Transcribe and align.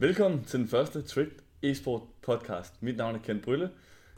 Velkommen 0.00 0.44
til 0.44 0.58
den 0.58 0.68
første 0.68 1.02
Tricked 1.02 1.36
Esport 1.62 2.02
podcast. 2.22 2.82
Mit 2.82 2.96
navn 2.96 3.14
er 3.14 3.18
Ken 3.18 3.40
Brylle. 3.40 3.70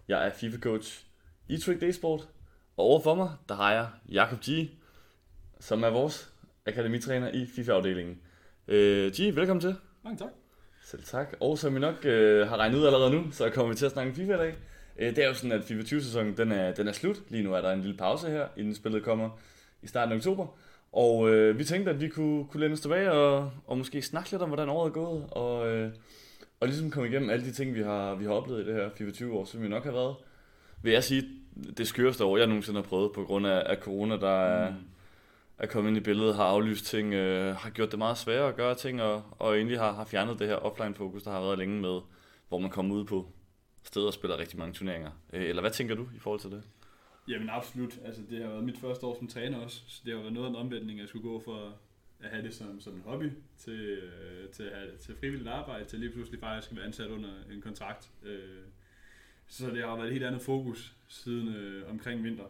Jeg 0.08 0.26
er 0.26 0.30
FIFA-coach 0.30 1.04
i 1.48 1.58
Tricked 1.58 1.88
Esport. 1.88 2.28
Og 2.76 2.84
overfor 2.84 3.14
mig, 3.14 3.30
der 3.48 3.54
har 3.54 3.72
jeg 3.72 3.86
Jakob 4.08 4.38
G., 4.40 4.70
som 5.60 5.82
er 5.82 5.90
vores 5.90 6.32
akademitræner 6.66 7.28
i 7.28 7.46
FIFA-afdelingen. 7.46 8.18
Øh, 8.68 9.12
G, 9.12 9.36
velkommen 9.36 9.60
til. 9.60 9.76
Mange 10.04 10.18
tak. 10.18 10.30
Selv 10.84 11.02
tak. 11.02 11.34
Og 11.40 11.58
som 11.58 11.74
vi 11.74 11.80
nok 11.80 12.04
øh, 12.04 12.48
har 12.48 12.56
regnet 12.56 12.78
ud 12.78 12.86
allerede 12.86 13.10
nu, 13.10 13.30
så 13.30 13.50
kommer 13.50 13.72
vi 13.72 13.76
til 13.76 13.86
at 13.86 13.92
snakke 13.92 14.14
FIFA 14.14 14.34
i 14.34 14.38
dag. 14.38 14.54
Øh, 14.98 15.16
det 15.16 15.24
er 15.24 15.28
jo 15.28 15.34
sådan, 15.34 15.52
at 15.52 15.64
FIFA 15.64 15.96
20-sæsonen 15.96 16.36
den 16.36 16.52
er, 16.52 16.74
den 16.74 16.88
er 16.88 16.92
slut. 16.92 17.22
Lige 17.28 17.42
nu 17.42 17.54
er 17.54 17.60
der 17.60 17.72
en 17.72 17.80
lille 17.80 17.96
pause 17.96 18.30
her, 18.30 18.48
inden 18.56 18.74
spillet 18.74 19.04
kommer 19.04 19.38
i 19.82 19.86
starten 19.86 20.12
af 20.12 20.16
oktober. 20.16 20.46
Og 20.92 21.30
øh, 21.30 21.58
vi 21.58 21.64
tænkte, 21.64 21.90
at 21.90 22.00
vi 22.00 22.08
kunne, 22.08 22.46
kunne 22.46 22.60
læne 22.60 22.72
os 22.72 22.80
tilbage 22.80 23.12
og, 23.12 23.52
og 23.66 23.78
måske 23.78 24.02
snakke 24.02 24.30
lidt 24.30 24.42
om, 24.42 24.48
hvordan 24.48 24.68
året 24.68 24.88
er 24.88 24.92
gået. 24.92 25.24
Og, 25.30 25.68
øh, 25.68 25.92
og 26.60 26.68
ligesom 26.68 26.90
komme 26.90 27.08
igennem 27.08 27.30
alle 27.30 27.44
de 27.44 27.52
ting, 27.52 27.74
vi 27.74 27.82
har, 27.82 28.14
vi 28.14 28.24
har 28.24 28.32
oplevet 28.32 28.62
i 28.62 28.66
det 28.66 28.74
her 28.74 28.90
FIFA 28.90 29.10
20 29.10 29.38
år, 29.38 29.44
som 29.44 29.62
vi 29.62 29.68
nok 29.68 29.84
har 29.84 29.92
været, 29.92 30.16
vil 30.82 30.92
jeg 30.92 31.04
sige, 31.04 31.28
det 31.76 31.88
skøreste 31.88 32.24
år, 32.24 32.36
jeg 32.36 32.46
nogensinde 32.46 32.80
har 32.80 32.88
prøvet 32.88 33.12
på 33.12 33.24
grund 33.24 33.46
af, 33.46 33.62
af 33.66 33.76
corona, 33.76 34.16
der 34.16 34.30
er, 34.30 34.70
mm. 34.70 34.76
er 35.58 35.66
kommet 35.66 35.90
ind 35.90 35.98
i 35.98 36.00
billedet, 36.00 36.36
har 36.36 36.44
aflyst 36.44 36.84
ting, 36.84 37.14
øh, 37.14 37.56
har 37.56 37.70
gjort 37.70 37.90
det 37.90 37.98
meget 37.98 38.18
sværere 38.18 38.48
at 38.48 38.56
gøre 38.56 38.74
ting, 38.74 39.02
og, 39.02 39.22
og 39.30 39.56
egentlig 39.56 39.78
har, 39.78 39.92
har 39.92 40.04
fjernet 40.04 40.38
det 40.38 40.48
her 40.48 40.56
offline-fokus, 40.56 41.22
der 41.22 41.30
har 41.30 41.40
været 41.40 41.58
længe 41.58 41.80
med, 41.80 42.00
hvor 42.48 42.58
man 42.58 42.70
kommer 42.70 42.94
ud 42.94 43.04
på 43.04 43.26
steder 43.82 44.06
og 44.06 44.12
spiller 44.12 44.38
rigtig 44.38 44.58
mange 44.58 44.74
turneringer. 44.74 45.10
Øh, 45.32 45.48
eller 45.48 45.62
hvad 45.62 45.70
tænker 45.70 45.94
du 45.94 46.02
i 46.16 46.18
forhold 46.18 46.40
til 46.40 46.50
det? 46.50 46.62
Jamen 47.28 47.48
absolut. 47.50 47.98
Altså, 48.04 48.22
det 48.30 48.42
har 48.42 48.48
været 48.48 48.64
mit 48.64 48.78
første 48.78 49.06
år 49.06 49.18
som 49.18 49.28
træner 49.28 49.58
også, 49.58 49.82
så 49.86 50.02
det 50.04 50.14
har 50.14 50.20
været 50.20 50.32
noget 50.32 50.46
af 50.46 50.50
en 50.50 50.56
omvæltning, 50.56 50.98
at 50.98 51.00
jeg 51.00 51.08
skulle 51.08 51.28
gå 51.28 51.40
for 51.40 51.74
at 52.20 52.30
have 52.30 52.42
det 52.42 52.54
som, 52.54 52.80
som 52.80 52.94
en 52.94 53.02
hobby, 53.04 53.30
til, 53.58 53.80
øh, 53.80 54.48
til, 54.48 54.62
at 54.62 54.78
have, 54.78 54.96
til 54.96 55.16
frivilligt 55.16 55.48
arbejde, 55.48 55.84
til 55.84 56.00
lige 56.00 56.12
pludselig 56.12 56.40
faktisk 56.40 56.66
skal 56.66 56.76
være 56.76 56.86
ansat 56.86 57.10
under 57.10 57.30
en 57.52 57.60
kontrakt. 57.60 58.10
Øh, 58.22 58.64
så 59.46 59.70
det 59.70 59.84
har 59.84 59.96
været 59.96 60.06
et 60.06 60.12
helt 60.12 60.24
andet 60.24 60.42
fokus 60.42 60.94
siden 61.08 61.48
øh, 61.48 61.90
omkring 61.90 62.24
vinter 62.24 62.44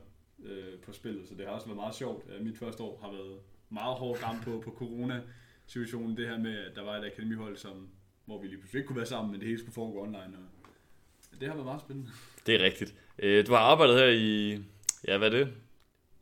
øh, 0.44 0.78
på 0.78 0.92
spillet, 0.92 1.28
så 1.28 1.34
det 1.34 1.46
har 1.46 1.52
også 1.52 1.66
været 1.66 1.76
meget 1.76 1.94
sjovt. 1.94 2.30
At 2.30 2.42
mit 2.42 2.58
første 2.58 2.82
år 2.82 3.00
har 3.02 3.12
været 3.12 3.38
meget 3.68 3.96
hårdt 3.96 4.22
ramt 4.22 4.42
på, 4.42 4.62
på 4.64 4.70
corona-situationen. 4.70 6.16
Det 6.16 6.28
her 6.28 6.38
med, 6.38 6.58
at 6.58 6.76
der 6.76 6.82
var 6.82 6.96
et 6.96 7.04
akademihold, 7.04 7.56
som, 7.56 7.88
hvor 8.24 8.42
vi 8.42 8.46
lige 8.46 8.58
pludselig 8.58 8.78
ikke 8.78 8.86
kunne 8.86 8.96
være 8.96 9.06
sammen, 9.06 9.30
men 9.30 9.40
det 9.40 9.48
hele 9.48 9.58
skulle 9.58 9.74
foregå 9.74 10.02
online. 10.02 10.36
Og 11.32 11.40
det 11.40 11.48
har 11.48 11.54
været 11.54 11.66
meget 11.66 11.80
spændende. 11.80 12.10
Det 12.46 12.54
er 12.60 12.64
rigtigt. 12.64 12.94
Øh, 13.22 13.46
du 13.46 13.52
har 13.52 13.58
arbejdet 13.58 13.98
her 13.98 14.06
i, 14.06 14.58
ja 15.08 15.18
hvad 15.18 15.28
er 15.28 15.38
det? 15.38 15.48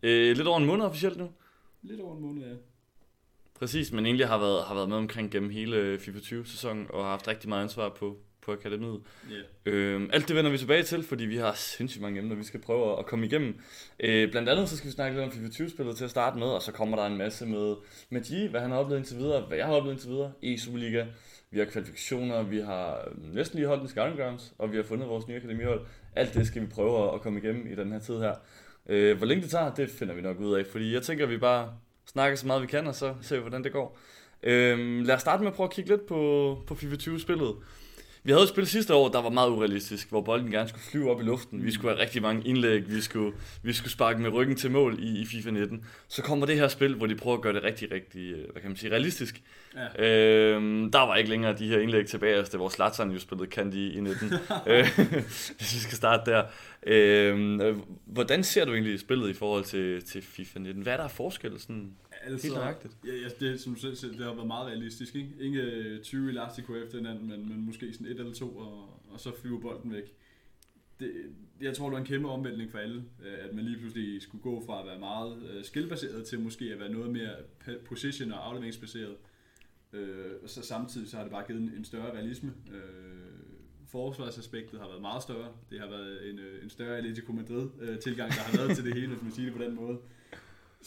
Øh, 0.02 0.36
lidt 0.36 0.48
over 0.48 0.58
en 0.58 0.66
måned 0.66 0.84
officielt 0.84 1.16
nu? 1.18 1.30
Lidt 1.82 2.00
over 2.00 2.16
en 2.16 2.22
måned, 2.22 2.42
ja. 2.46 2.54
Præcis, 3.58 3.92
men 3.92 4.06
egentlig 4.06 4.26
har 4.26 4.38
været, 4.38 4.64
har 4.64 4.74
været 4.74 4.88
med 4.88 4.96
omkring 4.96 5.30
gennem 5.30 5.50
hele 5.50 5.98
FIFA 5.98 6.18
20-sæsonen 6.18 6.86
og 6.90 7.04
har 7.04 7.10
haft 7.10 7.28
rigtig 7.28 7.48
meget 7.48 7.62
ansvar 7.62 7.88
på, 7.88 8.16
på 8.42 8.52
akademiet. 8.52 9.00
Yeah. 9.32 9.44
Øh, 9.66 10.08
alt 10.12 10.28
det 10.28 10.36
vender 10.36 10.50
vi 10.50 10.58
tilbage 10.58 10.82
til, 10.82 11.02
fordi 11.02 11.24
vi 11.24 11.36
har 11.36 11.54
sindssygt 11.54 12.02
mange 12.02 12.18
emner, 12.20 12.36
vi 12.36 12.44
skal 12.44 12.60
prøve 12.60 12.98
at 12.98 13.06
komme 13.06 13.26
igennem. 13.26 13.60
Øh, 14.00 14.30
blandt 14.30 14.48
andet 14.48 14.68
så 14.68 14.76
skal 14.76 14.88
vi 14.88 14.92
snakke 14.92 15.16
lidt 15.16 15.24
om 15.26 15.32
FIFA 15.32 15.64
20-spillet 15.64 15.96
til 15.96 16.04
at 16.04 16.10
starte 16.10 16.38
med, 16.38 16.46
og 16.46 16.62
så 16.62 16.72
kommer 16.72 16.96
der 16.96 17.06
en 17.06 17.16
masse 17.16 17.46
med, 17.46 17.76
med 18.10 18.20
G, 18.20 18.50
hvad 18.50 18.60
han 18.60 18.70
har 18.70 18.78
oplevet 18.78 19.00
indtil 19.00 19.18
videre, 19.18 19.40
hvad 19.40 19.56
jeg 19.56 19.66
har 19.66 19.74
oplevet 19.74 19.94
indtil 19.94 20.10
videre, 20.10 20.32
i 20.42 20.58
Superliga. 20.58 21.06
Vi 21.50 21.58
har 21.58 21.64
kvalifikationer, 21.64 22.42
vi 22.42 22.60
har 22.60 23.08
næsten 23.34 23.58
lige 23.58 23.68
holdt 23.68 23.82
en 23.82 23.88
Scouting 23.88 24.18
Grounds, 24.18 24.54
og 24.58 24.72
vi 24.72 24.76
har 24.76 24.84
fundet 24.84 25.08
vores 25.08 25.28
nye 25.28 25.36
akademihold. 25.36 25.86
Alt 26.14 26.34
det 26.34 26.46
skal 26.46 26.62
vi 26.62 26.66
prøve 26.66 27.14
at 27.14 27.20
komme 27.20 27.38
igennem 27.38 27.66
i 27.72 27.74
den 27.74 27.92
her 27.92 27.98
tid 27.98 28.18
her. 28.18 28.34
Øh, 28.88 29.16
hvor 29.16 29.26
længe 29.26 29.42
det 29.42 29.50
tager, 29.50 29.74
det 29.74 29.90
finder 29.90 30.14
vi 30.14 30.20
nok 30.20 30.40
ud 30.40 30.54
af, 30.54 30.66
fordi 30.66 30.94
jeg 30.94 31.02
tænker, 31.02 31.24
at 31.24 31.30
vi 31.30 31.38
bare 31.38 31.72
snakker 32.06 32.36
så 32.36 32.46
meget 32.46 32.62
vi 32.62 32.66
kan, 32.66 32.86
og 32.86 32.94
så 32.94 33.14
ser 33.20 33.36
vi, 33.36 33.40
hvordan 33.40 33.64
det 33.64 33.72
går. 33.72 33.98
Øh, 34.42 35.04
lad 35.06 35.14
os 35.14 35.20
starte 35.20 35.42
med 35.42 35.50
at 35.50 35.56
prøve 35.56 35.64
at 35.64 35.72
kigge 35.72 35.90
lidt 35.90 36.06
på, 36.06 36.56
på 36.66 36.74
FIFA 36.74 36.96
20-spillet. 36.96 37.56
Vi 38.22 38.32
havde 38.32 38.42
et 38.42 38.48
spil 38.48 38.66
sidste 38.66 38.94
år, 38.94 39.08
der 39.08 39.22
var 39.22 39.30
meget 39.30 39.50
urealistisk, 39.50 40.10
hvor 40.10 40.20
bolden 40.20 40.50
gerne 40.50 40.68
skulle 40.68 40.84
flyve 40.90 41.10
op 41.10 41.20
i 41.20 41.24
luften. 41.24 41.64
Vi 41.64 41.72
skulle 41.72 41.94
have 41.94 42.02
rigtig 42.02 42.22
mange 42.22 42.48
indlæg, 42.48 42.90
vi 42.90 43.00
skulle, 43.00 43.36
vi 43.62 43.72
skulle 43.72 43.92
sparke 43.92 44.20
med 44.20 44.32
ryggen 44.32 44.56
til 44.56 44.70
mål 44.70 44.96
i, 44.98 45.20
i 45.20 45.26
FIFA 45.26 45.50
19. 45.50 45.84
Så 46.08 46.22
kommer 46.22 46.46
det 46.46 46.56
her 46.56 46.68
spil, 46.68 46.94
hvor 46.94 47.06
de 47.06 47.14
prøver 47.14 47.36
at 47.36 47.42
gøre 47.42 47.52
det 47.52 47.62
rigtig, 47.62 47.92
rigtig, 47.92 48.34
hvad 48.52 48.62
kan 48.62 48.70
man 48.70 48.76
sige, 48.76 48.90
realistisk. 48.90 49.42
Ja. 49.98 50.06
Øhm, 50.06 50.90
der 50.90 50.98
var 50.98 51.16
ikke 51.16 51.30
længere 51.30 51.58
de 51.58 51.68
her 51.68 51.78
indlæg 51.78 52.06
tilbage, 52.06 52.36
altså 52.36 52.52
det 52.52 52.60
var 52.60 52.68
Zlatan 52.68 53.10
jo 53.10 53.18
spillet 53.18 53.48
Candy 53.48 53.96
i 53.96 54.00
19. 54.00 54.32
Øh, 54.66 54.88
hvis 55.56 55.74
vi 55.74 55.78
skal 55.78 55.96
starte 55.96 56.30
der. 56.30 56.44
Øhm, 56.86 57.82
hvordan 58.06 58.44
ser 58.44 58.64
du 58.64 58.72
egentlig 58.72 59.00
spillet 59.00 59.30
i 59.30 59.32
forhold 59.32 59.64
til, 59.64 60.04
til 60.04 60.22
FIFA 60.22 60.58
19? 60.58 60.82
Hvad 60.82 60.92
er 60.92 60.96
der 60.96 61.04
af 61.04 61.10
forskel 61.10 61.60
sådan? 61.60 61.90
Altså, 62.22 62.46
Helt 62.46 62.58
nøjagtigt. 62.58 62.96
Ja, 63.06 63.14
ja, 63.14 63.28
det, 63.40 63.60
som 63.60 63.76
selv 63.76 64.12
det 64.12 64.24
har 64.24 64.34
været 64.34 64.46
meget 64.46 64.66
realistisk. 64.66 65.14
Ikke, 65.14 65.32
ikke 65.40 65.98
20 66.02 66.30
elastico 66.30 66.74
efter 66.74 66.98
hinanden, 66.98 67.28
men, 67.28 67.48
men 67.48 67.66
måske 67.66 67.92
sådan 67.92 68.06
et 68.06 68.18
eller 68.18 68.32
to, 68.32 68.56
og, 68.56 69.02
og 69.10 69.20
så 69.20 69.32
flyver 69.40 69.60
bolden 69.60 69.92
væk. 69.92 70.14
Det, 71.00 71.12
jeg 71.60 71.76
tror, 71.76 71.86
det 71.86 71.92
var 71.92 71.98
en 71.98 72.06
kæmpe 72.06 72.28
omvæltning 72.28 72.70
for 72.70 72.78
alle, 72.78 73.04
at 73.40 73.54
man 73.54 73.64
lige 73.64 73.78
pludselig 73.78 74.22
skulle 74.22 74.42
gå 74.42 74.66
fra 74.66 74.80
at 74.80 74.86
være 74.86 74.98
meget 74.98 75.32
uh, 75.36 75.64
skillbaseret 75.64 76.24
til 76.24 76.40
måske 76.40 76.64
at 76.64 76.80
være 76.80 76.92
noget 76.92 77.10
mere 77.10 77.34
position- 77.84 78.32
og 78.32 78.46
afleveringsbaseret. 78.46 79.16
Uh, 79.92 79.98
og 80.42 80.50
så 80.50 80.62
samtidig 80.62 81.08
så 81.08 81.16
har 81.16 81.24
det 81.24 81.32
bare 81.32 81.44
givet 81.46 81.62
en, 81.62 81.72
en 81.76 81.84
større 81.84 82.12
realisme. 82.12 82.52
Uh, 82.66 82.74
forsvarsaspektet 83.86 84.80
har 84.80 84.88
været 84.88 85.00
meget 85.00 85.22
større. 85.22 85.48
Det 85.70 85.80
har 85.80 85.88
været 85.88 86.30
en, 86.30 86.40
en 86.62 86.70
større 86.70 86.96
Atletico 86.96 87.32
Madrid-tilgang, 87.32 88.30
der 88.30 88.40
har 88.40 88.56
været 88.56 88.76
til 88.76 88.84
det 88.84 88.94
hele, 88.94 89.06
hvis 89.06 89.22
man 89.22 89.32
siger 89.32 89.46
det 89.46 89.56
på 89.56 89.64
den 89.64 89.74
måde. 89.74 89.98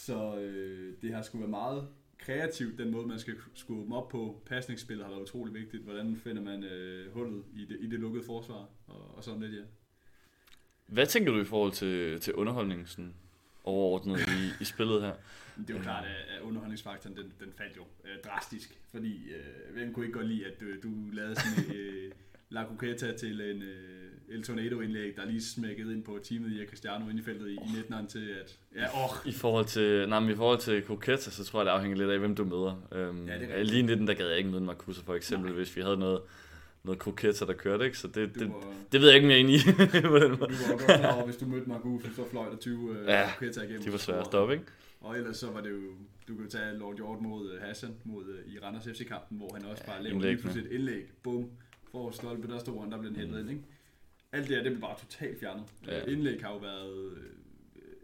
Så 0.05 0.37
øh, 0.37 0.93
det 1.01 1.13
har 1.13 1.21
skulle 1.21 1.41
være 1.41 1.49
meget 1.49 1.87
kreativt, 2.17 2.77
den 2.77 2.91
måde, 2.91 3.07
man 3.07 3.19
skal 3.19 3.35
skubbe 3.53 3.83
dem 3.83 3.91
op 3.91 4.09
på. 4.09 4.41
Pasningsspillet 4.45 5.05
har 5.05 5.11
været 5.11 5.23
utrolig 5.23 5.53
vigtigt. 5.53 5.83
Hvordan 5.83 6.17
finder 6.17 6.41
man 6.41 6.63
øh, 6.63 7.13
hullet 7.13 7.43
i 7.53 7.65
det, 7.65 7.77
i 7.79 7.89
det 7.89 7.99
lukkede 7.99 8.25
forsvar, 8.25 8.69
og, 8.87 9.17
og 9.17 9.23
sådan 9.23 9.41
lidt, 9.41 9.53
ja. 9.53 9.61
Hvad 10.87 11.05
tænker 11.05 11.31
du 11.31 11.41
i 11.41 11.45
forhold 11.45 11.71
til, 11.71 12.19
til 12.19 12.33
underholdningen 12.33 12.87
sådan 12.87 13.13
overordnet 13.63 14.19
i, 14.19 14.61
i 14.61 14.65
spillet 14.65 15.01
her? 15.01 15.13
Det 15.57 15.69
er 15.69 15.77
jo 15.77 15.81
klart, 15.83 16.05
at 16.05 16.41
underholdningsfaktoren 16.41 17.17
den, 17.17 17.33
den 17.39 17.53
faldt 17.53 17.77
jo 17.77 17.83
øh, 18.05 18.21
drastisk, 18.25 18.79
fordi 18.91 19.29
øh, 19.29 19.73
hvem 19.73 19.93
kunne 19.93 20.05
ikke 20.05 20.17
godt 20.17 20.27
lide, 20.27 20.45
at 20.45 20.61
du, 20.61 20.65
du 20.83 21.09
lavede 21.13 21.35
sådan 21.35 21.75
øh, 21.75 22.11
La 22.49 22.65
Coqueta 22.65 23.17
til 23.17 23.41
en, 23.41 23.61
øh, 23.61 24.10
El 24.31 24.43
Tornado-indlæg, 24.43 25.15
der 25.15 25.25
lige 25.25 25.43
smækkede 25.43 25.93
ind 25.93 26.03
på 26.03 26.19
teamet 26.23 26.51
i 26.51 26.65
Cristiano 26.65 27.09
ind 27.09 27.19
i 27.19 27.21
feltet 27.21 27.49
i, 27.49 27.53
i 27.53 27.57
19'eren 27.57 28.07
til 28.07 28.29
at... 28.41 28.57
Ja, 28.75 28.85
oh. 28.85 29.09
I 29.25 29.31
forhold 29.31 29.65
til, 29.65 30.09
nej, 30.09 30.19
men 30.19 30.29
i 30.29 30.35
forhold 30.35 30.59
til 30.59 30.83
Coqueta, 30.83 31.31
så 31.31 31.43
tror 31.43 31.59
jeg, 31.59 31.65
det 31.65 31.71
afhænger 31.71 31.97
lidt 31.97 32.09
af, 32.09 32.19
hvem 32.19 32.35
du 32.35 32.45
møder. 32.45 32.87
Øhm, 32.91 33.27
ja, 33.27 33.39
det 33.39 33.59
er 33.59 33.63
lige 33.63 33.79
i 33.79 33.81
19, 33.81 34.07
der 34.07 34.13
gad 34.13 34.27
jeg 34.27 34.37
ikke 34.37 34.49
møde 34.49 34.61
Marcusa 34.61 35.01
for 35.05 35.15
eksempel, 35.15 35.49
nej. 35.49 35.57
hvis 35.57 35.75
vi 35.75 35.81
havde 35.81 35.97
noget, 35.97 36.21
noget 36.83 36.99
Coqueta, 36.99 37.45
der 37.45 37.53
kørte, 37.53 37.85
ikke? 37.85 37.97
Så 37.97 38.07
det, 38.07 38.35
det, 38.35 38.49
var, 38.49 38.73
det 38.91 39.01
ved 39.01 39.07
jeg 39.07 39.15
ikke, 39.15 39.27
mere 39.27 39.39
ind 39.39 39.49
i. 39.49 39.57
på 40.07 40.19
den 40.19 40.31
måde. 40.31 40.31
Du 40.31 40.37
var 40.37 40.77
godt 40.77 40.99
klar 40.99 41.15
over, 41.15 41.25
hvis 41.25 41.37
du 41.37 41.45
mødte 41.45 41.69
Marcusa, 41.69 42.07
så 42.15 42.29
fløj 42.29 42.49
der 42.49 42.57
20 42.57 42.77
uh, 42.77 42.95
ja, 43.07 43.29
Coqueta 43.29 43.61
igennem. 43.61 43.83
de 43.83 43.91
var 43.91 43.97
svære 43.97 44.19
at 44.19 44.25
stoppe, 44.25 44.53
ikke? 44.53 44.65
Og 45.01 45.17
ellers 45.17 45.37
så 45.37 45.51
var 45.51 45.61
det 45.61 45.69
jo, 45.69 45.81
du 46.27 46.35
kan 46.35 46.49
tage 46.49 46.77
Lord 46.77 46.95
Hjort 46.95 47.21
mod 47.21 47.51
øh, 47.51 47.61
Hassan, 47.61 47.95
mod, 48.03 48.23
uh, 48.23 48.53
i 48.53 48.59
Randers 48.59 48.83
FC-kampen, 48.83 49.37
hvor 49.37 49.49
han 49.53 49.65
også 49.65 49.85
bare 49.85 50.03
lavede 50.03 50.19
lige 50.21 50.59
et 50.59 50.71
indlæg, 50.71 51.03
bum, 51.23 51.49
for 51.91 52.11
stolpe, 52.11 52.47
der 52.47 52.59
stod 52.59 52.81
han, 52.81 52.91
der 52.91 52.97
blev 52.97 53.11
den 53.11 53.19
hentet 53.19 53.35
mm. 53.35 53.49
ind, 53.49 53.49
ikke? 53.49 53.63
Alt 54.31 54.47
det 54.47 54.55
her, 54.55 54.63
det 54.63 54.71
blev 54.71 54.81
bare 54.81 54.99
totalt 54.99 55.39
fjernet. 55.39 55.65
Ja. 55.87 56.05
Indlæg 56.05 56.41
har 56.41 56.51
jo 56.53 56.57
været 56.57 56.93
uh, 56.93 57.17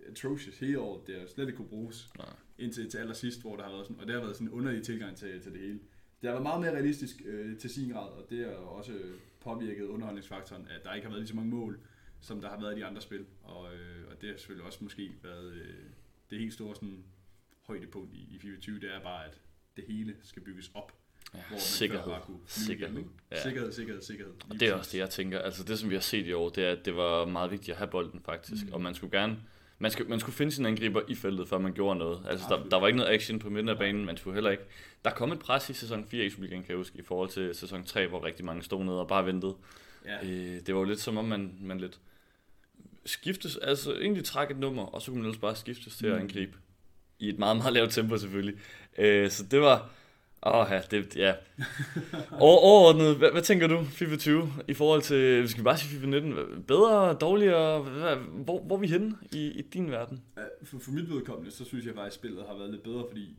atrocious 0.07 0.59
hele 0.59 0.79
året. 0.79 1.07
Det 1.07 1.19
har 1.19 1.27
slet 1.27 1.45
ikke 1.45 1.57
kunne 1.57 1.67
bruges. 1.67 2.09
Nej. 2.17 2.27
Indtil 2.59 2.89
til 2.89 2.97
allersidst, 2.97 3.41
hvor 3.41 3.55
der 3.55 3.63
har 3.63 3.71
været 3.71 3.85
sådan, 3.85 4.01
og 4.01 4.07
det 4.07 4.15
har 4.15 4.21
været 4.21 4.35
sådan 4.35 4.47
en 4.47 4.53
underlig 4.53 4.83
tilgang 4.83 5.17
til, 5.17 5.41
til 5.41 5.51
det 5.53 5.61
hele. 5.61 5.79
Det 6.21 6.29
har 6.29 6.31
været 6.31 6.43
meget 6.43 6.61
mere 6.61 6.71
realistisk 6.71 7.21
øh, 7.25 7.57
til 7.57 7.69
sin 7.69 7.89
grad, 7.89 8.09
og 8.09 8.29
det 8.29 8.45
har 8.45 8.51
også 8.51 8.93
påvirket 9.39 9.85
underholdningsfaktoren, 9.85 10.67
at 10.69 10.83
der 10.83 10.93
ikke 10.93 11.05
har 11.05 11.11
været 11.11 11.21
lige 11.21 11.27
så 11.27 11.35
mange 11.35 11.49
mål, 11.51 11.79
som 12.21 12.41
der 12.41 12.49
har 12.49 12.59
været 12.61 12.75
i 12.75 12.79
de 12.79 12.85
andre 12.85 13.01
spil. 13.01 13.25
Og, 13.43 13.73
øh, 13.73 14.07
og 14.11 14.21
det 14.21 14.29
har 14.29 14.37
selvfølgelig 14.37 14.65
også 14.65 14.79
måske 14.81 15.11
været 15.23 15.53
øh, 15.53 15.75
det 16.29 16.39
helt 16.39 16.53
store 16.53 16.75
sådan, 16.75 17.03
højdepunkt 17.61 18.13
i, 18.13 18.27
i 18.35 18.39
FIFA 18.39 18.59
20, 18.59 18.79
det 18.79 18.95
er 18.95 19.01
bare, 19.01 19.25
at 19.25 19.41
det 19.77 19.83
hele 19.87 20.15
skal 20.21 20.41
bygges 20.41 20.71
op 20.73 20.93
Ja, 21.33 21.39
hvor 21.39 21.51
man 21.51 21.59
sikkerhed. 21.59 22.05
Bare 22.05 22.21
kunne 22.25 22.37
sikkerhed. 22.47 23.03
Ja. 23.31 23.43
sikkerhed, 23.43 23.71
sikkerhed, 23.71 24.01
sikkerhed. 24.01 24.33
Og 24.49 24.59
det 24.59 24.67
er 24.67 24.73
også 24.73 24.89
det, 24.91 24.97
jeg 24.97 25.09
tænker. 25.09 25.39
Altså 25.39 25.63
det, 25.63 25.79
som 25.79 25.89
vi 25.89 25.95
har 25.95 26.01
set 26.01 26.27
i 26.27 26.33
år, 26.33 26.49
det 26.49 26.65
er, 26.65 26.71
at 26.71 26.85
det 26.85 26.95
var 26.95 27.25
meget 27.25 27.51
vigtigt 27.51 27.69
at 27.69 27.77
have 27.77 27.87
bolden 27.87 28.21
faktisk. 28.25 28.65
Mm. 28.65 28.73
Og 28.73 28.81
man 28.81 28.95
skulle 28.95 29.19
gerne 29.19 29.37
man 29.79 29.91
skulle, 29.91 30.09
man 30.09 30.19
skulle 30.19 30.35
finde 30.35 30.51
sin 30.51 30.65
angriber 30.65 31.01
i 31.07 31.15
feltet, 31.15 31.47
før 31.47 31.57
man 31.57 31.73
gjorde 31.73 31.99
noget. 31.99 32.21
Altså, 32.29 32.45
der, 32.49 32.69
der 32.69 32.79
var 32.79 32.87
ikke 32.87 32.97
noget 32.97 33.13
action 33.13 33.39
på 33.39 33.49
midten 33.49 33.69
af 33.69 33.77
banen, 33.77 34.05
man 34.05 34.17
skulle 34.17 34.33
heller 34.33 34.51
ikke. 34.51 34.63
Der 35.05 35.11
kom 35.11 35.31
et 35.31 35.39
pres 35.39 35.69
i 35.69 35.73
sæson 35.73 36.05
4 36.05 36.25
i 36.25 36.29
Superligaen, 36.29 36.63
kan 36.63 36.69
jeg 36.69 36.77
huske, 36.77 36.99
i 36.99 37.01
forhold 37.01 37.29
til 37.29 37.55
sæson 37.55 37.83
3, 37.83 38.07
hvor 38.07 38.25
rigtig 38.25 38.45
mange 38.45 38.63
stod 38.63 38.83
nede 38.83 38.99
og 38.99 39.07
bare 39.07 39.25
ventede. 39.25 39.55
Ja. 40.05 40.25
Øh, 40.25 40.61
det 40.65 40.75
var 40.75 40.79
jo 40.79 40.83
lidt 40.83 40.99
som 40.99 41.17
om, 41.17 41.25
man, 41.25 41.57
man 41.61 41.79
lidt 41.79 41.99
skiftes, 43.05 43.57
altså 43.57 43.93
egentlig 43.93 44.23
trække 44.23 44.51
et 44.51 44.59
nummer, 44.59 44.83
og 44.83 45.01
så 45.01 45.11
kunne 45.11 45.17
man 45.17 45.25
ellers 45.25 45.41
bare 45.41 45.55
skiftes 45.55 45.97
til 45.97 46.07
mm. 46.07 46.13
at 46.13 46.19
angribe. 46.19 46.57
I 47.19 47.29
et 47.29 47.39
meget, 47.39 47.57
meget 47.57 47.73
lavt 47.73 47.91
tempo 47.91 48.17
selvfølgelig. 48.17 48.59
Øh, 48.97 49.29
så 49.29 49.43
det 49.43 49.61
var, 49.61 49.89
Åh 50.45 50.67
ja, 50.71 50.81
det, 50.91 51.15
ja. 51.15 51.33
Over, 52.31 52.57
overordnet, 52.57 53.17
hvad, 53.17 53.31
hvad, 53.31 53.41
tænker 53.41 53.67
du, 53.67 53.83
FIFA 53.83 54.15
20, 54.15 54.53
i 54.67 54.73
forhold 54.73 55.01
til, 55.01 55.43
vi 55.43 55.47
skal 55.47 55.63
bare 55.63 55.77
sige 55.77 55.89
FIFA 55.89 56.05
19, 56.05 56.33
bedre, 56.67 57.13
dårligere, 57.13 57.81
hvad, 57.81 58.15
hvor, 58.15 58.61
hvor 58.61 58.75
er 58.75 58.79
vi 58.79 58.87
henne 58.87 59.15
i, 59.31 59.47
i 59.47 59.61
din 59.61 59.91
verden? 59.91 60.21
For, 60.63 60.79
for 60.79 60.91
mit 60.91 61.09
vedkommende, 61.09 61.51
så 61.51 61.65
synes 61.65 61.85
jeg 61.85 61.95
faktisk, 61.95 62.17
at 62.17 62.19
spillet 62.19 62.43
har 62.47 62.57
været 62.57 62.71
lidt 62.71 62.83
bedre, 62.83 63.05
fordi 63.09 63.35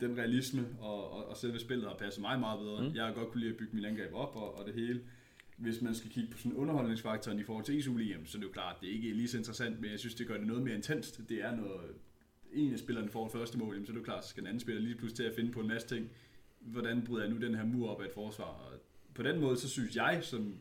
den 0.00 0.18
realisme 0.18 0.66
og, 0.80 1.12
og, 1.12 1.28
og 1.28 1.36
selve 1.36 1.58
spillet 1.58 1.88
har 1.88 1.96
passet 1.96 2.20
mig 2.20 2.40
meget 2.40 2.60
bedre. 2.60 2.88
Mm. 2.88 2.94
Jeg 2.94 3.04
har 3.04 3.12
godt 3.12 3.28
kunne 3.28 3.40
lide 3.40 3.50
at 3.52 3.56
bygge 3.56 3.76
min 3.76 3.84
angreb 3.84 4.14
op 4.14 4.36
og, 4.36 4.58
og 4.58 4.66
det 4.66 4.74
hele. 4.74 5.00
Hvis 5.56 5.82
man 5.82 5.94
skal 5.94 6.10
kigge 6.10 6.30
på 6.32 6.38
sådan 6.38 6.52
underholdningsfaktoren 6.52 7.38
i 7.38 7.42
forhold 7.42 7.64
til 7.64 7.78
ESU 7.78 7.98
så 8.24 8.38
er 8.38 8.40
det 8.40 8.46
jo 8.46 8.52
klart, 8.52 8.76
det 8.80 8.88
er 8.88 8.92
ikke 8.92 9.12
lige 9.12 9.28
så 9.28 9.38
interessant, 9.38 9.80
men 9.80 9.90
jeg 9.90 9.98
synes, 9.98 10.14
det 10.14 10.26
gør 10.26 10.36
det 10.36 10.46
noget 10.46 10.62
mere 10.62 10.74
intenst. 10.74 11.20
Det 11.28 11.44
er 11.44 11.56
noget, 11.56 11.80
en 12.52 12.72
af 12.72 12.78
spillerne 12.78 13.08
får 13.08 13.28
første 13.28 13.58
mål, 13.58 13.74
så 13.76 13.82
er 13.82 13.94
det 13.94 14.00
jo 14.00 14.04
klart, 14.04 14.24
så 14.24 14.30
skal 14.30 14.40
den 14.40 14.48
anden 14.48 14.60
spiller 14.60 14.82
lige 14.82 14.94
pludselig 14.94 15.16
til 15.16 15.24
at 15.24 15.34
finde 15.34 15.52
på 15.52 15.60
en 15.60 15.68
masse 15.68 15.88
ting. 15.88 16.10
Hvordan 16.72 17.04
bryder 17.06 17.24
jeg 17.24 17.34
nu 17.34 17.40
den 17.40 17.54
her 17.54 17.64
mur 17.64 17.90
op 17.90 18.00
af 18.00 18.06
et 18.06 18.12
forsvar? 18.14 18.44
Og 18.44 18.72
på 19.14 19.22
den 19.22 19.40
måde, 19.40 19.56
så 19.56 19.68
synes 19.68 19.96
jeg, 19.96 20.20
som, 20.22 20.54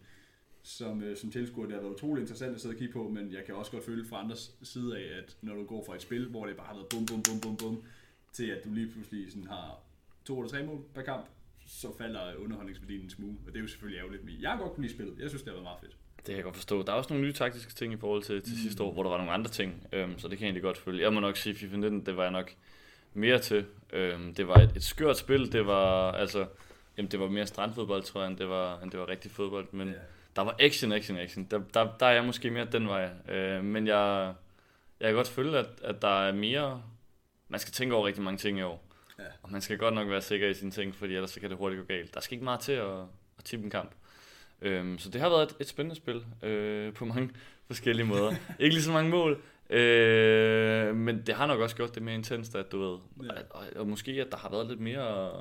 som, 0.63 1.03
øh, 1.03 1.17
som 1.17 1.31
tilskuer, 1.31 1.65
det 1.65 1.75
har 1.75 1.81
været 1.81 1.93
utrolig 1.93 2.21
interessant 2.21 2.55
at 2.55 2.61
sidde 2.61 2.73
og 2.73 2.79
kigge 2.79 2.93
på, 2.93 3.09
men 3.09 3.33
jeg 3.33 3.45
kan 3.45 3.55
også 3.55 3.71
godt 3.71 3.85
føle 3.85 4.05
fra 4.05 4.23
andres 4.23 4.55
side 4.63 4.97
af, 4.97 5.17
at 5.17 5.37
når 5.41 5.55
du 5.55 5.65
går 5.65 5.83
fra 5.85 5.95
et 5.95 6.01
spil, 6.01 6.27
hvor 6.27 6.45
det 6.45 6.57
bare 6.57 6.67
har 6.67 6.73
været 6.73 6.87
bum, 6.89 7.05
bum, 7.05 7.23
bum, 7.23 7.39
bum, 7.41 7.57
bum, 7.57 7.83
til 8.31 8.45
at 8.45 8.63
du 8.65 8.73
lige 8.73 8.91
pludselig 8.91 9.31
sådan 9.31 9.47
har 9.47 9.79
to 10.25 10.39
eller 10.39 10.49
tre 10.49 10.63
mål 10.63 10.83
per 10.95 11.01
kamp, 11.01 11.25
så 11.67 11.97
falder 11.97 12.35
underholdningsværdien 12.35 13.01
en 13.01 13.09
smule, 13.09 13.37
og 13.45 13.53
det 13.53 13.55
er 13.55 13.61
jo 13.61 13.67
selvfølgelig 13.67 13.99
ærgerligt, 13.99 14.25
men 14.25 14.35
jeg 14.41 14.51
har 14.51 14.57
godt 14.57 14.73
kunne 14.73 14.83
lide 14.83 14.93
spillet. 14.93 15.19
Jeg 15.19 15.29
synes, 15.29 15.41
det 15.41 15.49
har 15.49 15.55
været 15.55 15.63
meget 15.63 15.79
fedt. 15.79 15.97
Det 16.17 16.25
kan 16.25 16.35
jeg 16.35 16.43
godt 16.43 16.55
forstå. 16.55 16.83
Der 16.83 16.91
er 16.91 16.95
også 16.95 17.13
nogle 17.13 17.25
nye 17.25 17.33
taktiske 17.33 17.73
ting 17.73 17.93
i 17.93 17.97
forhold 17.97 18.23
til, 18.23 18.41
til 18.41 18.53
mm. 18.53 18.57
sidste 18.57 18.83
år, 18.83 18.93
hvor 18.93 19.03
der 19.03 19.09
var 19.09 19.17
nogle 19.17 19.31
andre 19.31 19.51
ting, 19.51 19.87
øhm, 19.93 20.19
så 20.19 20.27
det 20.27 20.37
kan 20.37 20.45
jeg 20.45 20.49
egentlig 20.49 20.63
godt 20.63 20.77
følge. 20.77 21.03
Jeg 21.03 21.13
må 21.13 21.19
nok 21.19 21.37
sige, 21.37 21.55
FIFA 21.55 21.75
19, 21.75 22.05
det 22.05 22.17
var 22.17 22.23
jeg 22.23 22.31
nok 22.31 22.53
mere 23.13 23.39
til. 23.39 23.65
Øhm, 23.93 24.33
det 24.33 24.47
var 24.47 24.55
et, 24.55 24.71
et 24.75 24.83
skørt 24.83 25.17
spil, 25.17 25.51
det 25.51 25.67
var 25.67 26.11
altså, 26.11 26.45
jamen, 26.97 27.11
det 27.11 27.19
var 27.19 27.27
mere 27.27 27.47
strandfodbold, 27.47 28.03
tror 28.03 28.21
jeg, 28.21 28.29
end 28.29 28.37
det 28.37 28.49
var, 28.49 28.79
end 28.79 28.91
det 28.91 28.99
var 28.99 29.09
rigtig 29.09 29.31
fodbold, 29.31 29.67
men 29.71 29.87
yeah. 29.87 29.99
der 30.35 30.41
var 30.41 30.55
action, 30.59 30.91
action, 30.91 31.17
action. 31.17 31.47
Der, 31.51 31.61
der, 31.73 31.87
der 31.99 32.05
er 32.05 32.11
jeg 32.11 32.25
måske 32.25 32.51
mere 32.51 32.65
den 32.65 32.87
vej, 32.87 33.09
øh, 33.29 33.63
men 33.63 33.87
jeg, 33.87 34.33
jeg 34.99 35.07
kan 35.07 35.15
godt 35.15 35.27
føle, 35.27 35.57
at, 35.59 35.69
at 35.83 36.01
der 36.01 36.27
er 36.27 36.31
mere, 36.31 36.83
man 37.49 37.59
skal 37.59 37.73
tænke 37.73 37.95
over 37.95 38.07
rigtig 38.07 38.23
mange 38.23 38.37
ting 38.37 38.59
i 38.59 38.61
år. 38.61 38.83
Ja. 39.19 39.23
Og 39.43 39.51
man 39.51 39.61
skal 39.61 39.77
godt 39.77 39.93
nok 39.93 40.09
være 40.09 40.21
sikker 40.21 40.47
i 40.47 40.53
sine 40.53 40.71
ting, 40.71 40.95
fordi 40.95 41.15
ellers 41.15 41.31
så 41.31 41.39
kan 41.39 41.49
det 41.49 41.57
hurtigt 41.57 41.81
gå 41.81 41.85
galt. 41.85 42.13
Der 42.13 42.19
skal 42.19 42.35
ikke 42.35 42.43
meget 42.43 42.59
til 42.59 42.71
at, 42.71 42.99
at 43.37 43.43
tippe 43.43 43.63
en 43.63 43.71
kamp. 43.71 43.91
Øhm, 44.61 44.97
så 44.97 45.09
det 45.09 45.21
har 45.21 45.29
været 45.29 45.51
et, 45.51 45.55
et 45.59 45.67
spændende 45.67 45.95
spil 45.95 46.25
øh, 46.43 46.93
på 46.93 47.05
mange 47.05 47.29
forskellige 47.67 48.05
måder. 48.05 48.35
ikke 48.59 48.75
lige 48.75 48.83
så 48.83 48.91
mange 48.91 49.09
mål, 49.09 49.41
øh, 49.69 50.95
men 50.95 51.23
det 51.25 51.35
har 51.35 51.47
nok 51.47 51.59
også 51.59 51.75
gjort 51.75 51.95
det 51.95 52.03
mere 52.03 52.15
intenst, 52.15 52.55
at 52.55 52.71
du 52.71 52.79
ved, 52.79 52.97
ja. 53.23 53.31
og, 53.49 53.63
og, 53.75 53.87
måske 53.87 54.11
at 54.11 54.31
der 54.31 54.37
har 54.37 54.49
været 54.49 54.67
lidt 54.67 54.79
mere, 54.79 55.31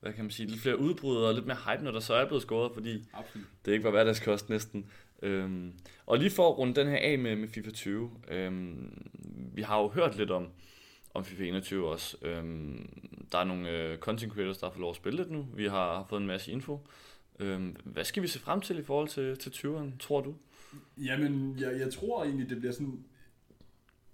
hvad 0.00 0.12
kan 0.12 0.24
man 0.24 0.30
sige, 0.30 0.46
lidt 0.46 0.60
flere 0.60 0.78
udbrud 0.78 1.16
og 1.16 1.34
lidt 1.34 1.46
mere 1.46 1.56
hype, 1.56 1.84
når 1.84 1.90
der 1.90 2.00
så 2.00 2.14
er 2.14 2.26
blevet 2.26 2.42
scoret, 2.42 2.72
fordi 2.74 3.04
Absolut. 3.12 3.46
det 3.64 3.72
ikke 3.72 3.84
var 3.84 3.90
hverdagskost 3.90 4.48
næsten. 4.48 4.86
Øhm, 5.22 5.72
og 6.06 6.18
lige 6.18 6.30
for 6.30 6.48
at 6.48 6.58
runde 6.58 6.74
den 6.74 6.88
her 6.88 6.96
af 6.96 7.18
med, 7.18 7.36
med 7.36 7.48
FIFA 7.48 7.70
20, 7.70 8.10
øhm, 8.28 9.10
vi 9.54 9.62
har 9.62 9.80
jo 9.80 9.88
hørt 9.88 10.16
lidt 10.16 10.30
om, 10.30 10.48
om 11.14 11.24
FIFA 11.24 11.44
21 11.44 11.88
også. 11.88 12.16
Øhm, 12.22 12.88
der 13.32 13.38
er 13.38 13.44
nogle 13.44 13.70
øh, 13.70 13.98
content 13.98 14.32
creators, 14.32 14.58
der 14.58 14.66
har 14.66 14.72
fået 14.72 14.80
lov 14.80 14.90
at 14.90 14.96
spille 14.96 15.16
lidt 15.16 15.30
nu. 15.30 15.46
Vi 15.54 15.66
har, 15.66 15.94
har 15.96 16.06
fået 16.08 16.20
en 16.20 16.26
masse 16.26 16.52
info. 16.52 16.86
Øhm, 17.38 17.76
hvad 17.84 18.04
skal 18.04 18.22
vi 18.22 18.28
se 18.28 18.38
frem 18.38 18.60
til 18.60 18.78
i 18.78 18.82
forhold 18.82 19.08
til, 19.08 19.38
til 19.38 19.50
20'eren, 19.50 19.98
tror 19.98 20.20
du? 20.20 20.34
Jamen, 20.98 21.56
jeg, 21.58 21.80
jeg 21.80 21.92
tror 21.92 22.24
egentlig, 22.24 22.50
det 22.50 22.58
bliver 22.58 22.72
sådan 22.72 23.04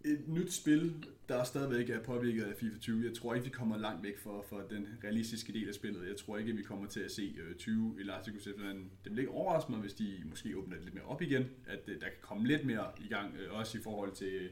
et 0.06 0.28
nyt 0.28 0.52
spil, 0.52 1.06
der 1.28 1.44
stadigvæk 1.44 1.90
er 1.90 2.02
påvirket 2.02 2.42
af 2.42 2.56
FIFA 2.56 2.78
20. 2.78 3.06
Jeg 3.06 3.14
tror 3.14 3.34
ikke, 3.34 3.44
vi 3.44 3.50
kommer 3.50 3.78
langt 3.78 4.02
væk 4.02 4.18
fra, 4.18 4.40
fra 4.48 4.62
den 4.70 4.88
realistiske 5.04 5.52
del 5.52 5.68
af 5.68 5.74
spillet. 5.74 6.08
Jeg 6.08 6.16
tror 6.16 6.38
ikke, 6.38 6.52
vi 6.52 6.62
kommer 6.62 6.86
til 6.86 7.00
at 7.00 7.10
se 7.10 7.34
øh, 7.48 7.54
20 7.54 7.96
Elasticus 8.00 8.48
men 8.56 8.90
det 9.04 9.12
vil 9.12 9.18
ikke 9.18 9.30
overraske 9.30 9.72
mig, 9.72 9.80
hvis 9.80 9.94
de 9.94 10.22
måske 10.24 10.56
åbner 10.56 10.74
det 10.74 10.84
lidt 10.84 10.94
mere 10.94 11.04
op 11.04 11.22
igen, 11.22 11.44
at 11.66 11.80
øh, 11.86 12.00
der 12.00 12.06
kan 12.06 12.18
komme 12.20 12.46
lidt 12.46 12.64
mere 12.64 12.86
i 13.04 13.08
gang, 13.08 13.36
øh, 13.36 13.58
også 13.58 13.78
i 13.78 13.80
forhold 13.80 14.12
til, 14.12 14.50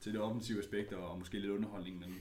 til 0.00 0.12
det 0.12 0.20
offensive 0.20 0.58
aspekt 0.58 0.92
og 0.92 1.18
måske 1.18 1.38
lidt 1.38 1.52
underholdning, 1.52 1.98
men 1.98 2.14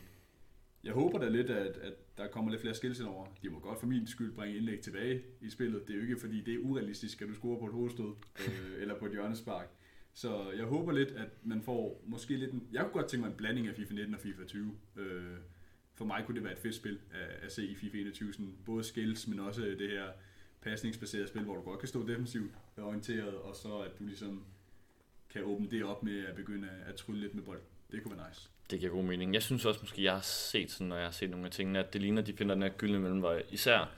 jeg 0.83 0.93
håber 0.93 1.19
da 1.19 1.29
lidt, 1.29 1.49
at, 1.49 1.77
at 1.77 1.93
der 2.17 2.27
kommer 2.27 2.51
lidt 2.51 2.61
flere 2.61 2.75
skills 2.75 3.01
over. 3.01 3.25
De 3.43 3.49
må 3.49 3.59
godt 3.59 3.79
for 3.79 3.87
min 3.87 4.07
skyld 4.07 4.33
bringe 4.33 4.57
indlæg 4.57 4.79
tilbage 4.79 5.21
i 5.41 5.49
spillet. 5.49 5.87
Det 5.87 5.93
er 5.93 5.97
jo 5.97 6.01
ikke, 6.01 6.19
fordi 6.19 6.41
det 6.41 6.53
er 6.53 6.59
urealistisk, 6.59 7.21
at 7.21 7.27
du 7.27 7.33
scorer 7.33 7.59
på 7.59 7.65
et 7.65 7.73
hovedstød 7.73 8.13
øh, 8.47 8.81
eller 8.81 8.99
på 8.99 9.05
et 9.05 9.11
hjørnespark. 9.11 9.69
Så 10.15 10.51
jeg 10.57 10.65
håber 10.65 10.91
lidt, 10.91 11.11
at 11.11 11.29
man 11.43 11.61
får 11.61 12.03
måske 12.05 12.37
lidt 12.37 12.51
en... 12.51 12.67
Jeg 12.71 12.81
kunne 12.81 12.93
godt 12.93 13.07
tænke 13.07 13.21
mig 13.21 13.31
en 13.31 13.37
blanding 13.37 13.67
af 13.67 13.75
FIFA 13.75 13.93
19 13.93 14.13
og 14.13 14.19
FIFA 14.19 14.43
20. 14.43 14.77
Øh, 14.95 15.23
for 15.93 16.05
mig 16.05 16.23
kunne 16.25 16.35
det 16.35 16.43
være 16.43 16.53
et 16.53 16.59
fedt 16.59 16.75
spil 16.75 16.99
at, 17.13 17.45
at 17.45 17.51
se 17.51 17.65
i 17.65 17.75
FIFA 17.75 17.97
21. 17.97 18.33
Sådan 18.33 18.53
både 18.65 18.83
skills, 18.83 19.27
men 19.27 19.39
også 19.39 19.61
det 19.61 19.89
her 19.89 20.05
pasningsbaserede 20.61 21.27
spil, 21.27 21.43
hvor 21.43 21.55
du 21.55 21.61
godt 21.61 21.79
kan 21.79 21.87
stå 21.87 22.07
defensivt 22.07 22.51
orienteret, 22.77 23.33
og 23.35 23.55
så 23.55 23.77
at 23.77 23.99
du 23.99 24.05
ligesom 24.05 24.43
kan 25.29 25.43
åbne 25.43 25.67
det 25.71 25.83
op 25.83 26.03
med 26.03 26.25
at 26.25 26.35
begynde 26.35 26.69
at 26.87 26.95
trylle 26.95 27.21
lidt 27.21 27.35
med 27.35 27.43
bold. 27.43 27.61
Det 27.91 28.03
kunne 28.03 28.17
være 28.17 28.27
nice. 28.29 28.49
Det 28.71 28.79
giver 28.79 28.91
god 28.91 29.03
mening. 29.03 29.33
Jeg 29.33 29.43
synes 29.43 29.65
også 29.65 29.79
måske, 29.83 30.03
jeg 30.03 30.13
har 30.13 30.21
set 30.21 30.71
sådan, 30.71 30.87
når 30.87 30.95
jeg 30.95 31.05
har 31.05 31.11
set 31.11 31.29
nogle 31.29 31.45
af 31.45 31.51
tingene, 31.51 31.79
at 31.79 31.93
det 31.93 32.01
ligner, 32.01 32.21
at 32.21 32.27
de 32.27 32.33
finder 32.33 32.55
den 32.55 32.61
her 32.61 32.69
gyldne 32.69 32.99
mellemvej. 32.99 33.43
Især 33.51 33.91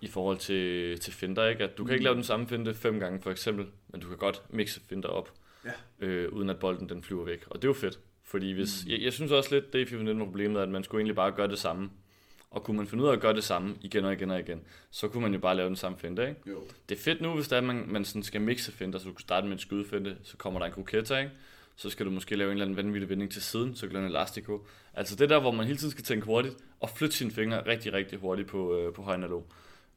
i 0.00 0.06
forhold 0.06 0.38
til, 0.38 0.98
til 0.98 1.12
finder, 1.12 1.46
ikke? 1.46 1.64
At 1.64 1.78
du 1.78 1.84
kan 1.84 1.94
ikke 1.94 2.04
lave 2.04 2.16
den 2.16 2.24
samme 2.24 2.48
finte 2.48 2.74
fem 2.74 3.00
gange 3.00 3.20
for 3.20 3.30
eksempel, 3.30 3.66
men 3.88 4.00
du 4.00 4.08
kan 4.08 4.16
godt 4.16 4.42
mixe 4.50 4.80
finder 4.80 5.08
op, 5.08 5.32
ja. 5.64 6.06
øh, 6.06 6.32
uden 6.32 6.50
at 6.50 6.58
bolden 6.58 6.88
den 6.88 7.02
flyver 7.02 7.24
væk. 7.24 7.44
Og 7.46 7.56
det 7.56 7.64
er 7.64 7.68
jo 7.68 7.74
fedt, 7.74 7.98
fordi 8.24 8.52
hvis, 8.52 8.84
mm. 8.84 8.90
jeg, 8.90 9.02
jeg, 9.02 9.12
synes 9.12 9.32
også 9.32 9.54
lidt, 9.54 9.72
det 9.72 9.82
er 9.82 9.86
FIFA 9.86 10.02
19 10.02 10.24
problemet, 10.24 10.60
at 10.60 10.68
man 10.68 10.84
skulle 10.84 11.00
egentlig 11.00 11.16
bare 11.16 11.32
gøre 11.32 11.48
det 11.48 11.58
samme. 11.58 11.90
Og 12.50 12.64
kunne 12.64 12.76
man 12.76 12.86
finde 12.86 13.04
ud 13.04 13.08
af 13.08 13.12
at 13.12 13.20
gøre 13.20 13.34
det 13.34 13.44
samme 13.44 13.76
igen 13.80 14.04
og 14.04 14.12
igen 14.12 14.30
og 14.30 14.40
igen, 14.40 14.60
så 14.90 15.08
kunne 15.08 15.22
man 15.22 15.32
jo 15.32 15.38
bare 15.38 15.56
lave 15.56 15.68
den 15.68 15.76
samme 15.76 15.98
finte, 15.98 16.28
ikke? 16.28 16.40
Jo. 16.46 16.62
Det 16.88 16.98
er 16.98 17.02
fedt 17.02 17.20
nu, 17.20 17.34
hvis 17.34 17.48
der 17.48 17.56
er, 17.56 17.60
man, 17.60 17.84
man 17.88 18.04
sådan 18.04 18.22
skal 18.22 18.40
mixe 18.40 18.72
finder, 18.72 18.98
så 18.98 19.04
du 19.04 19.12
kan 19.12 19.20
starte 19.20 19.46
med 19.46 19.52
en 19.52 19.58
skydefinte, 19.58 20.16
så 20.22 20.36
kommer 20.36 20.60
der 20.60 20.66
en 20.66 20.72
kroketta, 20.72 21.18
ikke? 21.18 21.30
så 21.78 21.90
skal 21.90 22.06
du 22.06 22.10
måske 22.10 22.36
lave 22.36 22.50
en 22.50 22.52
eller 22.52 22.64
anden 22.64 22.76
vanvittig 22.76 23.08
vending 23.08 23.32
til 23.32 23.42
siden, 23.42 23.76
så 23.76 23.86
kan 23.86 24.00
du 24.00 24.06
elastico. 24.06 24.66
Altså 24.94 25.16
det 25.16 25.30
der, 25.30 25.40
hvor 25.40 25.50
man 25.50 25.66
hele 25.66 25.78
tiden 25.78 25.90
skal 25.90 26.04
tænke 26.04 26.26
hurtigt, 26.26 26.56
og 26.80 26.90
flytte 26.90 27.16
sine 27.16 27.30
fingre 27.30 27.66
rigtig, 27.66 27.92
rigtig 27.92 28.18
hurtigt 28.18 28.48
på, 28.48 28.78
øh, 28.78 28.94
på 28.94 29.02
høj 29.02 29.22
og 29.22 29.46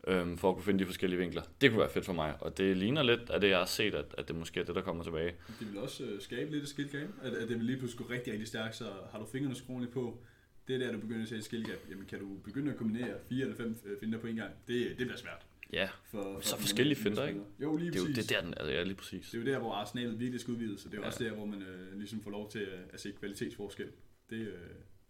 øhm, 0.08 0.38
for 0.38 0.50
at 0.50 0.56
kunne 0.56 0.64
finde 0.64 0.80
de 0.80 0.86
forskellige 0.86 1.20
vinkler. 1.20 1.42
Det 1.62 1.70
kunne 1.70 1.80
være 1.80 1.90
fedt 1.90 2.06
for 2.06 2.14
mig, 2.14 2.36
og 2.40 2.58
det 2.58 2.78
ligner 2.78 3.04
lidt 3.04 3.30
af 3.30 3.42
det, 3.42 3.50
jeg 3.50 3.58
har 3.58 3.66
set, 3.66 3.96
at, 3.96 4.16
at 4.18 4.28
det 4.28 4.36
måske 4.36 4.60
er 4.60 4.64
det, 4.64 4.76
der 4.76 4.82
kommer 4.82 5.04
tilbage. 5.04 5.34
Det 5.60 5.72
vil 5.72 5.80
også 5.80 6.04
øh, 6.04 6.22
skabe 6.22 6.52
lidt 6.52 6.64
et 6.64 6.70
skill 6.70 6.90
game, 6.90 7.10
at, 7.22 7.34
at 7.34 7.50
det 7.50 7.58
vil 7.58 7.66
lige 7.66 7.78
pludselig 7.78 8.06
gå 8.08 8.14
rigtig, 8.14 8.34
rigtig 8.34 8.48
stærkt, 8.48 8.76
så 8.76 8.86
har 9.12 9.20
du 9.20 9.26
fingrene 9.26 9.56
skruet 9.56 9.90
på, 9.90 10.18
det 10.68 10.76
er 10.76 10.80
der, 10.80 10.92
du 10.92 11.00
begynder 11.00 11.22
at 11.22 11.30
se 11.30 11.36
et 11.36 11.44
skill 11.44 11.66
gap. 11.66 11.80
Jamen 11.90 12.06
kan 12.06 12.20
du 12.20 12.38
begynde 12.44 12.72
at 12.72 12.78
kombinere 12.78 13.14
fire 13.30 13.42
eller 13.42 13.56
fem 13.56 13.78
øh, 13.86 14.00
finder 14.00 14.20
på 14.20 14.28
en 14.28 14.36
gang? 14.36 14.52
Det, 14.68 14.90
det 14.90 14.98
bliver 14.98 15.18
svært. 15.18 15.46
Ja, 15.74 15.90
for, 16.04 16.22
for 16.22 16.42
så 16.42 16.58
forskellige 16.58 16.98
finder, 16.98 17.28
ikke? 17.28 17.42
Jo, 17.62 17.78
lige 17.78 17.92
præcis. 17.92 18.06
Det 18.06 18.12
er 18.12 18.16
jo 18.16 18.22
det 18.22 18.30
der, 18.30 18.42
den, 18.42 18.54
altså, 18.58 18.74
ja, 18.74 18.84
lige 18.84 18.96
præcis. 18.96 19.30
Det 19.30 19.38
er 19.38 19.42
jo 19.42 19.52
der, 19.52 19.60
hvor 19.60 19.74
arsenalet 19.74 20.20
virkelig 20.20 20.42
skal 20.42 20.52
udvides, 20.52 20.82
så 20.82 20.90
det 20.90 20.98
er 20.98 21.02
ja. 21.02 21.08
også 21.08 21.24
der, 21.24 21.32
hvor 21.32 21.46
man 21.46 21.62
øh, 21.62 21.98
ligesom 21.98 22.22
får 22.24 22.32
lov 22.32 22.52
til 22.52 22.60
at, 22.60 22.80
at 22.94 23.00
se 23.00 23.12
kvalitetsforskel. 23.12 23.88
Det, 24.30 24.38
øh, 24.38 24.54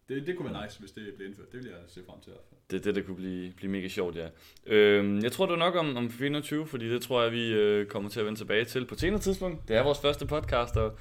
det, 0.10 0.28
det 0.28 0.38
kunne 0.38 0.54
være 0.54 0.66
nice, 0.66 0.80
hvis 0.80 0.92
det 0.92 1.14
blev 1.14 1.28
indført. 1.28 1.52
Det 1.52 1.64
vil 1.64 1.70
jeg 1.70 1.80
se 1.88 2.04
frem 2.06 2.22
til 2.22 2.30
i 2.30 2.34
hvert 2.34 2.46
fald. 2.50 2.61
Det 2.72 2.80
er 2.80 2.84
det, 2.84 2.96
der 2.96 3.02
kunne 3.02 3.16
blive, 3.16 3.54
blive 3.58 3.72
mega 3.72 3.88
sjovt, 3.88 4.16
ja. 4.16 4.28
Øhm, 4.66 5.24
jeg 5.24 5.32
tror, 5.32 5.46
det 5.46 5.52
var 5.52 5.60
nok 5.60 5.76
om, 5.76 5.98
om 5.98 6.12
24, 6.12 6.68
fordi 6.68 6.90
det 6.90 7.02
tror 7.02 7.24
jeg, 7.24 7.32
vi 7.32 7.54
øh, 7.54 7.86
kommer 7.86 8.10
til 8.10 8.20
at 8.20 8.26
vende 8.26 8.40
tilbage 8.40 8.66
til 8.66 8.86
på 8.86 8.96
et 8.96 9.00
senere 9.00 9.20
tidspunkt. 9.20 9.68
Det 9.68 9.76
er 9.76 9.84
vores 9.84 10.00
første 10.00 10.26
podcast, 10.26 10.78
og, 10.78 10.98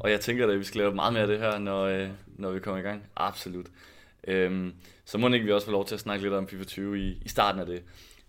og 0.00 0.10
jeg 0.10 0.20
tænker, 0.20 0.48
at 0.48 0.58
vi 0.58 0.64
skal 0.64 0.78
lave 0.78 0.94
meget 0.94 1.12
mere 1.12 1.22
af 1.22 1.28
det 1.28 1.38
her, 1.38 1.58
når, 1.58 1.84
øh, 1.84 2.08
når 2.36 2.50
vi 2.50 2.60
kommer 2.60 2.80
i 2.80 2.82
gang. 2.82 3.02
Absolut. 3.16 3.66
Øhm, 4.28 4.74
så 5.04 5.18
må 5.18 5.28
ikke 5.28 5.46
vi 5.46 5.52
også 5.52 5.66
få 5.66 5.72
lov 5.72 5.86
til 5.86 5.94
at 5.94 6.00
snakke 6.00 6.22
lidt 6.22 6.34
om 6.34 6.48
FIFA 6.48 6.64
20 6.64 6.98
i, 6.98 7.18
i 7.24 7.28
starten 7.28 7.60
af 7.60 7.66
det. 7.66 7.82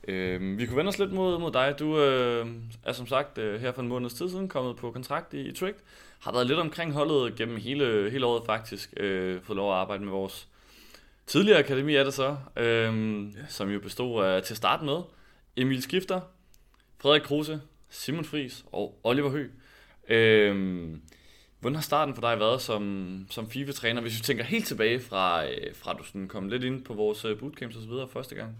Øhm, 0.07 0.57
vi 0.57 0.65
kunne 0.65 0.77
vende 0.77 0.89
os 0.89 0.99
lidt 0.99 1.11
mod, 1.11 1.39
mod 1.39 1.51
dig. 1.51 1.75
Du 1.79 1.99
øh, 1.99 2.47
er 2.83 2.91
som 2.91 3.07
sagt 3.07 3.37
øh, 3.37 3.61
her 3.61 3.71
for 3.71 3.81
en 3.81 3.87
måneds 3.87 4.13
tid 4.13 4.29
siden 4.29 4.47
kommet 4.47 4.75
på 4.75 4.91
kontrakt 4.91 5.33
i, 5.33 5.41
i 5.41 5.51
Tricked. 5.51 5.81
Har 6.19 6.31
været 6.31 6.47
lidt 6.47 6.59
omkring 6.59 6.93
holdet 6.93 7.35
gennem 7.35 7.57
hele, 7.57 8.09
hele 8.11 8.25
året 8.25 8.45
faktisk. 8.45 8.93
Øh, 8.97 9.41
fået 9.41 9.57
lov 9.57 9.71
at 9.71 9.77
arbejde 9.77 10.03
med 10.03 10.11
vores 10.11 10.47
tidligere 11.27 11.59
akademi 11.59 11.95
er 11.95 12.03
det 12.03 12.13
så, 12.13 12.37
øh, 12.57 13.35
ja. 13.35 13.45
som 13.47 13.69
jo 13.69 13.79
bestod 13.79 14.23
af 14.25 14.43
til 14.43 14.55
start 14.55 14.83
med 14.83 15.01
Emil 15.57 15.81
Skifter, 15.81 16.21
Frederik 16.97 17.21
Kruse, 17.21 17.61
Simon 17.89 18.25
Fris 18.25 18.65
og 18.71 18.99
Oliver 19.03 19.29
Høgh. 19.29 19.51
Øh, 20.09 20.97
Hvordan 21.65 21.75
har 21.75 21.81
starten 21.81 22.15
for 22.15 22.21
dig 22.21 22.39
været 22.39 22.61
som, 22.61 23.25
som 23.29 23.49
FIFA-træner, 23.49 24.01
hvis 24.01 24.17
vi 24.17 24.23
tænker 24.23 24.43
helt 24.43 24.67
tilbage 24.67 24.99
fra, 24.99 25.45
øh, 25.45 25.75
fra 25.75 25.93
du 25.93 26.03
sådan 26.03 26.27
kom 26.27 26.49
lidt 26.49 26.63
ind 26.63 26.83
på 26.83 26.93
vores 26.93 27.25
øh, 27.25 27.39
bootcamps 27.39 27.75
og 27.75 27.81
så 27.81 27.87
videre 27.87 28.07
første 28.07 28.35
gang? 28.35 28.57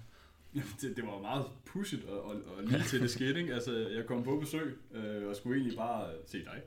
Det, 0.81 0.95
det 0.97 1.03
var 1.05 1.21
meget 1.21 1.45
pushet 1.65 2.05
og, 2.05 2.25
og, 2.25 2.35
og 2.57 2.63
lige 2.63 2.83
til 2.83 3.01
det 3.01 3.11
skete, 3.11 3.39
ikke? 3.39 3.53
Altså, 3.53 3.87
jeg 3.95 4.05
kom 4.05 4.23
på 4.23 4.39
besøg 4.39 4.77
øh, 4.93 5.27
og 5.27 5.35
skulle 5.35 5.57
egentlig 5.57 5.77
bare 5.77 6.09
se 6.25 6.37
dig. 6.37 6.61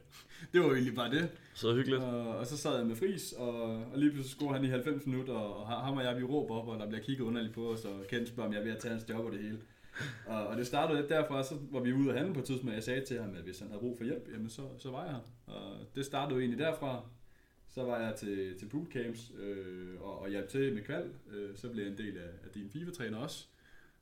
Det 0.53 0.61
var 0.61 0.67
egentlig 0.67 0.95
bare 0.95 1.11
det. 1.11 1.29
Så 1.55 1.75
hyggeligt. 1.75 2.03
Og, 2.03 2.37
og 2.37 2.47
så 2.47 2.57
sad 2.57 2.77
jeg 2.77 2.87
med 2.87 2.97
Fris, 2.97 3.33
og, 3.33 3.63
og 3.63 3.99
lige 3.99 4.11
pludselig 4.11 4.37
scorede 4.37 4.55
han 4.55 4.65
i 4.65 4.69
90 4.69 5.07
minutter, 5.07 5.35
og 5.35 5.69
ham 5.69 5.97
og 5.97 6.05
jeg, 6.05 6.17
vi 6.19 6.23
råber 6.23 6.55
op, 6.55 6.69
og 6.69 6.79
der 6.79 6.89
bliver 6.89 7.03
kigget 7.03 7.25
underligt 7.25 7.55
på 7.55 7.73
os, 7.73 7.85
og 7.85 8.05
Kent 8.09 8.29
spørger, 8.29 8.49
om 8.49 8.55
jeg 8.55 8.61
er 8.61 8.65
ved 8.65 8.73
at 8.73 8.79
tage 8.79 8.93
hans 8.93 9.09
job 9.09 9.25
og 9.25 9.33
det 9.33 9.41
hele. 9.41 9.59
Og, 10.27 10.47
og 10.47 10.57
det 10.57 10.67
startede 10.67 10.99
lidt 10.99 11.11
derfra, 11.11 11.45
så 11.45 11.55
var 11.71 11.81
vi 11.81 11.93
ude 11.93 12.11
at 12.11 12.17
handle 12.17 12.35
på 12.35 12.41
et 12.41 12.47
tidspunkt, 12.47 12.71
og 12.71 12.75
jeg 12.75 12.85
sagde 12.85 13.05
til 13.05 13.21
ham, 13.21 13.35
at 13.35 13.43
hvis 13.43 13.59
han 13.59 13.69
havde 13.69 13.81
brug 13.81 13.97
for 13.97 14.05
hjælp, 14.05 14.29
jamen 14.33 14.49
så, 14.49 14.63
så 14.79 14.91
var 14.91 15.05
jeg 15.05 15.13
her. 15.13 15.21
Og 15.55 15.77
det 15.95 16.05
startede 16.05 16.35
jo 16.35 16.41
egentlig 16.41 16.59
derfra. 16.59 17.03
Så 17.69 17.85
var 17.85 18.01
jeg 18.01 18.15
til, 18.15 18.59
til 18.59 18.67
bootcamps 18.67 19.33
øh, 19.39 20.01
og, 20.01 20.19
og 20.19 20.29
hjalp 20.29 20.49
til 20.49 20.75
med 20.75 20.83
kval. 20.83 21.11
Øh, 21.31 21.57
så 21.57 21.69
blev 21.69 21.85
jeg 21.85 21.93
en 21.93 21.99
del 21.99 22.17
af, 22.17 22.31
af 22.45 22.51
din 22.55 22.71
FIFA-træner 22.71 23.19
også 23.19 23.47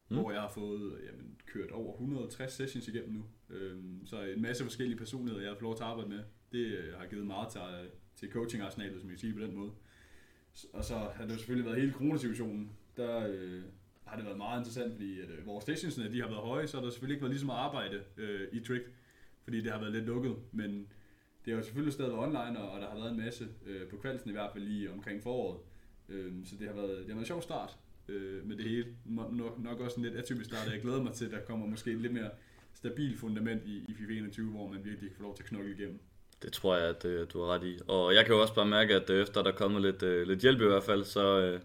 mm. 0.09 0.17
hvor 0.17 0.33
jeg 0.33 0.41
har 0.41 0.49
fået 0.49 0.93
øh, 0.93 1.07
jamen, 1.07 1.37
kørt 1.47 1.71
over 1.71 1.93
160 1.93 2.53
sessions 2.53 2.89
igennem 2.89 3.13
nu. 3.13 3.25
Øhm, 3.51 4.07
så 4.07 4.23
en 4.23 4.43
masse 4.43 4.65
forskellige 4.65 4.99
personligheder, 4.99 5.43
jeg 5.43 5.51
har 5.51 5.55
fået 5.55 5.63
lov 5.63 5.77
til 5.77 5.83
at 5.83 5.89
arbejde 5.89 6.09
med. 6.09 6.21
Det 6.53 6.67
øh, 6.67 6.95
har 6.99 7.07
givet 7.07 7.27
meget 7.27 7.49
til, 7.49 7.61
øh, 7.61 7.89
til 8.17 8.31
coaching-arsenalet, 8.31 9.01
som 9.01 9.11
jeg 9.11 9.19
siger 9.19 9.35
på 9.35 9.41
den 9.41 9.55
måde. 9.55 9.73
Og 10.73 10.85
så 10.85 10.99
har 10.99 11.25
det 11.25 11.33
jo 11.33 11.39
selvfølgelig 11.39 11.67
været 11.67 11.81
hele 11.81 11.93
coronasituationen, 11.93 12.71
der 12.97 13.29
øh, 13.29 13.63
har 14.05 14.17
det 14.17 14.25
været 14.25 14.39
meget 14.39 14.59
interessant, 14.59 14.93
fordi 14.93 15.21
at, 15.21 15.31
øh, 15.31 15.47
vores 15.47 15.63
stationsene, 15.63 16.13
de 16.13 16.21
har 16.21 16.29
været 16.29 16.41
høje, 16.41 16.67
så 16.67 16.77
har 16.77 16.85
der 16.85 16.91
selvfølgelig 16.91 17.15
ikke 17.15 17.23
været 17.23 17.33
lige 17.33 17.41
så 17.41 17.47
meget 17.47 17.59
arbejde 17.59 18.03
øh, 18.17 18.49
i 18.53 18.61
trick, 18.61 18.91
fordi 19.45 19.61
det 19.61 19.73
har 19.73 19.81
været 19.81 19.93
lidt 19.93 20.05
lukket, 20.05 20.37
men 20.53 20.89
det 21.45 21.53
har 21.53 21.59
jo 21.59 21.63
selvfølgelig 21.63 21.93
stadig 21.93 22.13
været 22.13 22.23
online, 22.23 22.61
og, 22.61 22.71
og 22.71 22.81
der 22.81 22.89
har 22.89 22.97
været 22.97 23.11
en 23.11 23.17
masse 23.17 23.49
øh, 23.67 23.89
på 23.89 23.97
kvalsen 23.97 24.31
i 24.31 24.33
hvert 24.33 24.53
fald 24.53 24.65
lige 24.65 24.93
omkring 24.93 25.23
foråret. 25.23 25.61
Øh, 26.09 26.33
så 26.45 26.57
det 26.57 26.67
har 26.67 26.75
været, 26.75 26.91
det 26.91 26.99
har 26.99 27.07
været 27.07 27.19
en 27.19 27.25
sjov 27.25 27.43
start 27.43 27.79
øh, 28.09 28.49
med 28.49 28.57
det 28.57 28.65
hele. 28.65 28.87
Nok, 29.05 29.63
nok 29.63 29.81
også 29.81 29.97
en 29.97 30.03
lidt 30.03 30.17
atypisk 30.17 30.51
start, 30.51 30.67
og 30.67 30.73
jeg 30.73 30.83
glæder 30.83 31.03
mig 31.03 31.13
til, 31.13 31.25
at 31.25 31.31
der 31.31 31.41
kommer 31.41 31.67
måske 31.67 31.91
et 31.91 32.01
lidt 32.01 32.13
mere 32.13 32.31
stabil 32.75 33.19
fundament 33.19 33.63
i, 33.67 33.85
i 33.89 33.95
FIFA 33.99 34.13
21, 34.13 34.51
hvor 34.51 34.69
man 34.69 34.85
virkelig 34.85 35.11
kan 35.11 35.17
få 35.17 35.23
lov 35.23 35.37
til 35.37 35.43
at 35.43 35.49
knokle 35.49 35.71
igennem. 35.71 35.99
Det 36.43 36.53
tror 36.53 36.77
jeg, 36.77 36.89
at 36.89 37.05
øh, 37.05 37.27
du 37.33 37.41
har 37.41 37.55
ret 37.55 37.65
i. 37.65 37.79
Og 37.89 38.15
jeg 38.15 38.25
kan 38.25 38.35
jo 38.35 38.41
også 38.41 38.55
bare 38.55 38.67
mærke, 38.67 38.95
at 38.95 39.11
øh, 39.11 39.23
efter 39.23 39.43
der 39.43 39.53
er 39.53 39.57
kommet 39.57 39.83
lidt, 39.83 40.03
øh, 40.03 40.27
lidt 40.27 40.41
hjælp 40.41 40.61
i 40.61 40.65
hvert 40.65 40.83
fald, 40.83 41.05
så, 41.05 41.41
øh, 41.41 41.61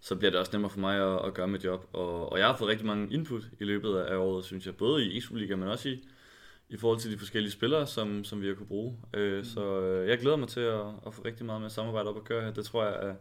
så 0.00 0.16
bliver 0.16 0.30
det 0.30 0.40
også 0.40 0.52
nemmere 0.52 0.70
for 0.70 0.80
mig 0.80 0.96
at, 0.96 1.26
at 1.26 1.34
gøre 1.34 1.48
mit 1.48 1.64
job. 1.64 1.88
Og, 1.92 2.32
og 2.32 2.38
jeg 2.38 2.46
har 2.46 2.56
fået 2.56 2.70
rigtig 2.70 2.86
mange 2.86 3.14
input 3.14 3.42
i 3.60 3.64
løbet 3.64 3.96
af 3.96 4.16
året, 4.16 4.44
synes 4.44 4.66
jeg. 4.66 4.76
Både 4.76 5.04
i 5.04 5.18
Expo-liga, 5.18 5.56
men 5.56 5.68
også 5.68 5.88
i, 5.88 6.08
i 6.68 6.76
forhold 6.76 6.98
til 6.98 7.12
de 7.12 7.18
forskellige 7.18 7.52
spillere, 7.52 7.86
som, 7.86 8.24
som 8.24 8.42
vi 8.42 8.46
har 8.46 8.54
kunne 8.54 8.66
bruge. 8.66 8.96
Øh, 9.14 9.38
mm. 9.38 9.44
Så 9.44 9.80
øh, 9.80 10.08
jeg 10.08 10.18
glæder 10.18 10.36
mig 10.36 10.48
til 10.48 10.60
at, 10.60 10.86
at 11.06 11.14
få 11.14 11.22
rigtig 11.24 11.46
meget 11.46 11.60
med 11.62 11.70
samarbejde 11.70 12.08
op 12.08 12.16
at 12.16 12.24
køre 12.24 12.42
her. 12.42 12.50
Det 12.52 12.64
tror 12.64 12.84
jeg 12.84 13.08
er 13.08 13.14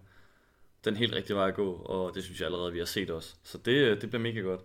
den 0.86 0.96
helt 0.96 1.16
rigtige 1.16 1.36
vej 1.36 1.48
at 1.48 1.56
gå, 1.56 1.72
og 1.72 2.16
det 2.16 2.24
synes 2.24 2.40
jeg 2.40 2.46
allerede, 2.46 2.74
vi 2.74 2.80
har 2.80 2.86
set 2.86 3.10
også. 3.10 3.36
Så 3.44 3.58
det, 3.58 3.72
øh, 3.72 4.02
det 4.02 4.10
bliver 4.10 4.24
mega 4.24 4.40
godt. 4.40 4.62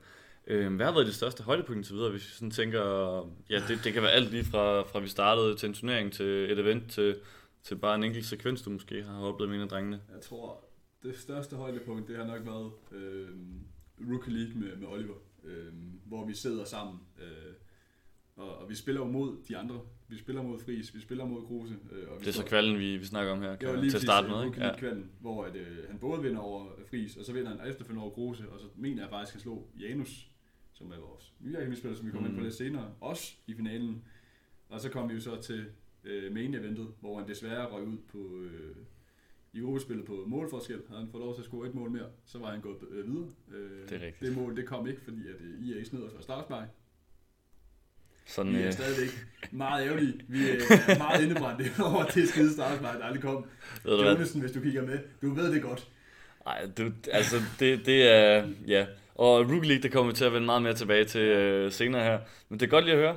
Øh, 0.46 0.74
hvad 0.74 0.86
har 0.86 0.92
været 0.92 1.06
det 1.06 1.14
største 1.14 1.42
højdepunkt 1.42 1.86
til 1.86 1.94
videre, 1.94 2.10
hvis 2.10 2.22
vi 2.22 2.34
sådan 2.34 2.50
tænker, 2.50 2.82
ja, 3.50 3.62
det, 3.68 3.80
det 3.84 3.92
kan 3.92 4.02
være 4.02 4.12
alt 4.12 4.30
lige 4.30 4.44
fra, 4.44 4.82
fra 4.82 5.00
vi 5.00 5.08
startede 5.08 5.56
til 5.56 5.68
en 5.68 5.74
turnering, 5.74 6.12
til 6.12 6.52
et 6.52 6.58
event, 6.58 6.90
til, 6.90 7.16
til 7.62 7.76
bare 7.76 7.94
en 7.94 8.04
enkelt 8.04 8.26
sekvens, 8.26 8.62
du 8.62 8.70
måske 8.70 9.02
har 9.02 9.22
oplevet 9.22 9.50
med 9.50 9.56
en 9.56 9.62
af 9.62 9.68
drengene? 9.68 10.00
Jeg 10.14 10.20
tror, 10.20 10.64
det 11.02 11.18
største 11.18 11.56
højdepunkt, 11.56 12.08
det 12.08 12.16
har 12.16 12.26
nok 12.26 12.46
været 12.46 12.72
øh, 12.92 13.28
Rookie 14.10 14.32
League 14.32 14.60
med, 14.60 14.76
med 14.76 14.88
Oliver, 14.88 15.14
øh, 15.44 15.72
hvor 16.06 16.26
vi 16.26 16.34
sidder 16.34 16.64
sammen, 16.64 17.00
øh, 17.18 17.52
og, 18.36 18.56
og 18.56 18.70
vi 18.70 18.74
spiller 18.74 19.00
jo 19.00 19.06
mod 19.06 19.36
de 19.48 19.56
andre. 19.56 19.80
Vi 20.12 20.18
spiller 20.18 20.42
mod 20.42 20.58
Fris, 20.58 20.94
vi 20.94 21.00
spiller 21.00 21.24
mod 21.24 21.42
Kruse. 21.42 21.74
Øh, 21.92 22.08
og 22.08 22.20
vi 22.20 22.24
det 22.24 22.28
er 22.28 22.32
så 22.32 22.44
kvalden, 22.44 22.78
vi, 22.78 22.96
vi 22.96 23.04
snakker 23.04 23.32
om 23.32 23.42
her, 23.42 23.56
kan, 23.56 23.80
lige 23.80 23.90
til 23.90 23.96
at 23.96 24.02
starte 24.02 24.28
med, 24.28 24.44
ikke? 24.46 24.64
Ja. 24.64 24.76
Kvalden, 24.78 25.10
hvor 25.20 25.44
at, 25.44 25.56
øh, 25.56 25.88
han 25.88 25.98
både 25.98 26.22
vinder 26.22 26.40
over 26.40 26.66
Fris, 26.90 27.16
og 27.16 27.24
så 27.24 27.32
vinder 27.32 27.48
han 27.48 27.70
efterfølgende 27.70 28.02
over 28.02 28.14
Kruse, 28.14 28.48
og 28.48 28.60
så 28.60 28.66
mener 28.76 29.02
jeg 29.02 29.10
faktisk, 29.10 29.30
at 29.30 29.32
han 29.32 29.40
slå 29.40 29.66
Janus 29.80 30.32
som 30.82 30.92
er 30.92 30.96
vores 30.96 31.32
nye 31.40 31.56
akademispiller, 31.56 31.96
som 31.96 32.06
vi 32.06 32.10
kommer 32.10 32.28
mm. 32.28 32.34
ind 32.34 32.36
på 32.36 32.40
mm. 32.40 32.44
lidt 32.44 32.54
senere, 32.54 32.94
også 33.00 33.34
i 33.46 33.54
finalen. 33.54 34.04
Og 34.68 34.80
så 34.80 34.88
kom 34.88 35.08
vi 35.08 35.14
jo 35.14 35.20
så 35.20 35.42
til 35.42 35.66
øh, 36.04 36.34
main 36.34 36.54
eventet, 36.54 36.88
hvor 37.00 37.18
han 37.18 37.28
desværre 37.28 37.66
røg 37.66 37.82
ud 37.82 37.98
på, 38.08 38.40
øh, 38.40 38.76
i 39.52 39.60
gruppespillet 39.60 40.06
på 40.06 40.24
målforskel. 40.26 40.82
Havde 40.88 41.00
han 41.00 41.10
fået 41.10 41.24
lov 41.24 41.34
til 41.34 41.40
at 41.40 41.46
score 41.46 41.68
et 41.68 41.74
mål 41.74 41.90
mere, 41.90 42.06
så 42.24 42.38
var 42.38 42.50
han 42.50 42.60
gået 42.60 42.76
øh, 42.90 43.06
videre. 43.06 43.28
Øh, 43.52 43.88
det 43.88 43.92
er 43.92 44.06
rigtigt. 44.06 44.20
Det 44.20 44.36
mål, 44.36 44.56
det 44.56 44.66
kom 44.66 44.86
ikke, 44.86 45.00
fordi 45.00 45.28
at 45.28 45.40
øh, 45.40 45.66
IA 45.66 45.84
sned 45.84 46.02
os 46.02 46.12
fra 46.12 46.22
startspej. 46.22 46.66
Sådan, 48.26 48.52
vi 48.52 48.58
er 48.58 48.66
øh... 48.66 48.72
stadigvæk 48.72 49.26
meget 49.50 49.86
ærgerlige. 49.86 50.14
Vi 50.28 50.50
er 50.50 50.98
meget 50.98 51.22
indebrændte 51.22 51.64
over 51.84 52.04
det 52.04 52.28
skide 52.28 52.52
startspej, 52.52 52.92
der 52.92 53.04
aldrig 53.04 53.22
kom. 53.22 53.46
Jonasen, 53.86 54.40
hvis 54.40 54.52
du 54.52 54.60
kigger 54.60 54.82
med, 54.82 54.98
du 55.22 55.34
ved 55.34 55.52
det 55.52 55.62
godt. 55.62 55.88
Nej, 56.44 56.66
du, 56.78 56.90
altså 57.12 57.36
det, 57.60 57.86
det 57.86 58.12
er, 58.12 58.46
ja, 58.66 58.86
og 59.14 59.50
Rookie 59.50 59.68
League, 59.68 59.82
det 59.82 59.92
kommer 59.92 60.12
vi 60.12 60.16
til 60.16 60.24
at 60.24 60.32
vende 60.32 60.46
meget 60.46 60.62
mere 60.62 60.74
tilbage 60.74 61.04
til 61.04 61.20
øh, 61.20 61.72
senere 61.72 62.04
her. 62.04 62.18
Men 62.48 62.60
det 62.60 62.66
er 62.66 62.70
godt 62.70 62.84
lige 62.84 62.94
at 62.94 63.00
høre. 63.00 63.16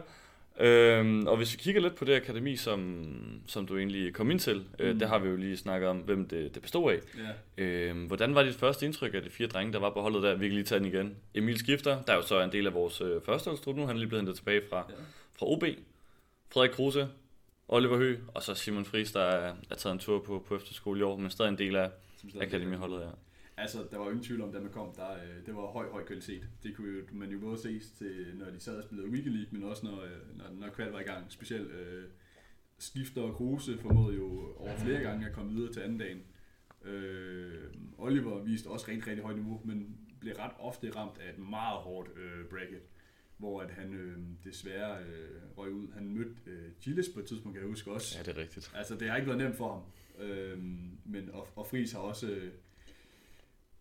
Øhm, 0.59 1.27
og 1.27 1.37
hvis 1.37 1.53
vi 1.53 1.57
kigger 1.57 1.81
lidt 1.81 1.95
på 1.95 2.05
det 2.05 2.15
akademi, 2.15 2.55
som, 2.55 3.05
som 3.47 3.67
du 3.67 3.77
egentlig 3.77 4.13
kom 4.13 4.31
ind 4.31 4.39
til, 4.39 4.63
øh, 4.79 4.93
mm. 4.93 4.99
der 4.99 5.07
har 5.07 5.19
vi 5.19 5.29
jo 5.29 5.35
lige 5.35 5.57
snakket 5.57 5.89
om, 5.89 5.97
hvem 5.97 6.27
det, 6.27 6.53
det 6.53 6.61
bestod 6.61 6.91
af. 6.91 6.99
Yeah. 7.19 7.89
Øhm, 7.89 8.05
hvordan 8.05 8.35
var 8.35 8.43
dit 8.43 8.55
første 8.55 8.85
indtryk 8.85 9.13
af 9.13 9.21
de 9.21 9.29
fire 9.29 9.47
drenge, 9.47 9.73
der 9.73 9.79
var 9.79 9.89
på 9.89 10.01
holdet 10.01 10.23
der? 10.23 10.35
Vi 10.35 10.47
kan 10.47 10.55
lige 10.55 10.65
tage 10.65 10.79
den 10.79 10.87
igen. 10.87 11.15
Emil 11.33 11.57
Skifter, 11.57 12.01
der 12.01 12.13
er 12.13 12.17
jo 12.17 12.21
så 12.21 12.41
en 12.41 12.51
del 12.51 12.67
af 12.67 12.73
vores 12.73 13.01
øh, 13.01 13.21
førsteholdstrup 13.25 13.75
nu, 13.75 13.85
han 13.85 13.95
er 13.95 13.99
lige 13.99 14.07
blevet 14.07 14.21
hentet 14.21 14.35
tilbage 14.35 14.61
fra, 14.69 14.77
yeah. 14.77 15.01
fra 15.39 15.45
OB. 15.45 15.63
Frederik 16.53 16.71
Kruse, 16.71 17.07
Oliver 17.67 17.97
Høgh, 17.97 18.19
og 18.27 18.43
så 18.43 18.55
Simon 18.55 18.85
Friis, 18.85 19.11
der 19.11 19.21
er, 19.21 19.53
er 19.71 19.75
taget 19.75 19.93
en 19.93 19.99
tur 19.99 20.19
på, 20.19 20.45
på 20.47 20.55
efterskole 20.55 20.99
i 20.99 21.03
år, 21.03 21.17
men 21.17 21.31
stadig 21.31 21.49
en 21.49 21.57
del 21.57 21.75
af 21.75 21.89
akademiholdet 22.41 22.99
her. 22.99 23.05
Ja. 23.05 23.11
Altså, 23.57 23.87
der 23.91 23.97
var 23.97 24.05
ingen 24.05 24.23
tvivl 24.23 24.41
om, 24.41 24.51
da 24.51 24.59
man 24.59 24.71
kom, 24.71 24.93
der, 24.95 25.13
øh, 25.13 25.45
det 25.45 25.55
var 25.55 25.61
høj, 25.61 25.89
høj 25.89 26.05
kvalitet. 26.05 26.47
Det 26.63 26.75
kunne 26.75 27.01
man 27.11 27.29
jo 27.29 27.39
både 27.39 27.57
ses 27.57 27.91
til, 27.91 28.31
når 28.33 28.45
de 28.45 28.59
sad 28.59 28.77
og 28.77 28.83
spillede 28.83 29.09
Weekend 29.09 29.33
League, 29.35 29.59
men 29.59 29.63
også 29.69 29.85
når, 29.85 30.01
øh, 30.01 30.37
når, 30.37 30.45
når 30.59 30.69
kval 30.69 30.91
var 30.91 30.99
i 30.99 31.03
gang. 31.03 31.31
Specielt 31.31 31.71
øh, 31.71 32.03
Skifter 32.77 33.21
og 33.21 33.35
Kruse 33.35 33.77
formåede 33.77 34.15
jo 34.15 34.53
over 34.57 34.77
flere 34.77 35.01
gange 35.01 35.27
at 35.27 35.33
komme 35.33 35.53
videre 35.53 35.73
til 35.73 35.79
anden 35.79 35.97
dagen. 35.97 36.23
Øh, 36.85 37.63
Oliver 37.97 38.43
viste 38.43 38.67
også 38.67 38.85
rigtig, 38.87 39.07
rigtig 39.07 39.23
højt 39.23 39.35
niveau, 39.35 39.61
men 39.65 39.97
blev 40.19 40.33
ret 40.33 40.51
ofte 40.59 40.89
ramt 40.95 41.17
af 41.17 41.29
et 41.29 41.39
meget 41.39 41.77
hårdt 41.77 42.09
øh, 42.17 42.45
bracket, 42.45 42.81
hvor 43.37 43.61
at 43.61 43.71
han 43.71 43.93
øh, 43.93 44.17
desværre 44.43 44.99
øh, 44.99 45.57
røg 45.57 45.71
ud. 45.71 45.87
Han 45.93 46.09
mødte 46.09 46.35
øh, 46.45 46.71
Gilles 46.81 47.09
på 47.13 47.19
et 47.19 47.25
tidspunkt, 47.25 47.55
kan 47.55 47.61
jeg 47.61 47.69
huske 47.69 47.91
også. 47.91 48.17
Ja, 48.17 48.23
det 48.23 48.37
er 48.37 48.41
rigtigt. 48.41 48.71
Altså, 48.75 48.95
det 48.95 49.09
har 49.09 49.15
ikke 49.15 49.27
været 49.27 49.41
nemt 49.41 49.55
for 49.55 49.73
ham. 49.73 49.83
Øh, 50.25 50.63
men, 51.05 51.29
og, 51.33 51.47
og 51.55 51.67
Friis 51.67 51.91
har 51.91 51.99
også... 51.99 52.27
Øh, 52.29 52.51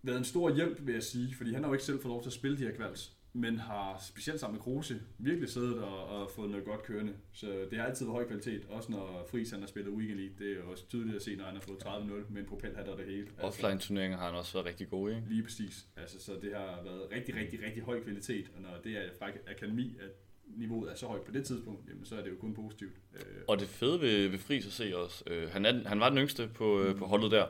været 0.05 0.19
en 0.19 0.25
stor 0.25 0.55
hjælp, 0.55 0.87
vil 0.87 0.93
jeg 0.93 1.03
sige, 1.03 1.35
fordi 1.35 1.53
han 1.53 1.63
har 1.63 1.71
jo 1.71 1.75
ikke 1.75 1.85
selv 1.85 2.03
fået 2.03 2.11
lov 2.11 2.23
til 2.23 2.29
at 2.29 2.33
spille 2.33 2.59
de 2.59 2.63
her 2.63 2.77
kvalds, 2.77 3.13
men 3.33 3.59
har 3.59 4.05
specielt 4.09 4.41
sammen 4.41 4.55
med 4.55 4.63
Kruse 4.63 5.01
virkelig 5.19 5.49
siddet 5.49 5.79
og, 5.79 6.07
og 6.07 6.31
fået 6.31 6.51
noget 6.51 6.65
godt 6.65 6.83
kørende. 6.83 7.13
Så 7.33 7.67
det 7.71 7.79
har 7.79 7.87
altid 7.87 8.07
været 8.07 8.15
høj 8.15 8.27
kvalitet, 8.27 8.67
også 8.69 8.93
når 8.93 9.27
Friis 9.31 9.51
han 9.51 9.61
har 9.61 9.67
spillet 9.67 9.93
Weekend 9.93 10.19
League. 10.19 10.35
Det 10.39 10.59
er 10.59 10.63
også 10.63 10.89
tydeligt 10.89 11.17
at 11.17 11.23
se, 11.23 11.37
når 11.37 11.45
han 11.45 11.55
har 11.55 11.63
fået 11.63 11.77
30-0 11.77 12.33
med 12.33 12.43
en 12.43 12.47
propelhat 12.49 12.89
og 12.89 12.99
det 12.99 13.07
hele. 13.07 13.27
Altså, 13.39 13.47
Offline-turneringer 13.47 14.19
har 14.19 14.27
han 14.27 14.35
også 14.35 14.53
været 14.53 14.67
rigtig 14.67 14.89
gode, 14.89 15.17
ikke? 15.17 15.29
Lige 15.29 15.43
præcis. 15.43 15.87
Altså, 15.97 16.21
så 16.21 16.33
det 16.43 16.53
har 16.55 16.83
været 16.85 17.03
rigtig, 17.13 17.37
rigtig, 17.37 17.61
rigtig 17.67 17.83
høj 17.83 18.03
kvalitet, 18.03 18.51
og 18.57 18.63
når 18.63 18.81
det 18.85 18.93
er 18.93 19.03
fra 19.19 19.27
akademi, 19.51 19.97
at 20.01 20.11
niveauet 20.47 20.91
er 20.91 20.95
så 20.95 21.07
højt 21.07 21.23
på 21.23 21.33
det 21.33 21.45
tidspunkt, 21.45 21.89
jamen, 21.89 22.05
så 22.05 22.17
er 22.17 22.23
det 22.23 22.31
jo 22.31 22.37
kun 22.41 22.55
positivt. 22.55 22.95
Øh, 23.15 23.21
og 23.49 23.59
det 23.59 23.69
fede 23.69 24.01
ved, 24.01 24.29
ved 24.29 24.39
Friis 24.39 24.67
at 24.67 24.73
se 24.73 24.97
også, 24.97 25.25
øh, 25.27 25.51
han, 25.51 25.67
er, 25.67 25.89
han 25.89 26.01
var 26.01 26.09
den 26.09 26.19
yngste 26.19 26.51
på, 26.55 26.81
øh, 26.81 26.97
på 26.97 27.07
holdet 27.07 27.31
der, 27.31 27.47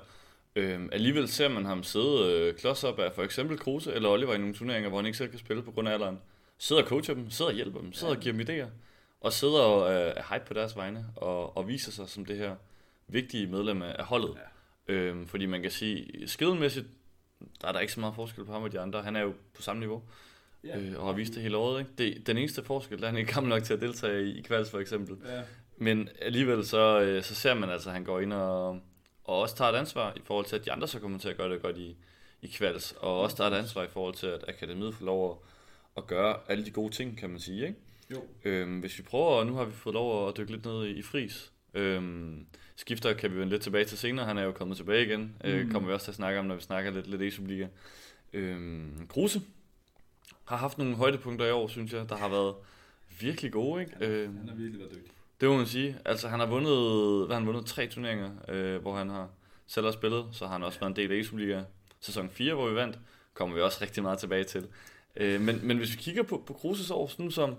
Øhm, 0.56 0.88
alligevel 0.92 1.28
ser 1.28 1.48
man 1.48 1.64
ham 1.64 1.82
sidde 1.82 2.32
øh, 2.32 2.54
klods 2.54 2.84
op 2.84 2.98
af 2.98 3.12
for 3.12 3.22
eksempel 3.22 3.58
Kruse 3.58 3.92
eller 3.92 4.08
Oliver 4.08 4.34
i 4.34 4.38
nogle 4.38 4.54
turneringer, 4.54 4.88
hvor 4.88 4.98
han 4.98 5.06
ikke 5.06 5.18
selv 5.18 5.30
kan 5.30 5.38
spille 5.38 5.62
på 5.62 5.70
grund 5.70 5.88
af 5.88 5.92
alderen. 5.92 6.18
Sidder 6.58 6.82
og 6.82 6.88
coacher 6.88 7.14
dem, 7.14 7.30
sidder 7.30 7.50
og 7.50 7.54
hjælper 7.54 7.80
dem, 7.80 7.92
sidder 7.92 8.12
ja. 8.12 8.16
og 8.16 8.22
giver 8.22 8.36
dem 8.36 8.46
idéer, 8.48 8.68
og 9.20 9.32
sidder 9.32 9.60
og 9.60 9.92
øh, 9.92 10.12
er 10.16 10.34
hype 10.34 10.44
på 10.46 10.54
deres 10.54 10.76
vegne, 10.76 11.06
og, 11.16 11.56
og 11.56 11.68
viser 11.68 11.92
sig 11.92 12.08
som 12.08 12.24
det 12.24 12.36
her 12.36 12.54
vigtige 13.08 13.46
medlem 13.46 13.82
af 13.82 14.04
holdet. 14.04 14.34
Ja. 14.88 14.94
Øhm, 14.94 15.26
fordi 15.26 15.46
man 15.46 15.62
kan 15.62 15.70
sige, 15.70 16.28
skidelmæssigt, 16.28 16.86
der 17.60 17.68
er 17.68 17.72
der 17.72 17.80
ikke 17.80 17.92
så 17.92 18.00
meget 18.00 18.14
forskel 18.14 18.44
på 18.44 18.52
ham 18.52 18.62
og 18.62 18.72
de 18.72 18.80
andre. 18.80 19.02
Han 19.02 19.16
er 19.16 19.20
jo 19.20 19.34
på 19.54 19.62
samme 19.62 19.80
niveau. 19.80 20.02
Ja. 20.64 20.78
Øh, 20.78 21.00
og 21.00 21.06
har 21.06 21.12
vist 21.12 21.34
det 21.34 21.42
hele 21.42 21.56
året. 21.56 21.80
Ikke? 21.80 21.90
Det, 21.98 22.26
den 22.26 22.38
eneste 22.38 22.64
forskel, 22.64 22.98
der 22.98 23.04
er 23.04 23.10
han 23.10 23.18
ikke 23.18 23.32
gammel 23.32 23.50
nok 23.50 23.62
til 23.62 23.74
at 23.74 23.80
deltage 23.80 24.24
i, 24.24 24.38
i 24.38 24.42
kvalds 24.42 24.70
for 24.70 24.78
eksempel. 24.78 25.16
Ja. 25.26 25.42
Men 25.76 26.08
alligevel 26.22 26.66
så, 26.66 27.00
øh, 27.00 27.22
så 27.22 27.34
ser 27.34 27.54
man 27.54 27.70
altså, 27.70 27.88
at 27.88 27.94
han 27.94 28.04
går 28.04 28.20
ind 28.20 28.32
og, 28.32 28.80
og 29.24 29.40
også 29.40 29.56
tager 29.56 29.72
et 29.72 29.76
ansvar 29.76 30.12
i 30.16 30.20
forhold 30.24 30.46
til, 30.46 30.56
at 30.56 30.64
de 30.64 30.72
andre 30.72 30.88
så 30.88 31.00
kommer 31.00 31.18
til 31.18 31.28
at 31.28 31.36
gøre 31.36 31.52
det 31.52 31.62
godt 31.62 31.78
i, 31.78 31.96
i 32.42 32.46
kvalds, 32.46 32.92
og 32.92 33.20
også 33.20 33.36
tager 33.36 33.50
et 33.50 33.54
ansvar 33.54 33.82
i 33.82 33.88
forhold 33.88 34.14
til, 34.14 34.26
at 34.26 34.44
akademiet 34.48 34.94
får 34.94 35.04
lov 35.04 35.30
at, 35.30 36.02
at 36.02 36.06
gøre 36.06 36.36
alle 36.48 36.64
de 36.64 36.70
gode 36.70 36.94
ting, 36.94 37.18
kan 37.18 37.30
man 37.30 37.40
sige, 37.40 37.66
ikke? 37.66 37.78
Jo. 38.10 38.22
Øhm, 38.44 38.80
hvis 38.80 38.98
vi 38.98 39.02
prøver, 39.02 39.26
og 39.26 39.46
nu 39.46 39.54
har 39.54 39.64
vi 39.64 39.72
fået 39.72 39.94
lov 39.94 40.28
at 40.28 40.36
dykke 40.36 40.52
lidt 40.52 40.64
ned 40.64 40.86
i, 40.86 40.90
i 40.90 41.02
fris, 41.02 41.52
øhm, 41.74 42.46
skifter 42.76 43.12
kan 43.12 43.30
vi 43.30 43.36
vende 43.36 43.50
lidt 43.50 43.62
tilbage 43.62 43.84
til 43.84 43.98
senere, 43.98 44.26
han 44.26 44.38
er 44.38 44.42
jo 44.42 44.52
kommet 44.52 44.76
tilbage 44.76 45.06
igen, 45.06 45.36
øh, 45.44 45.54
mm. 45.54 45.60
øh, 45.60 45.72
kommer 45.72 45.88
vi 45.88 45.94
også 45.94 46.04
til 46.04 46.10
at 46.10 46.16
snakke 46.16 46.40
om, 46.40 46.46
når 46.46 46.54
vi 46.54 46.60
snakker 46.60 46.90
lidt, 46.90 47.06
lidt 47.06 47.40
e 47.40 47.68
Øhm, 48.32 49.06
Kruse 49.08 49.42
har 50.44 50.56
haft 50.56 50.78
nogle 50.78 50.96
højdepunkter 50.96 51.46
i 51.46 51.50
år, 51.50 51.68
synes 51.68 51.92
jeg, 51.92 52.08
der 52.08 52.16
har 52.16 52.28
været 52.28 52.54
virkelig 53.20 53.52
gode, 53.52 53.82
ikke? 53.82 53.92
Han, 53.96 54.10
øhm, 54.10 54.36
han 54.36 54.48
har 54.48 54.54
virkelig 54.54 54.80
været 54.80 54.94
dygtig. 54.94 55.12
Det 55.44 55.52
må 55.52 55.56
man 55.56 55.66
sige. 55.66 55.98
Altså, 56.04 56.28
han 56.28 56.40
har 56.40 56.46
vundet, 56.46 57.26
hvad 57.26 57.36
han 57.36 57.46
vundet 57.46 57.66
tre 57.66 57.86
turneringer, 57.86 58.30
øh, 58.48 58.82
hvor 58.82 58.96
han 58.96 59.10
har 59.10 59.28
selv 59.66 59.86
har 59.86 59.92
spillet. 59.92 60.26
Så 60.32 60.46
har 60.46 60.52
han 60.52 60.62
også 60.62 60.80
været 60.80 60.90
en 60.90 60.96
del 60.96 61.18
af 61.18 61.24
Superliga 61.24 61.62
sæson 62.00 62.30
4, 62.30 62.54
hvor 62.54 62.68
vi 62.68 62.74
vandt. 62.74 62.98
Kommer 63.34 63.54
vi 63.56 63.62
også 63.62 63.78
rigtig 63.82 64.02
meget 64.02 64.18
tilbage 64.18 64.44
til. 64.44 64.66
Øh, 65.16 65.40
men, 65.40 65.60
men 65.62 65.76
hvis 65.76 65.92
vi 65.92 65.96
kigger 65.96 66.22
på, 66.22 66.42
på 66.46 66.52
Kruses 66.52 66.90
år, 66.90 67.06
sådan 67.06 67.30
som, 67.30 67.56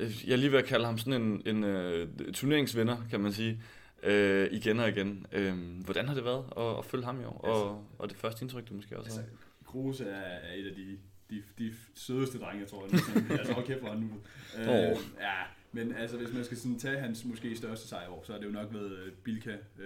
øh, 0.00 0.28
jeg 0.28 0.38
lige 0.38 0.50
vil 0.50 0.62
kalde 0.62 0.84
ham 0.86 0.98
sådan 0.98 1.22
en, 1.22 1.42
en 1.46 1.64
uh, 1.64 2.32
turneringsvinder, 2.32 2.96
kan 3.10 3.20
man 3.20 3.32
sige, 3.32 3.62
øh, 4.02 4.48
igen 4.52 4.80
og 4.80 4.88
igen. 4.88 5.26
Øh, 5.32 5.54
hvordan 5.84 6.08
har 6.08 6.14
det 6.14 6.24
været 6.24 6.44
at, 6.56 6.78
at 6.78 6.84
følge 6.84 7.04
ham 7.04 7.20
i 7.20 7.24
år? 7.24 7.40
Og, 7.44 7.48
altså, 7.48 7.76
og 7.98 8.08
det 8.08 8.16
første 8.16 8.42
indtryk, 8.42 8.68
du 8.68 8.74
måske 8.74 8.98
også 8.98 9.08
altså, 9.08 9.20
har? 9.20 9.66
Kruse 9.66 10.04
er, 10.04 10.54
et 10.54 10.66
af 10.66 10.74
de, 10.74 10.98
de, 11.30 11.42
de 11.58 11.74
sødeste 11.94 12.38
drenge, 12.38 12.60
jeg 12.60 12.68
tror. 12.68 12.86
Jeg, 12.92 13.00
altså, 13.38 13.52
hold 13.52 13.66
kæft 13.66 13.80
for 13.80 13.88
han 13.88 13.98
nu. 13.98 14.10
Øh, 14.58 14.68
oh. 14.68 14.98
Ja, 15.20 15.42
men 15.72 15.94
altså, 15.94 16.16
hvis 16.16 16.32
man 16.32 16.44
skal 16.44 16.56
sådan 16.56 16.78
tage 16.78 16.98
hans 16.98 17.24
måske 17.24 17.56
største 17.56 17.88
sejr 17.88 18.08
år, 18.08 18.22
så 18.22 18.34
er 18.34 18.38
det 18.38 18.46
jo 18.46 18.50
nok 18.50 18.72
ved 18.72 19.06
uh, 19.06 19.12
Bilka 19.24 19.56
uh, 19.78 19.84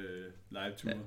live 0.50 0.74
tour, 0.76 0.92
ja. 0.92 0.98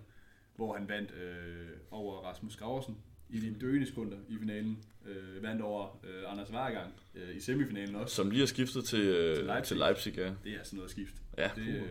hvor 0.55 0.77
han 0.77 0.89
vandt 0.89 1.11
uh, 1.11 1.99
over 1.99 2.15
Rasmus 2.15 2.55
Graversen 2.55 2.97
i 3.29 3.39
de 3.39 3.55
døende 3.61 3.85
sekunder 3.85 4.17
i 4.29 4.37
finalen. 4.39 4.83
Uh, 5.01 5.43
vandt 5.43 5.61
over 5.61 5.99
uh, 6.03 6.31
Anders 6.31 6.51
Vargang 6.51 6.93
uh, 7.15 7.35
i 7.35 7.39
semifinalen 7.39 7.95
også. 7.95 8.15
Som 8.15 8.29
lige 8.29 8.39
har 8.39 8.47
skiftet 8.47 8.85
til, 8.85 8.99
uh, 8.99 9.35
til, 9.35 9.45
Leipzig. 9.45 9.67
til 9.67 9.77
Leipzig, 9.77 10.17
ja. 10.17 10.33
Det 10.43 10.53
er 10.53 10.63
sådan 10.63 10.77
noget 10.77 10.91
skift. 10.91 11.21
Ja, 11.37 11.51
det, 11.55 11.67
uh, 11.67 11.87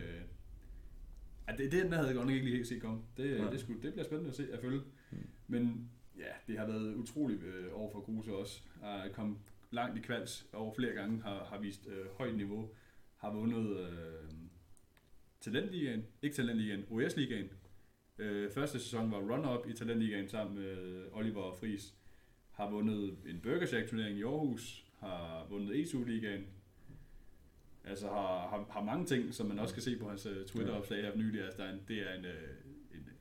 ja, 1.47 1.51
det, 1.57 1.71
det 1.71 1.83
den 1.83 1.93
havde 1.93 2.07
jeg 2.07 2.15
godt 2.15 2.27
nok 2.27 2.33
ikke 2.33 2.45
lige 2.45 2.55
helt 2.55 2.67
set 2.67 2.81
komme. 2.81 3.01
Det, 3.17 3.39
ja. 3.39 3.51
det, 3.51 3.59
skulle, 3.59 3.81
det 3.81 3.93
bliver 3.93 4.05
spændende 4.05 4.29
at 4.29 4.35
se 4.35 4.47
at 4.53 4.59
følge. 4.61 4.81
Hmm. 5.09 5.27
Men 5.47 5.89
ja, 6.19 6.31
det 6.47 6.59
har 6.59 6.65
været 6.65 6.95
utroligt 6.95 7.43
øh, 7.43 7.65
over 7.73 7.91
for 7.91 7.99
Kruse 7.99 8.35
også. 8.35 8.61
Har 8.81 9.07
kommet 9.13 9.37
langt 9.71 9.97
i 9.97 10.01
kvalds 10.01 10.47
over 10.53 10.73
flere 10.73 10.93
gange, 10.93 11.21
har, 11.21 11.43
har 11.43 11.59
vist 11.59 11.87
øh, 11.87 12.05
højt 12.17 12.35
niveau, 12.35 12.69
har 13.17 13.31
vundet 13.33 13.77
øh, 13.77 14.29
Talentligaen, 15.39 16.05
ikke 16.21 16.35
Talentligaen, 16.35 16.85
OS-ligaen. 16.89 17.49
Øh, 18.17 18.51
første 18.51 18.79
sæson 18.79 19.11
var 19.11 19.17
run-up 19.17 19.67
i 19.67 19.73
Talentligaen 19.73 20.29
sammen 20.29 20.55
med 20.55 21.05
Oliver 21.11 21.53
Fris. 21.53 21.95
Har 22.51 22.69
vundet 22.69 23.17
en 23.25 23.39
Burgersack-turnering 23.41 24.19
i 24.19 24.23
Aarhus, 24.23 24.85
har 24.99 25.47
vundet 25.49 25.79
ESU-ligaen, 25.81 26.47
altså 27.83 28.07
har, 28.07 28.47
har, 28.49 28.65
har 28.69 28.83
mange 28.83 29.05
ting, 29.05 29.33
som 29.33 29.47
man 29.47 29.59
også 29.59 29.73
kan 29.73 29.83
se 29.83 29.97
på 29.97 30.09
hans 30.09 30.25
uh, 30.25 30.45
Twitter-opslag 30.45 31.01
her 31.01 31.15
nylig. 31.15 31.43
Altså, 31.43 31.61
der 31.61 31.67
er 31.67 31.73
en, 31.73 31.81
det 31.87 31.97
er 31.97 32.13
en, 32.13 32.25
uh, 32.25 32.68
en 32.68 32.68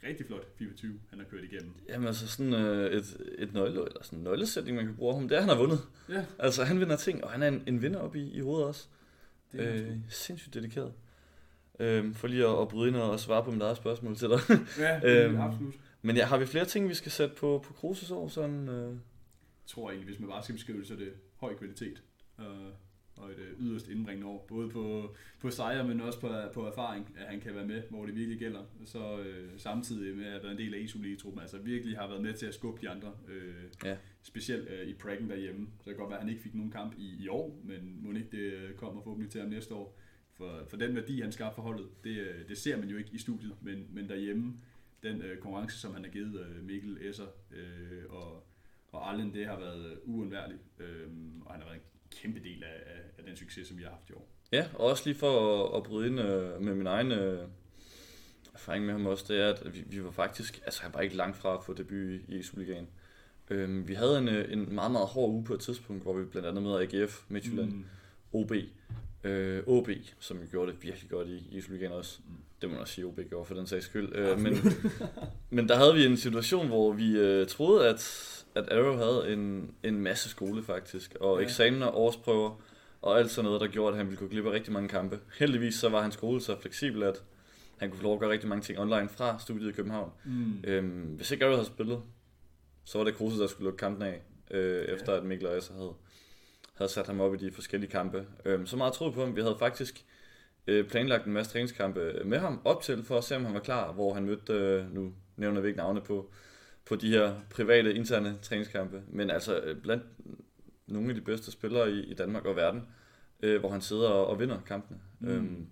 rigtig 0.06 0.26
flot 0.26 0.46
FIFA 0.58 0.74
20, 0.74 1.00
han 1.10 1.18
har 1.18 1.26
kørt 1.26 1.44
igennem. 1.44 1.74
Jamen 1.88 2.06
altså 2.06 2.28
sådan 2.28 2.52
uh, 2.52 2.60
et, 2.60 3.16
et 3.38 3.54
nøgle, 3.54 3.86
eller 3.86 4.02
sådan 4.02 4.18
en 4.18 4.24
nøglesætning, 4.24 4.76
man 4.76 4.86
kan 4.86 4.96
bruge 4.96 5.14
ham, 5.14 5.28
det 5.28 5.36
er, 5.36 5.40
han 5.40 5.48
har 5.48 5.56
vundet. 5.56 5.80
Ja. 6.08 6.24
Altså 6.38 6.64
han 6.64 6.80
vinder 6.80 6.96
ting, 6.96 7.24
og 7.24 7.30
han 7.30 7.42
er 7.42 7.48
en, 7.48 7.62
en 7.66 7.82
vinder 7.82 8.00
op 8.00 8.16
i, 8.16 8.30
i 8.30 8.40
hovedet 8.40 8.66
også. 8.66 8.88
Det 9.52 9.60
er 9.60 9.74
øh, 9.74 9.96
sindssygt 10.08 10.54
dedikeret. 10.54 10.92
Øhm, 11.80 12.14
for 12.14 12.28
lige 12.28 12.46
at, 12.46 12.60
at 12.60 12.68
bryde 12.68 12.88
ind 12.88 12.96
og 12.96 13.20
svare 13.20 13.44
på 13.44 13.50
mit 13.50 13.62
eget 13.62 13.76
spørgsmål 13.76 14.16
til 14.16 14.28
dig. 14.28 14.38
Ja, 14.78 15.00
det 15.02 15.24
øhm, 15.24 15.40
absolut. 15.40 15.74
Men 16.02 16.16
ja, 16.16 16.24
har 16.24 16.38
vi 16.38 16.46
flere 16.46 16.64
ting, 16.64 16.88
vi 16.88 16.94
skal 16.94 17.12
sætte 17.12 17.34
på, 17.34 17.64
på 17.66 17.72
Kruses 17.72 18.10
år? 18.10 18.28
Sådan, 18.28 18.68
øh... 18.68 18.88
Jeg 18.88 18.96
tror 19.66 19.90
egentlig, 19.90 20.06
hvis 20.08 20.20
man 20.20 20.28
bare 20.28 20.42
skal 20.42 20.54
beskrive 20.54 20.78
det, 20.78 20.86
så 20.86 20.94
er 20.94 20.98
det 20.98 21.12
høj 21.36 21.54
kvalitet. 21.54 22.02
Uh, 22.38 22.44
og 23.20 23.30
et 23.30 23.38
øh, 23.38 23.60
yderst 23.60 23.88
indbringende 23.88 24.26
år, 24.26 24.46
både 24.48 24.68
på, 24.70 25.14
på 25.40 25.50
sejre, 25.50 25.88
men 25.88 26.00
også 26.00 26.20
på, 26.20 26.28
på 26.54 26.66
erfaring, 26.66 27.14
at 27.16 27.26
han 27.26 27.40
kan 27.40 27.54
være 27.54 27.66
med, 27.66 27.82
hvor 27.90 28.06
det 28.06 28.14
virkelig 28.14 28.38
gælder. 28.38 28.60
Så 28.84 29.18
øh, 29.18 29.48
samtidig 29.56 30.16
med 30.16 30.26
at 30.26 30.42
være 30.42 30.52
en 30.52 30.58
del 30.58 30.74
af 30.74 30.78
isu 30.78 30.98
truppen 31.18 31.42
altså 31.42 31.58
virkelig 31.58 31.98
har 31.98 32.08
været 32.08 32.22
med 32.22 32.34
til 32.34 32.46
at 32.46 32.54
skubbe 32.54 32.80
de 32.80 32.88
andre, 32.88 33.12
øh, 33.28 33.64
ja. 33.84 33.96
specielt 34.22 34.68
øh, 34.68 34.88
i 34.88 34.94
Pragen 34.94 35.30
derhjemme. 35.30 35.66
Så 35.66 35.90
det 35.90 35.96
kan 35.96 35.96
godt 35.96 36.10
være, 36.10 36.18
at 36.18 36.24
han 36.24 36.30
ikke 36.30 36.42
fik 36.42 36.54
nogen 36.54 36.70
kamp 36.70 36.94
i, 36.98 37.24
i 37.24 37.28
år, 37.28 37.60
men 37.64 37.98
må 38.02 38.12
ikke 38.12 38.28
det 38.32 38.52
øh, 38.52 38.74
kommer 38.74 39.02
forhåbentlig 39.02 39.30
til 39.30 39.40
ham 39.40 39.50
næste 39.50 39.74
år. 39.74 39.98
For, 40.32 40.64
for 40.68 40.76
den 40.76 40.96
værdi, 40.96 41.20
han 41.20 41.32
skabte 41.32 41.54
for 41.54 41.62
holdet, 41.62 41.86
det, 42.04 42.18
øh, 42.18 42.48
det 42.48 42.58
ser 42.58 42.76
man 42.76 42.88
jo 42.88 42.96
ikke 42.96 43.10
i 43.12 43.18
studiet, 43.18 43.54
men, 43.62 43.86
men 43.90 44.08
derhjemme, 44.08 44.54
den 45.02 45.22
øh, 45.22 45.38
konkurrence, 45.38 45.78
som 45.78 45.94
han 45.94 46.04
har 46.04 46.10
givet 46.10 46.40
øh, 46.40 46.64
Mikkel, 46.64 46.98
Esser 47.00 47.26
øh, 47.50 48.02
og, 48.08 48.46
og 48.88 49.10
Allen, 49.10 49.34
det 49.34 49.46
har 49.46 49.58
været 49.58 50.00
uundværligt. 50.04 50.62
Øh, 50.78 51.08
og 51.44 51.52
han 51.52 51.60
har 51.60 51.68
været 51.68 51.80
en 51.80 51.84
kæmpe 52.10 52.40
del 52.40 52.64
af, 52.64 52.82
af, 52.86 53.00
af 53.18 53.24
den 53.24 53.36
succes, 53.36 53.68
som 53.68 53.78
vi 53.78 53.82
har 53.82 53.90
haft 53.90 54.10
i 54.10 54.12
år. 54.12 54.28
Ja, 54.52 54.66
og 54.74 54.80
også 54.80 55.02
lige 55.06 55.18
for 55.18 55.64
at, 55.64 55.76
at 55.76 55.82
bryde 55.82 56.06
ind 56.06 56.20
øh, 56.20 56.62
med 56.62 56.74
min 56.74 56.86
egen 56.86 57.12
øh, 57.12 57.48
erfaring 58.54 58.84
med 58.84 58.92
ham 58.92 59.06
også, 59.06 59.24
det 59.28 59.40
er, 59.40 59.48
at 59.48 59.74
vi, 59.74 59.84
vi 59.86 60.04
var 60.04 60.10
faktisk, 60.10 60.60
altså 60.64 60.82
han 60.82 60.94
var 60.94 61.00
ikke 61.00 61.16
langt 61.16 61.36
fra 61.36 61.54
at 61.54 61.64
få 61.64 61.74
debut 61.74 62.20
i 62.28 62.42
Superligaen. 62.42 62.88
Øh, 63.50 63.88
vi 63.88 63.94
havde 63.94 64.18
en, 64.18 64.28
øh, 64.28 64.52
en 64.52 64.74
meget, 64.74 64.90
meget 64.92 65.06
hård 65.06 65.30
uge 65.30 65.44
på 65.44 65.54
et 65.54 65.60
tidspunkt, 65.60 66.02
hvor 66.02 66.12
vi 66.12 66.24
blandt 66.24 66.48
andet 66.48 66.62
med 66.62 66.80
AGF, 66.80 67.24
Midtjylland, 67.28 67.72
mm. 67.72 67.84
OB, 68.32 68.52
øh, 69.24 69.62
OB, 69.66 69.88
som 70.20 70.38
gjorde 70.50 70.72
det 70.72 70.82
virkelig 70.82 71.10
godt 71.10 71.28
i, 71.28 71.60
Superligaen 71.60 71.92
også. 71.92 72.18
Mm. 72.28 72.34
Det 72.60 72.68
må 72.68 72.72
man 72.72 72.80
også 72.80 72.94
sige, 72.94 73.04
OB 73.04 73.20
gjorde 73.28 73.44
for 73.44 73.54
den 73.54 73.66
sags 73.66 73.84
skyld. 73.84 74.16
Øh, 74.16 74.40
men, 74.40 74.54
men 75.50 75.68
der 75.68 75.76
havde 75.76 75.94
vi 75.94 76.06
en 76.06 76.16
situation, 76.16 76.66
hvor 76.66 76.92
vi 76.92 77.18
øh, 77.18 77.46
troede, 77.46 77.88
at 77.88 78.34
at 78.58 78.72
Arrow 78.72 78.96
havde 78.96 79.32
en, 79.32 79.74
en 79.82 80.00
masse 80.00 80.28
skole 80.28 80.62
faktisk, 80.62 81.14
og 81.20 81.38
ja. 81.38 81.44
eksamener, 81.44 81.96
årsprøver 81.96 82.60
og 83.02 83.18
alt 83.18 83.30
sådan 83.30 83.44
noget, 83.44 83.60
der 83.60 83.66
gjorde, 83.66 83.92
at 83.92 83.96
han 83.96 84.06
ville 84.06 84.18
kunne 84.18 84.30
glippe 84.30 84.52
rigtig 84.52 84.72
mange 84.72 84.88
kampe. 84.88 85.20
Heldigvis 85.38 85.74
så 85.74 85.88
var 85.88 86.02
hans 86.02 86.14
skole 86.14 86.40
så 86.40 86.60
fleksibel, 86.60 87.02
at 87.02 87.22
han 87.78 87.90
kunne 87.90 87.98
få 87.98 88.02
lov 88.02 88.14
at 88.14 88.20
gøre 88.20 88.30
rigtig 88.30 88.48
mange 88.48 88.62
ting 88.62 88.78
online 88.78 89.08
fra 89.08 89.38
studiet 89.38 89.68
i 89.68 89.72
København. 89.72 90.10
Mm. 90.24 90.64
Øhm, 90.64 91.14
hvis 91.16 91.30
ikke 91.30 91.44
Arrow 91.44 91.56
havde 91.56 91.66
spillet, 91.66 92.02
så 92.84 92.98
var 92.98 93.04
det 93.04 93.14
Kruse, 93.14 93.40
der 93.40 93.46
skulle 93.46 93.64
lukke 93.64 93.78
kampen 93.78 94.02
af, 94.02 94.22
øh, 94.50 94.88
ja. 94.88 94.94
efter 94.94 95.12
at 95.12 95.24
Mikkel 95.24 95.48
og 95.48 95.58
Esser 95.58 95.74
havde, 95.74 95.92
havde 96.78 96.92
sat 96.92 97.06
ham 97.06 97.20
op 97.20 97.34
i 97.34 97.36
de 97.36 97.52
forskellige 97.52 97.90
kampe. 97.90 98.26
Øhm, 98.44 98.66
så 98.66 98.76
meget 98.76 98.92
troede 98.92 99.12
på 99.12 99.20
ham. 99.24 99.36
Vi 99.36 99.40
havde 99.40 99.56
faktisk 99.58 100.04
øh, 100.66 100.88
planlagt 100.88 101.26
en 101.26 101.32
masse 101.32 101.52
træningskampe 101.52 102.22
med 102.24 102.38
ham 102.38 102.60
op 102.64 102.82
til, 102.82 103.04
for 103.04 103.18
at 103.18 103.24
se, 103.24 103.36
om 103.36 103.44
han 103.44 103.54
var 103.54 103.60
klar, 103.60 103.92
hvor 103.92 104.14
han 104.14 104.24
mødte, 104.24 104.52
øh, 104.52 104.94
nu 104.94 105.12
nævner 105.36 105.60
vi 105.60 105.68
ikke 105.68 105.78
navne 105.78 106.00
på, 106.00 106.30
på 106.86 106.96
de 106.96 107.10
her 107.10 107.34
private, 107.50 107.94
interne 107.94 108.38
træningskampe. 108.42 109.02
Men 109.08 109.30
altså 109.30 109.60
øh, 109.60 109.76
blandt 109.76 110.04
nogle 110.86 111.08
af 111.08 111.14
de 111.14 111.20
bedste 111.20 111.52
spillere 111.52 111.90
i, 111.90 112.00
i 112.00 112.14
Danmark 112.14 112.44
og 112.44 112.56
verden, 112.56 112.82
øh, 113.42 113.60
hvor 113.60 113.70
han 113.70 113.80
sidder 113.80 114.08
og, 114.08 114.26
og 114.26 114.40
vinder 114.40 114.58
kampene. 114.66 114.98
Mm. 115.20 115.28
Øhm, 115.28 115.66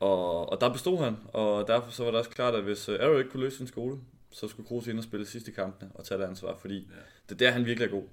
og, 0.00 0.50
og 0.50 0.60
der 0.60 0.72
bestod 0.72 0.98
han, 0.98 1.16
og 1.32 1.68
derfor 1.68 1.90
så 1.90 2.04
var 2.04 2.10
det 2.10 2.18
også 2.18 2.30
klart, 2.30 2.54
at 2.54 2.62
hvis 2.62 2.88
øh, 2.88 2.98
Arrow 3.00 3.18
ikke 3.18 3.30
kunne 3.30 3.42
løse 3.42 3.56
sin 3.56 3.66
skole, 3.66 3.98
så 4.30 4.48
skulle 4.48 4.66
Kroos 4.66 4.86
ind 4.86 4.98
og 4.98 5.04
spille 5.04 5.26
sidste 5.26 5.52
kampene 5.52 5.90
og 5.94 6.04
tage 6.04 6.20
det 6.20 6.26
ansvar, 6.26 6.56
fordi 6.56 6.78
ja. 6.78 6.94
det 7.28 7.34
er 7.34 7.38
der, 7.38 7.50
han 7.50 7.66
virkelig 7.66 7.86
er 7.86 7.90
god. 7.90 8.04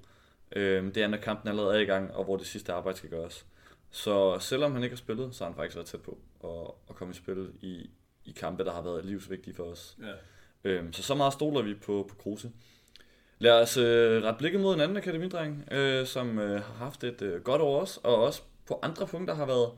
Øhm, 0.55 0.91
det 0.91 1.03
er, 1.03 1.07
når 1.07 1.17
kampen 1.17 1.49
allerede 1.49 1.75
er 1.75 1.79
i 1.79 1.85
gang, 1.85 2.13
og 2.15 2.23
hvor 2.23 2.37
det 2.37 2.47
sidste 2.47 2.73
arbejde 2.73 2.97
skal 2.97 3.09
gøres. 3.09 3.45
Så 3.91 4.39
selvom 4.39 4.73
han 4.73 4.83
ikke 4.83 4.95
har 4.95 4.97
spillet, 4.97 5.35
så 5.35 5.43
har 5.43 5.51
han 5.51 5.55
faktisk 5.55 5.75
været 5.75 5.87
tæt 5.87 6.01
på 6.01 6.17
at, 6.43 6.73
at 6.89 6.95
komme 6.95 7.11
i 7.11 7.15
spil 7.15 7.49
i, 7.61 7.89
i 8.25 8.31
kampe, 8.31 8.63
der 8.63 8.71
har 8.71 8.81
været 8.81 9.05
livsvigtige 9.05 9.53
for 9.53 9.63
os. 9.63 9.97
Ja. 10.01 10.13
Øhm, 10.63 10.93
så 10.93 11.03
så 11.03 11.15
meget 11.15 11.33
stoler 11.33 11.61
vi 11.61 11.73
på, 11.73 12.05
på 12.09 12.15
Kruse. 12.15 12.51
Lad 13.39 13.61
os 13.61 13.77
øh, 13.77 14.23
rette 14.23 14.37
blikket 14.37 14.61
mod 14.61 14.73
en 14.73 14.81
anden 14.81 14.97
akademidreng, 14.97 15.67
øh, 15.71 16.05
som 16.05 16.39
øh, 16.39 16.61
har 16.63 16.73
haft 16.73 17.03
et 17.03 17.21
øh, 17.21 17.41
godt 17.41 17.61
år 17.61 17.79
også, 17.79 17.99
og 18.03 18.15
også 18.15 18.41
på 18.67 18.79
andre 18.83 19.07
punkter 19.07 19.33
har 19.35 19.45
været, 19.45 19.71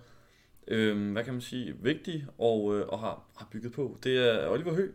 øh, 0.68 1.12
hvad 1.12 1.24
kan 1.24 1.34
man 1.34 1.42
sige, 1.42 1.76
vigtig 1.80 2.26
og, 2.38 2.78
øh, 2.78 2.88
og 2.88 3.00
har, 3.00 3.24
har 3.38 3.48
bygget 3.52 3.74
på. 3.74 3.98
Det 4.04 4.18
er 4.18 4.50
Oliver 4.50 4.74
Hø, 4.74 4.92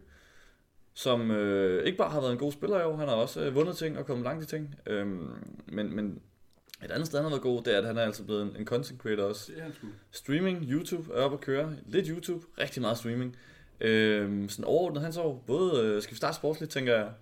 som 0.94 1.30
øh, 1.30 1.86
ikke 1.86 1.98
bare 1.98 2.10
har 2.10 2.20
været 2.20 2.32
en 2.32 2.38
god 2.38 2.52
spiller 2.52 2.80
i 2.80 2.82
år, 2.82 2.96
han 2.96 3.08
har 3.08 3.14
også 3.14 3.44
øh, 3.44 3.54
vundet 3.54 3.76
ting 3.76 3.98
og 3.98 4.06
kommet 4.06 4.24
langt 4.24 4.44
i 4.44 4.46
ting. 4.46 4.74
Øh, 4.86 5.06
men, 5.66 5.96
men 5.96 6.22
et 6.84 6.90
andet 6.90 7.06
sted, 7.06 7.18
han 7.18 7.24
har 7.24 7.30
været 7.30 7.42
god, 7.42 7.62
det 7.62 7.74
er, 7.74 7.78
at 7.78 7.84
han 7.84 7.98
er 7.98 8.02
altså 8.02 8.24
blevet 8.24 8.42
en, 8.42 8.56
en 8.56 8.66
content 8.66 9.00
creator 9.00 9.22
også. 9.22 9.52
Det 9.52 9.58
er 9.58 9.62
han 9.62 9.74
sgu. 9.74 9.86
Streaming, 10.10 10.64
YouTube 10.70 11.14
er 11.14 11.22
oppe 11.22 11.36
at 11.36 11.40
køre. 11.40 11.76
Lidt 11.86 12.06
YouTube, 12.06 12.46
rigtig 12.58 12.82
meget 12.82 12.98
streaming. 12.98 13.36
Øh, 13.80 14.48
sådan 14.48 14.64
overordnet 14.64 15.02
hans 15.02 15.16
år, 15.16 15.44
både, 15.46 15.84
øh, 15.84 16.02
skal 16.02 16.12
vi 16.12 16.16
starte 16.16 16.36
sportsligt, 16.36 16.72
tænker 16.72 16.94
jeg. 16.94 17.12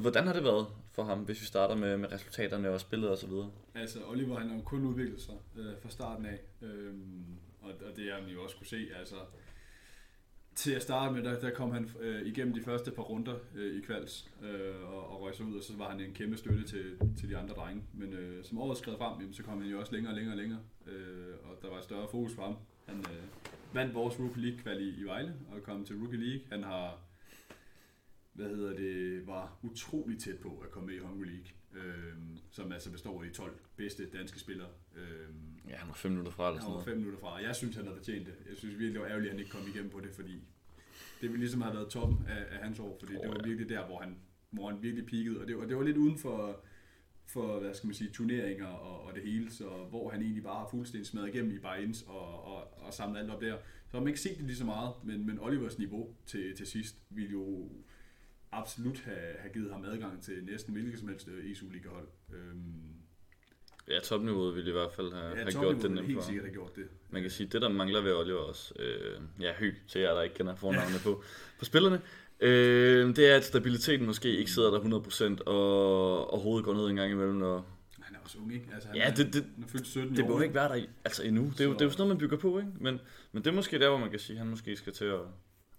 Hvordan 0.00 0.26
har 0.26 0.32
det 0.32 0.44
været 0.44 0.66
for 0.92 1.04
ham, 1.04 1.18
hvis 1.18 1.40
vi 1.40 1.46
starter 1.46 1.74
med, 1.74 1.96
med 1.96 2.12
resultaterne 2.12 2.70
og 2.70 2.80
spillet 2.80 3.10
og 3.10 3.18
så 3.18 3.26
videre? 3.26 3.50
Altså, 3.74 3.98
Oliver 4.08 4.38
han 4.38 4.48
har 4.48 4.56
jo 4.56 4.62
kun 4.62 4.84
udviklet 4.84 5.20
sig 5.20 5.34
øh, 5.56 5.72
fra 5.82 5.90
starten 5.90 6.26
af, 6.26 6.40
øh, 6.62 6.92
og, 7.60 7.70
og 7.70 7.96
det 7.96 8.12
har 8.12 8.20
man 8.20 8.30
jo 8.30 8.42
også 8.42 8.56
kunne 8.56 8.66
se. 8.66 8.86
Altså, 8.98 9.14
til 10.54 10.72
at 10.72 10.82
starte 10.82 11.14
med, 11.14 11.22
der, 11.22 11.40
der 11.40 11.50
kom 11.50 11.70
han 11.70 11.90
øh, 12.00 12.26
igennem 12.26 12.54
de 12.54 12.62
første 12.62 12.90
par 12.90 13.02
runder 13.02 13.34
øh, 13.54 13.78
i 13.78 13.80
kvalds 13.80 14.30
øh, 14.42 14.92
og, 14.92 15.10
og 15.10 15.22
røg 15.22 15.34
sig 15.34 15.46
ud, 15.46 15.56
og 15.56 15.62
så 15.62 15.72
var 15.76 15.90
han 15.90 16.00
en 16.00 16.14
kæmpe 16.14 16.36
støtte 16.36 16.64
til, 16.64 16.98
til 17.18 17.28
de 17.28 17.36
andre 17.36 17.54
drenge. 17.54 17.82
Men 17.92 18.12
øh, 18.12 18.44
som 18.44 18.58
året 18.58 18.78
skred 18.78 18.96
frem, 18.98 19.20
jamen, 19.20 19.34
så 19.34 19.42
kom 19.42 19.60
han 19.60 19.70
jo 19.70 19.80
også 19.80 19.92
længere 19.92 20.12
og 20.12 20.16
længere 20.16 20.34
og 20.34 20.38
længere, 20.38 20.60
øh, 20.86 21.34
og 21.42 21.58
der 21.62 21.68
var 21.68 21.80
større 21.80 22.08
fokus 22.10 22.34
på 22.34 22.42
ham. 22.42 22.56
Han, 22.86 22.98
øh, 22.98 23.22
vandt 23.74 23.94
vores 23.94 24.20
Rookie 24.20 24.42
League 24.42 24.58
kval 24.58 24.80
i, 24.80 25.00
i 25.00 25.04
Vejle 25.04 25.34
og 25.52 25.62
kom 25.62 25.84
til 25.84 25.96
Rookie 25.96 26.20
League. 26.20 26.46
Han 26.50 26.62
har, 26.62 26.98
hvad 28.32 28.48
hedder 28.48 28.76
det, 28.76 29.26
var 29.26 29.58
utrolig 29.62 30.18
tæt 30.18 30.38
på 30.38 30.62
at 30.64 30.70
komme 30.70 30.86
med 30.86 30.94
i 30.94 30.98
Hungry 30.98 31.24
League, 31.24 31.46
øh, 31.74 32.14
som 32.50 32.72
altså 32.72 32.90
består 32.90 33.22
af 33.22 33.28
de 33.28 33.34
12 33.34 33.58
bedste 33.76 34.10
danske 34.10 34.40
spillere. 34.40 34.68
Øh, 34.96 35.28
ja, 35.68 35.76
han 35.76 35.88
var 35.88 35.94
5 35.94 36.10
minutter 36.10 36.32
fra. 36.32 36.48
Eller 36.48 36.62
han 36.62 36.72
var 36.72 36.82
5 36.82 36.96
minutter 36.96 37.18
fra, 37.18 37.42
jeg 37.42 37.56
synes, 37.56 37.76
han 37.76 37.84
havde 37.84 37.96
fortjent 37.96 38.26
det. 38.26 38.34
Jeg 38.48 38.56
synes 38.56 38.78
virkelig, 38.78 38.94
det 38.94 39.00
var 39.00 39.08
ærgerligt, 39.08 39.30
at 39.30 39.34
han 39.34 39.40
ikke 39.40 39.50
kom 39.50 39.68
igennem 39.68 39.90
på 39.90 40.00
det, 40.00 40.12
fordi 40.14 40.32
det 41.20 41.30
ville 41.30 41.38
ligesom 41.38 41.60
have 41.60 41.74
været 41.74 41.88
toppen 41.88 42.26
af, 42.28 42.46
af 42.50 42.64
hans 42.64 42.78
år, 42.78 42.96
fordi 43.00 43.16
oh, 43.16 43.22
det 43.22 43.28
var 43.28 43.36
ja. 43.42 43.48
virkelig 43.48 43.68
der, 43.68 43.86
hvor 43.86 43.98
han, 44.00 44.16
hvor 44.50 44.70
han 44.70 44.82
virkelig 44.82 45.06
peakede, 45.06 45.40
og 45.40 45.48
det 45.48 45.58
var, 45.58 45.64
det 45.66 45.76
var 45.76 45.82
lidt 45.82 45.96
uden 45.96 46.18
for, 46.18 46.64
for, 47.26 47.60
hvad 47.60 47.74
skal 47.74 47.86
man 47.86 47.94
sige, 47.94 48.10
turneringer 48.10 48.66
og, 48.66 49.02
og 49.06 49.14
det 49.14 49.22
hele, 49.22 49.50
så 49.50 49.68
hvor 49.90 50.10
han 50.10 50.22
egentlig 50.22 50.42
bare 50.42 50.58
har 50.58 50.68
fuldstændig 50.70 51.06
smadret 51.06 51.28
igennem 51.28 51.52
i 51.52 51.58
buy-ins 51.58 52.02
og, 52.02 52.44
og, 52.44 52.78
og 52.86 52.94
samlet 52.94 53.20
alt 53.20 53.30
op 53.30 53.40
der. 53.40 53.56
Så 53.88 53.96
har 53.96 54.00
man 54.00 54.08
ikke 54.08 54.20
set 54.20 54.38
det 54.38 54.44
lige 54.46 54.56
så 54.56 54.64
meget, 54.64 54.92
men, 55.04 55.26
men 55.26 55.38
Olivers 55.38 55.78
niveau 55.78 56.14
til, 56.26 56.56
til 56.56 56.66
sidst 56.66 56.96
ville 57.10 57.30
jo 57.30 57.70
absolut 58.52 59.00
have, 59.00 59.36
have 59.38 59.52
givet 59.52 59.72
ham 59.72 59.84
adgang 59.84 60.22
til 60.22 60.44
næsten 60.44 60.72
hvilket 60.72 60.98
som 60.98 61.08
helst 61.08 61.28
øh, 61.28 61.50
ESU-ligahold. 61.50 62.08
Øhm, 62.32 62.91
Ja, 63.88 64.00
topniveauet 64.00 64.54
ville 64.54 64.70
i 64.70 64.72
hvert 64.72 64.92
fald 64.92 65.12
have, 65.12 65.28
ja, 65.28 65.42
have 65.42 65.52
gjort 65.52 65.82
det 65.82 65.90
nemt 65.90 66.06
helt 66.06 66.24
sikkert 66.24 66.44
have 66.44 66.54
gjort 66.54 66.76
det. 66.76 66.84
Man 67.10 67.22
kan 67.22 67.30
sige, 67.30 67.48
det 67.52 67.62
der 67.62 67.68
mangler 67.68 68.00
ved 68.00 68.12
Oliver 68.12 68.38
også, 68.38 68.74
øh, 68.78 69.20
ja, 69.40 69.52
hy 69.58 69.74
til 69.88 70.00
jer, 70.00 70.14
der 70.14 70.22
ikke 70.22 70.34
kender 70.34 70.54
fornavnene 70.54 70.98
på, 71.04 71.22
på 71.58 71.64
spillerne, 71.64 72.00
Øh, 72.42 73.16
det 73.16 73.30
er, 73.30 73.36
at 73.36 73.44
stabiliteten 73.44 74.06
måske 74.06 74.36
ikke 74.36 74.50
sidder 74.50 74.70
der 74.70 74.80
100%, 75.38 75.42
og, 75.46 76.32
og 76.32 76.40
hovedet 76.40 76.64
går 76.64 76.74
ned 76.74 76.86
en 76.86 76.96
gang 76.96 77.12
imellem. 77.12 77.42
Og... 77.42 77.64
Han 78.00 78.14
er 78.14 78.18
også 78.24 78.38
ung, 78.38 78.54
ikke? 78.54 78.66
Altså, 78.74 78.88
han 78.88 78.96
ja, 78.96 79.12
det, 79.16 79.34
det, 79.34 79.44
han 79.54 79.64
er 79.64 79.68
fyldt 79.68 79.86
17 79.86 80.16
det 80.16 80.26
burde 80.26 80.44
ikke 80.44 80.54
være 80.54 80.68
der 80.68 80.74
i, 80.74 80.88
altså 81.04 81.22
endnu. 81.22 81.44
Det 81.44 81.60
er, 81.60 81.64
jo, 81.64 81.72
det 81.72 81.80
er 81.80 81.84
jo 81.84 81.90
sådan 81.90 82.00
noget, 82.00 82.08
man 82.08 82.18
bygger 82.18 82.36
på, 82.36 82.58
ikke? 82.58 82.70
Men, 82.80 83.00
men 83.32 83.44
det 83.44 83.50
er 83.50 83.54
måske 83.54 83.78
der, 83.78 83.88
hvor 83.88 83.98
man 83.98 84.10
kan 84.10 84.18
sige, 84.18 84.34
at 84.34 84.38
han 84.38 84.50
måske 84.50 84.76
skal 84.76 84.92
til 84.92 85.04
at 85.04 85.20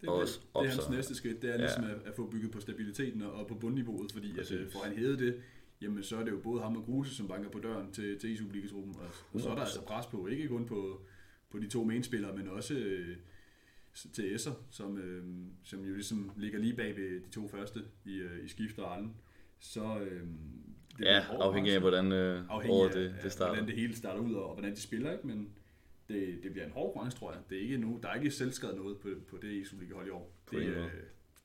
det, 0.01 0.09
er, 0.09 0.19
det, 0.19 0.39
det 0.55 0.65
er 0.65 0.69
hans 0.69 0.89
næste 0.89 1.15
skridt, 1.15 1.41
det 1.41 1.53
er 1.53 1.57
ligesom 1.57 1.83
ja. 1.83 1.89
at, 1.89 1.97
at 2.05 2.13
få 2.15 2.27
bygget 2.27 2.51
på 2.51 2.59
stabiliteten 2.59 3.21
og, 3.21 3.31
og 3.33 3.47
på 3.47 3.55
bundniveauet, 3.55 4.11
fordi 4.11 4.39
at, 4.39 4.51
øh, 4.51 4.71
for 4.71 4.79
han 4.79 4.97
hævede 4.97 5.25
det, 5.25 5.35
jamen 5.83 6.03
så 6.03 6.17
er 6.17 6.23
det 6.23 6.31
jo 6.31 6.39
både 6.39 6.61
ham 6.61 6.77
og 6.77 6.83
Gruse, 6.83 7.15
som 7.15 7.27
banker 7.27 7.49
på 7.49 7.59
døren 7.59 7.91
til, 7.91 8.19
til 8.19 8.37
Superliga-truppen, 8.37 8.95
og, 8.99 9.07
og 9.33 9.39
så 9.39 9.49
er 9.49 9.55
der 9.55 9.61
altså 9.61 9.81
pres 9.81 10.05
på, 10.05 10.27
ikke 10.27 10.47
kun 10.47 10.65
på, 10.65 11.01
på 11.49 11.59
de 11.59 11.67
to 11.67 11.83
mainspillere, 11.83 12.35
men 12.37 12.47
også 12.47 12.73
øh, 12.73 13.17
til 14.13 14.35
Esser, 14.35 14.53
som, 14.71 14.97
øh, 14.97 15.23
som 15.63 15.85
jo 15.85 15.93
ligesom 15.93 16.31
ligger 16.37 16.59
lige 16.59 16.73
bag 16.73 16.97
ved 16.97 17.21
de 17.21 17.29
to 17.29 17.47
første 17.47 17.79
i, 18.05 18.15
øh, 18.15 18.45
i 18.45 18.47
skift 18.47 18.79
og 18.79 18.95
Allen. 18.95 19.15
så... 19.59 19.99
Øh, 19.99 20.21
det 20.97 21.05
ja, 21.05 21.23
afhængig 21.29 21.73
af, 21.73 21.79
hvordan 21.79 22.11
øh, 22.11 22.49
året 22.49 22.93
det, 22.93 23.15
det 23.23 23.31
starter. 23.31 23.53
hvordan 23.53 23.67
det 23.67 23.75
hele 23.75 23.95
starter 23.95 24.21
ud, 24.21 24.33
og 24.33 24.53
hvordan 24.53 24.71
de 24.71 24.81
spiller, 24.81 25.11
ikke? 25.11 25.27
Men 25.27 25.49
det, 26.07 26.39
det 26.43 26.51
bliver 26.51 26.65
en 26.65 26.71
hård 26.71 26.85
konkurrence, 26.85 27.17
tror 27.17 27.31
jeg. 27.31 27.41
Det 27.49 27.57
er 27.57 27.61
ikke 27.61 27.77
nu, 27.77 27.99
der 28.03 28.09
er 28.09 28.15
ikke 28.15 28.31
selvskrevet 28.31 28.77
noget 28.77 28.97
på, 28.97 29.09
på 29.29 29.37
det 29.41 29.51
i 29.51 29.65
Superliga-hold 29.65 30.07
i 30.07 30.09
år. 30.09 30.35
Det, 30.51 30.57
øh, 30.57 30.85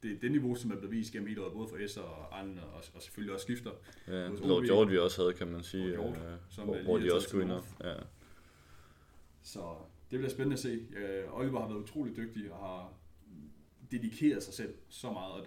det 0.08 0.16
er 0.16 0.20
det 0.20 0.30
niveau, 0.30 0.54
som 0.54 0.70
er 0.70 0.76
blevet 0.76 0.90
vist 0.90 1.12
gennem 1.12 1.28
hele 1.28 1.42
året, 1.42 1.52
både 1.52 1.68
for 1.68 1.86
S 1.86 1.96
og 1.96 2.38
Arlen, 2.38 2.58
og, 2.58 2.82
og 2.94 3.02
selvfølgelig 3.02 3.34
også 3.34 3.44
skifter. 3.44 3.70
Ja, 4.08 4.28
Lord 4.28 4.64
George 4.64 4.90
vi 4.90 4.98
også 4.98 5.22
havde, 5.22 5.32
kan 5.32 5.48
man 5.48 5.62
sige, 5.62 5.90
George, 5.90 6.16
øh, 6.16 6.38
som 6.48 6.64
hvor, 6.64 6.82
hvor 6.82 6.98
de 6.98 7.14
også 7.14 7.28
skulle 7.28 7.44
ind 7.44 7.62
ja. 7.84 7.94
Så 9.42 9.60
det 10.10 10.18
bliver 10.18 10.30
spændende 10.30 10.54
at 10.54 10.60
se. 10.60 10.78
Uh, 10.78 11.40
Oliver 11.40 11.60
har 11.60 11.68
været 11.68 11.82
utrolig 11.82 12.16
dygtig 12.16 12.52
og 12.52 12.58
har 12.58 12.92
dedikeret 13.90 14.42
sig 14.42 14.54
selv 14.54 14.74
så 14.88 15.12
meget, 15.12 15.32
og, 15.32 15.46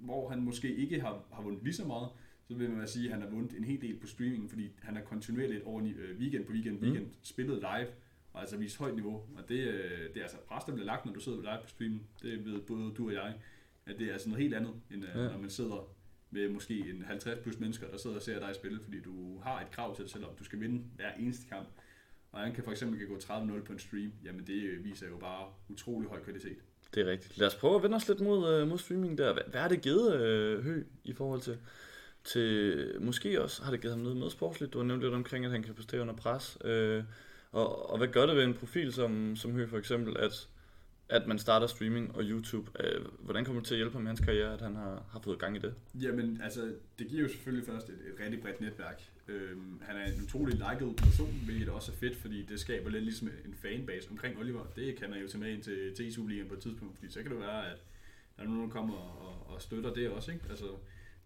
hvor 0.00 0.28
han 0.28 0.42
måske 0.42 0.76
ikke 0.76 1.00
har, 1.00 1.24
har 1.32 1.42
vundet 1.42 1.62
lige 1.62 1.74
så 1.74 1.84
meget, 1.84 2.08
så 2.48 2.54
vil 2.54 2.70
man 2.70 2.88
sige, 2.88 3.06
at 3.06 3.12
han 3.12 3.22
har 3.22 3.28
vundet 3.28 3.56
en 3.56 3.64
hel 3.64 3.80
del 3.80 3.96
på 3.96 4.06
streaming, 4.06 4.50
fordi 4.50 4.70
han 4.82 4.96
har 4.96 5.02
kontinuerligt 5.02 5.64
over 5.64 5.82
øh, 5.96 6.18
weekend 6.18 6.44
på 6.44 6.52
weekend, 6.52 6.82
weekend 6.82 7.04
mm. 7.04 7.12
spillet 7.22 7.56
live, 7.56 7.88
og 8.32 8.40
altså 8.40 8.56
vist 8.56 8.78
højt 8.78 8.94
niveau. 8.94 9.14
Og 9.14 9.48
det, 9.48 9.58
øh, 9.58 10.08
det 10.08 10.16
er 10.16 10.22
altså 10.22 10.36
pres, 10.48 10.64
der 10.64 10.72
bliver 10.72 10.86
lagt, 10.86 11.06
når 11.06 11.12
du 11.12 11.20
sidder 11.20 11.40
live 11.40 11.58
på 11.62 11.68
streamen. 11.68 12.02
Det 12.22 12.44
ved 12.44 12.60
både 12.60 12.94
du 12.94 13.06
og 13.06 13.12
jeg, 13.12 13.34
at 13.86 13.98
det 13.98 14.08
er 14.08 14.12
altså 14.12 14.28
noget 14.28 14.42
helt 14.42 14.54
andet, 14.54 14.74
end 14.90 15.04
øh, 15.04 15.10
ja. 15.14 15.28
når 15.28 15.38
man 15.38 15.50
sidder 15.50 15.88
med 16.30 16.48
måske 16.48 16.78
en 16.78 17.04
50 17.06 17.38
plus 17.42 17.58
mennesker, 17.58 17.90
der 17.90 17.98
sidder 17.98 18.16
og 18.16 18.22
ser 18.22 18.40
dig 18.40 18.54
spille, 18.54 18.80
fordi 18.84 19.00
du 19.00 19.40
har 19.40 19.60
et 19.60 19.70
krav 19.70 19.96
til 19.96 20.04
dig 20.04 20.12
selv 20.12 20.24
om, 20.24 20.30
du 20.38 20.44
skal 20.44 20.60
vinde 20.60 20.84
hver 20.96 21.12
eneste 21.18 21.48
kamp. 21.48 21.68
Og 22.32 22.40
han 22.40 22.54
kan 22.54 22.64
for 22.64 22.70
eksempel 22.70 22.98
kan 22.98 23.08
gå 23.08 23.16
30-0 23.16 23.62
på 23.62 23.72
en 23.72 23.78
stream, 23.78 24.12
jamen 24.24 24.46
det 24.46 24.84
viser 24.84 25.08
jo 25.08 25.16
bare 25.16 25.46
utrolig 25.68 26.08
høj 26.08 26.22
kvalitet. 26.22 26.58
Det 26.94 27.06
er 27.06 27.10
rigtigt. 27.10 27.38
Lad 27.38 27.46
os 27.46 27.54
prøve 27.54 27.76
at 27.76 27.82
vende 27.82 27.96
os 27.96 28.08
lidt 28.08 28.20
mod, 28.20 28.62
uh, 28.62 28.68
mod 28.68 28.78
streaming 28.78 29.18
der. 29.18 29.32
Hvad, 29.32 29.60
er 29.60 29.68
det 29.68 29.82
givet 29.82 30.14
uh, 30.14 30.64
Hø 30.64 30.82
i 31.04 31.12
forhold 31.12 31.40
til, 31.40 31.58
til, 32.24 32.96
måske 33.00 33.42
også 33.42 33.64
har 33.64 33.70
det 33.70 33.80
givet 33.80 33.94
ham 33.94 34.02
noget 34.02 34.16
med 34.16 34.30
sportsligt. 34.30 34.72
Du 34.72 34.78
har 34.78 34.84
nævnt 34.84 35.02
lidt 35.02 35.14
omkring, 35.14 35.44
at 35.44 35.50
han 35.50 35.62
kan 35.62 35.74
præstere 35.74 36.00
under 36.00 36.14
pres. 36.14 36.58
Uh, 36.64 37.04
og, 37.52 37.90
og 37.90 37.98
hvad 37.98 38.08
gør 38.08 38.26
det 38.26 38.36
ved 38.36 38.44
en 38.44 38.54
profil 38.54 38.92
som, 38.92 39.36
som 39.36 39.52
Hø 39.52 39.66
for 39.66 39.78
eksempel, 39.78 40.16
at, 40.16 40.48
at 41.08 41.26
man 41.26 41.38
starter 41.38 41.66
streaming 41.66 42.16
og 42.16 42.22
YouTube? 42.22 42.70
Øh, 42.80 43.04
hvordan 43.18 43.44
kommer 43.44 43.60
det 43.60 43.66
til 43.66 43.74
at 43.74 43.78
hjælpe 43.78 43.92
ham 43.92 44.02
med 44.02 44.08
hans 44.08 44.20
karriere, 44.20 44.52
at 44.52 44.60
han 44.60 44.76
har, 44.76 45.02
har 45.10 45.20
fået 45.20 45.38
gang 45.38 45.56
i 45.56 45.58
det? 45.58 45.74
Jamen, 46.02 46.40
altså, 46.44 46.74
det 46.98 47.08
giver 47.08 47.22
jo 47.22 47.28
selvfølgelig 47.28 47.66
først 47.66 47.88
et, 47.88 47.94
et 47.94 48.20
rigtig 48.24 48.40
bredt 48.40 48.60
netværk. 48.60 49.02
Øhm, 49.28 49.80
han 49.82 49.96
er 49.96 50.04
en 50.04 50.22
utrolig 50.24 50.54
liked 50.54 50.94
person, 50.96 51.42
hvilket 51.44 51.68
også 51.68 51.92
er 51.92 51.96
fedt, 51.96 52.16
fordi 52.16 52.42
det 52.42 52.60
skaber 52.60 52.90
lidt 52.90 53.04
ligesom 53.04 53.28
en 53.44 53.54
fanbase 53.54 54.10
omkring 54.10 54.38
Oliver. 54.38 54.64
Det 54.76 54.96
kan 54.96 55.10
man 55.10 55.20
jo 55.20 55.28
tage 55.28 55.40
med 55.40 55.52
ind 55.52 55.62
til, 55.62 55.94
til 55.96 56.14
Superligaen 56.14 56.48
på 56.48 56.54
et 56.54 56.60
tidspunkt, 56.60 56.98
fordi 56.98 57.12
så 57.12 57.22
kan 57.22 57.30
det 57.30 57.40
være, 57.40 57.70
at 57.72 57.78
der 58.36 58.42
er 58.42 58.46
nogen, 58.46 58.62
der 58.62 58.68
kommer 58.68 58.94
og, 58.96 59.54
og 59.54 59.62
støtter 59.62 59.94
det 59.94 60.10
også. 60.10 60.32
Ikke? 60.32 60.44
Altså, 60.50 60.64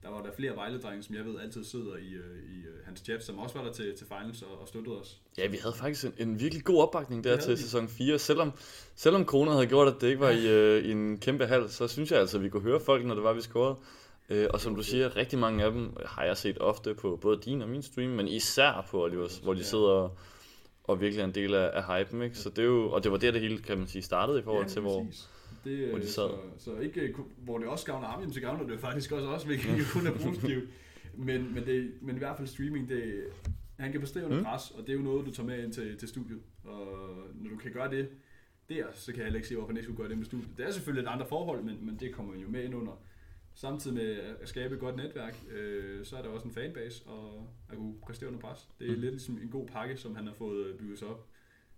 der 0.02 0.10
var 0.10 0.22
der 0.22 0.32
flere 0.36 0.56
vejledrenge, 0.56 1.02
som 1.02 1.14
jeg 1.14 1.24
ved 1.24 1.40
altid 1.40 1.64
sidder 1.64 1.96
i, 1.96 2.12
øh, 2.12 2.54
i 2.54 2.58
øh, 2.58 2.84
hans 2.84 3.00
chat, 3.00 3.24
som 3.24 3.38
også 3.38 3.58
var 3.58 3.64
der 3.64 3.72
til, 3.72 3.96
til 3.96 4.06
finals 4.06 4.42
og, 4.42 4.60
og 4.60 4.68
støttede 4.68 5.00
os. 5.00 5.20
Ja, 5.38 5.46
vi 5.46 5.56
havde 5.56 5.74
faktisk 5.74 6.04
en, 6.04 6.14
en 6.18 6.40
virkelig 6.40 6.64
god 6.64 6.82
opbakning 6.82 7.24
der 7.24 7.36
til 7.36 7.52
vi. 7.52 7.56
sæson 7.56 7.88
4. 7.88 8.18
Selvom, 8.18 8.52
selvom 8.94 9.24
corona 9.24 9.50
havde 9.50 9.66
gjort, 9.66 9.88
at 9.88 9.94
det 10.00 10.06
ikke 10.08 10.20
var 10.20 10.30
i, 10.30 10.48
øh, 10.48 10.84
i 10.84 10.90
en 10.90 11.18
kæmpe 11.18 11.46
hal, 11.46 11.70
så 11.70 11.88
synes 11.88 12.10
jeg 12.10 12.20
altså, 12.20 12.36
at 12.36 12.44
vi 12.44 12.48
kunne 12.48 12.62
høre 12.62 12.80
folk, 12.80 13.04
når 13.04 13.14
det 13.14 13.24
var, 13.24 13.32
vi 13.32 13.40
scorede. 13.40 13.76
Øh, 14.28 14.48
og 14.50 14.60
som 14.60 14.76
du 14.76 14.82
siger, 14.82 15.16
rigtig 15.16 15.38
mange 15.38 15.64
af 15.64 15.72
dem 15.72 15.96
har 16.04 16.24
jeg 16.24 16.36
set 16.36 16.58
ofte 16.60 16.94
på 16.94 17.18
både 17.22 17.40
din 17.44 17.62
og 17.62 17.68
min 17.68 17.82
stream, 17.82 18.10
men 18.10 18.28
især 18.28 18.86
på 18.90 19.04
Olivers, 19.04 19.38
hvor 19.38 19.54
de 19.54 19.64
sidder 19.64 20.16
og 20.84 21.00
virkelig 21.00 21.20
er 21.20 21.24
en 21.24 21.34
del 21.34 21.54
af, 21.54 21.70
af 21.74 21.84
hypen. 21.84 22.22
Ikke? 22.22 22.38
Så 22.38 22.50
det 22.50 22.58
er 22.58 22.66
jo, 22.66 22.90
og 22.90 23.04
det 23.04 23.12
var 23.12 23.18
der, 23.18 23.30
det 23.30 23.40
hele 23.40 23.58
kan 23.58 23.78
man 23.78 23.86
sige, 23.86 24.02
startede 24.02 24.38
i 24.38 24.42
forhold 24.42 24.64
ja, 24.64 24.70
til, 24.70 24.80
hvor, 24.80 25.06
det, 25.64 25.88
hvor 25.88 25.98
de 25.98 26.06
sad. 26.06 26.30
Så, 26.58 26.64
så 26.64 26.78
ikke, 26.78 27.14
hvor 27.36 27.58
det 27.58 27.66
også 27.66 27.86
gavner 27.86 28.08
ham, 28.08 28.32
så 28.32 28.40
gavner 28.40 28.66
det 28.66 28.80
faktisk 28.80 29.12
også 29.12 29.28
os, 29.28 29.42
hvilket 29.42 29.78
jo 29.78 29.84
kun 29.92 30.06
er 30.06 30.12
positivt. 30.12 30.68
Men, 31.14 31.54
men, 31.54 31.66
det, 31.66 31.92
men 32.00 32.16
i 32.16 32.18
hvert 32.18 32.36
fald 32.36 32.48
streaming, 32.48 32.88
det, 32.88 33.24
han 33.78 33.92
kan 33.92 34.00
præstere 34.00 34.24
under 34.24 34.38
mm. 34.38 34.44
pres, 34.44 34.70
og 34.70 34.86
det 34.86 34.92
er 34.92 34.96
jo 34.96 35.02
noget, 35.02 35.26
du 35.26 35.30
tager 35.30 35.46
med 35.46 35.64
ind 35.64 35.72
til, 35.72 35.98
til 35.98 36.08
studiet. 36.08 36.40
Og 36.64 36.86
når 37.34 37.50
du 37.50 37.56
kan 37.56 37.72
gøre 37.72 37.90
det 37.90 38.08
der, 38.68 38.84
så 38.94 39.12
kan 39.12 39.24
jeg 39.24 39.34
ikke 39.34 39.48
se, 39.48 39.54
hvorfor 39.54 39.70
ikke 39.70 39.82
skulle 39.82 39.96
gøre 39.96 40.08
det 40.08 40.18
med 40.18 40.26
studiet. 40.26 40.48
Det 40.56 40.66
er 40.66 40.70
selvfølgelig 40.70 41.08
et 41.08 41.12
andre 41.12 41.26
forhold, 41.26 41.62
men, 41.62 41.86
men 41.86 41.96
det 42.00 42.14
kommer 42.14 42.34
jo 42.36 42.48
med 42.48 42.64
ind 42.64 42.74
under 42.74 42.92
samtidig 43.54 43.96
med 43.96 44.16
at 44.40 44.48
skabe 44.48 44.74
et 44.74 44.80
godt 44.80 44.96
netværk, 44.96 45.44
øh, 45.50 46.04
så 46.04 46.16
er 46.16 46.22
der 46.22 46.28
også 46.28 46.48
en 46.48 46.54
fanbase 46.54 47.06
og 47.06 47.48
at 47.68 47.76
kunne 47.76 47.94
præstere 48.02 48.28
under 48.28 48.40
pres. 48.40 48.68
Det 48.78 48.90
er 48.90 48.94
mm. 48.94 49.00
lidt 49.00 49.12
ligesom 49.12 49.38
en 49.42 49.48
god 49.48 49.66
pakke, 49.66 49.96
som 49.96 50.16
han 50.16 50.26
har 50.26 50.34
fået 50.34 50.76
bygget 50.78 50.98
sig 50.98 51.08
op. 51.08 51.26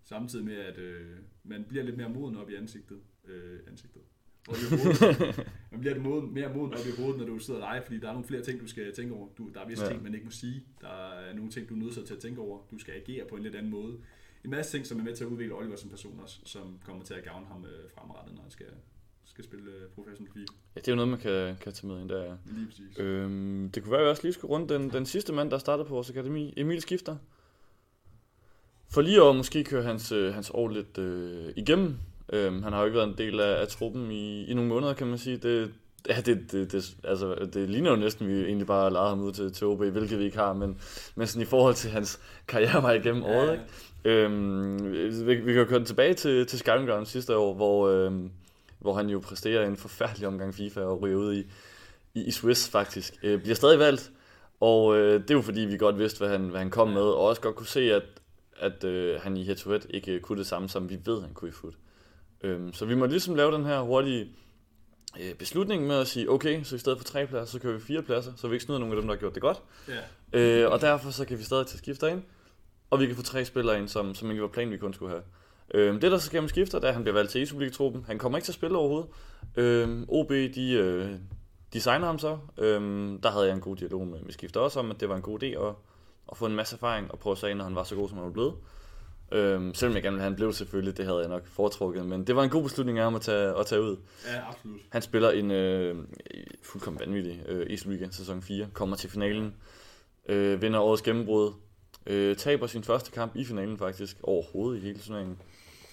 Samtidig 0.03 0.45
med, 0.45 0.55
at 0.55 0.77
øh, 0.77 1.17
man 1.43 1.65
bliver 1.69 1.83
lidt 1.83 1.97
mere 1.97 2.09
moden 2.09 2.37
op 2.37 2.49
i 2.49 2.55
ansigtet. 2.55 2.99
Øh, 3.27 3.59
ansigtet. 3.67 4.01
Og 4.47 4.55
i 4.55 4.65
hovedet. 4.69 5.37
man 5.71 5.79
bliver 5.79 5.93
det 5.93 6.03
moden, 6.03 6.33
mere 6.33 6.53
moden 6.53 6.73
op 6.73 6.85
i 6.87 7.01
hovedet, 7.01 7.19
når 7.19 7.25
du 7.25 7.39
sidder 7.39 7.73
live, 7.73 7.83
fordi 7.85 7.99
der 7.99 8.07
er 8.07 8.13
nogle 8.13 8.27
flere 8.27 8.41
ting, 8.41 8.61
du 8.61 8.67
skal 8.67 8.93
tænke 8.93 9.13
over. 9.13 9.27
Du, 9.37 9.49
der 9.53 9.59
er 9.61 9.67
visse 9.67 9.83
ja. 9.83 9.89
ting, 9.89 10.03
man 10.03 10.13
ikke 10.13 10.25
må 10.25 10.31
sige. 10.31 10.63
Der 10.81 10.87
er 10.87 11.33
nogle 11.33 11.51
ting, 11.51 11.69
du 11.69 11.73
er 11.73 11.77
nødt 11.77 12.07
til 12.07 12.13
at 12.13 12.19
tænke 12.19 12.41
over. 12.41 12.59
Du 12.71 12.77
skal 12.79 12.93
agere 12.93 13.25
på 13.29 13.35
en 13.35 13.43
lidt 13.43 13.55
anden 13.55 13.71
måde. 13.71 13.97
En 14.43 14.49
masse 14.49 14.77
ting, 14.77 14.85
som 14.85 14.99
er 14.99 15.03
med 15.03 15.15
til 15.15 15.23
at 15.23 15.29
udvikle 15.29 15.55
Oliver 15.55 15.75
som 15.75 15.89
person 15.89 16.19
også, 16.23 16.39
som 16.45 16.79
kommer 16.85 17.03
til 17.03 17.13
at 17.13 17.23
gavne 17.23 17.45
ham 17.45 17.65
øh, 17.65 17.89
fremadrettet, 17.95 18.35
når 18.35 18.41
han 18.41 18.51
skal 18.51 18.67
skal 19.25 19.43
spille 19.43 19.71
øh, 19.71 19.89
professionel 19.95 20.33
krig. 20.33 20.45
Ja, 20.75 20.79
det 20.79 20.87
er 20.87 20.91
jo 20.91 20.95
noget, 20.95 21.09
man 21.09 21.19
kan, 21.19 21.55
kan 21.61 21.73
tage 21.73 21.87
med 21.87 22.01
ind 22.01 22.09
der. 22.09 22.37
Lige 22.45 22.67
præcis. 22.67 22.99
Øhm, 22.99 23.71
det 23.71 23.83
kunne 23.83 23.91
være, 23.91 24.01
at 24.01 24.05
vi 24.05 24.09
også 24.09 24.23
lige 24.23 24.33
skulle 24.33 24.51
rundt 24.53 24.69
den, 24.69 24.89
den 24.89 25.05
sidste 25.05 25.33
mand, 25.33 25.51
der 25.51 25.57
startede 25.57 25.87
på 25.87 25.93
vores 25.93 26.09
akademi. 26.09 26.53
Emil 26.57 26.81
Skifter. 26.81 27.17
For 28.89 29.01
lige 29.01 29.23
at 29.23 29.35
måske 29.35 29.63
køre 29.63 29.83
hans, 29.83 30.11
øh, 30.11 30.33
hans 30.33 30.51
år 30.53 30.69
lidt 30.69 30.97
øh, 30.97 31.53
igennem. 31.55 31.97
Øhm, 32.33 32.63
han 32.63 32.73
har 32.73 32.79
jo 32.79 32.85
ikke 32.85 32.97
været 32.97 33.09
en 33.09 33.17
del 33.17 33.39
af, 33.39 33.61
af 33.61 33.67
truppen 33.67 34.11
i, 34.11 34.45
i 34.45 34.53
nogle 34.53 34.69
måneder, 34.69 34.93
kan 34.93 35.07
man 35.07 35.17
sige. 35.17 35.37
Det, 35.37 35.71
ja, 36.09 36.21
det, 36.25 36.51
det, 36.51 36.71
det, 36.71 36.95
altså, 37.03 37.49
det 37.53 37.69
ligner 37.69 37.89
jo 37.89 37.95
næsten, 37.95 38.25
at 38.25 38.35
vi 38.35 38.43
egentlig 38.43 38.67
bare 38.67 38.93
lader 38.93 39.07
ham 39.07 39.21
ud 39.21 39.31
til, 39.31 39.53
til 39.53 39.67
OB, 39.67 39.83
hvilket 39.83 40.19
vi 40.19 40.23
ikke 40.23 40.37
har, 40.37 40.53
men, 40.53 40.77
men 41.15 41.27
sådan 41.27 41.41
i 41.41 41.45
forhold 41.45 41.73
til 41.73 41.91
hans 41.91 42.19
karrierevej 42.47 42.93
igennem 42.93 43.23
ja, 43.23 43.39
året. 43.39 43.51
Ikke? 43.51 43.65
Øhm, 44.05 44.93
vi, 45.27 45.35
vi 45.35 45.53
kan 45.53 45.61
jo 45.61 45.65
køre 45.65 45.79
den 45.79 45.85
tilbage 45.85 46.13
til, 46.13 46.47
til 46.47 46.59
Skyrim 46.59 47.05
sidste 47.05 47.37
år, 47.37 47.53
hvor, 47.53 47.89
øhm, 47.89 48.31
hvor 48.79 48.93
han 48.93 49.09
jo 49.09 49.19
præsterer 49.19 49.67
en 49.67 49.77
forfærdelig 49.77 50.27
omgang 50.27 50.55
FIFA 50.55 50.81
og 50.81 51.01
ryger 51.01 51.17
ud 51.17 51.33
i, 51.33 51.45
i, 52.13 52.23
i 52.23 52.31
Swiss 52.31 52.69
faktisk. 52.69 53.15
Øh, 53.23 53.41
bliver 53.41 53.55
stadig 53.55 53.79
valgt, 53.79 54.11
og 54.59 54.97
øh, 54.97 55.21
det 55.21 55.31
er 55.31 55.35
jo 55.35 55.41
fordi, 55.41 55.61
vi 55.61 55.77
godt 55.77 55.99
vidste, 55.99 56.17
hvad 56.19 56.29
han, 56.29 56.49
hvad 56.49 56.59
han 56.59 56.69
kom 56.69 56.87
med, 56.87 57.01
og 57.01 57.19
også 57.19 57.41
godt 57.41 57.55
kunne 57.55 57.67
se, 57.67 57.93
at, 57.93 58.03
at 58.59 58.83
øh, 58.83 59.21
han 59.21 59.37
i 59.37 59.43
head 59.43 59.55
to 59.55 59.69
head 59.69 59.81
ikke 59.89 60.19
kunne 60.19 60.37
det 60.37 60.47
samme, 60.47 60.69
som 60.69 60.89
vi 60.89 60.97
ved, 61.05 61.21
han 61.21 61.33
kunne 61.33 61.49
i 61.49 61.53
foot. 61.53 61.73
Øh, 62.43 62.73
så 62.73 62.85
vi 62.85 62.95
må 62.95 63.05
ligesom 63.05 63.35
lave 63.35 63.51
den 63.51 63.65
her 63.65 63.81
hurtige 63.81 64.31
øh, 65.19 65.33
beslutning 65.33 65.87
med 65.87 65.95
at 65.95 66.07
sige, 66.07 66.29
okay, 66.29 66.63
så 66.63 66.75
i 66.75 66.79
stedet 66.79 66.97
for 66.97 67.05
tre 67.05 67.27
pladser, 67.27 67.51
så 67.51 67.59
kører 67.59 67.73
vi 67.73 67.79
fire 67.79 68.01
pladser, 68.01 68.31
så 68.35 68.47
vi 68.47 68.55
ikke 68.55 68.65
snyder 68.65 68.79
nogen 68.79 68.93
af 68.93 69.01
dem, 69.01 69.07
der 69.07 69.15
har 69.15 69.19
gjort 69.19 69.33
det 69.33 69.41
godt. 69.41 69.61
Yeah. 69.89 70.63
Øh, 70.63 70.71
og 70.71 70.81
derfor 70.81 71.11
så 71.11 71.25
kan 71.25 71.37
vi 71.37 71.43
stadig 71.43 71.67
tage 71.67 71.77
skifter 71.77 72.07
ind, 72.07 72.23
og 72.89 72.99
vi 72.99 73.05
kan 73.05 73.15
få 73.15 73.23
tre 73.23 73.45
spillere 73.45 73.79
ind, 73.79 73.87
som, 73.87 74.15
som 74.15 74.29
ikke 74.29 74.41
var 74.41 74.47
planen, 74.47 74.71
vi 74.71 74.77
kun 74.77 74.93
skulle 74.93 75.11
have. 75.11 75.23
Øhm, 75.73 75.99
det, 75.99 76.11
der 76.11 76.17
så 76.17 76.25
sker 76.25 76.41
med 76.41 76.49
skifter, 76.49 76.79
det 76.79 76.85
er, 76.85 76.89
at 76.89 76.93
han 76.93 77.03
bliver 77.03 77.13
valgt 77.13 77.31
til 77.31 77.41
e 77.41 77.45
Superliga-truppen. 77.45 78.05
Han 78.07 78.17
kommer 78.17 78.37
ikke 78.37 78.45
til 78.45 78.51
at 78.51 78.55
spille 78.55 78.77
overhovedet. 78.77 79.09
Øhm, 79.55 80.05
OB, 80.07 80.29
de, 80.29 80.71
øh, 80.71 81.11
de 81.73 81.81
signer 81.81 82.05
ham 82.05 82.19
så. 82.19 82.37
Øhm, 82.57 83.21
der 83.21 83.31
havde 83.31 83.45
jeg 83.45 83.55
en 83.55 83.61
god 83.61 83.75
dialog 83.75 84.07
med, 84.07 84.19
med 84.21 84.31
skifter 84.31 84.59
også 84.59 84.79
om, 84.79 84.91
at 84.91 84.99
det 84.99 85.09
var 85.09 85.15
en 85.15 85.21
god 85.21 85.43
idé 85.43 85.45
at, 85.45 85.75
at 86.31 86.37
få 86.37 86.45
en 86.45 86.55
masse 86.55 86.75
erfaring 86.75 87.11
og 87.11 87.19
prøve 87.19 87.31
at 87.31 87.37
sige, 87.37 87.53
når 87.53 87.63
han 87.63 87.75
var 87.75 87.83
så 87.83 87.95
god, 87.95 88.09
som 88.09 88.17
han 88.17 88.25
var 88.25 88.31
blevet. 88.31 88.53
Øhm, 89.33 89.73
selvom 89.73 89.95
jeg 89.95 90.03
gerne 90.03 90.13
ville 90.13 90.21
have, 90.21 90.29
han 90.29 90.35
blev 90.35 90.53
selvfølgelig, 90.53 90.97
det 90.97 91.05
havde 91.05 91.19
jeg 91.19 91.29
nok 91.29 91.47
foretrukket, 91.47 92.05
men 92.05 92.27
det 92.27 92.35
var 92.35 92.43
en 92.43 92.49
god 92.49 92.63
beslutning 92.63 92.97
af 92.97 93.03
ham 93.03 93.15
at 93.15 93.21
tage, 93.21 93.59
at 93.59 93.65
tage 93.65 93.81
ud. 93.81 93.97
Ja, 94.27 94.49
absolut. 94.49 94.81
Han 94.89 95.01
spiller 95.01 95.31
en 95.31 95.51
øh, 95.51 95.95
fuldkommen 96.63 96.99
vanvittig 96.99 97.43
øh, 97.47 97.65
e 97.69 97.77
Superliga 97.77 98.07
sæson 98.11 98.41
4, 98.41 98.67
kommer 98.73 98.95
til 98.95 99.09
finalen, 99.09 99.53
øh, 100.29 100.61
vinder 100.61 100.79
årets 100.79 101.01
gennembrud, 101.01 101.51
øh, 102.07 102.35
taber 102.35 102.67
sin 102.67 102.83
første 102.83 103.11
kamp 103.11 103.35
i 103.35 103.45
finalen 103.45 103.77
faktisk, 103.77 104.17
overhovedet 104.23 104.81
i 104.81 104.85
hele 104.85 104.99
turneringen 104.99 105.37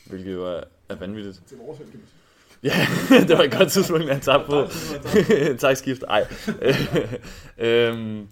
hvilket 0.07 0.33
jo 0.33 0.47
er, 0.47 0.61
er 0.89 0.95
vanvittigt. 0.95 1.43
Til 1.49 1.57
vores. 1.57 1.79
Ja, 2.63 2.87
det 3.29 3.39
var 3.39 3.45
et 3.45 3.53
godt 3.53 3.73
tidspunkt, 3.73 4.09
han 4.09 4.21
tabte 4.21 4.47
på. 4.47 4.67
Takskift, 5.67 6.03
ej. 6.03 6.27
øhm, 7.59 8.29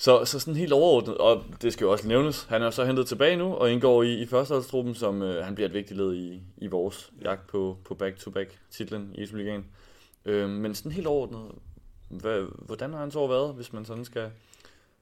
så, 0.00 0.24
så 0.24 0.38
sådan 0.38 0.56
helt 0.56 0.72
overordnet, 0.72 1.18
og 1.18 1.44
det 1.62 1.72
skal 1.72 1.84
jo 1.84 1.92
også 1.92 2.08
nævnes, 2.08 2.44
han 2.44 2.62
er 2.62 2.70
så 2.70 2.84
hentet 2.84 3.06
tilbage 3.06 3.36
nu 3.36 3.44
og 3.44 3.72
indgår 3.72 4.02
i, 4.02 4.22
i 4.22 4.26
førsteholdstruppen, 4.26 4.94
som 4.94 5.22
øh, 5.22 5.44
han 5.44 5.54
bliver 5.54 5.68
et 5.68 5.74
vigtigt 5.74 5.98
led 5.98 6.14
i, 6.14 6.42
i 6.58 6.66
vores 6.66 7.12
jagt 7.22 7.46
på, 7.46 7.78
på 7.84 7.94
back-to-back 7.94 8.58
titlen 8.70 9.14
i 9.14 9.26
Superligaen. 9.26 9.64
Øhm, 10.24 10.50
men 10.50 10.74
sådan 10.74 10.92
helt 10.92 11.06
overordnet, 11.06 11.52
hvad, 12.08 12.66
hvordan 12.66 12.92
har 12.92 13.00
han 13.00 13.10
så 13.10 13.26
været, 13.26 13.54
hvis 13.54 13.72
man 13.72 13.84
sådan 13.84 14.04
skal, 14.04 14.30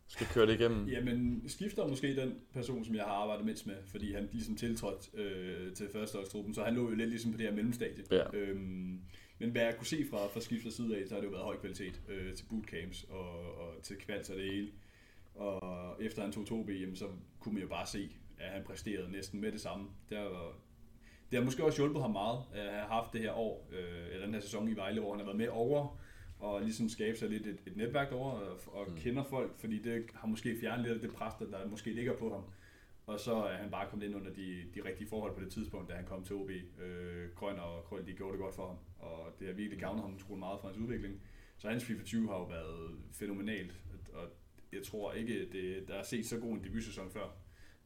skal 0.09 0.27
køre 0.27 0.47
det 0.47 0.61
igennem? 0.61 0.89
Jamen, 0.89 1.43
skifter 1.49 1.87
måske 1.87 2.17
den 2.17 2.35
person, 2.53 2.85
som 2.85 2.95
jeg 2.95 3.05
har 3.05 3.13
arbejdet 3.13 3.47
mindst 3.47 3.67
med, 3.67 3.77
fordi 3.87 4.13
han 4.13 4.29
ligesom 4.33 4.57
tiltrådt 4.57 5.09
øh, 5.15 5.73
til 5.75 5.89
førsteholdstruppen, 5.93 6.55
så 6.55 6.63
han 6.63 6.75
lå 6.75 6.91
jo 6.91 6.95
lidt 6.95 7.09
ligesom 7.09 7.33
på 7.33 7.39
det 7.39 7.47
her 7.47 7.55
mellemstadie. 7.55 8.05
Ja. 8.11 8.25
Øhm, 8.33 9.01
men 9.39 9.51
hvad 9.51 9.63
jeg 9.63 9.77
kunne 9.77 9.87
se 9.87 10.07
fra, 10.11 10.27
fra 10.27 10.41
skifters 10.41 10.75
side 10.75 10.97
af, 10.97 11.09
så 11.09 11.15
har 11.15 11.21
det 11.21 11.27
jo 11.27 11.33
været 11.33 11.45
høj 11.45 11.57
kvalitet 11.57 12.01
øh, 12.09 12.35
til 12.35 12.45
bootcamps 12.51 13.07
og, 13.11 13.31
og 13.59 13.83
til 13.83 13.97
kvalds 13.97 14.31
og 14.31 14.37
det 14.37 14.45
hele. 14.45 14.69
Og 15.39 15.97
efter 16.03 16.23
han 16.23 16.33
tog 16.33 16.45
2B, 16.45 16.95
så 16.95 17.05
kunne 17.41 17.55
man 17.55 17.63
jo 17.63 17.69
bare 17.69 17.87
se, 17.87 18.11
at 18.39 18.51
han 18.51 18.65
præsterede 18.65 19.11
næsten 19.11 19.41
med 19.41 19.53
det 19.53 19.61
samme. 19.61 19.87
Det 20.09 20.19
har, 20.19 20.53
det 21.31 21.39
har 21.39 21.45
måske 21.45 21.65
også 21.65 21.83
hjulpet 21.83 22.03
ham 22.03 22.11
meget 22.11 22.39
at 22.55 22.73
have 22.73 22.87
haft 22.87 23.13
det 23.13 23.21
her 23.21 23.33
år, 23.33 23.69
øh, 23.73 24.07
eller 24.13 24.25
den 24.25 24.35
her 24.35 24.41
sæson 24.41 24.69
i 24.69 24.77
Vejle, 24.77 25.01
hvor 25.01 25.11
han 25.11 25.19
har 25.19 25.27
været 25.27 25.39
med 25.39 25.49
over 25.49 25.99
og 26.39 26.63
ligesom 26.63 26.89
skabe 26.89 27.19
sig 27.19 27.29
lidt 27.29 27.47
et, 27.47 27.59
et 27.67 27.77
netværk 27.77 28.13
over 28.13 28.31
og, 28.33 28.59
og 28.67 28.87
mm. 28.91 28.97
kender 28.97 29.25
folk, 29.25 29.59
fordi 29.61 29.83
det 29.83 30.07
har 30.15 30.29
måske 30.29 30.57
fjernet 30.61 30.87
lidt 30.87 30.95
af 30.95 31.01
det 31.01 31.13
pres, 31.13 31.35
der, 31.39 31.47
der 31.59 31.69
måske 31.69 31.93
ligger 31.93 32.17
på 32.17 32.33
ham. 32.35 32.43
Og 33.07 33.21
så 33.21 33.35
er 33.35 33.57
han 33.57 33.71
bare 33.71 33.91
kommet 33.91 34.07
ind 34.07 34.17
under 34.17 34.33
de, 34.33 34.65
de 34.75 34.89
rigtige 34.89 35.09
forhold 35.09 35.35
på 35.35 35.41
det 35.41 35.53
tidspunkt, 35.53 35.91
da 35.91 35.95
han 35.95 36.05
kom 36.05 36.25
til 36.25 36.37
OB. 36.37 36.51
Øh, 36.51 37.29
Grøn 37.35 37.59
og 37.59 37.85
Krøl, 37.85 38.07
de 38.07 38.13
gjorde 38.13 38.33
det 38.33 38.41
godt 38.41 38.55
for 38.55 38.67
ham, 38.67 38.77
og 38.99 39.35
det 39.39 39.47
har 39.47 39.55
virkelig 39.55 39.81
gavnet 39.81 40.03
ham 40.03 40.15
utrolig 40.15 40.39
meget 40.39 40.61
for 40.61 40.69
hans 40.69 40.79
udvikling. 40.79 41.23
Så 41.57 41.69
hans 41.69 41.85
FIFA 41.85 42.05
20 42.05 42.29
har 42.29 42.35
jo 42.35 42.45
været 42.45 42.99
fænomenalt, 43.13 43.75
og 44.15 44.29
jeg 44.73 44.83
tror 44.85 45.13
ikke, 45.13 45.49
det, 45.53 45.89
der 45.89 45.95
er 45.95 46.03
set 46.03 46.27
så 46.27 46.37
god 46.37 46.53
en 46.53 46.65
debutsæson 46.65 47.11
før, 47.11 47.29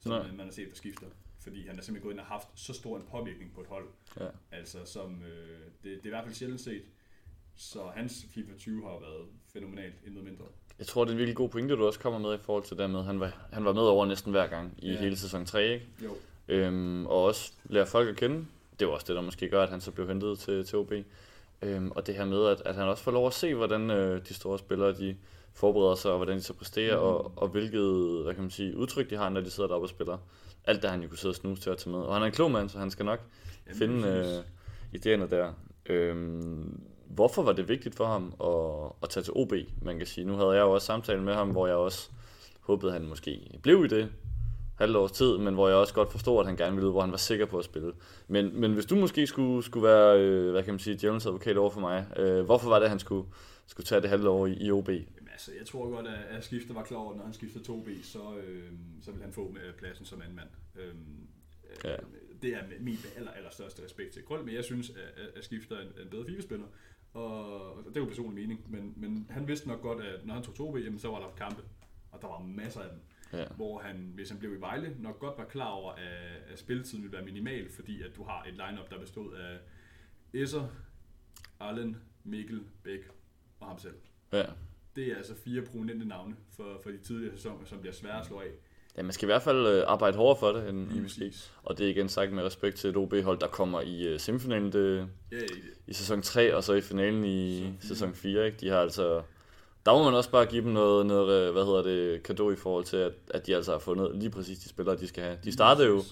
som 0.01 0.13
Nej. 0.13 0.33
man 0.33 0.47
har 0.47 0.53
set, 0.53 0.69
der 0.69 0.75
skifter. 0.75 1.07
Fordi 1.41 1.67
han 1.67 1.79
er 1.79 1.83
simpelthen 1.83 2.03
gået 2.03 2.13
ind 2.13 2.21
og 2.21 2.27
haft 2.27 2.49
så 2.55 2.73
stor 2.73 2.97
en 2.97 3.03
påvirkning 3.11 3.53
på 3.55 3.61
et 3.61 3.67
hold. 3.67 3.89
Ja. 4.21 4.27
Altså, 4.53 4.79
som, 4.85 5.23
øh, 5.23 5.61
det, 5.83 5.85
det 5.85 6.03
er 6.03 6.07
i 6.07 6.09
hvert 6.09 6.25
fald 6.25 6.35
sjældent 6.35 6.61
set. 6.61 6.83
Så 7.55 7.83
hans 7.95 8.27
FIFA 8.31 8.53
20 8.59 8.83
har 8.83 9.01
været 9.01 9.27
fænomenalt, 9.53 9.95
intet 10.07 10.25
mindre. 10.25 10.45
Jeg 10.79 10.87
tror, 10.87 11.05
det 11.05 11.11
er 11.11 11.13
en 11.13 11.19
virkelig 11.19 11.37
god 11.37 11.49
pointe, 11.49 11.75
du 11.75 11.87
også 11.87 12.01
kommer 12.01 12.19
med 12.19 12.35
i 12.35 12.43
forhold 12.43 12.65
til 12.65 12.79
det 12.79 12.91
med, 12.91 13.03
han 13.03 13.21
var, 13.21 13.49
han 13.53 13.65
var 13.65 13.73
med 13.73 13.83
over 13.83 14.07
næsten 14.07 14.31
hver 14.31 14.47
gang 14.47 14.75
i 14.79 14.91
ja. 14.91 14.99
hele 14.99 15.17
sæson 15.17 15.47
3, 15.47 15.73
ikke? 15.73 15.87
Jo. 16.05 16.17
Øhm, 16.49 17.07
og 17.07 17.25
også 17.25 17.53
lære 17.65 17.87
folk 17.87 18.09
at 18.09 18.17
kende. 18.17 18.47
Det 18.79 18.87
var 18.87 18.93
også 18.93 19.07
det, 19.09 19.17
der 19.17 19.23
måske 19.23 19.49
gør, 19.49 19.63
at 19.63 19.71
han 19.71 19.81
så 19.81 19.91
blev 19.91 20.09
hentet 20.09 20.39
til, 20.39 20.65
til 20.65 20.79
OB. 20.79 20.93
Øhm, 21.63 21.91
og 21.91 22.07
det 22.07 22.15
her 22.15 22.25
med, 22.25 22.47
at, 22.47 22.63
at 22.65 22.75
han 22.75 22.89
også 22.89 23.03
får 23.03 23.13
lov 23.13 23.27
at 23.27 23.35
se, 23.35 23.55
hvordan 23.55 23.91
øh, 23.91 24.29
de 24.29 24.35
store 24.35 24.59
spillere, 24.59 24.93
de 24.93 25.17
forbereder 25.55 25.95
sig, 25.95 26.11
og 26.11 26.17
hvordan 26.17 26.37
de 26.37 26.43
så 26.43 26.55
præsterer, 26.55 26.97
mm. 26.97 27.03
og, 27.03 27.33
og 27.37 27.49
hvilket, 27.49 28.23
hvad 28.23 28.35
kan 28.35 28.43
man 28.43 28.51
sige, 28.51 28.77
udtryk 28.77 29.11
de 29.11 29.17
har, 29.17 29.29
når 29.29 29.41
de 29.41 29.51
sidder 29.51 29.69
deroppe 29.69 29.85
og 29.85 29.89
spiller. 29.89 30.19
Alt 30.65 30.83
det 30.83 30.91
han 30.91 31.03
jo 31.03 31.09
kunne 31.09 31.19
sidde 31.19 31.33
og 31.33 31.37
snuse 31.37 31.63
til 31.63 31.71
at 31.71 31.79
tage 31.79 31.91
med. 31.91 32.01
Og 32.01 32.15
han 32.15 32.23
er 32.23 32.27
en 32.27 32.33
klog 32.33 32.51
mand, 32.51 32.69
så 32.69 32.79
han 32.79 32.91
skal 32.91 33.05
nok 33.05 33.21
Jamen, 33.67 33.79
finde 33.79 34.09
øh, 34.09 34.99
idéerne 35.01 35.31
der. 35.31 35.53
Øhm, 35.87 36.81
hvorfor 37.07 37.43
var 37.43 37.53
det 37.53 37.69
vigtigt 37.69 37.95
for 37.95 38.07
ham 38.07 38.35
at, 38.45 38.93
at 39.03 39.09
tage 39.09 39.25
til 39.25 39.33
OB, 39.37 39.53
man 39.83 39.99
kan 39.99 40.07
sige. 40.07 40.27
Nu 40.27 40.37
havde 40.37 40.51
jeg 40.51 40.61
jo 40.61 40.73
også 40.73 40.87
samtale 40.87 41.23
med 41.23 41.35
ham, 41.35 41.51
hvor 41.51 41.67
jeg 41.67 41.77
også 41.77 42.11
håbede, 42.61 42.93
at 42.93 43.01
han 43.01 43.09
måske 43.09 43.59
blev 43.63 43.85
i 43.85 43.89
det 43.89 44.09
halvt 44.79 45.13
tid, 45.13 45.39
men 45.39 45.55
hvor 45.55 45.69
jeg 45.69 45.77
også 45.77 45.95
godt 45.95 46.13
forstod, 46.13 46.41
at 46.41 46.47
han 46.47 46.57
gerne 46.57 46.75
ville 46.75 46.87
ud, 46.87 46.93
hvor 46.93 47.01
han 47.01 47.11
var 47.11 47.17
sikker 47.17 47.47
på 47.47 47.59
at 47.59 47.65
spille. 47.65 47.93
Men, 48.29 48.61
men 48.61 48.73
hvis 48.73 48.87
du 48.87 48.97
måske 48.97 49.27
skulle, 49.27 49.63
skulle 49.63 49.89
være, 49.89 50.21
øh, 50.21 50.51
hvad 50.51 50.63
kan 50.63 50.73
man 50.73 50.79
sige, 50.79 50.97
djævelens 50.97 51.27
advokat 51.27 51.57
over 51.57 51.71
for 51.71 51.81
mig, 51.81 52.07
øh, 52.17 52.45
hvorfor 52.45 52.69
var 52.69 52.79
det, 52.79 52.85
at 52.85 52.91
han 52.91 52.99
skulle, 52.99 53.27
skulle 53.67 53.87
tage 53.87 54.01
det 54.01 54.11
halvt 54.11 54.27
år 54.27 54.47
i, 54.47 54.57
i 54.61 54.71
OB? 54.71 54.89
Jamen, 55.49 55.59
altså, 55.59 55.75
jeg 55.75 55.83
tror 55.83 55.97
godt, 55.97 56.07
at, 56.07 56.37
at 56.37 56.45
skifter 56.45 56.75
var 56.75 56.85
klar 56.85 56.99
over, 56.99 57.17
når 57.17 57.25
han 57.25 57.33
skiftede 57.33 57.65
til 57.65 57.75
OB, 57.75 57.89
så, 58.03 58.37
øh, 58.37 58.73
så 59.03 59.11
ville 59.11 59.25
han 59.25 59.33
få 59.33 59.51
med 59.51 59.73
pladsen 59.73 60.07
som 60.07 60.23
anden 60.23 60.37
mand. 60.37 60.49
Øh, 60.75 60.95
ja. 61.85 61.97
Det 62.43 62.55
er 62.55 62.63
min 62.81 62.99
aller, 63.17 63.31
aller 63.31 63.51
største 63.51 63.85
respekt 63.85 64.13
til 64.13 64.25
Krøl, 64.25 64.45
men 64.45 64.55
jeg 64.55 64.65
synes, 64.65 64.91
at, 64.91 65.29
at 65.37 65.45
skifter 65.45 65.77
er 65.77 65.81
en, 65.81 65.93
en 66.03 66.11
bedre 66.11 66.27
FIFA-spiller. 66.27 66.67
Og 67.13 67.85
det 67.89 67.97
er 67.97 68.01
jo 68.01 68.07
personlig 68.07 68.35
mening, 68.35 68.71
men, 68.71 68.93
men 68.97 69.27
han 69.31 69.49
vidste 69.49 69.69
nok 69.69 69.83
godt, 69.83 70.05
at 70.05 70.27
når 70.27 70.35
han 70.35 70.43
tog 70.43 70.75
2B, 70.75 70.79
jamen, 70.79 70.99
så 70.99 71.09
var 71.09 71.19
der 71.19 71.35
kampe, 71.37 71.63
og 72.11 72.23
der 72.23 72.29
var 72.29 72.39
masser 72.39 72.81
af 72.81 72.91
dem. 72.91 73.01
Ja. 73.33 73.47
Hvor 73.57 73.79
han, 73.79 74.13
hvis 74.15 74.31
han 74.31 74.39
blev 74.39 74.55
i 74.57 74.61
Vejle, 74.61 74.97
nok 74.99 75.19
godt 75.19 75.39
var 75.39 75.45
klar 75.45 75.71
over, 75.71 75.93
at, 75.93 76.43
at 76.53 76.59
spilletiden 76.59 77.03
ville 77.03 77.17
være 77.17 77.25
minimal, 77.25 77.71
fordi 77.71 78.03
at 78.03 78.17
du 78.17 78.25
har 78.25 78.45
et 78.45 78.53
lineup 78.53 78.91
der 78.91 79.01
bestod 79.01 79.35
af 79.35 79.59
Esser, 80.33 80.69
Allen, 81.61 81.97
Mikkel, 82.25 82.63
Bæk 82.83 83.09
og 83.61 83.67
ham 83.67 83.79
selv. 83.79 83.97
Ja. 84.33 84.45
Det 84.97 85.13
er 85.13 85.17
altså 85.17 85.35
fire 85.45 85.63
prominente 85.63 86.09
navne 86.09 86.35
for, 86.57 86.81
for 86.83 86.91
de 86.91 86.99
tidligere 86.99 87.37
sæsoner, 87.37 87.65
som 87.65 87.79
bliver 87.79 87.95
svære 87.95 88.21
at 88.21 88.27
slå 88.27 88.41
af. 88.41 88.51
Ja, 88.97 89.03
man 89.03 89.13
skal 89.13 89.27
i 89.27 89.31
hvert 89.31 89.43
fald 89.43 89.67
øh, 89.67 89.85
arbejde 89.87 90.17
hårdere 90.17 90.37
for 90.41 90.53
det, 90.53 90.69
end 90.69 90.97
i 90.97 91.01
måske. 91.01 91.33
Og 91.63 91.79
det 91.79 91.87
er 91.87 91.91
igen 91.91 92.09
sagt 92.09 92.33
med 92.33 92.43
respekt 92.43 92.77
til 92.77 92.91
et 92.91 92.97
OB-hold, 92.97 93.39
der 93.39 93.47
kommer 93.47 93.81
i 93.81 94.15
uh, 94.15 94.21
semifinalen 94.21 94.73
det, 94.73 95.09
ja, 95.33 95.37
i, 95.37 95.43
i 95.87 95.93
sæson 95.93 96.23
3, 96.23 96.57
og 96.57 96.65
så 96.65 96.73
i 96.73 96.81
finalen 96.81 97.25
i 97.25 97.73
så, 97.81 97.89
sæson 97.89 98.15
4. 98.15 98.47
Ikke? 98.47 98.59
De 98.61 98.69
har 98.69 98.79
altså... 98.79 99.23
Der 99.87 99.93
må 99.93 100.05
man 100.05 100.15
også 100.15 100.31
bare 100.31 100.47
give 100.47 100.65
dem 100.65 100.73
noget, 100.73 101.07
noget 101.07 101.47
øh, 101.47 101.53
hvad 101.53 101.65
hedder 101.65 101.83
det, 101.83 102.23
kado 102.23 102.51
i 102.51 102.57
forhold 102.57 102.85
til, 102.85 102.97
at, 102.97 103.13
at 103.31 103.47
de 103.47 103.57
altså 103.57 103.73
har 103.73 103.79
fundet 103.79 104.11
lige 104.15 104.31
præcis 104.31 104.59
de 104.59 104.69
spillere, 104.69 104.97
de 104.97 105.09
skal 105.09 105.23
have. 105.23 105.39
De 105.45 105.53
startede 105.53 105.89
jo, 105.89 106.03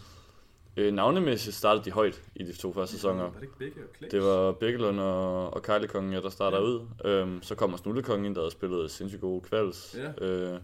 øh, 0.76 0.94
navnemæssigt 0.94 1.56
startede 1.56 1.84
de 1.84 1.90
højt 1.90 2.22
i 2.34 2.42
de 2.42 2.52
to 2.52 2.72
første 2.72 2.94
sæsoner. 2.96 3.22
Var 3.22 3.30
det 3.30 3.42
ikke 3.42 3.58
Begge 3.58 3.80
og 3.80 4.10
Det 4.10 4.22
var 4.22 4.52
Birkelund 4.52 5.00
og, 5.00 5.54
og 5.54 5.62
Kejlekongen, 5.62 6.12
ja, 6.12 6.20
der 6.20 6.30
starter 6.30 6.58
ja. 6.58 6.64
ud. 6.64 6.80
Øhm, 7.04 7.42
så 7.42 7.54
kommer 7.54 7.76
Snullekongen 7.76 8.26
ind, 8.26 8.34
der 8.34 8.40
havde 8.40 8.50
spillet 8.50 8.90
sindssygt 8.90 9.20
gode 9.20 9.40
kvals. 9.40 9.96
Ja. 9.98 10.26
Øh, 10.26 10.60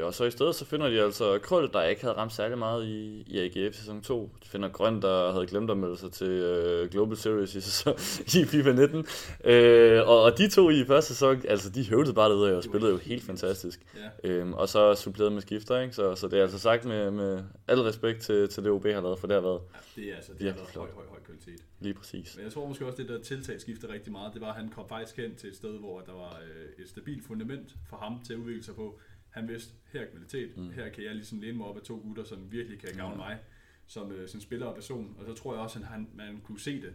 og 0.00 0.14
så 0.14 0.24
i 0.24 0.30
stedet 0.30 0.54
så 0.54 0.64
finder 0.64 0.88
de 0.88 1.02
altså 1.02 1.38
Krøl, 1.38 1.68
der 1.72 1.82
ikke 1.82 2.02
havde 2.02 2.16
ramt 2.16 2.32
særlig 2.32 2.58
meget 2.58 2.86
i, 2.86 3.24
i 3.26 3.38
AGF 3.38 3.74
sæson 3.74 4.02
2. 4.02 4.30
De 4.44 4.48
finder 4.48 4.68
Grøn, 4.68 5.02
der 5.02 5.32
havde 5.32 5.46
glemt 5.46 5.70
at 5.70 5.76
melde 5.76 5.96
sig 5.96 6.12
til 6.12 6.82
uh, 6.82 6.90
Global 6.90 7.16
Series 7.16 7.54
i, 7.54 7.60
sæson, 7.60 7.94
i 8.40 8.44
FIFA 8.44 8.72
19. 8.72 8.98
Uh, 8.98 10.08
og, 10.08 10.22
og 10.22 10.38
de 10.38 10.48
to 10.48 10.70
i 10.70 10.84
første 10.84 11.14
sæson, 11.14 11.42
altså 11.48 11.70
de 11.70 11.88
høvdede 11.88 12.14
bare 12.14 12.30
det 12.30 12.56
og 12.56 12.64
spillede 12.64 12.92
jo 12.92 12.98
helt 12.98 13.24
fantastisk. 13.24 13.80
Yeah. 14.26 14.48
Uh, 14.48 14.52
og 14.54 14.68
så 14.68 14.94
suppleret 14.94 15.32
med 15.32 15.42
skifter, 15.42 15.80
ikke? 15.80 15.94
Så, 15.94 16.14
så 16.14 16.28
det 16.28 16.38
er 16.38 16.42
altså 16.42 16.58
sagt 16.58 16.84
med, 16.84 17.10
med 17.10 17.44
al 17.68 17.80
respekt 17.80 18.20
til, 18.20 18.48
til 18.48 18.64
det 18.64 18.72
OB 18.72 18.84
har 18.84 19.00
lavet, 19.00 19.18
for 19.18 19.26
det 19.26 19.34
har 19.34 19.40
været 19.40 19.60
ja, 19.96 20.02
det 20.02 20.10
er 20.12 20.16
altså 20.16 20.32
det 20.38 20.46
har 20.46 20.54
været 20.54 20.74
høj, 20.74 20.90
høj, 20.94 21.04
høj 21.08 21.18
kvalitet. 21.24 21.64
Lige 21.80 21.94
præcis. 21.94 22.36
Men 22.36 22.44
jeg 22.44 22.52
tror 22.52 22.68
måske 22.68 22.86
også, 22.86 23.02
det 23.02 23.08
der 23.08 23.20
tiltag 23.20 23.60
skifter 23.60 23.88
rigtig 23.88 24.12
meget. 24.12 24.32
Det 24.34 24.40
var, 24.40 24.48
at 24.48 24.54
han 24.54 24.68
kom 24.68 24.88
faktisk 24.88 25.16
hen 25.16 25.34
til 25.34 25.48
et 25.48 25.56
sted, 25.56 25.78
hvor 25.78 26.00
der 26.00 26.12
var 26.12 26.40
et 26.78 26.88
stabilt 26.88 27.24
fundament 27.26 27.74
for 27.88 27.96
ham 27.96 28.20
til 28.24 28.32
at 28.32 28.38
udvikle 28.38 28.64
sig 28.64 28.74
på 28.74 29.00
han 29.32 29.48
vidste, 29.48 29.74
her 29.92 30.00
er 30.00 30.06
kvalitet, 30.10 30.56
mm. 30.56 30.70
her 30.70 30.88
kan 30.88 31.04
jeg 31.04 31.14
ligesom 31.14 31.40
læne 31.40 31.56
mig 31.56 31.66
op 31.66 31.76
af 31.76 31.82
to 31.82 32.00
gutter, 32.04 32.24
som 32.24 32.52
virkelig 32.52 32.78
kan 32.78 32.94
gavne 32.96 33.16
mig 33.16 33.38
som, 33.86 34.12
øh, 34.12 34.28
som 34.28 34.40
spiller 34.40 34.66
og 34.66 34.74
person. 34.74 35.16
Og 35.18 35.24
så 35.26 35.34
tror 35.42 35.54
jeg 35.54 35.62
også, 35.62 35.78
at 35.78 35.84
han, 35.84 36.08
man 36.14 36.40
kunne 36.44 36.60
se 36.60 36.82
det. 36.82 36.92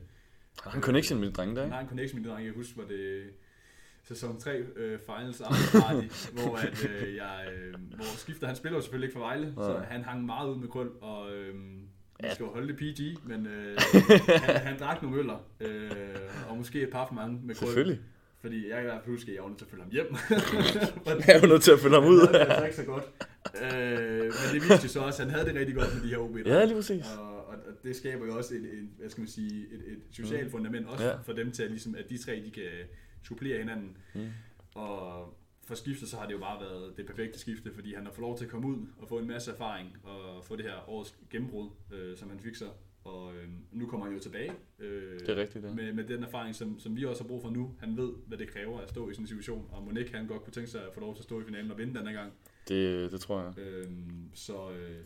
Har 0.64 0.70
han 0.72 0.82
connection 0.82 1.20
med 1.20 1.28
de 1.28 1.34
drenge 1.34 1.56
der, 1.56 1.64
ikke? 1.64 1.74
Han 1.74 1.74
har 1.74 1.82
en 1.82 1.88
connection 1.88 2.22
med 2.22 2.30
de 2.30 2.34
drenge. 2.34 2.48
Jeg 2.48 2.56
husker, 2.56 2.76
hvor 2.76 2.84
det 2.84 3.24
sæson 4.04 4.40
3 4.40 4.58
øh, 4.76 5.00
finals 5.00 5.42
party, 5.72 6.08
hvor, 6.36 6.58
at, 6.58 6.90
øh, 6.90 7.16
jeg, 7.16 7.48
øh, 7.54 7.74
hvor 7.96 8.18
skifter, 8.18 8.48
han 8.48 8.56
spiller 8.56 8.78
jo 8.78 8.82
selvfølgelig 8.82 9.08
ikke 9.08 9.14
for 9.14 9.26
Vejle, 9.26 9.48
ja. 9.48 9.64
så 9.64 9.84
han 9.90 10.04
hang 10.04 10.26
meget 10.26 10.50
ud 10.50 10.58
med 10.58 10.68
krøl, 10.68 10.90
og 11.02 11.36
øh, 11.36 11.56
vi 12.24 12.28
skal 12.34 12.44
jo 12.44 12.52
holde 12.52 12.68
det 12.68 12.78
PG, 12.78 13.28
men 13.28 13.48
øh, 13.48 13.78
han, 14.44 14.56
han 14.56 14.80
drak 14.80 15.02
nogle 15.02 15.18
øller, 15.18 15.38
øh, 15.60 15.90
og 16.50 16.58
måske 16.58 16.82
et 16.82 16.90
par 16.90 17.08
for 17.08 17.14
mange 17.14 17.40
med 17.44 17.56
krøl. 17.56 17.68
Selvfølgelig. 17.68 18.00
Fordi 18.48 18.70
jeg 18.70 18.76
kan 18.76 18.84
i 18.84 18.90
hvert 18.92 19.04
fald 19.04 19.16
huske, 19.16 19.32
at 19.32 19.36
jeg 19.36 19.44
var 19.44 19.50
nødt 19.50 19.58
til 19.60 19.66
at 19.66 19.72
følge 19.72 19.84
ham 19.84 19.92
hjem. 19.92 20.10
jeg 21.34 21.42
var 21.42 21.48
nødt 21.48 21.64
til 21.64 21.72
at 21.72 21.80
følge 21.80 21.96
ham 21.96 22.06
ud. 22.06 22.20
det 22.28 22.48
var 22.48 22.66
ikke 22.66 22.76
så 22.76 22.90
godt. 22.94 23.06
Øh, 23.64 24.24
men 24.24 24.48
det 24.54 24.62
viste 24.64 24.84
jo 24.84 24.90
så 24.90 25.00
også, 25.00 25.22
at 25.22 25.30
han 25.30 25.36
havde 25.36 25.48
det 25.50 25.56
rigtig 25.60 25.76
godt 25.76 25.96
med 25.96 26.04
de 26.04 26.10
her 26.10 26.18
OB'er. 26.18 26.50
Ja, 26.50 26.66
lige 26.66 26.76
præcis. 26.76 27.06
Og, 27.18 27.48
og, 27.48 27.56
det 27.84 27.96
skaber 27.96 28.26
jo 28.26 28.38
også 28.38 28.56
et, 28.56 28.62
et, 28.62 28.90
hvad 29.00 29.10
skal 29.10 29.22
man 29.22 29.28
sige, 29.28 29.66
et, 29.74 29.82
et 29.94 30.02
socialt 30.12 30.44
mm. 30.44 30.52
fundament, 30.52 30.88
også 30.88 31.06
ja. 31.06 31.16
for 31.16 31.34
dem 31.34 31.52
til, 31.52 31.64
at, 31.64 31.70
ligesom, 31.70 31.96
at 31.96 32.10
de 32.10 32.18
tre 32.18 32.44
de 32.46 32.52
kan 32.52 32.72
supplere 33.24 33.58
hinanden. 33.58 33.98
Mm. 34.16 34.28
Og 34.76 35.34
for 35.68 35.76
skiftet, 35.76 36.10
så 36.10 36.18
har 36.18 36.26
det 36.26 36.34
jo 36.34 36.40
bare 36.40 36.60
været 36.62 36.98
det 36.98 37.06
perfekte 37.06 37.40
skifte, 37.40 37.74
fordi 37.74 37.94
han 37.94 38.06
har 38.06 38.12
fået 38.12 38.22
lov 38.22 38.38
til 38.38 38.46
at 38.46 38.52
komme 38.52 38.68
ud 38.68 38.78
og 38.98 39.08
få 39.08 39.20
en 39.20 39.28
masse 39.28 39.52
erfaring 39.52 39.98
og 40.04 40.46
få 40.46 40.56
det 40.56 40.66
her 40.66 40.90
årets 40.90 41.16
gennembrud, 41.30 41.70
øh, 41.94 42.18
som 42.18 42.30
han 42.30 42.40
fik 42.40 42.56
så 42.56 42.68
og 43.08 43.36
øh, 43.36 43.48
nu 43.72 43.88
kommer 43.88 44.06
han 44.06 44.16
jo 44.16 44.22
tilbage 44.22 44.52
øh, 44.80 45.20
det 45.20 45.30
er 45.30 45.36
rigtigt, 45.36 45.66
ja. 45.66 45.74
med, 45.74 45.94
med 45.94 46.04
den 46.04 46.24
erfaring, 46.24 46.56
som, 46.56 46.80
som 46.80 46.96
vi 46.96 47.06
også 47.06 47.24
har 47.24 47.28
brug 47.28 47.42
for 47.42 47.50
nu. 47.50 47.76
Han 47.80 47.98
ved, 47.98 48.14
hvad 48.28 48.38
det 48.38 48.50
kræver 48.50 48.80
at 48.80 48.90
stå 48.90 49.10
i 49.10 49.14
sådan 49.14 49.24
en 49.24 49.28
situation, 49.28 49.70
og 49.72 49.84
Monique 49.84 50.18
han 50.18 50.28
godt 50.28 50.44
kunne 50.44 50.54
tænke 50.54 50.70
sig 50.70 50.82
at 50.82 50.94
få 50.94 51.00
lov 51.00 51.16
til 51.16 51.22
at 51.22 51.24
stå 51.24 51.42
i 51.42 51.44
finalen 51.44 51.72
og 51.72 51.78
vinde 51.78 52.00
denne 52.00 52.14
gang. 52.14 52.34
Det, 52.68 53.12
det 53.12 53.22
tror 53.22 53.42
jeg. 53.42 53.60
Øh, 53.60 53.92
så 54.34 54.72
øh, 54.72 54.98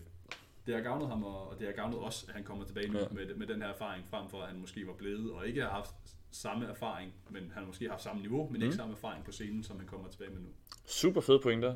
det 0.65 0.75
har 0.75 0.81
gavnet 0.81 1.07
ham, 1.07 1.23
og 1.23 1.55
det 1.59 1.67
har 1.67 1.73
gavnet 1.73 1.99
os, 1.99 2.25
at 2.27 2.33
han 2.33 2.43
kommer 2.43 2.65
tilbage 2.65 2.91
nu 2.91 2.99
ja. 2.99 3.05
med, 3.11 3.35
med 3.35 3.47
den 3.47 3.61
her 3.61 3.69
erfaring, 3.69 4.05
frem 4.09 4.29
for 4.29 4.41
at 4.41 4.47
han 4.47 4.59
måske 4.59 4.87
var 4.87 4.93
blevet 4.93 5.31
og 5.31 5.47
ikke 5.47 5.61
har 5.61 5.69
haft 5.69 5.95
samme 6.31 6.65
erfaring, 6.65 7.13
men 7.29 7.51
han 7.53 7.65
måske 7.65 7.85
har 7.85 7.91
haft 7.91 8.03
samme 8.03 8.21
niveau, 8.21 8.49
men 8.49 8.59
mm. 8.59 8.63
ikke 8.63 8.75
samme 8.75 8.93
erfaring 8.93 9.25
på 9.25 9.31
scenen, 9.31 9.63
som 9.63 9.77
han 9.77 9.87
kommer 9.87 10.09
tilbage 10.09 10.29
med 10.29 10.41
nu. 10.41 10.47
Super 10.85 11.21
fed 11.21 11.39
pointer. 11.43 11.75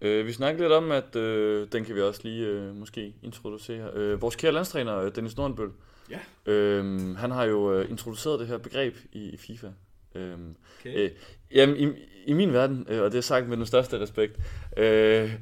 Øh, 0.00 0.26
vi 0.26 0.32
snakkede 0.32 0.62
lidt 0.62 0.72
om, 0.72 0.90
at 0.92 1.16
øh, 1.16 1.68
den 1.72 1.84
kan 1.84 1.94
vi 1.94 2.00
også 2.00 2.20
lige 2.24 2.46
øh, 2.46 2.76
måske 2.76 3.14
introducere. 3.22 3.90
Øh, 3.94 4.22
vores 4.22 4.36
kære 4.36 4.52
landstræner, 4.52 4.98
øh, 4.98 5.14
Dennis 5.14 5.36
Nordenbøl, 5.36 5.70
ja. 6.10 6.52
øh, 6.52 7.16
han 7.16 7.30
har 7.30 7.44
jo 7.44 7.72
øh, 7.72 7.90
introduceret 7.90 8.40
det 8.40 8.48
her 8.48 8.58
begreb 8.58 8.96
i, 9.12 9.30
i 9.30 9.36
FIFA. 9.36 9.66
Øh, 10.14 10.32
okay. 10.80 10.98
øh, 10.98 11.10
jamen, 11.54 11.76
i, 11.76 11.92
i 12.26 12.32
min 12.32 12.52
verden, 12.52 12.86
øh, 12.88 13.02
og 13.02 13.12
det 13.12 13.18
er 13.18 13.22
sagt 13.22 13.48
med 13.48 13.56
den 13.56 13.66
største 13.66 14.00
respekt, 14.00 14.36
øh, 14.76 15.32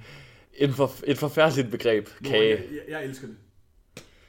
en 0.54 0.72
for, 0.72 0.90
et 1.06 1.18
forfærdeligt 1.18 1.70
begreb, 1.70 2.08
kage. 2.24 2.50
Jeg, 2.50 2.58
jeg, 2.70 2.80
jeg 2.88 3.04
elsker 3.04 3.26
det. 3.26 3.36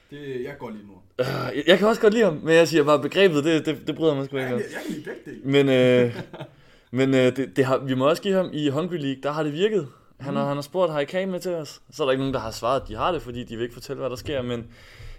Det, 0.09 0.43
jeg 0.43 0.55
godt 0.59 0.73
lide 0.75 0.87
nu. 0.87 0.93
Uh, 0.93 1.57
jeg, 1.57 1.63
jeg 1.67 1.77
kan 1.77 1.87
også 1.87 2.01
godt 2.01 2.13
lide 2.13 2.25
ham, 2.25 2.33
men 2.33 2.55
jeg 2.55 2.67
siger 2.67 2.83
bare, 2.83 3.01
begrebet, 3.01 3.43
det, 3.43 3.65
det, 3.65 3.87
det 3.87 3.95
bryder 3.95 4.15
mig 4.15 4.25
sgu 4.25 4.37
ikke 4.37 4.53
om. 4.53 4.59
Jeg, 4.59 4.67
jeg 4.71 4.81
kan 4.85 4.95
lide 4.95 5.09
begge 5.25 5.49
Men, 5.49 5.69
øh, 5.69 6.21
men 6.97 7.13
øh, 7.13 7.35
det, 7.37 7.57
det 7.57 7.65
har, 7.65 7.77
vi 7.77 7.93
må 7.93 8.09
også 8.09 8.21
give 8.21 8.33
ham 8.33 8.49
i 8.53 8.69
Hungry 8.69 8.97
League, 8.97 9.23
der 9.23 9.31
har 9.31 9.43
det 9.43 9.53
virket. 9.53 9.87
Han, 10.19 10.33
mm. 10.33 10.37
har, 10.37 10.45
han 10.45 10.57
har 10.57 10.61
spurgt, 10.61 10.91
har 10.91 10.99
I 10.99 11.05
kage 11.05 11.25
med 11.25 11.39
til 11.39 11.51
os? 11.51 11.81
Så 11.91 12.03
er 12.03 12.07
der 12.07 12.11
ikke 12.11 12.21
nogen, 12.21 12.33
der 12.33 12.39
har 12.39 12.51
svaret, 12.51 12.81
at 12.81 12.87
de 12.87 12.95
har 12.95 13.11
det, 13.11 13.21
fordi 13.21 13.43
de 13.43 13.55
vil 13.55 13.63
ikke 13.63 13.73
fortælle, 13.73 13.99
hvad 13.99 14.09
der 14.09 14.15
sker. 14.15 14.41
Men, 14.41 14.67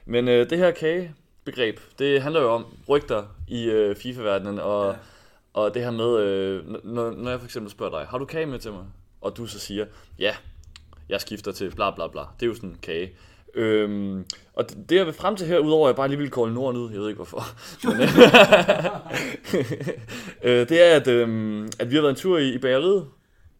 men 0.05 0.29
øh, 0.29 0.51
det 0.51 0.59
her 0.59 0.71
kagebegreb, 0.71 1.81
det 1.99 2.23
handler 2.23 2.41
jo 2.41 2.51
om 2.51 2.67
rygter 2.89 3.25
i 3.49 3.65
øh, 3.65 3.97
FIFA-verdenen, 3.97 4.59
og, 4.59 4.93
ja. 4.93 4.99
og 5.53 5.75
det 5.75 5.83
her 5.83 5.91
med, 5.91 6.19
øh, 6.19 6.65
når, 6.85 7.11
når 7.11 7.31
jeg 7.31 7.39
for 7.39 7.47
eksempel 7.47 7.71
spørger 7.71 7.99
dig, 7.99 8.07
har 8.09 8.19
du 8.19 8.25
kage 8.25 8.47
med 8.47 8.59
til 8.59 8.73
mig? 8.73 8.85
Og 9.21 9.37
du 9.37 9.47
så 9.47 9.59
siger, 9.59 9.87
ja, 10.19 10.35
jeg 11.09 11.21
skifter 11.21 11.53
til 11.53 11.75
bla 11.75 11.91
bla 11.91 12.07
bla. 12.09 12.21
Det 12.21 12.43
er 12.43 12.47
jo 12.47 12.55
sådan 12.55 12.71
en 12.71 12.79
kage. 12.83 13.13
Øhm, 13.55 14.25
og 14.55 14.71
det, 14.71 14.91
det 14.91 14.97
jeg 14.97 15.07
vil 15.07 15.15
frem 15.15 15.37
til 15.37 15.47
her, 15.47 15.59
udover 15.59 15.89
at 15.89 15.91
jeg 15.91 15.97
bare 15.97 16.09
lige 16.09 16.19
vil 16.19 16.31
kolde 16.31 16.55
Norden 16.55 16.81
ud, 16.81 16.91
jeg 16.91 17.01
ved 17.01 17.09
ikke 17.09 17.17
hvorfor, 17.17 17.43
men, 17.99 18.09
øh, 20.51 20.69
det 20.69 20.83
er, 20.83 20.97
at, 20.97 21.09
øh, 21.09 21.69
at 21.79 21.91
vi 21.91 21.95
har 21.95 22.03
været 22.03 22.11
en 22.11 22.17
tur 22.17 22.39
i, 22.39 22.55
i 22.55 22.59
bageriet, 22.59 23.07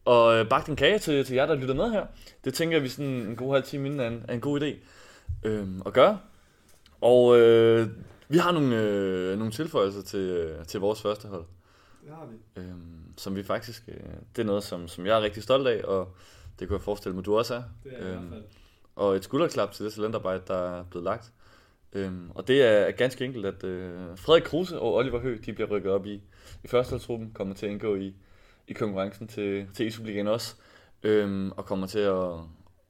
og 0.07 0.37
øh, 0.37 0.49
bagt 0.49 0.69
en 0.69 0.75
kage 0.75 0.99
til, 0.99 1.25
til 1.25 1.35
jer, 1.35 1.45
der 1.45 1.55
lytter 1.55 1.73
med 1.73 1.91
her. 1.91 2.05
Det 2.43 2.53
tænker 2.53 2.75
jeg, 2.75 2.83
vi 2.83 2.89
sådan 2.89 3.11
en 3.11 3.35
god 3.35 3.53
halv 3.53 3.63
time 3.63 3.85
inden 3.85 3.99
er 3.99 4.07
en, 4.07 4.25
er 4.27 4.33
en 4.33 4.41
god 4.41 4.61
idé 4.61 4.75
øh, 5.43 5.67
at 5.85 5.93
gøre. 5.93 6.19
Og 7.01 7.39
øh, 7.39 7.87
vi 8.29 8.37
har 8.37 8.51
nogle, 8.51 8.81
øh, 8.81 9.37
nogle 9.37 9.51
tilføjelser 9.51 10.01
til, 10.01 10.19
øh, 10.19 10.65
til 10.65 10.79
vores 10.79 11.01
første 11.01 11.27
hold. 11.27 11.43
Det 12.03 12.15
har 12.15 12.25
vi. 12.25 12.61
Øh, 12.61 12.73
som 13.17 13.35
vi 13.35 13.43
faktisk, 13.43 13.83
øh, 13.87 13.93
det 14.35 14.41
er 14.41 14.45
noget, 14.45 14.63
som, 14.63 14.87
som 14.87 15.05
jeg 15.05 15.17
er 15.17 15.21
rigtig 15.21 15.43
stolt 15.43 15.67
af, 15.67 15.81
og 15.83 16.15
det 16.59 16.67
kunne 16.67 16.77
jeg 16.77 16.83
forestille 16.83 17.15
mig, 17.15 17.25
du 17.25 17.37
også 17.37 17.55
er. 17.55 17.63
Det 17.83 17.93
er 17.93 18.07
øh, 18.07 18.13
i 18.13 18.17
hvert 18.17 18.29
fald. 18.29 18.43
Og 18.95 19.15
et 19.15 19.23
skulderklap 19.23 19.71
til 19.71 19.85
det 19.85 19.93
talentarbejde, 19.93 20.41
der 20.47 20.79
er 20.79 20.83
blevet 20.83 21.03
lagt. 21.03 21.31
Øhm, 21.93 22.31
og 22.35 22.47
det 22.47 22.63
er 22.63 22.91
ganske 22.91 23.25
enkelt, 23.25 23.45
at 23.45 23.63
øh, 23.63 24.17
Frederik 24.17 24.43
Kruse 24.43 24.79
og 24.79 24.93
Oliver 24.93 25.19
Høgh, 25.19 25.45
de 25.45 25.53
bliver 25.53 25.69
rykket 25.69 25.91
op 25.91 26.05
i, 26.05 26.21
i 26.63 26.67
førsteholdsgruppen, 26.67 27.31
kommer 27.33 27.55
til 27.55 27.65
at 27.65 27.71
indgå 27.71 27.95
i, 27.95 28.13
i 28.67 28.73
konkurrencen 28.73 29.27
til, 29.27 29.67
til 29.73 30.17
e 30.17 30.31
også, 30.31 30.55
øhm, 31.03 31.51
og 31.51 31.65
kommer 31.65 31.87
til 31.87 31.99
at, 31.99 32.33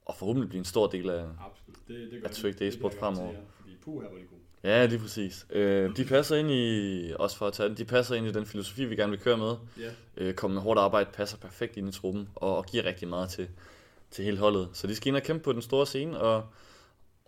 at 0.09 0.15
forhåbentlig 0.15 0.49
blive 0.49 0.59
en 0.59 0.65
stor 0.65 0.87
del 0.87 1.09
af, 1.09 1.23
Absolut. 1.23 1.87
Det, 1.87 2.11
det 2.11 2.21
gør 2.21 2.29
af 2.29 2.35
Trick 2.35 2.61
e-sport 2.61 2.93
fremover. 2.93 3.33
Fordi 3.59 3.75
puh, 3.81 4.01
her 4.01 4.09
var 4.09 4.17
de 4.17 4.23
gode. 4.23 4.41
Ja, 4.63 4.85
lige 4.85 4.99
præcis. 4.99 5.47
Øh, 5.49 5.97
de 5.97 6.05
passer 6.05 6.35
ind 6.35 6.51
i, 6.51 7.13
også 7.19 7.37
for 7.37 7.47
at 7.47 7.53
tage 7.53 7.69
den, 7.69 7.77
de 7.77 7.85
passer 7.85 8.15
ind 8.15 8.27
i 8.27 8.31
den 8.31 8.45
filosofi, 8.45 8.85
vi 8.85 8.95
gerne 8.95 9.11
vil 9.11 9.19
køre 9.19 9.37
med. 9.37 9.55
Ja. 9.79 9.91
Øh, 10.17 10.33
kommer 10.33 10.55
med 10.55 10.61
hårdt 10.61 10.79
arbejde, 10.79 11.09
passer 11.13 11.37
perfekt 11.37 11.77
ind 11.77 11.89
i 11.89 11.91
truppen, 11.91 12.29
og, 12.35 12.57
og 12.57 12.65
giver 12.65 12.85
rigtig 12.85 13.07
meget 13.07 13.29
til, 13.29 13.47
til 14.11 14.25
hele 14.25 14.37
holdet. 14.37 14.69
Så 14.73 14.87
de 14.87 14.95
skal 14.95 15.07
ind 15.07 15.15
og 15.15 15.23
kæmpe 15.23 15.43
på 15.43 15.53
den 15.53 15.61
store 15.61 15.85
scene, 15.85 16.19
og, 16.19 16.45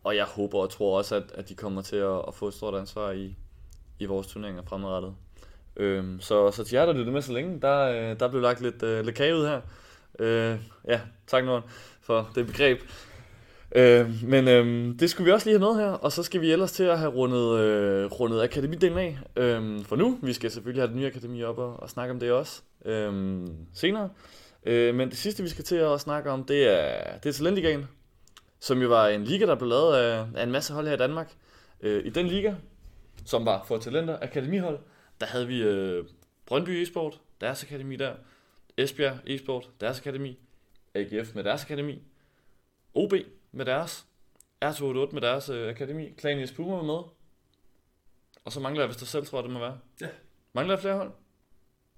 og 0.03 0.15
jeg 0.15 0.25
håber 0.25 0.59
og 0.59 0.69
tror 0.69 0.97
også, 0.97 1.15
at, 1.15 1.31
at 1.33 1.49
de 1.49 1.55
kommer 1.55 1.81
til 1.81 1.95
at, 1.95 2.21
at 2.27 2.35
få 2.35 2.47
et 2.47 2.53
stort 2.53 2.75
ansvar 2.75 3.12
i, 3.12 3.35
i 3.99 4.05
vores 4.05 4.27
turneringer 4.27 4.63
fremadrettet. 4.63 5.15
Øhm, 5.77 6.21
så, 6.21 6.51
så 6.51 6.63
til 6.63 6.75
jer, 6.75 6.86
der 6.86 6.93
lyttede 6.93 7.12
med 7.12 7.21
så 7.21 7.34
længe, 7.34 7.62
der, 7.62 7.79
øh, 7.79 8.19
der 8.19 8.27
blev 8.27 8.41
lagt 8.41 8.62
lidt, 8.62 8.84
øh, 8.84 9.05
lidt 9.05 9.15
kage 9.15 9.36
ud 9.36 9.45
her. 9.45 9.62
Øh, 10.19 10.58
ja, 10.88 10.99
tak 11.27 11.45
Norden 11.45 11.69
for 12.01 12.32
det 12.36 12.47
begreb. 12.47 12.79
Øh, 13.75 14.23
men 14.23 14.47
øh, 14.47 14.95
det 14.99 15.10
skulle 15.10 15.25
vi 15.25 15.32
også 15.32 15.49
lige 15.49 15.60
have 15.60 15.73
med 15.73 15.84
her, 15.84 15.91
og 15.91 16.12
så 16.12 16.23
skal 16.23 16.41
vi 16.41 16.51
ellers 16.51 16.71
til 16.71 16.84
at 16.84 16.99
have 16.99 17.12
rundet, 17.12 17.60
øh, 17.60 18.05
rundet 18.05 18.41
akademidelen 18.41 18.97
af. 18.97 19.17
Øh, 19.36 19.86
for 19.86 19.95
nu, 19.95 20.19
vi 20.21 20.34
skal 20.34 20.51
selvfølgelig 20.51 20.82
have 20.82 20.88
det 20.88 20.97
nye 20.97 21.08
akademi 21.08 21.43
op 21.43 21.58
og, 21.58 21.79
og 21.79 21.89
snakke 21.89 22.13
om 22.13 22.19
det 22.19 22.32
også 22.32 22.62
øh, 22.86 23.39
senere. 23.73 24.10
Øh, 24.65 24.95
men 24.95 25.10
det 25.10 25.17
sidste, 25.17 25.43
vi 25.43 25.49
skal 25.49 25.63
til 25.63 25.75
at 25.75 26.01
snakke 26.01 26.32
om, 26.32 26.43
det 26.43 26.67
er, 26.67 27.17
det 27.23 27.29
er 27.29 27.34
Talentligaen, 27.34 27.88
som 28.60 28.82
jo 28.82 28.88
var 28.88 29.08
en 29.08 29.23
liga, 29.23 29.45
der 29.45 29.55
blev 29.55 29.69
lavet 29.69 29.95
af, 29.95 30.25
af 30.36 30.43
en 30.43 30.51
masse 30.51 30.73
hold 30.73 30.88
her 30.88 30.93
i 30.93 30.97
Danmark. 30.97 31.34
Øh, 31.82 32.05
I 32.05 32.10
den 32.10 32.27
liga, 32.27 32.53
som 33.25 33.45
var 33.45 33.65
for 33.67 33.77
talenter, 33.77 34.17
akademihold, 34.21 34.79
der 35.19 35.25
havde 35.25 35.47
vi 35.47 35.63
øh, 35.63 36.05
Brøndby 36.45 36.69
e-sport, 36.69 37.21
deres 37.41 37.63
akademi 37.63 37.95
der, 37.95 38.15
Esbjerg 38.77 39.19
e-sport, 39.27 39.69
deres 39.82 39.99
akademi, 39.99 40.39
AGF 40.93 41.36
med 41.36 41.43
deres 41.43 41.63
akademi, 41.63 42.03
OB 42.93 43.13
med 43.51 43.65
deres, 43.65 44.08
R288 44.65 45.13
med 45.13 45.21
deres 45.21 45.49
øh, 45.49 45.69
akademi, 45.69 46.10
Klan 46.10 46.47
Puma 46.55 46.75
var 46.75 46.84
med, 46.84 47.03
og 48.45 48.51
så 48.51 48.60
mangler 48.60 48.82
jeg, 48.82 48.88
hvis 48.88 48.97
der 48.97 49.05
selv 49.05 49.25
tror, 49.25 49.41
det 49.41 49.51
må 49.51 49.60
være. 49.60 49.79
Ja. 50.01 50.10
Mangler 50.53 50.75
jeg 50.75 50.82
flere 50.82 50.97
hold? 50.97 51.12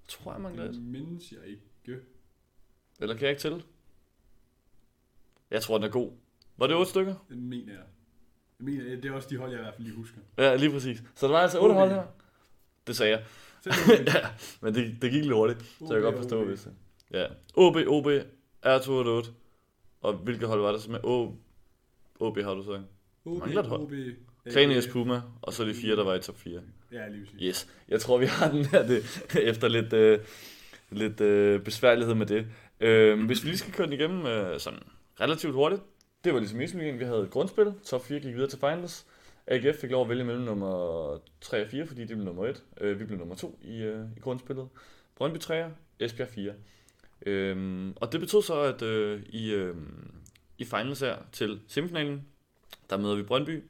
Tror, 0.08 0.32
jeg 0.32 0.40
mangler 0.40 0.64
et. 0.64 0.74
Det 0.74 0.82
mindes 0.82 1.32
jeg 1.32 1.40
ikke. 1.46 1.62
Eller 3.02 3.14
kan 3.14 3.22
jeg 3.22 3.30
ikke 3.30 3.42
tælle? 3.42 3.62
Jeg 5.50 5.62
tror, 5.62 5.78
den 5.78 5.84
er 5.84 5.90
god. 5.90 6.12
Var 6.56 6.66
det 6.66 6.76
otte 6.76 6.90
stykker? 6.90 7.14
Det 7.28 7.38
mener 7.38 7.72
jeg. 7.72 7.82
jeg 8.58 8.64
mener, 8.64 8.84
det 8.84 9.04
er 9.04 9.12
også 9.12 9.28
de 9.28 9.36
hold, 9.36 9.50
jeg 9.50 9.60
i 9.60 9.62
hvert 9.62 9.74
fald 9.74 9.86
lige 9.86 9.96
husker. 9.96 10.18
Ja, 10.38 10.56
lige 10.56 10.70
præcis. 10.70 11.02
Så 11.14 11.26
der 11.26 11.32
var 11.32 11.40
altså 11.40 11.60
otte 11.60 11.74
hold 11.74 11.90
her. 11.90 12.06
Det 12.86 12.96
sagde 12.96 13.12
jeg. 13.12 13.24
Ja, 14.14 14.26
men 14.60 14.74
det, 14.74 14.96
det 15.02 15.10
gik 15.10 15.22
lidt 15.22 15.34
hurtigt, 15.34 15.60
så 15.78 15.94
jeg 15.94 16.02
kan 16.02 16.08
OB, 16.08 16.14
godt 16.14 16.16
forstå, 16.16 16.40
OB. 16.40 16.46
hvis 16.46 16.60
det. 16.60 16.72
Ja. 17.12 17.26
OB, 17.54 17.76
OB, 17.86 18.06
R288. 18.66 19.30
Og 20.00 20.12
hvilke 20.14 20.46
hold 20.46 20.60
var 20.60 20.72
det 20.72 20.82
som 20.82 20.94
er? 20.94 20.98
O, 21.02 21.30
OB 22.20 22.38
har 22.38 22.54
du 22.54 22.62
så. 22.62 22.82
OB, 23.24 23.38
Mangler 23.38 23.62
et 23.62 23.68
hold. 23.68 23.80
OB, 23.80 23.92
Klanius 24.50 24.84
AGF. 24.86 24.92
Puma, 24.92 25.22
og 25.42 25.52
så 25.52 25.64
de 25.64 25.74
fire, 25.74 25.96
der 25.96 26.04
var 26.04 26.14
i 26.14 26.20
top 26.20 26.38
4. 26.38 26.60
Ja, 26.92 27.08
lige 27.08 27.24
præcis. 27.24 27.40
Yes. 27.42 27.68
Jeg 27.88 28.00
tror, 28.00 28.18
vi 28.18 28.26
har 28.26 28.50
den 28.56 28.64
her, 28.64 28.86
det, 28.86 29.22
efter 29.34 29.68
lidt, 29.68 29.92
øh, 29.92 30.18
lidt 30.90 31.20
øh, 31.20 31.60
besværlighed 31.60 32.14
med 32.14 32.26
det. 32.26 32.46
Øh, 32.80 33.24
hvis 33.26 33.42
vi 33.42 33.48
lige 33.48 33.58
skal 33.58 33.72
køre 33.72 33.86
den 33.86 33.92
igennem 33.92 34.26
øh, 34.26 34.60
sådan 34.60 34.80
relativt 35.20 35.54
hurtigt. 35.54 35.82
Det 36.24 36.34
var 36.34 36.38
ligesom 36.38 36.60
i. 36.60 36.90
Vi 36.90 37.04
havde 37.04 37.28
grundspil. 37.30 37.72
Top 37.84 38.04
4 38.04 38.20
gik 38.20 38.34
videre 38.34 38.50
til 38.50 38.58
finals. 38.58 39.06
AGF 39.46 39.76
fik 39.80 39.90
lov 39.90 40.02
at 40.02 40.08
vælge 40.08 40.24
mellem 40.24 40.44
nummer 40.44 41.18
3 41.40 41.62
og 41.64 41.68
4, 41.70 41.86
fordi 41.86 42.00
de 42.00 42.06
blev 42.06 42.24
nummer 42.24 42.46
1. 42.46 42.62
Øh, 42.80 43.00
vi 43.00 43.04
blev 43.04 43.18
nummer 43.18 43.34
2 43.34 43.58
i, 43.62 43.82
øh, 43.82 44.04
i 44.16 44.20
grundspillet. 44.20 44.68
Brøndby 45.16 45.38
3, 45.38 45.70
Esbjerg 46.00 46.28
4. 46.28 46.52
Øhm, 47.26 47.92
og 47.96 48.12
det 48.12 48.20
betød 48.20 48.42
så, 48.42 48.60
at 48.60 48.82
øh, 48.82 49.22
i, 49.28 49.52
øh, 49.52 49.76
i 50.58 50.64
finals 50.64 51.00
her 51.00 51.16
til 51.32 51.60
semifinalen, 51.68 52.26
der 52.90 52.96
møder 52.96 53.14
vi 53.16 53.22
Brøndby. 53.22 53.62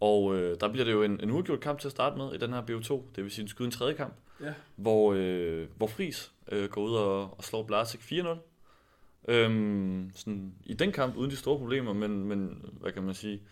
Og 0.00 0.36
øh, 0.36 0.56
der 0.60 0.68
bliver 0.68 0.84
det 0.84 0.92
jo 0.92 1.02
en, 1.02 1.20
en 1.22 1.30
uafgjort 1.30 1.60
kamp 1.60 1.78
til 1.80 1.88
at 1.88 1.92
starte 1.92 2.16
med 2.16 2.34
i 2.34 2.38
den 2.38 2.52
her 2.52 2.62
BO2. 2.62 3.02
Det 3.16 3.24
vil 3.24 3.30
sige 3.30 3.42
en 3.42 3.48
skyde 3.48 3.66
en 3.66 3.72
tredje 3.72 3.94
kamp, 3.94 4.14
Ja. 4.40 4.54
hvor, 4.76 5.14
øh, 5.16 5.66
hvor 5.76 5.86
Fris 5.86 6.32
øh, 6.52 6.68
går 6.70 6.82
ud 6.82 6.94
og, 6.94 7.38
og 7.38 7.44
slår 7.44 7.62
Blasik 7.62 8.00
4-0. 8.00 8.26
Øhm, 9.28 10.10
sådan, 10.14 10.54
I 10.64 10.74
den 10.74 10.92
kamp 10.92 11.16
uden 11.16 11.30
de 11.30 11.36
store 11.36 11.58
problemer, 11.58 11.92
men, 11.92 12.24
men 12.24 12.64
hvad 12.80 12.92
kan 12.92 13.02
man 13.02 13.14
sige, 13.14 13.42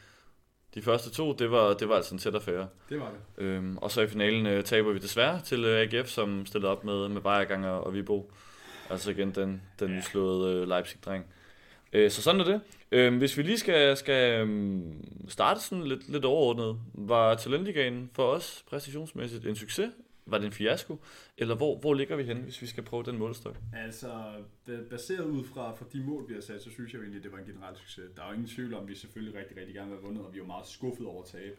de 0.75 0.83
første 0.83 1.11
to, 1.11 1.33
det 1.33 1.51
var, 1.51 1.73
det 1.75 1.89
var 1.89 1.95
altså 1.97 2.15
en 2.15 2.19
tæt 2.19 2.35
affære. 2.35 2.69
Det 2.89 3.01
var 3.01 3.11
det. 3.39 3.45
Øhm, 3.45 3.77
og 3.79 3.91
så 3.91 4.01
i 4.01 4.07
finalen 4.07 4.47
øh, 4.47 4.65
taber 4.65 4.93
vi 4.93 4.99
desværre 4.99 5.41
til 5.45 5.65
øh, 5.65 5.81
AGF, 5.93 6.09
som 6.09 6.47
stillede 6.47 6.73
op 6.73 6.85
med, 6.85 7.09
med 7.09 7.21
Bayergang 7.21 7.67
og, 7.67 7.85
og 7.85 7.95
Vibo. 7.95 8.31
Altså 8.91 9.11
igen 9.11 9.31
den, 9.35 9.63
den 9.81 9.89
Ja. 9.91 9.97
nyslåede 9.97 10.55
øh, 10.55 10.69
Leipzig-dreng. 10.69 11.27
Øh, 11.93 12.11
så 12.11 12.23
sådan 12.23 12.41
er 12.41 12.45
det. 12.45 12.61
Øh, 12.93 13.17
hvis 13.17 13.37
vi 13.37 13.43
lige 13.43 13.59
skal, 13.59 13.97
skal 13.97 14.49
øh, 14.49 14.83
starte 15.29 15.61
sådan 15.61 15.85
lidt, 15.85 16.09
lidt 16.09 16.25
overordnet, 16.25 16.77
var 16.95 17.35
Talentligaen 17.35 18.11
for 18.13 18.27
os 18.27 18.65
præstationsmæssigt 18.71 19.47
en 19.47 19.57
succes? 19.57 19.91
Var 20.31 20.39
det 20.39 20.47
en 20.47 20.53
fiasko? 20.53 20.97
Eller 21.37 21.57
hvor, 21.57 21.79
hvor 21.79 21.95
ligger 21.95 22.17
vi 22.17 22.23
henne, 22.23 22.43
hvis 22.43 22.63
vi 22.63 22.67
skal 22.67 22.85
prøve 22.85 23.03
den 23.03 23.19
målestok? 23.19 23.57
Altså, 23.75 24.43
baseret 24.91 25.25
ud 25.25 25.45
fra, 25.45 25.75
fra 25.75 25.85
de 25.93 26.03
mål, 26.05 26.29
vi 26.29 26.35
har 26.35 26.41
sat, 26.41 26.63
så 26.63 26.71
synes 26.71 26.93
jeg 26.93 26.99
jo 26.99 27.03
egentlig, 27.03 27.23
det 27.23 27.33
var 27.33 27.39
en 27.39 27.45
generel 27.45 27.77
succes. 27.77 28.05
Der 28.17 28.23
er 28.23 28.27
jo 28.27 28.33
ingen 28.33 28.49
tvivl 28.49 28.75
om, 28.75 28.83
at 28.83 28.89
vi 28.89 28.95
selvfølgelig 28.95 29.41
rigtig, 29.41 29.57
rigtig 29.57 29.75
gerne 29.75 29.91
vil 29.91 29.99
have 29.99 30.07
vundet, 30.07 30.25
og 30.25 30.33
vi 30.33 30.39
er 30.39 30.43
jo 30.43 30.47
meget 30.47 30.67
skuffet 30.67 31.07
over 31.07 31.25
tab. 31.25 31.59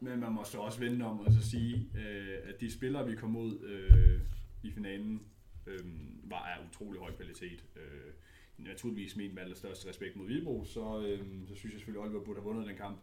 Men 0.00 0.20
man 0.20 0.32
må 0.32 0.44
så 0.44 0.58
også 0.58 0.78
vende 0.78 1.04
om 1.04 1.20
og 1.20 1.32
så 1.32 1.50
sige, 1.50 1.90
øh, 1.98 2.38
at 2.44 2.60
de 2.60 2.72
spillere, 2.72 3.06
vi 3.06 3.14
kom 3.14 3.36
ud 3.36 3.58
øh, 3.64 4.20
i 4.62 4.70
finalen, 4.70 5.22
øh, 5.66 5.80
var 6.24 6.42
af 6.42 6.66
utrolig 6.68 7.00
høj 7.00 7.12
kvalitet. 7.12 7.64
Øh, 7.76 8.12
naturligvis 8.58 9.16
med 9.16 9.32
med 9.32 9.42
allerstørste 9.42 9.88
respekt 9.88 10.16
mod 10.16 10.26
Vibro, 10.26 10.64
så, 10.64 11.06
øh, 11.06 11.18
så 11.48 11.54
synes 11.54 11.72
jeg 11.72 11.80
selvfølgelig, 11.80 12.02
at 12.02 12.08
Oliver 12.08 12.24
burde 12.24 12.40
have 12.40 12.44
vundet 12.44 12.68
den 12.68 12.76
kamp. 12.76 12.98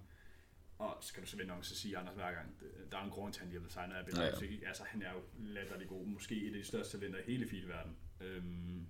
Og 0.77 0.97
så 1.01 1.13
kan 1.13 1.23
du 1.23 1.29
så 1.29 1.37
vende 1.37 1.53
om 1.53 1.59
og 1.59 1.65
sige, 1.65 1.97
Anders 1.97 2.15
hver 2.15 2.31
gang, 2.31 2.55
der 2.91 2.97
er 2.97 3.03
en 3.03 3.09
grund 3.09 3.33
til, 3.33 3.39
at 3.41 3.43
han 3.47 3.53
lige 3.53 3.61
har 3.61 3.69
signet 3.69 3.95
af 3.95 4.03
Ja, 4.17 4.45
ja. 4.61 4.67
Altså, 4.67 4.83
han 4.87 5.01
er 5.01 5.11
jo 5.13 5.19
latterlig 5.39 5.87
god. 5.87 6.05
Måske 6.05 6.35
et 6.35 6.47
af 6.53 6.59
de 6.59 6.63
største 6.63 6.97
talenter 6.97 7.19
i 7.19 7.23
hele 7.31 7.47
filverden. 7.47 7.95
Øhm, 8.21 8.85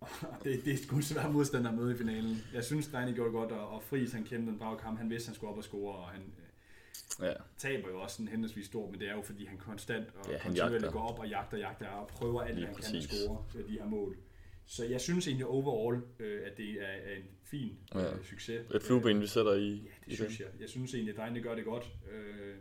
og 0.00 0.38
det, 0.44 0.64
det 0.64 0.72
er 0.72 0.76
sgu 0.76 0.96
en 0.96 1.02
svær 1.02 1.28
modstander 1.28 1.70
at 1.70 1.76
møde 1.76 1.94
i 1.94 1.96
finalen. 1.96 2.36
Jeg 2.54 2.64
synes, 2.64 2.88
Drejne 2.88 3.12
gjorde 3.14 3.26
det 3.28 3.34
godt, 3.34 3.52
og, 3.52 3.68
og 3.68 3.82
Friis, 3.82 4.12
han 4.12 4.24
kæmpede 4.24 4.52
en 4.52 4.58
brav 4.58 4.80
kamp. 4.80 4.98
Han 4.98 5.10
vidste, 5.10 5.28
han 5.28 5.34
skulle 5.34 5.50
op 5.50 5.58
og 5.58 5.64
score, 5.64 5.94
og 5.96 6.08
han 6.08 6.22
øh, 6.22 7.26
Ja, 7.26 7.32
taber 7.56 7.88
jo 7.88 8.00
også 8.00 8.16
sådan 8.16 8.28
henholdsvis 8.28 8.66
stort, 8.66 8.90
men 8.90 9.00
det 9.00 9.08
er 9.08 9.12
jo, 9.14 9.22
fordi 9.22 9.44
han 9.46 9.58
konstant 9.58 10.08
og 10.14 10.26
Ja, 10.30 10.32
han 10.32 10.40
kontinuerligt 10.42 10.82
jagter. 10.82 10.98
går 11.00 11.08
op 11.08 11.18
og 11.18 11.28
jagter, 11.28 11.58
jagter 11.58 11.88
og 11.88 12.08
prøver 12.08 12.42
alt, 12.42 12.54
Lige 12.54 12.66
hvad 12.66 12.74
han 12.74 12.84
kan 12.84 12.96
at 12.96 13.04
score 13.04 13.44
øh, 13.56 13.68
de 13.68 13.72
her 13.72 13.84
mål. 13.86 14.16
Så 14.72 14.84
jeg 14.84 15.00
synes 15.00 15.26
egentlig 15.26 15.46
overall, 15.46 16.02
øh, 16.18 16.40
at 16.46 16.56
det 16.56 16.68
er, 16.70 16.86
er 16.86 17.16
en 17.16 17.22
fin 17.44 17.72
øh, 17.96 18.02
Ja. 18.02 18.22
succes. 18.24 18.66
et 18.74 18.82
flueben, 18.82 19.20
vi 19.20 19.26
sætter 19.26 19.52
i, 19.54 19.68
Ja, 19.70 19.74
i 20.06 20.10
det 20.10 20.16
synes 20.16 20.40
jeg. 20.40 20.48
Jeg 20.60 20.68
synes 20.68 20.94
egentlig, 20.94 21.12
at 21.12 21.18
drengene 21.18 21.42
gør 21.42 21.54
det 21.54 21.64
godt. 21.64 21.90
Øh, 22.12 22.54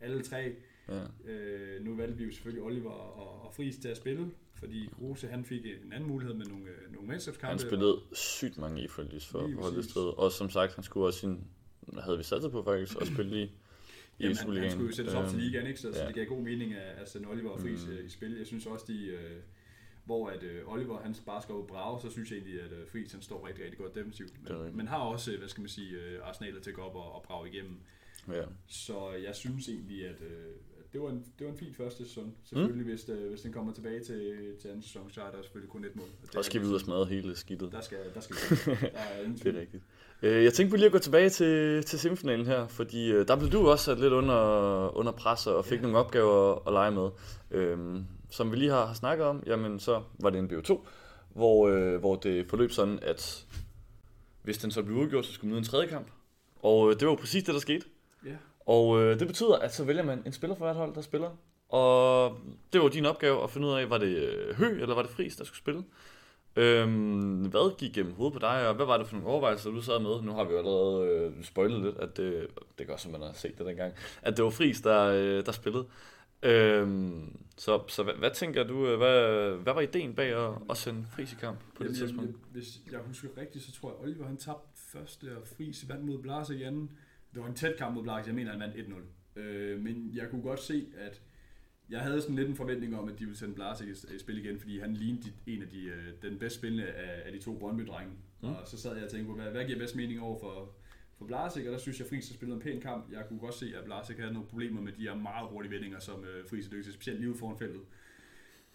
alle 0.00 0.22
tre. 0.22 0.54
Ja. 0.88 1.30
Øh, 1.32 1.84
nu 1.84 1.96
valgte 1.96 2.18
vi 2.18 2.24
jo 2.24 2.32
selvfølgelig 2.32 2.62
Oliver 2.62 2.90
og, 2.90 3.46
og 3.46 3.54
Friis 3.54 3.76
til 3.76 3.88
at 3.88 3.96
spille, 3.96 4.30
fordi 4.54 4.88
Kruse 4.92 5.26
han 5.26 5.44
fik 5.44 5.66
en 5.66 5.92
anden 5.92 6.08
mulighed 6.08 6.34
med 6.34 6.46
nogle, 6.46 6.64
øh, 6.64 6.92
nogle 6.92 7.08
mesterskabskampe. 7.08 7.50
Han 7.50 7.58
spillede 7.58 8.00
sygt 8.12 8.58
mange 8.58 8.84
e 8.84 8.88
for, 8.88 9.02
holdet 9.60 9.74
præcis. 9.74 9.90
sted. 9.90 10.18
Og 10.18 10.32
som 10.32 10.50
sagt, 10.50 10.74
han 10.74 10.84
skulle 10.84 11.06
også 11.06 11.18
sin, 11.20 11.44
havde 11.98 12.16
vi 12.18 12.22
sat 12.24 12.50
på 12.52 12.62
faktisk, 12.62 13.00
at 13.00 13.06
spille 13.06 13.36
i, 13.42 13.42
i 13.42 13.50
Jamen, 14.20 14.36
han, 14.36 14.56
han 14.56 14.70
skulle 14.70 14.86
jo 14.86 14.92
sættes 14.96 15.14
op 15.14 15.24
til 15.28 15.34
Øhm, 15.34 15.44
ligaen, 15.44 15.66
ikke? 15.66 15.80
Så, 15.80 15.92
så 15.92 16.00
ja. 16.00 16.06
det 16.06 16.14
gav 16.14 16.24
god 16.26 16.42
mening 16.42 16.74
at, 16.74 16.98
at 17.02 17.08
sende 17.10 17.28
Oliver 17.28 17.50
og 17.50 17.60
Friis 17.60 17.86
Mm. 17.86 17.92
mm. 17.92 18.06
i 18.06 18.08
spil. 18.08 18.36
Jeg 18.38 18.46
synes 18.46 18.66
også, 18.66 18.84
de, 18.88 19.06
øh, 19.06 19.36
hvor 20.10 20.28
at 20.28 20.42
øh, 20.42 20.72
Oliver 20.72 20.98
han 21.02 21.14
bare 21.26 21.42
skal 21.42 21.54
og 21.54 21.66
brage, 21.66 22.00
så 22.00 22.10
synes 22.10 22.30
jeg 22.30 22.36
egentlig, 22.38 22.62
at 22.62 22.72
øh, 22.72 22.88
Friis 22.92 23.12
han 23.12 23.22
står 23.22 23.46
rigtig, 23.46 23.64
rigtig 23.64 23.78
godt 23.78 23.94
defensivt. 23.94 24.32
Det 24.32 24.38
Men, 24.42 24.56
rigtigt. 24.56 24.76
men 24.76 24.88
har 24.88 24.98
også, 24.98 25.32
øh, 25.32 25.38
hvad 25.38 25.48
skal 25.48 25.60
man 25.60 25.68
sige, 25.68 25.90
øh, 25.90 26.28
arsenalet 26.28 26.62
til 26.62 26.70
at 26.70 26.76
gå 26.76 26.82
op 26.82 26.94
og, 26.94 27.14
og 27.14 27.22
brage 27.22 27.48
igennem. 27.52 27.76
Ja. 28.28 28.42
Så 28.66 29.10
jeg 29.26 29.34
synes 29.34 29.68
egentlig, 29.68 30.06
at, 30.06 30.20
øh, 30.20 30.52
at 30.80 30.92
det, 30.92 31.00
var 31.00 31.10
en, 31.10 31.24
det 31.38 31.46
var 31.46 31.52
en 31.52 31.58
fin 31.58 31.74
første 31.74 32.04
sæson. 32.04 32.34
Selvfølgelig, 32.44 32.86
mm. 32.86 32.90
hvis, 32.90 33.08
øh, 33.08 33.28
hvis 33.28 33.40
den 33.40 33.52
kommer 33.52 33.72
tilbage 33.72 34.00
til, 34.04 34.22
til 34.60 34.68
anden 34.68 34.82
sæson, 34.82 35.10
så 35.10 35.20
er 35.22 35.30
der 35.30 35.42
selvfølgelig 35.42 35.70
kun 35.70 35.84
et 35.84 35.96
mål. 35.96 36.08
Og 36.22 36.28
det 36.28 36.36
Og 36.36 36.44
skal 36.44 36.60
vi 36.60 36.66
ud 36.66 36.74
og 36.74 36.80
smadre 36.80 37.04
hele 37.04 37.36
skidtet. 37.36 37.72
Der 37.72 37.80
skal, 37.80 37.98
der 38.14 38.20
skal 38.20 38.36
vi. 38.36 38.70
Der 38.80 38.98
er 38.98 39.28
Det 39.44 39.56
er 39.56 39.60
rigtigt. 39.60 39.82
Øh, 40.22 40.44
jeg 40.44 40.52
tænkte 40.52 40.70
på 40.70 40.76
lige 40.76 40.86
at 40.86 40.92
gå 40.92 40.98
tilbage 40.98 41.30
til, 41.30 41.84
til 41.84 41.98
semifinalen 41.98 42.46
her, 42.46 42.66
fordi 42.66 43.12
øh, 43.12 43.28
der 43.28 43.36
blev 43.36 43.50
du 43.50 43.68
også 43.68 43.84
sat 43.84 44.00
lidt 44.00 44.12
under, 44.12 44.96
under 44.96 45.12
pres 45.12 45.46
og 45.46 45.64
fik 45.64 45.78
ja. 45.78 45.82
nogle 45.82 45.98
opgaver 45.98 46.68
at, 46.68 46.72
lege 46.72 46.90
med. 46.90 47.10
Øhm, 47.50 48.04
som 48.30 48.52
vi 48.52 48.56
lige 48.56 48.70
har, 48.70 48.86
har 48.86 48.94
snakket 48.94 49.26
om, 49.26 49.42
jamen 49.46 49.80
så 49.80 50.02
var 50.18 50.30
det 50.30 50.38
en 50.38 50.50
BO2, 50.50 50.86
hvor, 51.28 51.68
øh, 51.68 52.00
hvor 52.00 52.16
det 52.16 52.46
forløb 52.46 52.70
sådan, 52.70 52.98
at 53.02 53.46
hvis 54.42 54.58
den 54.58 54.70
så 54.70 54.82
blev 54.82 54.96
udgjort, 54.96 55.26
så 55.26 55.32
skulle 55.32 55.48
man 55.48 55.52
møde 55.52 55.58
en 55.58 55.64
tredje 55.64 55.86
kamp. 55.86 56.06
Og 56.62 56.90
øh, 56.90 57.00
det 57.00 57.08
var 57.08 57.14
præcis 57.14 57.44
det, 57.44 57.54
der 57.54 57.60
skete. 57.60 57.86
Ja. 58.26 58.36
Og 58.66 59.02
øh, 59.02 59.18
det 59.18 59.26
betyder, 59.26 59.56
at 59.56 59.74
så 59.74 59.84
vælger 59.84 60.02
man 60.02 60.22
en 60.26 60.32
spiller 60.32 60.56
for 60.56 60.64
hvert 60.64 60.76
hold, 60.76 60.94
der 60.94 61.00
spiller. 61.00 61.30
Og 61.68 62.38
det 62.72 62.80
var 62.80 62.88
din 62.88 63.06
opgave 63.06 63.42
at 63.42 63.50
finde 63.50 63.68
ud 63.68 63.72
af, 63.72 63.90
var 63.90 63.98
det 63.98 64.16
øh, 64.16 64.56
Hø 64.56 64.80
eller 64.80 64.94
var 64.94 65.02
det 65.02 65.10
Fris, 65.10 65.36
der 65.36 65.44
skulle 65.44 65.58
spille. 65.58 65.84
Øhm, 66.56 67.42
hvad 67.42 67.76
gik 67.78 67.94
gennem 67.94 68.14
hovedet 68.14 68.32
på 68.32 68.38
dig, 68.38 68.68
og 68.68 68.74
hvad 68.74 68.86
var 68.86 68.98
det 68.98 69.06
for 69.06 69.14
nogle 69.14 69.28
overvejelser, 69.28 69.70
du 69.70 69.82
sad 69.82 69.98
med? 69.98 70.22
Nu 70.22 70.32
har 70.32 70.44
vi 70.44 70.52
jo 70.52 70.58
allerede 70.58 71.08
øh, 71.08 71.44
spoilet 71.44 71.80
lidt, 71.80 71.96
at 71.96 72.16
det, 72.16 72.46
det 72.78 72.86
gør, 72.86 72.96
som 72.96 73.12
man 73.12 73.20
har 73.20 73.32
set 73.32 73.58
det 73.58 73.66
dengang, 73.66 73.94
at 74.22 74.36
det 74.36 74.44
var 74.44 74.50
Fris, 74.50 74.80
der, 74.80 75.04
øh, 75.04 75.46
der 75.46 75.52
spillede. 75.52 75.84
Øhm, 76.42 77.38
så 77.56 77.82
så 77.88 78.02
hvad, 78.02 78.14
hvad 78.14 78.30
tænker 78.34 78.64
du, 78.64 78.86
øh, 78.86 78.98
hvad, 78.98 79.50
hvad 79.56 79.74
var 79.74 79.80
ideen 79.80 80.14
bag 80.14 80.48
at, 80.48 80.54
at 80.70 80.76
sende 80.76 81.06
Fris 81.12 81.32
i 81.32 81.36
kamp 81.36 81.58
på 81.58 81.84
Jamen, 81.84 81.88
det 81.92 81.98
tidspunkt? 81.98 82.30
Jeg, 82.30 82.36
hvis 82.52 82.80
jeg 82.92 83.00
husker 83.00 83.28
rigtigt, 83.36 83.64
så 83.64 83.72
tror 83.72 83.90
jeg, 83.90 84.00
Oliver 84.00 84.26
han 84.26 84.36
tabte 84.36 84.68
første, 84.74 85.36
og 85.36 85.46
Fris 85.56 85.88
vandt 85.88 86.04
mod 86.04 86.18
Blase 86.18 86.58
i 86.58 86.62
anden. 86.62 86.90
Det 87.34 87.42
var 87.42 87.48
en 87.48 87.54
tæt 87.54 87.76
kamp 87.78 87.94
mod 87.94 88.02
Blase, 88.02 88.26
jeg 88.26 88.34
mener, 88.34 88.50
han 88.50 88.60
vandt 88.60 88.74
1-0. 89.36 89.40
Øh, 89.40 89.80
men 89.80 90.10
jeg 90.14 90.30
kunne 90.30 90.42
godt 90.42 90.60
se, 90.60 90.86
at 90.98 91.22
jeg 91.90 92.00
havde 92.00 92.20
sådan 92.22 92.36
lidt 92.36 92.48
en 92.48 92.56
forventning 92.56 92.98
om, 92.98 93.08
at 93.08 93.18
de 93.18 93.24
ville 93.24 93.38
sende 93.38 93.54
Blasik 93.54 93.88
i 93.88 94.18
spil 94.18 94.38
igen, 94.38 94.58
fordi 94.58 94.78
han 94.78 94.94
lignede 94.94 95.32
en 95.46 95.62
af 95.62 95.68
de, 95.68 95.84
øh, 95.84 96.04
den 96.22 96.38
bedst 96.38 96.56
spillende 96.56 96.86
af, 96.86 97.22
af 97.26 97.32
de 97.32 97.38
to 97.38 97.58
Brøndby-drenge. 97.58 98.12
Mm. 98.42 98.48
Og 98.48 98.66
så 98.66 98.78
sad 98.78 98.94
jeg 98.94 99.04
og 99.04 99.10
tænkte 99.10 99.26
på, 99.26 99.34
hvad, 99.34 99.50
hvad 99.50 99.64
giver 99.64 99.78
bedst 99.78 99.96
mening 99.96 100.20
over 100.20 100.38
for, 100.40 100.74
for 101.20 101.26
Blasik, 101.26 101.66
og 101.66 101.72
der 101.72 101.78
synes 101.78 101.98
jeg, 101.98 102.06
Friis 102.06 102.28
har 102.28 102.34
spillet 102.34 102.54
en 102.54 102.62
pæn 102.62 102.80
kamp. 102.80 103.12
Jeg 103.12 103.24
kunne 103.28 103.38
godt 103.38 103.54
se, 103.54 103.72
at 103.78 103.84
Blasik 103.84 104.18
havde 104.18 104.32
nogle 104.32 104.48
problemer 104.48 104.80
med 104.80 104.92
de 104.92 105.02
her 105.02 105.14
meget 105.14 105.48
hurtige 105.48 105.72
vendinger, 105.72 105.98
som 105.98 106.18
uh, 106.18 106.50
Friis 106.50 106.66
er 106.66 106.70
dygtig 106.70 106.92
specielt 106.92 107.20
lige 107.20 107.34
foran 107.34 107.58
feltet. 107.58 107.80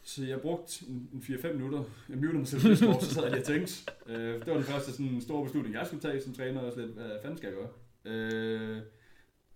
Så 0.04 0.26
jeg 0.26 0.42
brugte 0.42 0.86
en 0.88 1.24
4-5 1.24 1.54
minutter. 1.54 1.84
Jeg 2.10 2.18
mutede 2.18 2.38
mig 2.38 2.48
selv 2.48 2.68
lidt 2.68 2.80
så 2.80 3.14
sad 3.14 3.24
jeg 3.24 3.32
lige 3.32 3.42
og 3.42 3.48
tænkte. 3.48 3.74
Uh, 4.06 4.14
det 4.16 4.48
var 4.48 4.54
den 4.54 4.64
første 4.64 4.92
sådan, 4.92 5.22
store 5.22 5.44
beslutning, 5.44 5.76
jeg 5.76 5.88
skulle 5.88 6.02
tage 6.02 6.22
som 6.22 6.34
træner, 6.34 6.62
og 6.62 6.74
slet, 6.74 6.90
hvad 6.90 7.10
fanden 7.22 7.38
skal 7.38 7.50
jeg 7.50 7.58
gøre? 7.58 7.72
Uh, 8.78 8.82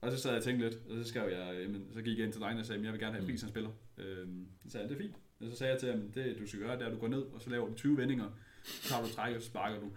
og 0.01 0.11
så 0.11 0.17
sad 0.17 0.31
jeg 0.31 0.37
og 0.37 0.43
tænkte 0.43 0.69
lidt, 0.69 0.79
og 0.89 0.97
så 0.97 1.09
skrev 1.09 1.29
jeg, 1.31 1.61
jamen, 1.61 1.87
så 1.93 2.01
gik 2.01 2.17
jeg 2.17 2.25
ind 2.25 2.33
til 2.33 2.41
drengene 2.41 2.61
og 2.61 2.65
sagde, 2.65 2.79
at 2.79 2.85
jeg 2.85 2.93
vil 2.93 3.01
gerne 3.01 3.15
have 3.15 3.25
Friis, 3.25 3.41
han 3.41 3.49
spiller. 3.49 3.69
Øhm, 3.97 4.47
så 4.63 4.71
sagde 4.71 4.87
han, 4.87 4.95
det 4.95 5.01
er 5.01 5.07
fint. 5.07 5.15
Og 5.41 5.51
så 5.51 5.57
sagde 5.57 5.73
jeg 5.73 5.79
til 5.79 5.91
ham, 5.91 6.11
det 6.11 6.35
du 6.39 6.47
skal 6.47 6.59
gøre, 6.59 6.75
det 6.75 6.81
er, 6.81 6.85
at 6.85 6.93
du 6.93 6.99
går 6.99 7.07
ned, 7.07 7.21
og 7.21 7.41
så 7.41 7.49
laver 7.49 7.67
du 7.67 7.73
20 7.73 7.97
vendinger, 7.97 8.29
så 8.63 8.89
tager 8.89 9.03
du 9.03 9.09
træk, 9.09 9.35
og 9.35 9.41
så 9.41 9.47
sparker 9.47 9.79
du. 9.79 9.89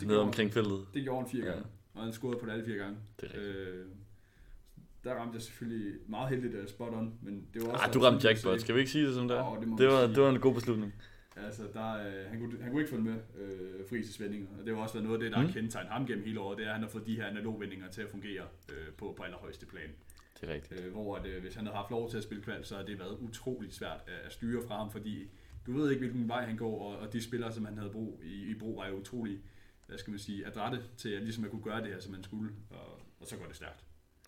Det 0.00 0.08
ned 0.08 0.16
omkring 0.16 0.52
feltet. 0.52 0.86
Det 0.94 1.02
gjorde 1.02 1.20
han 1.20 1.30
fire 1.30 1.44
gange, 1.44 1.64
og 1.96 2.02
han 2.02 2.12
scorede 2.12 2.38
på 2.38 2.46
det 2.46 2.52
alle 2.52 2.64
fire 2.64 2.76
gange. 2.76 2.96
Det 3.20 3.30
er 3.34 3.40
øh, 3.40 3.86
der 5.04 5.14
ramte 5.14 5.34
jeg 5.34 5.42
selvfølgelig 5.42 5.94
meget 6.08 6.28
heldigt 6.28 6.54
uh, 6.54 6.68
spot 6.68 6.92
on, 6.92 7.14
men 7.22 7.46
det 7.54 7.62
var 7.62 7.68
også... 7.68 7.84
Ah, 7.84 7.94
du 7.94 8.00
ramte 8.00 8.28
jackpot, 8.28 8.60
skal 8.60 8.74
vi 8.74 8.80
ikke 8.80 8.90
sige 8.90 9.06
det 9.06 9.14
som 9.14 9.28
der? 9.28 9.42
Oh, 9.42 9.60
det, 9.60 9.78
det, 9.78 9.88
var, 9.88 10.06
det 10.06 10.22
var 10.22 10.30
en 10.30 10.40
god 10.40 10.54
beslutning. 10.54 10.94
Altså, 11.36 11.62
der, 11.72 11.92
øh, 11.92 12.30
han, 12.30 12.40
kunne, 12.40 12.62
han 12.62 12.70
kunne 12.70 12.80
ikke 12.82 12.90
følge 12.90 13.04
med 13.04 13.14
øh, 13.14 13.88
Frises 13.88 14.20
vendinger, 14.20 14.48
og 14.60 14.66
det 14.66 14.74
har 14.74 14.82
også 14.82 14.94
været 14.94 15.04
noget 15.04 15.18
af 15.18 15.24
det, 15.24 15.32
der 15.32 15.40
mm. 15.40 15.46
har 15.46 15.52
kendetegnet 15.52 15.92
ham 15.92 16.06
gennem 16.06 16.24
hele 16.24 16.40
året, 16.40 16.58
det 16.58 16.64
er, 16.64 16.68
at 16.68 16.74
han 16.74 16.82
har 16.82 16.90
fået 16.90 17.06
de 17.06 17.16
her 17.16 17.26
analogvendinger 17.26 17.88
til 17.90 18.02
at 18.02 18.08
fungere 18.10 18.42
øh, 18.68 18.92
på, 18.96 19.14
på 19.16 19.22
allerhøjeste 19.22 19.66
plan. 19.66 19.90
Det 20.40 20.48
er 20.48 20.54
rigtigt. 20.54 20.80
Øh, 20.80 20.92
hvor 20.92 21.16
at, 21.16 21.26
øh, 21.26 21.42
hvis 21.42 21.54
han 21.54 21.66
havde 21.66 21.76
haft 21.76 21.90
lov 21.90 22.10
til 22.10 22.16
at 22.16 22.22
spille 22.22 22.42
kval, 22.42 22.64
så 22.64 22.76
har 22.76 22.82
det 22.82 22.98
været 22.98 23.16
utroligt 23.20 23.74
svært 23.74 24.00
at, 24.06 24.26
at 24.26 24.32
styre 24.32 24.62
fra 24.68 24.76
ham, 24.76 24.90
fordi 24.90 25.28
du 25.66 25.72
ved 25.72 25.90
ikke, 25.90 26.00
hvilken 26.00 26.28
vej 26.28 26.44
han 26.46 26.56
går, 26.56 26.92
og, 26.92 26.98
og 26.98 27.12
de 27.12 27.22
spillere, 27.22 27.52
som 27.52 27.64
han 27.64 27.78
havde 27.78 27.90
brug 27.90 28.20
i, 28.24 28.50
i 28.50 28.54
brug, 28.54 28.76
var 28.76 28.88
jo 28.88 28.94
utrolig, 28.94 29.40
hvad 29.86 29.98
skal 29.98 30.10
man 30.10 30.18
sige, 30.20 30.46
adrette 30.46 30.82
til 30.96 31.08
at, 31.08 31.22
ligesom 31.22 31.44
at 31.44 31.50
kunne 31.50 31.62
gøre 31.62 31.80
det 31.80 31.88
her, 31.88 32.00
som 32.00 32.14
han 32.14 32.24
skulle, 32.24 32.52
og, 32.70 33.00
og 33.20 33.26
så 33.26 33.36
går 33.36 33.46
det 33.46 33.56
stærkt. 33.56 33.84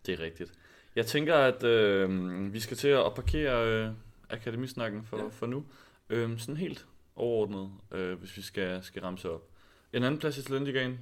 Det 0.07 0.21
er 0.21 0.25
rigtigt. 0.25 0.53
Jeg 0.97 1.07
tænker, 1.07 1.35
at 1.35 1.65
øh, 1.65 2.53
vi 2.53 2.61
skal 2.61 2.77
til 2.77 2.89
at 2.89 3.15
parkere 3.15 3.67
øh, 3.67 3.93
akademisnakken 4.31 5.05
for, 5.05 5.19
ja. 5.19 5.29
for 5.29 5.47
nu. 5.47 5.67
Øh, 6.11 6.39
sådan 6.39 6.57
helt 6.57 6.87
overordnet, 7.17 7.71
øh, 7.93 8.19
hvis 8.19 8.37
vi 8.37 8.43
skal, 8.43 8.83
skal 8.83 9.03
ramse 9.03 9.31
op. 9.31 9.49
En 9.93 10.03
anden 10.03 10.21
plads 10.21 10.39
i 10.39 10.43
Talendigaen. 10.43 10.99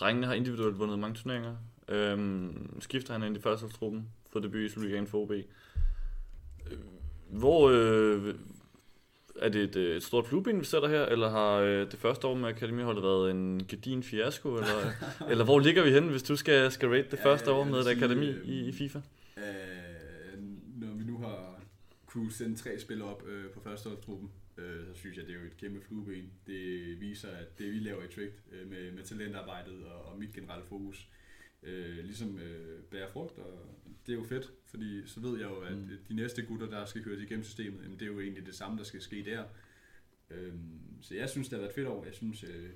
Drengene 0.00 0.26
har 0.26 0.34
individuelt 0.34 0.78
vundet 0.78 0.98
mange 0.98 1.16
turneringer. 1.16 1.56
Øhm, 1.88 2.80
skifter 2.80 3.12
han 3.12 3.22
ind 3.22 3.36
i 3.36 3.40
førsteholdstruppen, 3.40 4.08
for 4.30 4.40
debut 4.40 4.60
i 4.60 4.68
Superligaen 4.68 5.06
for 5.06 5.18
OB. 5.18 5.30
Øh, 5.30 5.44
hvor 7.28 7.70
øh, 7.70 8.34
er 9.42 9.48
det 9.48 9.62
et, 9.62 9.76
øh, 9.76 9.96
et 9.96 10.02
stort 10.02 10.26
flueben, 10.26 10.60
vi 10.60 10.64
sætter 10.64 10.88
her, 10.88 11.06
eller 11.06 11.30
har 11.30 11.54
øh, 11.56 11.90
det 11.90 11.98
første 11.98 12.26
år 12.26 12.34
med 12.34 12.48
akademiholdet 12.48 13.02
været 13.02 13.30
en 13.30 13.66
gedin 13.68 14.02
fiasko, 14.02 14.54
eller, 14.54 14.92
eller 15.30 15.44
hvor 15.44 15.60
ligger 15.60 15.82
vi 15.82 15.90
henne, 15.90 16.10
hvis 16.10 16.22
du 16.22 16.36
skal, 16.36 16.70
skal 16.70 16.88
rate 16.88 17.10
det 17.10 17.18
første 17.22 17.52
år 17.52 17.64
med 17.64 17.78
et 17.78 17.88
akademi 17.88 18.34
i, 18.44 18.68
i 18.68 18.72
FIFA? 18.72 18.98
Øh, 19.36 20.42
når 20.76 20.94
vi 20.94 21.04
nu 21.04 21.18
har 21.18 21.58
kunne 22.06 22.32
sende 22.32 22.56
tre 22.56 22.78
spillere 22.78 23.08
op 23.08 23.28
øh, 23.28 23.50
på 23.50 23.60
førsteholdstruppen, 23.60 24.30
øh, 24.58 24.86
så 24.94 25.00
synes 25.00 25.16
jeg, 25.16 25.26
det 25.26 25.34
er 25.34 25.38
jo 25.38 25.46
et 25.46 25.56
kæmpe 25.56 25.80
flueben. 25.88 26.30
Det 26.46 27.00
viser, 27.00 27.28
at 27.28 27.58
det 27.58 27.72
vi 27.72 27.78
laver 27.78 28.02
i 28.02 28.08
Trick 28.14 28.32
øh, 28.52 28.70
med, 28.70 28.92
med 28.92 29.02
talentarbejdet 29.02 29.84
og, 29.84 30.12
og 30.12 30.18
mit 30.18 30.32
generelle 30.32 30.64
fokus, 30.68 31.08
øh, 31.62 32.04
ligesom 32.04 32.38
øh, 32.38 32.82
bærer 32.82 33.08
frugt, 33.08 33.38
og 33.38 33.68
det 34.06 34.12
er 34.12 34.16
jo 34.16 34.24
fedt, 34.24 34.52
fordi 34.64 35.06
så 35.06 35.20
ved 35.20 35.38
jeg 35.38 35.48
jo, 35.50 35.60
at 35.60 35.76
mm. 35.76 35.88
de 36.08 36.14
næste 36.14 36.42
gutter, 36.42 36.66
der 36.66 36.84
skal 36.84 37.04
køres 37.04 37.22
igennem 37.22 37.44
systemet, 37.44 37.82
jamen, 37.82 37.98
det 37.98 38.02
er 38.02 38.12
jo 38.12 38.20
egentlig 38.20 38.46
det 38.46 38.54
samme, 38.54 38.78
der 38.78 38.84
skal 38.84 39.00
ske 39.00 39.24
der. 39.24 39.44
Øh, 40.30 40.52
så 41.00 41.14
jeg 41.14 41.28
synes, 41.28 41.48
det 41.48 41.56
har 41.56 41.62
været 41.62 41.74
fedt 41.74 41.86
år. 41.86 42.04
Jeg 42.04 42.14
synes, 42.14 42.44
øh, 42.44 42.70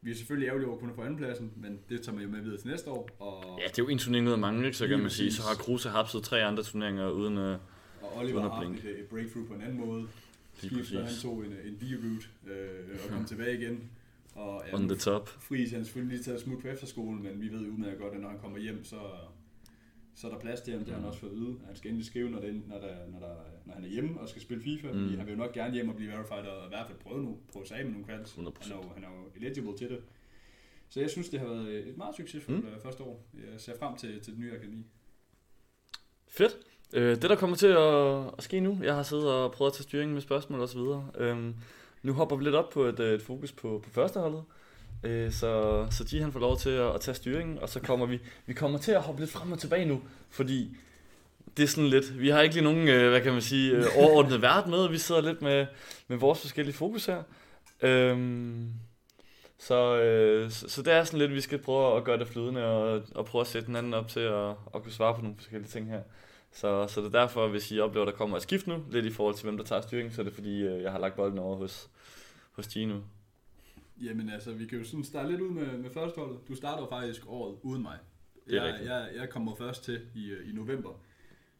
vi 0.00 0.10
er 0.10 0.14
selvfølgelig 0.14 0.46
ærgerlige 0.46 0.66
over 0.66 0.76
at 0.76 0.80
kunne 0.80 0.94
få 0.94 1.02
andenpladsen, 1.02 1.52
men 1.56 1.80
det 1.88 2.02
tager 2.02 2.14
man 2.14 2.24
jo 2.24 2.30
med 2.30 2.40
videre 2.40 2.60
til 2.60 2.68
næste 2.68 2.90
år. 2.90 3.08
Og 3.18 3.58
ja, 3.60 3.66
det 3.66 3.78
er 3.78 3.82
jo 3.82 3.88
en 3.88 3.98
turnering 3.98 4.26
ud 4.26 4.32
af 4.32 4.38
mange, 4.38 4.66
ikke? 4.66 4.76
så 4.76 4.86
kan 4.88 4.98
man 4.98 5.10
sige. 5.10 5.32
Så 5.32 5.42
har 5.42 5.54
Kruse 5.54 5.88
hapset 5.88 6.22
tre 6.22 6.44
andre 6.44 6.62
turneringer 6.62 7.10
uden, 7.10 7.38
uh, 7.38 7.44
og 7.44 8.16
Oliver 8.16 8.34
uden 8.34 8.44
at 8.44 8.50
har 8.52 8.90
et, 8.90 9.00
et 9.00 9.06
breakthrough 9.06 9.48
på 9.48 9.54
en 9.54 9.62
anden 9.62 9.78
måde. 9.78 10.08
Skifter, 10.54 11.04
han 11.04 11.14
tog 11.22 11.44
en, 11.44 11.52
en 11.64 11.76
B-route 11.76 12.26
øh, 12.46 12.98
og 13.04 13.10
kom 13.10 13.24
tilbage 13.32 13.58
igen. 13.58 13.90
Og, 14.34 14.62
ja, 14.68 14.74
On 14.74 14.88
the 14.88 14.98
top. 14.98 15.28
Friis, 15.28 15.72
han 15.72 15.84
selvfølgelig 15.84 16.16
lige 16.16 16.24
taget 16.24 16.40
smut 16.40 16.62
på 16.62 16.68
efterskolen, 16.68 17.22
men 17.22 17.40
vi 17.40 17.48
ved 17.48 17.60
udmærket 17.60 17.98
godt, 17.98 18.14
at 18.14 18.20
når 18.20 18.28
han 18.28 18.38
kommer 18.38 18.58
hjem, 18.58 18.84
så, 18.84 19.00
så 20.14 20.26
er 20.26 20.30
der 20.30 20.38
plads 20.38 20.60
til 20.60 20.72
ham, 20.72 20.84
det 20.84 20.94
har 20.94 21.00
han 21.00 21.08
også 21.08 21.20
fået 21.20 21.32
vide. 21.32 21.56
Han 21.66 21.76
skal 21.76 21.88
endelig 21.88 22.06
skrive, 22.06 22.30
når, 22.30 22.40
det, 22.40 22.62
når, 22.68 22.78
der, 22.78 22.94
når, 23.12 23.18
der, 23.18 23.34
når 23.66 23.74
han 23.74 23.84
er 23.84 23.88
hjemme 23.88 24.20
og 24.20 24.28
skal 24.28 24.42
spille 24.42 24.62
FIFA, 24.62 24.92
mm. 24.92 25.16
han 25.16 25.26
vil 25.26 25.32
jo 25.32 25.38
nok 25.38 25.52
gerne 25.52 25.74
hjem 25.74 25.88
og 25.88 25.96
blive 25.96 26.12
verified, 26.12 26.46
og 26.46 26.66
i 26.66 26.68
hvert 26.68 26.86
fald 26.86 26.98
prøve 26.98 27.22
nu 27.22 27.38
på 27.52 27.64
med 27.70 27.84
nogle 27.84 28.04
kvalds. 28.04 28.30
100%. 28.30 28.36
Han 28.38 28.48
er, 28.72 28.76
jo, 28.76 28.82
han 28.94 29.04
er 29.04 29.08
jo 29.08 29.30
eligible 29.36 29.76
til 29.78 29.88
det. 29.88 29.98
Så 30.88 31.00
jeg 31.00 31.10
synes, 31.10 31.28
det 31.28 31.40
har 31.40 31.46
været 31.46 31.88
et 31.88 31.96
meget 31.96 32.16
succesfuldt 32.16 32.64
mm. 32.64 32.70
Øh, 32.70 32.80
første 32.82 33.02
år. 33.02 33.26
Jeg 33.34 33.60
ser 33.60 33.78
frem 33.78 33.96
til, 33.96 34.20
til 34.20 34.32
det 34.32 34.40
nye 34.40 34.52
akademi. 34.52 34.84
Fedt. 36.28 36.58
Øh, 36.92 37.10
det, 37.10 37.22
der 37.22 37.36
kommer 37.36 37.56
til 37.56 37.66
at, 37.66 38.32
at 38.38 38.44
ske 38.44 38.60
nu, 38.60 38.78
jeg 38.82 38.94
har 38.94 39.02
siddet 39.02 39.30
og 39.30 39.52
prøvet 39.52 39.70
at 39.70 39.74
tage 39.74 39.82
styringen 39.82 40.14
med 40.14 40.22
spørgsmål 40.22 40.60
og 40.60 40.68
så 40.68 40.78
videre. 40.78 41.10
Øh, 41.18 41.54
nu 42.02 42.12
hopper 42.12 42.36
vi 42.36 42.44
lidt 42.44 42.54
op 42.54 42.70
på 42.70 42.84
et, 42.84 43.00
øh, 43.00 43.14
et 43.14 43.22
fokus 43.22 43.52
på, 43.52 43.82
på 43.84 43.90
førsteholdet. 43.90 44.42
Øh, 45.04 45.32
så, 45.32 45.86
så 45.90 46.04
de 46.04 46.22
han 46.22 46.32
får 46.32 46.40
lov 46.40 46.58
til 46.58 46.70
at, 46.70 46.94
at 46.94 47.00
tage 47.00 47.14
styringen, 47.14 47.58
og 47.58 47.68
så 47.68 47.80
kommer 47.80 48.06
vi, 48.06 48.20
vi 48.46 48.52
kommer 48.52 48.78
til 48.78 48.92
at 48.92 49.02
hoppe 49.02 49.20
lidt 49.20 49.30
frem 49.30 49.52
og 49.52 49.58
tilbage 49.58 49.84
nu, 49.84 50.00
fordi 50.30 50.76
det 51.56 51.62
er 51.62 51.66
sådan 51.66 51.90
lidt, 51.90 52.20
vi 52.20 52.28
har 52.28 52.40
ikke 52.40 52.54
lige 52.54 52.64
nogen, 52.64 52.88
øh, 52.88 53.10
hvad 53.10 53.20
kan 53.20 53.32
man 53.32 53.42
sige, 53.42 53.72
øh, 53.72 53.84
overordnet 54.02 54.42
vært 54.42 54.66
med, 54.66 54.88
vi 54.88 54.98
sidder 54.98 55.20
lidt 55.20 55.42
med, 55.42 55.66
med 56.08 56.16
vores 56.16 56.40
forskellige 56.40 56.74
fokus 56.74 57.06
her. 57.06 57.22
Øhm, 57.82 58.68
så, 59.58 59.96
øh, 59.96 60.50
så, 60.50 60.68
så 60.68 60.82
det 60.82 60.92
er 60.92 61.04
sådan 61.04 61.18
lidt, 61.18 61.34
vi 61.34 61.40
skal 61.40 61.58
prøve 61.58 61.96
at 61.96 62.04
gøre 62.04 62.18
det 62.18 62.28
flydende, 62.28 62.64
og, 62.64 63.02
og 63.14 63.26
prøve 63.26 63.40
at 63.40 63.46
sætte 63.46 63.66
den 63.66 63.76
anden 63.76 63.94
op 63.94 64.08
til 64.08 64.20
at, 64.20 64.48
at 64.74 64.82
kunne 64.82 64.92
svare 64.92 65.14
på 65.14 65.20
nogle 65.20 65.36
forskellige 65.36 65.70
ting 65.70 65.88
her. 65.90 66.00
Så, 66.52 66.86
så 66.86 67.00
det 67.00 67.14
er 67.14 67.20
derfor, 67.20 67.48
hvis 67.48 67.72
I 67.72 67.80
oplever, 67.80 68.06
at 68.06 68.12
der 68.12 68.18
kommer 68.18 68.36
et 68.36 68.42
skift 68.42 68.66
nu, 68.66 68.84
lidt 68.90 69.06
i 69.06 69.10
forhold 69.10 69.34
til, 69.34 69.44
hvem 69.44 69.56
der 69.56 69.64
tager 69.64 69.82
styringen, 69.82 70.12
så 70.12 70.20
er 70.20 70.24
det 70.24 70.34
fordi, 70.34 70.62
øh, 70.62 70.82
jeg 70.82 70.92
har 70.92 70.98
lagt 70.98 71.16
bolden 71.16 71.38
over 71.38 71.56
hos, 71.56 71.88
hos 72.52 72.68
Gino. 72.68 73.00
Jamen 74.02 74.28
altså, 74.28 74.52
vi 74.52 74.66
kan 74.66 74.78
jo 74.78 74.84
sådan 74.84 75.04
starte 75.04 75.30
lidt 75.30 75.40
ud 75.40 75.50
med, 75.50 75.78
med 75.78 75.90
førsteholdet. 75.90 76.48
Du 76.48 76.54
starter 76.54 76.86
faktisk 76.88 77.22
året 77.26 77.58
uden 77.62 77.82
mig. 77.82 77.98
Jeg, 78.50 78.80
jeg, 78.84 79.08
jeg 79.16 79.30
kommer 79.30 79.54
først 79.54 79.84
til 79.84 80.00
i, 80.14 80.30
øh, 80.30 80.48
i 80.48 80.52
november. 80.52 80.90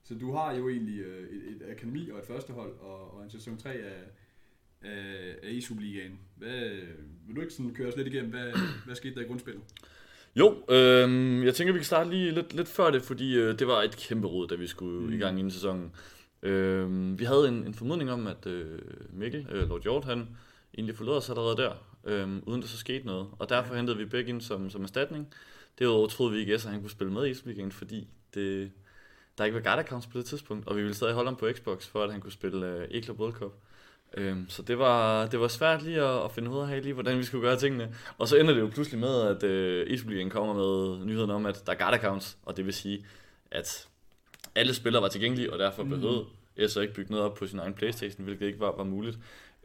Så 0.03 0.15
du 0.15 0.33
har 0.33 0.53
jo 0.53 0.69
egentlig 0.69 1.01
øh, 1.01 1.29
et, 1.29 1.57
et 1.57 1.71
akademi 1.71 2.11
og 2.11 2.19
et 2.19 2.27
førstehold, 2.27 2.73
og, 2.81 3.15
og 3.15 3.25
en 3.25 3.31
sæson 3.31 3.59
3 3.59 3.71
af, 3.71 4.03
af, 4.83 5.37
af 5.43 5.49
E-Superligaen. 5.49 6.13
Hvad, 6.37 6.71
vil 7.27 7.37
du 7.37 7.41
ikke 7.41 7.55
sådan 7.55 7.75
køre 7.75 7.89
os 7.89 7.97
lidt 7.97 8.09
igennem, 8.09 8.31
hvad, 8.31 8.53
hvad 8.87 8.95
skete 8.95 9.15
der 9.15 9.21
i 9.21 9.25
grundspillet? 9.25 9.63
Jo, 10.37 10.65
øh, 10.69 11.45
jeg 11.45 11.55
tænker, 11.55 11.73
vi 11.73 11.79
kan 11.79 11.85
starte 11.85 12.11
lige 12.11 12.31
lidt, 12.31 12.55
lidt 12.55 12.69
før 12.69 12.91
det, 12.91 13.03
fordi 13.03 13.37
øh, 13.37 13.59
det 13.59 13.67
var 13.67 13.83
et 13.83 13.97
kæmpe 13.97 14.27
råd, 14.27 14.49
da 14.49 14.55
vi 14.55 14.67
skulle 14.67 15.07
mm. 15.07 15.13
i 15.13 15.17
gang 15.17 15.39
inden 15.39 15.51
sæsonen. 15.51 15.93
Øh, 16.43 17.19
vi 17.19 17.25
havde 17.25 17.49
en, 17.49 17.67
en 17.67 17.75
formodning 17.75 18.11
om, 18.11 18.27
at 18.27 18.47
øh, 18.47 18.79
Mikkel, 19.11 19.47
øh, 19.51 19.69
Lord 19.69 19.83
Hjort, 19.83 20.05
han 20.05 20.29
egentlig 20.75 20.97
forlod 20.97 21.17
os 21.17 21.31
allerede 21.31 21.57
der, 21.57 21.73
øh, 22.05 22.43
uden 22.47 22.63
der 22.63 22.69
så 22.69 22.77
skete 22.77 23.07
noget. 23.07 23.27
Og 23.39 23.49
derfor 23.49 23.75
hentede 23.75 23.97
vi 23.97 24.05
begge 24.05 24.31
ind 24.31 24.41
som, 24.41 24.71
som 24.71 24.83
erstatning. 24.83 25.35
Derudover 25.79 26.09
troede 26.09 26.33
vi 26.33 26.39
ikke, 26.39 26.55
at 26.55 26.65
han 26.65 26.81
kunne 26.81 26.91
spille 26.91 27.13
med 27.13 27.27
i 27.27 27.47
Weekend, 27.47 27.73
fordi 27.73 28.09
det, 28.35 28.71
der 29.39 29.45
ikke 29.45 29.55
var 29.55 29.63
guard 29.63 29.79
accounts 29.79 30.07
på 30.07 30.19
det 30.19 30.27
tidspunkt, 30.27 30.67
og 30.69 30.77
vi 30.77 30.81
ville 30.81 30.95
stadig 30.95 31.15
holde 31.15 31.29
ham 31.29 31.37
på 31.37 31.49
Xbox, 31.53 31.87
for 31.87 32.05
at 32.05 32.13
han 32.13 32.21
kunne 32.21 32.33
spille 32.33 32.67
øh, 32.67 32.85
E-Club 32.85 33.21
World 33.21 33.33
Cup. 33.33 33.53
Øhm, 34.17 34.49
så 34.49 34.63
det 34.63 34.79
var, 34.79 35.27
det 35.27 35.41
var 35.41 35.49
svært 35.49 35.83
lige 35.83 36.03
at, 36.03 36.25
at 36.25 36.33
finde 36.33 36.51
ud 36.51 36.59
af 36.59 36.83
lige, 36.83 36.93
hvordan 36.93 37.19
vi 37.19 37.23
skulle 37.23 37.49
gøre 37.49 37.57
tingene. 37.57 37.95
Og 38.19 38.29
så 38.29 38.37
ender 38.37 38.55
det 38.55 38.61
jo 38.61 38.67
pludselig 38.67 39.01
med, 39.01 39.21
at 39.21 39.43
øh, 39.43 39.87
Esportligaen 39.91 40.31
kommer 40.31 40.55
med 40.55 41.05
nyheden 41.07 41.31
om, 41.31 41.47
at 41.47 41.63
der 41.67 41.73
er 41.73 41.77
guard 41.77 41.95
accounts, 41.95 42.39
og 42.43 42.57
det 42.57 42.67
vil 42.67 42.75
sige, 42.75 43.07
at 43.51 43.89
alle 44.55 44.75
spillere 44.75 45.03
var 45.03 45.09
tilgængelige, 45.09 45.53
og 45.53 45.59
derfor 45.59 45.85
behøvede 45.85 46.27
mm. 46.59 46.69
så 46.69 46.81
ikke 46.81 46.95
bygge 46.95 47.11
noget 47.11 47.27
op 47.27 47.35
på 47.35 47.47
sin 47.47 47.59
egen 47.59 47.75
Playstation, 47.75 48.25
hvilket 48.25 48.47
ikke 48.47 48.61
var, 48.61 48.77
var 48.77 48.85
muligt. 48.85 49.19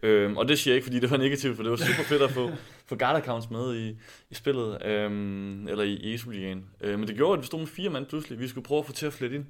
Øhm, 0.04 0.38
og 0.38 0.48
det 0.48 0.60
siger 0.60 0.72
jeg 0.72 0.76
ikke, 0.76 0.86
fordi 0.86 1.00
det 1.00 1.12
var 1.12 1.18
negativt, 1.18 1.56
for 1.56 1.64
det 1.64 1.72
var 1.72 1.78
super 1.78 2.04
fedt 2.04 2.22
at 2.22 2.32
få, 2.32 2.52
få 2.86 2.96
guard 2.96 3.16
accounts 3.16 3.50
med 3.50 3.76
i, 3.76 3.98
i 4.30 4.36
spillet, 4.36 4.86
øhm, 4.86 5.68
eller 5.68 5.84
i, 5.84 5.94
i 5.94 6.14
Esportligaen. 6.14 6.66
Øh, 6.82 7.00
men 7.00 7.08
det 7.08 7.16
gjorde, 7.16 7.34
at 7.34 7.42
vi 7.42 7.46
stod 7.46 7.60
med 7.60 7.68
fire 7.68 7.90
mand 7.90 8.06
pludselig. 8.06 8.40
Vi 8.40 8.48
skulle 8.48 8.66
prøve 8.66 8.80
at 8.80 8.86
få 8.86 8.94
til 8.94 9.06
at 9.06 9.14
flette 9.14 9.36
ind, 9.36 9.46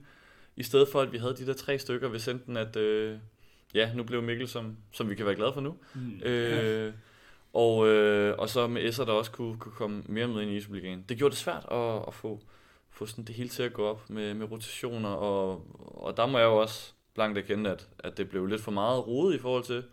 i 0.56 0.64
stedet 0.64 0.88
for 0.92 1.02
at 1.02 1.12
vi 1.12 1.18
havde 1.18 1.36
de 1.38 1.46
der 1.46 1.54
tre 1.54 1.80
stykker, 1.80 2.08
hvis 2.08 2.28
enten 2.28 2.58
at... 2.58 2.76
Øh, 2.76 3.18
ja, 3.74 3.94
nu 3.94 4.04
blev 4.04 4.24
Mikkel, 4.24 4.48
som, 4.48 4.78
som 4.92 5.10
vi 5.10 5.16
kan 5.16 5.26
være 5.26 5.36
glade 5.36 5.54
for 5.54 5.62
nu. 5.62 5.76
Mm. 5.96 6.22
Øh, 6.24 6.94
og, 7.54 7.88
øh, 7.88 8.36
og 8.38 8.50
så 8.50 8.68
med 8.68 8.90
S'er, 8.90 9.06
der 9.06 9.12
også 9.12 9.32
kunne, 9.32 9.58
kunne 9.58 9.72
komme 9.72 10.04
mere 10.06 10.28
med 10.28 10.42
ind 10.42 10.52
i 10.52 10.62
Superligaen. 10.62 11.06
Det 11.10 11.18
gjorde 11.18 11.32
det 11.32 11.40
svært 11.40 11.66
at, 11.72 11.96
at 12.08 12.14
få, 12.14 12.42
få 12.92 13.06
sådan 13.06 13.24
det 13.24 13.36
hele 13.36 13.50
til 13.50 13.64
at 13.64 13.74
gå 13.74 13.86
op 13.86 14.10
med, 14.10 14.34
med 14.34 14.52
rotationer, 14.52 15.10
og, 15.10 15.66
og 15.78 16.18
der 16.18 16.26
må 16.26 16.38
jeg 16.38 16.46
jo 16.46 16.58
også 16.58 16.94
blankt 17.16 17.38
erkende, 17.38 17.70
at, 17.70 17.88
at 18.00 18.18
det 18.18 18.30
blev 18.30 18.46
lidt 18.46 18.62
for 18.62 18.72
meget 18.72 19.08
rodet 19.08 19.36
i 19.36 19.40
forhold 19.40 19.64
til, 19.64 19.84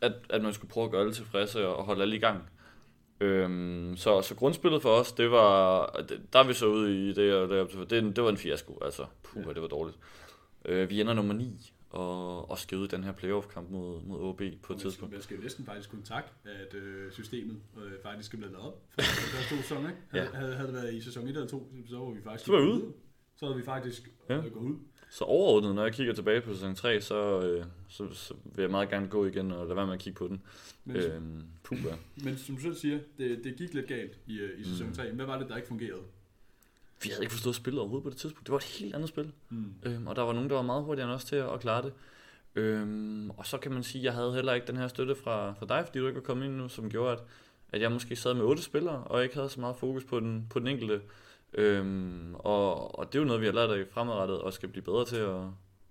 at, 0.00 0.12
at 0.30 0.42
man 0.42 0.52
skulle 0.52 0.70
prøve 0.70 0.84
at 0.84 0.90
gøre 0.90 1.00
alle 1.00 1.14
tilfredse 1.14 1.68
og 1.68 1.84
holde 1.84 2.02
alle 2.02 2.16
i 2.16 2.18
gang. 2.18 2.50
Øhm, 3.20 3.96
så, 3.96 4.22
så 4.22 4.34
grundspillet 4.34 4.82
for 4.82 4.90
os, 4.90 5.12
det 5.12 5.30
var, 5.30 5.86
der 6.32 6.38
er 6.38 6.46
vi 6.46 6.54
så 6.54 6.66
ude 6.66 7.08
i 7.08 7.12
det, 7.12 7.34
og 7.34 7.48
det, 7.48 7.90
det, 7.90 8.16
det 8.16 8.24
var 8.24 8.30
en 8.30 8.36
fiasko, 8.36 8.78
altså, 8.82 9.06
puh, 9.22 9.54
det 9.54 9.62
var 9.62 9.68
dårligt. 9.68 9.98
Øh, 10.64 10.90
vi 10.90 11.00
ender 11.00 11.14
nummer 11.14 11.34
9, 11.34 11.72
og, 11.90 12.50
og 12.50 12.58
skal 12.58 12.78
ud 12.78 12.84
i 12.84 12.88
den 12.88 13.04
her 13.04 13.12
playoff-kamp 13.12 13.70
mod, 13.70 14.02
mod 14.02 14.20
OB 14.20 14.42
på 14.62 14.72
et 14.72 14.78
tidspunkt. 14.78 15.12
Man 15.12 15.22
skal 15.22 15.36
jo 15.36 15.42
næsten 15.42 15.64
faktisk 15.64 15.90
kunne 15.90 16.02
takke, 16.02 16.28
at 16.44 16.74
øh, 16.74 17.12
systemet 17.12 17.56
øh, 17.76 17.92
faktisk 18.02 18.34
er 18.34 18.38
blevet 18.38 18.52
lavet 18.52 18.66
op 18.66 18.82
for 18.94 19.02
første 19.02 19.56
to 19.56 19.62
sæsoner. 19.62 19.88
Ikke? 19.88 20.00
ja. 20.14 20.26
havde, 20.34 20.54
havde 20.54 20.68
det 20.68 20.74
været 20.74 20.94
i 20.94 21.00
sæson 21.00 21.22
1 21.22 21.28
eller 21.28 21.48
2, 21.48 21.72
så 21.88 21.98
var 21.98 22.10
vi 22.10 22.22
faktisk 22.22 22.46
så 22.46 22.52
var 22.52 22.60
vi 22.60 22.66
ude. 22.66 22.92
Så 23.36 23.46
havde 23.46 23.58
vi 23.58 23.64
faktisk 23.64 24.10
ja. 24.28 24.36
øh, 24.36 24.52
gået 24.52 24.64
ud. 24.64 24.76
Så 25.10 25.24
overordnet, 25.24 25.74
når 25.74 25.82
jeg 25.82 25.92
kigger 25.92 26.14
tilbage 26.14 26.40
på 26.40 26.54
sæson 26.54 26.74
3, 26.74 27.00
så, 27.00 27.40
øh, 27.40 27.64
så, 27.88 28.14
så 28.14 28.34
vil 28.44 28.62
jeg 28.62 28.70
meget 28.70 28.90
gerne 28.90 29.08
gå 29.08 29.26
igen 29.26 29.52
og 29.52 29.66
lade 29.66 29.76
være 29.76 29.86
med 29.86 29.94
at 29.94 30.00
kigge 30.00 30.16
på 30.18 30.28
den. 30.28 30.42
Men, 30.84 30.96
øhm, 30.96 31.42
puh, 31.62 31.78
ja. 31.84 31.94
men 32.24 32.38
som 32.38 32.54
du 32.56 32.62
selv 32.62 32.74
siger, 32.74 32.98
det, 33.18 33.44
det 33.44 33.56
gik 33.56 33.74
lidt 33.74 33.86
galt 33.86 34.18
i, 34.26 34.38
øh, 34.38 34.60
i 34.60 34.64
sæson 34.64 34.86
mm. 34.86 34.94
3. 34.94 35.10
Hvad 35.12 35.26
var 35.26 35.38
det, 35.38 35.48
der 35.48 35.56
ikke 35.56 35.68
fungerede? 35.68 36.02
vi 37.02 37.08
havde 37.08 37.22
ikke 37.22 37.32
forstået 37.32 37.54
spillet 37.54 37.80
overhovedet 37.80 38.04
på 38.04 38.10
det 38.10 38.18
tidspunkt. 38.18 38.46
Det 38.46 38.52
var 38.52 38.58
et 38.58 38.64
helt 38.64 38.94
andet 38.94 39.08
spil. 39.08 39.32
Mm. 39.48 39.74
Øhm, 39.82 40.06
og 40.06 40.16
der 40.16 40.22
var 40.22 40.32
nogen, 40.32 40.50
der 40.50 40.56
var 40.56 40.62
meget 40.62 40.84
hurtigere 40.84 41.08
end 41.08 41.14
os 41.14 41.24
til 41.24 41.36
at, 41.36 41.52
at 41.52 41.60
klare 41.60 41.82
det. 41.82 41.92
Øhm, 42.54 43.30
og 43.30 43.46
så 43.46 43.58
kan 43.58 43.72
man 43.72 43.82
sige, 43.82 44.00
at 44.00 44.04
jeg 44.04 44.12
havde 44.12 44.34
heller 44.34 44.54
ikke 44.54 44.66
den 44.66 44.76
her 44.76 44.88
støtte 44.88 45.14
fra, 45.14 45.52
fra 45.52 45.66
dig, 45.66 45.84
fordi 45.86 45.98
du 45.98 46.06
ikke 46.06 46.20
var 46.20 46.24
kommet 46.24 46.46
ind 46.46 46.54
nu, 46.54 46.68
som 46.68 46.90
gjorde, 46.90 47.12
at, 47.12 47.18
at 47.72 47.80
jeg 47.80 47.92
måske 47.92 48.16
sad 48.16 48.34
med 48.34 48.44
otte 48.44 48.62
spillere, 48.62 49.04
og 49.04 49.22
ikke 49.22 49.34
havde 49.34 49.48
så 49.48 49.60
meget 49.60 49.76
fokus 49.76 50.04
på 50.04 50.20
den, 50.20 50.46
på 50.50 50.58
den 50.58 50.68
enkelte. 50.68 51.00
Øhm, 51.54 52.34
og, 52.34 52.98
og 52.98 53.06
det 53.06 53.18
er 53.18 53.22
jo 53.22 53.26
noget, 53.26 53.40
vi 53.40 53.46
har 53.46 53.52
lært 53.52 53.70
af 53.70 53.84
fremadrettet, 53.90 54.38
og 54.38 54.52
skal 54.52 54.68
blive 54.68 54.84
bedre 54.84 55.04
til 55.04 55.16
at, 55.16 55.40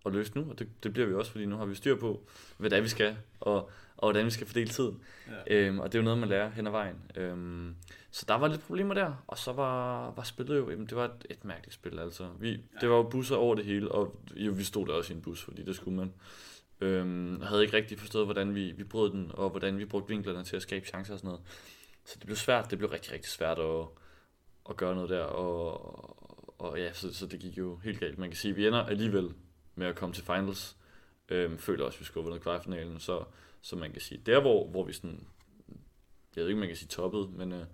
at 0.06 0.14
løse 0.14 0.32
nu, 0.36 0.50
og 0.50 0.60
det, 0.60 0.68
det 0.84 0.94
bliver 0.94 1.08
vi 1.08 1.14
også, 1.14 1.32
fordi 1.32 1.46
nu 1.46 1.58
har 1.58 1.66
vi 1.66 1.76
styr 1.76 1.96
på, 1.96 2.22
hvad 2.58 2.70
det 2.70 2.78
er, 2.78 2.82
vi 2.82 2.88
skal, 2.88 3.18
og, 3.40 3.70
og 3.98 4.12
hvordan 4.12 4.26
vi 4.26 4.32
skal 4.32 4.48
fordele 4.48 4.70
tiden. 4.70 5.02
Ja. 5.48 5.56
Øhm, 5.56 5.80
og 5.80 5.92
det 5.92 5.98
er 5.98 6.00
jo 6.00 6.04
noget, 6.04 6.20
man 6.20 6.30
lærer 6.30 6.50
hen 6.50 6.68
ad 6.68 6.72
vejen. 6.72 6.96
Øhm, 7.16 7.76
så 8.12 8.26
der 8.28 8.36
var 8.36 8.48
lidt 8.48 8.62
problemer 8.62 8.94
der, 8.94 9.24
og 9.28 9.38
så 9.38 9.52
var, 9.52 10.12
var 10.12 10.24
spillet 10.24 10.58
jo, 10.58 10.70
jamen 10.70 10.86
det 10.86 10.98
var 10.98 11.06
et, 11.06 11.26
et 11.30 11.46
mærkeligt 11.46 11.74
spil, 11.74 12.00
altså. 12.00 12.28
Vi, 12.40 12.52
ja. 12.52 12.58
Det 12.82 12.90
var 12.90 12.96
jo 12.96 13.04
busser 13.04 13.36
over 13.36 13.56
det 13.56 13.66
hele, 13.66 13.92
og 13.92 14.22
jo, 14.36 14.52
vi 14.52 14.64
stod 14.64 14.88
der 14.88 14.94
også 14.94 15.14
i 15.14 15.16
en 15.16 15.22
bus, 15.22 15.44
fordi 15.44 15.64
det 15.64 15.76
skulle 15.76 15.98
man. 15.98 16.14
Øhm, 16.82 17.42
havde 17.42 17.64
ikke 17.64 17.78
rigtig 17.78 18.00
forstået, 18.00 18.26
hvordan 18.26 18.56
vi, 18.56 18.72
vi 18.72 18.84
brød 18.84 19.12
den, 19.12 19.32
og 19.34 19.50
hvordan 19.50 19.78
vi 19.78 19.86
brugte 19.86 20.10
vinklerne 20.10 20.44
til 20.44 20.56
at 20.56 20.62
skabe 20.62 20.86
chancer 20.86 21.14
og 21.14 21.20
sådan 21.20 21.28
noget. 21.28 21.42
Så 22.06 22.16
det 22.20 22.26
blev 22.26 22.36
svært, 22.36 22.72
det 22.72 22.78
blev 22.78 22.90
rigtig, 22.90 23.14
rigtig 23.14 23.32
svært 23.32 23.60
at, 23.60 23.86
at 24.70 24.78
gøre 24.78 24.96
noget 24.96 25.10
der, 25.10 25.24
og, 25.24 26.62
og 26.62 26.80
ja, 26.80 26.94
så, 26.94 27.14
så 27.14 27.26
det 27.26 27.40
gik 27.40 27.58
jo 27.58 27.78
helt 27.78 28.00
galt. 28.00 28.18
Man 28.18 28.30
kan 28.30 28.38
sige, 28.38 28.52
at 28.52 28.58
vi 28.58 28.68
ender 28.68 28.84
alligevel 28.84 29.34
med 29.76 29.88
at 29.88 29.96
komme 29.96 30.16
til 30.16 30.24
finals. 30.24 30.78
Øhm, 31.30 31.58
føler 31.58 31.86
også, 31.86 31.96
at 31.96 32.00
vi 32.00 32.06
skulle 32.06 32.24
have 32.24 32.30
vundet 32.30 32.44
kvartfinalen, 32.44 33.00
så, 33.00 33.24
så 33.62 33.76
man 33.76 33.92
kan 33.92 34.02
sige, 34.02 34.22
der 34.26 34.42
hvor, 34.42 34.68
hvor 34.68 34.84
vi 34.84 34.94
sådan, 34.94 35.28
jeg 36.36 36.44
ved 36.44 36.48
ikke, 36.48 36.60
man 36.60 36.70
kan 36.70 36.78
sige 36.78 36.90
toppet, 36.90 37.30
men, 37.34 37.52
øh, 37.52 37.66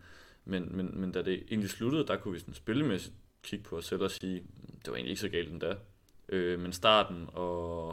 men, 0.46 0.78
men, 0.78 1.00
men 1.00 1.12
da 1.12 1.22
det 1.22 1.34
egentlig 1.34 1.70
sluttede, 1.70 2.08
der 2.08 2.18
kunne 2.18 2.34
vi 2.34 2.40
sådan 2.40 2.54
spillemæssigt 2.54 3.16
kigge 3.44 3.66
på 3.66 3.78
os 3.78 3.86
selv 3.86 4.02
og 4.02 4.12
sige, 4.12 4.44
det 4.86 4.88
var 4.88 4.96
egentlig 4.96 5.10
ikke 5.10 5.22
så 5.22 5.30
galt 5.30 5.52
endda. 5.52 5.76
Øh, 6.30 6.60
men 6.60 6.74
starten 6.74 7.30
og, 7.34 7.88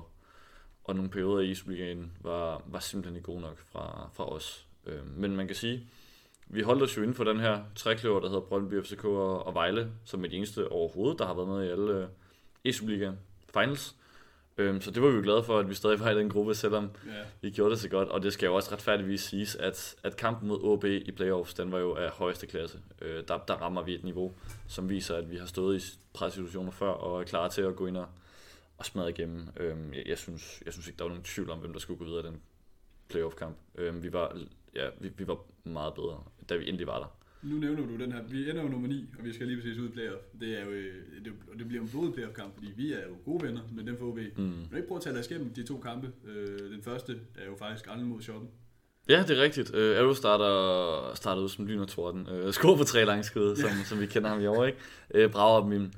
og 0.84 0.94
nogle 0.94 1.10
perioder 1.10 1.40
i 1.40 1.54
Superligaen 1.54 2.12
var, 2.20 2.62
var 2.66 2.78
simpelthen 2.78 3.16
ikke 3.16 3.26
gode 3.26 3.40
nok 3.40 3.58
fra, 3.58 4.10
fra 4.12 4.32
os. 4.32 4.68
Øh, 4.86 5.16
men 5.16 5.36
man 5.36 5.46
kan 5.46 5.56
sige, 5.56 5.86
vi 6.52 6.62
holdt 6.62 6.82
os 6.82 6.96
jo 6.96 7.02
inden 7.02 7.14
for 7.14 7.24
den 7.24 7.40
her 7.40 7.62
trækløver, 7.76 8.20
der 8.20 8.28
hedder 8.28 8.40
Brøndby, 8.40 8.82
FCK 8.82 9.04
og, 9.04 9.46
og 9.46 9.54
Vejle, 9.54 9.90
som 10.04 10.22
de 10.22 10.32
eneste 10.32 10.68
overhovedet, 10.72 11.18
der 11.18 11.26
har 11.26 11.34
været 11.34 11.48
med 11.48 11.64
i 11.64 11.70
alle 11.70 12.08
øh, 12.64 13.14
Finals. 13.52 13.96
Øhm, 14.58 14.80
så 14.80 14.90
det 14.90 15.02
var 15.02 15.08
vi 15.08 15.16
jo 15.16 15.22
glade 15.22 15.42
for, 15.42 15.58
at 15.58 15.68
vi 15.68 15.74
stadig 15.74 16.00
var 16.00 16.10
i 16.10 16.18
den 16.18 16.28
gruppe, 16.28 16.54
selvom 16.54 16.90
yeah. 17.06 17.26
vi 17.40 17.50
gjorde 17.50 17.70
det 17.70 17.80
så 17.80 17.88
godt. 17.88 18.08
Og 18.08 18.22
det 18.22 18.32
skal 18.32 18.46
jo 18.46 18.54
også 18.54 18.72
retfærdigvis 18.72 19.20
siges, 19.20 19.56
at, 19.56 19.96
at 20.02 20.16
kampen 20.16 20.48
mod 20.48 20.62
OB 20.62 20.84
i 20.84 21.12
playoffs, 21.12 21.54
den 21.54 21.72
var 21.72 21.78
jo 21.78 21.94
af 21.94 22.10
højeste 22.10 22.46
klasse. 22.46 22.78
Øh, 23.02 23.24
der, 23.28 23.38
der 23.38 23.54
rammer 23.54 23.82
vi 23.82 23.94
et 23.94 24.04
niveau, 24.04 24.32
som 24.68 24.88
viser, 24.88 25.16
at 25.16 25.30
vi 25.30 25.36
har 25.36 25.46
stået 25.46 25.82
i 25.82 25.98
pressituationer 26.12 26.70
før 26.70 26.90
og 26.90 27.20
er 27.20 27.24
klar 27.24 27.48
til 27.48 27.62
at 27.62 27.76
gå 27.76 27.86
ind 27.86 27.96
og, 27.96 28.06
og 28.78 28.84
smadre 28.84 29.10
igennem. 29.10 29.48
Øhm, 29.56 29.92
jeg, 29.92 30.02
jeg, 30.06 30.18
synes, 30.18 30.62
jeg 30.64 30.72
synes 30.72 30.86
ikke, 30.86 30.98
der 30.98 31.04
var 31.04 31.08
nogen 31.08 31.24
tvivl 31.24 31.50
om, 31.50 31.58
hvem 31.58 31.72
der 31.72 31.80
skulle 31.80 31.98
gå 31.98 32.04
videre 32.04 32.20
i 32.20 32.26
den 32.26 32.40
playoff-kamp. 33.08 33.56
Øhm, 33.74 34.02
vi, 34.02 34.12
var, 34.12 34.38
ja, 34.74 34.88
vi, 35.00 35.10
vi 35.16 35.26
var 35.26 35.38
meget 35.64 35.94
bedre, 35.94 36.22
da 36.48 36.56
vi 36.56 36.68
endelig 36.68 36.86
var 36.86 36.98
der. 36.98 37.16
Nu 37.42 37.56
nævner 37.56 37.86
du 37.86 37.96
den 37.96 38.12
her. 38.12 38.22
Vi 38.22 38.50
ender 38.50 38.62
jo 38.62 38.68
nummer 38.68 38.88
9, 38.88 39.08
og 39.18 39.24
vi 39.24 39.32
skal 39.32 39.46
lige 39.46 39.56
præcis 39.56 39.78
ud 39.78 39.88
i 39.88 39.92
playoff. 39.92 40.22
Det, 40.40 40.60
er 40.60 40.64
jo, 40.64 40.70
øh, 40.70 40.94
det, 41.24 41.32
det 41.58 41.68
bliver 41.68 41.82
en 41.82 41.88
blodet 41.88 42.14
playoff-kamp, 42.14 42.54
fordi 42.54 42.72
vi 42.76 42.92
er 42.92 43.08
jo 43.08 43.14
gode 43.24 43.44
venner 43.46 43.60
med 43.72 43.84
dem 43.84 43.98
for 43.98 44.06
OB. 44.06 44.18
Mm. 44.36 44.42
Men 44.42 44.68
ikke 44.76 44.88
prøve 44.88 44.98
at 44.98 45.02
tage 45.02 45.18
os 45.18 45.30
igennem 45.30 45.54
de 45.54 45.62
to 45.62 45.78
kampe. 45.78 46.12
Øh, 46.26 46.72
den 46.72 46.82
første 46.82 47.20
er 47.38 47.46
jo 47.46 47.56
faktisk 47.58 47.86
Arlen 47.88 48.06
mod 48.06 48.22
Shoppen. 48.22 48.48
Ja, 49.08 49.24
det 49.28 49.38
er 49.38 49.42
rigtigt. 49.42 49.70
Uh, 49.70 49.98
Arrow 49.98 50.14
starter, 50.14 51.14
starter 51.14 51.42
ud 51.42 51.48
som 51.48 51.66
lyn 51.66 51.78
og 51.78 51.88
torden. 51.88 52.28
Uh, 52.28 52.52
skår 52.52 52.76
på 52.76 52.84
tre 52.84 53.04
langskud, 53.04 53.56
som, 53.56 53.70
som 53.84 54.00
vi 54.00 54.06
kender 54.06 54.28
ham 54.28 54.40
i 54.40 54.46
år, 54.46 54.64
ikke? 54.64 54.78
Uh, 55.24 55.30
brager 55.30 55.62
dem 55.62 55.72
im. 55.72 55.90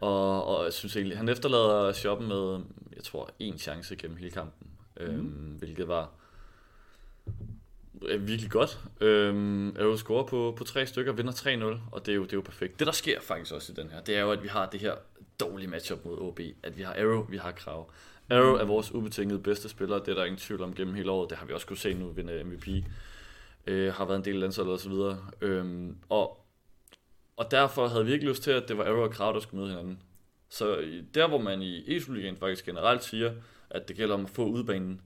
Og, 0.00 0.44
og 0.44 0.64
jeg 0.64 0.72
synes 0.72 0.96
egentlig, 0.96 1.16
han 1.16 1.28
efterlader 1.28 1.92
shoppen 1.92 2.28
med, 2.28 2.60
jeg 2.96 3.04
tror, 3.04 3.30
en 3.38 3.58
chance 3.58 3.96
gennem 3.96 4.16
hele 4.16 4.30
kampen. 4.30 4.68
Mm. 5.00 5.06
Uh, 5.06 5.58
hvilket 5.58 5.88
var 5.88 6.10
er 8.08 8.16
virkelig 8.18 8.50
godt. 8.50 8.78
Øhm, 9.00 9.68
er 9.68 9.84
jo 9.84 9.96
scorer 9.96 10.26
på, 10.26 10.54
på 10.58 10.64
tre 10.64 10.86
stykker, 10.86 11.12
vinder 11.12 11.32
3-0, 11.32 11.80
og 11.92 12.06
det 12.06 12.12
er, 12.12 12.16
jo, 12.16 12.22
det 12.22 12.32
er 12.32 12.36
jo 12.36 12.40
perfekt. 12.40 12.78
Det, 12.78 12.86
der 12.86 12.92
sker 12.92 13.20
faktisk 13.20 13.54
også 13.54 13.72
i 13.72 13.74
den 13.74 13.90
her, 13.90 14.00
det 14.00 14.16
er 14.16 14.20
jo, 14.20 14.32
at 14.32 14.42
vi 14.42 14.48
har 14.48 14.66
det 14.66 14.80
her 14.80 14.94
dårlige 15.40 15.68
matchup 15.68 16.04
mod 16.04 16.18
OB. 16.20 16.40
At 16.62 16.78
vi 16.78 16.82
har 16.82 16.94
Arrow, 16.94 17.26
vi 17.30 17.36
har 17.36 17.52
Krav. 17.52 17.90
Arrow 18.30 18.54
er 18.54 18.64
vores 18.64 18.94
ubetingede 18.94 19.38
bedste 19.38 19.68
spiller, 19.68 19.98
det 19.98 20.08
er 20.08 20.14
der 20.14 20.24
ingen 20.24 20.38
tvivl 20.38 20.62
om 20.62 20.74
gennem 20.74 20.94
hele 20.94 21.10
året. 21.10 21.30
Det 21.30 21.38
har 21.38 21.46
vi 21.46 21.52
også 21.52 21.66
kunne 21.66 21.76
se 21.76 21.94
nu 21.94 22.08
vinde 22.08 22.32
øh, 22.32 22.46
MVP. 22.46 22.68
Øh, 23.66 23.94
har 23.94 24.04
været 24.04 24.18
en 24.18 24.24
del 24.24 24.34
af 24.34 24.40
landsholdet 24.40 24.72
og 24.72 24.80
så 24.80 24.88
videre. 24.88 25.18
Øhm, 25.40 25.96
og, 26.08 26.46
og 27.36 27.50
derfor 27.50 27.88
havde 27.88 28.06
vi 28.06 28.12
ikke 28.12 28.28
lyst 28.28 28.42
til, 28.42 28.50
at 28.50 28.68
det 28.68 28.78
var 28.78 28.84
Arrow 28.84 29.02
og 29.02 29.10
Krav, 29.10 29.32
der 29.32 29.40
skulle 29.40 29.60
møde 29.60 29.70
hinanden. 29.70 30.02
Så 30.48 30.84
der, 31.14 31.28
hvor 31.28 31.38
man 31.38 31.62
i 31.62 31.96
e 31.96 32.36
faktisk 32.38 32.64
generelt 32.64 33.04
siger, 33.04 33.32
at 33.70 33.88
det 33.88 33.96
gælder 33.96 34.14
om 34.14 34.24
at 34.24 34.30
få 34.30 34.44
udbanen 34.44 35.00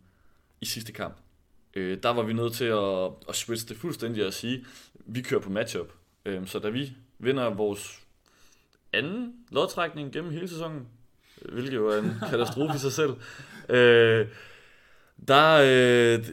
i 0.60 0.64
sidste 0.64 0.92
kamp, 0.92 1.16
øh, 1.74 1.98
der 2.02 2.08
var 2.08 2.22
vi 2.22 2.32
nødt 2.32 2.52
til 2.52 2.64
at, 2.64 3.10
at 3.28 3.34
switch 3.34 3.68
det 3.68 3.76
fuldstændig 3.76 4.26
og 4.26 4.32
sige, 4.32 4.64
vi 4.94 5.22
kører 5.22 5.40
på 5.40 5.50
matchup. 5.50 5.92
Øh, 6.24 6.46
så 6.46 6.58
da 6.58 6.68
vi 6.68 6.92
vinder 7.18 7.50
vores 7.50 8.02
anden 8.92 9.34
lodtrækning 9.50 10.12
gennem 10.12 10.32
hele 10.32 10.48
sæsonen, 10.48 10.88
hvilket 11.52 11.74
jo 11.74 11.88
er 11.88 11.98
en 11.98 12.12
katastrofe 12.30 12.74
i 12.74 12.78
sig 12.78 12.92
selv, 12.92 13.12
øh, 13.68 14.26
der, 15.28 15.60
øh, 15.62 16.24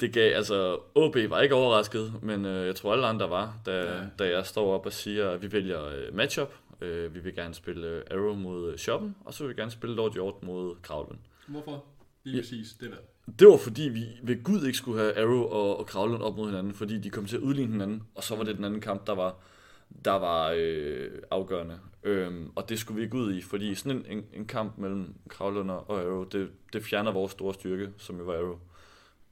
det 0.00 0.12
gav, 0.12 0.36
altså, 0.36 0.78
OB 0.94 1.16
var 1.28 1.40
ikke 1.40 1.54
overrasket, 1.54 2.22
men 2.22 2.44
øh, 2.44 2.66
jeg 2.66 2.76
tror 2.76 2.92
alle 2.92 3.06
andre 3.06 3.30
var, 3.30 3.60
da, 3.66 3.72
ja. 3.72 4.06
da 4.18 4.30
jeg 4.30 4.46
står 4.46 4.74
op 4.74 4.86
og 4.86 4.92
siger, 4.92 5.30
at 5.30 5.42
vi 5.42 5.52
vælger 5.52 5.86
øh, 5.86 6.14
matchup. 6.14 6.54
Øh, 6.80 7.14
vi 7.14 7.20
vil 7.20 7.34
gerne 7.34 7.54
spille 7.54 7.88
øh, 7.88 8.02
Arrow 8.10 8.34
mod 8.34 8.72
øh, 8.72 8.78
Shoppen, 8.78 9.16
og 9.24 9.34
så 9.34 9.44
vil 9.44 9.56
vi 9.56 9.60
gerne 9.60 9.70
spille 9.70 9.96
Lord 9.96 10.12
Hjort 10.12 10.42
mod 10.42 10.76
Kravlen. 10.82 11.18
Hvorfor? 11.46 11.84
Lige 12.24 12.42
præcis, 12.42 12.72
det 12.80 12.90
der. 12.90 12.96
Det 13.38 13.48
var 13.48 13.56
fordi, 13.56 13.82
vi 13.82 14.04
ved 14.22 14.42
Gud 14.42 14.66
ikke 14.66 14.78
skulle 14.78 14.98
have 15.00 15.18
Arrow 15.18 15.42
og, 15.42 15.78
og 15.78 15.86
Kravlund 15.86 16.22
op 16.22 16.36
mod 16.36 16.46
hinanden, 16.46 16.74
fordi 16.74 16.98
de 16.98 17.10
kom 17.10 17.26
til 17.26 17.36
at 17.36 17.42
udligne 17.42 17.72
hinanden, 17.72 18.02
og 18.14 18.22
så 18.22 18.36
var 18.36 18.44
det 18.44 18.56
den 18.56 18.64
anden 18.64 18.80
kamp, 18.80 19.06
der 19.06 19.14
var, 19.14 19.36
der 20.04 20.12
var 20.12 20.54
øh, 20.56 21.10
afgørende. 21.30 21.78
Øhm, 22.04 22.50
og 22.56 22.68
det 22.68 22.78
skulle 22.78 22.96
vi 22.96 23.04
ikke 23.04 23.16
ud 23.16 23.34
i, 23.34 23.42
fordi 23.42 23.74
sådan 23.74 23.96
en, 23.96 24.18
en, 24.18 24.24
en 24.32 24.46
kamp 24.46 24.78
mellem 24.78 25.14
Kravlund 25.28 25.70
og 25.70 26.00
Arrow, 26.00 26.24
det, 26.24 26.48
det 26.72 26.84
fjerner 26.84 27.12
vores 27.12 27.32
store 27.32 27.54
styrke, 27.54 27.88
som 27.96 28.18
jo 28.18 28.24
var 28.24 28.34
Arrow. 28.34 28.58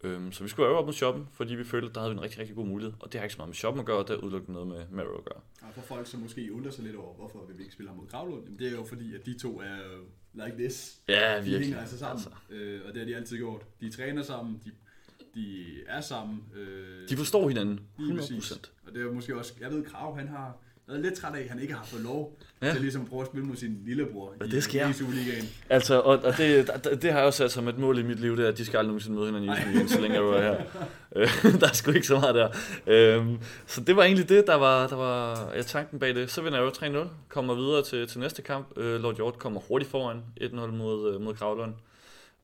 Øhm, 0.02 0.32
så 0.32 0.42
vi 0.42 0.48
skulle 0.48 0.68
Arrow 0.68 0.78
op 0.78 0.84
mod 0.84 0.92
shoppen, 0.92 1.28
fordi 1.32 1.54
vi 1.54 1.64
følte, 1.64 1.88
at 1.88 1.94
der 1.94 2.00
havde 2.00 2.12
vi 2.12 2.16
en 2.18 2.22
rigtig, 2.22 2.38
rigtig 2.40 2.56
god 2.56 2.66
mulighed. 2.66 2.92
Og 3.00 3.12
det 3.12 3.20
har 3.20 3.24
ikke 3.24 3.34
så 3.34 3.38
meget 3.38 3.48
med 3.48 3.54
shoppen 3.54 3.80
at 3.80 3.86
gøre, 3.86 3.98
det 3.98 4.08
har 4.08 4.16
udelukkende 4.16 4.52
noget 4.52 4.68
med, 4.68 4.86
med 4.90 5.04
at 5.18 5.24
gøre. 5.24 5.40
Og 5.62 5.74
for 5.74 5.80
folk, 5.80 6.06
som 6.06 6.20
måske 6.20 6.52
undrer 6.52 6.70
sig 6.70 6.84
lidt 6.84 6.96
over, 6.96 7.14
hvorfor 7.14 7.46
vi 7.56 7.62
ikke 7.62 7.74
spille 7.74 7.88
ham 7.88 7.98
mod 7.98 8.06
Kravlund, 8.06 8.44
jamen 8.44 8.58
det 8.58 8.66
er 8.66 8.72
jo 8.72 8.84
fordi, 8.84 9.14
at 9.14 9.26
de 9.26 9.38
to 9.38 9.60
er 9.60 9.76
like 10.32 10.56
this. 10.58 11.00
Ja, 11.08 11.34
virkelig. 11.34 11.58
De 11.58 11.64
hænger 11.64 11.80
altså 11.80 11.98
sammen, 11.98 12.24
altså. 12.24 12.54
Øh, 12.54 12.80
og 12.88 12.94
det 12.94 12.98
har 13.00 13.06
de 13.06 13.16
altid 13.16 13.36
gjort. 13.36 13.62
De 13.80 13.90
træner 13.90 14.22
sammen, 14.22 14.60
de, 14.64 14.70
de 15.34 15.64
er 15.86 16.00
sammen. 16.00 16.44
Øh, 16.54 17.08
de 17.08 17.16
forstår 17.16 17.48
hinanden, 17.48 17.80
100%. 17.98 18.58
Og 18.86 18.94
det 18.94 19.02
er 19.02 19.12
måske 19.12 19.36
også, 19.36 19.54
jeg 19.60 19.70
ved, 19.70 19.84
Krav, 19.84 20.18
han 20.18 20.28
har 20.28 20.58
været 20.88 21.00
lidt 21.00 21.14
træt 21.14 21.34
af, 21.34 21.40
at 21.40 21.48
han 21.48 21.60
ikke 21.60 21.74
har 21.74 21.84
fået 21.84 22.02
lov 22.02 22.38
ja. 22.62 22.72
til 22.72 22.80
ligesom 22.80 23.02
at 23.02 23.08
prøve 23.08 23.22
at 23.22 23.26
spille 23.26 23.46
mod 23.46 23.56
sin 23.56 23.78
lillebror 23.84 24.34
og 24.40 24.50
det 24.50 24.64
sker. 24.64 24.88
i 24.88 24.92
Superligaen. 24.92 25.44
Altså, 25.70 26.00
og, 26.00 26.18
og 26.24 26.36
det, 26.36 26.70
det, 26.84 27.02
det, 27.02 27.12
har 27.12 27.18
jeg 27.18 27.26
også 27.26 27.38
sat 27.38 27.52
som 27.52 27.68
et 27.68 27.78
mål 27.78 27.98
i 27.98 28.02
mit 28.02 28.20
liv, 28.20 28.36
det 28.36 28.44
er, 28.44 28.48
at 28.48 28.58
de 28.58 28.64
skal 28.64 28.78
aldrig 28.78 28.88
nogensinde 28.88 29.16
møde 29.16 29.26
hinanden 29.26 29.50
i 29.50 29.56
Superligaen, 29.56 29.88
så 29.88 30.00
længe 30.00 30.18
du 30.18 30.30
er 30.30 30.42
her. 30.42 30.56
Øh, 31.16 31.28
der 31.60 31.68
er 31.68 31.72
sgu 31.72 31.90
ikke 31.90 32.06
så 32.06 32.18
meget 32.18 32.34
der. 32.34 32.48
Øhm, 32.86 33.38
så 33.66 33.80
det 33.80 33.96
var 33.96 34.02
egentlig 34.02 34.28
det, 34.28 34.46
der 34.46 34.54
var, 34.54 34.86
der 34.86 34.96
var 34.96 35.50
ja, 35.54 35.62
tanken 35.62 35.98
bag 35.98 36.14
det. 36.14 36.30
Så 36.30 36.42
vinder 36.42 36.58
jeg 36.58 36.82
jo 36.82 37.02
3-0, 37.04 37.08
kommer 37.28 37.54
videre 37.54 37.82
til, 37.82 38.08
til 38.08 38.20
næste 38.20 38.42
kamp. 38.42 38.78
Øh, 38.78 39.00
Lord 39.00 39.16
Hjort 39.16 39.38
kommer 39.38 39.60
hurtigt 39.60 39.90
foran 39.90 40.22
1-0 40.40 40.56
mod, 40.56 41.14
øh, 41.14 41.20
mod 41.20 41.34
Kravlund. 41.34 41.74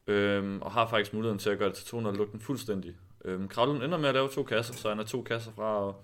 Øhm, 0.07 0.62
og 0.62 0.72
har 0.72 0.88
faktisk 0.88 1.14
muligheden 1.14 1.38
til 1.38 1.51
at 1.51 1.59
gøre 1.59 1.68
det 1.68 1.76
til 1.76 1.97
2-0 1.97 2.07
og 2.07 2.14
lukke 2.14 2.32
den 2.32 2.40
fuldstændig. 2.40 2.95
Øhm, 3.24 3.49
Kravlund 3.49 3.82
ender 3.82 3.99
med 3.99 4.09
at 4.09 4.14
lave 4.14 4.28
to 4.28 4.43
kasser, 4.43 4.74
så 4.74 4.88
han 4.88 4.99
er 4.99 5.05
to 5.05 5.22
kasser 5.22 5.51
fra 5.57 5.88
at, 5.88 5.95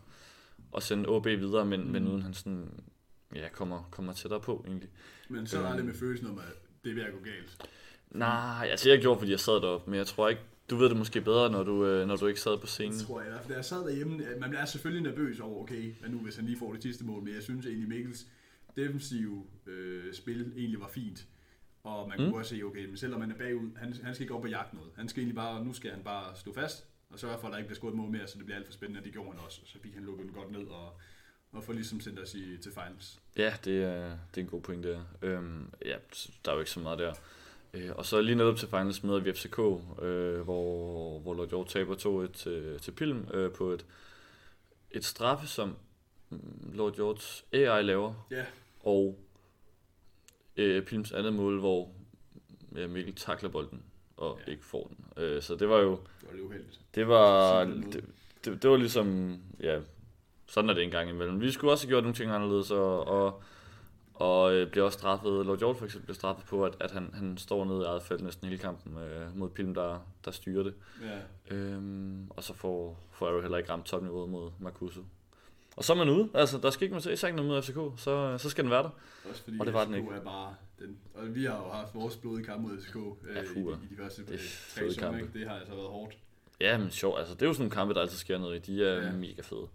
at 0.76 0.82
sende 0.82 1.08
OB 1.08 1.26
videre, 1.26 1.66
men, 1.66 1.84
mm. 1.84 1.90
men 1.90 2.08
uden 2.08 2.22
han 2.22 2.34
sådan, 2.34 2.70
ja, 3.34 3.48
kommer, 3.48 3.88
kommer 3.90 4.12
tættere 4.12 4.40
på 4.40 4.64
egentlig. 4.66 4.90
Men 5.28 5.46
så 5.46 5.62
er 5.62 5.76
det 5.76 5.84
med 5.84 5.94
følelsen 5.94 6.26
om, 6.26 6.38
at 6.38 6.84
det 6.84 6.90
er 6.90 6.94
ved 6.94 7.02
at 7.02 7.12
gå 7.12 7.18
galt. 7.24 7.68
Nej, 8.10 8.68
altså 8.70 8.90
jeg 8.90 9.00
gjorde, 9.00 9.18
fordi 9.18 9.30
jeg 9.30 9.40
sad 9.40 9.54
deroppe, 9.54 9.90
men 9.90 9.98
jeg 9.98 10.06
tror 10.06 10.28
ikke, 10.28 10.42
du 10.70 10.76
ved 10.76 10.88
det 10.88 10.96
måske 10.96 11.20
bedre, 11.20 11.50
når 11.50 11.62
du, 11.62 11.86
øh, 11.86 12.06
når 12.06 12.16
du 12.16 12.26
ikke 12.26 12.40
sad 12.40 12.58
på 12.58 12.66
scenen. 12.66 12.92
Det 12.92 13.06
tror 13.06 13.22
jeg, 13.22 13.38
for 13.42 13.48
da 13.48 13.54
jeg 13.54 13.64
sad 13.64 13.78
derhjemme, 13.78 14.22
man 14.40 14.54
er 14.54 14.64
selvfølgelig 14.64 15.12
nervøs 15.12 15.40
over, 15.40 15.62
okay, 15.62 15.94
hvad 16.00 16.10
nu 16.10 16.18
hvis 16.18 16.36
han 16.36 16.44
lige 16.44 16.58
får 16.58 16.72
det 16.72 16.82
sidste 16.82 17.04
mål, 17.04 17.22
men 17.22 17.34
jeg 17.34 17.42
synes 17.42 17.66
egentlig 17.66 17.88
Mikkels 17.88 18.26
defensive 18.76 19.44
øh, 19.66 20.14
spil 20.14 20.52
egentlig 20.56 20.80
var 20.80 20.88
fint. 20.88 21.26
Og 21.82 22.08
man 22.08 22.16
kunne 22.16 22.28
mm. 22.28 22.34
også 22.34 22.56
se, 22.56 22.62
okay, 22.62 22.86
men 22.86 22.96
selvom 22.96 23.20
man 23.20 23.30
er 23.30 23.34
bagud, 23.34 23.70
han, 23.76 23.94
han 24.02 24.14
skal 24.14 24.24
ikke 24.24 24.34
op 24.34 24.44
og 24.44 24.50
jagte 24.50 24.76
noget. 24.76 24.90
Han 24.96 25.08
skal 25.08 25.20
egentlig 25.20 25.36
bare, 25.36 25.64
nu 25.64 25.72
skal 25.72 25.90
han 25.90 26.02
bare 26.04 26.36
stå 26.36 26.54
fast, 26.54 26.86
og 27.10 27.18
sørge 27.18 27.38
for, 27.38 27.46
at 27.46 27.52
der 27.52 27.58
ikke 27.58 27.68
bliver 27.68 27.78
scoret 27.78 27.94
mål 27.94 28.10
mere, 28.10 28.26
så 28.26 28.38
det 28.38 28.44
bliver 28.44 28.58
alt 28.58 28.66
for 28.66 28.72
spændende, 28.72 29.00
og 29.00 29.04
det 29.04 29.12
gjorde 29.12 29.30
han 29.30 29.40
også. 29.40 29.60
Så 29.64 29.78
fik 29.82 29.94
han 29.94 30.04
lukket 30.04 30.26
den 30.26 30.34
godt 30.34 30.50
ned, 30.50 30.66
og, 30.66 30.92
og 31.52 31.64
får 31.64 31.72
ligesom 31.72 32.00
sendt 32.00 32.20
os 32.20 32.34
i, 32.34 32.58
til 32.58 32.72
finals. 32.72 33.20
Ja, 33.36 33.54
det 33.64 33.82
er, 33.82 34.18
det 34.34 34.40
er 34.40 34.44
en 34.44 34.46
god 34.46 34.60
point 34.60 34.84
der. 34.84 35.00
Øhm, 35.22 35.72
ja, 35.84 35.96
der 36.44 36.50
er 36.50 36.54
jo 36.54 36.60
ikke 36.60 36.70
så 36.70 36.80
meget 36.80 36.98
der. 36.98 37.14
Øh, 37.74 37.90
og 37.96 38.06
så 38.06 38.20
lige 38.20 38.34
netop 38.34 38.56
til 38.56 38.68
finals 38.68 39.02
møder 39.02 39.20
vi 39.20 39.32
FCK, 39.32 39.58
øh, 39.58 40.40
hvor, 40.40 41.18
hvor 41.20 41.34
Lord 41.34 41.48
Hjort 41.48 41.66
taber 41.66 42.26
2-1 42.28 42.32
til, 42.32 42.78
til 42.80 42.92
Pilm 42.92 43.28
øh, 43.34 43.52
på 43.52 43.70
et, 43.70 43.86
et 44.90 45.04
straffe, 45.04 45.46
som 45.46 45.76
Lord 46.72 46.94
Hjorts 46.94 47.44
AI 47.52 47.82
laver. 47.82 48.26
Ja. 48.30 48.44
Og 48.80 49.18
øh, 50.56 50.82
Pilms 50.82 51.12
andet 51.12 51.32
mål, 51.32 51.58
hvor 51.60 51.92
ja, 52.76 52.86
Mikkel 52.86 53.14
takler 53.14 53.50
bolden 53.50 53.82
og 54.18 54.38
ja. 54.46 54.52
ikke 54.52 54.64
får 54.64 54.90
den. 54.96 55.24
Øh, 55.24 55.42
så 55.42 55.54
det 55.54 55.68
var 55.68 55.78
jo... 55.78 55.90
Det 55.90 56.28
var 56.28 56.32
lidt 56.32 56.44
uheldigt. 56.44 56.80
Det 56.94 57.08
var, 57.08 57.64
det, 57.64 58.04
det, 58.44 58.62
det 58.62 58.70
var 58.70 58.76
ligesom, 58.76 59.38
ja, 59.60 59.80
sådan 60.46 60.70
er 60.70 60.74
det 60.74 60.84
en 60.84 60.90
gang 60.90 61.10
imellem. 61.10 61.40
Vi 61.40 61.50
skulle 61.50 61.72
også 61.72 61.86
have 61.86 61.90
gjort 61.90 62.02
nogle 62.02 62.14
ting 62.14 62.30
anderledes, 62.30 62.70
og, 62.70 63.06
og, 63.06 63.42
og 64.14 64.54
øh, 64.54 64.70
bliver 64.70 64.84
også 64.84 64.98
straffet, 64.98 65.46
Lord 65.46 65.58
George 65.58 65.78
for 65.78 65.84
eksempel 65.84 66.06
bliver 66.06 66.14
straffet 66.14 66.44
på, 66.46 66.64
at, 66.64 66.76
at 66.80 66.90
han, 66.90 67.10
han 67.14 67.38
står 67.38 67.64
nede 67.64 67.80
i 67.80 67.84
eget 67.84 68.02
felt 68.02 68.22
næsten 68.22 68.48
hele 68.48 68.60
kampen 68.60 68.98
øh, 68.98 69.36
mod 69.36 69.50
Pilm, 69.50 69.74
der, 69.74 69.98
der 70.24 70.30
styrer 70.30 70.62
det. 70.62 70.74
Ja. 71.02 71.56
Øhm, 71.56 72.30
og 72.30 72.44
så 72.44 72.54
får, 72.54 72.98
får 73.12 73.30
jo 73.30 73.40
heller 73.40 73.58
ikke 73.58 73.70
ramt 73.72 73.86
topniveauet 73.86 74.30
mod 74.30 74.50
Marcuso. 74.58 75.00
Og 75.78 75.84
så 75.84 75.92
er 75.92 75.96
man 75.96 76.08
ude. 76.08 76.28
Altså, 76.34 76.58
der 76.58 76.70
skal 76.70 76.84
ikke, 76.84 76.94
man 76.94 77.12
ikke 77.12 77.32
noget 77.32 77.48
mod 77.48 77.62
FCK, 77.62 78.02
så, 78.02 78.38
så 78.38 78.50
skal 78.50 78.64
den 78.64 78.70
være 78.70 78.82
der. 78.82 78.90
Også 79.28 79.42
fordi 79.42 79.56
og 79.60 79.66
det 79.66 79.74
var 79.74 79.84
FCK 79.84 79.88
den 79.88 79.94
ikke. 79.94 80.14
er 80.14 80.24
bare 80.24 80.54
den, 80.78 80.98
og 81.14 81.34
vi 81.34 81.44
har 81.44 81.56
jo 81.56 81.70
haft 81.70 81.94
vores 81.94 82.16
blodige 82.16 82.44
kamp 82.44 82.62
mod 82.62 82.80
FCK 82.80 82.96
øh, 82.96 83.36
ja, 83.36 83.42
i, 83.42 83.84
i, 83.84 83.88
de 83.90 83.96
første 83.96 84.26
det 84.26 84.40
tre 84.74 84.92
sommer, 84.92 85.20
Det 85.34 85.48
har 85.48 85.54
altså 85.54 85.74
været 85.74 85.88
hårdt. 85.88 86.18
Ja, 86.60 86.78
men 86.78 86.90
sjovt. 86.90 87.18
Altså, 87.18 87.34
det 87.34 87.42
er 87.42 87.46
jo 87.46 87.52
sådan 87.52 87.62
nogle 87.62 87.74
kampe, 87.74 87.94
der 87.94 88.00
altid 88.00 88.16
sker 88.16 88.38
noget 88.38 88.68
i. 88.68 88.72
De 88.72 88.84
er 88.84 89.06
ja. 89.06 89.12
mega 89.12 89.42
fede. 89.42 89.68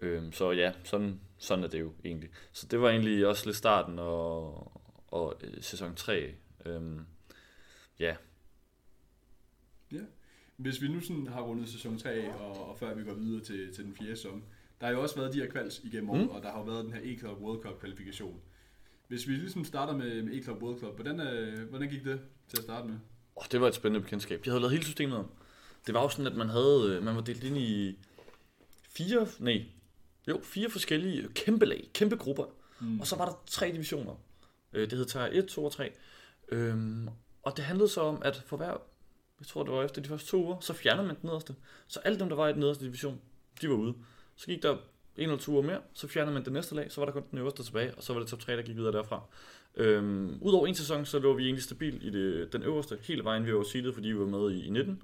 Øhm, 0.00 0.32
så 0.32 0.50
ja, 0.50 0.72
sådan, 0.84 1.20
sådan 1.38 1.64
er 1.64 1.68
det 1.68 1.80
jo 1.80 1.92
egentlig. 2.04 2.30
Så 2.52 2.66
det 2.66 2.80
var 2.80 2.90
egentlig 2.90 3.26
også 3.26 3.46
lidt 3.46 3.56
starten 3.56 3.98
og, 3.98 4.72
og 5.08 5.36
øh, 5.42 5.62
sæson 5.62 5.94
3. 5.94 6.34
Øhm, 6.66 7.00
ja. 7.98 8.16
Ja. 9.92 10.00
Hvis 10.56 10.82
vi 10.82 10.88
nu 10.88 11.00
sådan 11.00 11.26
har 11.26 11.40
rundet 11.40 11.68
sæson 11.68 11.98
3, 11.98 12.34
og, 12.34 12.68
og 12.70 12.78
før 12.78 12.94
vi 12.94 13.04
går 13.04 13.14
videre 13.14 13.44
til, 13.44 13.74
til 13.74 13.84
den 13.84 13.94
fjerde 13.94 14.16
sæson, 14.16 14.44
der 14.80 14.86
har 14.86 14.92
jo 14.92 15.02
også 15.02 15.16
været 15.16 15.34
de 15.34 15.40
her 15.40 15.50
kvals 15.50 15.80
igennem 15.84 16.14
mm. 16.14 16.20
år, 16.20 16.34
og 16.34 16.42
der 16.42 16.50
har 16.50 16.58
jo 16.58 16.64
været 16.64 16.84
den 16.84 16.92
her 16.92 17.00
E-Club 17.00 17.38
World 17.42 17.62
Cup 17.62 17.80
kvalifikation. 17.80 18.40
Hvis 19.08 19.28
vi 19.28 19.32
ligesom 19.32 19.64
starter 19.64 19.96
med, 19.96 20.22
med 20.22 20.32
E-Club 20.32 20.62
World 20.62 20.80
Cup, 20.80 20.94
hvordan, 20.94 21.20
øh, 21.20 21.68
hvordan 21.68 21.88
gik 21.88 22.04
det 22.04 22.20
til 22.48 22.56
at 22.56 22.62
starte 22.62 22.88
med? 22.88 22.96
Oh, 23.36 23.44
det 23.52 23.60
var 23.60 23.68
et 23.68 23.74
spændende 23.74 24.04
bekendtskab. 24.04 24.44
De 24.44 24.50
havde 24.50 24.60
lavet 24.60 24.72
hele 24.72 24.84
systemet 24.84 25.18
om. 25.18 25.30
Det 25.86 25.94
var 25.94 26.02
jo 26.02 26.08
sådan, 26.08 26.26
at 26.26 26.36
man 26.36 26.48
havde, 26.48 26.96
øh, 26.96 27.04
man 27.04 27.16
var 27.16 27.20
delt 27.20 27.44
ind 27.44 27.58
i 27.58 27.98
fire, 28.82 29.26
nej, 29.38 29.64
jo, 30.28 30.40
fire 30.42 30.70
forskellige 30.70 31.28
kæmpe 31.34 31.66
lag, 31.66 31.90
kæmpe 31.94 32.16
grupper. 32.16 32.44
Mm. 32.80 33.00
Og 33.00 33.06
så 33.06 33.16
var 33.16 33.24
der 33.24 33.42
tre 33.46 33.72
divisioner. 33.72 34.14
Øh, 34.72 34.90
det 34.90 34.98
hed 34.98 35.06
Tier 35.06 35.28
1, 35.32 35.46
2 35.46 35.64
og 35.64 35.72
3. 35.72 35.92
Øhm, 36.48 37.08
og 37.42 37.56
det 37.56 37.64
handlede 37.64 37.88
så 37.88 38.00
om, 38.00 38.22
at 38.24 38.42
for 38.46 38.56
hver, 38.56 38.76
jeg 39.40 39.46
tror 39.46 39.62
det 39.62 39.72
var 39.72 39.84
efter 39.84 40.02
de 40.02 40.08
første 40.08 40.28
to 40.28 40.44
uger, 40.44 40.60
så 40.60 40.72
fjernede 40.72 41.06
man 41.06 41.16
den 41.16 41.26
nederste. 41.26 41.54
Så 41.86 42.00
alle 42.00 42.18
dem, 42.18 42.28
der 42.28 42.36
var 42.36 42.48
i 42.48 42.52
den 42.52 42.60
nederste 42.60 42.84
division, 42.84 43.20
de 43.60 43.68
var 43.68 43.74
ude. 43.74 43.94
Så 44.40 44.46
gik 44.46 44.62
der 44.62 44.70
en 44.72 44.78
eller 45.16 45.36
to 45.36 45.52
uger 45.52 45.62
mere, 45.62 45.80
så 45.94 46.08
fjernede 46.08 46.34
man 46.34 46.44
det 46.44 46.52
næste 46.52 46.74
lag, 46.74 46.92
så 46.92 47.00
var 47.00 47.06
der 47.06 47.12
kun 47.12 47.22
den 47.30 47.38
øverste 47.38 47.62
tilbage, 47.62 47.94
og 47.96 48.02
så 48.02 48.12
var 48.12 48.20
det 48.20 48.28
top 48.28 48.40
3, 48.40 48.56
der 48.56 48.62
gik 48.62 48.76
videre 48.76 48.92
derfra. 48.92 49.22
Øhm, 49.76 50.38
Udover 50.40 50.66
en 50.66 50.74
sæson, 50.74 51.06
så 51.06 51.18
lå 51.18 51.34
vi 51.34 51.44
egentlig 51.44 51.62
stabil 51.62 52.06
i 52.06 52.10
det, 52.10 52.52
den 52.52 52.62
øverste, 52.62 52.98
hele 53.02 53.24
vejen 53.24 53.46
vi 53.46 53.54
var 53.54 53.62
seedet, 53.62 53.94
fordi 53.94 54.08
vi 54.08 54.18
var 54.18 54.26
med 54.26 54.50
i, 54.50 54.66
i 54.66 54.70
19. 54.70 55.02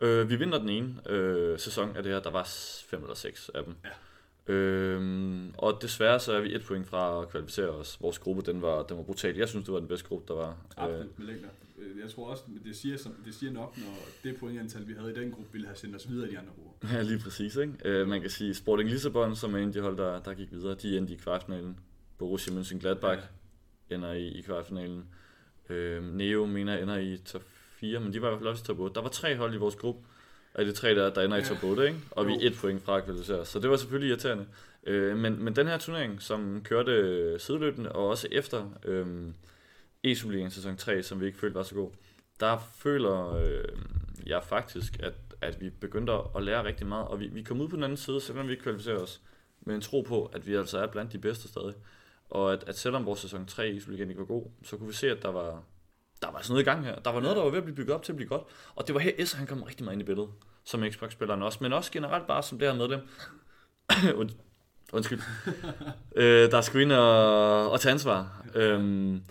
Øh, 0.00 0.30
vi 0.30 0.36
vinder 0.36 0.58
den 0.58 0.68
ene 0.68 1.10
øh, 1.10 1.58
sæson 1.58 1.96
af 1.96 2.02
det 2.02 2.12
her, 2.12 2.20
der 2.20 2.30
var 2.30 2.48
fem 2.86 3.02
eller 3.02 3.14
seks 3.14 3.50
af 3.54 3.64
dem. 3.64 3.74
Ja. 3.84 4.52
Øhm, 4.52 5.54
og 5.58 5.78
desværre 5.82 6.20
så 6.20 6.32
er 6.32 6.40
vi 6.40 6.54
et 6.54 6.64
point 6.64 6.86
fra 6.86 7.22
at 7.22 7.28
kvalificere 7.28 7.68
os. 7.68 8.00
Vores 8.00 8.18
gruppe, 8.18 8.42
den 8.42 8.62
var, 8.62 8.82
den 8.82 8.96
var 8.96 9.02
brutal. 9.02 9.36
Jeg 9.36 9.48
synes, 9.48 9.64
det 9.64 9.74
var 9.74 9.78
den 9.78 9.88
bedste 9.88 10.08
gruppe, 10.08 10.32
der 10.32 10.40
var. 10.40 10.56
Absolut, 10.76 11.18
med 11.18 11.26
længder. 11.26 11.48
Øh, 11.48 11.63
jeg 12.02 12.10
tror 12.10 12.30
også, 12.30 12.42
det 12.64 12.76
siger, 12.76 12.96
det 13.24 13.34
siger 13.34 13.52
nok, 13.52 13.78
når 13.78 13.98
det 14.24 14.36
pointantal, 14.36 14.88
vi 14.88 14.92
havde 14.92 15.12
i 15.12 15.14
den 15.14 15.30
gruppe, 15.30 15.52
ville 15.52 15.66
have 15.66 15.76
sendt 15.76 15.96
os 15.96 16.10
videre 16.10 16.28
i 16.28 16.32
de 16.32 16.38
andre 16.38 16.52
grupper. 16.54 16.88
Ja, 16.92 17.02
lige 17.02 17.18
præcis. 17.18 17.56
Ikke? 17.56 17.74
Øh, 17.84 18.08
man 18.08 18.20
kan 18.20 18.30
sige, 18.30 18.54
Sporting 18.54 18.90
Lissabon, 18.90 19.36
som 19.36 19.54
er 19.54 19.58
en 19.58 19.68
af 19.68 19.72
de 19.72 19.80
hold, 19.80 19.96
der, 19.96 20.22
der 20.22 20.34
gik 20.34 20.52
videre, 20.52 20.74
de 20.74 20.98
endte 20.98 21.14
i 21.14 21.16
kvartfinalen. 21.16 21.78
Borussia 22.18 22.52
Mönchengladbach 22.52 23.22
ja. 23.90 23.94
ender 23.94 24.12
i, 24.12 24.28
i 24.28 24.40
kvartfinalen. 24.40 25.04
Øh, 25.68 26.14
Neo 26.14 26.46
mener 26.46 26.78
ender 26.78 26.98
i 26.98 27.16
top 27.16 27.42
4, 27.76 28.00
men 28.00 28.12
de 28.12 28.22
var 28.22 28.28
i 28.28 28.30
hvert 28.30 28.40
fald 28.40 28.48
også 28.48 28.62
i 28.62 28.66
top 28.66 28.78
8. 28.78 28.94
Der 28.94 29.00
var 29.02 29.08
tre 29.08 29.36
hold 29.36 29.54
i 29.54 29.56
vores 29.56 29.76
gruppe, 29.76 30.00
af 30.54 30.64
de 30.64 30.72
tre 30.72 30.94
der, 30.94 31.10
der 31.10 31.22
ender 31.22 31.36
ja. 31.36 31.42
i 31.42 31.46
top 31.46 31.64
8, 31.64 31.86
ikke? 31.86 31.98
og 32.10 32.24
jo. 32.24 32.28
vi 32.28 32.34
er 32.34 32.50
et 32.50 32.56
point 32.60 32.82
fra 32.82 32.96
at 32.96 33.04
kvalificere 33.04 33.46
Så 33.46 33.58
det 33.58 33.70
var 33.70 33.76
selvfølgelig 33.76 34.08
irriterende. 34.08 34.46
Øh, 34.86 35.16
men, 35.16 35.44
men 35.44 35.56
den 35.56 35.66
her 35.66 35.78
turnering, 35.78 36.22
som 36.22 36.62
kørte 36.64 37.38
sideløbende, 37.38 37.92
og 37.92 38.08
også 38.08 38.28
efter 38.32 38.70
øh, 38.84 39.06
e 40.04 40.50
sæson 40.50 40.76
3, 40.76 41.02
som 41.02 41.20
vi 41.20 41.26
ikke 41.26 41.38
følte 41.38 41.54
var 41.54 41.62
så 41.62 41.74
god, 41.74 41.90
der 42.40 42.58
føler 42.74 43.34
øh, 43.34 43.64
jeg 44.26 44.44
faktisk, 44.44 44.96
at, 45.00 45.14
at 45.40 45.60
vi 45.60 45.70
begyndte 45.70 46.12
at 46.36 46.42
lære 46.42 46.64
rigtig 46.64 46.86
meget, 46.86 47.08
og 47.08 47.20
vi, 47.20 47.26
vi 47.26 47.42
kom 47.42 47.60
ud 47.60 47.68
på 47.68 47.76
den 47.76 47.84
anden 47.84 47.96
side, 47.96 48.20
selvom 48.20 48.46
vi 48.46 48.52
ikke 48.52 48.62
kvalificerer 48.62 48.98
os, 48.98 49.20
med 49.60 49.74
en 49.74 49.80
tro 49.80 50.00
på, 50.00 50.24
at 50.24 50.46
vi 50.46 50.54
altså 50.54 50.78
er 50.78 50.86
blandt 50.86 51.12
de 51.12 51.18
bedste 51.18 51.48
stadig. 51.48 51.74
Og 52.30 52.52
at, 52.52 52.64
at 52.66 52.78
selvom 52.78 53.06
vores 53.06 53.20
sæson 53.20 53.46
3 53.46 53.70
i 53.70 53.80
Superligaen 53.80 54.10
ikke 54.10 54.20
var 54.20 54.26
god, 54.26 54.46
så 54.62 54.76
kunne 54.76 54.86
vi 54.88 54.94
se, 54.94 55.10
at 55.10 55.22
der 55.22 55.28
var, 55.28 55.62
der 56.22 56.30
var 56.30 56.42
sådan 56.42 56.52
noget 56.52 56.62
i 56.62 56.64
gang 56.64 56.84
her. 56.84 56.98
Der 56.98 57.10
var 57.10 57.20
noget, 57.20 57.36
der 57.36 57.42
var 57.42 57.50
ved 57.50 57.58
at 57.58 57.64
blive 57.64 57.76
bygget 57.76 57.94
op 57.94 58.02
til 58.02 58.12
at 58.12 58.16
blive 58.16 58.28
godt. 58.28 58.42
Og 58.74 58.86
det 58.86 58.94
var 58.94 59.00
her, 59.00 59.12
Esser, 59.18 59.38
han 59.38 59.46
kom 59.46 59.62
rigtig 59.62 59.84
meget 59.84 59.94
ind 59.94 60.02
i 60.02 60.04
billedet, 60.04 60.30
som 60.64 60.84
Xbox-spilleren 60.90 61.42
også, 61.42 61.58
men 61.60 61.72
også 61.72 61.92
generelt 61.92 62.26
bare 62.26 62.42
som 62.42 62.58
det 62.58 62.68
her 62.68 62.74
medlem. 62.74 63.00
Und, 64.20 64.30
undskyld. 64.92 65.20
øh, 66.16 66.50
der 66.50 66.60
skulle 66.60 66.82
ind 66.82 66.92
og, 66.92 67.70
og 67.70 67.80
tage 67.80 67.92
ansvar. 67.92 68.46
Øhm, 68.54 69.22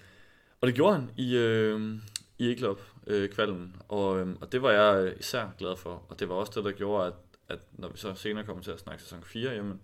og 0.64 0.68
det 0.68 0.76
gjorde 0.76 0.95
han 0.95 1.09
i, 1.18 1.36
øh, 1.36 1.99
i 2.38 2.53
E-Club 2.53 2.80
øh, 3.07 3.30
kvalden, 3.30 3.76
og, 3.88 4.20
øh, 4.20 4.36
og 4.41 4.51
det 4.51 4.61
var 4.61 4.72
jeg 4.72 5.05
øh, 5.05 5.20
især 5.20 5.49
glad 5.57 5.78
for. 5.78 6.05
Og 6.09 6.20
det 6.20 6.30
var 6.30 6.36
også 6.36 6.51
det, 6.55 6.64
der 6.66 6.72
gjorde, 6.72 7.07
at, 7.07 7.14
at 7.49 7.59
når 7.72 7.88
vi 7.88 7.97
så 7.97 8.16
senere 8.16 8.45
kom 8.45 8.61
til 8.61 8.72
at 8.72 8.80
snakke 8.80 9.03
sæson 9.03 9.24
4, 9.24 9.51
jamen, 9.51 9.82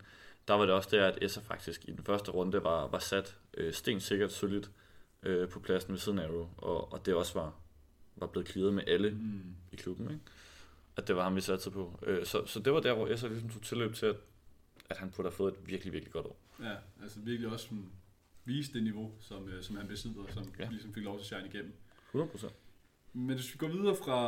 der 0.48 0.54
var 0.54 0.66
det 0.66 0.74
også 0.74 0.90
det, 0.92 0.98
at 0.98 1.18
Esser 1.22 1.42
faktisk 1.42 1.86
i 1.86 1.92
den 1.92 2.04
første 2.04 2.32
runde 2.32 2.64
var, 2.64 2.88
var 2.88 3.00
sat 3.00 3.36
øh, 3.58 3.74
stensikkert 3.74 4.32
solidt 4.32 4.72
øh, 5.24 5.50
på 5.50 5.60
pladsen 5.60 5.92
ved 5.92 6.00
siden 6.00 6.20
af 6.20 6.28
Arrow, 6.28 6.48
og, 6.58 6.94
og 6.94 7.06
det 7.06 7.14
også 7.14 7.34
var, 7.34 7.54
var 8.16 8.28
blevet 8.28 8.50
clearet 8.50 8.74
med 8.74 8.84
alle 8.88 9.10
mm. 9.10 9.56
i 9.72 9.76
klubben, 9.76 10.12
ikke? 10.12 10.22
at 10.98 11.08
det 11.08 11.16
var 11.16 11.24
ham, 11.24 11.36
vi 11.36 11.42
satte 11.42 11.72
på. 11.72 12.00
Øh, 12.06 12.26
så, 12.26 12.46
så 12.46 12.60
det 12.60 12.74
var 12.74 12.80
der, 12.80 12.94
hvor 12.94 13.08
Esser 13.08 13.28
ligesom 13.28 13.50
tog 13.50 13.62
tilløb 13.62 13.96
til, 13.96 14.06
at, 14.06 14.16
at 14.90 14.98
han 14.98 15.10
burde 15.10 15.30
have 15.30 15.36
fået 15.36 15.54
et 15.54 15.68
virkelig, 15.68 15.94
virkelig 15.94 16.14
godt 16.14 16.26
år. 16.26 16.38
Ja, 16.64 16.76
altså 17.02 17.20
virkelig 17.20 17.52
også 17.52 17.68
vise 18.50 18.74
det 18.74 18.84
niveau, 18.84 19.12
som, 19.20 19.50
øh, 19.50 19.64
som 19.64 19.76
han 19.76 19.88
besidder, 19.88 20.24
som 20.34 20.44
ja. 20.60 20.70
ligesom 20.70 20.94
fik 20.94 21.04
lov 21.04 21.16
til 21.16 21.22
at 21.22 21.26
shine 21.26 21.48
igennem. 21.54 21.74
100%. 22.16 22.48
Men 23.14 23.36
hvis 23.36 23.54
vi 23.54 23.58
går 23.58 23.68
videre 23.68 23.96
fra, 23.96 24.20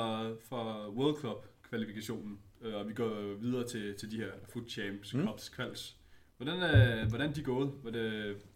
fra 0.49 0.89
World 0.89 1.15
Cup 1.15 1.47
kvalifikationen, 1.69 2.39
øh, 2.61 2.75
og 2.75 2.87
vi 2.87 2.93
går 2.93 3.35
videre 3.39 3.67
til, 3.67 3.95
til 3.95 4.11
de 4.11 4.17
her 4.17 4.31
Foot 4.53 4.69
Champs 4.69 5.13
mm. 5.13 5.27
Cups 5.27 5.49
kvals, 5.49 5.97
hvordan 6.37 6.59
er, 6.61 7.09
hvordan 7.09 7.29
er 7.29 7.33
de 7.33 7.43
gået, 7.43 7.71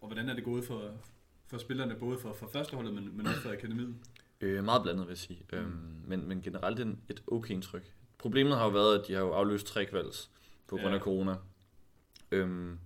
og 0.00 0.06
hvordan 0.08 0.28
er 0.28 0.34
det 0.34 0.44
gået 0.44 0.64
for, 0.64 0.92
for 1.46 1.58
spillerne, 1.58 1.94
både 1.94 2.18
for, 2.18 2.32
for 2.32 2.48
førsteholdet, 2.52 2.94
men, 2.94 3.16
men 3.16 3.26
også 3.26 3.40
for 3.40 3.52
akademiet? 3.52 3.94
Øh, 4.40 4.64
meget 4.64 4.82
blandet, 4.82 5.06
vil 5.06 5.10
jeg 5.10 5.18
sige. 5.18 5.42
Mm. 5.52 5.58
Øhm, 5.58 6.02
men, 6.06 6.28
men 6.28 6.42
generelt 6.42 6.80
en, 6.80 7.00
et 7.08 7.22
okay 7.26 7.54
indtryk. 7.54 7.92
problemet 8.18 8.56
har 8.56 8.64
jo 8.64 8.70
været, 8.70 8.98
at 9.00 9.08
de 9.08 9.12
har 9.12 9.20
jo 9.20 9.32
afløst 9.32 9.66
tre 9.66 9.86
kvalds 9.86 10.30
på 10.68 10.76
grund 10.76 10.94
af 10.94 10.98
ja. 10.98 10.98
corona. 10.98 11.34
Øhm, 12.30 12.78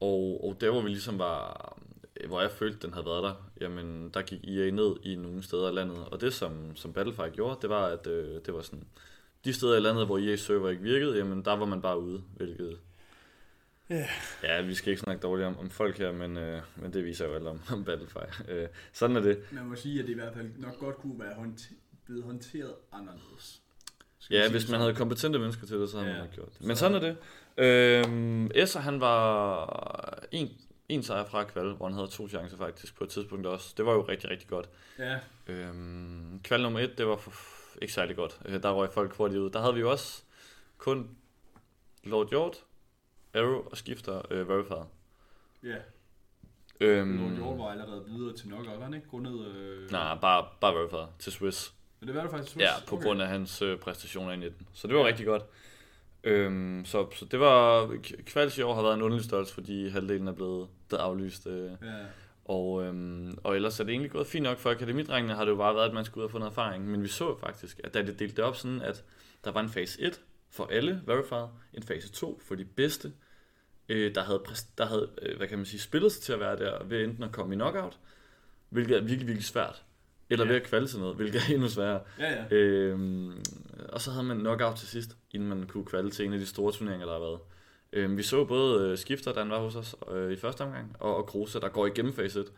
og, 0.00 0.44
og 0.44 0.56
der 0.60 0.70
hvor 0.70 0.80
vi 0.82 0.88
ligesom 0.88 1.18
var, 1.18 1.78
hvor 2.26 2.40
jeg 2.40 2.50
følte, 2.50 2.78
den 2.86 2.92
havde 2.94 3.06
været 3.06 3.22
der, 3.22 3.50
jamen 3.60 4.10
der 4.14 4.22
gik 4.22 4.44
EA 4.44 4.70
ned 4.70 4.96
i 5.02 5.14
nogle 5.16 5.42
steder 5.42 5.70
i 5.70 5.74
landet. 5.74 5.98
Og 6.10 6.20
det 6.20 6.34
som, 6.34 6.76
som 6.76 6.92
Battlefy 6.92 7.20
gjorde, 7.32 7.58
det 7.62 7.70
var, 7.70 7.86
at 7.86 8.06
øh, 8.06 8.40
det 8.46 8.54
var 8.54 8.60
sådan, 8.62 8.84
de 9.44 9.52
steder 9.52 9.76
i 9.76 9.80
landet, 9.80 10.06
hvor 10.06 10.18
EA 10.18 10.36
server 10.36 10.70
ikke 10.70 10.82
virkede, 10.82 11.16
jamen 11.18 11.44
der 11.44 11.52
var 11.56 11.64
man 11.66 11.82
bare 11.82 12.00
ude, 12.00 12.22
hvilket 12.36 12.78
Yeah. 13.92 14.08
Ja, 14.42 14.62
vi 14.62 14.74
skal 14.74 14.90
ikke 14.90 15.02
snakke 15.02 15.22
dårligt 15.22 15.46
om, 15.46 15.58
om 15.58 15.70
folk 15.70 15.98
her, 15.98 16.12
men, 16.12 16.36
øh, 16.36 16.62
men 16.76 16.92
det 16.92 17.04
viser 17.04 17.26
jo 17.26 17.34
alt 17.34 17.46
om, 17.46 17.60
om 17.72 17.84
Battlefy. 17.84 18.16
Øh, 18.48 18.68
sådan 18.92 19.16
er 19.16 19.20
det. 19.20 19.38
Man 19.52 19.64
må 19.66 19.74
sige, 19.74 20.00
at 20.00 20.06
det 20.06 20.12
i 20.12 20.14
hvert 20.14 20.34
fald 20.34 20.50
nok 20.58 20.78
godt 20.78 20.96
kunne 20.96 21.20
være 21.20 21.34
håndter- 21.34 21.74
blevet 22.06 22.24
håndteret 22.24 22.74
anderledes. 22.92 23.62
Ja, 24.30 24.50
hvis 24.50 24.70
man 24.70 24.80
havde 24.80 24.94
kompetente 24.94 25.38
mennesker 25.38 25.66
til 25.66 25.76
det, 25.76 25.90
så 25.90 25.98
havde 25.98 26.12
ja, 26.12 26.18
man 26.18 26.28
gjort 26.34 26.58
det. 26.58 26.66
Men 26.66 26.76
sådan 26.76 26.96
er 26.96 27.00
det. 27.00 27.16
Øhm, 27.58 28.50
Esser, 28.54 28.80
han 28.80 29.00
var 29.00 30.24
en, 30.32 30.48
en 30.88 31.02
sejr 31.02 31.24
fra 31.24 31.44
kval, 31.44 31.72
hvor 31.72 31.86
han 31.86 31.94
havde 31.94 32.08
to 32.08 32.28
chancer 32.28 32.56
faktisk 32.56 32.96
på 32.96 33.04
et 33.04 33.10
tidspunkt 33.10 33.46
også. 33.46 33.74
Det 33.76 33.86
var 33.86 33.92
jo 33.92 34.02
rigtig, 34.02 34.30
rigtig 34.30 34.48
godt. 34.48 34.68
Ja. 34.98 35.18
Øhm, 35.46 36.40
kval 36.44 36.62
nummer 36.62 36.80
et, 36.80 36.98
det 36.98 37.06
var 37.06 37.16
for, 37.16 37.32
ikke 37.82 37.94
særlig 37.94 38.16
godt. 38.16 38.40
Øh, 38.44 38.62
der 38.62 38.70
røg 38.70 38.92
folk 38.92 39.16
hurtigt 39.16 39.40
ud. 39.40 39.50
Der 39.50 39.60
havde 39.60 39.74
vi 39.74 39.80
jo 39.80 39.90
også 39.90 40.22
kun 40.78 41.10
Lord 42.04 42.28
Hjort, 42.28 42.64
Arrow 43.34 43.68
og 43.70 43.76
skifter 43.76 44.22
øh, 44.30 44.48
Verified. 44.48 44.84
Ja. 45.62 45.76
Øhm, 46.80 47.18
Lord 47.18 47.32
Hjort 47.32 47.58
var 47.58 47.70
allerede 47.70 48.04
videre 48.06 48.36
til 48.36 48.48
nok, 48.48 48.66
var 48.66 48.84
han 48.84 48.94
ikke? 48.94 49.08
Grundet... 49.08 49.46
Øh... 49.46 49.90
Nej, 49.90 50.18
bare, 50.20 50.46
bare 50.60 50.74
Verified 50.74 51.06
til 51.18 51.32
Swiss. 51.32 51.74
Men 52.00 52.08
det 52.08 52.16
var 52.16 52.22
det 52.22 52.30
faktisk 52.30 52.52
Swiss? 52.52 52.64
Ja, 52.64 52.86
på 52.88 52.96
okay. 52.96 53.04
grund 53.04 53.22
af 53.22 53.28
hans 53.28 53.62
øh, 53.62 53.78
præstationer 53.78 54.32
i 54.32 54.36
19. 54.36 54.68
Så 54.72 54.88
det 54.88 54.96
var 54.96 55.02
ja. 55.02 55.06
rigtig 55.06 55.26
godt. 55.26 55.42
Øhm, 56.24 56.84
så, 56.84 57.06
så 57.14 57.24
det 57.24 57.40
var... 57.40 57.92
Kvals 58.26 58.58
i 58.58 58.62
år 58.62 58.74
har 58.74 58.82
været 58.82 58.94
en 58.94 59.02
underlig 59.02 59.24
størrelse, 59.24 59.54
fordi 59.54 59.88
halvdelen 59.88 60.28
er 60.28 60.32
blevet, 60.32 60.68
blevet 60.88 61.02
aflyst. 61.02 61.46
Øh. 61.46 61.70
Ja. 61.82 61.94
Og, 62.44 62.84
øhm, 62.84 63.38
og 63.44 63.56
ellers 63.56 63.80
er 63.80 63.84
det 63.84 63.90
egentlig 63.90 64.10
gået 64.10 64.26
fint 64.26 64.42
nok 64.42 64.58
for 64.58 64.70
akademidrengene, 64.70 65.34
har 65.34 65.44
det 65.44 65.52
jo 65.52 65.56
bare 65.56 65.74
været, 65.74 65.88
at 65.88 65.94
man 65.94 66.04
skulle 66.04 66.22
ud 66.22 66.24
og 66.24 66.30
få 66.30 66.38
noget 66.38 66.50
erfaring. 66.50 66.88
Men 66.90 67.02
vi 67.02 67.08
så 67.08 67.38
faktisk, 67.38 67.80
at 67.84 67.94
da 67.94 68.02
det 68.02 68.18
delte 68.18 68.44
op 68.44 68.56
sådan, 68.56 68.82
at 68.82 69.04
der 69.44 69.50
var 69.50 69.60
en 69.60 69.68
fase 69.68 70.02
1 70.02 70.20
for 70.50 70.66
alle 70.66 71.02
Verified, 71.06 71.46
en 71.74 71.82
fase 71.82 72.08
2 72.08 72.40
for 72.44 72.54
de 72.54 72.64
bedste, 72.64 73.12
øh, 73.88 74.14
der 74.14 74.22
havde, 74.22 74.42
der 74.78 74.86
havde 74.86 75.10
øh, 75.22 75.36
hvad 75.36 75.48
kan 75.48 75.58
man 75.58 75.66
sige, 75.66 75.80
spillet 75.80 76.12
sig 76.12 76.22
til 76.22 76.32
at 76.32 76.40
være 76.40 76.56
der 76.56 76.84
ved 76.84 77.04
enten 77.04 77.24
at 77.24 77.32
komme 77.32 77.54
i 77.54 77.56
knockout, 77.56 77.98
hvilket 78.68 78.96
er 78.96 79.00
virkelig, 79.00 79.26
virkelig 79.26 79.44
svært, 79.44 79.84
eller 80.30 80.44
ja. 80.44 80.50
ved 80.50 80.60
at 80.60 80.66
kvalde 80.66 80.86
til 80.86 80.98
noget, 80.98 81.16
hvilket 81.16 81.40
er 81.48 81.54
endnu 81.54 81.68
sværere. 81.68 82.00
Ja, 82.18 82.32
ja. 82.32 82.56
Øhm, 82.56 83.32
og 83.88 84.00
så 84.00 84.10
havde 84.10 84.24
man 84.24 84.38
knockout 84.38 84.76
til 84.76 84.88
sidst, 84.88 85.16
inden 85.30 85.48
man 85.48 85.66
kunne 85.66 85.84
kvalde 85.84 86.10
til 86.10 86.24
en 86.24 86.32
af 86.32 86.38
de 86.38 86.46
store 86.46 86.72
turneringer, 86.72 87.06
der 87.06 87.12
har 87.12 87.20
været. 87.20 87.40
Øhm, 87.92 88.16
vi 88.16 88.22
så 88.22 88.44
både 88.44 88.90
øh, 88.90 88.98
Skifter, 88.98 89.32
der 89.32 89.44
var 89.44 89.60
hos 89.60 89.76
os 89.76 89.96
øh, 90.10 90.32
i 90.32 90.36
første 90.36 90.62
omgang, 90.62 90.96
og, 91.00 91.16
og 91.16 91.26
Kruse, 91.26 91.60
der 91.60 91.68
går 91.68 91.86
igennem 91.86 92.12
facet, 92.12 92.52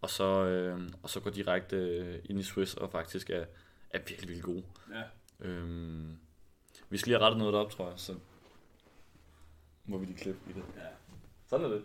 og 0.00 0.10
så, 0.10 0.44
øh, 0.44 0.80
og 1.02 1.10
så 1.10 1.20
går 1.20 1.30
direkte 1.30 1.76
øh, 1.76 2.18
ind 2.24 2.40
i 2.40 2.42
Swiss, 2.42 2.74
og 2.74 2.90
faktisk 2.90 3.30
er, 3.30 3.44
er 3.90 3.98
virkelig, 3.98 4.28
virkelig 4.28 4.42
gode. 4.42 4.62
Ja. 4.94 5.02
Øhm, 5.48 6.16
vi 6.88 6.98
skal 6.98 7.10
lige 7.10 7.18
have 7.18 7.24
rettet 7.24 7.38
noget 7.38 7.54
op, 7.54 7.70
tror 7.70 7.88
jeg, 7.88 7.98
så 7.98 8.14
må 9.86 9.98
vi 9.98 10.06
lige 10.06 10.18
klippe 10.18 10.40
i 10.50 10.52
det. 10.52 10.62
Ja. 10.76 10.82
Sådan 11.46 11.66
er 11.66 11.70
det. 11.70 11.82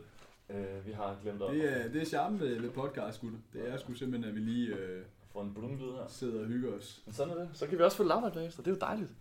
Øh, 0.49 0.88
vi 0.88 0.91
har 0.91 1.17
glemt 1.23 1.41
op. 1.41 1.53
Det 1.53 1.78
er, 1.78 1.88
det 1.88 2.01
er 2.01 2.05
charmen 2.05 2.39
ved, 2.39 2.59
ved 2.59 2.69
podcast, 2.69 3.21
gutter. 3.21 3.39
Det 3.53 3.69
er 3.69 3.78
sgu 3.78 3.93
simpelthen, 3.93 4.30
at 4.30 4.36
vi 4.36 4.39
lige 4.39 4.75
øh, 4.75 5.05
får 5.38 5.43
en 5.43 5.53
blumlyd 5.53 5.91
her. 5.91 6.05
Sidder 6.07 6.41
og 6.41 6.47
hygger 6.47 6.71
os. 6.77 7.01
Men 7.05 7.13
sådan 7.13 7.33
er 7.33 7.39
det. 7.39 7.49
Så 7.53 7.67
kan 7.67 7.77
vi 7.77 7.83
også 7.83 7.97
få 7.97 8.03
lavt 8.03 8.33
bagefter. 8.33 8.63
Det 8.63 8.71
er 8.71 8.75
jo 8.75 8.79
dejligt. 8.81 9.11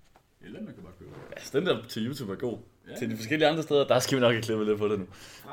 Eller 0.40 0.62
man 0.62 0.74
kan 0.74 0.82
bare 0.82 0.92
købe. 0.98 1.10
Ja, 1.36 1.44
så 1.44 1.58
den 1.58 1.66
der 1.66 1.82
til 1.88 2.06
YouTube 2.06 2.32
er 2.32 2.36
god. 2.36 2.58
Ja. 2.88 2.96
Til 2.96 3.10
de 3.10 3.16
forskellige 3.16 3.48
andre 3.48 3.62
steder, 3.62 3.86
der 3.86 3.98
skal 3.98 4.16
vi 4.16 4.20
nok 4.20 4.32
have 4.32 4.42
klippet 4.42 4.66
lidt 4.66 4.78
på 4.78 4.88
det 4.88 4.98
nu. 4.98 5.06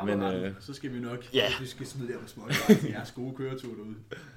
Men, 0.06 0.22
øh, 0.22 0.54
så 0.60 0.74
skal 0.74 0.94
vi 0.94 1.00
nok, 1.00 1.34
ja. 1.34 1.48
vi 1.60 1.66
skal 1.66 1.86
smide 1.86 2.14
der 2.14 2.20
på 2.20 2.28
små 2.28 2.48
til 2.68 2.90
jeres 2.90 3.12
gode 3.12 3.36
køretur 3.36 3.76
derude. 3.76 3.96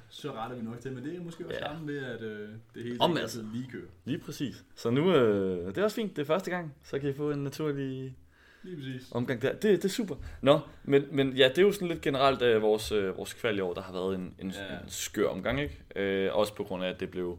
Så 0.08 0.32
retter 0.32 0.56
vi 0.56 0.62
nok 0.62 0.80
til, 0.80 0.92
men 0.92 1.04
det 1.04 1.16
er 1.16 1.20
måske 1.20 1.46
også 1.46 1.58
ja. 1.60 1.66
sammen 1.66 1.86
med, 1.86 2.04
at 2.04 2.22
øh, 2.22 2.48
det 2.74 2.82
hele 2.82 3.00
Om, 3.00 3.16
altså, 3.16 3.44
lige 3.52 3.68
kører. 3.72 3.86
Lige 4.04 4.18
præcis. 4.18 4.64
Så 4.74 4.90
nu, 4.90 5.14
øh, 5.14 5.66
det 5.66 5.78
er 5.78 5.84
også 5.84 5.94
fint, 5.94 6.16
det 6.16 6.22
er 6.22 6.26
første 6.26 6.50
gang, 6.50 6.74
så 6.84 6.98
kan 6.98 7.10
I 7.10 7.12
få 7.12 7.30
en 7.30 7.44
naturlig 7.44 8.16
Lige 8.66 8.76
præcis. 8.76 9.08
omgang 9.12 9.42
der. 9.42 9.52
Det, 9.52 9.62
det 9.62 9.84
er 9.84 9.88
super. 9.88 10.14
Nå, 10.40 10.60
men, 10.84 11.04
men 11.10 11.32
ja, 11.32 11.48
det 11.48 11.58
er 11.58 11.62
jo 11.62 11.72
sådan 11.72 11.88
lidt 11.88 12.00
generelt 12.00 12.42
uh, 12.42 12.62
vores, 12.62 12.92
uh, 12.92 13.16
vores 13.16 13.32
kval 13.34 13.58
i 13.58 13.60
år, 13.60 13.74
der 13.74 13.82
har 13.82 13.92
været 13.92 14.14
en, 14.14 14.34
en, 14.38 14.50
ja. 14.50 14.74
en 14.74 14.88
skør 14.88 15.28
omgang, 15.28 15.60
ikke? 15.60 16.28
Uh, 16.30 16.38
også 16.38 16.54
på 16.54 16.64
grund 16.64 16.84
af, 16.84 16.88
at 16.88 17.00
det 17.00 17.10
blev, 17.10 17.38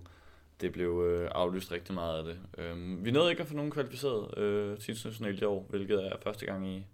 det 0.62 0.72
blev 0.72 0.92
uh, 0.92 1.28
aflyst 1.32 1.72
rigtig 1.72 1.96
meget 1.96 2.18
af 2.18 2.24
det. 2.24 2.38
Uh, 2.72 3.06
vi 3.06 3.12
nåede 3.12 3.30
ikke 3.30 3.42
at 3.42 3.48
få 3.48 3.56
nogen 3.56 3.72
kvalificeret 3.72 4.24
uh, 4.38 4.78
til 4.78 4.92
internationalt 4.92 5.42
i 5.42 5.46
år, 5.46 5.66
hvilket 5.70 6.06
er 6.06 6.12
første 6.24 6.46
gang 6.46 6.68
i 6.68 6.86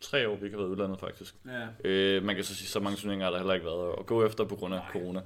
tre 0.00 0.28
år, 0.28 0.36
vi 0.36 0.44
ikke 0.44 0.56
har 0.56 0.62
været 0.62 0.72
udlandet 0.72 1.00
faktisk. 1.00 1.34
Ja. 1.46 2.18
Uh, 2.18 2.24
man 2.24 2.34
kan 2.34 2.44
så 2.44 2.54
sige, 2.54 2.68
så 2.68 2.80
mange 2.80 2.96
turneringer 2.96 3.26
har 3.26 3.30
der 3.30 3.38
heller 3.38 3.54
ikke 3.54 3.66
været 3.66 3.94
at 3.98 4.06
gå 4.06 4.26
efter 4.26 4.44
på 4.44 4.56
grund 4.56 4.74
af 4.74 4.80
Nej. 4.80 4.92
corona. 4.92 5.20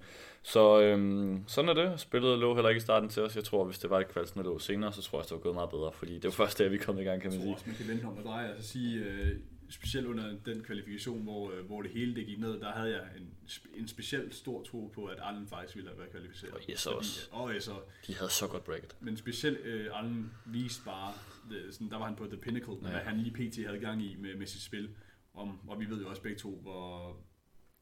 Så 0.47 0.81
øhm, 0.81 1.45
sådan 1.47 1.69
er 1.69 1.75
det. 1.75 2.01
Spillet 2.01 2.39
lå 2.39 2.55
heller 2.55 2.69
ikke 2.69 2.79
i 2.79 2.81
starten 2.81 3.09
til 3.09 3.23
os. 3.23 3.37
Jeg 3.37 3.45
tror, 3.45 3.65
hvis 3.65 3.79
det 3.79 3.91
var 3.91 4.01
et 4.01 4.09
kvalsen, 4.09 4.39
der 4.39 4.45
lå 4.45 4.59
senere, 4.59 4.93
så 4.93 5.03
tror 5.03 5.19
jeg, 5.19 5.25
det 5.25 5.33
var 5.33 5.39
gået 5.39 5.55
meget 5.55 5.71
bedre. 5.71 5.93
Fordi 5.93 6.15
det 6.15 6.25
var 6.25 6.31
først 6.31 6.59
der, 6.59 6.69
vi 6.69 6.79
kom 6.79 6.99
i 6.99 7.03
gang, 7.03 7.23
kan 7.23 7.31
man 7.31 7.41
sige. 7.41 7.49
Jeg 7.49 7.49
tror 7.49 7.55
også, 7.55 7.65
man 7.67 7.77
kan 7.77 7.89
vente 7.89 8.05
om 8.05 8.19
at 8.19 8.25
dreje. 8.25 8.49
Altså 8.49 8.69
sige, 8.69 9.05
øh, 9.05 9.37
specielt 9.71 10.07
under 10.07 10.37
den 10.47 10.63
kvalifikation, 10.63 11.23
hvor, 11.23 11.51
øh, 11.51 11.67
hvor 11.67 11.83
det 11.83 11.91
hele 11.91 12.15
det 12.15 12.27
gik 12.27 12.39
ned, 12.39 12.61
der 12.61 12.73
havde 12.73 12.91
jeg 12.91 13.03
en, 13.17 13.35
en 13.75 13.89
specielt 13.89 14.35
stor 14.35 14.63
tro 14.63 14.93
på, 14.95 15.05
at 15.05 15.19
Allen 15.23 15.47
faktisk 15.47 15.77
ville 15.77 15.91
have 15.91 15.99
været 15.99 16.11
kvalificeret. 16.11 16.55
Og 16.55 16.61
yes 16.71 16.87
også. 16.87 17.29
Og 17.33 17.51
yes, 17.55 17.71
De 18.07 18.15
havde 18.15 18.31
så 18.31 18.47
godt 18.47 18.65
bracket. 18.65 18.97
Men 19.01 19.17
specielt 19.17 19.59
øh, 19.65 19.99
Allen 19.99 20.33
viste 20.47 20.85
bare, 20.85 21.13
det, 21.51 21.75
sådan, 21.75 21.91
der 21.91 21.99
var 21.99 22.07
han 22.07 22.17
på 22.17 22.27
the 22.27 22.37
pinnacle, 22.37 22.75
ja. 22.83 22.91
hvad 22.91 23.01
han 23.01 23.21
lige 23.21 23.51
pt. 23.51 23.67
havde 23.67 23.79
gang 23.79 24.03
i 24.03 24.17
med, 24.19 24.35
med 24.37 24.47
sit 24.47 24.63
spil. 24.63 24.89
Om, 25.35 25.69
og 25.69 25.81
vi 25.81 25.91
ved 25.91 26.03
jo 26.03 26.09
også 26.09 26.23
begge 26.23 26.39
to, 26.39 26.59
hvor 26.63 27.17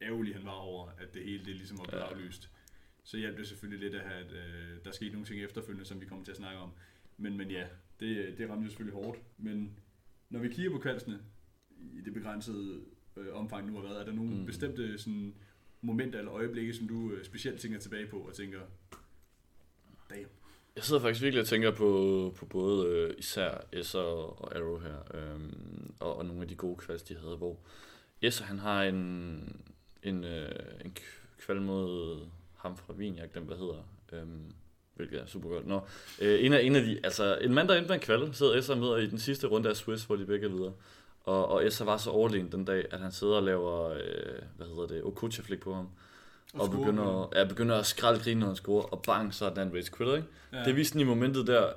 ærgerlig 0.03 0.35
han 0.35 0.45
var 0.45 0.53
over, 0.53 0.89
at 0.99 1.15
det 1.15 1.25
hele 1.25 1.45
det 1.45 1.57
ligesom 1.57 1.79
var 1.79 1.85
blevet 1.85 2.03
ja. 2.03 2.09
aflyst. 2.09 2.51
Så 3.05 3.17
hjalp 3.17 3.39
det 3.39 3.49
selvfølgelig 3.49 3.91
lidt, 3.91 4.03
at 4.03 4.33
øh, 4.33 4.85
der 4.85 4.93
skete 4.93 5.13
nogle 5.13 5.27
ting 5.27 5.41
efterfølgende, 5.41 5.85
som 5.85 6.01
vi 6.01 6.07
kommer 6.07 6.25
til 6.25 6.33
at 6.33 6.37
snakke 6.37 6.61
om. 6.61 6.71
Men, 7.17 7.37
men 7.37 7.51
ja, 7.51 7.67
det, 8.01 8.39
det 8.39 8.51
ramte 8.51 8.65
jo 8.65 8.71
selvfølgelig 8.71 9.03
hårdt. 9.03 9.19
Men 9.39 9.77
når 10.31 10.41
vi 10.41 10.49
kigger 10.49 10.71
på 10.71 10.79
kvalsene, 10.79 11.19
i 11.93 12.01
det 12.01 12.15
begrænsede 12.15 12.81
øh, 13.17 13.35
omfang 13.35 13.67
nu 13.67 13.75
har 13.75 13.83
været, 13.83 14.01
er 14.01 14.05
der 14.05 14.13
nogle 14.13 14.35
mm. 14.35 14.47
bestemte 14.47 14.99
sådan, 14.99 15.35
momenter 15.81 16.19
eller 16.19 16.33
øjeblikke, 16.33 16.75
som 16.75 16.89
du 16.89 17.11
øh, 17.11 17.25
specielt 17.25 17.61
tænker 17.61 17.79
tilbage 17.79 18.07
på 18.07 18.17
og 18.17 18.35
tænker, 18.35 18.61
damn. 20.11 20.29
Jeg 20.77 20.85
sidder 20.85 21.03
faktisk 21.03 21.23
virkelig 21.23 21.41
og 21.41 21.47
tænker 21.47 21.71
på, 21.71 22.35
på 22.37 22.47
både 22.47 22.89
øh, 22.89 23.15
især 23.19 23.65
Esser 23.73 24.01
og 24.01 24.57
Arrow 24.57 24.79
her, 24.79 24.99
øh, 25.15 25.41
og, 26.01 26.17
og 26.17 26.27
nogle 26.27 26.43
af 26.43 26.49
de 26.49 26.55
gode 26.55 26.77
kvalds, 26.77 27.03
de 27.03 27.17
havde, 27.17 27.37
hvor 27.37 27.59
Esser 28.23 28.45
han 28.45 28.59
har 28.59 28.83
en, 28.83 29.63
en, 30.03 30.25
øh, 30.25 30.49
en 30.85 30.97
kval 31.39 31.63
mod 31.63 32.21
ham 32.57 32.77
fra 32.77 32.93
Wien, 32.93 33.19
jeg 33.19 33.31
glemte, 33.33 33.47
hvad 33.47 33.59
hedder, 33.59 33.89
øhm, 34.13 34.53
hvilket 34.95 35.21
er 35.21 35.27
super 35.27 35.49
godt. 35.49 35.67
Nå, 35.67 35.81
øh, 36.21 36.45
en, 36.45 36.53
af, 36.53 36.63
en 36.63 36.77
af 36.77 36.83
de, 36.83 37.01
altså 37.05 37.39
en 37.41 37.55
mand, 37.55 37.69
der 37.69 37.75
endte 37.75 37.89
med 37.89 37.95
en 37.95 38.01
kval, 38.01 38.35
sidder 38.35 38.59
Esser 38.59 38.77
med 38.77 39.03
i 39.03 39.11
den 39.11 39.19
sidste 39.19 39.47
runde 39.47 39.69
af 39.69 39.77
Swiss, 39.77 40.05
hvor 40.05 40.17
de 40.17 40.27
begge 40.27 40.47
er 40.47 40.51
videre. 40.51 40.73
Og, 41.25 41.49
og 41.49 41.67
Esser 41.67 41.85
var 41.85 41.97
så 41.97 42.11
overlegen 42.11 42.53
den 42.53 42.65
dag, 42.65 42.85
at 42.91 43.01
han 43.01 43.13
sidder 43.13 43.35
og 43.35 43.43
laver, 43.43 43.91
øh, 43.91 44.43
hvad 44.57 44.67
hedder 44.67 44.87
det, 44.87 45.03
Okucha-flik 45.05 45.61
på 45.61 45.75
ham. 45.75 45.89
Og, 46.55 46.61
og 46.61 46.71
begynder, 46.71 47.31
ja, 47.35 47.45
begynder 47.45 47.77
at 47.77 47.87
skralde 47.87 48.21
grine, 48.25 48.41
når 48.41 48.47
han 48.47 48.57
scorer, 48.57 48.83
og 48.83 49.03
bang, 49.03 49.35
så 49.35 49.47
er 49.47 49.55
den 49.55 49.75
race 49.75 49.93
quitter, 49.97 50.17
ikke? 50.17 50.29
Ja. 50.53 50.65
Det 50.65 50.77
viste 50.77 51.01
i 51.01 51.05
momentet 51.05 51.47
der, 51.47 51.73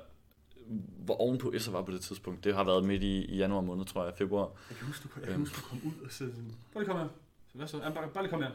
hvor 1.04 1.14
ovenpå 1.14 1.52
Esser 1.52 1.72
var 1.72 1.82
på 1.82 1.92
det 1.92 2.00
tidspunkt. 2.00 2.44
Det 2.44 2.54
har 2.54 2.64
været 2.64 2.84
midt 2.84 3.02
i, 3.02 3.24
i 3.24 3.36
januar 3.36 3.60
måned, 3.60 3.84
tror 3.84 4.04
jeg, 4.04 4.14
februar. 4.18 4.50
Jeg 4.70 4.78
kan 4.78 4.86
huske, 4.86 5.08
du, 5.08 5.20
jeg 5.20 5.28
kan 5.28 5.38
huske, 5.38 5.56
du 5.56 5.60
kom 5.60 5.80
ud 5.84 6.04
og 6.04 6.12
sagde 6.12 6.32
sådan, 6.32 6.52
bare 6.74 6.84
lige 6.84 6.92
kom 6.92 7.08
Så 7.56 7.58
hvad 7.58 7.68
så? 7.68 7.94
Bare, 7.94 8.08
bare 8.14 8.24
lige 8.24 8.30
kom 8.30 8.42
her. 8.42 8.50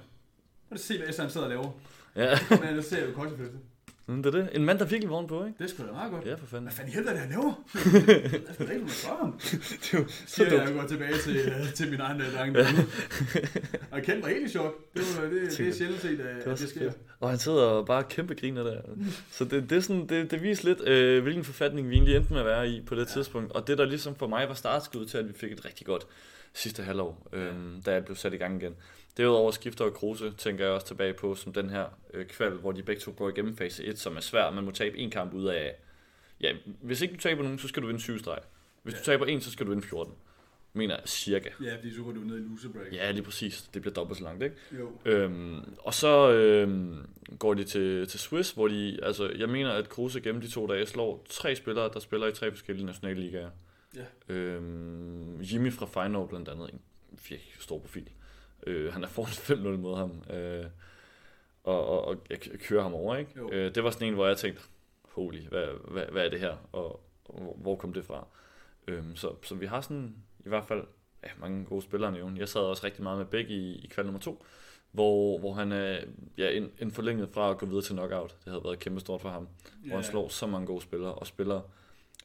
Bare 0.70 0.80
se, 0.80 0.98
hvad 0.98 1.20
han 1.20 1.30
sidder 1.30 1.46
og 1.46 1.50
laver. 1.50 1.72
Ja. 2.16 2.38
Kom 2.48 2.64
her, 2.64 2.82
ser 2.82 3.06
jo 3.06 3.14
koldefælde. 3.14 3.60
Mm, 4.08 4.24
det 4.24 4.36
er 4.36 4.40
det. 4.42 4.50
En 4.54 4.66
mand, 4.66 4.80
der 4.80 4.86
virkelig 4.86 5.10
vågen 5.10 5.28
på, 5.28 5.46
ikke? 5.46 5.58
Det 5.58 5.64
er 5.64 5.70
sgu 5.70 5.84
da 5.88 5.92
meget 5.92 6.12
godt. 6.12 6.26
Ja, 6.26 6.34
for 6.34 6.46
fanden. 6.46 6.64
Hvad 6.64 6.74
fanden 6.74 6.94
helvede 6.94 7.10
er 7.10 7.14
det, 7.14 7.22
han 7.22 7.30
laver? 7.30 7.54
det 8.32 8.50
er 8.50 8.54
sgu 8.54 8.66
da 8.66 8.72
ikke, 8.72 8.86
man 8.86 9.18
ham. 9.20 9.40
det 9.42 9.94
er 9.94 9.98
jo 9.98 10.06
så 10.26 10.44
dumt. 10.44 10.54
Jeg 10.54 10.74
går 10.74 10.88
tilbage 10.88 11.18
til, 11.18 11.38
uh, 11.48 11.74
til 11.78 11.90
min 11.90 12.00
egen 12.00 12.22
uh, 12.22 12.34
dreng. 12.34 12.56
Ja. 12.56 12.62
og 13.92 13.98
jeg 13.98 14.04
kendte 14.06 14.22
mig 14.22 14.30
helt 14.30 14.48
i 14.48 14.50
chok. 14.50 14.94
Det, 14.94 15.04
var, 15.18 15.30
det, 15.30 15.58
det 15.58 15.68
er 15.68 15.74
sjældent 15.74 16.02
set, 16.02 16.20
at 16.20 16.46
det, 16.46 16.60
det 16.60 16.70
sker. 16.70 16.92
Og 17.20 17.30
han 17.30 17.40
sidder 17.40 17.64
og 17.64 17.86
bare 17.86 18.04
kæmpe 18.04 18.36
griner 18.36 18.64
der. 18.64 18.82
så 19.32 19.46
det, 19.46 19.70
det, 19.70 19.78
er 19.78 19.82
sådan, 19.82 20.08
det, 20.08 20.32
det 20.32 20.44
viser 20.44 20.68
lidt, 20.68 20.88
øh, 20.88 21.24
hvilken 21.24 21.44
forfatning 21.44 21.90
vi 21.90 21.94
egentlig 21.94 22.16
endte 22.16 22.34
med 22.34 22.40
at 22.40 22.46
være 22.46 22.70
i 22.70 22.82
på 22.82 22.96
det 22.96 23.02
ja. 23.02 23.06
tidspunkt. 23.06 23.52
Og 23.52 23.68
det, 23.68 23.78
der 23.78 23.86
ligesom 23.86 24.16
for 24.16 24.28
mig 24.28 24.48
var 24.48 24.54
startskud 24.54 25.06
til, 25.06 25.18
at 25.18 25.28
vi 25.28 25.34
fik 25.34 25.52
et 25.52 25.66
rigtig 25.66 25.86
godt 25.86 26.08
sidste 26.54 26.84
halvår, 26.84 27.28
øh, 27.34 27.46
ja. 27.46 27.52
da 27.86 27.92
jeg 27.92 28.06
blev 28.06 28.16
sat 28.16 28.34
i 28.34 28.38
gang 28.38 28.62
igen. 28.62 28.76
Derudover 29.18 29.52
skifter 29.52 29.86
og 29.86 29.94
Kruse, 29.94 30.34
tænker 30.38 30.66
jeg 30.66 30.74
også 30.74 30.88
tilbage 30.88 31.14
på, 31.14 31.36
som 31.36 31.54
den 31.54 31.70
her 31.70 31.86
øh, 32.14 32.26
kval, 32.26 32.52
hvor 32.52 32.72
de 32.72 32.84
begge 32.84 33.00
to 33.00 33.14
går 33.18 33.30
igennem 33.30 33.58
fase 33.58 33.86
1, 33.86 34.00
som 34.00 34.16
er 34.16 34.20
svær. 34.22 34.52
Man 34.52 34.64
må 34.64 34.72
tabe 34.72 34.98
en 34.98 35.10
kamp 35.10 35.34
ud 35.34 35.46
af... 35.46 35.76
Ja, 36.42 36.54
hvis 36.82 37.02
ikke 37.02 37.14
du 37.14 37.20
taber 37.20 37.44
nogen, 37.44 37.60
så 37.60 37.68
skal 37.68 37.82
du 37.82 37.88
vinde 37.88 38.02
7 38.02 38.20
streg. 38.20 38.40
Hvis 38.84 38.94
ja. 38.94 39.00
du 39.00 39.04
taber 39.04 39.26
en, 39.26 39.42
så 39.42 39.52
skal 39.52 39.66
du 39.66 39.72
vinde 39.72 39.88
14. 39.88 40.14
mener 40.74 40.96
jeg, 40.96 41.04
cirka. 41.06 41.50
Ja, 41.64 41.76
fordi 41.76 41.96
så 41.96 42.02
går 42.02 42.12
du 42.12 42.20
ned 42.20 42.38
i 42.38 42.42
loser 42.42 42.70
break. 42.70 42.94
Ja, 42.94 43.12
lige 43.12 43.24
præcis. 43.24 43.70
Det 43.74 43.82
bliver 43.82 43.94
dobbelt 43.94 44.18
så 44.18 44.24
langt, 44.24 44.44
ikke? 44.44 44.56
Jo. 44.80 44.92
Øhm, 45.06 45.76
og 45.80 45.94
så 45.94 46.32
øhm, 46.32 47.08
går 47.40 47.54
de 47.54 47.64
til, 47.64 48.08
til 48.08 48.20
Swiss, 48.20 48.52
hvor 48.52 48.68
de, 48.68 49.00
altså 49.04 49.32
jeg 49.38 49.50
mener, 49.50 49.72
at 49.72 49.90
Kruse 49.90 50.22
gennem 50.22 50.42
de 50.42 50.48
to 50.48 50.68
dage 50.68 50.86
slår 50.86 51.26
tre 51.30 51.56
spillere, 51.56 51.90
der 51.94 52.00
spiller 52.00 52.28
i 52.28 52.32
tre 52.32 52.52
forskellige 52.52 52.86
nationale 52.86 53.20
ligaer. 53.22 53.50
Ja. 53.96 54.34
Øhm, 54.34 55.42
Jimmy 55.42 55.74
fra 55.74 55.86
Feyenoord 55.86 56.30
blandt 56.30 56.50
andet, 56.50 56.74
en 56.74 56.82
virkelig 57.30 57.54
stor 57.60 57.80
profil. 57.80 58.10
Øh, 58.68 58.94
han 58.94 59.04
er 59.04 59.08
foran 59.08 59.32
5-0 59.76 59.78
mod 59.78 59.98
ham, 59.98 60.36
øh, 60.36 60.66
og, 61.64 61.88
og, 61.88 62.06
og 62.06 62.18
jeg 62.30 62.40
kører 62.40 62.84
ham 62.84 62.94
over, 62.94 63.16
ikke? 63.16 63.42
Øh, 63.52 63.76
det 63.76 63.84
var 63.84 63.92
sådan 63.92 64.08
en, 64.08 64.14
hvor 64.14 64.28
jeg 64.28 64.38
tænkte, 64.38 64.62
holy, 65.04 65.48
hvad, 65.48 65.68
hvad, 65.92 66.06
hvad 66.06 66.26
er 66.26 66.30
det 66.30 66.40
her, 66.40 66.58
og, 66.72 67.04
og 67.26 67.58
hvor 67.62 67.76
kom 67.76 67.94
det 67.94 68.06
fra? 68.06 68.28
Øhm, 68.88 69.16
så, 69.16 69.36
så 69.44 69.56
vi 69.56 69.66
har 69.66 69.82
sådan 69.82 70.16
i 70.46 70.50
hvert 70.50 70.66
fald 70.66 70.84
ja, 71.24 71.30
mange 71.40 71.66
gode 71.66 71.82
spillere 71.82 72.12
nævne. 72.12 72.40
Jeg 72.40 72.50
sad 72.50 72.62
også 72.62 72.86
rigtig 72.86 73.04
meget 73.04 73.18
med 73.18 73.26
Bæk 73.26 73.50
i, 73.50 73.76
i 73.76 73.88
kval 73.88 74.06
nummer 74.06 74.20
to, 74.20 74.46
hvor, 74.92 75.40
hvor 75.40 75.54
han 75.54 75.72
er 75.72 76.00
ja, 76.38 76.50
en, 76.50 76.72
en 76.80 76.92
forlænget 76.92 77.30
fra 77.30 77.50
at 77.50 77.58
gå 77.58 77.66
videre 77.66 77.82
til 77.82 77.96
knockout. 77.96 78.36
Det 78.46 78.52
havde 78.52 78.64
været 78.64 78.80
kæmpe 78.80 79.00
stort 79.00 79.22
for 79.22 79.30
ham. 79.30 79.44
Yeah. 79.44 79.88
Hvor 79.88 79.96
han 79.96 80.04
slår 80.04 80.28
så 80.28 80.48
mange 80.48 80.68
gode 80.68 80.82
spillere 80.82 81.16
og 81.16 81.28
spiller 81.28 81.62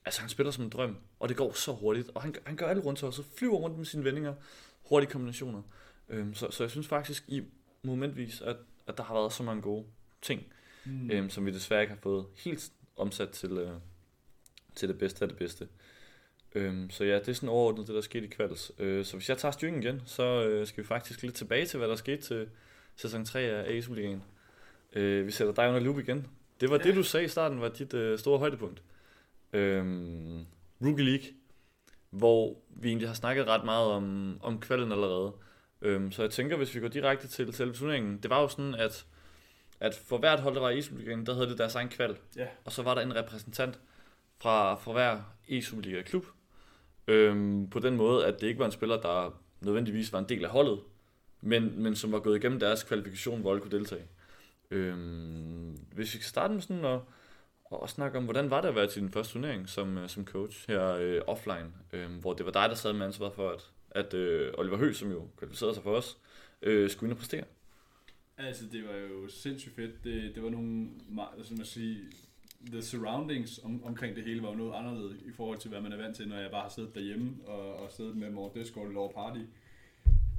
Altså 0.07 0.21
han 0.21 0.31
spiller 0.31 0.51
som 0.51 0.65
en 0.65 0.71
drøm, 0.71 0.97
og 1.21 1.29
det 1.29 1.37
går 1.37 1.53
så 1.53 1.73
hurtigt, 1.73 2.11
og 2.15 2.23
han, 2.23 2.35
han 2.47 2.57
gør 2.57 2.67
alt 2.67 2.85
rundt 2.85 2.99
så 2.99 3.23
flyver 3.37 3.57
rundt 3.57 3.77
med 3.77 3.85
sine 3.85 4.05
vendinger, 4.05 4.35
hurtige 4.89 5.11
kombinationer. 5.11 5.63
Øhm, 6.09 6.35
så, 6.35 6.51
så 6.51 6.63
jeg 6.63 6.71
synes 6.71 6.87
faktisk 6.87 7.25
i 7.29 7.43
momentvis, 7.83 8.41
at, 8.41 8.57
at 8.87 8.99
der 8.99 9.05
har 9.05 9.15
været 9.15 9.33
så 9.33 9.43
mange 9.43 9.63
gode 9.63 9.85
ting, 10.23 10.43
mm. 10.85 11.11
øhm, 11.11 11.31
som 11.31 11.47
vi 11.47 11.51
desværre 11.51 11.81
ikke 11.81 11.95
har 11.95 12.01
fået 12.01 12.27
helt 12.37 12.73
omsat 12.97 13.31
til, 13.31 13.53
øh, 13.53 13.71
til 14.75 14.89
det 14.89 14.99
bedste 14.99 15.23
af 15.23 15.29
det 15.29 15.39
bedste. 15.39 15.69
Øhm, 16.55 16.91
så 16.91 17.05
ja, 17.05 17.15
det 17.19 17.29
er 17.29 17.33
sådan 17.33 17.49
overordnet 17.49 17.87
det, 17.87 17.95
der 17.95 18.01
skete 18.01 18.27
i 18.27 18.29
kvalds. 18.29 18.73
Øh, 18.79 19.05
så 19.05 19.17
hvis 19.17 19.29
jeg 19.29 19.39
tager 19.39 19.53
styringen 19.53 19.83
igen, 19.83 20.03
så 20.05 20.45
øh, 20.45 20.67
skal 20.67 20.83
vi 20.83 20.87
faktisk 20.87 21.23
lidt 21.23 21.35
tilbage 21.35 21.67
til, 21.67 21.79
hvad 21.79 21.89
der 21.89 21.97
skete 21.97 22.23
til 22.23 22.49
sæson 22.97 23.25
3 23.25 23.41
af 23.41 23.77
AS 23.77 23.89
Ligaen. 23.89 24.23
Øh, 24.93 25.27
vi 25.27 25.31
sætter 25.31 25.55
dig 25.55 25.69
under 25.69 25.81
loop 25.81 25.99
igen. 25.99 26.27
Det 26.61 26.71
var 26.71 26.77
ja. 26.77 26.83
det, 26.83 26.95
du 26.95 27.03
sagde 27.03 27.25
i 27.25 27.29
starten, 27.29 27.61
var 27.61 27.69
dit 27.69 27.95
øh, 27.95 28.19
store 28.19 28.39
højdepunkt. 28.39 28.83
Øhm, 29.57 30.47
Rookie 30.85 31.05
League, 31.05 31.27
hvor 32.11 32.63
vi 32.69 32.89
egentlig 32.89 33.09
har 33.09 33.15
snakket 33.15 33.47
ret 33.47 33.65
meget 33.65 33.87
om, 33.87 34.39
om 34.43 34.61
kvalden 34.61 34.93
allerede. 34.93 35.33
Øhm, 35.83 36.13
så 36.13 36.23
jeg 36.23 36.31
tænker, 36.31 36.57
hvis 36.57 36.75
vi 36.75 36.81
går 36.81 36.89
direkte 36.89 37.29
til 37.29 37.53
selve 37.53 37.73
turneringen, 37.73 38.19
det 38.19 38.31
var 38.31 38.41
jo 38.41 38.49
sådan, 38.49 38.75
at, 38.75 39.07
at 39.81 39.95
for 39.95 40.19
hvert 40.19 40.41
hold, 40.41 40.55
der 40.55 40.61
var 40.61 40.71
i 40.71 40.83
Superligaen, 40.83 41.27
der 41.27 41.35
havde 41.35 41.49
det 41.49 41.59
deres 41.59 41.75
egen 41.75 41.89
kval. 41.89 42.17
Ja. 42.37 42.47
Og 42.65 42.73
så 42.73 42.83
var 42.83 42.95
der 42.95 43.03
en 43.03 43.17
repræsentant 43.17 43.81
fra, 44.39 44.75
fra 44.75 44.93
hver 44.93 45.21
e-Superliga-klub. 45.49 46.27
Øhm, 47.09 47.71
på 47.71 47.79
den 47.79 47.97
måde, 47.97 48.27
at 48.27 48.41
det 48.41 48.47
ikke 48.47 48.59
var 48.59 48.67
en 48.67 48.73
spiller, 48.73 49.01
der 49.01 49.41
nødvendigvis 49.61 50.13
var 50.13 50.19
en 50.19 50.29
del 50.29 50.45
af 50.45 50.51
holdet, 50.51 50.81
men, 51.41 51.83
men 51.83 51.97
som 51.97 52.13
var 52.13 52.19
gået 52.19 52.37
igennem 52.37 52.61
deres 52.61 52.83
kvalifikation, 52.83 53.41
hvor 53.41 53.51
alle 53.51 53.61
kunne 53.61 53.79
deltage. 53.79 54.05
Øhm, 54.71 55.71
hvis 55.93 56.15
vi 56.15 56.19
skal 56.19 56.29
starte 56.29 56.55
med 56.55 56.63
sådan 56.63 56.85
at, 56.85 57.01
og 57.71 57.89
snakke 57.89 58.19
om, 58.19 58.25
hvordan 58.25 58.51
var 58.51 58.61
det 58.61 58.69
at 58.69 58.75
være 58.75 58.87
til 58.87 59.03
din 59.03 59.11
første 59.11 59.33
turnering 59.33 59.69
som, 59.69 59.99
øh, 59.99 60.09
som 60.09 60.25
coach 60.25 60.69
her 60.69 60.89
øh, 60.89 61.21
offline, 61.27 61.73
øh, 61.93 62.11
hvor 62.21 62.33
det 62.33 62.47
var 62.47 62.53
dig, 62.53 62.69
der 62.69 62.75
sad 62.75 62.93
med 62.93 63.07
ansvaret 63.07 63.35
for, 63.35 63.51
at, 63.51 63.71
at 63.91 64.15
øh, 64.15 64.53
Oliver 64.59 64.77
Høgh, 64.77 64.95
som 64.95 65.11
jo 65.11 65.29
kvalificerede 65.37 65.75
sig 65.75 65.83
for 65.83 65.97
os, 65.97 66.19
øh, 66.63 66.91
skulle 66.91 67.09
ind 67.09 67.13
og 67.13 67.19
præstere? 67.19 67.45
Altså, 68.39 68.65
det 68.73 68.89
var 68.89 68.95
jo 68.95 69.29
sindssygt 69.29 69.75
fedt. 69.75 70.05
Det, 70.05 70.35
det 70.35 70.43
var 70.43 70.51
nogle, 70.51 70.89
altså 71.39 71.55
man 71.55 71.65
sige, 71.65 71.99
the 72.67 72.83
surroundings 72.83 73.61
om, 73.65 73.85
omkring 73.85 74.17
det 74.17 74.25
hele 74.25 74.43
var 74.43 74.49
jo 74.49 74.55
noget 74.55 74.75
anderledes 74.75 75.23
i 75.23 75.33
forhold 75.33 75.59
til, 75.59 75.71
hvad 75.71 75.81
man 75.81 75.93
er 75.93 75.97
vant 75.97 76.17
til, 76.17 76.29
når 76.29 76.37
jeg 76.37 76.51
bare 76.51 76.63
har 76.63 76.69
siddet 76.69 76.95
derhjemme 76.95 77.37
og, 77.47 77.77
og 77.77 77.93
siddet 77.93 78.17
med 78.17 78.31
Morten 78.31 78.63
Discord 78.63 78.95
over 78.95 79.13
party. 79.13 79.41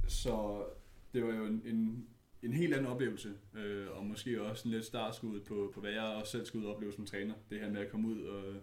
Så 0.08 0.64
det 1.12 1.24
var 1.24 1.34
jo 1.34 1.44
en, 1.44 1.62
en, 1.64 2.06
en 2.42 2.52
helt 2.52 2.74
anden 2.74 2.86
oplevelse, 2.86 3.32
øh, 3.56 3.86
og 3.90 4.06
måske 4.06 4.42
også 4.42 4.68
en 4.68 4.74
lidt 4.74 4.84
startskud 4.84 5.40
på, 5.40 5.70
på, 5.74 5.80
hvad 5.80 5.90
jeg 5.90 6.02
også 6.02 6.32
selv 6.32 6.46
skulle 6.46 6.68
opleve 6.68 6.92
som 6.92 7.06
træner. 7.06 7.34
Det 7.50 7.60
her 7.60 7.70
med 7.70 7.80
at 7.80 7.90
komme 7.90 8.08
ud 8.08 8.22
og, 8.22 8.54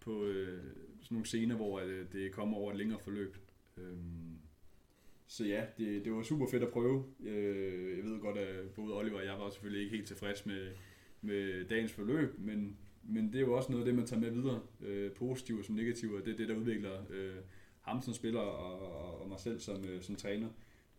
på 0.00 0.24
øh, 0.24 0.62
sådan 1.00 1.14
nogle 1.14 1.26
scener, 1.26 1.56
hvor 1.56 1.80
det, 1.80 2.12
det 2.12 2.32
kommer 2.32 2.56
over 2.56 2.70
et 2.72 2.78
længere 2.78 3.00
forløb. 3.00 3.36
Øh, 3.76 3.96
så 5.26 5.44
ja, 5.44 5.64
det, 5.78 6.04
det 6.04 6.12
var 6.12 6.22
super 6.22 6.46
fedt 6.50 6.62
at 6.62 6.68
prøve. 6.68 7.04
Øh, 7.24 7.96
jeg 7.96 8.04
ved 8.04 8.20
godt, 8.20 8.38
at 8.38 8.70
både 8.70 8.94
Oliver 8.94 9.18
og 9.18 9.24
jeg 9.24 9.38
var 9.38 9.50
selvfølgelig 9.50 9.82
ikke 9.82 9.96
helt 9.96 10.08
tilfreds 10.08 10.46
med, 10.46 10.68
med 11.20 11.64
dagens 11.64 11.92
forløb, 11.92 12.38
men, 12.38 12.76
men 13.02 13.26
det 13.32 13.36
er 13.36 13.40
jo 13.40 13.56
også 13.56 13.72
noget 13.72 13.84
af 13.84 13.86
det, 13.86 13.94
man 13.94 14.06
tager 14.06 14.20
med 14.20 14.30
videre, 14.30 14.60
øh, 14.80 15.12
positivt 15.12 15.66
som 15.66 15.74
negativt, 15.74 16.14
og 16.14 16.24
det 16.24 16.32
er 16.32 16.36
det, 16.36 16.48
der 16.48 16.54
udvikler 16.54 17.04
øh, 17.10 17.36
ham 17.80 18.02
som 18.02 18.14
spiller 18.14 18.40
og, 18.40 19.20
og 19.20 19.28
mig 19.28 19.40
selv 19.40 19.60
som, 19.60 19.84
øh, 19.84 20.02
som 20.02 20.16
træner. 20.16 20.48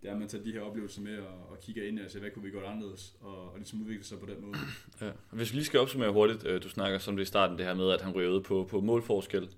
Det 0.02 0.08
er, 0.08 0.14
at 0.14 0.20
man 0.20 0.28
tager 0.28 0.44
de 0.44 0.52
her 0.52 0.62
oplevelser 0.62 1.02
med 1.02 1.20
og, 1.20 1.50
og 1.50 1.60
kigger 1.60 1.88
ind 1.88 2.00
og 2.00 2.12
ser, 2.12 2.20
hvad 2.20 2.32
kunne 2.32 2.44
vi 2.44 2.52
gøre 2.52 2.66
anderledes, 2.66 3.16
og, 3.22 3.52
og 3.52 3.58
ligesom 3.58 3.82
udvikle 3.82 4.04
sig 4.04 4.20
på 4.20 4.26
den 4.26 4.42
måde. 4.42 4.54
Ja. 5.02 5.12
Hvis 5.32 5.52
vi 5.52 5.56
lige 5.56 5.66
skal 5.66 5.80
opsummere 5.80 6.12
hurtigt, 6.12 6.46
øh, 6.46 6.64
du 6.64 6.70
snakker 6.70 7.00
som 7.00 7.16
det 7.16 7.24
i 7.24 7.26
starten, 7.26 7.58
det 7.58 7.66
her 7.66 7.74
med, 7.74 7.92
at 7.92 8.02
han 8.02 8.14
ryger 8.14 8.40
på, 8.40 8.68
på 8.70 8.82
målforskel, 8.82 9.50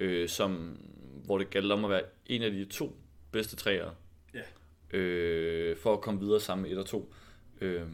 øh, 0.00 0.28
som, 0.28 0.78
hvor 1.24 1.38
det 1.38 1.50
galt 1.50 1.72
om 1.72 1.84
at 1.84 1.90
være 1.90 2.02
en 2.26 2.42
af 2.42 2.50
de 2.50 2.64
to 2.64 2.96
bedste 3.32 3.56
træer, 3.56 3.90
ja. 4.34 4.98
øh, 4.98 5.76
for 5.76 5.92
at 5.92 6.00
komme 6.00 6.20
videre 6.20 6.40
sammen 6.40 6.62
med 6.62 6.70
et 6.72 6.78
og 6.78 6.86
to. 6.86 7.14
Øh, 7.60 7.86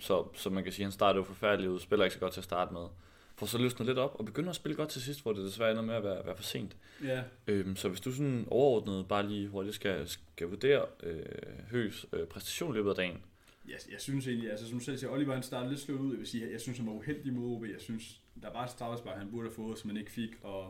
så, 0.00 0.26
så 0.34 0.50
man 0.50 0.64
kan 0.64 0.72
sige, 0.72 0.84
at 0.84 0.86
han 0.86 0.92
startede 0.92 1.18
jo 1.18 1.24
forfærdeligt 1.24 1.70
ud, 1.70 1.80
spiller 1.80 2.04
ikke 2.04 2.14
så 2.14 2.20
godt 2.20 2.32
til 2.32 2.40
at 2.40 2.44
starte 2.44 2.72
med. 2.72 2.86
For 3.42 3.46
så 3.46 3.58
løsner 3.58 3.86
lidt 3.86 3.98
op 3.98 4.16
og 4.18 4.24
begynder 4.24 4.50
at 4.50 4.56
spille 4.56 4.76
godt 4.76 4.88
til 4.88 5.02
sidst, 5.02 5.22
hvor 5.22 5.32
det 5.32 5.44
desværre 5.44 5.70
ender 5.70 5.82
med 5.82 5.94
at 5.94 6.04
være, 6.04 6.26
være 6.26 6.36
for 6.36 6.42
sent. 6.42 6.76
Ja. 7.04 7.22
Øhm, 7.46 7.76
så 7.76 7.88
hvis 7.88 8.00
du 8.00 8.12
sådan 8.12 8.44
overordnet 8.50 9.08
bare 9.08 9.28
lige 9.28 9.48
hurtigt 9.48 9.74
skal, 9.74 10.08
skal 10.08 10.46
vurdere 10.46 10.86
øh, 11.02 11.22
Høgs 11.70 12.06
øh, 12.12 12.26
præstation 12.26 12.72
i 12.72 12.76
løbet 12.76 12.90
af 12.90 12.96
dagen. 12.96 13.22
Ja, 13.68 13.74
jeg 13.92 14.00
synes 14.00 14.26
egentlig, 14.26 14.50
altså 14.50 14.68
som 14.68 14.78
du 14.78 14.84
selv 14.84 14.98
siger, 14.98 15.10
Oliver 15.10 15.34
han 15.34 15.42
startede 15.42 15.70
lidt 15.70 15.80
slået 15.80 16.00
ud. 16.00 16.10
Jeg 16.10 16.18
vil 16.18 16.26
sige, 16.26 16.52
jeg 16.52 16.60
synes 16.60 16.78
han 16.78 16.86
var 16.86 16.92
uheldig 16.92 17.32
mod 17.32 17.56
OB. 17.56 17.64
Jeg 17.64 17.80
synes, 17.80 18.20
der 18.42 18.52
var 18.52 18.64
et 18.64 18.70
straffespark, 18.70 19.18
han 19.18 19.30
burde 19.30 19.48
have 19.48 19.54
fået, 19.54 19.78
som 19.78 19.90
han 19.90 19.96
ikke 19.96 20.10
fik. 20.10 20.30
Og, 20.42 20.64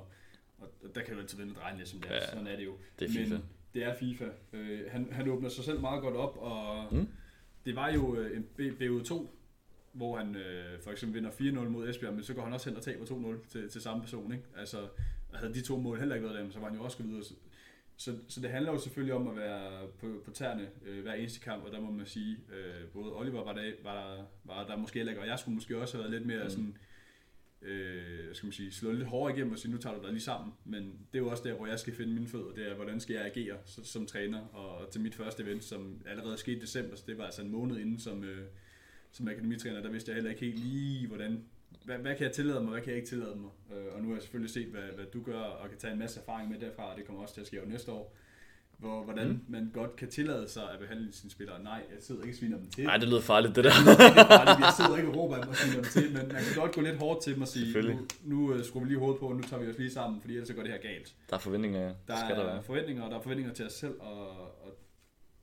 og 0.58 0.94
der 0.94 1.02
kan 1.02 1.14
du 1.14 1.20
altid 1.20 1.38
vende 1.38 1.54
drejen 1.54 1.78
lidt 1.78 1.88
som 1.88 2.00
det 2.00 2.10
er. 2.10 2.14
Ja, 2.14 2.26
Sådan 2.26 2.46
er 2.46 2.56
det 2.56 2.64
jo. 2.64 2.76
Det 2.98 3.08
er 3.08 3.12
FIFA. 3.12 3.34
Men 3.34 3.44
det 3.74 3.84
er 3.84 3.94
FIFA. 3.94 4.24
Øh, 4.52 4.80
han, 4.90 5.08
han 5.12 5.28
åbner 5.28 5.48
sig 5.48 5.64
selv 5.64 5.80
meget 5.80 6.02
godt 6.02 6.16
op, 6.16 6.36
og 6.36 6.94
mm 6.94 7.08
det 7.66 7.76
var 7.76 7.90
jo 7.90 8.16
øh, 8.16 8.42
en 8.58 8.70
BO2, 8.70 9.26
hvor 9.92 10.16
han 10.16 10.36
øh, 10.36 10.80
for 10.82 10.90
eksempel 10.90 11.14
vinder 11.14 11.30
4-0 11.30 11.68
mod 11.68 11.88
Esbjerg, 11.88 12.14
men 12.14 12.24
så 12.24 12.34
går 12.34 12.42
han 12.42 12.52
også 12.52 12.70
hen 12.70 12.76
og 12.76 12.82
taber 12.82 13.04
2-0 13.04 13.48
til, 13.48 13.68
til 13.68 13.80
samme 13.80 14.02
person. 14.02 14.32
Ikke? 14.32 14.44
Altså, 14.56 14.88
havde 15.34 15.54
de 15.54 15.60
to 15.60 15.76
mål 15.76 15.98
heller 15.98 16.14
ikke 16.14 16.26
været 16.28 16.38
dem, 16.38 16.52
så 16.52 16.58
var 16.58 16.68
han 16.68 16.76
jo 16.76 16.84
også 16.84 16.96
gået 16.96 17.08
videre. 17.08 17.24
Så, 17.96 18.16
så 18.28 18.40
det 18.40 18.50
handler 18.50 18.72
jo 18.72 18.78
selvfølgelig 18.78 19.14
om 19.14 19.28
at 19.28 19.36
være 19.36 19.86
på, 20.00 20.22
på 20.24 20.30
tæerne 20.30 20.68
øh, 20.86 21.02
hver 21.02 21.12
eneste 21.12 21.40
kamp, 21.40 21.64
og 21.64 21.72
der 21.72 21.80
må 21.80 21.90
man 21.90 22.06
sige, 22.06 22.38
øh, 22.52 22.88
både 22.92 23.16
Oliver 23.16 23.44
var 23.44 23.52
der, 23.52 23.72
var 23.82 24.16
der, 24.16 24.24
var 24.44 24.66
der 24.66 24.76
måske 24.76 24.98
heller 24.98 25.12
ikke, 25.12 25.22
og 25.22 25.28
jeg 25.28 25.38
skulle 25.38 25.54
måske 25.54 25.78
også 25.78 25.96
have 25.96 26.02
været 26.02 26.12
lidt 26.12 26.26
mere 26.26 26.44
mm. 26.44 26.50
sådan, 26.50 26.76
øh, 27.62 28.34
skal 28.34 28.46
man 28.46 28.52
sige, 28.52 28.72
slå 28.72 28.92
lidt 28.92 29.08
hårdere 29.08 29.36
igennem 29.36 29.52
og 29.52 29.58
sige, 29.58 29.72
nu 29.72 29.78
tager 29.78 29.96
du 29.96 30.02
dig 30.02 30.12
lige 30.12 30.22
sammen. 30.22 30.52
Men 30.64 30.82
det 31.12 31.18
er 31.18 31.22
jo 31.22 31.30
også 31.30 31.42
der, 31.44 31.54
hvor 31.54 31.66
jeg 31.66 31.78
skal 31.78 31.94
finde 31.94 32.12
mine 32.12 32.28
fødder. 32.28 32.54
Det 32.54 32.70
er, 32.70 32.74
hvordan 32.74 33.00
skal 33.00 33.14
jeg 33.14 33.24
agere 33.24 33.56
som, 33.64 33.84
som 33.84 34.06
træner. 34.06 34.40
Og 34.40 34.90
til 34.90 35.00
mit 35.00 35.14
første 35.14 35.42
event, 35.42 35.64
som 35.64 36.02
allerede 36.06 36.38
skete 36.38 36.56
i 36.56 36.60
december, 36.60 36.96
så 36.96 37.04
det 37.06 37.18
var 37.18 37.24
altså 37.24 37.42
en 37.42 37.50
måned 37.50 37.78
inden 37.78 37.98
som, 37.98 38.24
øh, 38.24 38.46
som 39.12 39.28
akademitræner, 39.28 39.82
der 39.82 39.90
vidste 39.90 40.10
jeg 40.10 40.14
heller 40.14 40.30
ikke 40.30 40.44
helt 40.44 40.58
lige, 40.58 41.06
hvordan, 41.06 41.44
hvad, 41.84 41.98
hvad 41.98 42.16
kan 42.16 42.26
jeg 42.26 42.32
tillade 42.32 42.60
mig, 42.60 42.70
hvad 42.70 42.80
kan 42.80 42.88
jeg 42.88 42.96
ikke 42.96 43.08
tillade 43.08 43.36
mig. 43.36 43.50
Øh, 43.72 43.94
og 43.94 44.02
nu 44.02 44.08
har 44.08 44.14
jeg 44.14 44.22
selvfølgelig 44.22 44.52
set, 44.52 44.66
hvad, 44.66 44.82
hvad 44.94 45.04
du 45.04 45.22
gør, 45.22 45.40
og 45.40 45.68
kan 45.68 45.78
tage 45.78 45.92
en 45.92 45.98
masse 45.98 46.20
erfaring 46.20 46.50
med 46.50 46.60
derfra, 46.60 46.90
og 46.90 46.96
det 46.96 47.06
kommer 47.06 47.22
også 47.22 47.34
til 47.34 47.40
at 47.40 47.46
ske 47.46 47.60
næste 47.66 47.92
år 47.92 48.16
hvor, 48.82 49.04
hvordan 49.04 49.28
mm. 49.28 49.40
man 49.48 49.70
godt 49.74 49.96
kan 49.96 50.08
tillade 50.08 50.48
sig 50.48 50.62
at 50.62 50.78
behandle 50.78 51.12
sine 51.12 51.30
spillere. 51.30 51.62
Nej, 51.62 51.82
jeg 51.94 51.98
sidder 52.00 52.22
ikke 52.22 52.34
og 52.34 52.38
sviner 52.38 52.56
dem 52.56 52.70
til. 52.70 52.84
Nej, 52.84 52.96
det 52.96 53.08
lyder 53.08 53.20
farligt, 53.20 53.56
det 53.56 53.64
der. 53.64 53.70
det 53.86 54.18
er 54.22 54.26
farligt. 54.26 54.60
Jeg 54.60 54.72
sidder 54.76 54.96
ikke 54.96 55.08
og 55.08 55.16
råber 55.16 55.36
dem 55.40 55.48
og 55.48 55.56
sviner 55.56 55.82
dem 55.82 55.84
til, 55.84 56.06
men 56.16 56.24
man 56.34 56.42
kan 56.46 56.54
godt 56.56 56.74
gå 56.74 56.80
lidt 56.80 56.96
hårdt 56.96 57.22
til 57.22 57.34
dem 57.34 57.42
og 57.42 57.48
sige, 57.48 57.82
nu, 57.82 57.98
nu 58.24 58.54
uh, 58.54 58.64
skruer 58.64 58.82
vi 58.84 58.88
lige 58.88 58.98
hovedet 58.98 59.20
på, 59.20 59.26
og 59.26 59.36
nu 59.36 59.42
tager 59.42 59.62
vi 59.62 59.70
os 59.70 59.78
lige 59.78 59.90
sammen, 59.90 60.20
fordi 60.20 60.32
ellers 60.34 60.48
så 60.48 60.54
går 60.54 60.62
det 60.62 60.72
her 60.72 60.78
galt. 60.78 61.14
Der 61.30 61.36
er 61.36 61.40
forventninger, 61.40 61.94
der 62.08 62.16
skal 62.24 62.36
der 62.36 62.44
være. 62.44 62.62
forventninger, 62.62 63.02
og 63.02 63.10
der 63.10 63.18
er 63.18 63.22
forventninger 63.22 63.54
til 63.54 63.66
os 63.66 63.72
selv, 63.72 63.94
og 64.00 64.26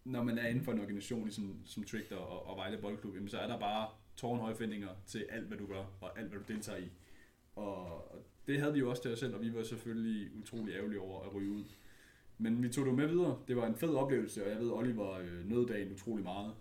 når 0.05 0.23
man 0.23 0.37
er 0.37 0.47
inden 0.47 0.63
for 0.63 0.71
en 0.71 0.79
organisation, 0.79 1.23
ligesom 1.23 1.57
som 1.65 1.83
Trickter 1.83 2.15
og, 2.15 2.47
og 2.47 2.57
Vejle 2.57 2.77
Boldklub, 2.77 3.15
jamen, 3.15 3.29
så 3.29 3.37
er 3.37 3.47
der 3.47 3.59
bare 3.59 3.87
tårnhøje 4.17 4.55
forventninger 4.55 4.89
til 5.07 5.25
alt, 5.29 5.47
hvad 5.47 5.57
du 5.57 5.65
gør, 5.65 5.83
og 6.01 6.19
alt, 6.19 6.29
hvad 6.29 6.39
du 6.39 6.53
deltager 6.53 6.77
i. 6.77 6.89
Og 7.55 8.05
det 8.47 8.59
havde 8.59 8.73
vi 8.73 8.79
jo 8.79 8.89
også 8.89 9.01
til 9.01 9.11
os 9.11 9.19
selv, 9.19 9.35
og 9.35 9.41
vi 9.41 9.53
var 9.53 9.63
selvfølgelig 9.63 10.29
utrolig 10.35 10.75
ærgerlige 10.75 10.99
over 10.99 11.23
at 11.23 11.35
ryge 11.35 11.51
ud. 11.51 11.63
Men 12.37 12.63
vi 12.63 12.69
tog 12.69 12.85
det 12.85 12.93
med 12.93 13.07
videre. 13.07 13.39
Det 13.47 13.55
var 13.55 13.67
en 13.67 13.75
fed 13.75 13.89
oplevelse, 13.95 14.45
og 14.45 14.51
jeg 14.51 14.59
ved, 14.59 14.69
Oliver 14.69 15.17
øh, 15.17 15.49
nød 15.49 15.67
dagen 15.67 15.91
utrolig 15.93 16.23
meget. 16.23 16.53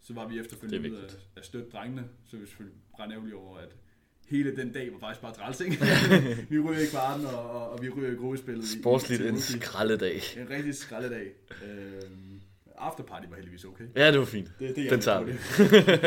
Så 0.00 0.14
var 0.14 0.28
vi 0.28 0.38
efterfølgende 0.38 0.90
ude 0.90 1.02
af, 1.02 1.10
af 1.36 1.44
støtte 1.44 1.70
drengene, 1.70 2.08
så 2.24 2.36
vi 2.36 2.46
selvfølgelig 2.46 2.78
brændte 2.92 3.34
over, 3.34 3.58
at 3.58 3.76
hele 4.28 4.56
den 4.56 4.72
dag 4.72 4.92
var 4.92 4.98
faktisk 4.98 5.20
bare 5.20 5.34
træls, 5.34 5.60
ikke? 5.60 5.76
vi 6.50 6.58
ryger 6.58 6.80
i 6.80 6.86
kvarten, 6.90 7.26
og, 7.26 7.50
og, 7.50 7.70
og 7.70 7.82
vi 7.82 7.88
ryger 7.88 8.12
i 8.12 8.14
gruppespillet. 8.14 8.68
Sportsligt 8.80 9.22
en 9.22 9.40
skraldedag. 9.40 10.20
En 10.36 10.50
rigtig 10.50 10.74
skraldedag. 10.74 11.32
Øhm, 11.64 12.27
afterparty 12.80 13.26
var 13.28 13.36
heldigvis 13.36 13.64
okay. 13.64 13.84
Ja, 13.96 14.12
det 14.12 14.18
var 14.18 14.24
fint. 14.24 14.52
Det, 14.58 14.76
det 14.76 14.90
den 14.90 15.00
tager 15.00 15.22
vi. 15.22 15.32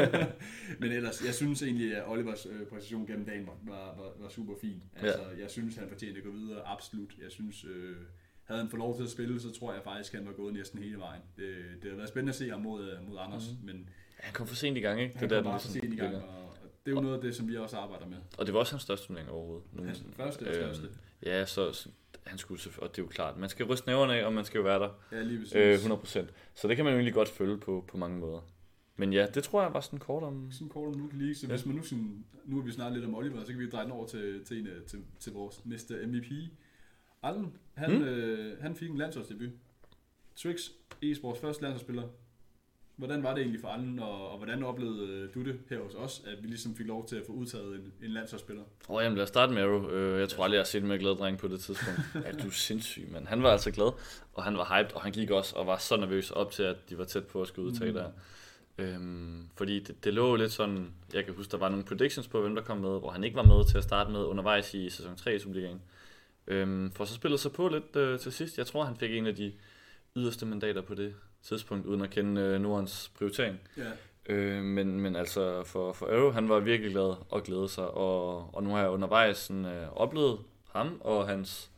Men 0.81 0.91
ellers, 0.91 1.25
jeg 1.25 1.33
synes 1.33 1.61
egentlig, 1.63 1.97
at 1.97 2.03
Olivers 2.07 2.45
øh, 2.45 2.67
præstation 2.67 3.07
gennem 3.07 3.25
dagen 3.25 3.47
var, 3.47 3.57
var, 3.61 3.95
var, 3.97 4.11
var 4.19 4.29
super 4.29 4.53
fin. 4.61 4.83
Altså, 4.95 5.21
ja. 5.21 5.41
jeg 5.41 5.49
synes, 5.49 5.75
han 5.75 5.89
fortjente 5.89 6.17
at 6.17 6.23
gå 6.23 6.31
videre, 6.31 6.61
absolut. 6.65 7.13
Jeg 7.23 7.31
synes, 7.31 7.65
øh, 7.65 7.95
havde 8.43 8.61
han 8.61 8.69
fået 8.69 8.79
lov 8.79 8.95
til 8.97 9.03
at 9.03 9.09
spille, 9.09 9.39
så 9.39 9.51
tror 9.59 9.73
jeg 9.73 9.81
faktisk, 9.83 10.13
at 10.13 10.19
han 10.19 10.27
var 10.27 10.33
gået 10.33 10.53
næsten 10.53 10.79
hele 10.79 10.97
vejen. 10.97 11.21
Det, 11.37 11.55
det 11.81 11.89
har 11.89 11.97
været 11.97 12.09
spændende 12.09 12.29
at 12.29 12.35
se 12.35 12.49
ham 12.49 12.61
mod, 12.61 12.97
mod 13.07 13.17
Anders, 13.19 13.43
mm. 13.61 13.65
men 13.65 13.89
han 14.17 14.33
kom 14.33 14.47
for 14.47 14.55
sent 14.55 14.77
i 14.77 14.79
gang, 14.79 15.01
ikke? 15.01 15.15
Han 15.15 15.29
det 15.29 15.37
kom 15.37 15.43
der, 15.43 15.51
bare 15.51 15.59
for 15.59 15.67
sent 15.67 15.93
i 15.93 15.97
gang, 15.97 16.15
og, 16.15 16.41
det 16.85 16.91
er 16.91 16.95
jo 16.95 17.01
noget 17.01 17.15
af 17.15 17.21
det, 17.21 17.35
som 17.35 17.47
vi 17.47 17.57
også 17.57 17.77
arbejder 17.77 18.05
med. 18.07 18.17
Og 18.37 18.45
det 18.45 18.53
var 18.53 18.59
også 18.59 18.73
hans 18.73 18.83
største 18.83 19.07
turnering 19.07 19.29
overhovedet. 19.29 19.63
Hans 19.85 20.03
første 20.15 20.47
og 20.47 20.53
største. 20.53 20.83
Øh, 20.83 20.91
ja, 21.25 21.45
så, 21.45 21.71
så 21.73 21.89
han 22.25 22.37
skulle, 22.37 22.61
og 22.77 22.89
det 22.89 23.01
er 23.01 23.03
jo 23.03 23.09
klart, 23.09 23.37
man 23.37 23.49
skal 23.49 23.65
ryste 23.65 23.87
næverne 23.87 24.15
af, 24.15 24.25
og 24.25 24.33
man 24.33 24.45
skal 24.45 24.57
jo 24.57 24.63
være 24.63 24.79
der. 24.79 24.89
Ja, 25.11 25.21
lige 25.21 25.73
øh, 25.73 25.79
100%. 25.79 26.25
Så 26.53 26.67
det 26.67 26.75
kan 26.75 26.85
man 26.85 26.93
jo 26.93 26.97
egentlig 26.97 27.13
godt 27.13 27.29
følge 27.29 27.57
på, 27.57 27.85
på 27.87 27.97
mange 27.97 28.19
måder. 28.19 28.41
Men 28.95 29.13
ja, 29.13 29.27
det 29.33 29.43
tror 29.43 29.61
jeg 29.61 29.73
var 29.73 29.81
sådan 29.81 29.99
kort 29.99 30.23
om... 30.23 30.51
Sådan 30.51 30.69
kort 30.69 30.87
om 30.87 31.01
Luke 31.01 31.17
League, 31.17 31.35
så 31.35 31.47
ja. 31.47 31.53
hvis 31.53 31.65
man 31.65 31.75
nu 31.75 31.83
sådan, 31.83 32.25
nu 32.45 32.55
har 32.55 32.63
vi 32.63 32.71
snart 32.71 32.93
lidt 32.93 33.05
om 33.05 33.15
Oliver, 33.15 33.43
så 33.43 33.51
kan 33.51 33.59
vi 33.59 33.69
dreje 33.69 33.83
den 33.83 33.91
over 33.91 34.07
til, 34.07 34.45
til, 34.45 34.59
en, 34.59 34.67
til, 34.87 34.99
til 35.19 35.33
vores 35.33 35.65
næste 35.65 36.07
MVP. 36.07 36.31
Allen, 37.23 37.57
han, 37.73 37.91
hmm? 37.91 38.03
øh, 38.03 38.61
han 38.61 38.75
fik 38.75 38.89
en 38.89 38.97
landsholdsdebut. 38.97 39.49
Trix, 40.35 40.69
e-sports 41.03 41.41
første 41.41 41.61
landsholdsspiller, 41.61 42.07
Hvordan 42.95 43.23
var 43.23 43.33
det 43.33 43.41
egentlig 43.41 43.61
for 43.61 43.67
Allen, 43.67 43.99
og, 43.99 44.31
og 44.31 44.37
hvordan 44.37 44.63
oplevede 44.63 45.07
øh, 45.07 45.33
du 45.33 45.43
det 45.43 45.59
her 45.69 45.79
hos 45.79 45.95
os, 45.95 46.21
at 46.27 46.43
vi 46.43 46.47
ligesom 46.47 46.75
fik 46.75 46.87
lov 46.87 47.07
til 47.07 47.15
at 47.15 47.23
få 47.25 47.31
udtaget 47.31 47.75
en, 47.75 47.93
en 48.03 48.11
landsholdsspiller? 48.11 48.63
Åh, 48.89 48.95
oh, 48.95 49.03
jamen 49.03 49.17
lad 49.17 49.23
os 49.23 49.29
starte 49.29 49.53
med 49.53 49.61
Arrow. 49.61 49.89
Øh, 49.89 50.19
jeg 50.19 50.29
tror 50.29 50.43
aldrig, 50.43 50.55
jeg 50.55 50.61
har 50.61 50.65
set 50.65 50.83
mere 50.83 50.97
glad 50.97 51.15
dreng 51.15 51.37
på 51.37 51.47
det 51.47 51.59
tidspunkt. 51.59 51.99
ja, 52.25 52.31
du 52.31 52.47
er 52.47 52.51
sindssyg, 52.51 53.07
men 53.11 53.27
han 53.27 53.43
var 53.43 53.51
altså 53.51 53.71
glad, 53.71 53.91
og 54.33 54.43
han 54.43 54.57
var 54.57 54.77
hyped, 54.77 54.95
og 54.95 55.01
han 55.01 55.11
gik 55.11 55.29
også 55.31 55.55
og 55.55 55.67
var 55.67 55.77
så 55.77 55.97
nervøs 55.97 56.31
op 56.31 56.51
til, 56.51 56.63
at 56.63 56.89
de 56.89 56.97
var 56.97 57.05
tæt 57.05 57.25
på 57.25 57.41
at 57.41 57.47
skulle 57.47 57.67
udtage 57.67 57.91
mm. 57.91 57.97
der. 57.97 58.11
Øhm, 58.77 59.49
fordi 59.55 59.79
det, 59.79 60.03
det 60.03 60.13
lå 60.13 60.35
lidt 60.35 60.51
sådan, 60.51 60.93
jeg 61.13 61.25
kan 61.25 61.33
huske, 61.33 61.51
der 61.51 61.57
var 61.57 61.69
nogle 61.69 61.85
predictions 61.85 62.27
på, 62.27 62.41
hvem 62.41 62.55
der 62.55 62.61
kom 62.61 62.77
med, 62.77 62.99
hvor 62.99 63.09
han 63.09 63.23
ikke 63.23 63.35
var 63.35 63.43
med 63.43 63.69
til 63.69 63.77
at 63.77 63.83
starte 63.83 64.11
med 64.11 64.19
undervejs 64.19 64.73
i 64.73 64.89
sæson 64.89 65.15
3 65.15 65.35
i 65.35 65.39
Superligaen. 65.39 65.81
Øhm, 66.47 66.91
for 66.91 67.05
så 67.05 67.13
spillede 67.13 67.41
sig 67.41 67.51
på 67.51 67.67
lidt 67.67 67.95
øh, 67.95 68.19
til 68.19 68.31
sidst. 68.31 68.57
Jeg 68.57 68.67
tror, 68.67 68.83
han 68.83 68.95
fik 68.95 69.11
en 69.11 69.27
af 69.27 69.35
de 69.35 69.53
yderste 70.15 70.45
mandater 70.45 70.81
på 70.81 70.95
det 70.95 71.15
tidspunkt, 71.43 71.85
uden 71.85 72.01
at 72.01 72.09
kende 72.09 72.41
øh, 72.41 72.61
Nordens 72.61 73.11
prioritering. 73.17 73.59
Ja. 73.77 73.91
Øh, 74.25 74.63
men, 74.63 74.99
men 74.99 75.15
altså 75.15 75.63
for, 75.63 75.93
for 75.93 76.05
Arrow, 76.05 76.31
han 76.31 76.49
var 76.49 76.59
virkelig 76.59 76.91
glad 76.91 77.15
og 77.29 77.43
glæde 77.43 77.69
sig, 77.69 77.87
og, 77.87 78.55
og 78.55 78.63
nu 78.63 78.69
har 78.69 78.79
jeg 78.79 78.89
undervejs 78.89 79.37
sådan, 79.37 79.65
øh, 79.65 79.93
oplevet 79.93 80.39
ham 80.71 81.01
og 81.03 81.27
hans 81.27 81.71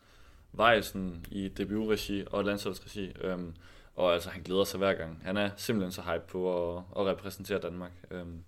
vej 0.51 0.82
sådan, 0.82 1.26
i 1.32 1.47
debutregi 1.47 2.24
og 2.32 2.43
landsholdsregi. 2.43 3.14
Øhm, 3.22 3.55
og 3.95 4.14
altså, 4.14 4.30
han 4.30 4.41
glæder 4.41 4.64
sig 4.64 4.78
hver 4.78 4.93
gang. 4.93 5.22
Han 5.24 5.38
er 5.38 5.49
simpelthen 5.57 5.91
så 5.91 6.01
hype 6.01 6.24
på 6.28 6.76
at, 6.78 6.84
at 6.97 7.05
repræsentere 7.05 7.59
Danmark 7.59 7.91
øhm, 8.11 8.43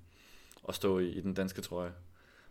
og 0.63 0.75
stå 0.75 0.99
i, 0.99 1.09
i 1.09 1.21
den 1.21 1.33
danske 1.33 1.61
trøje 1.61 1.91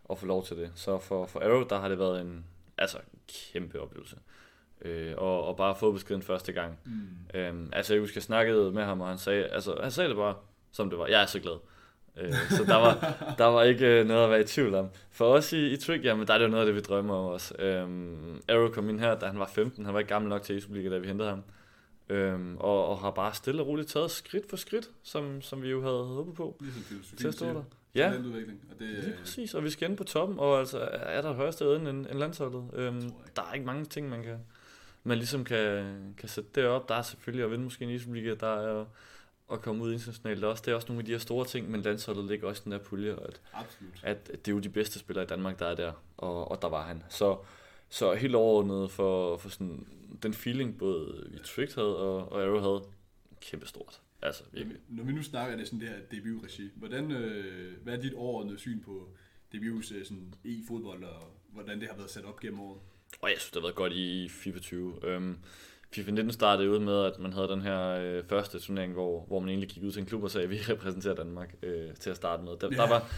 og 0.03 0.17
få 0.17 0.25
lov 0.25 0.45
til 0.45 0.57
det. 0.57 0.71
Så 0.75 0.99
for, 0.99 1.25
for 1.25 1.39
Arrow, 1.39 1.67
der 1.67 1.79
har 1.79 1.89
det 1.89 1.99
været 1.99 2.21
en 2.21 2.45
altså, 2.77 2.97
kæmpe 3.27 3.81
oplevelse 3.81 4.17
øh, 4.81 5.13
og, 5.17 5.47
og 5.47 5.57
bare 5.57 5.75
få 5.75 5.91
beskeden 5.91 6.21
første 6.21 6.51
gang. 6.51 6.79
Mm. 6.85 7.39
Øhm, 7.39 7.69
altså 7.73 7.93
jeg 7.93 8.01
husker, 8.01 8.17
jeg 8.17 8.23
snakkede 8.23 8.71
med 8.71 8.83
ham, 8.83 9.01
og 9.01 9.07
han 9.07 9.17
sagde, 9.17 9.45
altså, 9.45 9.77
han 9.81 9.91
sagde 9.91 10.09
det 10.09 10.17
bare, 10.17 10.35
som 10.71 10.89
det 10.89 10.99
var. 10.99 11.07
Jeg 11.07 11.21
er 11.21 11.25
så 11.25 11.39
glad. 11.39 11.57
Øh, 12.17 12.33
så 12.49 12.63
der 12.63 12.75
var, 12.75 13.15
der 13.37 13.45
var 13.45 13.63
ikke 13.63 13.99
øh, 13.99 14.07
noget 14.07 14.23
at 14.23 14.29
være 14.29 14.41
i 14.41 14.43
tvivl 14.43 14.75
om. 14.75 14.89
For 15.11 15.25
os 15.25 15.53
i, 15.53 15.73
i 15.73 15.77
Trick, 15.77 16.03
jamen, 16.03 16.27
der 16.27 16.33
er 16.33 16.37
det 16.37 16.45
jo 16.45 16.51
noget 16.51 16.61
af 16.61 16.65
det, 16.65 16.75
vi 16.75 16.81
drømmer 16.81 17.15
om 17.15 17.25
også. 17.25 17.55
Øhm, 17.59 18.41
Arrow 18.49 18.69
kom 18.69 18.89
ind 18.89 18.99
her, 18.99 19.19
da 19.19 19.25
han 19.25 19.39
var 19.39 19.47
15. 19.47 19.85
Han 19.85 19.93
var 19.93 19.99
ikke 19.99 20.09
gammel 20.09 20.29
nok 20.29 20.41
til 20.43 20.61
Superliga, 20.61 20.89
da 20.89 20.97
vi 20.97 21.07
hentede 21.07 21.29
ham. 21.29 21.43
Øhm, 22.09 22.57
og, 22.57 22.87
og 22.87 22.99
har 22.99 23.11
bare 23.11 23.33
stille 23.33 23.61
og 23.61 23.67
roligt 23.67 23.89
taget 23.89 24.11
skridt 24.11 24.49
for 24.49 24.57
skridt, 24.57 24.89
som, 25.03 25.41
som 25.41 25.61
vi 25.61 25.69
jo 25.69 25.81
havde 25.81 26.03
håbet 26.03 26.33
på. 26.33 26.57
Ligesom 26.61 27.17
til 27.17 27.27
at 27.27 27.33
stå 27.33 27.45
der. 27.45 27.63
Ja, 27.95 28.09
og 28.09 28.17
det, 28.79 28.87
lige 28.87 29.15
præcis. 29.19 29.53
Og 29.53 29.63
vi 29.63 29.69
skal 29.69 29.89
ind 29.89 29.97
på 29.97 30.03
toppen, 30.03 30.39
og 30.39 30.59
altså 30.59 30.79
er 30.91 31.21
der 31.21 31.33
højere 31.33 31.51
sted 31.51 31.75
end, 31.75 31.87
end 31.87 32.07
landsholdet. 32.07 32.63
Øhm, 32.73 33.01
der 33.35 33.41
er 33.49 33.53
ikke 33.53 33.65
mange 33.65 33.85
ting, 33.85 34.09
man 34.09 34.23
kan, 34.23 34.37
man 35.05 35.17
ligesom 35.17 35.43
kan, 35.43 36.13
kan 36.17 36.29
sætte 36.29 36.49
det 36.55 36.65
op. 36.65 36.89
Der 36.89 36.95
er 36.95 37.01
selvfølgelig 37.01 37.45
at 37.45 37.51
vinde 37.51 37.63
måske 37.63 37.83
en 37.83 37.89
Isoliga, 37.89 38.35
der 38.39 38.47
er 38.47 38.85
at 39.51 39.61
komme 39.61 39.83
ud 39.83 39.93
internationalt 39.93 40.43
også. 40.43 40.63
Det 40.65 40.71
er 40.71 40.75
også 40.75 40.87
nogle 40.87 40.99
af 40.99 41.05
de 41.05 41.11
her 41.11 41.19
store 41.19 41.45
ting, 41.45 41.71
men 41.71 41.81
landsholdet 41.81 42.25
ligger 42.25 42.47
også 42.47 42.61
i 42.61 42.63
den 42.63 42.71
der 42.71 42.77
pulje. 42.77 43.11
At, 43.11 43.41
Absolut. 43.53 43.99
at 44.03 44.27
det 44.27 44.47
er 44.47 44.51
jo 44.51 44.59
de 44.59 44.69
bedste 44.69 44.99
spillere 44.99 45.25
i 45.25 45.27
Danmark, 45.27 45.59
der 45.59 45.65
er 45.65 45.75
der, 45.75 45.91
og, 46.17 46.51
og 46.51 46.61
der 46.61 46.69
var 46.69 46.87
han. 46.87 47.03
Så, 47.09 47.37
så 47.89 48.13
helt 48.13 48.35
overordnet 48.35 48.91
for, 48.91 49.37
for 49.37 49.49
sådan, 49.49 49.87
den 50.23 50.33
feeling, 50.33 50.77
både 50.77 51.27
vi 51.31 51.39
Trick 51.39 51.75
havde 51.75 51.97
og, 51.97 52.31
og 52.31 52.43
Arrow 52.43 52.59
havde, 52.59 52.83
kæmpe 53.41 53.67
stort. 53.67 54.01
Altså, 54.21 54.43
virkelig. 54.51 54.77
Når 54.89 55.03
vi 55.03 55.11
nu 55.11 55.23
snakker 55.23 55.57
det 55.57 55.67
sådan 55.67 55.79
det 55.79 55.89
her 55.89 55.99
debutregi, 56.11 56.71
hvordan, 56.75 57.11
øh, 57.11 57.83
hvad 57.83 57.97
er 57.97 58.01
dit 58.01 58.13
overordnede 58.13 58.57
syn 58.57 58.81
på 58.81 59.09
debuts 59.51 59.91
øh, 59.91 60.05
sådan, 60.05 60.33
e-fodbold, 60.45 61.03
og 61.03 61.23
hvordan 61.53 61.79
det 61.79 61.87
har 61.87 61.95
været 61.95 62.09
sat 62.09 62.25
op 62.25 62.39
gennem 62.39 62.59
året? 62.59 62.79
Og 63.21 63.29
jeg 63.29 63.37
synes, 63.39 63.51
det 63.51 63.61
har 63.61 63.67
været 63.67 63.75
godt 63.75 63.93
i 63.93 64.29
FIFA 64.29 64.59
20. 64.59 64.93
Øhm, 65.03 65.37
FIFA 65.91 66.11
19 66.11 66.31
startede 66.31 66.69
ud 66.69 66.79
med, 66.79 67.03
at 67.03 67.19
man 67.19 67.33
havde 67.33 67.47
den 67.47 67.61
her 67.61 67.89
øh, 67.89 68.23
første 68.29 68.59
turnering, 68.59 68.93
hvor, 68.93 69.25
hvor 69.27 69.39
man 69.39 69.49
egentlig 69.49 69.69
gik 69.69 69.83
ud 69.83 69.91
til 69.91 69.99
en 69.99 70.05
klub 70.05 70.23
og 70.23 70.31
sagde, 70.31 70.43
at 70.43 70.51
vi 70.51 70.57
repræsenterer 70.73 71.15
Danmark 71.15 71.55
øh, 71.63 71.93
til 71.99 72.09
at 72.09 72.15
starte 72.15 72.43
med. 72.43 72.51
Der, 72.61 72.69
yeah. 72.71 72.77
der, 72.77 72.89
var, 72.89 73.09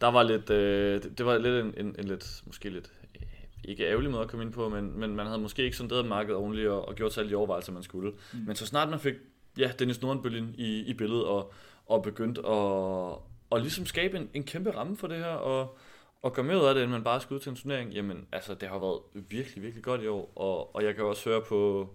der 0.00 0.06
var 0.06 0.22
lidt, 0.22 0.50
øh, 0.50 1.02
det, 1.02 1.18
det 1.18 1.26
var 1.26 1.38
lidt 1.38 1.64
en, 1.64 1.86
en, 1.86 1.96
en 1.98 2.04
lidt, 2.04 2.42
måske 2.46 2.68
lidt, 2.68 2.92
øh, 3.14 3.26
ikke 3.64 3.86
ærgerlig 3.86 4.10
måde 4.10 4.22
at 4.22 4.28
komme 4.28 4.44
ind 4.44 4.52
på, 4.52 4.68
men, 4.68 4.98
men 5.00 5.16
man 5.16 5.26
havde 5.26 5.38
måske 5.38 5.64
ikke 5.64 5.76
sonderet 5.76 6.06
markedet 6.06 6.36
ordentligt 6.36 6.68
og, 6.68 6.88
og 6.88 6.94
gjort 6.94 7.12
sig 7.12 7.20
alle 7.20 7.30
de 7.30 7.36
overvejelser, 7.36 7.72
man 7.72 7.82
skulle. 7.82 8.10
Mm. 8.10 8.38
Men 8.46 8.56
så 8.56 8.66
snart 8.66 8.88
man 8.88 9.00
fik 9.00 9.14
ja, 9.58 9.70
Dennis 9.78 10.02
Nordenbølgen 10.02 10.54
i, 10.58 10.78
i 10.78 10.94
billedet 10.94 11.24
og, 11.24 11.52
og 11.86 12.02
begyndte 12.02 12.40
at, 12.40 12.46
og 13.50 13.60
ligesom 13.60 13.86
skabe 13.86 14.16
en, 14.16 14.30
en 14.34 14.44
kæmpe 14.44 14.70
ramme 14.70 14.96
for 14.96 15.06
det 15.06 15.16
her, 15.16 15.26
og 15.26 15.78
og 16.26 16.32
gøre 16.32 16.44
med 16.44 16.56
ud 16.56 16.64
af 16.64 16.74
det, 16.74 16.82
end 16.82 16.92
man 16.92 17.04
bare 17.04 17.20
skal 17.20 17.34
ud 17.34 17.40
til 17.40 17.50
en 17.50 17.56
turnering, 17.56 17.92
jamen 17.92 18.28
altså 18.32 18.54
det 18.54 18.68
har 18.68 18.78
været 18.78 19.00
virkelig, 19.14 19.62
virkelig 19.62 19.84
godt 19.84 20.02
i 20.02 20.06
år, 20.06 20.32
og, 20.36 20.76
og 20.76 20.84
jeg 20.84 20.94
kan 20.94 21.04
også 21.04 21.30
høre 21.30 21.42
på, 21.42 21.90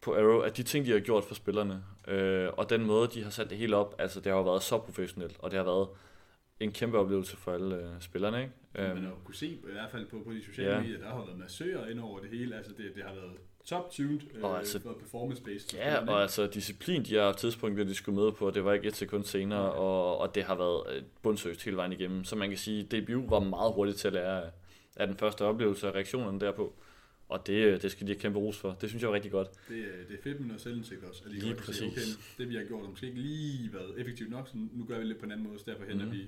på 0.00 0.14
Arrow, 0.14 0.40
at 0.40 0.56
de 0.56 0.62
ting, 0.62 0.86
de 0.86 0.90
har 0.90 1.00
gjort 1.00 1.24
for 1.24 1.34
spillerne, 1.34 1.84
øh, 2.08 2.48
og 2.56 2.70
den 2.70 2.86
måde, 2.86 3.08
de 3.14 3.22
har 3.22 3.30
sat 3.30 3.50
det 3.50 3.58
hele 3.58 3.76
op, 3.76 3.94
altså 3.98 4.20
det 4.20 4.32
har 4.32 4.42
været 4.42 4.62
så 4.62 4.78
professionelt, 4.78 5.36
og 5.38 5.50
det 5.50 5.56
har 5.56 5.64
været 5.64 5.88
en 6.60 6.72
kæmpe 6.72 6.98
oplevelse 6.98 7.36
for 7.36 7.52
alle 7.52 7.76
øh, 7.76 8.00
spillerne, 8.00 8.42
ikke? 8.42 8.52
Man 8.74 9.04
har 9.04 9.14
kunne 9.24 9.34
se, 9.34 9.46
i 9.46 9.60
hvert 9.72 9.90
fald 9.90 10.06
på, 10.06 10.22
på 10.26 10.32
de 10.32 10.44
sociale 10.44 10.70
ja. 10.70 10.80
medier, 10.80 10.98
der 10.98 11.08
har 11.08 11.24
været 11.24 11.38
massører 11.38 11.88
ind 11.88 12.00
over 12.00 12.20
det 12.20 12.30
hele, 12.30 12.56
altså 12.56 12.72
det, 12.72 12.92
det 12.94 13.02
har 13.04 13.14
været 13.14 13.32
top-tuned 13.64 14.20
øh, 14.34 14.58
altså, 14.58 14.80
for 14.80 14.92
performance-based. 14.92 15.76
Ja, 15.76 16.06
og 16.06 16.22
altså 16.22 16.46
disciplin, 16.46 17.04
de 17.04 17.14
har 17.14 17.32
tidspunkt, 17.32 17.76
hvor 17.76 17.84
de 17.84 17.94
skulle 17.94 18.20
med 18.20 18.32
på, 18.32 18.50
det 18.50 18.64
var 18.64 18.72
ikke 18.72 18.88
et 18.88 18.96
sekund 18.96 19.24
senere, 19.24 19.70
okay. 19.70 19.78
og, 19.78 20.18
og 20.18 20.34
det 20.34 20.44
har 20.44 20.54
været 20.54 20.96
øh, 20.96 21.02
bundsøgt 21.22 21.62
hele 21.62 21.76
vejen 21.76 21.92
igennem. 21.92 22.24
Så 22.24 22.36
man 22.36 22.48
kan 22.48 22.58
sige, 22.58 22.82
debut 22.82 23.30
var 23.30 23.40
meget 23.40 23.72
hurtigt 23.72 23.98
til 23.98 24.08
at 24.08 24.14
lære 24.14 24.50
af, 24.96 25.06
den 25.06 25.16
første 25.16 25.44
oplevelse 25.44 25.88
og 25.88 25.94
reaktionerne 25.94 26.40
derpå. 26.40 26.74
Og 27.28 27.46
det, 27.46 27.52
øh, 27.52 27.82
det 27.82 27.90
skal 27.90 28.06
de 28.06 28.12
have 28.12 28.20
kæmpe 28.20 28.38
ros 28.38 28.58
for. 28.58 28.76
Det 28.80 28.88
synes 28.88 29.02
jeg 29.02 29.08
er 29.08 29.12
rigtig 29.12 29.30
godt. 29.30 29.48
Det, 29.68 29.84
det 30.08 30.18
er 30.18 30.22
fedt 30.22 30.40
med 30.40 30.46
noget 30.46 30.62
selvindsigt 30.62 31.04
også. 31.04 31.22
At 31.24 31.30
lige, 31.30 31.44
lige 31.44 31.54
præcis. 31.54 31.76
Sige, 31.76 31.88
okay, 31.88 32.02
det 32.38 32.48
vi 32.48 32.54
har 32.56 32.64
gjort 32.64 32.82
har 32.82 32.90
måske 32.90 33.06
ikke 33.06 33.20
lige 33.20 33.72
været 33.72 34.00
effektivt 34.00 34.30
nok, 34.30 34.48
så 34.48 34.54
nu 34.54 34.84
gør 34.84 34.98
vi 34.98 35.04
lidt 35.04 35.18
på 35.18 35.24
en 35.24 35.32
anden 35.32 35.46
måde, 35.46 35.58
så 35.58 35.64
derfor 35.66 35.84
henter 35.84 36.06
mm. 36.06 36.12
vi 36.12 36.26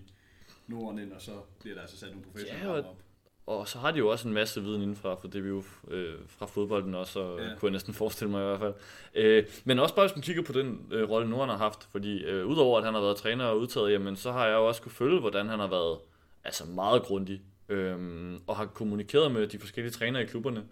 Norden 0.66 0.98
ind, 0.98 1.12
og 1.12 1.22
så 1.22 1.32
bliver 1.60 1.74
der 1.74 1.82
altså 1.82 1.96
sat 1.96 2.08
nogle 2.08 2.24
professionelle 2.24 2.68
ja, 2.68 2.78
op 2.78 3.03
og 3.46 3.68
så 3.68 3.78
har 3.78 3.90
de 3.90 3.98
jo 3.98 4.08
også 4.08 4.28
en 4.28 4.34
masse 4.34 4.62
viden 4.62 4.82
indenfra, 4.82 5.14
for 5.14 5.28
det 5.28 5.44
er 5.44 5.48
jo 5.48 5.64
øh, 5.88 6.14
fra 6.26 6.46
fodbolden 6.46 6.94
også, 6.94 7.20
og 7.20 7.38
ja. 7.38 7.44
kunne 7.44 7.66
jeg 7.68 7.72
næsten 7.72 7.94
forestille 7.94 8.30
mig 8.30 8.42
i 8.42 8.46
hvert 8.46 8.58
fald. 8.58 8.74
Øh, 9.14 9.46
men 9.64 9.78
også 9.78 9.94
bare 9.94 10.06
hvis 10.06 10.16
man 10.16 10.22
kigger 10.22 10.42
på 10.42 10.52
den 10.52 10.86
øh, 10.90 11.10
rolle, 11.10 11.30
Norden 11.30 11.50
har 11.50 11.56
haft, 11.56 11.88
fordi 11.92 12.24
øh, 12.24 12.46
udover 12.46 12.78
at 12.78 12.84
han 12.84 12.94
har 12.94 13.00
været 13.00 13.16
træner 13.16 13.44
og 13.44 13.58
udtaget, 13.58 13.92
jamen, 13.92 14.16
så 14.16 14.32
har 14.32 14.46
jeg 14.46 14.54
jo 14.54 14.68
også 14.68 14.82
kunne 14.82 14.92
følge, 14.92 15.20
hvordan 15.20 15.48
han 15.48 15.58
har 15.58 15.66
været 15.66 15.98
altså 16.44 16.64
meget 16.64 17.02
grundig, 17.02 17.42
øh, 17.68 18.32
og 18.46 18.56
har 18.56 18.66
kommunikeret 18.66 19.32
med 19.32 19.46
de 19.46 19.58
forskellige 19.58 19.92
trænere 19.92 20.22
i 20.22 20.26
klubberne. 20.26 20.64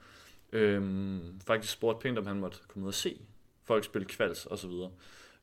Øh, 0.53 1.19
faktisk 1.47 1.73
spurgt 1.73 1.99
pænt, 1.99 2.19
om 2.19 2.27
han 2.27 2.37
måtte 2.37 2.59
komme 2.69 2.85
ud 2.85 2.89
og 2.89 2.95
se 2.95 3.17
folk 3.65 3.85
spille 3.85 4.09
kvals 4.09 4.47
og 4.47 4.59
så 4.59 4.69
videre. 4.69 4.91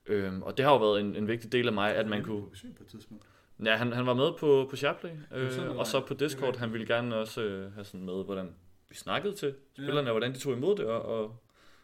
Øh, 0.06 0.40
og 0.42 0.58
det 0.58 0.66
har 0.66 0.72
jo 0.72 0.80
været 0.80 1.00
en, 1.00 1.16
en 1.16 1.28
vigtig 1.28 1.52
del 1.52 1.68
af 1.68 1.74
mig, 1.74 1.96
at 1.96 2.08
man 2.08 2.24
kunne... 2.24 2.42
På 2.78 2.84
et 2.84 2.88
tidspunkt. 2.88 3.24
Ja, 3.66 3.76
han, 3.76 3.92
han 3.92 4.06
var 4.06 4.14
med 4.14 4.32
på, 4.40 4.68
på 4.70 4.76
Sharplay, 4.76 5.12
øh, 5.36 5.78
og 5.78 5.88
så 5.88 6.02
på 6.02 6.14
Discord, 6.14 6.58
han 6.58 6.74
ville 6.74 6.88
gerne 6.88 7.16
også 7.16 7.42
øh, 7.42 7.74
have 7.74 7.86
sådan 7.86 8.06
med, 8.06 8.24
hvordan 8.26 8.56
vi 8.90 8.96
snakkede 8.96 9.36
til 9.36 9.56
spillerne, 9.74 10.02
ja. 10.02 10.06
og 10.06 10.14
hvordan 10.14 10.34
de 10.34 10.40
tog 10.40 10.54
imod 10.54 10.76
det, 10.76 10.86
og, 10.86 11.02
og, 11.02 11.24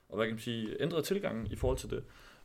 og 0.10 0.16
hvad 0.16 0.26
kan 0.26 0.34
man 0.34 0.42
sige, 0.42 0.82
ændrede 0.82 1.02
tilgangen 1.02 1.48
i 1.52 1.56
forhold 1.56 1.78
til 1.78 1.90
det. 1.90 2.04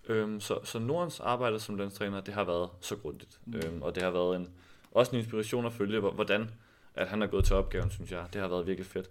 Øhm, 0.09 0.41
så, 0.41 0.59
så 0.65 0.79
Nordens 0.79 1.21
arbejde 1.21 1.59
som 1.59 1.77
landstræner, 1.77 2.21
det 2.21 2.35
har 2.35 2.45
været 2.45 2.71
så 2.81 2.97
grundigt, 2.97 3.41
mm. 3.47 3.55
øhm, 3.57 3.83
og 3.83 3.95
det 3.95 4.03
har 4.03 4.11
været 4.11 4.37
en, 4.37 4.49
også 4.91 5.13
en 5.13 5.19
inspiration 5.19 5.67
at 5.67 5.73
følge, 5.73 6.01
hvordan 6.01 6.51
at 6.95 7.09
han 7.09 7.23
er 7.23 7.27
gået 7.27 7.45
til 7.45 7.57
opgaven, 7.57 7.91
synes 7.91 8.13
jeg. 8.13 8.27
Det 8.33 8.41
har 8.41 8.49
været 8.49 8.67
virkelig 8.67 8.87
fedt. 8.87 9.11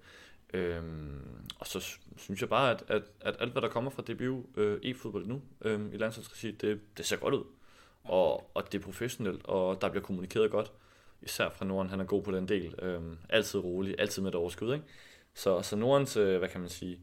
Øhm, 0.54 1.22
og 1.60 1.68
så 1.68 1.98
synes 2.18 2.42
jeg 2.42 2.50
bare, 2.50 2.72
at, 2.72 2.84
at, 2.88 3.04
at 3.22 3.36
alt, 3.40 3.52
hvad 3.52 3.62
der 3.62 3.68
kommer 3.68 3.92
fra 3.92 4.02
DBU 4.02 4.44
øh, 4.58 4.80
e-fodbold 4.84 5.26
nu 5.26 5.42
øh, 5.62 5.94
i 5.94 5.98
landsholdsregi, 5.98 6.52
det, 6.52 6.80
det 6.98 7.06
ser 7.06 7.18
godt 7.18 7.34
ud 7.34 7.44
og, 8.04 8.52
og 8.56 8.72
det 8.72 8.80
er 8.80 8.84
professionelt, 8.84 9.46
og 9.46 9.82
der 9.82 9.90
bliver 9.90 10.04
kommunikeret 10.04 10.52
godt. 10.52 10.72
Især 11.22 11.50
fra 11.50 11.66
Norden, 11.66 11.90
han 11.90 12.00
er 12.00 12.04
god 12.04 12.24
på 12.24 12.32
den 12.32 12.48
del. 12.48 12.76
Øhm, 12.82 13.18
altid 13.30 13.60
rolig, 13.60 13.96
altid 14.00 14.22
med 14.22 14.30
et 14.30 14.36
overskud. 14.36 14.74
Ikke? 14.74 14.86
Så, 15.34 15.62
så 15.62 15.76
Nordens, 15.76 16.18
øh, 16.18 16.38
hvad 16.40 16.50
kan 16.50 16.60
man 16.60 16.70
sige, 16.70 17.00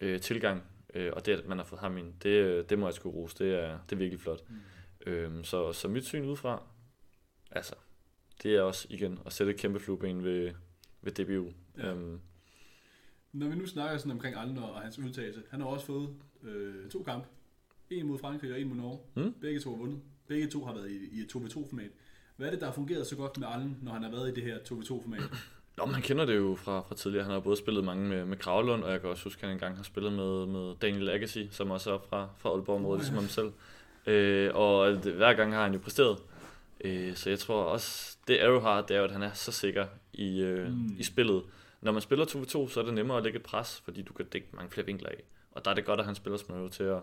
øh, 0.00 0.20
tilgang, 0.20 0.62
øh, 0.94 1.12
og 1.12 1.26
det, 1.26 1.32
at 1.32 1.46
man 1.46 1.58
har 1.58 1.64
fået 1.64 1.80
ham 1.80 1.98
ind, 1.98 2.14
det, 2.22 2.70
det 2.70 2.78
må 2.78 2.86
jeg 2.86 2.94
sgu 2.94 3.10
rose. 3.10 3.36
Det 3.38 3.54
er, 3.54 3.78
det 3.84 3.92
er 3.92 3.96
virkelig 3.96 4.20
flot. 4.20 4.40
Mm. 4.48 4.56
Øhm, 5.06 5.44
så, 5.44 5.72
så 5.72 5.88
mit 5.88 6.04
syn 6.04 6.24
udefra, 6.24 6.62
altså, 7.50 7.74
det 8.42 8.56
er 8.56 8.62
også 8.62 8.86
igen 8.90 9.18
at 9.26 9.32
sætte 9.32 9.52
et 9.52 9.58
kæmpe 9.58 9.80
flueben 9.80 10.24
ved, 10.24 10.52
ved 11.02 11.12
DBU. 11.12 11.52
Ja. 11.78 11.90
Øhm, 11.90 12.20
Når 13.32 13.48
vi 13.48 13.54
nu 13.54 13.66
snakker 13.66 13.98
sådan 13.98 14.12
omkring 14.12 14.36
Allen 14.36 14.58
og 14.58 14.80
hans 14.80 14.98
udtalelse, 14.98 15.42
han 15.50 15.60
har 15.60 15.68
også 15.68 15.86
fået 15.86 16.16
øh, 16.42 16.90
to 16.90 17.02
kampe. 17.02 17.26
En 17.90 18.06
mod 18.06 18.18
Frankrig 18.18 18.52
og 18.52 18.60
en 18.60 18.68
mod 18.68 18.76
Norge. 18.76 18.98
Mm. 19.14 19.34
Begge 19.40 19.60
to 19.60 19.70
har 19.70 19.76
vundet. 19.76 20.00
Begge 20.26 20.46
to 20.46 20.64
har 20.64 20.74
været 20.74 20.90
i, 20.90 21.18
i 21.18 21.20
et 21.20 21.36
2v2-format. 21.36 21.90
Hvad 22.36 22.46
er 22.46 22.50
det, 22.50 22.60
der 22.60 22.66
har 22.66 22.72
fungeret 22.72 23.06
så 23.06 23.16
godt 23.16 23.38
med 23.38 23.48
Allen, 23.50 23.78
når 23.82 23.92
han 23.92 24.02
har 24.02 24.10
været 24.10 24.28
i 24.28 24.34
det 24.34 24.42
her 24.42 24.58
2v2-format? 24.58 25.22
Nå, 25.78 25.86
man 25.86 26.02
kender 26.02 26.24
det 26.24 26.36
jo 26.36 26.54
fra, 26.54 26.80
fra 26.80 26.94
tidligere. 26.94 27.24
Han 27.24 27.32
har 27.32 27.40
både 27.40 27.56
spillet 27.56 27.84
mange 27.84 28.08
med, 28.08 28.24
med 28.24 28.36
Kravlund, 28.36 28.82
og 28.82 28.92
jeg 28.92 29.00
kan 29.00 29.10
også 29.10 29.24
huske, 29.24 29.42
at 29.42 29.48
han 29.48 29.56
engang 29.56 29.76
har 29.76 29.82
spillet 29.82 30.12
med, 30.12 30.46
med 30.46 30.74
Daniel 30.82 31.04
Legacy, 31.04 31.38
som 31.50 31.70
også 31.70 31.94
er 31.94 31.98
fra, 32.08 32.28
fra 32.38 32.50
Aalborg 32.50 32.80
mod, 32.80 32.90
ja. 32.90 32.96
ligesom 32.96 33.16
ham 33.16 33.28
selv. 33.28 33.52
Øh, 34.06 34.50
og 34.54 35.04
det, 35.04 35.12
hver 35.12 35.34
gang 35.34 35.54
har 35.54 35.62
han 35.62 35.72
jo 35.72 35.78
præsteret. 35.78 36.18
Øh, 36.80 37.16
så 37.16 37.30
jeg 37.30 37.38
tror 37.38 37.62
også, 37.62 38.16
det 38.28 38.38
Arrow 38.38 38.60
har, 38.60 38.82
det 38.82 38.94
er 38.94 38.98
jo, 38.98 39.04
at 39.04 39.12
han 39.12 39.22
er 39.22 39.32
så 39.32 39.52
sikker 39.52 39.86
i, 40.12 40.40
øh, 40.40 40.68
mm. 40.68 40.96
i 40.98 41.02
spillet. 41.02 41.42
Når 41.80 41.92
man 41.92 42.02
spiller 42.02 42.24
2v2, 42.24 42.68
så 42.68 42.80
er 42.80 42.84
det 42.84 42.94
nemmere 42.94 43.18
at 43.18 43.24
lægge 43.24 43.36
et 43.36 43.42
pres, 43.42 43.80
fordi 43.84 44.02
du 44.02 44.12
kan 44.12 44.26
dække 44.26 44.48
mange 44.52 44.70
flere 44.70 44.86
vinkler 44.86 45.08
af. 45.08 45.22
Og 45.52 45.64
der 45.64 45.70
er 45.70 45.74
det 45.74 45.84
godt, 45.84 46.00
at 46.00 46.06
han 46.06 46.14
spiller 46.14 46.36
som 46.36 46.70
til 46.70 46.82
at, 46.82 47.00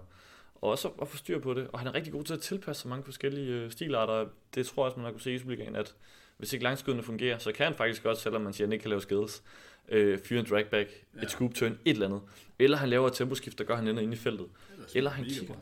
og 0.65 0.71
også 0.71 0.89
at 1.01 1.07
få 1.07 1.17
styr 1.17 1.39
på 1.39 1.53
det. 1.53 1.67
Og 1.73 1.79
han 1.79 1.87
er 1.87 1.95
rigtig 1.95 2.13
god 2.13 2.23
til 2.23 2.33
at 2.33 2.41
tilpasse 2.41 2.81
sig 2.81 2.89
mange 2.89 3.03
forskellige 3.03 3.53
øh, 3.53 3.71
stilarter. 3.71 4.25
Det 4.55 4.65
tror 4.65 4.83
jeg 4.83 4.85
også, 4.85 4.97
man 4.97 5.05
har 5.05 5.11
kunne 5.11 5.21
se 5.21 5.33
i 5.33 5.39
Superligaen, 5.39 5.75
at 5.75 5.95
hvis 6.37 6.53
ikke 6.53 6.63
langskuddene 6.63 7.03
fungerer, 7.03 7.37
så 7.37 7.51
kan 7.51 7.65
han 7.65 7.75
faktisk 7.75 8.03
godt, 8.03 8.17
selvom 8.17 8.41
man 8.41 8.53
siger, 8.53 8.65
at 8.65 8.67
han 8.67 8.73
ikke 8.73 8.83
kan 8.83 8.89
lave 8.89 9.01
skills, 9.01 9.43
øh, 9.89 10.19
fyre 10.19 10.39
en 10.39 10.45
dragback, 10.49 10.89
ja. 11.15 11.21
et 11.21 11.31
scoop 11.31 11.53
turn, 11.53 11.71
et 11.71 11.91
eller 11.91 12.05
andet. 12.05 12.21
Eller 12.59 12.77
han 12.77 12.89
laver 12.89 13.07
et 13.07 13.13
temposkift, 13.13 13.57
der 13.57 13.63
gør, 13.63 13.75
han 13.75 13.87
ender 13.87 14.03
inde 14.03 14.13
i 14.13 14.17
feltet. 14.17 14.47
Eller 14.95 15.09
han 15.09 15.25
kigger. 15.25 15.55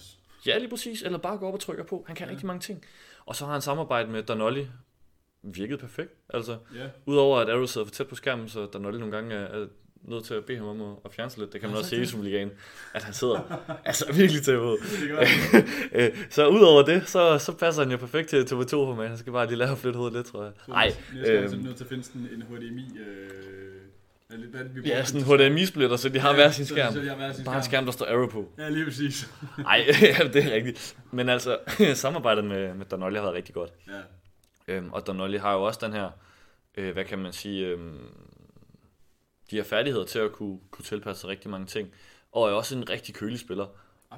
Ja, 0.46 0.58
lige 0.58 0.70
præcis. 0.70 1.02
Eller 1.02 1.18
bare 1.18 1.38
går 1.38 1.48
op 1.48 1.54
og 1.54 1.60
trykker 1.60 1.84
på. 1.84 2.04
Han 2.08 2.16
kan 2.16 2.28
ja. 2.28 2.32
rigtig 2.32 2.48
mange 2.48 2.60
ting. 2.60 2.84
Og 3.26 3.36
så 3.36 3.46
har 3.46 3.54
han 3.54 3.62
samarbejdet 3.62 4.12
med 4.12 4.24
Danolli. 4.24 4.68
Virkede 5.42 5.78
perfekt. 5.78 6.14
Altså, 6.30 6.58
ja. 6.76 6.90
udover 7.06 7.40
at 7.40 7.50
Arrow 7.50 7.66
sidder 7.66 7.88
for 7.88 7.94
tæt 7.94 8.08
på 8.08 8.16
skærmen, 8.16 8.50
så 8.50 8.66
Danolli 8.66 9.00
nogle 9.00 9.16
gange 9.16 9.36
er, 9.36 9.62
er 9.62 9.68
nødt 10.08 10.26
til 10.26 10.34
at 10.34 10.46
bede 10.46 10.58
ham 10.58 10.68
om 10.68 10.82
at, 10.82 10.98
at 11.06 11.14
fjerne 11.14 11.30
sig 11.32 11.40
lidt. 11.40 11.54
Det 11.54 11.62
kan 11.62 11.70
man 11.70 11.78
også 11.78 11.90
se 11.90 12.02
i 12.02 12.06
Superligaen, 12.06 12.52
at 12.94 13.04
han 13.04 13.14
sidder 13.14 13.62
altså 13.86 14.14
virkelig 14.14 14.44
til 14.44 14.60
ud. 14.60 14.78
Øh, 15.94 16.12
så 16.30 16.48
udover 16.48 16.84
det, 16.84 17.10
så, 17.10 17.38
så 17.38 17.52
passer 17.52 17.82
han 17.84 17.92
jo 17.92 17.98
perfekt 17.98 18.30
til 18.30 18.42
TV2 18.44 18.70
for 18.70 18.96
mig. 18.96 19.10
Han 19.10 19.18
skal 19.18 19.34
bare 19.34 19.48
lige 19.48 19.58
lade 19.58 19.78
flytte 19.78 19.98
hovedet 19.98 20.16
lidt, 20.16 20.28
tror 20.28 20.44
jeg. 20.44 20.52
Nej. 20.68 20.94
Jeg 21.16 21.26
skal 21.26 21.38
altså 21.38 21.58
nødt 21.58 21.76
til 21.76 21.84
at 21.84 21.90
finde 21.90 22.04
sådan 22.04 22.30
en 22.36 22.42
HDMI... 22.42 22.98
Øh 23.00 23.44
Ja, 24.86 25.06
sådan 25.06 25.22
en 25.22 25.52
HDMI-splitter, 25.52 25.98
så 25.98 26.10
de 26.10 26.20
har 26.20 26.30
ja, 26.30 26.36
hver 26.36 26.52
sin 26.52 26.66
skærm. 26.66 26.94
Så, 26.94 27.02
de 27.02 27.08
har 27.08 27.16
hver 27.16 27.34
sin 27.34 27.46
Bare 27.46 27.58
en 27.58 27.64
skærm, 27.64 27.86
der 27.86 27.92
står 27.92 28.06
Arrow 28.06 28.30
på. 28.30 28.50
Ja, 28.58 28.70
lige 28.70 28.86
præcis. 28.86 29.30
Nej, 29.58 29.86
ja, 30.02 30.28
det 30.34 30.46
er 30.46 30.52
rigtigt. 30.52 30.98
Men 31.12 31.30
altså, 31.30 31.58
samarbejdet 31.94 32.44
med, 32.44 32.74
med 32.74 32.86
Donolli 32.86 33.16
har 33.16 33.24
været 33.24 33.36
rigtig 33.36 33.56
godt. 33.56 33.72
Ja. 33.88 34.74
Øhm, 34.74 34.94
og 34.94 35.08
Donolli 35.08 35.38
har 35.38 35.54
jo 35.54 35.64
også 35.64 35.80
den 35.84 35.94
her, 35.94 36.10
øh, 36.78 36.94
hvad 36.94 37.06
kan 37.06 37.20
man 37.20 37.34
sige, 37.34 37.68
øh, 37.68 37.80
de 39.54 39.58
har 39.58 39.64
færdigheder 39.64 40.06
til 40.06 40.20
at 40.20 40.32
kunne, 40.32 40.60
kunne 40.72 40.86
tilpasse 40.86 41.28
rigtig 41.28 41.52
mange 41.52 41.68
ting. 41.68 41.92
Og 42.32 42.50
er 42.50 42.54
også 42.54 42.78
en 42.78 42.90
rigtig 42.90 43.16
kølig 43.16 43.40
spiller, 43.40 43.68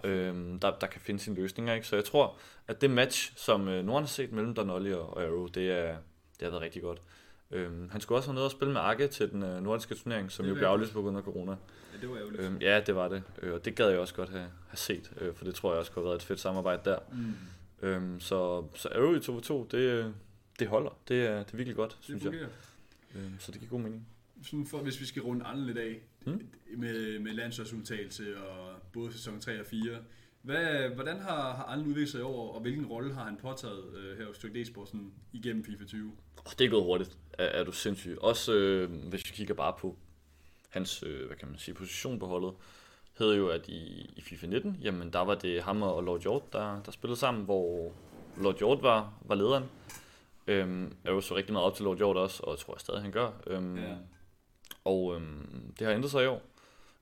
øh, 0.03 0.36
der, 0.61 0.71
der 0.81 0.88
kan 0.88 1.01
finde 1.01 1.19
sine 1.19 1.36
løsninger. 1.36 1.73
Ikke? 1.73 1.88
Så 1.88 1.95
jeg 1.95 2.05
tror, 2.05 2.38
at 2.67 2.81
det 2.81 2.89
match, 2.89 3.33
som 3.38 3.67
øh, 3.67 3.86
Norden 3.86 4.03
har 4.03 4.07
set 4.07 4.31
mellem 4.31 4.53
Donolli 4.53 4.93
og, 4.93 5.17
og 5.17 5.23
Arrow, 5.23 5.47
det, 5.47 5.71
er, 5.71 5.97
det 6.39 6.41
har 6.41 6.49
været 6.49 6.61
rigtig 6.61 6.81
godt. 6.81 7.01
Øhm, 7.51 7.89
han 7.91 8.01
skulle 8.01 8.17
også 8.17 8.29
have 8.29 8.33
noget 8.36 8.45
at 8.45 8.51
spille 8.51 8.73
med 8.73 8.81
Arke 8.81 9.07
til 9.07 9.31
den 9.31 9.43
øh, 9.43 9.63
nordiske 9.63 9.95
turnering, 9.95 10.31
som 10.31 10.45
jo 10.45 10.53
blev 10.53 10.67
aflyst 10.67 10.93
på 10.93 11.01
grund 11.01 11.17
af 11.17 11.23
corona. 11.23 11.51
Ja, 11.51 12.01
det 12.01 12.09
var 12.09 12.17
ærgerligt. 12.17 12.43
Øhm, 12.43 12.57
ja, 12.57 12.81
det 12.88 12.95
var 12.95 13.07
det. 13.07 13.23
Øh, 13.41 13.53
og 13.53 13.65
det 13.65 13.75
gad 13.75 13.89
jeg 13.89 13.99
også 13.99 14.13
godt 14.13 14.29
have, 14.29 14.47
have 14.67 14.77
set, 14.77 15.11
øh, 15.21 15.36
for 15.36 15.45
det 15.45 15.55
tror 15.55 15.71
jeg 15.71 15.79
også 15.79 15.91
kunne 15.91 16.03
have 16.03 16.09
været 16.09 16.21
et 16.21 16.27
fedt 16.27 16.39
samarbejde 16.39 16.81
der. 16.86 16.99
Mm. 17.11 17.88
Øhm, 17.88 18.19
så, 18.19 18.63
så 18.73 18.89
Arrow 18.89 19.15
i 19.15 19.17
2v2, 19.17 19.67
det, 19.71 20.13
det 20.59 20.67
holder. 20.67 20.97
Det 21.07 21.25
er, 21.25 21.38
det 21.43 21.53
er 21.53 21.57
virkelig 21.57 21.75
godt, 21.75 21.91
det 21.91 22.05
synes 22.05 22.23
fungerer. 22.23 22.41
jeg. 23.15 23.21
Øhm, 23.21 23.39
så 23.39 23.51
det 23.51 23.59
giver 23.59 23.69
god 23.69 23.79
mening. 23.79 24.07
Sådan 24.43 24.65
for, 24.65 24.77
hvis 24.77 25.01
vi 25.01 25.05
skal 25.05 25.21
runde 25.21 25.45
anden 25.45 25.65
lidt 25.65 25.77
af, 25.77 26.01
hmm? 26.25 26.49
med, 26.77 27.19
med 27.19 27.33
landsholdsudtagelse 27.33 28.38
og 28.38 28.75
både 28.93 29.13
sæson 29.13 29.39
3 29.39 29.59
og 29.59 29.65
4, 29.65 29.97
hvad, 30.45 30.89
hvordan 30.89 31.19
har, 31.19 31.55
har 31.55 31.63
Arlen 31.63 31.86
udviklet 31.86 32.09
sig 32.09 32.19
i 32.19 32.23
år, 32.23 32.53
og 32.53 32.61
hvilken 32.61 32.86
rolle 32.86 33.13
har 33.13 33.23
han 33.23 33.38
påtaget 33.38 33.83
øh, 33.95 34.17
her 34.17 34.25
hos 34.25 34.38
Dirk 34.38 34.67
Sportsen 34.67 35.13
igennem 35.33 35.63
FIFA 35.63 35.86
20? 35.86 36.11
Oh, 36.38 36.51
det 36.59 36.65
er 36.65 36.69
gået 36.69 36.83
hurtigt, 36.83 37.17
er, 37.33 37.45
er 37.45 37.63
du 37.63 37.71
sindssyg. 37.71 38.17
Også 38.21 38.53
øh, 38.53 38.91
hvis 39.09 39.21
vi 39.25 39.31
kigger 39.33 39.53
bare 39.53 39.73
på 39.79 39.97
hans 40.69 41.03
øh, 41.03 41.27
hvad 41.27 41.38
kan 41.38 41.47
man 41.47 41.57
sige, 41.57 41.75
position 41.75 42.19
på 42.19 42.27
holdet, 42.27 42.53
hed 43.19 43.36
jo, 43.36 43.47
at 43.47 43.67
i, 43.67 44.13
i 44.15 44.21
FIFA 44.21 44.47
19, 44.47 44.77
jamen 44.81 45.13
der 45.13 45.19
var 45.19 45.36
det 45.36 45.63
ham 45.63 45.81
og 45.81 46.03
Lord 46.03 46.21
Hjort, 46.21 46.53
der, 46.53 46.81
der 46.86 46.91
spillede 46.91 47.19
sammen, 47.19 47.45
hvor 47.45 47.91
Lord 48.38 48.57
Hjort 48.57 48.81
var, 48.81 49.13
var 49.21 49.36
lederen. 49.36 49.63
Øhm, 50.47 50.93
jeg 51.03 51.11
jo 51.11 51.21
så 51.21 51.36
rigtig 51.36 51.53
meget 51.53 51.65
op 51.65 51.75
til 51.75 51.83
Lord 51.86 51.97
Hjort 51.97 52.17
også, 52.17 52.43
og 52.43 52.51
jeg 52.51 52.59
tror 52.59 52.73
jeg 52.73 52.79
stadig, 52.79 53.01
han 53.01 53.11
gør. 53.11 53.31
Øhm, 53.47 53.77
ja. 53.77 53.95
Og 54.86 55.15
øhm, 55.15 55.73
det 55.79 55.88
har 55.88 55.93
ændret 55.93 56.11
sig 56.11 56.23
i 56.23 56.27
år. 56.27 56.41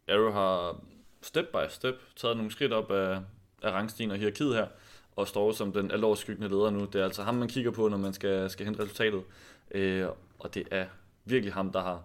Arrow 0.07 0.31
har 0.31 0.81
step 1.21 1.45
by 1.45 1.69
step 1.69 1.95
taget 2.15 2.37
nogle 2.37 2.51
skridt 2.51 2.73
op 2.73 2.91
af, 2.91 3.19
af 3.61 3.71
rangstigen 3.71 4.11
og 4.11 4.17
hierarkiet 4.17 4.55
her, 4.55 4.67
og 5.15 5.27
står 5.27 5.51
som 5.51 5.71
den 5.71 5.91
alvorskyggende 5.91 6.49
leder 6.49 6.69
nu. 6.69 6.85
Det 6.85 7.01
er 7.01 7.05
altså 7.05 7.23
ham, 7.23 7.35
man 7.35 7.47
kigger 7.47 7.71
på, 7.71 7.87
når 7.87 7.97
man 7.97 8.13
skal, 8.13 8.49
skal 8.49 8.65
hente 8.65 8.83
resultatet. 8.83 9.23
Øh, 9.71 10.07
og 10.39 10.53
det 10.53 10.67
er 10.71 10.85
virkelig 11.25 11.53
ham, 11.53 11.71
der 11.71 11.81
har, 11.81 12.03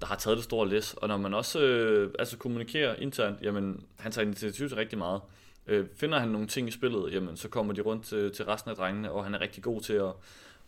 der 0.00 0.06
har 0.06 0.16
taget 0.16 0.36
det 0.36 0.44
store 0.44 0.68
læs. 0.68 0.94
Og 0.94 1.08
når 1.08 1.16
man 1.16 1.34
også 1.34 1.60
øh, 1.60 2.14
altså 2.18 2.38
kommunikerer 2.38 2.94
internt, 2.94 3.42
jamen 3.42 3.86
han 3.98 4.12
tager 4.12 4.26
initiativ 4.26 4.68
til 4.68 4.76
rigtig 4.76 4.98
meget. 4.98 5.20
Øh, 5.66 5.86
finder 5.96 6.18
han 6.18 6.28
nogle 6.28 6.46
ting 6.46 6.68
i 6.68 6.70
spillet, 6.70 7.12
jamen 7.12 7.36
så 7.36 7.48
kommer 7.48 7.72
de 7.72 7.80
rundt 7.80 8.04
til, 8.04 8.32
til 8.32 8.44
resten 8.44 8.70
af 8.70 8.76
drengene, 8.76 9.12
og 9.12 9.24
han 9.24 9.34
er 9.34 9.40
rigtig 9.40 9.62
god 9.62 9.80
til 9.80 9.92
at, 9.92 10.12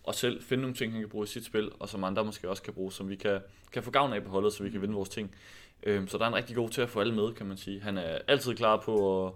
at 0.09 0.15
selv 0.15 0.43
finde 0.43 0.61
nogle 0.61 0.77
ting, 0.77 0.93
han 0.93 1.01
kan 1.01 1.09
bruge 1.09 1.25
i 1.25 1.27
sit 1.27 1.45
spil, 1.45 1.71
og 1.79 1.89
som 1.89 2.05
andre 2.05 2.25
måske 2.25 2.51
også 2.51 2.63
kan 2.63 2.73
bruge, 2.73 2.93
som 2.93 3.09
vi 3.09 3.17
kan, 3.17 3.41
kan 3.73 3.83
få 3.83 3.91
gavn 3.91 4.13
af 4.13 4.23
på 4.23 4.31
holdet, 4.31 4.53
så 4.53 4.63
vi 4.63 4.71
kan 4.71 4.83
vinde 4.83 4.95
vores 4.95 5.09
ting. 5.09 5.35
Øh, 5.83 6.09
så 6.09 6.19
der 6.19 6.25
er 6.25 6.29
en 6.29 6.35
rigtig 6.35 6.57
god 6.57 6.69
til 6.69 6.83
at 6.83 6.89
få 6.89 7.01
alle 7.01 7.15
med, 7.15 7.33
kan 7.33 7.47
man 7.47 7.57
sige. 7.57 7.81
Han 7.81 7.99
er 7.99 8.19
altid 8.29 8.55
klar 8.55 8.77
på 8.77 9.27
at, 9.27 9.33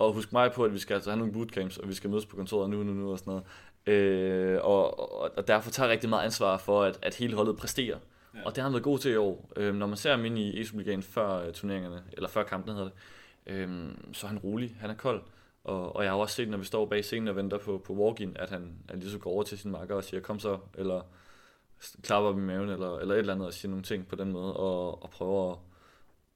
at 0.00 0.12
huske 0.12 0.32
mig 0.32 0.52
på, 0.52 0.64
at 0.64 0.72
vi 0.72 0.78
skal 0.78 0.94
altså 0.94 1.10
have 1.10 1.18
nogle 1.18 1.32
bootcamps, 1.32 1.78
og 1.78 1.88
vi 1.88 1.94
skal 1.94 2.10
mødes 2.10 2.26
på 2.26 2.36
kontoret 2.36 2.70
nu, 2.70 2.82
nu, 2.82 2.92
nu 2.92 3.12
og 3.12 3.18
sådan 3.18 3.30
noget. 3.30 3.44
Øh, 3.86 4.58
og, 4.62 5.12
og, 5.20 5.30
og 5.36 5.48
derfor 5.48 5.70
tager 5.70 5.90
rigtig 5.90 6.08
meget 6.08 6.24
ansvar 6.24 6.56
for, 6.56 6.82
at, 6.82 6.98
at 7.02 7.14
hele 7.14 7.36
holdet 7.36 7.56
præsterer. 7.56 7.98
Ja. 8.34 8.44
Og 8.44 8.54
det 8.54 8.56
har 8.56 8.68
han 8.68 8.72
været 8.72 8.84
god 8.84 8.98
til 8.98 9.12
i 9.12 9.16
år. 9.16 9.50
Øh, 9.56 9.74
når 9.74 9.86
man 9.86 9.96
ser 9.96 10.10
ham 10.10 10.24
ind 10.24 10.38
i 10.38 10.60
ESU 10.60 10.82
før 11.02 11.46
uh, 11.46 11.52
turneringerne, 11.52 12.02
eller 12.12 12.28
før 12.28 12.42
kampene 12.42 12.74
hedder 12.74 12.90
det, 13.46 13.52
øh, 13.52 13.88
så 14.12 14.26
er 14.26 14.28
han 14.28 14.38
rolig, 14.38 14.76
han 14.80 14.90
er 14.90 14.94
kold. 14.94 15.22
Og, 15.68 15.96
og 15.96 16.04
jeg 16.04 16.12
har 16.12 16.18
også 16.18 16.34
set, 16.34 16.48
når 16.48 16.58
vi 16.58 16.64
står 16.64 16.86
bag 16.86 17.04
scenen 17.04 17.28
og 17.28 17.36
venter 17.36 17.58
på, 17.58 17.78
på 17.78 17.92
walk-in, 17.92 18.36
at 18.36 18.50
han, 18.50 18.72
han 18.88 19.00
lige 19.00 19.10
så 19.10 19.18
går 19.18 19.30
over 19.30 19.42
til 19.42 19.58
sin 19.58 19.70
makker 19.70 19.94
og 19.94 20.04
siger, 20.04 20.20
kom 20.20 20.38
så, 20.38 20.58
eller 20.78 21.02
klapper 22.02 22.30
op 22.30 22.38
i 22.38 22.40
maven, 22.40 22.68
eller, 22.68 22.98
eller 22.98 23.14
et 23.14 23.18
eller 23.18 23.32
andet, 23.32 23.46
og 23.46 23.52
siger 23.52 23.70
nogle 23.70 23.84
ting 23.84 24.06
på 24.06 24.16
den 24.16 24.32
måde, 24.32 24.56
og, 24.56 25.02
og 25.02 25.10
prøver 25.10 25.52
at, 25.52 25.58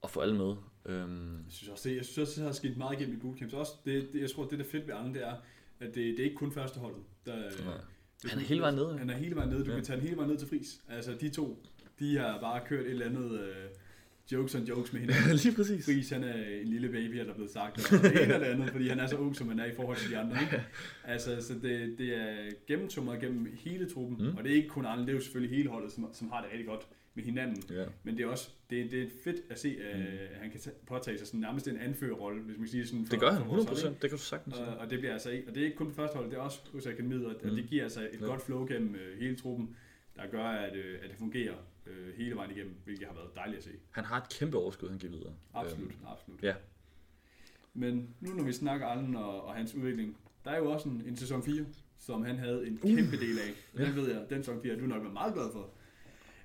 at 0.03 0.09
få 0.09 0.19
alle 0.19 0.37
med. 0.37 0.55
Øhm. 0.85 1.35
Jeg 1.45 1.53
synes 1.53 1.69
også, 1.69 1.89
det, 1.89 1.95
jeg 1.95 2.05
synes 2.05 2.17
også, 2.17 2.41
det 2.41 2.45
har 2.45 2.53
sket 2.53 2.77
meget 2.77 2.99
igennem 2.99 3.17
i 3.17 3.19
bootcamps. 3.19 3.53
Også 3.53 3.73
det, 3.85 4.13
det, 4.13 4.21
jeg 4.21 4.31
tror, 4.31 4.43
det 4.43 4.59
der 4.59 4.65
er 4.65 4.69
fedt 4.69 4.87
ved 4.87 4.93
andre, 4.93 5.13
det 5.13 5.27
er, 5.27 5.35
at 5.79 5.87
det, 5.87 5.95
det 5.95 6.19
er 6.19 6.23
ikke 6.23 6.35
kun 6.35 6.51
førsteholdet. 6.51 7.01
Der, 7.25 7.35
ja. 7.35 8.29
Han 8.29 8.39
er 8.39 8.43
hele 8.43 8.61
vejen 8.61 8.75
nede. 8.75 8.97
Han 8.97 9.09
er 9.09 9.17
hele 9.17 9.35
vejen 9.35 9.49
nede. 9.49 9.65
Du 9.65 9.69
ja. 9.69 9.75
kan 9.75 9.85
tage 9.85 9.95
den 9.97 10.03
hele 10.03 10.17
vejen 10.17 10.29
ned 10.29 10.37
til 10.37 10.47
fris. 10.47 10.81
Altså, 10.89 11.13
de 11.21 11.29
to, 11.29 11.63
de 11.99 12.17
har 12.17 12.39
bare 12.39 12.61
kørt 12.65 12.85
et 12.85 12.91
eller 12.91 13.05
andet... 13.05 13.31
Uh, 13.31 13.82
jokes 14.31 14.55
and 14.55 14.67
jokes 14.67 14.93
med 14.93 15.01
hinanden. 15.05 15.35
Lige 15.35 15.55
præcis. 15.55 15.85
Fris, 15.85 16.09
han 16.09 16.23
er 16.23 16.45
en 16.61 16.67
lille 16.67 16.89
baby, 16.89 17.17
der 17.17 17.25
er 17.25 17.33
blevet 17.33 17.51
sagt, 17.51 17.93
og 17.93 18.01
det 18.01 18.23
ene 18.23 18.33
eller 18.33 18.47
andet, 18.47 18.69
fordi 18.69 18.87
han 18.87 18.99
er 18.99 19.07
så 19.07 19.15
ung, 19.15 19.35
som 19.35 19.47
han 19.47 19.59
er 19.59 19.65
i 19.65 19.75
forhold 19.75 19.97
til 19.97 20.11
de 20.11 20.17
andre. 20.17 20.41
Ikke? 20.41 20.63
Altså, 21.13 21.41
så 21.41 21.53
det, 21.53 21.95
det 21.97 22.17
er 22.17 22.35
gennemtumret 22.67 23.19
gennem 23.19 23.57
hele 23.59 23.89
truppen, 23.89 24.17
mm. 24.19 24.37
og 24.37 24.43
det 24.43 24.51
er 24.51 24.55
ikke 24.55 24.69
kun 24.69 24.85
andre, 24.85 25.03
det 25.03 25.09
er 25.09 25.13
jo 25.13 25.21
selvfølgelig 25.21 25.57
hele 25.57 25.69
holdet, 25.69 25.91
som, 25.91 26.09
som 26.13 26.29
har 26.29 26.41
det 26.41 26.49
rigtig 26.51 26.67
godt 26.67 26.87
med 27.15 27.23
hinanden. 27.23 27.63
Yeah. 27.71 27.87
Men 28.03 28.17
det 28.17 28.23
er 28.23 28.27
også 28.27 28.49
det, 28.69 28.91
det 28.91 29.03
er 29.03 29.07
fedt 29.23 29.41
at 29.49 29.59
se, 29.59 29.77
at 29.81 29.99
mm. 29.99 30.05
han 30.41 30.51
kan 30.51 30.59
påtage 30.87 31.17
sig 31.17 31.27
sådan 31.27 31.39
nærmest 31.39 31.67
en 31.67 31.77
anførerrolle, 31.77 32.41
hvis 32.41 32.57
man 32.57 32.67
siger 32.67 32.85
sådan. 32.85 33.05
For, 33.05 33.11
det 33.11 33.19
gør 33.19 33.31
han, 33.31 33.41
100%, 33.41 33.87
det 33.87 33.99
kan 33.99 34.09
du 34.09 34.17
sagtens 34.17 34.55
og, 34.55 34.67
og, 34.77 34.89
det 34.89 34.99
bliver 34.99 35.13
altså 35.13 35.29
ikke, 35.29 35.47
og 35.47 35.55
det 35.55 35.61
er 35.61 35.65
ikke 35.65 35.77
kun 35.77 35.87
på 35.87 35.93
første 35.93 36.17
hold, 36.17 36.29
det 36.29 36.37
er 36.37 36.41
også 36.41 36.59
hos 36.71 36.87
akademiet, 36.87 37.25
og, 37.25 37.35
mm. 37.43 37.49
og 37.49 37.55
det 37.55 37.65
giver 37.69 37.83
altså 37.83 38.01
et 38.01 38.21
ja. 38.21 38.25
godt 38.25 38.41
flow 38.41 38.67
gennem 38.67 38.89
uh, 38.89 39.19
hele 39.19 39.35
truppen, 39.35 39.75
der 40.15 40.27
gør, 40.31 40.43
at, 40.43 40.73
uh, 40.73 41.03
at 41.03 41.09
det 41.09 41.17
fungerer 41.17 41.53
uh, 41.87 42.17
hele 42.17 42.35
vejen 42.35 42.51
igennem, 42.51 42.75
hvilket 42.83 43.07
har 43.07 43.15
været 43.15 43.35
dejligt 43.35 43.57
at 43.57 43.63
se. 43.63 43.71
Han 43.91 44.05
har 44.05 44.17
et 44.17 44.29
kæmpe 44.29 44.57
overskud, 44.57 44.89
han 44.89 44.97
giver 44.97 45.13
videre. 45.13 45.33
Absolut, 45.53 45.91
øhm, 45.91 46.05
absolut. 46.07 46.43
Ja. 46.43 46.53
Men 47.73 48.15
nu 48.19 48.33
når 48.33 48.43
vi 48.43 48.53
snakker 48.53 48.87
Allen 48.87 49.15
og, 49.15 49.43
og 49.43 49.53
hans 49.55 49.75
udvikling, 49.75 50.17
der 50.45 50.51
er 50.51 50.57
jo 50.57 50.71
også 50.71 50.89
en, 50.89 51.03
en 51.05 51.15
sæson 51.15 51.43
4, 51.43 51.65
som 51.97 52.25
han 52.25 52.37
havde 52.37 52.67
en 52.67 52.79
uh. 52.83 52.95
kæmpe 52.95 53.17
del 53.17 53.39
af. 53.39 53.53
Den 53.77 53.85
ja. 53.85 54.01
ved 54.01 54.13
jeg, 54.13 54.25
den 54.29 54.43
sæson 54.43 54.61
4 54.61 54.75
du 54.75 54.85
nok 54.85 55.01
været 55.01 55.13
meget 55.13 55.33
glad 55.33 55.51
for. 55.51 55.69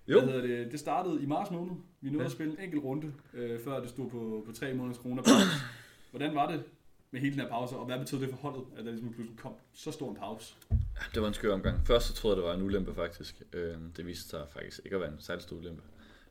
Jo. 0.09 0.25
Hvad 0.25 0.43
det? 0.43 0.73
det 0.73 0.81
startede 0.81 1.23
i 1.23 1.27
marts 1.27 1.51
måned. 1.51 1.73
Vi 2.01 2.11
nåede 2.11 2.23
ja. 2.23 2.27
at 2.27 2.33
spille 2.33 2.53
en 2.53 2.61
enkelt 2.61 2.85
runde, 2.85 3.13
øh, 3.35 3.61
før 3.61 3.81
det 3.81 3.89
stod 3.89 4.11
på, 4.11 4.43
på 4.47 4.53
tre 4.53 4.75
måneders 4.75 4.99
kroner. 4.99 5.23
Hvordan 6.11 6.35
var 6.35 6.51
det 6.51 6.65
med 7.11 7.21
hele 7.21 7.33
den 7.33 7.41
her 7.41 7.49
pause, 7.49 7.77
og 7.77 7.87
hvad 7.87 7.99
betød 7.99 8.21
det 8.21 8.31
for 8.31 8.37
holdet, 8.37 8.65
at 8.79 8.85
der 8.85 8.91
ligesom 8.91 9.13
pludselig 9.13 9.39
kom 9.39 9.53
så 9.73 9.91
stor 9.91 10.11
en 10.11 10.17
pause? 10.17 10.55
Ja, 10.71 10.77
det 11.15 11.23
var 11.23 11.29
en 11.29 11.35
skør 11.35 11.55
omgang. 11.55 11.87
Først 11.87 12.07
så 12.07 12.15
troede 12.15 12.37
jeg, 12.37 12.43
det 12.43 12.49
var 12.49 12.57
en 12.57 12.63
ulempe 12.63 12.95
faktisk. 12.95 13.43
Øh, 13.53 13.75
det 13.97 14.07
viste 14.07 14.29
sig 14.29 14.47
faktisk 14.53 14.81
ikke 14.85 14.95
at 14.95 15.01
være 15.01 15.13
en 15.13 15.21
særlig 15.21 15.43
stor 15.43 15.57
ulempe. 15.57 15.83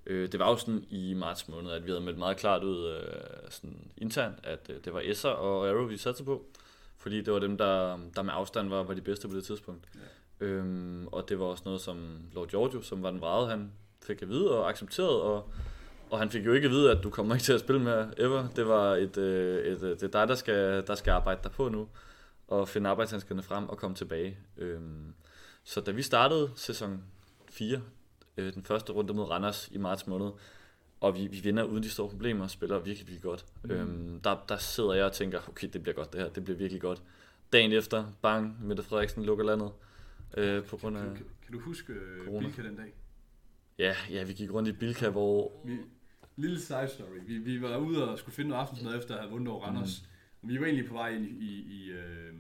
Øh, 0.06 0.32
det 0.32 0.40
var 0.40 0.50
jo 0.50 0.58
sådan 0.58 0.86
i 0.90 1.14
marts 1.14 1.48
måned, 1.48 1.72
at 1.72 1.86
vi 1.86 1.92
havde 1.92 2.02
meldt 2.02 2.20
meget 2.20 2.38
klart 2.38 2.64
ud 2.64 2.86
øh, 2.86 3.50
sådan 3.50 3.92
internt, 3.98 4.36
at 4.44 4.68
det 4.68 4.94
var 4.94 5.02
Esser 5.04 5.30
og 5.30 5.70
Arrow, 5.70 5.88
vi 5.88 5.98
satte 5.98 6.24
på. 6.24 6.46
Fordi 6.98 7.22
det 7.22 7.34
var 7.34 7.40
dem, 7.40 7.58
der, 7.58 8.00
der 8.16 8.22
med 8.22 8.34
afstand 8.34 8.70
var, 8.70 8.84
var 8.84 8.94
de 8.94 9.02
bedste 9.02 9.28
på 9.28 9.36
det 9.36 9.44
tidspunkt. 9.44 9.86
Ja. 9.96 10.46
Øhm, 10.46 11.08
og 11.08 11.30
det 11.30 11.40
var 11.40 11.46
også 11.46 11.64
noget, 11.66 11.82
som 11.82 12.22
Lord 12.34 12.48
Giorgio, 12.48 12.82
som 12.82 13.04
var 13.04 13.12
den 13.12 13.22
vrede, 13.22 13.50
han 13.50 13.72
fik 14.04 14.22
at 14.22 14.30
vide 14.30 14.60
og 14.60 14.70
accepterede, 14.70 15.22
og, 15.22 15.52
Og 16.10 16.20
han 16.20 16.30
fik 16.30 16.46
jo 16.46 16.54
ikke 16.54 16.66
at 16.66 16.72
vide, 16.72 16.92
at 16.92 17.04
du 17.04 17.10
kommer 17.10 17.36
ikke 17.36 17.44
til 17.44 17.54
at 17.54 17.60
spille 17.60 17.82
mere 17.82 18.20
ever. 18.20 18.48
Det 18.56 18.68
var 18.68 18.96
et, 18.96 19.18
øh, 19.18 19.66
et, 19.66 19.84
et, 19.84 20.02
det 20.02 20.04
er 20.04 20.20
dig, 20.20 20.28
der 20.28 20.36
skal, 20.36 20.88
der 20.88 20.96
skal 20.96 21.12
arbejde 21.12 21.40
dig 21.44 21.52
på 21.52 21.70
nu, 21.70 21.88
og 22.48 22.70
finde 22.70 22.90
arbejdshandskerne 22.90 23.44
frem 23.44 23.70
og 23.70 23.78
komme 23.78 23.96
tilbage. 23.96 24.38
Øhm, 24.58 25.14
så 25.64 25.82
da 25.82 25.92
vi 25.92 26.02
startede 26.02 26.52
sæson 26.56 27.04
4, 27.52 27.82
øh, 28.38 28.54
den 28.54 28.64
første 28.64 28.94
runde 28.94 29.14
mod 29.14 29.26
Randers 29.26 29.70
i 29.72 29.78
marts 29.78 30.08
måned, 30.08 30.32
og 31.00 31.16
vi, 31.16 31.28
vi 31.28 31.40
vinder 31.40 31.64
uden 31.64 31.84
de 31.84 31.90
store 31.90 32.10
problemer 32.10 32.44
og 32.44 32.50
spiller 32.50 32.80
virkelig, 32.80 33.08
virkelig 33.08 33.22
godt. 33.22 33.46
Mm. 33.64 33.72
Øhm, 33.72 34.20
der, 34.20 34.46
der 34.50 34.58
sidder 34.58 34.94
jeg 34.94 35.06
og 35.06 35.14
tænker, 35.14 35.40
okay, 35.50 35.70
det 35.74 35.82
bliver 35.84 35.96
godt 35.96 36.14
det 36.14 36.22
her, 36.22 36.30
det 36.30 36.44
bliver 36.44 36.58
virkelig 36.58 36.82
godt. 36.82 37.04
Dagen 37.54 37.72
efter, 37.72 38.06
bang, 38.22 38.66
Mette 38.66 38.84
Frederiksen 38.84 39.24
lukker 39.24 39.46
landet. 39.46 39.72
Øh, 40.38 40.64
på 40.64 40.78
grund 40.78 40.98
af 40.98 41.04
kan, 41.04 41.16
kan, 41.16 41.26
kan 41.44 41.54
du 41.54 41.60
huske 41.60 41.94
øh, 41.94 42.26
corona. 42.26 42.48
Bilka 42.48 42.62
den 42.62 42.76
dag? 42.76 42.94
Ja, 43.80 43.96
ja, 44.10 44.24
vi 44.24 44.34
gik 44.34 44.54
rundt 44.54 44.70
i 44.70 44.72
Bilka, 44.72 45.10
hvor... 45.10 45.52
Vi, 45.66 45.78
lille 46.38 46.60
side 46.60 46.88
story. 46.88 47.18
Vi, 47.26 47.38
vi 47.38 47.62
var 47.62 47.78
ude 47.78 48.10
og 48.10 48.20
skulle 48.20 48.36
finde 48.36 48.50
noget 48.50 48.62
aftensmad 48.62 48.98
efter 48.98 49.16
at 49.16 49.22
have 49.22 49.32
vundet 49.32 49.54
over 49.54 49.66
Randers. 49.66 50.02
Mm. 50.02 50.08
Og 50.42 50.50
vi 50.50 50.60
var 50.60 50.66
egentlig 50.66 50.88
på 50.88 50.94
vej 50.94 51.10
ind 51.10 51.26
i, 51.26 51.46
i, 51.46 51.86
i, 51.86 51.92
øh, 51.92 52.34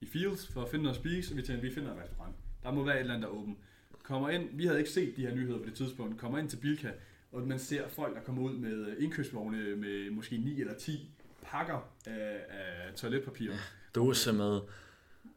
i 0.00 0.06
Fields 0.06 0.46
for 0.46 0.62
at 0.62 0.68
finde 0.68 0.82
noget 0.82 0.96
at 0.96 1.00
spise, 1.00 1.32
og 1.32 1.36
vi 1.36 1.42
tænkte, 1.42 1.68
vi 1.68 1.74
finder 1.74 1.92
en 1.92 2.00
restaurant. 2.02 2.34
Der 2.62 2.72
må 2.72 2.84
være 2.84 2.94
et 2.94 3.00
eller 3.00 3.14
andet, 3.14 3.28
der 3.28 3.34
er 3.34 3.38
åben. 3.38 3.56
Kommer 4.02 4.28
ind, 4.28 4.48
vi 4.52 4.66
havde 4.66 4.78
ikke 4.78 4.90
set 4.90 5.16
de 5.16 5.26
her 5.26 5.34
nyheder 5.34 5.58
på 5.58 5.64
det 5.64 5.74
tidspunkt, 5.74 6.18
kommer 6.18 6.38
ind 6.38 6.48
til 6.48 6.56
Bilka, 6.56 6.90
og 7.32 7.42
man 7.42 7.58
ser 7.58 7.88
folk, 7.88 8.16
der 8.16 8.22
kommer 8.22 8.42
ud 8.42 8.52
med 8.52 8.96
indkøbsvogne 8.98 9.76
med 9.76 10.10
måske 10.10 10.38
9 10.38 10.60
eller 10.60 10.74
10 10.74 11.10
pakker 11.42 11.90
af, 12.06 12.40
af 12.48 12.94
toiletpapir. 12.96 13.52
Dåse 13.94 14.32
med 14.32 14.60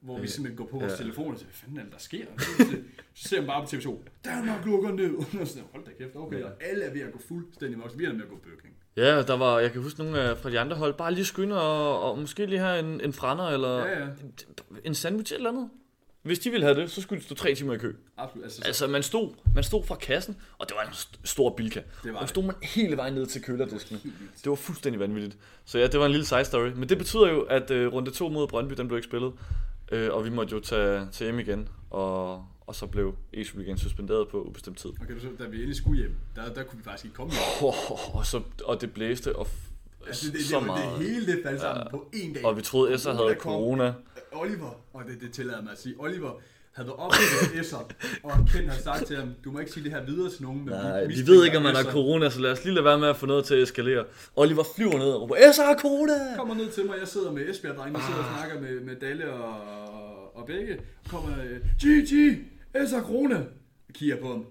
hvor 0.02 0.20
vi 0.20 0.28
simpelthen 0.28 0.58
går 0.58 0.66
på 0.72 0.80
vores 0.80 0.92
ja. 0.92 0.98
telefon 0.98 1.34
og 1.34 1.40
siger, 1.40 1.48
hvad 1.48 1.54
fanden 1.54 1.78
er 1.78 1.84
det, 1.84 1.94
der 1.94 2.00
sker? 2.00 2.26
Så, 2.38 2.46
så 3.14 3.28
ser 3.30 3.38
man 3.38 3.48
bare 3.48 3.62
på 3.62 3.68
TV2, 3.68 3.98
Danmark 4.26 4.66
lukker 4.66 4.92
ned. 4.92 5.16
Og 5.42 5.48
så 5.48 5.60
hold 5.72 5.86
da 5.86 5.92
kæft, 5.92 6.16
okay, 6.16 6.44
og 6.44 6.52
alle 6.62 6.84
er 6.86 6.94
ved 6.94 7.02
at 7.02 7.12
gå 7.12 7.20
fuldstændig 7.28 7.80
voksen. 7.80 8.00
Vi 8.00 8.06
er 8.06 8.14
med 8.14 8.22
at 8.22 8.30
gå 8.30 8.36
bøkning. 8.36 8.76
Ja, 8.98 9.22
der 9.22 9.38
var, 9.38 9.60
jeg 9.60 9.72
kan 9.72 9.82
huske 9.82 10.00
nogle 10.00 10.36
fra 10.36 10.50
de 10.50 10.60
andre 10.60 10.76
hold, 10.76 10.94
bare 10.94 11.14
lige 11.14 11.26
skynde 11.26 11.62
og, 11.62 12.02
og 12.02 12.20
måske 12.20 12.46
lige 12.46 12.60
have 12.60 12.80
en, 12.80 13.02
en 13.02 13.14
frander 13.14 13.48
eller 13.48 13.78
ja, 13.78 14.00
ja. 14.00 14.06
En, 14.06 14.34
en 14.84 14.96
sandwich 14.96 15.34
eller 15.34 15.50
andet. 15.50 15.70
Hvis 16.24 16.40
de 16.40 16.50
ville 16.50 16.66
have 16.66 16.82
det, 16.82 16.92
så 16.92 17.02
skulle 17.02 17.20
de 17.20 17.26
stå 17.26 17.36
tre 17.36 17.56
timer 17.56 17.74
i 17.74 17.78
kø. 17.78 17.94
Absolut. 18.18 18.44
Altså, 18.44 18.62
altså 18.66 18.88
man, 18.88 19.04
stod, 19.04 19.30
man 19.56 19.64
stod 19.64 19.84
fra 19.84 19.96
kassen, 19.96 20.38
og 20.58 20.70
det 20.70 20.76
var 20.76 20.88
en 20.88 20.94
stor 21.24 21.50
bilka. 21.50 21.82
Det 22.04 22.14
var 22.14 22.20
og 22.20 22.30
stod 22.30 22.44
man 22.44 22.56
hele 22.62 22.98
vejen 22.98 23.14
ned 23.14 23.26
til 23.26 23.42
kølerdisken. 23.42 23.98
Det 24.44 24.50
var 24.50 24.56
fuldstændig 24.56 25.00
vanvittigt. 25.00 25.38
Så 25.66 25.80
ja, 25.80 25.88
det 25.88 26.00
var 26.00 26.06
en 26.06 26.12
lille 26.12 26.26
side 26.26 26.46
story. 26.46 26.70
Men 26.76 26.90
det 26.90 26.98
betyder 26.98 27.30
jo, 27.30 27.42
at 27.42 27.72
uh, 27.72 27.94
runde 27.94 28.12
2 28.12 28.30
mod 28.30 28.48
Brøndby, 28.48 28.74
den 28.74 28.88
blev 28.88 28.98
ikke 28.98 29.08
spillet. 29.08 29.34
Øh, 29.92 30.14
og 30.14 30.26
vi 30.26 30.30
måtte 30.30 30.56
jo 30.56 30.60
tage, 30.60 31.08
tage 31.12 31.32
hjem 31.32 31.40
igen, 31.40 31.70
og, 31.90 32.46
og 32.68 32.76
så 32.76 32.88
blev 32.88 33.16
ESU 33.34 33.60
igen 33.60 33.78
suspenderet 33.78 34.28
på 34.28 34.44
ubestemt 34.44 34.78
tid. 34.78 34.90
Okay, 35.02 35.20
så 35.20 35.28
da 35.40 35.46
vi 35.46 35.56
endelig 35.56 35.76
skulle 35.76 35.98
hjem, 35.98 36.16
der, 36.36 36.54
der 36.54 36.64
kunne 36.64 36.78
vi 36.78 36.84
faktisk 36.84 37.06
ikke 37.06 37.16
komme 37.16 37.32
hjem. 37.32 37.42
Oh, 37.68 38.16
og, 38.16 38.26
så, 38.26 38.42
og 38.66 38.82
det 38.82 38.94
blæste, 38.94 39.36
og 39.36 39.48
altså, 40.08 40.26
det, 40.26 40.34
det, 40.34 40.46
så 40.46 40.58
det, 40.58 40.66
meget. 40.66 41.00
Det 41.00 41.08
hele 41.08 41.26
det 41.26 41.40
faldt 41.46 41.62
sammen 41.62 41.84
ja. 41.84 41.90
på 41.90 42.10
en 42.14 42.34
dag. 42.34 42.46
Og 42.46 42.58
vi 42.58 42.62
troede, 42.62 42.94
Esser 42.94 43.14
havde 43.14 43.36
corona. 43.40 43.94
Oliver, 44.32 44.80
og 44.94 45.04
det, 45.08 45.22
det 45.22 45.32
tillader 45.32 45.62
mig 45.62 45.72
at 45.72 45.80
sige, 45.80 45.96
Oliver 46.00 46.32
havde 46.72 46.88
været 46.88 47.00
oppe 47.00 47.18
med 47.54 47.62
Esser, 47.62 47.78
og 48.24 48.32
Ken 48.54 48.70
havde 48.70 48.84
sagt 48.84 49.08
til 49.08 49.16
ham, 49.18 49.30
du 49.44 49.52
må 49.52 49.60
ikke 49.60 49.72
sige 49.72 49.84
det 49.84 49.92
her 49.92 50.06
videre 50.06 50.30
til 50.32 50.44
nogen. 50.44 50.60
Men 50.66 50.74
Nej, 50.74 51.06
vi, 51.06 51.14
vi 51.14 51.28
ved 51.28 51.46
ikke, 51.46 51.58
om 51.58 51.64
man 51.64 51.76
har 51.76 51.84
corona, 51.84 52.30
så 52.30 52.40
lad 52.40 52.52
os 52.52 52.64
lige 52.64 52.74
lade 52.74 52.86
være 52.86 53.00
med 53.00 53.08
at 53.08 53.16
få 53.16 53.26
noget 53.26 53.46
til 53.46 53.56
at 53.56 53.62
eskalere. 53.62 54.06
Oliver 54.36 54.64
flyver 54.76 54.98
ned 54.98 55.12
og 55.12 55.22
råber, 55.22 55.36
Esser 55.50 55.64
har 55.64 55.78
corona! 55.78 56.14
Kommer 56.38 56.56
ned 56.56 56.72
til 56.72 56.86
mig, 56.86 56.96
jeg 57.00 57.08
sidder 57.08 57.32
med 57.32 57.50
Esbjerg 57.50 57.76
drenge, 57.76 57.98
og 57.98 58.04
sidder 58.04 58.20
og 58.20 58.26
snakker 58.38 58.62
med, 58.62 58.80
med 58.82 58.96
Dalle 58.96 59.34
og, 59.34 60.36
og 60.36 60.46
begge. 60.48 60.78
Kommer, 61.10 61.32
GG, 61.84 62.40
Esser 62.84 62.98
har 62.98 63.06
corona! 63.06 63.36
Jeg 63.88 63.96
kigger 63.96 64.22
på 64.22 64.28
ham. 64.28 64.46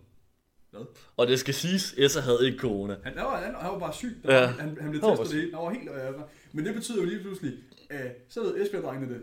Hvad? 0.71 0.81
Og 1.17 1.27
det 1.27 1.41
skal 1.41 1.55
siges, 1.55 1.95
Esser 1.99 2.21
havde 2.21 2.39
ikke 2.47 2.59
corona. 2.59 2.97
Han, 3.05 3.13
han, 3.17 3.25
var, 3.25 3.37
han, 3.37 3.55
han 3.61 3.73
var 3.73 3.79
bare 3.79 3.95
syg. 3.95 4.17
Ja. 4.25 4.47
Han, 4.47 4.79
han 4.81 4.91
blev 4.91 5.03
testet 5.03 5.31
det 5.31 5.41
hele. 5.41 5.55
Han 5.57 5.65
var 5.65 5.71
helt, 5.71 5.89
øh, 5.91 6.21
men 6.53 6.67
det 6.67 6.75
betyder 6.75 6.99
jo 7.03 7.05
lige 7.09 7.21
pludselig, 7.21 7.53
at 7.91 8.17
så 8.29 8.43
ved 8.43 8.63
Esbjerg-drengene 8.63 9.15
det. 9.15 9.21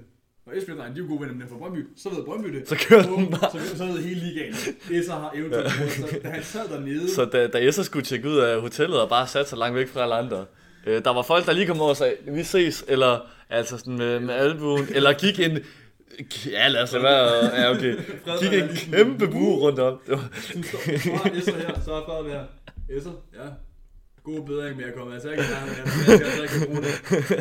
Og 0.47 0.57
Esbjerg 0.57 0.77
Dreng, 0.77 0.95
de 0.95 1.01
er 1.01 1.07
gode 1.07 1.21
venner 1.21 1.35
med 1.35 1.45
fra 1.49 1.57
Brøndby. 1.57 1.87
Så 1.97 2.09
ved 2.09 2.25
Brøndby 2.25 2.47
det. 2.47 2.69
Så 2.69 2.75
kører 2.89 3.03
den 3.03 3.31
bare. 3.31 3.51
Så, 3.51 3.77
så 3.77 3.85
ved 3.85 4.03
hele 4.03 4.19
ligaen. 4.19 4.53
Esser 4.91 5.13
har 5.13 5.31
eventuelt 5.35 5.71
så 5.91 6.19
da 6.23 6.29
han 6.29 6.43
sad 6.43 6.67
dernede. 6.69 7.11
Så 7.15 7.25
da, 7.25 7.47
da 7.47 7.67
Esser 7.67 7.83
skulle 7.83 8.05
tjekke 8.05 8.29
ud 8.29 8.37
af 8.37 8.61
hotellet 8.61 9.01
og 9.01 9.09
bare 9.09 9.27
satte 9.27 9.49
sig 9.49 9.57
langt 9.57 9.75
væk 9.75 9.87
fra 9.87 10.01
alle 10.01 10.15
andre, 10.15 10.45
øh, 10.85 11.03
der 11.03 11.13
var 11.13 11.21
folk, 11.21 11.45
der 11.45 11.53
lige 11.53 11.67
kom 11.67 11.81
over 11.81 11.89
og 11.89 11.97
sagde, 11.97 12.15
vi 12.27 12.43
ses, 12.43 12.85
eller 12.87 13.19
altså 13.49 13.77
sådan 13.77 13.97
med, 13.97 14.19
med 14.19 14.33
albuen, 14.33 14.87
eller 14.95 15.13
gik 15.13 15.39
ind, 15.39 15.57
Ja, 16.51 16.67
lad 16.67 16.83
os 16.83 16.91
lade 16.91 17.03
være. 17.03 17.45
Ja, 17.61 17.71
okay. 17.71 17.95
Gik 18.39 18.53
en 18.53 18.69
kæmpe 18.75 19.27
bue 19.27 19.55
rundt 19.55 19.79
om. 19.79 19.99
Det 20.07 20.17
var... 20.17 21.31
Esser 21.35 21.55
her, 21.55 21.81
så 21.85 21.93
er 21.93 22.05
Frederik 22.05 22.31
her. 22.31 22.43
Esser, 22.97 23.11
ja 23.33 23.66
god 24.27 24.45
bedring 24.45 24.77
med 24.77 24.85
at 24.85 24.95
komme. 24.95 25.13
Altså, 25.13 25.29
jeg 25.29 25.37
kan 25.37 25.45
jeg 26.41 26.49
kan 26.49 26.67
bruge 26.67 26.81
det. 26.81 26.93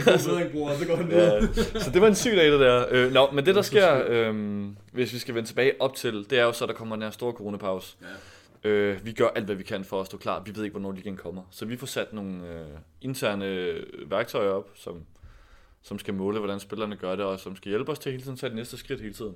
God 0.04 0.18
bedring, 0.28 0.52
bror, 0.52 0.74
så 0.78 0.86
går 0.86 0.96
han 0.96 1.06
ned. 1.06 1.48
Ja, 1.74 1.80
så 1.80 1.90
det 1.90 2.00
var 2.00 2.08
en 2.08 2.14
syg 2.14 2.36
dag, 2.36 2.52
det 2.52 2.60
der. 2.60 2.86
Øh, 2.90 3.12
no, 3.12 3.30
men 3.30 3.46
det, 3.46 3.54
der 3.54 3.62
sker, 3.62 4.02
øh, 4.08 4.64
hvis 4.92 5.12
vi 5.12 5.18
skal 5.18 5.34
vende 5.34 5.48
tilbage 5.48 5.72
op 5.80 5.94
til, 5.94 6.26
det 6.30 6.38
er 6.38 6.42
jo 6.42 6.52
så, 6.52 6.66
der 6.66 6.72
kommer 6.72 6.96
den 6.96 7.02
her 7.02 7.10
store 7.10 7.32
coronapause. 7.32 7.96
Ja. 8.64 8.68
Øh, 8.68 9.06
vi 9.06 9.12
gør 9.12 9.28
alt, 9.28 9.44
hvad 9.44 9.54
vi 9.54 9.62
kan 9.62 9.84
for 9.84 10.00
at 10.00 10.06
stå 10.06 10.16
klar. 10.16 10.42
Vi 10.46 10.56
ved 10.56 10.64
ikke, 10.64 10.72
hvornår 10.72 10.92
de 10.92 11.00
igen 11.00 11.16
kommer. 11.16 11.42
Så 11.50 11.64
vi 11.64 11.76
får 11.76 11.86
sat 11.86 12.12
nogle 12.12 12.48
øh, 12.48 12.66
interne 13.02 13.74
værktøjer 14.06 14.50
op, 14.50 14.70
som, 14.74 15.02
som 15.82 15.98
skal 15.98 16.14
måle, 16.14 16.38
hvordan 16.38 16.60
spillerne 16.60 16.96
gør 16.96 17.16
det, 17.16 17.24
og 17.24 17.40
som 17.40 17.56
skal 17.56 17.68
hjælpe 17.68 17.92
os 17.92 17.98
til 17.98 18.12
hele 18.12 18.22
tiden 18.22 18.32
at 18.32 18.38
tage 18.38 18.50
det 18.50 18.56
næste 18.56 18.76
skridt 18.76 19.00
hele 19.00 19.14
tiden. 19.14 19.34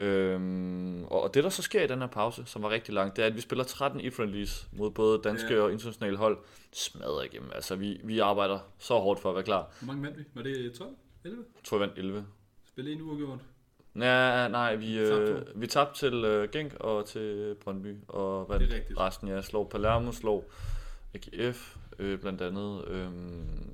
Øhm, 0.00 1.04
og 1.04 1.34
det 1.34 1.44
der 1.44 1.50
så 1.50 1.62
sker 1.62 1.82
i 1.82 1.86
den 1.86 1.98
her 1.98 2.06
pause, 2.06 2.42
som 2.46 2.62
var 2.62 2.70
rigtig 2.70 2.94
lang, 2.94 3.16
det 3.16 3.22
er, 3.22 3.26
at 3.26 3.36
vi 3.36 3.40
spiller 3.40 3.64
13 3.64 4.00
e-friendlies 4.00 4.68
mod 4.72 4.90
både 4.90 5.20
danske 5.24 5.54
ja. 5.54 5.60
og 5.60 5.72
internationale 5.72 6.16
hold. 6.16 6.38
Smadrer 6.72 7.22
igennem. 7.22 7.50
Altså, 7.54 7.76
vi, 7.76 8.00
vi 8.04 8.18
arbejder 8.18 8.58
så 8.78 8.98
hårdt 8.98 9.20
for 9.20 9.28
at 9.28 9.34
være 9.34 9.44
klar. 9.44 9.72
Hvor 9.80 9.86
mange 9.86 10.02
vandt 10.02 10.18
vi? 10.18 10.24
Var 10.34 10.42
det 10.42 10.72
12? 10.72 10.90
11? 11.24 11.44
Jeg 11.56 11.64
tror, 11.64 11.78
vi 11.78 11.80
vandt 11.80 11.98
11. 11.98 12.26
Spille 12.68 12.92
en 12.92 13.02
uafgjort? 13.02 13.38
Ja, 13.96 14.48
nej, 14.48 14.74
vi, 14.74 14.98
øh, 14.98 15.42
vi 15.54 15.66
tabte 15.66 15.98
til 15.98 16.24
øh, 16.24 16.50
Genk 16.50 16.74
og 16.74 17.06
til 17.06 17.56
Brøndby, 17.64 17.96
og 18.08 18.48
vandt 18.48 18.74
resten, 18.98 19.28
ja. 19.28 19.42
Slår 19.42 19.64
Palermo, 19.64 20.12
slår 20.12 20.44
AGF, 21.14 21.76
øh, 21.98 22.18
blandt 22.18 22.42
andet, 22.42 22.88
øh, 22.88 23.08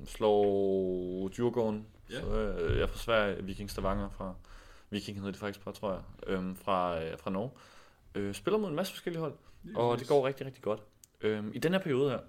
slår 0.05 1.29
Djurgården, 1.29 1.85
ja. 2.09 2.21
så, 2.21 2.27
øh, 2.27 2.79
jeg 2.79 2.89
fra 2.89 2.97
Sverige, 2.97 3.43
Viking 3.43 3.69
Stavanger 3.69 4.09
fra 4.09 4.33
Viking 4.89 5.17
hedder 5.17 5.31
de 5.31 5.37
faktisk 5.37 5.63
på, 5.63 5.71
tror 5.71 5.91
jeg, 5.91 6.01
øhm, 6.27 6.55
fra, 6.55 7.03
øh, 7.03 7.17
fra 7.19 7.29
Norge. 7.29 7.49
Øh, 8.15 8.33
spiller 8.33 8.57
mod 8.57 8.69
en 8.69 8.75
masse 8.75 8.93
forskellige 8.93 9.21
hold, 9.21 9.33
og 9.75 9.99
det 9.99 10.07
går 10.07 10.27
rigtig, 10.27 10.45
rigtig 10.45 10.63
godt. 10.63 10.81
Øhm, 11.21 11.51
I 11.53 11.59
den 11.59 11.71
her 11.71 11.79
periode 11.79 12.09
her, 12.09 12.19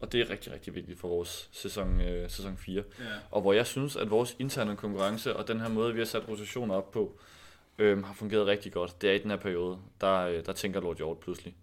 og 0.00 0.12
det 0.12 0.20
er 0.20 0.30
rigtig, 0.30 0.52
rigtig 0.52 0.74
vigtigt 0.74 0.98
for 1.00 1.08
vores 1.08 1.48
sæson, 1.52 2.00
øh, 2.00 2.30
sæson 2.30 2.56
4, 2.56 2.82
ja. 2.98 3.04
og 3.30 3.40
hvor 3.40 3.52
jeg 3.52 3.66
synes, 3.66 3.96
at 3.96 4.10
vores 4.10 4.36
interne 4.38 4.76
konkurrence 4.76 5.36
og 5.36 5.48
den 5.48 5.60
her 5.60 5.68
måde, 5.68 5.92
vi 5.92 6.00
har 6.00 6.06
sat 6.06 6.28
rotationer 6.28 6.74
op 6.74 6.90
på, 6.90 7.18
øhm, 7.78 8.02
har 8.02 8.14
fungeret 8.14 8.46
rigtig 8.46 8.72
godt. 8.72 9.02
Det 9.02 9.10
er 9.10 9.14
i 9.14 9.18
den 9.18 9.30
her 9.30 9.38
periode, 9.38 9.78
der, 10.00 10.14
øh, 10.14 10.46
der 10.46 10.52
tænker 10.52 10.80
Lord 10.80 10.96
Hjort 10.96 11.18
pludselig, 11.18 11.56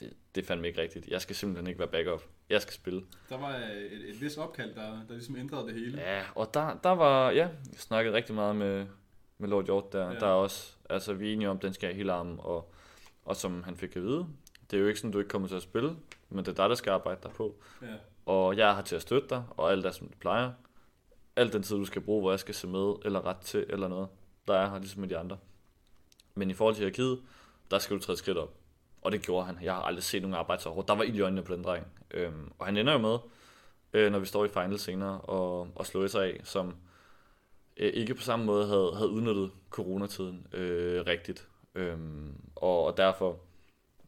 det, 0.00 0.12
det 0.34 0.42
er 0.42 0.46
fandme 0.46 0.66
ikke 0.68 0.80
rigtigt. 0.80 1.08
Jeg 1.08 1.20
skal 1.20 1.36
simpelthen 1.36 1.66
ikke 1.66 1.78
være 1.78 1.88
backup. 1.88 2.22
Jeg 2.50 2.62
skal 2.62 2.74
spille. 2.74 3.02
Der 3.28 3.38
var 3.38 3.56
et, 3.56 4.10
et 4.10 4.20
vis 4.20 4.36
opkald, 4.36 4.74
der, 4.74 4.90
der 5.08 5.14
ligesom 5.14 5.36
ændrede 5.36 5.66
det 5.66 5.74
hele. 5.74 6.00
Ja, 6.00 6.22
og 6.34 6.54
der, 6.54 6.78
der 6.84 6.90
var, 6.90 7.30
ja, 7.30 7.48
jeg 7.72 7.78
snakkede 7.78 8.14
rigtig 8.14 8.34
meget 8.34 8.56
med, 8.56 8.86
med 9.42 9.50
Lord 9.50 9.64
Hjort 9.64 9.92
der. 9.92 10.10
Ja. 10.10 10.18
Der 10.18 10.26
er 10.26 10.32
også, 10.32 10.72
altså 10.90 11.12
vi 11.12 11.28
er 11.28 11.32
enige 11.32 11.50
om, 11.50 11.58
den 11.58 11.72
skal 11.72 11.86
have 11.86 11.96
hele 11.96 12.12
armen, 12.12 12.36
og, 12.38 12.72
og 13.24 13.36
som 13.36 13.62
han 13.62 13.76
fik 13.76 13.96
at 13.96 14.02
vide, 14.02 14.26
det 14.70 14.76
er 14.76 14.80
jo 14.80 14.86
ikke 14.88 15.00
sådan, 15.00 15.10
du 15.10 15.18
ikke 15.18 15.28
kommer 15.28 15.48
til 15.48 15.54
at 15.54 15.62
spille, 15.62 15.96
men 16.28 16.44
det 16.44 16.48
er 16.48 16.54
dig, 16.54 16.68
der 16.68 16.74
skal 16.74 16.90
arbejde 16.90 17.20
der 17.22 17.28
på. 17.28 17.54
Ja. 17.82 17.86
Og 18.26 18.56
jeg 18.56 18.70
er 18.70 18.74
her 18.74 18.82
til 18.82 18.96
at 18.96 19.02
støtte 19.02 19.28
dig, 19.28 19.44
og 19.50 19.72
alt 19.72 19.86
er 19.86 19.90
som 19.90 20.08
det 20.08 20.18
plejer. 20.18 20.52
Alt 21.36 21.52
den 21.52 21.62
tid, 21.62 21.76
du 21.76 21.84
skal 21.84 22.02
bruge, 22.02 22.20
hvor 22.20 22.30
jeg 22.30 22.40
skal 22.40 22.54
se 22.54 22.66
med, 22.66 22.94
eller 23.04 23.26
ret 23.26 23.36
til, 23.36 23.66
eller 23.68 23.88
noget, 23.88 24.08
der 24.48 24.54
er 24.54 24.70
her, 24.70 24.78
ligesom 24.78 25.00
med 25.00 25.08
de 25.08 25.18
andre. 25.18 25.38
Men 26.34 26.50
i 26.50 26.54
forhold 26.54 26.74
til 26.74 26.82
hierarkiet, 26.82 27.22
der 27.70 27.78
skal 27.78 27.96
du 27.96 28.02
træde 28.02 28.18
skridt 28.18 28.38
op. 28.38 28.54
Og 29.02 29.12
det 29.12 29.22
gjorde 29.22 29.46
han. 29.46 29.58
Jeg 29.62 29.74
har 29.74 29.82
aldrig 29.82 30.02
set 30.04 30.22
nogen 30.22 30.34
arbejde 30.34 30.62
så 30.62 30.70
hårdt. 30.70 30.88
Der 30.88 30.94
var 30.94 31.02
ild 31.02 31.16
i 31.16 31.20
øjnene 31.20 31.42
på 31.42 31.54
den 31.54 31.64
dreng. 31.64 31.86
Øhm, 32.10 32.52
og 32.58 32.66
han 32.66 32.76
ender 32.76 32.92
jo 32.92 32.98
med, 32.98 33.18
øh, 33.92 34.12
når 34.12 34.18
vi 34.18 34.26
står 34.26 34.44
i 34.44 34.48
final 34.48 34.78
senere, 34.78 35.20
og, 35.20 35.68
og 35.74 35.86
slå 35.86 36.08
sig 36.08 36.24
af, 36.24 36.40
som 36.44 36.74
øh, 37.76 37.92
ikke 37.94 38.14
på 38.14 38.22
samme 38.22 38.44
måde 38.44 38.66
havde, 38.66 38.92
havde 38.94 39.10
udnyttet 39.10 39.50
coronatiden 39.70 40.46
øh, 40.52 41.06
rigtigt. 41.06 41.48
Øhm, 41.74 42.34
og, 42.56 42.84
og 42.84 42.96
derfor 42.96 43.40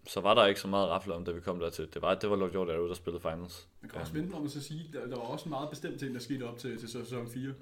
så 0.07 0.21
var 0.21 0.35
der 0.35 0.47
ikke 0.47 0.61
så 0.61 0.69
meget 0.69 0.89
rafle 0.89 1.15
om, 1.15 1.25
da 1.25 1.33
vi 1.33 1.41
kom 1.41 1.61
dertil. 1.61 1.89
Det 1.95 2.03
var, 2.03 2.15
det 2.15 2.31
var 2.31 2.37
Lord 2.37 2.53
Jordan, 2.53 2.89
der 2.89 2.95
spillede 2.95 3.23
finals. 3.23 3.69
Man 3.81 3.91
kan 3.91 4.01
også 4.01 4.13
øhm. 4.13 4.23
vente 4.23 4.35
om 4.35 4.45
at 4.45 4.51
så 4.51 4.63
sige, 4.63 4.91
der, 4.93 5.07
der 5.07 5.17
var 5.17 5.23
også 5.23 5.45
en 5.45 5.51
meget 5.51 5.71
bestemt 5.71 5.99
ting, 5.99 6.15
der 6.15 6.21
skete 6.21 6.43
op 6.43 6.59
til, 6.59 6.79
til 6.79 6.89
sæson 6.89 7.29
4. 7.29 7.53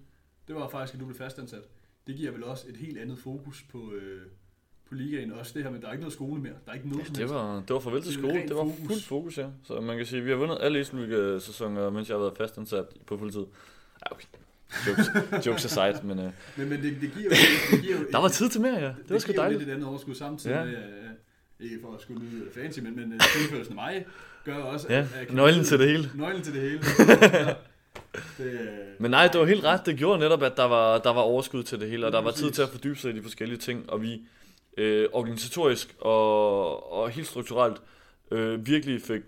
Det 0.48 0.54
var 0.54 0.68
faktisk, 0.68 0.94
at 0.94 1.00
du 1.00 1.04
blev 1.06 1.18
fastansat. 1.18 1.62
Det 2.06 2.16
giver 2.16 2.30
vel 2.30 2.44
også 2.44 2.68
et 2.68 2.76
helt 2.76 2.98
andet 2.98 3.18
fokus 3.18 3.64
på, 3.70 3.92
øh, 3.92 4.22
på 4.88 4.94
ligaen. 4.94 5.32
Også 5.32 5.52
det 5.54 5.62
her 5.62 5.70
med, 5.70 5.78
at 5.78 5.82
der 5.82 5.88
er 5.88 5.92
ikke 5.92 6.02
noget 6.02 6.12
skole 6.12 6.40
mere. 6.42 6.52
Der 6.64 6.70
er 6.70 6.74
ikke 6.74 6.88
noget 6.88 7.18
ja, 7.18 7.22
det 7.22 7.30
var, 7.30 7.60
det 7.60 7.74
var 7.74 7.80
farvel 7.80 8.02
til 8.02 8.14
skole. 8.14 8.42
Det 8.48 8.56
var 8.56 8.64
fokus. 8.64 8.86
fuld 8.86 9.00
fokus, 9.00 9.38
ja. 9.38 9.48
Så 9.64 9.80
man 9.80 9.96
kan 9.96 10.06
sige, 10.06 10.18
at 10.18 10.24
vi 10.24 10.30
har 10.30 10.36
vundet 10.36 10.58
alle 10.60 10.78
Eastleague-sæsoner, 10.78 11.90
mens 11.90 12.08
jeg 12.08 12.14
har 12.14 12.20
været 12.20 12.36
fastansat 12.36 12.86
på 13.06 13.18
fuldtid. 13.18 13.46
Ja, 14.00 14.12
okay. 14.12 14.26
Jokes, 14.88 15.46
jokes 15.46 15.64
aside, 15.64 16.00
men... 16.06 16.18
Uh... 16.18 16.24
Men, 16.56 16.68
men 16.68 16.82
det, 16.82 16.96
det, 17.00 17.12
giver 17.14 17.24
jo, 17.24 17.30
det 17.70 17.82
giver 17.82 17.98
jo... 17.98 18.06
der 18.12 18.18
var 18.18 18.28
tid 18.28 18.48
til 18.48 18.60
mere, 18.60 18.74
ja. 18.74 18.86
Det, 18.86 18.96
det 18.96 19.10
var 19.10 19.18
sgu 19.18 19.32
dejligt. 19.32 19.38
Det 19.38 19.46
giver 19.48 19.58
lidt 19.58 19.68
et 19.68 19.72
andet 19.72 19.88
overskud 19.88 20.14
samtidig 20.14 20.54
ja. 20.54 20.64
med... 20.64 20.72
Uh, 20.72 21.64
ikke 21.64 21.78
for 21.82 21.94
at 21.94 22.00
skulle 22.00 22.26
lyde 22.26 22.44
fancy, 22.54 22.78
men, 22.78 22.96
men 22.96 23.20
tilførelsen 23.20 23.78
af 23.78 23.84
mig 23.84 24.06
gør 24.44 24.56
også... 24.56 24.86
Ja, 24.90 24.98
at, 24.98 25.28
at 25.28 25.32
nøglen 25.32 25.64
til 25.64 25.78
det 25.78 25.88
hele. 25.88 26.10
Nøglen 26.14 26.42
til 26.42 26.54
det 26.54 26.62
hele. 26.62 26.78
det, 28.38 28.68
men 28.98 29.10
nej, 29.10 29.28
det 29.32 29.40
var 29.40 29.46
helt 29.46 29.64
ret. 29.64 29.86
Det 29.86 29.96
gjorde 29.96 30.20
netop, 30.20 30.42
at 30.42 30.56
der 30.56 30.64
var, 30.64 30.98
der 30.98 31.12
var 31.12 31.20
overskud 31.20 31.62
til 31.62 31.80
det 31.80 31.90
hele, 31.90 32.06
og 32.06 32.12
der 32.12 32.20
var 32.20 32.30
tid 32.30 32.50
til 32.50 32.62
at 32.62 32.68
fordybe 32.68 32.98
sig 32.98 33.10
i 33.10 33.16
de 33.16 33.22
forskellige 33.22 33.58
ting, 33.58 33.90
og 33.90 34.02
vi 34.02 34.22
øh, 34.76 35.08
organisatorisk 35.12 35.96
og, 36.00 36.92
og 36.92 37.10
helt 37.10 37.26
strukturelt 37.26 37.76
øh, 38.30 38.66
virkelig 38.66 39.02
fik, 39.02 39.22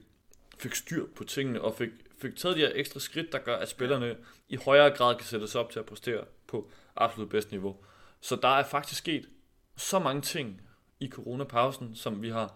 fik 0.59 0.75
styr 0.75 1.05
på 1.16 1.25
tingene, 1.25 1.61
og 1.61 1.75
fik, 1.79 1.91
fik 2.23 2.37
taget 2.37 2.57
de 2.57 2.61
her 2.61 2.71
ekstra 2.75 3.01
skridt, 3.01 3.33
der 3.33 3.39
gør, 3.39 3.57
at 3.57 3.69
spillerne 3.69 4.15
i 4.49 4.57
højere 4.57 4.91
grad 4.91 5.16
kan 5.16 5.27
sættes 5.27 5.55
op 5.55 5.71
til 5.71 5.79
at 5.79 5.87
præstere 5.87 6.25
på 6.47 6.71
absolut 6.97 7.29
bedst 7.29 7.51
niveau. 7.51 7.77
Så 8.21 8.37
der 8.37 8.49
er 8.49 8.65
faktisk 8.65 8.99
sket 8.99 9.29
så 9.77 9.99
mange 9.99 10.23
ting 10.23 10.61
i 11.01 11.09
coronapausen, 11.09 11.95
som 11.95 12.23
vi 12.23 12.31
har, 12.31 12.55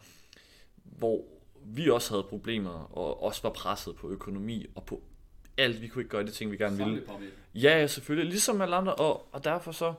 hvor 0.84 1.24
vi 1.64 1.90
også 1.90 2.10
havde 2.10 2.22
problemer, 2.22 2.70
og 2.98 3.22
også 3.22 3.42
var 3.42 3.50
presset 3.50 3.96
på 3.96 4.10
økonomi 4.10 4.66
og 4.74 4.84
på 4.84 5.02
alt. 5.58 5.82
Vi 5.82 5.88
kunne 5.88 6.02
ikke 6.02 6.10
gøre 6.10 6.26
de 6.26 6.30
ting, 6.30 6.50
vi 6.52 6.56
gerne 6.56 6.76
ville. 6.76 7.02
Ja, 7.54 7.86
selvfølgelig. 7.86 8.30
Ligesom 8.30 8.60
alle 8.60 8.76
andre, 8.76 8.94
og, 8.94 9.34
og 9.34 9.44
derfor 9.44 9.72
så, 9.72 9.94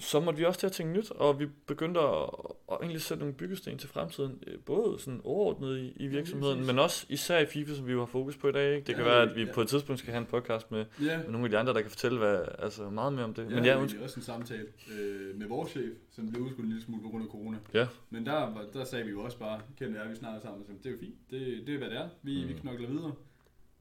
så 0.00 0.20
måtte 0.20 0.38
vi 0.38 0.44
også 0.44 0.60
til 0.60 0.66
at 0.66 0.72
tænke 0.72 0.92
nyt, 0.92 1.10
og 1.10 1.40
vi 1.40 1.46
begyndte 1.66 2.00
at, 2.00 2.28
at 2.72 2.76
egentlig 2.80 3.02
sætte 3.02 3.20
nogle 3.20 3.34
byggesten 3.34 3.78
til 3.78 3.88
fremtiden, 3.88 4.42
øh, 4.46 4.58
både 4.58 4.98
sådan 4.98 5.20
overordnet 5.24 5.78
i, 5.78 5.92
i 5.96 6.06
virksomheden, 6.06 6.58
ja, 6.58 6.66
men 6.66 6.78
også 6.78 7.06
især 7.08 7.38
i 7.38 7.46
FIFA, 7.46 7.74
som 7.74 7.86
vi 7.86 7.92
har 7.92 8.06
fokus 8.06 8.36
på 8.36 8.48
i 8.48 8.52
dag. 8.52 8.74
Ikke? 8.76 8.86
Det 8.86 8.94
kan 8.94 9.04
ja, 9.04 9.10
være, 9.10 9.22
at 9.22 9.36
vi 9.36 9.42
ja. 9.44 9.52
på 9.52 9.60
et 9.60 9.68
tidspunkt 9.68 9.98
skal 9.98 10.12
have 10.12 10.20
en 10.20 10.26
podcast 10.26 10.70
med, 10.70 10.84
ja. 11.02 11.18
med 11.18 11.28
nogle 11.28 11.44
af 11.44 11.50
de 11.50 11.58
andre, 11.58 11.74
der 11.74 11.80
kan 11.80 11.90
fortælle 11.90 12.18
hvad, 12.18 12.38
altså 12.58 12.90
meget 12.90 13.12
mere 13.12 13.24
om 13.24 13.34
det. 13.34 13.42
Ja, 13.42 13.54
men 13.54 13.64
ja, 13.64 13.80
det 13.80 13.98
er 13.98 14.02
også 14.02 14.20
en 14.20 14.24
samtale 14.24 14.66
øh, 14.98 15.38
med 15.38 15.46
vores 15.48 15.70
chef, 15.70 15.92
som 16.10 16.30
blev 16.30 16.42
udskudt 16.42 16.64
en 16.64 16.68
lille 16.68 16.84
smule 16.84 17.02
på 17.02 17.08
grund 17.08 17.24
af 17.24 17.30
corona. 17.30 17.58
Ja. 17.74 17.86
Men 18.10 18.26
der, 18.26 18.68
der 18.72 18.84
sagde 18.84 19.04
vi 19.04 19.10
jo 19.10 19.20
også 19.20 19.38
bare, 19.38 19.60
kender 19.78 20.02
jeg, 20.02 20.10
vi 20.10 20.16
snakker 20.16 20.40
sammen, 20.40 20.64
så 20.66 20.72
det 20.82 20.86
er 20.86 20.90
jo 20.90 20.98
fint, 21.00 21.14
det, 21.30 21.66
det 21.66 21.74
er 21.74 21.78
hvad 21.78 21.90
det 21.90 21.98
er, 21.98 22.08
vi, 22.22 22.42
mm. 22.42 22.48
vi 22.48 22.54
knokler 22.54 22.88
videre. 22.88 23.12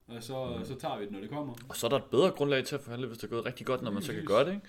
Og 0.08 0.24
så, 0.24 0.56
mm. 0.60 0.66
så 0.66 0.76
tager 0.76 0.98
vi 0.98 1.04
det, 1.04 1.12
når 1.12 1.20
det 1.20 1.30
kommer. 1.30 1.54
Og 1.70 1.76
så 1.76 1.88
er 1.88 1.90
der 1.90 1.98
et 1.98 2.04
bedre 2.04 2.32
grundlag 2.32 2.66
til 2.66 2.76
at 2.76 2.82
forhandle, 2.82 3.08
hvis 3.08 3.18
det 3.18 3.24
er 3.24 3.32
gået 3.32 3.46
rigtig 3.46 3.66
godt, 3.66 3.82
når 3.82 3.92
man 3.92 4.02
så 4.02 4.14
kan 4.14 4.26
gøre 4.26 4.46
det. 4.46 4.52
Ikke? 4.52 4.68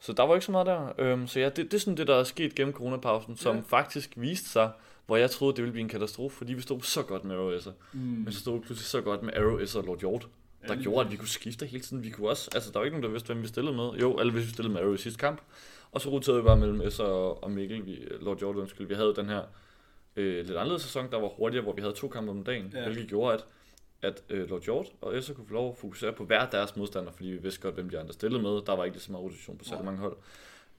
Så 0.00 0.12
der 0.12 0.22
var 0.22 0.34
ikke 0.34 0.46
så 0.46 0.52
meget 0.52 0.66
der. 0.66 0.92
Øhm, 0.98 1.26
så 1.26 1.40
ja, 1.40 1.48
det, 1.48 1.56
det 1.56 1.74
er 1.74 1.78
sådan 1.78 1.96
det, 1.96 2.06
der 2.06 2.14
er 2.14 2.24
sket 2.24 2.54
gennem 2.54 2.74
coronapausen, 2.74 3.36
som 3.36 3.56
ja. 3.56 3.62
faktisk 3.66 4.12
viste 4.16 4.48
sig, 4.48 4.70
hvor 5.06 5.16
jeg 5.16 5.30
troede, 5.30 5.56
det 5.56 5.62
ville 5.62 5.72
blive 5.72 5.82
en 5.82 5.88
katastrofe, 5.88 6.36
fordi 6.36 6.54
vi 6.54 6.60
stod 6.60 6.80
så 6.80 7.02
godt 7.02 7.24
med 7.24 7.36
Arrow 7.36 7.58
S'er. 7.58 7.72
Mm. 7.92 8.00
Men 8.00 8.32
så 8.32 8.40
stod 8.40 8.54
vi 8.54 8.60
pludselig 8.60 8.86
så 8.86 9.00
godt 9.00 9.22
med 9.22 9.34
Arrow 9.36 9.58
S'er 9.58 9.78
og 9.78 9.84
Lord 9.84 10.00
Hjort, 10.00 10.28
der 10.68 10.74
ja, 10.74 10.80
gjorde, 10.80 11.06
at 11.06 11.12
vi 11.12 11.16
kunne 11.16 11.28
skifte 11.28 11.66
hele 11.66 11.82
tiden. 11.82 12.04
Vi 12.04 12.10
kunne 12.10 12.28
også, 12.28 12.50
altså 12.54 12.70
der 12.72 12.78
var 12.78 12.84
ikke 12.84 12.94
nogen, 12.94 13.04
der 13.04 13.10
vidste, 13.10 13.26
hvem 13.26 13.42
vi 13.42 13.48
stillede 13.48 13.76
med. 13.76 13.90
Jo, 13.90 14.14
eller 14.14 14.32
hvis 14.32 14.46
vi 14.46 14.50
stillede 14.50 14.74
med 14.74 14.80
Arrow 14.80 14.94
i 14.94 14.98
sidste 14.98 15.18
kamp. 15.18 15.40
Og 15.92 16.00
så 16.00 16.10
roterede 16.10 16.40
vi 16.40 16.46
bare 16.46 16.56
mellem 16.56 16.80
S'er 16.80 17.02
og 17.02 17.50
Mikkel, 17.50 17.86
vi, 17.86 17.98
Lord 18.20 18.38
Hjort, 18.38 18.56
undskyld. 18.56 18.86
Vi 18.86 18.94
havde 18.94 19.14
den 19.16 19.26
her 19.26 19.42
øh, 20.16 20.46
lidt 20.46 20.58
anderledes 20.58 20.82
sæson, 20.82 21.10
der 21.10 21.20
var 21.20 21.28
hurtigere, 21.28 21.62
hvor 21.62 21.72
vi 21.72 21.80
havde 21.80 21.94
to 21.94 22.08
kampe 22.08 22.30
om 22.30 22.44
dagen, 22.44 22.72
ja. 22.74 22.84
hvilket 22.84 23.08
gjorde, 23.08 23.34
at 23.34 23.44
at 24.02 24.22
øh, 24.28 24.50
Lord 24.50 24.62
Hjort 24.62 24.86
og 25.00 25.18
Esser 25.18 25.34
kunne 25.34 25.46
få 25.46 25.54
lov 25.54 25.70
at 25.70 25.76
fokusere 25.76 26.12
på 26.12 26.24
hver 26.24 26.50
deres 26.50 26.76
modstander, 26.76 27.12
fordi 27.12 27.28
vi 27.28 27.36
vidste 27.36 27.60
godt, 27.60 27.74
hvem 27.74 27.90
de 27.90 27.98
andre 27.98 28.12
stillede 28.12 28.42
med. 28.42 28.62
Der 28.66 28.76
var 28.76 28.84
ikke 28.84 28.98
så 28.98 29.12
meget 29.12 29.24
rotation 29.24 29.58
på 29.58 29.64
så 29.64 29.82
mange 29.84 30.00
hold. 30.00 30.16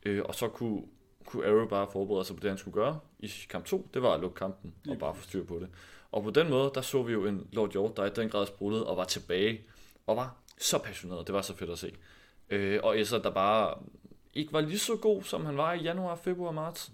Øh, 0.04 0.22
og 0.26 0.36
så 0.36 0.48
kunne, 0.48 0.82
kunne 1.26 1.48
Arrow 1.48 1.68
bare 1.68 1.88
forberede 1.92 2.26
sig 2.26 2.36
på 2.36 2.40
det, 2.42 2.50
han 2.50 2.58
skulle 2.58 2.74
gøre 2.74 3.00
i 3.20 3.32
kamp 3.50 3.66
2. 3.66 3.90
Det 3.94 4.02
var 4.02 4.14
at 4.14 4.20
lukke 4.20 4.36
kampen 4.36 4.74
og 4.90 4.98
bare 4.98 5.16
få 5.16 5.24
styr 5.24 5.44
på 5.44 5.60
det. 5.60 5.70
Og 6.12 6.24
på 6.24 6.30
den 6.30 6.50
måde, 6.50 6.72
der 6.76 6.82
så 6.82 7.04
vi 7.04 7.14
jo 7.14 7.26
en 7.26 7.48
Lord 7.52 7.72
Hjort, 7.72 7.98
der 7.98 8.06
i 8.06 8.10
den 8.10 8.30
grad 8.30 8.46
spruttede 8.46 8.88
og 8.88 8.98
var 8.98 9.04
tilbage. 9.04 9.62
Og 10.08 10.16
var 10.16 10.36
så 10.58 10.78
passioneret. 10.78 11.28
Det 11.28 11.36
var 11.36 11.42
så 11.42 11.56
fedt 11.56 11.70
at 11.70 11.80
se. 11.80 11.94
Øh, 12.50 12.80
og 12.84 13.00
Esser, 13.00 13.22
der 13.22 13.30
bare 13.30 13.78
ikke 14.34 14.54
var 14.54 14.62
lige 14.62 14.80
så 14.80 14.96
god, 14.96 15.24
som 15.24 15.46
han 15.46 15.58
var 15.58 15.74
i 15.74 15.82
januar, 15.82 16.16
februar, 16.16 16.52
marts. 16.52 16.92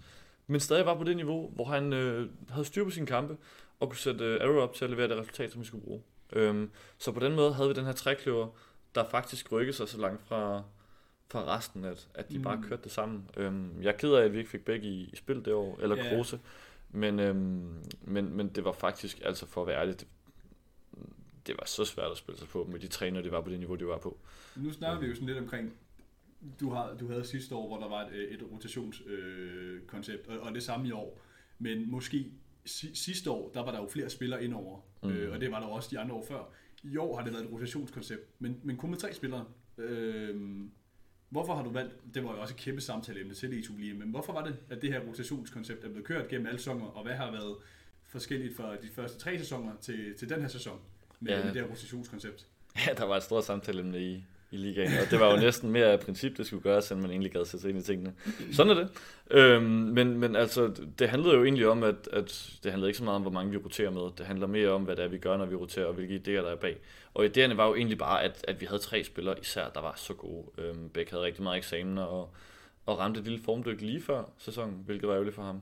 Men 0.48 0.60
stadig 0.60 0.86
var 0.86 0.96
på 0.96 1.04
det 1.04 1.16
niveau, 1.16 1.52
hvor 1.56 1.66
han 1.66 1.94
øh, 1.94 2.30
havde 2.50 2.66
styr 2.66 2.84
på 2.84 2.90
sine 2.90 3.06
kampe 3.06 3.38
og 3.80 3.90
kunne 3.90 3.98
sætte 3.98 4.26
øh, 4.26 4.42
Arrow 4.42 4.62
op 4.62 4.74
til 4.74 4.86
at 4.86 4.92
levere 4.92 5.08
det 5.08 5.18
resultat, 5.18 5.52
som 5.52 5.62
vi 5.62 5.66
skulle 5.66 5.84
bruge. 5.84 6.02
Øhm, 6.34 6.72
så 6.98 7.12
på 7.12 7.20
den 7.20 7.36
måde 7.36 7.54
havde 7.54 7.70
vi 7.70 7.76
den 7.76 7.86
her 7.86 7.92
trækløver, 7.92 8.48
der 8.96 9.04
faktisk 9.04 9.52
rykkede 9.52 9.78
sig 9.78 9.90
så 9.90 9.98
langt 9.98 10.28
fra, 10.28 10.64
fra 11.28 11.56
resten, 11.56 11.86
at, 11.86 12.08
at 12.14 12.30
de 12.30 12.38
mm. 12.38 12.44
bare 12.44 12.64
kørte 12.64 12.84
det 12.84 12.92
sammen. 12.92 13.30
Øhm, 13.38 13.82
jeg 13.82 13.94
er 13.94 13.98
ked 13.98 14.14
af, 14.14 14.24
at 14.24 14.34
vi 14.34 14.38
ikke 14.38 14.50
fik 14.50 14.66
begge 14.66 14.88
i, 14.88 15.10
i 15.14 15.16
spil 15.16 15.46
det 15.46 15.54
år, 15.54 15.80
eller 15.82 15.98
yeah. 15.98 16.10
Kruse, 16.10 16.40
men, 16.90 17.20
øhm, 17.20 17.84
men, 18.02 18.34
men 18.34 18.50
det 18.50 18.64
var 18.64 18.72
faktisk, 18.72 19.22
altså 19.26 19.46
for 19.46 19.62
at 19.62 19.68
være 19.68 19.82
ærlig, 19.82 20.00
det, 20.00 20.08
det 21.48 21.56
var 21.58 21.66
så 21.66 21.86
svært 21.86 22.12
at 22.12 22.18
spille 22.18 22.40
sig 22.40 22.48
på 22.48 22.64
med 22.72 22.80
de 22.80 22.88
træner, 22.88 23.22
de 23.22 23.32
var 23.32 23.42
på 23.42 23.50
det 23.50 23.60
niveau, 23.60 23.76
de 23.76 23.88
var 23.88 23.98
på. 23.98 24.18
Nu 24.56 24.72
snakker 24.72 25.00
vi 25.00 25.08
jo 25.08 25.14
sådan 25.14 25.28
lidt 25.28 25.38
omkring, 25.38 25.74
du, 26.60 26.70
har, 26.70 26.94
du 27.00 27.08
havde 27.08 27.26
sidste 27.26 27.56
år, 27.56 27.68
hvor 27.68 27.78
der 27.80 27.90
var 27.90 28.02
et, 28.02 28.34
et 28.34 28.44
rotationskoncept, 28.52 30.28
øh, 30.28 30.36
og, 30.36 30.40
og 30.40 30.56
det 30.56 30.64
samme 30.64 30.88
i 30.88 30.92
år. 30.92 31.20
Men 31.60 31.92
måske 31.92 32.32
sidste 32.94 33.32
år, 33.32 33.52
der 33.54 33.64
var 33.64 33.72
der 33.72 33.82
jo 33.82 33.88
flere 33.88 34.10
spillere 34.10 34.44
indover, 34.44 34.82
mm. 35.08 35.16
øh, 35.16 35.34
og 35.34 35.42
det 35.42 35.52
var 35.52 35.60
der 35.60 35.68
også 35.68 35.90
de 35.92 36.00
andre 36.00 36.16
år 36.16 36.26
før. 36.28 36.50
I 36.84 36.98
år 36.98 37.18
har 37.18 37.24
det 37.24 37.34
været 37.34 37.46
et 37.46 37.52
rotationskoncept, 37.52 38.30
men, 38.40 38.60
men 38.64 38.78
kun 38.78 38.90
med 38.90 38.98
tre 38.98 39.14
spillere. 39.14 39.46
Øh, 39.78 40.36
hvorfor 41.30 41.56
har 41.56 41.64
du 41.64 41.70
valgt, 41.70 41.96
det 42.14 42.24
var 42.24 42.32
jo 42.32 42.42
også 42.42 42.54
et 42.54 42.60
kæmpe 42.60 42.82
samtaleemne 42.82 43.34
til 43.34 43.52
det 43.52 43.70
i 43.80 43.94
men 43.94 44.10
hvorfor 44.10 44.34
var 44.34 44.44
det, 44.46 44.58
at 44.70 44.82
det 44.82 44.94
her 44.94 45.00
rotationskoncept 45.00 45.84
er 45.84 45.90
blevet 45.90 46.06
kørt 46.06 46.28
gennem 46.28 46.48
alle 46.48 46.60
sæsoner, 46.60 46.86
og 46.86 47.04
hvad 47.04 47.14
har 47.14 47.32
været 47.32 47.56
forskelligt 48.04 48.56
fra 48.56 48.76
de 48.76 48.88
første 48.88 49.20
tre 49.20 49.38
sæsoner 49.38 49.72
til, 49.82 50.16
til 50.18 50.30
den 50.30 50.42
her 50.42 50.48
sæson 50.48 50.80
med, 51.20 51.32
ja. 51.32 51.44
med 51.44 51.54
det 51.54 51.62
her 51.62 51.70
rotationskoncept? 51.70 52.48
Ja, 52.88 52.94
der 52.94 53.06
var 53.06 53.18
et 53.18 53.24
stort 53.24 53.46
samtaleemne 53.46 54.04
i, 54.04 54.24
i 54.52 54.58
ligaen, 54.58 54.92
og 55.06 55.12
det 55.12 55.20
var 55.20 55.34
jo 55.34 55.40
næsten 55.40 55.72
mere 55.72 55.86
af 55.86 56.00
princip, 56.00 56.38
det 56.38 56.48
skulle 56.48 56.64
gøres, 56.64 56.92
end 56.92 57.02
man 57.02 57.12
egentlig 57.12 57.32
gad 57.32 57.46
sætte 57.46 57.62
sig 57.62 57.70
ind 57.70 57.80
i 57.80 57.82
tingene. 57.82 58.14
Sådan 58.52 58.72
er 58.72 58.76
det. 58.76 58.90
Øhm, 59.32 59.64
men, 59.64 60.18
men 60.18 60.36
altså, 60.36 60.74
det 61.00 61.10
handlede 61.10 61.36
jo 61.36 61.44
egentlig 61.44 61.68
om, 61.68 61.84
at, 61.84 62.10
at 62.14 62.52
det 62.64 62.72
handlede 62.72 62.90
ikke 62.90 62.98
så 62.98 63.04
meget 63.04 63.16
om, 63.16 63.22
hvor 63.22 63.32
mange 63.32 63.52
vi 63.52 63.58
roterer 63.58 63.90
med. 63.90 64.02
Det 64.18 64.26
handler 64.26 64.48
mere 64.48 64.70
om, 64.70 64.84
hvad 64.84 64.96
det 64.96 65.06
er, 65.06 65.10
vi 65.10 65.18
gør, 65.18 65.38
når 65.38 65.46
vi 65.46 65.56
roterer, 65.56 65.86
og 65.86 65.94
hvilke 65.94 66.16
idéer, 66.16 66.44
der 66.44 66.52
er 66.52 66.56
bag. 66.56 66.78
Og 67.14 67.26
idéerne 67.26 67.54
var 67.54 67.68
jo 67.68 67.76
egentlig 67.76 67.98
bare, 67.98 68.24
at, 68.24 68.46
at 68.48 68.62
vi 68.62 68.66
havde 68.66 68.82
tre 68.82 69.04
spillere 69.04 69.40
især, 69.40 69.70
der 69.70 69.82
var 69.82 69.94
så 69.98 70.14
gode. 70.14 70.46
Øhm, 70.58 70.90
Bæk 70.90 71.10
havde 71.10 71.24
rigtig 71.24 71.44
meget 71.44 71.58
eksamener, 71.58 72.04
og, 72.04 72.30
og 72.86 73.00
ramte 73.00 73.20
et 73.20 73.26
lille 73.26 73.44
formdyk 73.44 73.82
lige 73.82 74.02
før 74.02 74.24
sæsonen, 74.38 74.84
hvilket 74.86 75.08
var 75.08 75.14
ærgerligt 75.14 75.36
for 75.36 75.44
ham. 75.44 75.62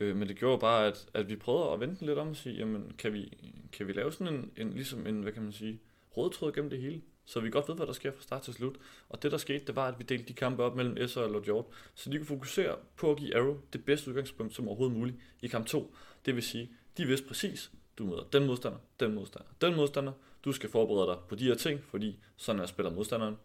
Øh, 0.00 0.16
men 0.16 0.28
det 0.28 0.36
gjorde 0.36 0.58
bare, 0.58 0.86
at, 0.86 1.06
at 1.14 1.28
vi 1.28 1.36
prøvede 1.36 1.72
at 1.72 1.80
vente 1.80 2.06
lidt 2.06 2.18
om 2.18 2.28
og 2.28 2.36
sige, 2.36 2.56
jamen, 2.56 2.92
kan 2.98 3.12
vi, 3.12 3.32
kan 3.72 3.86
vi 3.86 3.92
lave 3.92 4.12
sådan 4.12 4.34
en, 4.34 4.50
en, 4.56 4.72
ligesom 4.72 5.06
en, 5.06 5.22
hvad 5.22 5.32
kan 5.32 5.42
man 5.42 5.52
sige, 5.52 5.80
rødtråd 6.16 6.52
gennem 6.52 6.70
det 6.70 6.80
hele? 6.80 7.00
Så 7.24 7.40
vi 7.40 7.50
godt 7.50 7.68
ved, 7.68 7.74
hvad 7.74 7.86
der 7.86 7.92
sker 7.92 8.12
fra 8.12 8.22
start 8.22 8.42
til 8.42 8.54
slut. 8.54 8.76
Og 9.08 9.22
det, 9.22 9.32
der 9.32 9.38
skete, 9.38 9.64
det 9.64 9.76
var, 9.76 9.88
at 9.88 9.98
vi 9.98 10.04
delte 10.04 10.28
de 10.28 10.32
kampe 10.32 10.62
op 10.62 10.76
mellem 10.76 11.08
S 11.08 11.16
og 11.16 11.30
Lord 11.30 11.44
Hjort, 11.44 11.64
så 11.94 12.10
de 12.10 12.16
kunne 12.16 12.26
fokusere 12.26 12.76
på 12.96 13.10
at 13.10 13.16
give 13.16 13.36
Arrow 13.36 13.60
det 13.72 13.84
bedste 13.84 14.10
udgangspunkt 14.10 14.54
som 14.54 14.68
overhovedet 14.68 14.96
muligt 14.96 15.16
i 15.40 15.48
kamp 15.48 15.66
2. 15.66 15.94
Det 16.26 16.34
vil 16.34 16.42
sige, 16.42 16.70
de 16.96 17.06
vidste 17.06 17.26
præcis, 17.26 17.70
du 17.98 18.04
møder 18.04 18.22
den 18.32 18.46
modstander, 18.46 18.78
den 19.00 19.14
modstander, 19.14 19.48
den 19.60 19.76
modstander. 19.76 20.12
Du 20.44 20.52
skal 20.52 20.70
forberede 20.70 21.06
dig 21.06 21.18
på 21.28 21.34
de 21.34 21.44
her 21.44 21.54
ting, 21.54 21.80
fordi 21.90 22.18
sådan 22.36 22.62
er 22.62 22.66
spiller 22.66 22.92
modstanderen. 22.92 23.36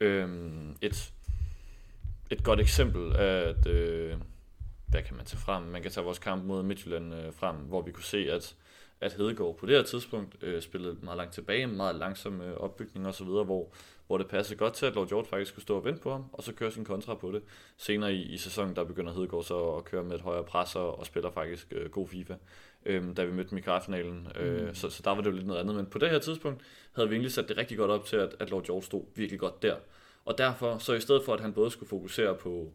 Øhm, 0.00 0.76
et, 0.82 1.12
et 2.30 2.44
godt 2.44 2.60
eksempel 2.60 3.12
er, 3.12 3.40
at, 3.40 3.66
øh, 3.66 4.16
hvad 4.86 5.02
kan 5.02 5.16
man 5.16 5.26
tage 5.26 5.40
frem? 5.40 5.62
Man 5.62 5.82
kan 5.82 5.90
tage 5.90 6.04
vores 6.04 6.18
kamp 6.18 6.44
mod 6.44 6.62
Midtjylland 6.62 7.14
øh, 7.14 7.32
frem, 7.32 7.56
hvor 7.56 7.82
vi 7.82 7.92
kunne 7.92 8.04
se, 8.04 8.32
at 8.32 8.56
at 9.00 9.12
Hedegaard 9.12 9.56
på 9.56 9.66
det 9.66 9.76
her 9.76 9.82
tidspunkt 9.82 10.36
øh, 10.42 10.62
spillede 10.62 10.96
meget 11.02 11.16
langt 11.16 11.34
tilbage, 11.34 11.66
meget 11.66 11.96
langsom 11.96 12.40
øh, 12.40 12.56
opbygning 12.56 13.06
osv., 13.06 13.26
hvor, 13.26 13.72
hvor 14.06 14.18
det 14.18 14.28
passede 14.28 14.58
godt 14.58 14.74
til, 14.74 14.86
at 14.86 14.94
Lord 14.94 15.08
George 15.08 15.26
faktisk 15.26 15.50
skulle 15.50 15.62
stå 15.62 15.76
og 15.76 15.84
vente 15.84 16.00
på 16.00 16.12
ham, 16.12 16.24
og 16.32 16.42
så 16.42 16.52
køre 16.52 16.70
sin 16.70 16.84
kontra 16.84 17.14
på 17.14 17.32
det. 17.32 17.42
Senere 17.76 18.14
i, 18.14 18.22
i 18.22 18.36
sæsonen, 18.36 18.76
der 18.76 18.84
begynder 18.84 19.12
Hedegaard 19.12 19.44
så 19.44 19.70
at 19.70 19.84
køre 19.84 20.04
med 20.04 20.14
et 20.14 20.20
højere 20.20 20.44
pres 20.44 20.76
og, 20.76 20.98
og 20.98 21.06
spiller 21.06 21.30
faktisk 21.30 21.72
øh, 21.72 21.90
god 21.90 22.08
FIFA, 22.08 22.34
øh, 22.86 23.16
da 23.16 23.24
vi 23.24 23.32
mødte 23.32 23.50
dem 23.50 23.58
i 23.58 23.60
kvartfinalen. 23.60 24.28
Øh, 24.36 24.68
mm. 24.68 24.74
så, 24.74 24.90
så 24.90 25.02
der 25.04 25.10
var 25.10 25.20
det 25.20 25.30
jo 25.30 25.34
lidt 25.34 25.46
noget 25.46 25.60
andet, 25.60 25.76
men 25.76 25.86
på 25.86 25.98
det 25.98 26.10
her 26.10 26.18
tidspunkt 26.18 26.62
havde 26.92 27.08
vi 27.08 27.14
egentlig 27.14 27.32
sat 27.32 27.48
det 27.48 27.56
rigtig 27.56 27.78
godt 27.78 27.90
op 27.90 28.04
til, 28.04 28.16
at, 28.16 28.34
at 28.40 28.50
Lord 28.50 28.64
George 28.64 28.82
stod 28.82 29.04
virkelig 29.14 29.40
godt 29.40 29.62
der. 29.62 29.76
Og 30.24 30.38
derfor, 30.38 30.78
så 30.78 30.94
i 30.94 31.00
stedet 31.00 31.24
for, 31.24 31.34
at 31.34 31.40
han 31.40 31.52
både 31.52 31.70
skulle 31.70 31.88
fokusere 31.88 32.34
på, 32.34 32.72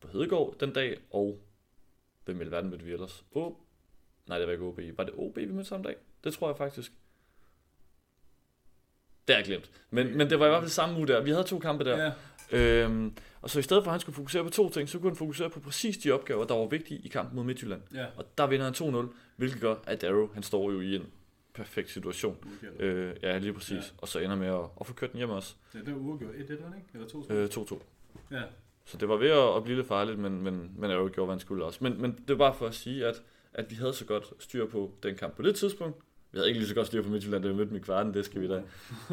på 0.00 0.08
Hedegaard 0.08 0.54
den 0.60 0.72
dag, 0.72 1.00
og 1.10 1.40
hvem 2.24 2.40
i 2.40 2.50
verden 2.50 2.70
mødte 2.70 2.84
vi 2.84 2.92
ellers? 2.92 3.24
Oh, 3.32 3.52
Nej, 4.26 4.38
det 4.38 4.46
var 4.46 4.52
ikke 4.52 4.64
OB. 4.64 4.80
Var 4.96 5.04
det 5.04 5.14
OB, 5.16 5.36
vi 5.36 5.46
mødte 5.46 5.68
samme 5.68 5.84
dag? 5.84 5.96
Det 6.24 6.34
tror 6.34 6.48
jeg 6.48 6.56
faktisk. 6.56 6.92
Det 9.28 9.34
har 9.34 9.40
jeg 9.40 9.46
glemt. 9.46 9.70
Men, 9.90 10.16
men 10.16 10.30
det 10.30 10.40
var 10.40 10.46
i 10.46 10.48
hvert 10.48 10.62
fald 10.62 10.70
samme 10.70 10.98
uge 10.98 11.06
der. 11.06 11.22
Vi 11.22 11.30
havde 11.30 11.44
to 11.44 11.58
kampe 11.58 11.84
der. 11.84 11.98
Ja. 12.04 12.12
Øhm, 12.52 13.16
og 13.42 13.50
så 13.50 13.58
i 13.58 13.62
stedet 13.62 13.84
for, 13.84 13.90
at 13.90 13.92
han 13.92 14.00
skulle 14.00 14.16
fokusere 14.16 14.44
på 14.44 14.50
to 14.50 14.68
ting, 14.68 14.88
så 14.88 14.98
kunne 14.98 15.10
han 15.10 15.16
fokusere 15.16 15.50
på 15.50 15.60
præcis 15.60 15.98
de 15.98 16.10
opgaver, 16.10 16.44
der 16.44 16.54
var 16.54 16.66
vigtige 16.66 17.00
i 17.00 17.08
kampen 17.08 17.36
mod 17.36 17.44
Midtjylland. 17.44 17.82
Ja. 17.94 18.06
Og 18.16 18.24
der 18.38 18.46
vinder 18.46 18.64
han 18.64 19.06
2-0, 19.08 19.14
hvilket 19.36 19.60
gør, 19.60 19.74
at 19.86 20.02
Darrow, 20.02 20.28
han 20.34 20.42
står 20.42 20.70
jo 20.70 20.80
i 20.80 20.96
en 20.96 21.06
perfekt 21.54 21.90
situation. 21.90 22.36
Øh, 22.78 23.14
ja, 23.22 23.38
lige 23.38 23.52
præcis. 23.52 23.70
Ja. 23.70 23.82
Og 23.98 24.08
så 24.08 24.18
ender 24.18 24.36
med 24.36 24.46
at, 24.46 24.64
at 24.80 24.86
få 24.86 24.92
kørt 24.92 25.12
den 25.12 25.18
hjem 25.18 25.30
også. 25.30 25.54
Ja, 25.74 25.78
det 25.78 25.94
var 25.94 26.00
uafgjort 26.00 26.34
1-1, 26.34 26.40
ikke? 26.40 26.60
Eller 26.94 27.06
2-2? 27.06 27.32
Øh, 27.32 27.48
2-2. 27.48 27.82
Ja. 28.30 28.42
Så 28.84 28.96
det 28.96 29.08
var 29.08 29.16
ved 29.16 29.30
at, 29.30 29.56
at 29.56 29.64
blive 29.64 29.76
lidt 29.76 29.88
farligt, 29.88 30.18
men, 30.18 30.42
men, 30.42 30.72
men 30.76 30.90
Arrow 30.90 31.08
gjorde, 31.08 31.26
hvad 31.26 31.34
han 31.34 31.40
skulle 31.40 31.64
også. 31.64 31.78
Men, 31.82 32.02
men 32.02 32.12
det 32.12 32.28
var 32.28 32.36
bare 32.36 32.54
for 32.54 32.66
at 32.66 32.74
sige, 32.74 33.06
at 33.06 33.22
at 33.54 33.70
vi 33.70 33.74
havde 33.74 33.92
så 33.92 34.04
godt 34.04 34.32
styr 34.38 34.66
på 34.66 34.90
den 35.02 35.16
kamp 35.16 35.36
på 35.36 35.42
det 35.42 35.54
tidspunkt. 35.54 35.96
Vi 36.32 36.38
havde 36.38 36.48
ikke 36.48 36.60
lige 36.60 36.68
så 36.68 36.74
godt 36.74 36.86
styr 36.86 37.02
på 37.02 37.08
Midtjylland, 37.08 37.42
da 37.42 37.48
vi 37.48 37.54
mødte 37.54 37.68
dem 37.68 37.76
i 37.76 37.80
kvarten, 37.80 38.14
det 38.14 38.24
skal 38.24 38.40
vi 38.40 38.48
da. 38.48 38.62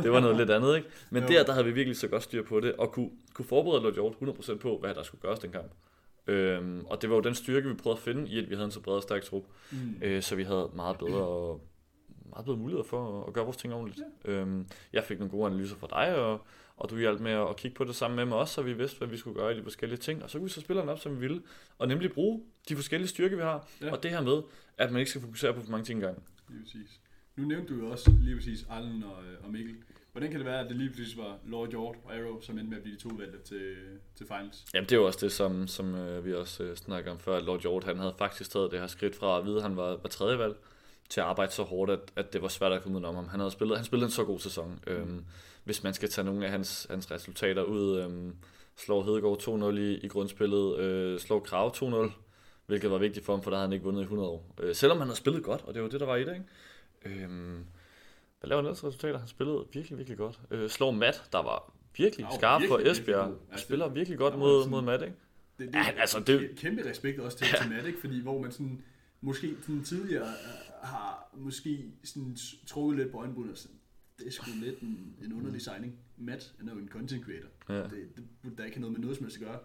Det 0.03 0.11
var 0.11 0.19
noget 0.19 0.37
lidt 0.37 0.49
andet, 0.49 0.75
ikke? 0.75 0.87
Men 1.09 1.23
der, 1.23 1.43
der 1.43 1.51
havde 1.51 1.65
vi 1.65 1.71
virkelig 1.71 1.97
så 1.97 2.07
godt 2.07 2.23
styr 2.23 2.43
på 2.43 2.59
det, 2.59 2.73
og 2.73 2.91
kunne, 2.91 3.09
kunne 3.33 3.45
forberede 3.45 3.81
Lord 3.81 3.93
Hjort 3.93 4.13
100% 4.13 4.57
på, 4.57 4.77
hvad 4.77 4.93
der 4.93 5.03
skulle 5.03 5.21
gøres 5.21 5.39
den 5.39 5.51
kamp. 5.51 5.71
Øhm, 6.27 6.85
og 6.85 7.01
det 7.01 7.09
var 7.09 7.15
jo 7.15 7.21
den 7.21 7.35
styrke, 7.35 7.69
vi 7.69 7.75
prøvede 7.75 7.97
at 7.97 8.03
finde 8.03 8.29
i, 8.29 8.39
at 8.39 8.49
vi 8.49 8.55
havde 8.55 8.65
en 8.65 8.71
så 8.71 8.79
bred 8.79 8.95
og 8.95 9.03
stærk 9.03 9.23
trup. 9.23 9.43
Mm. 9.71 9.77
Øh, 10.01 10.21
så 10.21 10.35
vi 10.35 10.43
havde 10.43 10.69
meget 10.75 10.97
bedre, 10.97 11.59
meget 12.29 12.45
bedre 12.45 12.57
muligheder 12.57 12.83
for 12.83 13.25
at 13.27 13.33
gøre 13.33 13.43
vores 13.43 13.57
ting 13.57 13.73
ordentligt. 13.73 14.07
Ja. 14.25 14.31
Øhm, 14.31 14.67
jeg 14.93 15.03
fik 15.03 15.19
nogle 15.19 15.31
gode 15.31 15.45
analyser 15.45 15.75
fra 15.75 15.87
dig, 15.89 16.15
og, 16.15 16.41
og 16.79 16.89
du 16.89 16.97
hjalp 16.97 17.19
med 17.19 17.31
at 17.31 17.55
kigge 17.55 17.75
på 17.75 17.83
det 17.83 17.95
sammen 17.95 18.15
med 18.15 18.25
mig 18.25 18.37
også, 18.37 18.53
så 18.53 18.61
vi 18.61 18.73
vidste, 18.73 18.97
hvad 18.97 19.07
vi 19.07 19.17
skulle 19.17 19.39
gøre 19.39 19.53
i 19.55 19.57
de 19.57 19.63
forskellige 19.63 19.99
ting. 19.99 20.23
Og 20.23 20.29
så 20.29 20.37
kunne 20.37 20.45
vi 20.45 20.51
så 20.51 20.61
spille 20.61 20.81
den 20.81 20.89
op, 20.89 20.99
som 20.99 21.15
vi 21.15 21.19
ville. 21.19 21.41
Og 21.77 21.87
nemlig 21.87 22.11
bruge 22.11 22.41
de 22.69 22.75
forskellige 22.75 23.09
styrker, 23.09 23.35
vi 23.35 23.41
har. 23.41 23.67
Ja. 23.81 23.91
Og 23.91 24.03
det 24.03 24.11
her 24.11 24.21
med, 24.21 24.41
at 24.77 24.91
man 24.91 24.99
ikke 24.99 25.09
skal 25.09 25.21
fokusere 25.21 25.53
på 25.53 25.61
for 25.61 25.71
mange 25.71 25.85
ting 25.85 25.97
engang. 25.97 26.23
Lige 26.49 26.61
præcis. 26.63 26.99
Nu 27.35 27.45
nævnte 27.45 27.73
du 27.73 27.79
jo 27.79 27.91
også 27.91 28.11
lige 28.21 28.35
præcis 28.35 28.65
Allen 28.69 29.03
og, 29.03 29.23
øh, 29.23 29.45
og 29.45 29.51
Mikkel. 29.51 29.75
Hvordan 30.11 30.29
kan 30.31 30.39
det 30.39 30.45
være, 30.45 30.59
at 30.59 30.69
det 30.69 30.75
lige 30.75 30.89
præcis 30.89 31.17
var 31.17 31.37
Lord 31.45 31.69
Hjort 31.69 31.95
og 32.03 32.13
Arrow, 32.15 32.41
som 32.41 32.57
endte 32.57 32.69
med 32.69 32.77
at 32.77 32.83
blive 32.83 32.95
de 32.95 33.01
to 33.01 33.09
valgte 33.09 33.37
til, 33.43 33.75
til 34.15 34.25
finals? 34.27 34.65
Jamen 34.73 34.89
det 34.89 34.91
er 34.91 34.99
jo 34.99 35.05
også 35.05 35.19
det, 35.21 35.31
som, 35.31 35.67
som 35.67 35.95
øh, 35.95 36.25
vi 36.25 36.33
også 36.33 36.63
øh, 36.63 36.75
snakker 36.75 37.11
om 37.11 37.19
før, 37.19 37.37
at 37.37 37.43
Lord 37.43 37.61
Hjort, 37.61 37.83
han 37.83 37.97
havde 37.97 38.13
faktisk 38.17 38.51
taget 38.51 38.71
det 38.71 38.79
her 38.79 38.87
skridt 38.87 39.15
fra 39.15 39.39
at 39.39 39.45
vide, 39.45 39.55
at 39.55 39.63
han 39.63 39.77
var, 39.77 39.89
var 39.89 40.09
tredje 40.09 40.39
valg, 40.39 40.55
til 41.09 41.21
at 41.21 41.27
arbejde 41.27 41.51
så 41.51 41.63
hårdt, 41.63 41.91
at, 41.91 41.99
at 42.15 42.33
det 42.33 42.41
var 42.41 42.47
svært 42.47 42.71
at 42.71 42.83
komme 42.83 42.97
ud 42.99 43.03
om 43.03 43.15
ham. 43.15 43.27
Han 43.27 43.39
havde 43.39 43.51
spillet, 43.51 43.77
han 43.77 43.85
spillede 43.85 44.05
en 44.05 44.11
så 44.11 44.23
god 44.23 44.39
sæson. 44.39 44.79
Mm. 44.87 44.93
Øhm, 44.93 45.25
hvis 45.69 45.83
man 45.83 45.93
skal 45.93 46.09
tage 46.09 46.25
nogle 46.25 46.45
af 46.45 46.51
hans, 46.51 46.87
hans 46.89 47.11
resultater 47.11 47.63
ud, 47.63 47.99
øhm, 47.99 48.35
slår 48.75 49.03
Hedegaard 49.03 49.41
2-0 49.73 49.77
i, 49.77 49.93
i 49.93 50.07
grundspillet, 50.07 50.79
øh, 50.79 51.19
slår 51.19 51.39
Krav 51.39 51.75
2-0, 51.75 52.11
hvilket 52.65 52.91
var 52.91 52.97
vigtigt 52.97 53.25
for 53.25 53.33
ham, 53.33 53.43
for 53.43 53.49
der 53.49 53.57
havde 53.57 53.67
han 53.67 53.73
ikke 53.73 53.83
vundet 53.83 54.01
i 54.01 54.03
100 54.03 54.29
år. 54.29 54.55
Øh, 54.59 54.75
selvom 54.75 54.97
han 54.97 55.07
havde 55.07 55.17
spillet 55.17 55.43
godt, 55.43 55.61
og 55.61 55.73
det 55.73 55.83
var 55.83 55.89
det, 55.89 55.99
der 55.99 56.05
var 56.05 56.15
i 56.15 56.23
det, 56.23 56.33
ikke? 57.05 57.23
Øhm, 57.23 57.65
hvad 58.39 58.49
laver 58.49 58.61
han 58.61 58.65
ellers 58.65 58.83
resultater? 58.83 59.19
Han 59.19 59.27
spillede 59.27 59.65
virkelig, 59.73 59.97
virkelig 59.97 60.17
godt. 60.17 60.39
Øh, 60.51 60.69
slår 60.69 60.91
Matt, 60.91 61.23
der 61.31 61.43
var 61.43 61.73
virkelig 61.97 62.27
ja, 62.31 62.37
skarp 62.37 62.61
virkelig, 62.61 62.85
for 62.85 62.91
Esbjerg. 62.91 63.35
Altså, 63.51 63.65
spiller 63.65 63.89
virkelig 63.89 64.17
godt 64.17 64.37
mod, 64.37 64.61
sådan, 64.61 64.71
mod 64.71 64.81
Matt, 64.81 65.03
ikke? 65.03 65.15
Det, 65.59 65.67
det, 65.67 65.75
ja, 65.75 65.91
altså, 65.97 66.19
det, 66.19 66.49
kæmpe 66.57 66.89
respekt 66.89 67.19
også 67.19 67.37
til, 67.37 67.47
ja. 67.53 67.61
til 67.61 67.71
Matt, 67.71 67.87
ikke? 67.87 67.99
Fordi 67.99 68.21
hvor 68.21 68.41
man 68.41 68.51
sådan, 68.51 68.83
måske 69.21 69.55
sådan 69.61 69.83
tidligere 69.83 70.23
uh, 70.23 70.87
har 70.87 71.29
måske 71.37 71.85
sådan 72.03 72.37
trukket 72.67 72.97
lidt 72.97 73.11
på 73.11 73.25
sådan, 73.55 73.78
det 74.19 74.27
er 74.27 74.31
sgu 74.31 74.51
lidt 74.61 74.79
en, 74.79 75.15
en 75.23 75.33
underlig 75.33 75.61
signing. 75.61 75.99
Matt 76.17 76.53
er 76.59 76.73
jo 76.73 76.79
en 76.79 76.89
content 76.89 77.25
creator. 77.25 77.49
Ja. 77.69 77.83
Det, 77.83 78.07
det, 78.43 78.57
der 78.57 78.65
ikke 78.65 78.77
have 78.77 78.81
noget 78.81 78.93
med 78.93 79.01
noget 79.01 79.17
som 79.17 79.25
helst 79.25 79.41
at 79.41 79.47
gøre 79.47 79.59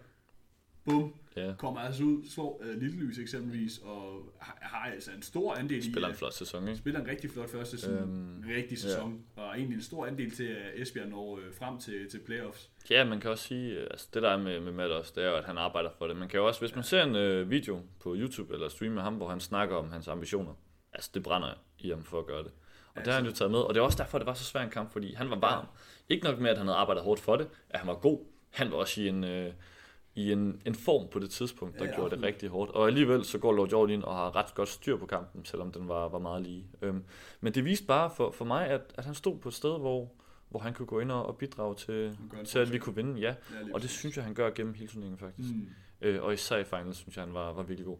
bum, 0.85 1.13
ja. 1.35 1.53
kommer 1.57 1.79
altså 1.79 2.03
ud, 2.03 2.23
slår 2.29 2.61
uh, 2.61 2.81
Lille 2.81 2.95
Lys 2.95 3.19
eksempelvis, 3.19 3.77
og 3.77 4.33
har, 4.39 4.57
har 4.61 4.91
altså 4.91 5.11
en 5.11 5.21
stor 5.21 5.55
andel 5.55 5.67
spiller 5.67 5.89
i... 5.89 5.91
Spiller 5.91 6.09
en 6.09 6.15
flot 6.15 6.33
sæson, 6.33 6.67
ikke? 6.67 6.77
Spiller 6.77 6.99
en 6.99 7.07
rigtig 7.07 7.31
flot 7.31 7.49
første 7.49 7.77
sæson, 7.77 7.93
øhm, 7.93 8.43
rigtig 8.55 8.77
sæson, 8.77 9.23
ja. 9.37 9.41
og 9.41 9.57
egentlig 9.57 9.75
en 9.75 9.81
stor 9.81 10.05
andel 10.05 10.31
til, 10.31 10.43
at 10.43 10.81
Esbjerg 10.81 11.09
når 11.09 11.33
uh, 11.33 11.39
frem 11.57 11.79
til, 11.79 12.09
til 12.09 12.19
playoffs. 12.19 12.69
Ja, 12.89 13.05
man 13.05 13.19
kan 13.19 13.29
også 13.29 13.43
sige, 13.43 13.79
altså 13.79 14.07
det 14.13 14.23
der 14.23 14.29
er 14.29 14.37
med, 14.37 14.59
med 14.59 14.71
Matt 14.71 14.91
også, 14.91 15.13
det 15.15 15.23
er 15.23 15.29
jo, 15.29 15.35
at 15.35 15.45
han 15.45 15.57
arbejder 15.57 15.89
for 15.97 16.07
det. 16.07 16.17
Man 16.17 16.29
kan 16.29 16.39
jo 16.39 16.47
også, 16.47 16.59
hvis 16.59 16.75
man 16.75 16.83
ser 16.83 17.03
en 17.03 17.41
uh, 17.41 17.49
video 17.49 17.81
på 17.99 18.15
YouTube 18.15 18.53
eller 18.53 18.69
stream 18.69 18.91
med 18.91 19.01
ham, 19.01 19.15
hvor 19.15 19.29
han 19.29 19.39
snakker 19.39 19.75
om 19.75 19.91
hans 19.91 20.07
ambitioner, 20.07 20.53
altså 20.93 21.11
det 21.13 21.23
brænder 21.23 21.53
i 21.79 21.89
ham 21.89 22.03
for 22.03 22.19
at 22.19 22.25
gøre 22.25 22.43
det. 22.43 22.51
Og 22.95 22.99
altså. 22.99 23.05
det 23.05 23.13
har 23.13 23.21
han 23.21 23.29
jo 23.29 23.35
taget 23.35 23.51
med, 23.51 23.59
og 23.59 23.73
det 23.73 23.79
er 23.79 23.83
også 23.83 23.97
derfor, 23.97 24.17
det 24.17 24.27
var 24.27 24.33
så 24.33 24.43
svær 24.43 24.61
en 24.61 24.69
kamp, 24.69 24.91
fordi 24.91 25.13
han 25.13 25.29
var 25.29 25.39
varm. 25.39 25.65
Ja. 26.09 26.13
Ikke 26.13 26.25
nok 26.25 26.39
med, 26.39 26.49
at 26.49 26.57
han 26.57 26.67
havde 26.67 26.77
arbejdet 26.77 27.03
hårdt 27.03 27.21
for 27.21 27.35
det, 27.35 27.47
at 27.69 27.79
han 27.79 27.87
var 27.87 27.95
god. 27.95 28.19
Han 28.49 28.71
var 28.71 28.77
også 28.77 29.01
i 29.01 29.07
en... 29.07 29.23
Uh, 29.23 29.53
i 30.15 30.31
en, 30.31 30.61
en 30.65 30.75
form 30.75 31.07
på 31.07 31.19
det 31.19 31.29
tidspunkt, 31.29 31.79
der 31.79 31.85
ja, 31.85 31.95
gjorde 31.95 32.15
det 32.15 32.23
rigtig 32.23 32.49
hårdt. 32.49 32.71
Og 32.71 32.87
alligevel 32.87 33.25
så 33.25 33.37
går 33.37 33.53
Lord 33.53 33.71
Jordan 33.71 34.05
og 34.05 34.15
har 34.15 34.35
ret 34.35 34.55
godt 34.55 34.69
styr 34.69 34.97
på 34.97 35.05
kampen, 35.05 35.45
selvom 35.45 35.71
den 35.71 35.87
var, 35.87 36.09
var 36.09 36.19
meget 36.19 36.43
lige. 36.43 36.67
Øhm, 36.81 37.03
men 37.41 37.53
det 37.53 37.65
viste 37.65 37.85
bare 37.85 38.09
for, 38.09 38.31
for 38.31 38.45
mig, 38.45 38.67
at, 38.67 38.81
at 38.97 39.05
han 39.05 39.15
stod 39.15 39.37
på 39.37 39.49
et 39.49 39.53
sted, 39.53 39.79
hvor, 39.79 40.11
hvor 40.49 40.59
han 40.59 40.73
kunne 40.73 40.85
gå 40.85 40.99
ind 40.99 41.11
og, 41.11 41.25
og 41.25 41.37
bidrage 41.37 41.75
til, 41.75 42.17
til 42.45 42.59
at 42.59 42.71
vi 42.71 42.77
kunne 42.77 42.95
vinde, 42.95 43.19
ja. 43.19 43.27
ja 43.27 43.73
og 43.73 43.81
det 43.81 43.89
synes 43.89 44.15
jeg, 44.15 44.25
han 44.25 44.33
gør 44.33 44.49
gennem 44.49 44.73
hele 44.73 44.87
turneringen 44.87 45.19
faktisk. 45.19 45.55
Mm. 45.55 45.69
Øh, 46.01 46.23
og 46.23 46.33
især 46.33 46.57
i 46.57 46.63
finals, 46.63 46.97
synes 46.97 47.15
jeg, 47.15 47.25
han 47.25 47.33
var, 47.33 47.53
var 47.53 47.63
virkelig 47.63 47.85
god. 47.85 47.97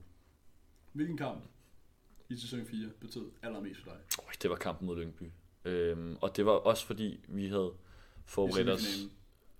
Hvilken 0.94 1.18
kamp 1.18 1.44
i 2.30 2.38
sæson 2.38 2.66
4 2.66 2.90
betød 3.02 3.26
allermest 3.44 3.80
for 3.80 3.90
dig? 3.90 4.00
Oh, 4.20 4.34
det 4.42 4.50
var 4.50 4.56
kampen 4.56 4.88
mod 4.88 4.98
Lyngby. 4.98 5.24
Øhm, 5.66 6.18
og 6.22 6.38
det 6.38 6.46
var 6.46 6.52
også 6.52 6.86
fordi, 6.86 7.20
vi 7.28 7.48
havde 7.48 7.72
forberedt 8.26 8.70
os... 8.70 8.82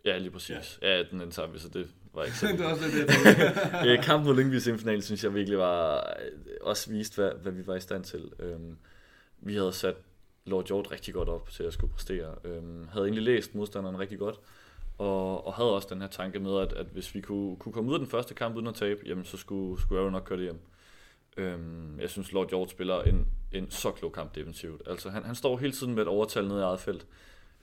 Ja, 0.06 0.18
lige 0.18 0.32
præcis. 0.32 0.80
Ja, 0.82 0.98
ja 0.98 1.04
den, 1.04 1.20
den 1.20 1.32
tager 1.32 1.48
vi, 1.48 1.60
så 1.60 1.70
det 1.70 1.88
var 2.14 2.24
ikke 2.24 2.38
så. 2.40 2.48
det 2.48 2.60
var 2.60 2.72
også 2.72 2.88
lidt 2.88 3.08
det. 3.08 3.88
Øh, 3.88 4.04
kampen 4.04 4.28
mod 4.28 4.36
Lyngby 4.36 4.56
i 4.56 4.60
semifinalen, 4.60 5.02
synes 5.02 5.24
jeg 5.24 5.34
virkelig 5.34 5.60
var 5.60 6.14
også 6.62 6.92
vist, 6.92 7.16
hvad, 7.16 7.32
hvad 7.42 7.52
vi 7.52 7.68
var 7.68 7.76
i 7.76 7.80
stand 7.80 8.04
til. 8.04 8.32
Øhm, 8.40 8.78
vi 9.40 9.56
havde 9.56 9.74
sat 9.74 9.96
Lord 10.46 10.66
George 10.66 10.92
rigtig 10.92 11.14
godt 11.14 11.30
op 11.30 11.50
til 11.50 11.64
at 11.64 11.74
skulle 11.74 11.94
præstere. 11.94 12.36
Øhm, 12.44 12.88
havde 12.88 13.06
egentlig 13.06 13.24
læst 13.24 13.56
modstanderen 13.56 14.00
rigtig 14.00 14.20
godt, 14.20 14.36
og, 14.98 15.48
og 15.48 15.54
havde 15.54 15.76
også 15.76 15.88
den 15.92 16.02
her 16.02 16.08
tanke 16.08 16.40
med, 16.40 16.60
at, 16.60 16.74
at 16.74 16.86
hvis 16.86 17.16
vi 17.16 17.22
kunne, 17.22 17.58
kunne 17.58 17.74
komme 17.74 17.90
ud 17.90 17.96
af 17.96 18.00
den 18.00 18.10
første 18.10 18.34
kamp 18.34 18.56
uden 18.56 18.68
at 18.68 18.76
tabe, 18.76 19.00
jamen 19.06 19.26
så 19.26 19.38
skulle, 19.38 19.82
skulle 19.82 20.00
jeg 20.00 20.06
jo 20.06 20.12
nok 20.12 20.24
køre 20.26 20.38
det 20.38 20.46
hjem. 20.46 20.60
Øhm, 21.38 22.00
jeg 22.00 22.10
synes, 22.10 22.32
Lord 22.32 22.50
George 22.50 22.70
spiller 22.70 23.02
en, 23.02 23.28
en 23.52 23.72
så 23.72 23.92
klog 23.92 24.12
kamp 24.12 24.36
defensivt. 24.36 24.82
Altså, 24.86 25.10
han, 25.10 25.24
han 25.24 25.36
står 25.36 25.58
hele 25.58 25.72
tiden 25.72 25.94
med 25.94 26.04
et 26.04 26.08
overtal 26.08 26.48
nede 26.48 26.60
i 26.60 26.64
eget 26.64 26.80
felt 26.80 27.08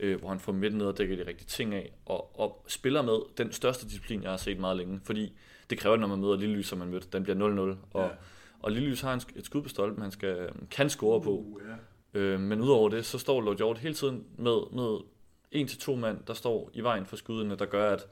øh, 0.03 0.21
hvor 0.21 0.29
han 0.29 0.41
får 0.41 0.53
midten 0.53 0.79
ned 0.79 0.87
og 0.87 0.99
dækker 0.99 1.17
de 1.17 1.27
rigtige 1.27 1.47
ting 1.47 1.75
af, 1.75 1.93
og, 2.07 2.41
og 2.41 2.65
spiller 2.69 3.03
med 3.03 3.19
den 3.39 3.53
største 3.53 3.87
disciplin, 3.87 4.23
jeg 4.23 4.31
har 4.31 4.37
set 4.37 4.59
meget 4.59 4.77
længe, 4.77 5.01
fordi 5.05 5.33
det 5.71 5.79
kræver, 5.79 5.97
når 5.97 6.07
man 6.07 6.19
møder 6.19 6.37
Lille 6.37 6.57
Lys, 6.57 6.67
som 6.67 6.79
man 6.79 6.89
mødte, 6.89 7.09
den 7.13 7.23
bliver 7.23 7.75
0-0, 7.75 7.77
og, 7.93 8.03
ja. 8.03 8.09
og 8.61 8.73
Lille 8.73 8.89
Lys 8.89 9.01
har 9.01 9.15
en, 9.15 9.21
et 9.37 9.45
skud 9.45 9.63
på 9.63 9.69
stolpen, 9.69 10.03
han 10.03 10.11
skal, 10.11 10.51
kan 10.71 10.91
score 10.91 11.21
på, 11.21 11.31
uh, 11.31 11.61
ja. 12.15 12.21
øh, 12.21 12.41
men 12.41 12.61
udover 12.61 12.89
det, 12.89 13.07
så 13.07 13.19
står 13.19 13.41
Lord 13.41 13.57
Hjort 13.57 13.79
hele 13.79 13.95
tiden 13.95 14.25
med, 14.39 14.73
med 14.73 14.99
en 15.53 15.69
til 15.69 15.79
to 15.79 15.97
mand, 15.97 16.19
der 16.27 16.35
står 16.35 16.71
i 16.75 16.81
vejen 16.81 17.07
for 17.07 17.17
skuddene, 17.17 17.57
der 17.57 17.67
gør, 17.67 17.93
at 17.93 18.07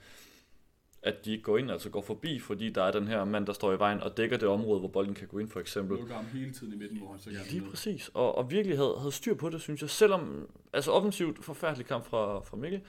at 1.03 1.25
de 1.25 1.33
ikke 1.33 1.43
går 1.43 1.59
ind, 1.59 1.71
altså 1.71 1.91
går 1.91 2.03
forbi, 2.03 2.39
fordi 2.39 2.71
der 2.71 2.83
er 2.83 2.91
den 2.91 3.09
her 3.09 3.25
mand, 3.25 3.47
der 3.47 3.53
står 3.53 3.73
i 3.73 3.79
vejen 3.79 4.01
og 4.01 4.17
dækker 4.17 4.37
det 4.37 4.49
område, 4.49 4.79
hvor 4.79 4.89
bolden 4.89 5.15
kan 5.15 5.29
gå 5.29 5.39
ind, 5.39 5.49
for 5.49 5.61
eksempel. 5.61 5.99
Lukker 5.99 6.15
ham 6.15 6.27
hele 6.27 6.53
tiden 6.53 6.73
i 6.73 6.77
midten, 6.77 6.99
hvor 6.99 7.11
han 7.11 7.21
så 7.21 7.31
gerne 7.31 7.51
Lige 7.51 7.71
præcis, 7.71 8.11
og, 8.15 8.39
og 8.39 8.51
virkelig 8.51 8.77
havde, 8.79 8.95
havde 8.99 9.13
styr 9.13 9.35
på 9.35 9.49
det, 9.49 9.61
synes 9.61 9.81
jeg. 9.81 9.91
Selvom, 9.91 10.49
altså 10.73 10.91
offensivt, 10.91 11.45
forfærdelig 11.45 11.87
kamp 11.87 12.07
fra, 12.07 12.41
fra 12.41 12.57
Mikkel, 12.57 12.81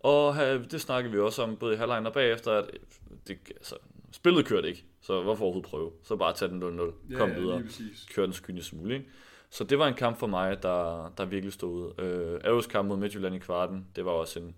og 0.00 0.34
det 0.70 0.80
snakkede 0.80 1.12
vi 1.12 1.18
også 1.18 1.42
om, 1.42 1.56
både 1.56 1.74
i 1.74 1.76
halvlejen 1.76 2.06
og 2.06 2.12
bagefter, 2.12 2.52
at 2.52 2.70
det, 3.28 3.38
altså, 3.50 3.74
spillet 4.12 4.46
kørte 4.46 4.68
ikke, 4.68 4.84
så 5.00 5.22
hvorfor 5.22 5.44
overhovedet 5.44 5.70
prøve? 5.70 5.90
Så 6.02 6.16
bare 6.16 6.34
tage 6.34 6.50
den 6.50 6.62
0-0, 6.62 7.16
kom 7.16 7.30
ja, 7.30 7.38
videre, 7.38 7.62
køre 8.14 8.26
den 8.26 8.32
skyndes 8.32 8.72
muligt. 8.72 9.04
Så 9.50 9.64
det 9.64 9.78
var 9.78 9.88
en 9.88 9.94
kamp 9.94 10.18
for 10.18 10.26
mig, 10.26 10.62
der, 10.62 11.12
der 11.18 11.24
virkelig 11.24 11.52
stod 11.52 11.72
ud. 11.72 12.04
Øh, 12.04 12.40
Aarhus 12.44 12.66
kamp 12.66 12.88
mod 12.88 12.96
Midtjylland 12.96 13.34
i 13.34 13.38
kvarten, 13.38 13.86
det 13.96 14.04
var 14.04 14.10
også 14.10 14.40
en, 14.40 14.54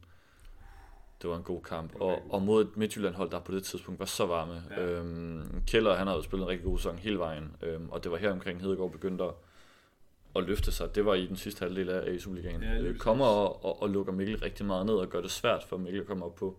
det 1.23 1.31
var 1.31 1.37
en 1.37 1.43
god 1.43 1.63
kamp. 1.63 1.95
Og, 2.01 2.23
og 2.31 2.43
mod 2.43 2.63
et 2.63 2.77
Midtjylland-hold, 2.77 3.31
der 3.31 3.41
på 3.41 3.53
det 3.53 3.65
tidspunkt 3.65 4.01
var 4.01 4.07
så 4.07 4.27
varme. 4.27 4.63
Ja. 4.71 4.83
Øhm, 4.83 5.63
Keller, 5.67 5.95
han 5.95 6.07
havde 6.07 6.17
jo 6.17 6.23
spillet 6.23 6.45
en 6.45 6.51
rigtig 6.51 6.65
god 6.65 6.79
sæson 6.79 6.99
hele 6.99 7.19
vejen. 7.19 7.57
Øhm, 7.63 7.91
og 7.91 8.05
det 8.05 8.13
var 8.13 8.19
her 8.19 8.33
omkring 8.33 8.61
Hedegaard 8.61 8.93
begyndte 8.93 9.25
at, 9.25 9.35
at 10.37 10.45
løfte 10.45 10.73
sig. 10.73 10.95
Det 10.95 11.05
var 11.05 11.15
i 11.15 11.27
den 11.27 11.37
sidste 11.37 11.63
halvdel 11.65 11.91
af 11.91 12.21
Superligaen. 12.21 12.63
Ja, 12.63 12.79
øh, 12.79 12.99
kommer 12.99 13.27
og, 13.27 13.65
og, 13.65 13.83
og, 13.83 13.91
lukker 13.91 14.13
Mikkel 14.13 14.39
rigtig 14.39 14.67
meget 14.67 14.87
ned 14.87 14.95
og 14.95 15.09
gør 15.09 15.21
det 15.21 15.31
svært 15.31 15.65
for 15.69 15.77
Mikkel 15.77 16.01
at 16.01 16.07
komme 16.07 16.25
op 16.25 16.35
på, 16.35 16.57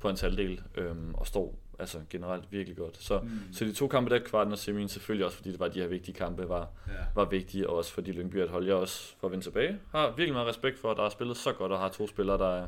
på 0.00 0.08
en 0.08 0.16
halvdel. 0.20 0.62
Øhm, 0.76 1.14
og 1.14 1.26
står 1.26 1.54
altså 1.78 2.00
generelt 2.10 2.44
virkelig 2.50 2.76
godt. 2.76 2.96
Så, 2.96 3.20
mm. 3.20 3.40
så 3.52 3.64
de 3.64 3.72
to 3.72 3.88
kampe 3.88 4.14
der, 4.14 4.18
kvarten 4.18 4.52
og 4.52 4.58
semien, 4.58 4.88
selvfølgelig 4.88 5.26
også 5.26 5.36
fordi 5.36 5.52
det 5.52 5.60
var 5.60 5.68
de 5.68 5.80
her 5.80 5.86
vigtige 5.86 6.14
kampe, 6.14 6.48
var, 6.48 6.68
ja. 6.88 6.92
var 7.14 7.24
vigtige, 7.24 7.70
og 7.70 7.76
også 7.76 7.92
fordi 7.92 8.12
Lyngby 8.12 8.40
at 8.40 8.48
holde 8.48 8.66
jeg 8.66 8.76
også 8.76 9.14
for 9.20 9.26
at 9.26 9.30
vende 9.30 9.44
tilbage. 9.44 9.78
Har 9.90 10.06
virkelig 10.06 10.32
meget 10.32 10.48
respekt 10.48 10.78
for, 10.78 10.90
at 10.90 10.96
der 10.96 11.02
er 11.02 11.08
spillet 11.08 11.36
så 11.36 11.52
godt, 11.52 11.72
og 11.72 11.78
har 11.78 11.88
to 11.88 12.06
spillere, 12.06 12.38
der 12.38 12.56
er, 12.56 12.66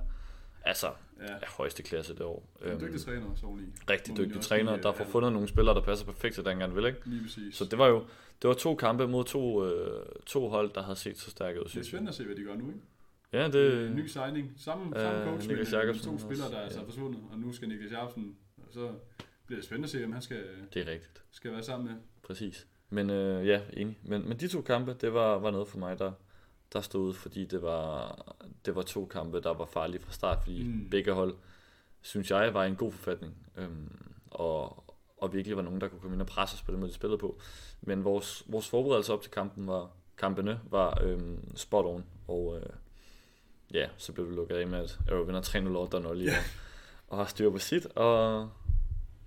altså 0.64 0.86
ja. 1.20 1.34
højeste 1.56 1.82
klasse 1.82 2.14
det 2.14 2.22
år. 2.22 2.48
En 2.64 2.70
dygtig 2.72 2.86
øhm, 2.86 2.98
træner, 2.98 3.34
så 3.36 3.56
lige. 3.58 3.72
Rigtig 3.90 4.16
dygtig 4.16 4.40
træner, 4.40 4.76
der 4.76 4.92
får 4.92 5.04
fundet 5.04 5.32
nogle 5.32 5.48
spillere, 5.48 5.74
der 5.74 5.82
passer 5.82 6.06
perfekt 6.06 6.34
til 6.34 6.44
den 6.44 6.58
gang, 6.58 6.76
vil 6.76 6.86
ikke? 6.86 6.98
Lige 7.04 7.22
præcis. 7.22 7.56
Så 7.56 7.64
det 7.64 7.78
var 7.78 7.86
jo 7.86 8.04
det 8.42 8.48
var 8.48 8.54
to 8.54 8.74
kampe 8.74 9.08
mod 9.08 9.24
to, 9.24 9.66
øh, 9.66 10.06
to 10.26 10.48
hold, 10.48 10.70
der 10.74 10.82
havde 10.82 10.96
set 10.96 11.18
så 11.18 11.30
stærke 11.30 11.60
ud. 11.60 11.64
Det 11.64 11.76
er 11.76 11.82
spændende 11.82 12.08
at 12.08 12.14
se, 12.14 12.24
hvad 12.24 12.36
de 12.36 12.42
gør 12.42 12.56
nu, 12.56 12.68
ikke? 12.68 12.80
Ja, 13.32 13.48
det... 13.48 13.86
En 13.86 13.96
ny 13.96 14.06
signing. 14.06 14.52
Samme, 14.56 14.92
samme 14.96 15.20
øh, 15.20 15.26
coach, 15.26 15.48
Niklas 15.48 15.72
men 15.72 15.98
to 15.98 16.18
spillere, 16.18 16.50
der 16.50 16.56
er 16.56 16.62
altså 16.62 16.84
forsvundet, 16.84 17.20
og 17.32 17.38
nu 17.38 17.52
skal 17.52 17.68
Niklas 17.68 17.92
Jacobsen, 17.92 18.36
så 18.70 18.92
bliver 19.46 19.58
det 19.58 19.64
spændende 19.64 19.86
at 19.86 19.90
se, 19.90 19.98
hvem 19.98 20.12
han 20.12 20.22
skal, 20.22 20.44
det 20.74 20.88
er 20.88 20.92
rigtigt. 20.92 21.22
skal 21.30 21.52
være 21.52 21.62
sammen 21.62 21.88
med. 21.88 21.96
Præcis. 22.22 22.66
Men 22.90 23.10
øh, 23.10 23.46
ja, 23.46 23.60
enig. 23.72 23.98
Men, 24.02 24.28
men 24.28 24.40
de 24.40 24.48
to 24.48 24.60
kampe, 24.60 24.96
det 25.00 25.14
var, 25.14 25.38
var 25.38 25.50
noget 25.50 25.68
for 25.68 25.78
mig, 25.78 25.98
der, 25.98 26.12
der 26.74 26.80
stod 26.80 27.08
ud, 27.08 27.14
fordi 27.14 27.44
det 27.44 27.62
var, 27.62 28.16
det 28.64 28.76
var 28.76 28.82
to 28.82 29.04
kampe, 29.06 29.40
der 29.40 29.54
var 29.54 29.64
farlige 29.64 30.02
fra 30.02 30.12
start, 30.12 30.38
fordi 30.42 30.64
mm. 30.64 30.90
begge 30.90 31.12
hold, 31.12 31.34
synes 32.00 32.30
jeg, 32.30 32.54
var 32.54 32.64
i 32.64 32.68
en 32.68 32.76
god 32.76 32.92
forfatning. 32.92 33.34
Øhm, 33.56 34.14
og, 34.30 34.84
og 35.16 35.32
virkelig 35.32 35.56
var 35.56 35.62
nogen, 35.62 35.80
der 35.80 35.88
kunne 35.88 36.00
komme 36.00 36.14
ind 36.14 36.22
og 36.22 36.26
presse 36.26 36.54
os 36.54 36.62
på 36.62 36.72
den 36.72 36.80
måde, 36.80 36.90
de 36.90 36.94
spillede 36.94 37.18
på. 37.18 37.38
Men 37.82 38.04
vores, 38.04 38.44
vores 38.46 38.68
forberedelse 38.68 39.12
op 39.12 39.22
til 39.22 39.30
kampen 39.30 39.66
var, 39.66 39.90
kampene 40.18 40.60
var 40.70 40.98
øhm, 41.02 41.56
spot 41.56 41.84
on, 41.84 42.04
og 42.28 42.58
øh, 42.58 42.66
ja, 43.74 43.88
så 43.96 44.12
blev 44.12 44.30
vi 44.30 44.34
lukket 44.34 44.56
af 44.56 44.66
med, 44.66 44.78
at 44.78 44.98
Arrow 45.08 45.24
vinder 45.24 45.42
3-0 45.42 45.76
over 45.76 45.86
der 45.86 46.14
lige, 46.14 46.30
og, 46.30 46.36
og 47.08 47.18
har 47.18 47.24
styr 47.24 47.50
på 47.50 47.58
sit, 47.58 47.86
og, 47.86 48.50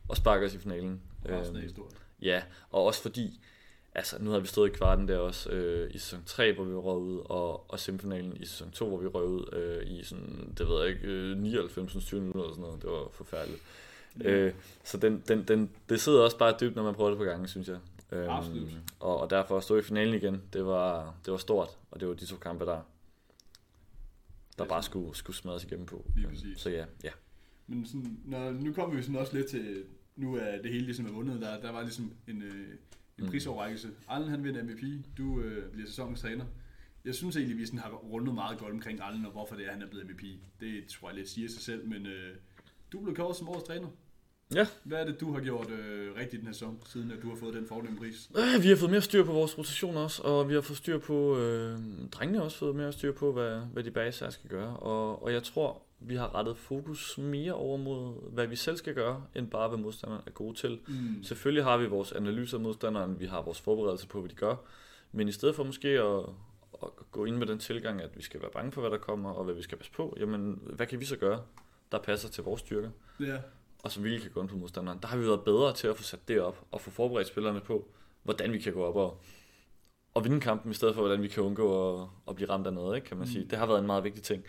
og 0.08 0.18
sparker 0.18 0.46
os 0.46 0.54
i 0.54 0.58
finalen. 0.58 1.02
Øhm, 1.26 1.40
ja, 2.22 2.44
og 2.72 2.84
også 2.84 3.02
fordi, 3.02 3.42
altså 3.98 4.24
nu 4.24 4.30
har 4.30 4.40
vi 4.40 4.48
stået 4.48 4.70
i 4.70 4.74
kvarten 4.74 5.08
der 5.08 5.18
også 5.18 5.50
øh, 5.50 5.96
i 5.96 5.98
sæson 5.98 6.24
3, 6.26 6.54
hvor 6.54 6.64
vi 6.64 6.76
røg 6.76 6.98
ud, 6.98 7.22
og, 7.26 7.72
og 7.72 7.80
semifinalen 7.80 8.38
i 8.38 8.46
sæson 8.46 8.72
2, 8.72 8.88
hvor 8.88 8.98
vi 8.98 9.08
røg 9.08 9.26
ud 9.26 9.54
øh, 9.54 9.92
i 9.92 10.04
sådan, 10.04 10.54
det 10.58 10.68
ved 10.68 10.80
jeg 10.80 10.90
ikke, 10.90 11.08
øh, 11.08 11.38
99. 11.38 12.06
20 12.06 12.22
minutter 12.22 12.42
eller 12.42 12.54
sådan 12.54 12.62
noget. 12.62 12.82
Det 12.82 12.90
var 12.90 13.08
forfærdeligt. 13.12 13.62
Ja. 14.24 14.30
Øh, 14.30 14.54
så 14.84 14.98
den, 14.98 15.24
den, 15.28 15.44
den, 15.44 15.70
det 15.90 16.02
sidder 16.02 16.22
også 16.22 16.38
bare 16.38 16.56
dybt, 16.62 16.76
når 16.76 16.84
man 16.84 16.94
prøver 16.94 17.10
det 17.10 17.18
på 17.18 17.24
gangen, 17.24 17.48
synes 17.48 17.68
jeg. 17.68 17.78
Øhm, 18.12 18.30
Absolut. 18.30 18.70
Og, 19.00 19.20
og 19.20 19.30
derfor 19.30 19.58
at 19.58 19.64
stå 19.64 19.78
i 19.78 19.82
finalen 19.82 20.14
igen, 20.14 20.42
det 20.54 20.66
var, 20.66 21.16
det 21.26 21.32
var 21.32 21.38
stort, 21.38 21.70
og 21.92 22.00
det 22.00 22.08
var 22.08 22.14
de 22.14 22.26
to 22.26 22.36
kampe, 22.36 22.66
der, 22.66 22.82
der 24.58 24.66
bare 24.66 24.84
skulle, 24.84 25.16
skulle 25.16 25.38
smadres 25.38 25.64
igennem 25.64 25.86
på. 25.86 26.06
Lige 26.16 26.28
præcis. 26.28 26.60
Så 26.60 26.70
ja, 26.70 26.86
ja. 27.04 27.12
Men 27.68 27.86
sådan, 27.86 28.20
når, 28.26 28.52
nu 28.52 28.74
kommer 28.74 28.96
vi 28.96 29.02
sådan 29.02 29.16
også 29.16 29.36
lidt 29.36 29.48
til, 29.48 29.84
nu 30.16 30.36
er 30.36 30.62
det 30.62 30.72
hele 30.72 30.86
ligesom 30.86 31.06
er 31.06 31.12
vundet, 31.12 31.42
der, 31.42 31.62
der 31.62 31.72
var 31.72 31.82
ligesom 31.82 32.12
en, 32.28 32.42
øh, 32.42 32.68
en 33.18 33.24
mm. 33.24 33.30
prisoverrækkelse. 33.30 33.90
Arlen 34.08 34.30
han 34.30 34.44
vinder 34.44 34.64
MVP, 34.64 35.06
du 35.18 35.42
øh, 35.42 35.72
bliver 35.72 35.88
sæsonens 35.88 36.22
træner. 36.22 36.46
Jeg 37.06 37.16
synes 37.16 37.36
egentlig, 37.36 37.58
vi 37.58 37.66
sådan 37.66 37.80
har 37.80 37.90
rundet 37.90 38.34
meget 38.34 38.60
godt 38.60 38.72
omkring 38.72 39.00
Arlen, 39.00 39.26
og 39.26 39.32
hvorfor 39.32 39.56
det 39.56 39.68
er, 39.68 39.72
han 39.72 39.82
er 39.82 39.88
blevet 39.88 40.06
MVP. 40.06 40.24
Det 40.60 40.88
tror 40.88 41.10
jeg 41.10 41.16
lidt 41.16 41.30
siger 41.30 41.50
sig 41.50 41.62
selv, 41.62 41.88
men 41.88 42.06
øh, 42.06 42.36
du 42.92 43.00
blev 43.00 43.16
kåret 43.16 43.36
som 43.36 43.50
årets 43.50 43.68
træner. 43.68 43.88
Ja. 44.56 44.68
Hvad 44.84 44.98
er 44.98 45.06
det, 45.06 45.20
du 45.20 45.34
har 45.34 45.42
gjort 45.42 45.70
øh, 45.70 46.16
rigtigt 46.16 46.40
den 46.40 46.48
her 46.48 46.54
sæson, 46.54 46.80
siden 46.86 47.12
at 47.12 47.22
du 47.22 47.30
har 47.30 47.36
fået 47.36 47.54
den 47.54 47.68
fornemme 47.68 47.98
pris? 47.98 48.30
Øh, 48.38 48.64
vi 48.64 48.68
har 48.68 48.76
fået 48.76 48.92
mere 48.92 49.02
styr 49.02 49.24
på 49.24 49.32
vores 49.32 49.58
rotation 49.58 49.98
også, 49.98 50.24
og 50.24 50.50
vi 50.50 50.54
har 50.54 50.62
fået 50.62 50.78
styr 50.78 50.98
på, 50.98 51.38
øh, 51.38 51.80
drengene 52.12 52.38
har 52.38 52.46
også 52.46 52.58
fået 52.58 52.76
mere 52.76 52.94
styr 52.94 53.12
på, 53.12 53.32
hvad, 53.32 53.62
hvad 53.74 53.84
de 53.84 53.92
base 53.92 54.32
skal 54.32 54.50
gøre. 54.50 54.78
Og, 54.78 55.24
og 55.24 55.34
jeg 55.34 55.44
tror, 55.44 55.82
vi 56.00 56.16
har 56.16 56.36
rettet 56.36 56.58
fokus 56.58 57.18
mere 57.18 57.54
over 57.54 57.78
mod, 57.78 58.32
hvad 58.32 58.48
vi 58.48 58.56
selv 58.56 58.78
skal 58.78 58.94
gøre, 58.94 59.24
end 59.36 59.50
bare 59.50 59.68
hvad 59.68 59.78
modstanderen 59.78 60.24
er 60.26 60.32
gode 60.32 60.56
til. 60.56 60.80
Mm. 60.88 61.24
Selvfølgelig 61.24 61.64
har 61.64 61.78
vi 61.78 61.86
vores 61.86 62.12
analyser 62.12 62.58
af 62.58 62.64
modstanderen, 62.64 63.20
vi 63.20 63.26
har 63.26 63.42
vores 63.42 63.62
forberedelse 63.62 64.08
på, 64.08 64.20
hvad 64.20 64.30
de 64.30 64.36
gør, 64.36 64.56
men 65.12 65.28
i 65.28 65.32
stedet 65.32 65.56
for 65.56 65.64
måske 65.64 65.88
at, 65.88 66.24
at 66.84 66.90
gå 67.12 67.26
ind 67.26 67.36
med 67.36 67.48
den 67.48 67.60
tilgang, 67.60 68.02
at 68.02 68.18
vi 68.18 68.22
skal 68.22 68.42
være 68.42 68.52
bange 68.54 68.72
for, 68.72 68.82
hvad 68.82 68.92
der 68.92 68.98
kommer, 68.98 69.32
og 69.32 69.44
hvad 69.44 69.54
vi 69.54 69.62
skal 69.62 69.78
passe 69.78 69.92
på, 69.92 70.18
jamen, 70.20 70.60
hvad 70.62 70.86
kan 70.86 71.00
vi 71.00 71.06
så 71.06 71.16
gøre, 71.16 71.42
der 71.92 72.00
passer 72.00 72.30
til 72.30 72.44
vores 72.44 72.62
styrker? 72.62 72.90
Ja. 73.20 73.38
Og 73.84 73.92
som 73.92 74.04
vi 74.04 74.20
kan 74.20 74.32
gå 74.32 74.42
ind 74.42 74.50
på 74.50 74.58
modstanderen. 74.58 75.00
Der 75.02 75.08
har 75.08 75.18
vi 75.18 75.26
været 75.26 75.44
bedre 75.44 75.74
til 75.74 75.88
at 75.88 75.98
få 75.98 76.04
sat 76.04 76.28
det 76.28 76.42
op, 76.42 76.66
og 76.72 76.82
få 76.82 76.90
forberedt 76.90 77.28
spillerne 77.28 77.62
på, 77.62 77.88
hvordan 78.24 78.52
vi 78.52 78.60
kan 78.60 78.74
gå 78.74 78.84
op 78.84 78.96
og, 78.96 79.22
og 80.14 80.24
vinde 80.24 80.40
kampen, 80.40 80.72
i 80.72 80.74
stedet 80.74 80.96
for, 80.96 81.02
hvordan 81.02 81.22
vi 81.22 81.28
kan 81.28 81.44
undgå 81.44 81.96
at, 82.02 82.08
at 82.28 82.36
blive 82.36 82.50
ramt 82.50 82.68
af 82.68 82.74
noget, 82.74 82.96
ikke, 82.96 83.08
kan 83.08 83.18
man 83.18 83.28
mm. 83.28 83.32
sige. 83.32 83.46
Det 83.46 83.58
har 83.58 83.66
været 83.66 83.80
en 83.80 83.86
meget 83.86 84.04
vigtig 84.04 84.24
ting. 84.24 84.44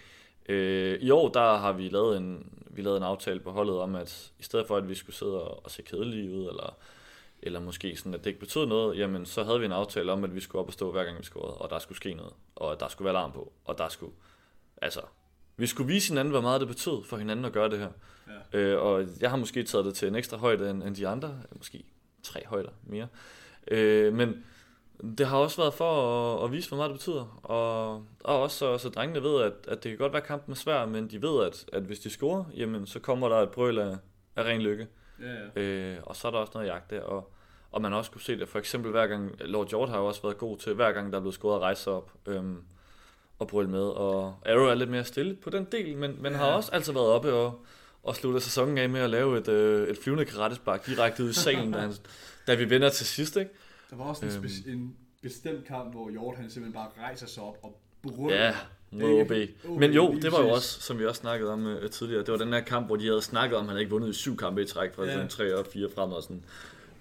Øh, 0.49 0.99
I 1.01 1.11
år, 1.11 1.29
der 1.29 1.57
har 1.57 1.73
vi 1.73 1.89
lavet 1.89 2.17
en, 2.17 2.53
vi 2.71 2.83
lavet 2.83 2.97
en 2.97 3.03
aftale 3.03 3.41
på 3.41 3.51
holdet 3.51 3.79
om, 3.79 3.95
at 3.95 4.33
i 4.39 4.43
stedet 4.43 4.67
for, 4.67 4.77
at 4.77 4.89
vi 4.89 4.95
skulle 4.95 5.17
sidde 5.17 5.43
og, 5.43 5.65
og 5.65 5.71
se 5.71 5.83
kedelige 5.83 6.31
ud, 6.37 6.49
eller, 6.49 6.77
eller 7.43 7.61
måske 7.61 7.97
sådan, 7.97 8.15
at 8.15 8.21
det 8.21 8.27
ikke 8.27 8.41
betød 8.41 8.67
noget, 8.67 8.99
jamen 8.99 9.27
så 9.27 9.45
havde 9.45 9.59
vi 9.59 9.67
en 9.67 9.73
aftale 9.73 10.13
om, 10.13 10.25
at 10.25 10.35
vi 10.35 10.41
skulle 10.41 10.61
op 10.61 10.67
og 10.67 10.73
stå 10.73 10.93
hver 10.93 11.05
gang 11.05 11.19
vi 11.19 11.25
scorede, 11.25 11.55
og 11.55 11.71
der 11.71 11.79
skulle 11.79 11.97
ske 11.97 12.15
noget, 12.15 12.33
og 12.57 12.73
at 12.73 12.81
der 12.81 12.89
skulle 12.89 13.07
være 13.07 13.15
alarm 13.15 13.33
på, 13.33 13.53
og 13.65 13.79
der 13.79 13.89
skulle, 13.89 14.13
altså, 14.83 15.01
vi 15.57 15.67
skulle 15.67 15.89
vise 15.93 16.09
hinanden, 16.09 16.33
hvor 16.33 16.41
meget 16.41 16.61
det 16.61 16.69
betød 16.69 17.05
for 17.05 17.17
hinanden 17.17 17.45
at 17.45 17.53
gøre 17.53 17.71
det 17.71 17.79
her. 17.79 17.91
Ja. 18.53 18.59
Øh, 18.59 18.83
og 18.83 19.07
jeg 19.21 19.31
har 19.31 19.37
måske 19.37 19.63
taget 19.63 19.85
det 19.85 19.95
til 19.95 20.09
en 20.09 20.15
ekstra 20.15 20.37
højde 20.37 20.71
end, 20.71 20.83
end 20.83 20.97
de 20.97 21.09
andre, 21.09 21.41
måske 21.53 21.85
tre 22.23 22.47
højder 22.47 22.71
mere. 22.87 23.07
Øh, 23.69 24.13
men 24.15 24.45
det 25.19 25.27
har 25.27 25.37
også 25.37 25.57
været 25.57 25.75
for 25.75 25.93
at, 26.39 26.45
at 26.45 26.53
vise, 26.53 26.69
hvor 26.69 26.77
meget 26.77 26.91
det 26.91 26.99
betyder. 26.99 27.41
Og, 27.43 27.95
og 28.25 28.43
også 28.43 28.57
så, 28.57 28.79
så 28.79 28.89
drengene 28.89 29.23
ved, 29.23 29.43
at, 29.43 29.53
at 29.69 29.83
det 29.85 29.91
kan 29.91 29.99
godt 29.99 30.13
være, 30.13 30.23
at 30.23 30.29
kampen 30.29 30.53
er 30.53 30.57
svær, 30.57 30.87
men 30.87 31.11
de 31.11 31.23
ved, 31.23 31.45
at, 31.47 31.65
at 31.73 31.83
hvis 31.83 31.99
de 31.99 32.11
scorer, 32.11 32.45
jamen, 32.57 32.87
så 32.87 32.99
kommer 32.99 33.29
der 33.29 33.37
et 33.37 33.51
brøl 33.51 33.79
af, 33.79 33.97
af 34.37 34.43
ren 34.45 34.63
lykke. 34.63 34.89
Ja, 35.23 35.61
ja. 35.63 35.63
Øh, 35.63 35.99
og 36.03 36.17
så 36.17 36.29
er 36.29 36.33
der 36.33 36.39
også 36.39 36.53
noget 36.55 36.67
jagt 36.67 36.91
der. 36.91 37.01
Og, 37.01 37.33
og 37.71 37.83
man 37.83 37.93
også 37.93 38.11
kunne 38.11 38.21
se 38.21 38.39
det, 38.39 38.49
for 38.49 38.59
eksempel 38.59 38.91
hver 38.91 39.07
gang, 39.07 39.33
Lord 39.41 39.69
George 39.69 39.91
har 39.91 39.99
jo 39.99 40.07
også 40.07 40.23
været 40.23 40.39
god 40.39 40.59
til, 40.59 40.75
hver 40.75 40.93
gang 40.93 41.13
der 41.13 41.19
er 41.19 41.23
blevet 41.23 41.35
scoret 41.35 41.57
at 41.57 41.63
rejse 41.63 41.91
op 41.91 42.13
øhm, 42.27 42.63
og 43.39 43.49
brøle 43.49 43.69
med. 43.69 43.83
Og 43.83 44.35
Arrow 44.47 44.65
er 44.65 44.75
lidt 44.75 44.91
mere 44.91 45.05
stille 45.05 45.35
på 45.35 45.51
den 45.51 45.67
del, 45.73 45.97
men, 45.97 46.23
men 46.23 46.33
ja. 46.33 46.39
har 46.39 46.47
også 46.47 46.73
altid 46.73 46.93
været 46.93 47.07
oppe 47.07 47.33
og, 47.33 47.65
og 48.03 48.17
slutte 48.17 48.41
sæsonen 48.41 48.79
af 48.79 48.89
med 48.89 49.01
at 49.01 49.11
lave 49.11 49.39
et, 49.39 49.49
øh, 49.49 49.89
et 49.89 49.99
flyvende 50.03 50.25
karatespark 50.25 50.87
direkte 50.87 51.25
ud 51.25 51.31
i 51.31 51.35
salen, 51.35 51.73
da, 51.73 51.79
han, 51.79 51.93
da 52.47 52.55
vi 52.55 52.65
vinder 52.65 52.89
til 52.89 53.07
sidst, 53.07 53.37
ikke? 53.37 53.51
Der 53.91 53.97
var 53.97 54.05
også 54.05 54.27
en, 54.27 54.33
øhm, 54.33 54.45
spe- 54.45 54.71
en 54.71 54.97
bestemt 55.23 55.65
kamp, 55.65 55.93
hvor 55.93 56.11
Hjort 56.11 56.37
han 56.37 56.51
simpelthen 56.51 56.73
bare 56.73 57.05
rejser 57.05 57.27
sig 57.27 57.43
op 57.43 57.59
og 57.63 57.81
brøler. 58.03 58.37
Ja, 58.37 58.55
mod 58.91 59.21
OB. 59.21 59.33
Men 59.81 59.93
jo, 59.93 60.15
det 60.23 60.33
var 60.33 60.41
jo 60.41 60.49
også, 60.49 60.81
som 60.81 60.99
vi 60.99 61.07
også 61.07 61.21
snakkede 61.21 61.53
om 61.53 61.67
uh, 61.67 61.91
tidligere, 61.91 62.21
det 62.25 62.33
var 62.33 62.39
den 62.39 62.53
her 62.53 62.61
kamp, 62.61 62.87
hvor 62.87 62.97
de 62.97 63.07
havde 63.07 63.23
snakket 63.23 63.57
om, 63.57 63.63
at 63.63 63.67
han 63.67 63.69
havde 63.69 63.81
ikke 63.81 63.91
vundet 63.91 64.09
i 64.09 64.13
syv 64.13 64.37
kampe 64.37 64.63
i 64.63 64.65
træk, 64.65 64.95
fra 64.95 65.05
ja. 65.05 65.13
sådan 65.13 65.29
3 65.29 65.59
og 65.59 65.67
4 65.67 65.89
frem 65.95 66.13
og 66.13 66.23
sådan. 66.23 66.45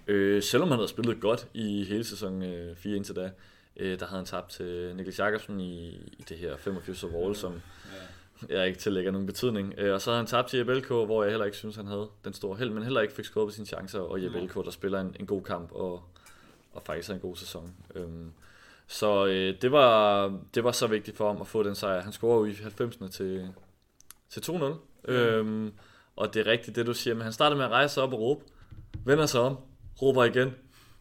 Øh, 0.07 0.43
selvom 0.43 0.69
han 0.69 0.77
havde 0.77 0.87
spillet 0.87 1.21
godt 1.21 1.47
i 1.53 1.83
hele 1.83 2.03
sæson 2.03 2.43
øh, 2.43 2.75
4 2.75 2.95
indtil 2.95 3.15
da, 3.15 3.31
øh, 3.77 3.99
der 3.99 4.05
havde 4.05 4.19
han 4.19 4.25
tabt 4.25 4.49
til 4.49 4.93
Niklas 4.95 5.19
Jakobsen 5.19 5.59
i, 5.59 5.87
i 5.89 6.25
det 6.29 6.37
her 6.37 6.57
85 6.57 7.03
overall, 7.03 7.35
som 7.35 7.61
ja. 8.49 8.59
jeg 8.59 8.67
ikke 8.67 8.79
tillægger 8.79 9.11
nogen 9.11 9.27
betydning. 9.27 9.73
Øh, 9.77 9.93
og 9.93 10.01
så 10.01 10.09
havde 10.09 10.17
han 10.17 10.27
tabt 10.27 10.49
til 10.49 10.57
Jeppe 10.57 10.81
hvor 10.87 11.23
jeg 11.23 11.31
heller 11.31 11.45
ikke 11.45 11.57
synes, 11.57 11.75
han 11.75 11.87
havde 11.87 12.07
den 12.25 12.33
store 12.33 12.57
held, 12.57 12.69
men 12.69 12.83
heller 12.83 13.01
ikke 13.01 13.13
fik 13.13 13.25
scoret 13.25 13.47
på 13.47 13.53
sine 13.53 13.67
chancer, 13.67 13.99
og 13.99 14.23
Jeppe 14.23 14.49
der 14.55 14.71
spiller 14.71 15.01
en, 15.01 15.15
en 15.19 15.25
god 15.25 15.43
kamp, 15.43 15.71
og 15.71 16.03
og 16.77 16.83
faktisk 16.85 17.09
en 17.09 17.19
god 17.19 17.35
sæson. 17.35 17.73
Øhm, 17.95 18.31
så 18.87 19.25
øh, 19.25 19.61
det, 19.61 19.71
var, 19.71 20.27
det 20.55 20.63
var 20.63 20.71
så 20.71 20.87
vigtigt 20.87 21.17
for 21.17 21.27
ham 21.27 21.41
at 21.41 21.47
få 21.47 21.63
den 21.63 21.75
sejr. 21.75 22.01
Han 22.01 22.11
scorer 22.11 22.37
jo 22.37 22.45
i 22.45 22.51
90'erne 22.51 23.09
til, 23.09 23.53
til 24.29 24.39
2-0. 24.39 24.53
Mm. 24.53 25.13
Øhm, 25.13 25.73
og 26.15 26.33
det 26.33 26.47
er 26.47 26.51
rigtigt 26.51 26.75
det, 26.75 26.85
du 26.85 26.93
siger. 26.93 27.13
Men 27.13 27.23
han 27.23 27.33
starter 27.33 27.57
med 27.57 27.65
at 27.65 27.71
rejse 27.71 27.93
sig 27.93 28.03
op 28.03 28.13
og 28.13 28.19
råbe. 28.19 28.45
Vender 29.05 29.25
sig 29.25 29.41
om. 29.41 29.57
Råber 30.01 30.23
igen. 30.23 30.55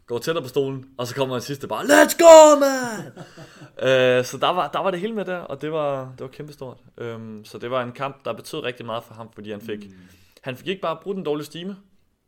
Går 0.05 0.17
tættere 0.17 0.43
på 0.43 0.49
stolen. 0.49 0.89
Og 0.97 1.07
så 1.07 1.15
kommer 1.15 1.35
han 1.35 1.41
sidste 1.41 1.67
bare, 1.67 1.83
Let's 1.83 2.17
go, 2.17 2.59
man! 2.59 3.13
øh, 3.89 4.25
så 4.25 4.37
der 4.37 4.49
var, 4.49 4.67
der 4.67 4.79
var 4.79 4.91
det 4.91 4.99
hele 4.99 5.13
med 5.13 5.25
der. 5.25 5.37
Og 5.37 5.61
det 5.61 5.71
var, 5.71 6.01
det 6.11 6.21
var 6.21 6.27
kæmpestort. 6.27 6.77
Øhm, 6.97 7.45
så 7.45 7.57
det 7.57 7.71
var 7.71 7.83
en 7.83 7.91
kamp, 7.91 8.25
der 8.25 8.33
betød 8.33 8.59
rigtig 8.59 8.85
meget 8.85 9.03
for 9.03 9.13
ham. 9.13 9.29
Fordi 9.33 9.51
han 9.51 9.61
fik, 9.61 9.79
mm. 9.89 9.95
han 10.41 10.57
fik 10.57 10.67
ikke 10.67 10.81
bare 10.81 10.97
brugt 11.03 11.15
den 11.15 11.23
dårlige 11.23 11.45
stime. 11.45 11.75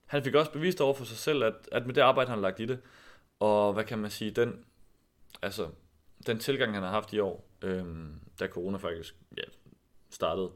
Han 0.06 0.24
fik 0.24 0.36
også 0.36 0.52
bevist 0.52 0.82
over 0.82 0.94
for 0.94 1.06
sig 1.06 1.18
selv, 1.18 1.44
at, 1.44 1.54
at 1.72 1.86
med 1.86 1.94
det 1.94 2.02
arbejde, 2.02 2.30
han 2.30 2.38
har 2.38 2.42
lagt 2.42 2.60
i 2.60 2.66
det, 2.66 2.80
og 3.40 3.74
hvad 3.74 3.84
kan 3.84 4.00
man 4.00 4.12
sige, 4.12 4.32
den, 4.32 4.66
altså, 5.42 5.70
den 6.28 6.40
tilgang, 6.40 6.74
han 6.74 6.84
har 6.84 6.90
haft 6.90 7.14
i 7.14 7.20
år, 7.20 7.50
øhm, 7.62 8.20
da 8.40 8.48
corona 8.48 8.78
faktisk 8.78 9.16
ja, 9.38 9.44
startede, 10.10 10.52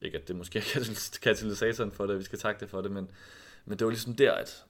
ikke 0.00 0.18
at 0.18 0.28
det 0.28 0.36
måske 0.36 0.58
er 0.58 1.18
katalysatoren 1.22 1.92
for 1.92 2.06
det, 2.06 2.18
vi 2.18 2.24
skal 2.24 2.38
takke 2.38 2.60
det 2.60 2.70
for 2.70 2.80
det, 2.80 2.90
men, 2.90 3.10
men 3.64 3.78
det 3.78 3.84
var 3.84 3.90
ligesom 3.90 4.14
der, 4.14 4.32
at, 4.32 4.64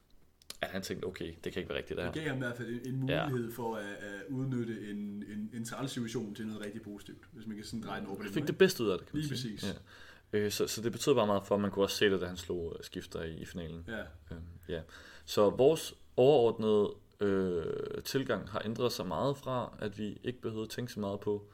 at 0.60 0.68
han 0.68 0.82
tænkte, 0.82 1.06
okay, 1.06 1.34
det 1.44 1.52
kan 1.52 1.60
ikke 1.60 1.68
være 1.68 1.78
rigtigt 1.78 1.96
det 1.96 2.04
her. 2.04 2.12
Det 2.12 2.22
gav 2.22 2.28
ham 2.28 2.38
i 2.38 2.44
hvert 2.44 2.56
fald 2.56 2.68
en, 2.68 2.86
en 2.86 3.00
mulighed 3.00 3.48
ja. 3.48 3.56
for 3.56 3.76
at, 3.76 3.84
at 3.84 4.22
udnytte 4.28 4.90
en, 4.90 4.96
en, 5.28 5.50
en 5.54 5.88
situation 5.88 6.34
til 6.34 6.46
noget 6.46 6.64
rigtig 6.64 6.82
positivt, 6.82 7.24
hvis 7.32 7.46
man 7.46 7.56
kan 7.56 7.64
sådan 7.64 7.82
dreje 7.82 8.00
den 8.00 8.06
over 8.08 8.16
på 8.16 8.22
den 8.22 8.32
fik 8.32 8.46
det 8.46 8.58
bedste 8.58 8.84
ud 8.84 8.88
af 8.88 8.98
det, 8.98 9.06
kan 9.06 9.16
man 9.16 9.26
Lige 9.26 9.38
sige. 9.38 9.54
præcis. 9.54 9.74
Ja. 10.32 10.38
Øh, 10.38 10.52
så, 10.52 10.66
så 10.66 10.82
det 10.82 10.92
betød 10.92 11.14
bare 11.14 11.26
meget 11.26 11.46
for, 11.46 11.54
at 11.54 11.60
man 11.60 11.70
kunne 11.70 11.84
også 11.84 11.96
se 11.96 12.10
det, 12.10 12.20
da 12.20 12.26
han 12.26 12.36
slog 12.36 12.76
skifter 12.80 13.22
i, 13.22 13.36
i 13.36 13.44
finalen. 13.44 13.84
Ja. 13.88 14.00
Øh, 14.00 14.42
ja. 14.68 14.80
Så 15.24 15.50
vores 15.50 15.94
overordnede 16.16 16.94
øh, 17.20 18.02
tilgang 18.04 18.50
har 18.50 18.62
ændret 18.64 18.92
sig 18.92 19.06
meget 19.06 19.36
fra, 19.36 19.72
at 19.78 19.98
vi 19.98 20.20
ikke 20.24 20.40
behøvede 20.40 20.64
at 20.64 20.70
tænke 20.70 20.92
så 20.92 21.00
meget 21.00 21.20
på, 21.20 21.44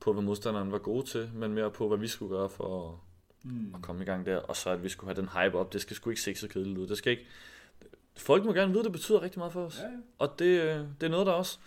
på 0.00 0.12
hvad 0.12 0.22
modstanderen 0.22 0.72
var 0.72 0.78
gode 0.78 1.06
til, 1.06 1.30
men 1.34 1.54
mere 1.54 1.70
på, 1.70 1.88
hvad 1.88 1.98
vi 1.98 2.08
skulle 2.08 2.36
gøre 2.36 2.48
for 2.48 2.88
at, 2.88 2.98
mm. 3.42 3.74
at 3.74 3.82
komme 3.82 4.02
i 4.02 4.04
gang 4.04 4.26
der, 4.26 4.36
og 4.36 4.56
så 4.56 4.70
at 4.70 4.82
vi 4.82 4.88
skulle 4.88 5.14
have 5.14 5.22
den 5.22 5.28
hype 5.28 5.58
op. 5.58 5.72
Det 5.72 5.80
skal 5.80 5.96
sgu 5.96 6.10
ikke 6.10 6.22
se 6.22 6.34
så 6.34 6.48
kedeligt 6.48 6.78
ud. 6.78 6.86
Det 6.86 6.98
skal 6.98 7.10
ikke... 7.10 7.26
Folk 8.16 8.44
må 8.44 8.52
gerne 8.52 8.70
vide, 8.70 8.80
at 8.80 8.84
det 8.84 8.92
betyder 8.92 9.22
rigtig 9.22 9.38
meget 9.38 9.52
for 9.52 9.64
os. 9.64 9.78
Ja, 9.78 9.84
ja. 9.84 9.96
Og 10.18 10.38
det, 10.38 10.60
øh, 10.60 10.78
det 11.00 11.06
er 11.06 11.08
noget, 11.08 11.26
der 11.26 11.32
også 11.32 11.58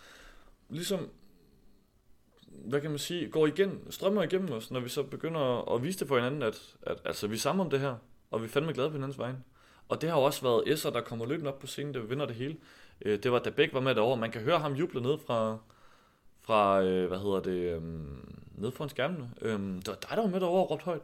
ligesom 0.70 1.10
hvad 2.66 2.82
kan 2.82 2.90
man 2.90 3.00
sige, 3.00 3.30
går 3.30 3.48
igen, 3.48 3.80
strømmer 3.90 4.24
igennem 4.24 4.52
os, 4.52 4.72
når 4.72 4.80
vi 4.80 4.90
så 4.90 5.04
begynder 5.04 5.74
at 5.76 5.84
vise 5.84 6.00
det 6.00 6.08
for 6.08 6.16
hinanden, 6.16 6.44
at, 6.44 6.76
at 6.82 6.98
altså, 7.06 7.28
vi 7.28 7.36
er 7.36 7.40
sammen 7.40 7.66
om 7.66 7.70
det 7.70 7.80
her, 7.80 7.96
og 8.32 8.42
vi 8.42 8.46
er 8.46 8.50
fandme 8.50 8.74
glade 8.74 8.90
på 8.90 8.94
hinandens 8.94 9.20
vegne. 9.20 9.38
Og 9.90 10.02
det 10.02 10.10
har 10.10 10.18
jo 10.18 10.24
også 10.24 10.42
været 10.42 10.74
Esser, 10.74 10.90
der 10.90 11.02
kommer 11.02 11.26
løbende 11.26 11.54
op 11.54 11.60
på 11.60 11.68
scenen, 11.68 11.94
der 11.94 12.00
vinder 12.00 12.26
det 12.26 12.36
hele. 12.36 12.58
Øh, 13.02 13.24
det 13.24 13.32
var 13.32 13.40
da 13.40 13.50
Bæk 13.50 13.74
var 13.74 13.80
med 13.80 13.96
derovre. 13.96 14.18
Man 14.18 14.32
kan 14.32 14.42
høre 14.42 14.60
ham 14.60 14.74
juble 14.74 15.02
ned 15.02 15.18
fra, 15.18 15.58
fra 16.42 16.82
øh, 16.82 17.08
hvad 17.08 17.18
hedder 17.18 17.40
det, 17.40 17.76
øh, 17.76 17.82
ned 18.56 18.72
foran 18.72 18.90
skærmene. 18.90 19.32
Øh, 19.42 19.60
det 19.60 19.88
var 19.88 19.96
dig, 19.96 20.10
der 20.10 20.22
var 20.22 20.28
med 20.28 20.40
derovre 20.40 20.64
og 20.64 20.72
råbte 20.72 20.86
højt. 20.86 21.02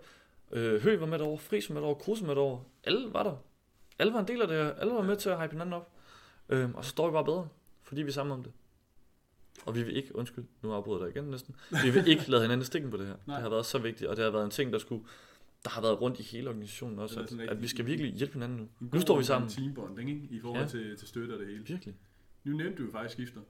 Øh, 0.51 0.81
Høg 0.84 0.99
var 0.99 1.05
med 1.05 1.19
derovre, 1.19 1.38
Friis 1.38 1.69
var 1.69 1.73
med 1.73 1.81
derovre, 1.81 2.03
Kruse 2.03 2.22
var 2.22 2.27
med 2.27 2.35
derovre. 2.35 2.63
Alle 2.84 3.13
var 3.13 3.23
der. 3.23 3.35
Alle 3.99 4.13
var 4.13 4.19
en 4.19 4.27
del 4.27 4.41
af 4.41 4.47
det 4.47 4.57
her. 4.57 4.73
Alle 4.73 4.93
var 4.93 5.01
med 5.01 5.15
til 5.15 5.30
at 5.30 5.41
hype 5.41 5.51
hinanden 5.51 5.73
op. 5.73 5.89
Øh, 6.49 6.69
og 6.73 6.84
så 6.84 6.89
står 6.89 7.07
vi 7.07 7.11
bare 7.11 7.26
bedre, 7.26 7.47
fordi 7.84 8.01
vi 8.01 8.07
er 8.07 8.13
sammen 8.13 8.34
om 8.34 8.43
det. 8.43 8.51
Og 9.65 9.76
vi 9.76 9.84
vil 9.84 9.97
ikke, 9.97 10.15
undskyld, 10.15 10.45
nu 10.61 10.73
afbryder 10.73 11.05
jeg 11.05 11.13
dig 11.13 11.22
igen 11.22 11.31
næsten, 11.31 11.55
vi 11.84 11.89
vil 11.89 12.07
ikke 12.07 12.31
lade 12.31 12.41
hinanden 12.41 12.65
stikken 12.65 12.91
på 12.91 12.97
det 12.97 13.07
her. 13.07 13.15
Nej. 13.26 13.35
Det 13.35 13.43
har 13.43 13.49
været 13.49 13.65
så 13.65 13.77
vigtigt, 13.77 14.09
og 14.09 14.15
det 14.15 14.23
har 14.23 14.31
været 14.31 14.43
en 14.43 14.51
ting, 14.51 14.73
der 14.73 14.80
skulle 14.80 15.03
der 15.63 15.69
har 15.69 15.81
været 15.81 16.01
rundt 16.01 16.19
i 16.19 16.23
hele 16.23 16.49
organisationen 16.49 16.99
også, 16.99 17.19
at, 17.19 17.49
at 17.49 17.61
vi 17.61 17.67
skal 17.67 17.85
virkelig 17.85 18.13
hjælpe 18.13 18.33
hinanden 18.33 18.57
nu. 18.57 18.89
Nu 18.93 19.01
står 19.01 19.17
vi 19.17 19.23
sammen. 19.23 19.49
teambonding, 19.49 20.09
ikke? 20.09 20.27
I 20.29 20.39
forhold 20.39 20.61
ja. 20.61 20.67
til, 20.67 20.97
til 20.97 21.07
støtte 21.07 21.33
og 21.33 21.39
det 21.39 21.47
hele. 21.47 21.65
Virkelig. 21.65 21.95
Nu 22.43 22.57
nævnte 22.57 22.77
du 22.77 22.85
jo 22.85 22.91
faktisk 22.91 23.13
skifter. 23.13 23.41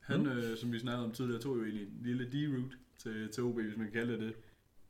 Han, 0.00 0.20
mm. 0.20 0.28
øh, 0.28 0.56
som 0.56 0.72
vi 0.72 0.78
snakkede 0.78 1.04
om 1.04 1.12
tidligere, 1.12 1.42
tog 1.42 1.56
jo 1.56 1.62
egentlig 1.62 1.82
en 1.82 2.00
lille 2.02 2.24
D-route 2.24 2.76
til, 2.98 3.28
til 3.32 3.42
OB, 3.42 3.54
hvis 3.54 3.76
man 3.76 3.86
kan 3.86 3.92
kalde 3.92 4.12
det 4.12 4.20
det. 4.20 4.34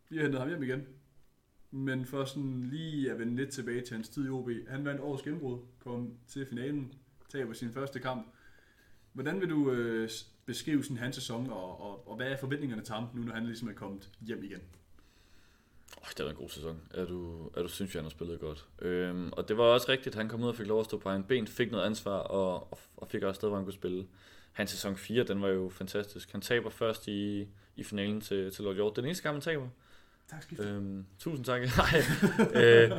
Vi 0.09 0.17
har 0.17 0.23
hentet 0.23 0.41
ham 0.41 0.49
hjem 0.49 0.63
igen. 0.63 0.87
Men 1.71 2.07
for 2.07 2.25
sådan 2.25 2.63
lige 2.63 3.13
at 3.13 3.19
vende 3.19 3.37
lidt 3.37 3.51
tilbage 3.51 3.81
til 3.81 3.95
hans 3.95 4.09
tid 4.09 4.27
i 4.27 4.29
OB. 4.29 4.51
Han 4.69 4.85
vandt 4.85 5.01
årets 5.01 5.23
gennembrud, 5.23 5.59
kom 5.79 6.15
til 6.27 6.47
finalen, 6.47 6.93
taber 7.29 7.53
sin 7.53 7.73
første 7.73 8.01
kamp. 8.01 8.27
Hvordan 9.13 9.41
vil 9.41 9.51
du 9.51 9.71
øh, 9.71 10.11
beskrive 10.47 10.83
sådan 10.83 10.97
hans 10.97 11.17
sæson, 11.17 11.51
og, 11.51 11.81
og, 11.81 12.09
og 12.09 12.17
hvad 12.17 12.27
er 12.27 12.37
forventningerne 12.37 12.83
til 12.83 12.95
ham 12.95 13.09
nu, 13.15 13.23
når 13.23 13.35
han 13.35 13.47
ligesom 13.47 13.69
er 13.69 13.73
kommet 13.73 14.11
hjem 14.21 14.45
igen? 14.45 14.61
Oh, 15.97 16.09
det 16.17 16.25
var 16.25 16.31
en 16.31 16.37
god 16.37 16.49
sæson. 16.49 16.81
Er 16.95 17.05
du, 17.05 17.51
er 17.57 17.63
du 17.63 17.69
synes, 17.69 17.93
han 17.93 18.03
har 18.03 18.11
spillet 18.11 18.41
godt. 18.41 18.67
Øhm, 18.79 19.33
og 19.33 19.49
det 19.49 19.59
var 19.59 19.65
også 19.65 19.89
rigtigt, 19.89 20.15
han 20.15 20.29
kom 20.29 20.43
ud 20.43 20.49
og 20.49 20.57
fik 20.57 20.67
lov 20.67 20.81
at 20.81 20.87
stå 20.87 20.99
på 20.99 21.09
egen 21.09 21.25
ben, 21.25 21.47
fik 21.47 21.71
noget 21.71 21.85
ansvar, 21.85 22.19
og, 22.19 22.73
og, 22.73 22.79
og 22.97 23.09
fik 23.09 23.23
også 23.23 23.39
sted, 23.39 23.49
hvor 23.49 23.57
han 23.57 23.65
kunne 23.65 23.73
spille. 23.73 24.07
Hans 24.53 24.71
sæson 24.71 24.97
4, 24.97 25.25
den 25.25 25.43
var 25.43 25.49
jo 25.49 25.69
fantastisk. 25.69 26.33
Han 26.33 26.41
taber 26.41 26.71
først 26.71 27.09
i, 27.09 27.49
i 27.77 27.85
finalen 27.85 28.21
til, 28.21 28.51
til 28.51 28.65
Lord 28.65 28.75
Hjort. 28.75 28.97
Den 28.97 29.05
eneste 29.05 29.23
gang, 29.23 29.35
han 29.35 29.43
taber. 29.43 29.69
Tak, 30.31 30.45
øhm, 30.59 31.07
Tusind 31.19 31.45
tak. 31.45 31.61
øh, 32.63 32.91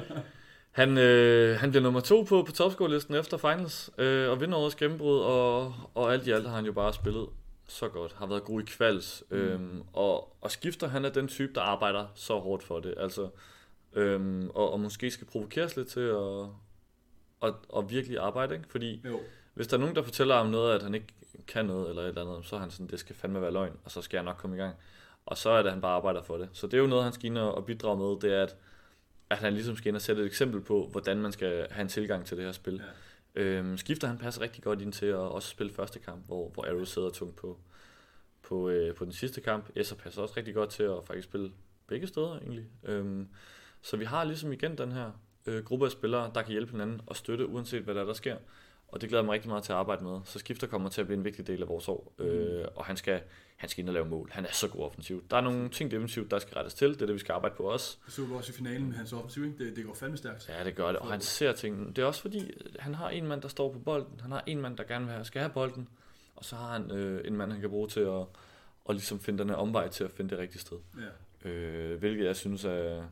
han, 0.71 0.97
øh, 0.97 1.59
han 1.59 1.69
bliver 1.69 1.83
nummer 1.83 1.99
to 1.99 2.23
på, 2.23 2.43
på 2.43 2.51
topscore-listen 2.51 3.15
efter 3.15 3.37
finals, 3.37 3.89
øh, 3.97 4.29
og 4.29 4.41
vinder 4.41 4.57
årets 4.57 4.75
gennembrud, 4.75 5.19
og, 5.19 5.73
og 5.93 6.13
alt 6.13 6.27
i 6.27 6.31
alt 6.31 6.47
har 6.47 6.55
han 6.55 6.65
jo 6.65 6.71
bare 6.71 6.93
spillet 6.93 7.27
så 7.67 7.87
godt, 7.89 8.13
har 8.13 8.25
været 8.25 8.43
god 8.43 8.61
i 8.61 8.65
kvals, 8.65 9.23
mm. 9.29 9.37
øhm, 9.37 9.83
og, 9.93 10.37
og 10.41 10.51
skifter 10.51 10.87
han 10.87 11.05
er 11.05 11.09
den 11.09 11.27
type, 11.27 11.53
der 11.53 11.61
arbejder 11.61 12.07
så 12.15 12.39
hårdt 12.39 12.63
for 12.63 12.79
det, 12.79 12.93
altså, 12.97 13.29
øhm, 13.93 14.49
og, 14.49 14.73
og 14.73 14.79
måske 14.79 15.11
skal 15.11 15.27
provokeres 15.27 15.77
lidt 15.77 15.87
til 15.87 15.99
at, 15.99 16.45
at, 17.43 17.53
at 17.77 17.89
virkelig 17.89 18.17
arbejde, 18.17 18.55
ikke? 18.55 18.67
fordi 18.69 19.01
jo. 19.05 19.19
hvis 19.53 19.67
der 19.67 19.77
er 19.77 19.81
nogen, 19.81 19.95
der 19.95 20.03
fortæller 20.03 20.37
ham 20.37 20.47
noget, 20.47 20.75
at 20.75 20.83
han 20.83 20.95
ikke 20.95 21.07
kan 21.47 21.65
noget 21.65 21.89
eller 21.89 22.01
et 22.01 22.07
eller 22.07 22.31
andet, 22.31 22.45
så 22.45 22.55
er 22.55 22.59
han 22.59 22.71
sådan, 22.71 22.87
det 22.87 22.99
skal 22.99 23.15
fandme 23.15 23.41
være 23.41 23.51
løgn, 23.51 23.77
og 23.83 23.91
så 23.91 24.01
skal 24.01 24.17
jeg 24.17 24.23
nok 24.23 24.37
komme 24.37 24.55
i 24.55 24.59
gang. 24.59 24.75
Og 25.25 25.37
så 25.37 25.49
er 25.49 25.57
det, 25.57 25.65
at 25.65 25.71
han 25.71 25.81
bare 25.81 25.95
arbejder 25.95 26.21
for 26.21 26.37
det. 26.37 26.49
Så 26.53 26.67
det 26.67 26.73
er 26.73 26.81
jo 26.81 26.87
noget, 26.87 27.03
han 27.03 27.13
skal 27.13 27.25
ind 27.25 27.37
og 27.37 27.65
bidrage 27.65 27.97
med, 27.97 28.19
det 28.21 28.37
er, 28.37 28.43
at, 28.43 28.55
at 29.29 29.37
han 29.37 29.53
ligesom 29.53 29.75
skal 29.75 29.87
ind 29.87 29.95
og 29.95 30.01
sætte 30.01 30.21
et 30.21 30.25
eksempel 30.25 30.61
på, 30.61 30.87
hvordan 30.91 31.17
man 31.17 31.31
skal 31.31 31.67
have 31.71 31.81
en 31.81 31.87
tilgang 31.87 32.25
til 32.25 32.37
det 32.37 32.45
her 32.45 32.51
spil. 32.51 32.73
Ja. 32.73 32.89
Øhm, 33.37 33.77
skifter 33.77 34.07
han 34.07 34.17
passer 34.17 34.41
rigtig 34.41 34.63
godt 34.63 34.81
ind 34.81 34.93
til 34.93 35.05
at 35.05 35.15
også 35.15 35.49
spille 35.49 35.73
første 35.73 35.99
kamp, 35.99 36.25
hvor, 36.25 36.49
hvor 36.49 36.65
Arrow 36.65 36.83
sidder 36.83 37.09
tungt 37.09 37.35
på, 37.35 37.59
på, 38.43 38.69
øh, 38.69 38.95
på 38.95 39.05
den 39.05 39.13
sidste 39.13 39.41
kamp. 39.41 39.69
Esser 39.75 39.95
passer 39.95 40.21
også 40.21 40.33
rigtig 40.37 40.53
godt 40.53 40.69
til 40.69 40.83
at 40.83 40.97
faktisk 41.07 41.27
spille 41.27 41.51
begge 41.87 42.07
steder 42.07 42.39
egentlig. 42.39 42.65
Øhm, 42.83 43.27
så 43.81 43.97
vi 43.97 44.05
har 44.05 44.23
ligesom 44.23 44.51
igen 44.51 44.77
den 44.77 44.91
her 44.91 45.11
øh, 45.45 45.63
gruppe 45.63 45.85
af 45.85 45.91
spillere, 45.91 46.31
der 46.35 46.41
kan 46.41 46.51
hjælpe 46.51 46.71
hinanden 46.71 47.01
og 47.05 47.15
støtte, 47.15 47.47
uanset 47.47 47.83
hvad 47.83 47.95
der, 47.95 48.01
er, 48.01 48.05
der 48.05 48.13
sker. 48.13 48.37
Og 48.87 49.01
det 49.01 49.09
glæder 49.09 49.23
mig 49.23 49.33
rigtig 49.33 49.49
meget 49.49 49.63
til 49.63 49.71
at 49.71 49.77
arbejde 49.77 50.03
med. 50.03 50.19
Så 50.25 50.39
skifter 50.39 50.67
kommer 50.67 50.89
til 50.89 51.01
at 51.01 51.07
blive 51.07 51.17
en 51.17 51.23
vigtig 51.23 51.47
del 51.47 51.61
af 51.61 51.67
vores 51.67 51.87
år. 51.87 52.13
Mm. 52.19 52.25
Øh, 52.25 52.67
og 52.75 52.85
han 52.85 52.97
skal, 52.97 53.21
han 53.55 53.69
skal 53.69 53.81
ind 53.81 53.89
og 53.89 53.93
lave 53.93 54.05
mål. 54.05 54.29
Han 54.31 54.45
er 54.45 54.51
så 54.51 54.67
god 54.67 54.81
offensivt. 54.81 55.31
Der 55.31 55.37
er 55.37 55.41
nogle 55.41 55.69
ting 55.69 55.91
defensivt, 55.91 56.31
der 56.31 56.39
skal 56.39 56.53
rettes 56.53 56.73
til. 56.73 56.93
Det 56.93 57.01
er 57.01 57.05
det, 57.05 57.13
vi 57.13 57.19
skal 57.19 57.33
arbejde 57.33 57.55
på 57.55 57.63
også. 57.63 57.97
Det 58.05 58.13
så 58.13 58.25
vi 58.25 58.33
også 58.33 58.51
i 58.51 58.55
finalen 58.55 58.87
med 58.87 58.95
hans 58.95 59.13
offensiv. 59.13 59.45
Ikke? 59.45 59.65
Det, 59.65 59.75
det 59.75 59.85
går 59.85 59.93
fandme 59.93 60.17
stærkt. 60.17 60.49
Ja, 60.49 60.63
det 60.63 60.75
gør 60.75 60.87
det. 60.87 60.95
Og 60.95 61.11
han 61.11 61.21
ser 61.21 61.51
ting. 61.53 61.95
Det 61.95 62.01
er 62.01 62.05
også 62.05 62.21
fordi, 62.21 62.51
han 62.79 62.95
har 62.95 63.09
en 63.09 63.27
mand, 63.27 63.41
der 63.41 63.47
står 63.47 63.73
på 63.73 63.79
bolden. 63.79 64.19
Han 64.21 64.31
har 64.31 64.43
en 64.47 64.61
mand, 64.61 64.77
der 64.77 64.83
gerne 64.83 65.05
vil 65.05 65.13
have, 65.13 65.25
skal 65.25 65.41
have 65.41 65.53
bolden. 65.53 65.87
Og 66.35 66.45
så 66.45 66.55
har 66.55 66.73
han 66.73 66.91
øh, 66.91 67.27
en 67.27 67.35
mand, 67.35 67.51
han 67.51 67.61
kan 67.61 67.69
bruge 67.69 67.87
til 67.87 67.99
at 67.99 68.25
og 68.87 68.93
ligesom 68.93 69.19
finde 69.19 69.39
den 69.39 69.49
her 69.49 69.55
omvej 69.55 69.87
til 69.87 70.03
at 70.03 70.11
finde 70.11 70.29
det 70.29 70.39
rigtige 70.39 70.61
sted. 70.61 70.77
Ja. 71.43 71.49
Øh, 71.49 71.99
hvilket 71.99 72.25
jeg 72.25 72.35
synes 72.35 72.65
er... 72.65 73.03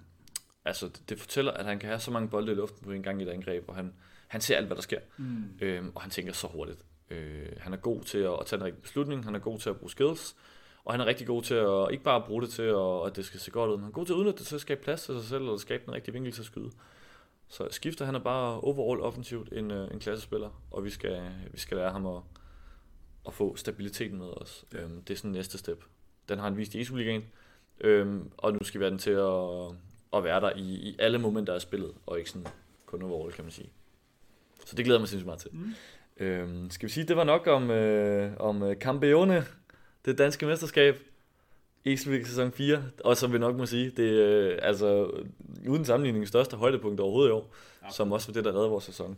Altså, 0.66 0.86
det, 0.88 1.10
det 1.10 1.20
fortæller, 1.20 1.52
at 1.52 1.66
han 1.66 1.80
kan 1.80 1.90
have 1.90 2.00
så 2.00 2.12
mange 2.12 2.30
bolde 2.30 2.52
i 2.52 2.56
luften 2.56 2.86
på 2.86 2.92
en 2.92 3.04
gang 3.04 3.22
i 3.22 3.24
et 3.24 3.30
angreb, 3.30 3.70
og 3.70 3.76
han, 3.76 3.94
han 4.36 4.42
ser 4.42 4.58
alt, 4.58 4.68
hvad 4.68 4.76
der 4.76 4.82
sker. 4.82 5.00
Mm. 5.18 5.44
Øhm, 5.62 5.92
og 5.96 6.02
han 6.02 6.12
tænker 6.12 6.34
så 6.34 6.48
hurtigt. 6.48 6.86
Øh, 7.10 7.48
han 7.58 7.74
er 7.74 7.78
god 7.78 8.02
til 8.02 8.18
at, 8.18 8.34
at 8.40 8.46
tage 8.46 8.60
en 8.60 8.66
rigtig 8.66 8.82
beslutning, 8.82 9.24
han 9.24 9.36
er 9.36 9.40
god 9.40 9.60
til 9.60 9.70
at 9.70 9.78
bruge 9.78 9.90
skills, 9.90 10.36
og 10.86 10.94
han 10.94 11.02
er 11.02 11.06
rigtig 11.06 11.28
god 11.28 11.44
til 11.44 11.54
at 11.54 11.88
ikke 11.92 12.04
bare 12.04 12.22
bruge 12.22 12.42
det 12.42 12.50
til, 12.50 12.62
at, 12.62 13.08
at 13.08 13.16
det 13.16 13.26
skal 13.26 13.40
se 13.40 13.52
godt 13.52 13.72
ud, 13.72 13.76
men 13.76 13.84
han 13.84 13.90
er 13.90 13.94
god 13.94 14.06
til 14.06 14.14
at 14.14 14.18
udnytte 14.18 14.40
det 14.40 14.48
til 14.48 14.56
at 14.56 14.62
skabe 14.62 14.84
plads 14.84 15.04
til 15.04 15.16
sig 15.16 15.24
selv, 15.24 15.44
og 15.44 15.60
skabe 15.60 15.84
en 15.88 15.94
rigtig 15.94 16.14
vinkel 16.14 16.34
til 16.34 16.42
at 16.42 16.46
skyde. 16.46 16.72
Så 17.48 17.68
skifter 17.72 18.06
han 18.06 18.16
er 18.16 18.20
bare 18.20 18.60
overall 18.60 19.02
offensivt 19.02 19.54
en, 19.54 19.72
øh, 19.72 19.94
en 19.94 20.00
klassespiller, 20.00 20.64
og 20.72 20.84
vi 20.84 20.90
skal, 20.90 21.32
vi 21.52 21.60
skal 21.60 21.78
lære 21.78 21.92
ham 21.92 22.06
at, 22.06 22.22
at 23.28 23.34
få 23.34 23.56
stabiliteten 23.56 24.18
med 24.18 24.42
os. 24.42 24.66
Ja. 24.74 24.82
Øhm, 24.82 25.04
det 25.04 25.14
er 25.14 25.18
sådan 25.18 25.32
næste 25.32 25.58
step. 25.58 25.84
Den 26.30 26.38
har 26.38 26.46
han 26.46 26.58
vist 26.58 26.76
i 26.76 26.82
ESU-ligaen, 26.82 27.24
øhm, 27.82 28.32
og 28.38 28.54
nu 28.54 28.60
skal 28.64 28.80
vi 28.80 28.84
have 28.84 28.92
den 28.92 29.00
til 29.00 29.12
at, 29.12 29.72
at 30.14 30.24
være 30.24 30.42
der 30.42 30.52
i, 30.56 30.62
i 30.62 30.96
alle 31.00 31.18
momenter 31.18 31.54
af 31.54 31.62
spillet, 31.62 31.94
og 32.06 32.18
ikke 32.18 32.30
sådan 32.30 32.48
kun 32.86 33.02
overall, 33.02 33.34
kan 33.34 33.44
man 33.44 33.52
sige. 33.52 33.70
Så 34.66 34.76
det 34.76 34.86
glæder 34.86 34.98
jeg 34.98 35.02
mig 35.02 35.10
sindssygt 35.10 35.26
meget 35.26 35.40
til. 35.40 35.50
Mm. 35.54 35.74
Øhm, 36.26 36.70
skal 36.70 36.88
vi 36.88 36.94
sige, 36.94 37.04
det 37.04 37.18
var 37.18 37.24
nok 37.24 37.48
om, 37.48 37.72
øh, 37.72 38.32
om 38.40 38.64
øh, 38.64 38.76
Campione, 38.76 39.46
det 40.06 40.18
danske 40.18 40.46
mesterskab. 40.46 41.00
Eselvik 41.86 42.26
sæson 42.26 42.52
4, 42.52 42.84
og 43.04 43.18
som 43.18 43.34
vi 43.34 43.38
nok 43.38 43.56
må 43.56 43.66
sige, 43.66 43.90
det 43.90 44.22
er 44.22 44.52
øh, 44.52 44.60
altså 44.62 45.12
uden 45.68 45.86
sammenligning 45.86 46.28
største 46.28 46.58
højdepunkt 46.58 47.00
overhovedet 47.00 47.30
i 47.30 47.32
år, 47.32 47.56
ja. 47.84 47.92
som 47.92 48.12
også 48.12 48.28
var 48.28 48.34
det, 48.34 48.46
der 48.46 48.60
redde 48.60 48.70
vores 48.70 48.84
sæson. 48.84 49.18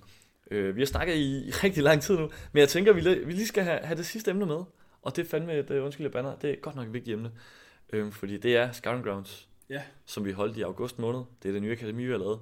Øh, 0.52 0.76
vi 0.76 0.82
har 0.82 0.86
snakket 0.86 1.16
i, 1.16 1.48
i 1.48 1.52
rigtig 1.64 1.84
lang 1.84 2.02
tid 2.02 2.18
nu, 2.18 2.30
men 2.52 2.60
jeg 2.60 2.70
tænker, 2.70 2.94
vi, 2.94 3.02
vi 3.26 3.32
lige 3.32 3.48
skal 3.48 3.64
have, 3.64 3.80
have 3.84 3.98
det 3.98 4.06
sidste 4.06 4.32
emne 4.32 4.46
med, 4.46 4.64
og 5.02 5.16
det 5.16 5.26
er 5.26 5.30
fandme 5.30 5.54
et, 5.54 5.72
uh, 5.72 5.84
undskyld, 5.84 6.10
banner, 6.10 6.36
det 6.36 6.50
er 6.50 6.56
godt 6.56 6.76
nok 6.76 6.88
et 6.88 6.94
vigtigt 6.94 7.14
emne, 7.14 7.32
øh, 7.94 8.12
fordi 8.12 8.38
det 8.38 8.56
er 8.56 8.72
Scouting 8.72 9.06
Grounds, 9.06 9.48
ja. 9.70 9.82
som 10.06 10.26
vi 10.26 10.32
holdt 10.32 10.58
i 10.58 10.62
august 10.62 11.00
måned. 11.00 11.22
Det 11.44 11.50
er 11.50 11.54
det 11.54 11.62
nye 11.62 11.72
akademi, 11.72 12.06
vi 12.06 12.12
har 12.12 12.18
lavet. 12.18 12.40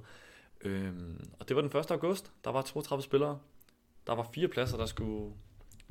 Øh, 0.66 0.92
og 1.40 1.50
det 1.50 1.56
var 1.56 1.62
den 1.62 1.80
1. 1.80 1.92
august, 1.92 2.32
der 2.44 2.52
var 2.52 2.62
32 2.62 3.04
spillere, 3.04 3.40
der 4.08 4.16
var 4.16 4.28
fire 4.34 4.48
pladser, 4.48 4.78
der 4.78 4.86
skulle, 4.86 5.34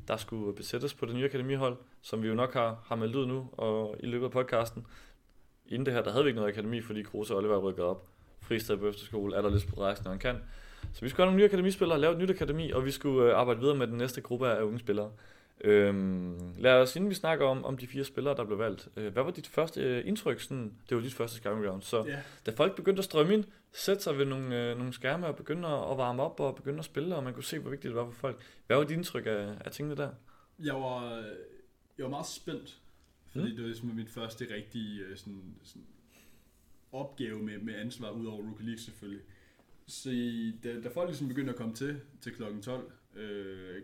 der 0.09 0.17
skulle 0.17 0.55
besættes 0.55 0.95
på 0.95 1.07
det 1.07 1.15
nye 1.15 1.25
akademihold, 1.25 1.77
som 2.03 2.23
vi 2.23 2.29
jo 2.29 2.35
nok 2.35 2.53
har, 2.53 2.83
har 2.87 2.97
meldt 2.97 3.17
ud 3.17 3.27
nu 3.27 3.49
og 3.53 3.97
i 4.01 4.07
løbet 4.07 4.25
af 4.25 4.31
podcasten. 4.31 4.87
Inden 5.67 5.87
det 5.87 5.95
her, 5.95 6.03
der 6.03 6.11
havde 6.11 6.25
vi 6.25 6.29
ikke 6.29 6.41
noget 6.41 6.53
akademi, 6.53 6.81
fordi 6.81 7.03
Kruse 7.03 7.35
og 7.35 7.39
Oliver 7.39 7.59
rykket 7.59 7.85
op. 7.85 8.09
Fristad 8.41 8.77
på 8.77 8.89
efterskole 8.89 9.37
er 9.37 9.43
der 9.43 9.51
lidt 9.51 9.69
på 9.69 9.81
rejsen, 9.81 10.05
når 10.05 10.11
han 10.11 10.19
kan. 10.21 10.37
Så 10.93 11.01
vi 11.01 11.09
skulle 11.09 11.25
have 11.25 11.27
nogle 11.27 11.37
nye 11.37 11.45
akademispillere, 11.45 12.01
lave 12.01 12.13
et 12.13 12.19
nyt 12.19 12.31
akademi, 12.31 12.71
og 12.71 12.85
vi 12.85 12.91
skulle 12.91 13.31
øh, 13.31 13.39
arbejde 13.39 13.61
videre 13.61 13.77
med 13.77 13.87
den 13.87 13.99
næste 13.99 14.21
gruppe 14.21 14.49
af 14.49 14.63
unge 14.63 14.79
spillere. 14.79 15.11
Øhm, 15.61 16.55
lad 16.59 16.73
os, 16.73 16.97
inden 16.97 17.11
vi 17.11 17.15
snakker 17.15 17.47
om, 17.47 17.65
om 17.65 17.77
de 17.77 17.87
fire 17.87 18.05
spillere, 18.05 18.37
der 18.37 18.45
blev 18.45 18.59
valgt, 18.59 18.89
øh, 18.97 19.13
hvad 19.13 19.23
var 19.23 19.31
dit 19.31 19.47
første 19.47 19.81
øh, 19.81 20.07
indtryk? 20.07 20.41
Sådan, 20.41 20.75
det 20.89 20.97
var 20.97 21.03
dit 21.03 21.15
første 21.15 21.41
ground. 21.43 21.83
Så 21.83 22.05
yeah. 22.09 22.19
da 22.47 22.51
folk 22.51 22.77
begyndte 22.77 23.01
at 23.01 23.05
strømme 23.05 23.35
ind, 23.35 23.45
sætte 23.73 24.03
sig 24.03 24.19
ved 24.19 24.25
nogle, 24.25 24.71
øh, 24.71 24.79
nogle 24.79 24.93
skærme 24.93 25.27
og 25.27 25.37
begynde 25.37 25.69
at, 25.69 25.99
varme 25.99 26.23
op 26.23 26.41
og 26.41 26.55
begynde 26.55 26.79
at 26.79 26.85
spille, 26.85 27.17
og 27.17 27.25
man 27.25 27.35
kunne 27.35 27.45
se, 27.45 27.59
hvor 27.59 27.71
vigtigt 27.71 27.91
det 27.91 28.01
var 28.01 28.05
for 28.05 28.13
folk. 28.13 28.43
Hvad 28.67 28.77
var 28.77 28.85
dit 28.85 28.97
indtryk 28.97 29.27
af, 29.27 29.55
af 29.65 29.71
tingene 29.73 29.97
der? 29.97 30.11
Jeg 30.59 30.75
var, 30.75 31.25
jeg 31.99 32.05
var 32.05 32.11
meget 32.11 32.27
spændt, 32.27 32.79
fordi 33.27 33.45
mm. 33.45 33.51
det 33.51 33.61
var 33.61 33.67
ligesom 33.67 33.89
mit 33.89 34.11
første 34.11 34.55
rigtige 34.55 35.01
øh, 35.01 35.17
sådan, 35.17 35.55
sådan 35.63 35.87
opgave 36.93 37.43
med, 37.43 37.59
med 37.59 37.75
ansvar, 37.75 38.11
ud 38.11 38.27
over 38.27 38.43
Rookie 38.43 38.67
League 38.67 38.81
selvfølgelig. 38.81 39.23
Så 39.87 40.11
da, 40.65 40.81
da 40.81 40.89
folk 40.89 41.09
ligesom 41.09 41.29
begyndte 41.29 41.53
at 41.53 41.59
komme 41.59 41.75
til, 41.75 42.01
til 42.21 42.35
klokken 42.35 42.63
12, 42.63 42.93
øh, 43.17 43.83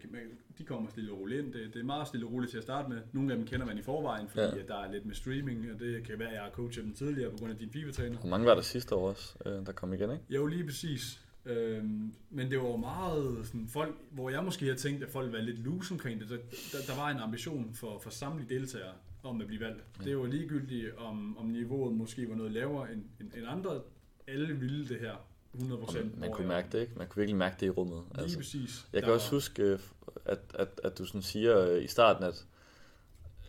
de 0.58 0.64
kommer 0.64 0.90
stille 0.90 1.12
og 1.12 1.18
roligt 1.18 1.44
ind. 1.44 1.52
Det, 1.52 1.74
det 1.74 1.80
er 1.80 1.84
meget 1.84 2.08
stille 2.08 2.26
og 2.26 2.32
roligt 2.32 2.50
til 2.50 2.58
at 2.58 2.64
starte 2.64 2.88
med. 2.88 2.98
Nogle 3.12 3.32
af 3.32 3.38
dem 3.38 3.46
kender 3.46 3.66
man 3.66 3.78
i 3.78 3.82
forvejen, 3.82 4.28
fordi 4.28 4.42
ja. 4.42 4.58
at 4.58 4.68
der 4.68 4.76
er 4.76 4.92
lidt 4.92 5.06
med 5.06 5.14
streaming, 5.14 5.72
og 5.72 5.80
det 5.80 6.04
kan 6.04 6.18
være, 6.18 6.28
at 6.28 6.34
jeg 6.34 6.42
har 6.42 6.50
coachet 6.50 6.84
dem 6.84 6.94
tidligere 6.94 7.30
på 7.30 7.36
grund 7.36 7.52
af 7.52 7.58
din 7.58 7.70
FIFA-træner. 7.70 8.18
Hvor 8.18 8.28
mange 8.28 8.46
var 8.46 8.54
der 8.54 8.62
sidste 8.62 8.94
år 8.94 9.08
også, 9.08 9.34
øh, 9.46 9.66
der 9.66 9.72
kom 9.72 9.92
igen, 9.92 10.10
ikke? 10.10 10.24
Jo, 10.30 10.46
lige 10.46 10.64
præcis. 10.64 11.20
Øhm, 11.44 12.14
men 12.30 12.50
det 12.50 12.58
var 12.58 12.76
meget 12.76 13.46
sådan 13.46 13.68
folk, 13.68 13.96
hvor 14.10 14.30
jeg 14.30 14.44
måske 14.44 14.64
havde 14.64 14.78
tænkt, 14.78 15.02
at 15.02 15.10
folk 15.10 15.32
var 15.32 15.38
lidt 15.38 15.64
loose 15.64 15.94
omkring 15.94 16.20
det. 16.20 16.28
Der, 16.28 16.36
der, 16.72 16.78
der 16.86 16.96
var 16.96 17.08
en 17.10 17.16
ambition 17.16 17.74
for, 17.74 17.98
for 17.98 18.10
samtlige 18.10 18.58
deltagere 18.58 18.92
om 19.22 19.40
at 19.40 19.46
blive 19.46 19.60
valgt. 19.60 19.84
Ja. 20.00 20.04
Det 20.04 20.18
var 20.18 20.26
ligegyldigt, 20.26 20.96
om, 20.96 21.38
om 21.38 21.46
niveauet 21.46 21.96
måske 21.96 22.28
var 22.28 22.34
noget 22.34 22.52
lavere 22.52 22.92
end, 22.92 23.02
end, 23.20 23.30
end 23.36 23.46
andre. 23.48 23.80
Alle 24.26 24.54
ville 24.54 24.88
det 24.88 25.00
her 25.00 25.29
100%. 25.54 25.94
Man, 25.94 26.12
man 26.16 26.32
kunne 26.32 26.48
mærke 26.48 26.68
det, 26.72 26.80
ikke? 26.80 26.92
Man 26.96 27.06
kunne 27.06 27.20
virkelig 27.20 27.36
mærke 27.36 27.56
det 27.60 27.66
i 27.66 27.70
rummet. 27.70 28.02
Lige 28.12 28.22
altså. 28.22 28.36
præcis. 28.36 28.86
Jeg 28.92 29.02
kan 29.02 29.08
der 29.08 29.14
også 29.14 29.30
var... 29.30 29.36
huske, 29.36 29.62
øh, 29.62 29.78
at, 30.24 30.38
at, 30.54 30.68
at 30.84 30.98
du 30.98 31.04
sådan 31.04 31.22
siger 31.22 31.58
øh, 31.58 31.84
i 31.84 31.86
starten, 31.86 32.24
at 32.24 32.44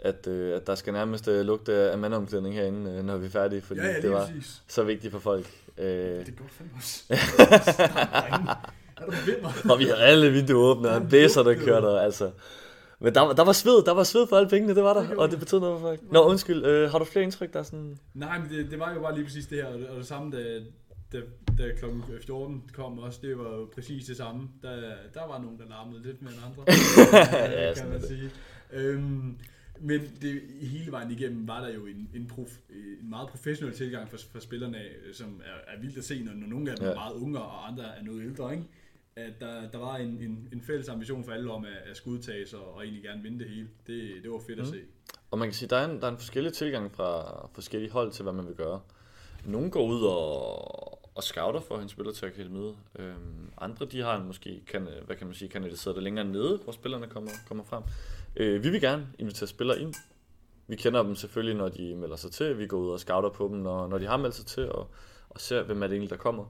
at, 0.04 0.28
øh, 0.28 0.56
at 0.56 0.68
der 0.68 0.76
skal 0.76 0.94
nærmest 0.94 1.28
lugte 1.28 1.74
af 1.74 1.98
mandomklædning 1.98 2.56
herinde, 2.56 3.04
når 3.04 3.18
vi 3.18 3.26
er 3.26 3.30
færdige, 3.30 3.62
fordi 3.62 3.80
ja, 3.80 3.88
ja, 3.88 4.02
det 4.02 4.12
var 4.12 4.26
præcis. 4.26 4.64
så 4.68 4.84
vigtigt 4.84 5.12
for 5.12 5.20
folk. 5.20 5.46
Det 5.78 6.34
går 6.38 6.46
fandme 6.50 6.74
også. 6.78 7.04
er? 9.02 9.72
Og 9.72 9.80
vi 9.80 9.84
havde 9.84 9.98
alle 9.98 10.32
vinduer 10.32 10.64
åbne, 10.64 10.90
og 10.90 10.98
en 10.98 11.10
bæsser, 11.10 11.44
der 11.44 11.54
kørte, 11.54 11.86
og 11.86 12.04
altså... 12.04 12.32
Men 13.00 13.16
der, 13.16 13.34
der 13.34 13.44
var 13.44 13.52
sved, 13.52 13.84
der 13.84 13.94
var 13.94 14.04
sved 14.04 14.28
for 14.28 14.38
alle 14.38 14.50
pengene, 14.50 14.76
det 14.76 14.84
var 14.84 14.94
der, 14.94 15.08
det 15.08 15.18
og 15.18 15.32
det 15.32 15.40
betød 15.40 15.60
noget 15.60 15.80
for 15.80 15.88
folk. 15.88 16.00
Nå, 16.12 16.20
undskyld, 16.20 16.66
øh, 16.66 16.92
har 16.92 17.00
du 17.00 17.06
flere 17.06 17.24
indtryk, 17.24 17.54
der 17.54 17.64
sådan... 17.64 18.00
Nej, 18.14 18.40
men 18.40 18.50
det, 18.50 18.72
det 18.72 18.80
var 18.80 18.94
jo 18.94 19.02
bare 19.02 19.16
lige 19.16 19.26
præcis 19.26 19.48
det 19.48 19.58
her, 19.58 19.66
og 19.66 19.80
det, 19.80 19.88
og 19.88 19.98
det 19.98 20.08
samme, 20.08 20.38
da, 20.38 20.60
da, 21.14 21.22
da 21.58 21.72
kl. 21.76 21.86
14 22.26 22.64
kom 22.74 23.00
også, 23.00 23.20
det 23.22 23.38
var 23.38 23.50
jo 23.50 23.70
præcis 23.76 24.06
det 24.06 24.18
samme. 24.18 24.50
Der, 24.62 24.94
der 25.14 25.28
var 25.28 25.42
nogen, 25.42 25.60
der 25.60 25.66
larmede 25.70 26.04
lidt 26.04 26.22
mere 26.22 26.34
end 26.34 26.42
andre, 26.46 26.64
ja, 26.68 27.74
kan 27.82 27.90
man 27.90 28.02
sige. 28.02 28.32
Øhm, 28.74 29.38
men 29.80 30.02
det, 30.22 30.42
hele 30.62 30.92
vejen 30.92 31.12
igennem 31.12 31.48
var 31.48 31.62
der 31.62 31.74
jo 31.74 31.86
en, 31.86 32.10
en, 32.16 32.28
prof, 32.28 32.58
en 33.02 33.10
meget 33.10 33.30
professionel 33.30 33.76
tilgang 33.76 34.10
for, 34.10 34.18
for 34.32 34.40
spillerne, 34.40 34.78
som 35.14 35.42
er, 35.46 35.74
er 35.76 35.80
vildt 35.82 35.98
at 35.98 36.04
se, 36.04 36.24
når, 36.24 36.34
når 36.34 36.48
nogle 36.48 36.72
af 36.72 36.78
dem 36.78 36.86
ja. 36.86 36.92
er 36.92 36.96
meget 36.96 37.14
unge, 37.14 37.40
og 37.40 37.68
andre 37.68 37.84
er 37.84 38.04
noget 38.04 38.24
ældre. 38.24 38.52
Ikke? 38.52 38.66
At 39.16 39.34
der, 39.40 39.70
der 39.72 39.78
var 39.78 39.96
en, 39.96 40.08
en, 40.08 40.50
en 40.54 40.62
fælles 40.62 40.90
ambition 40.90 41.24
for 41.24 41.32
alle 41.32 41.52
om 41.52 41.66
at, 41.66 41.90
at 41.92 41.98
skudtage 41.98 42.58
og, 42.58 42.76
og 42.76 42.84
egentlig 42.84 43.04
gerne 43.04 43.22
vinde 43.22 43.40
det 43.40 43.50
hele. 43.50 43.68
Det, 43.88 44.24
det 44.24 44.32
var 44.32 44.40
fedt 44.48 44.58
mm. 44.58 44.64
at 44.64 44.68
se. 44.68 44.80
Og 45.32 45.38
man 45.40 45.48
kan 45.48 45.54
sige, 45.54 45.66
at 45.66 45.70
der 45.70 45.78
er 45.78 45.90
en, 45.90 46.02
der 46.02 46.08
er 46.08 46.12
en 46.12 46.18
forskellig 46.18 46.54
tilgang 46.54 46.92
fra 46.92 47.50
forskellige 47.54 47.92
hold 47.92 48.12
til, 48.12 48.24
hvad 48.24 48.34
man 48.34 48.48
vil 48.48 48.56
gøre. 48.56 48.80
Nogle 49.46 49.72
går 49.72 49.86
ud 49.86 50.04
og, 50.04 50.81
og 51.16 51.24
scouter 51.24 51.60
for 51.60 51.76
at 51.76 51.82
han 51.82 51.90
spiller 51.90 52.14
til 52.14 52.26
akademiet. 52.26 52.76
Øhm, 53.00 53.52
andre 53.58 53.86
de 53.86 54.02
har 54.02 54.24
måske, 54.24 54.64
kan, 54.68 54.88
hvad 55.06 55.16
kan 55.16 55.28
man 55.28 55.34
sige, 55.34 55.50
kanaliseret 55.50 55.96
det 55.96 56.04
længere 56.04 56.26
nede, 56.26 56.58
hvor 56.58 56.72
spillerne 56.72 57.08
kommer, 57.08 57.32
kommer 57.48 57.64
frem. 57.64 57.84
Øh, 58.36 58.64
vi 58.64 58.70
vil 58.70 58.82
gerne 58.82 59.08
invitere 59.20 59.48
spillere 59.48 59.80
ind. 59.80 59.94
vi 60.68 60.76
kender 60.76 61.04
dem 61.04 61.16
selvfølgelig, 61.16 61.56
når 61.56 61.70
de 61.70 61.96
melder 61.96 62.16
sig 62.16 62.32
til. 62.32 62.58
Vi 62.58 62.68
går 62.68 62.78
ud 62.78 62.90
og 62.90 63.00
scouter 63.00 63.30
på 63.30 63.48
dem, 63.48 63.58
når, 63.58 63.88
når 63.88 63.98
de 63.98 64.06
har 64.06 64.18
meldt 64.18 64.36
sig 64.36 64.46
til, 64.46 64.72
og, 64.72 64.90
og 65.30 65.42
ser, 65.42 65.64
hvem 65.64 65.84
er 65.84 65.88
det 65.88 65.94
egentlig, 65.94 66.10
der 66.10 66.18
kommer. 66.18 66.46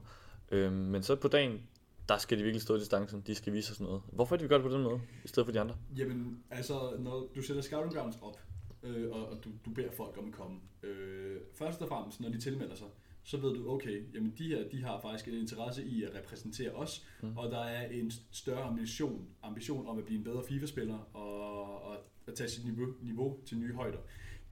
Øhm, 0.50 0.74
men 0.74 1.02
så 1.02 1.16
på 1.16 1.28
dagen, 1.28 1.62
der 2.08 2.18
skal 2.18 2.38
de 2.38 2.42
virkelig 2.42 2.62
stå 2.62 2.76
i 2.76 2.78
distancen. 2.78 3.22
De 3.26 3.34
skal 3.34 3.52
vise 3.52 3.72
os 3.72 3.80
noget. 3.80 4.02
Hvorfor 4.12 4.36
er 4.36 4.46
gør 4.48 4.58
det 4.58 4.66
på 4.66 4.74
den 4.74 4.82
måde, 4.82 5.00
i 5.24 5.28
stedet 5.28 5.46
for 5.46 5.52
de 5.52 5.60
andre? 5.60 5.76
Jamen, 5.96 6.42
altså, 6.50 6.96
når 6.98 7.28
du 7.34 7.42
sætter 7.42 7.62
scouting 7.62 7.94
grounds 7.94 8.16
op, 8.22 8.38
øh, 8.82 9.10
og, 9.12 9.28
og 9.28 9.44
du, 9.44 9.50
du 9.64 9.70
beder 9.70 9.90
folk 9.96 10.18
om 10.18 10.28
at 10.28 10.32
komme, 10.34 10.60
øh, 10.82 11.40
først 11.54 11.82
og 11.82 11.88
fremmest, 11.88 12.20
når 12.20 12.28
de 12.28 12.40
tilmelder 12.40 12.74
sig, 12.74 12.86
så 13.24 13.36
ved 13.36 13.54
du, 13.54 13.70
okay, 13.70 14.14
jamen 14.14 14.34
de 14.38 14.48
her, 14.48 14.68
de 14.68 14.82
har 14.82 15.00
faktisk 15.00 15.28
en 15.28 15.34
interesse 15.34 15.84
i 15.84 16.02
at 16.02 16.14
repræsentere 16.14 16.70
os, 16.70 17.06
mm. 17.22 17.36
og 17.36 17.50
der 17.50 17.64
er 17.64 17.88
en 17.88 18.12
større 18.30 18.62
ambition, 18.62 19.28
ambition 19.42 19.86
om 19.86 19.98
at 19.98 20.04
blive 20.04 20.18
en 20.18 20.24
bedre 20.24 20.42
FIFA-spiller 20.48 21.16
og, 21.16 21.82
og 21.82 21.96
at 22.26 22.34
tage 22.34 22.50
sit 22.50 22.64
niveau, 22.64 22.86
niveau 23.02 23.38
til 23.46 23.58
nye 23.58 23.72
højder. 23.72 23.98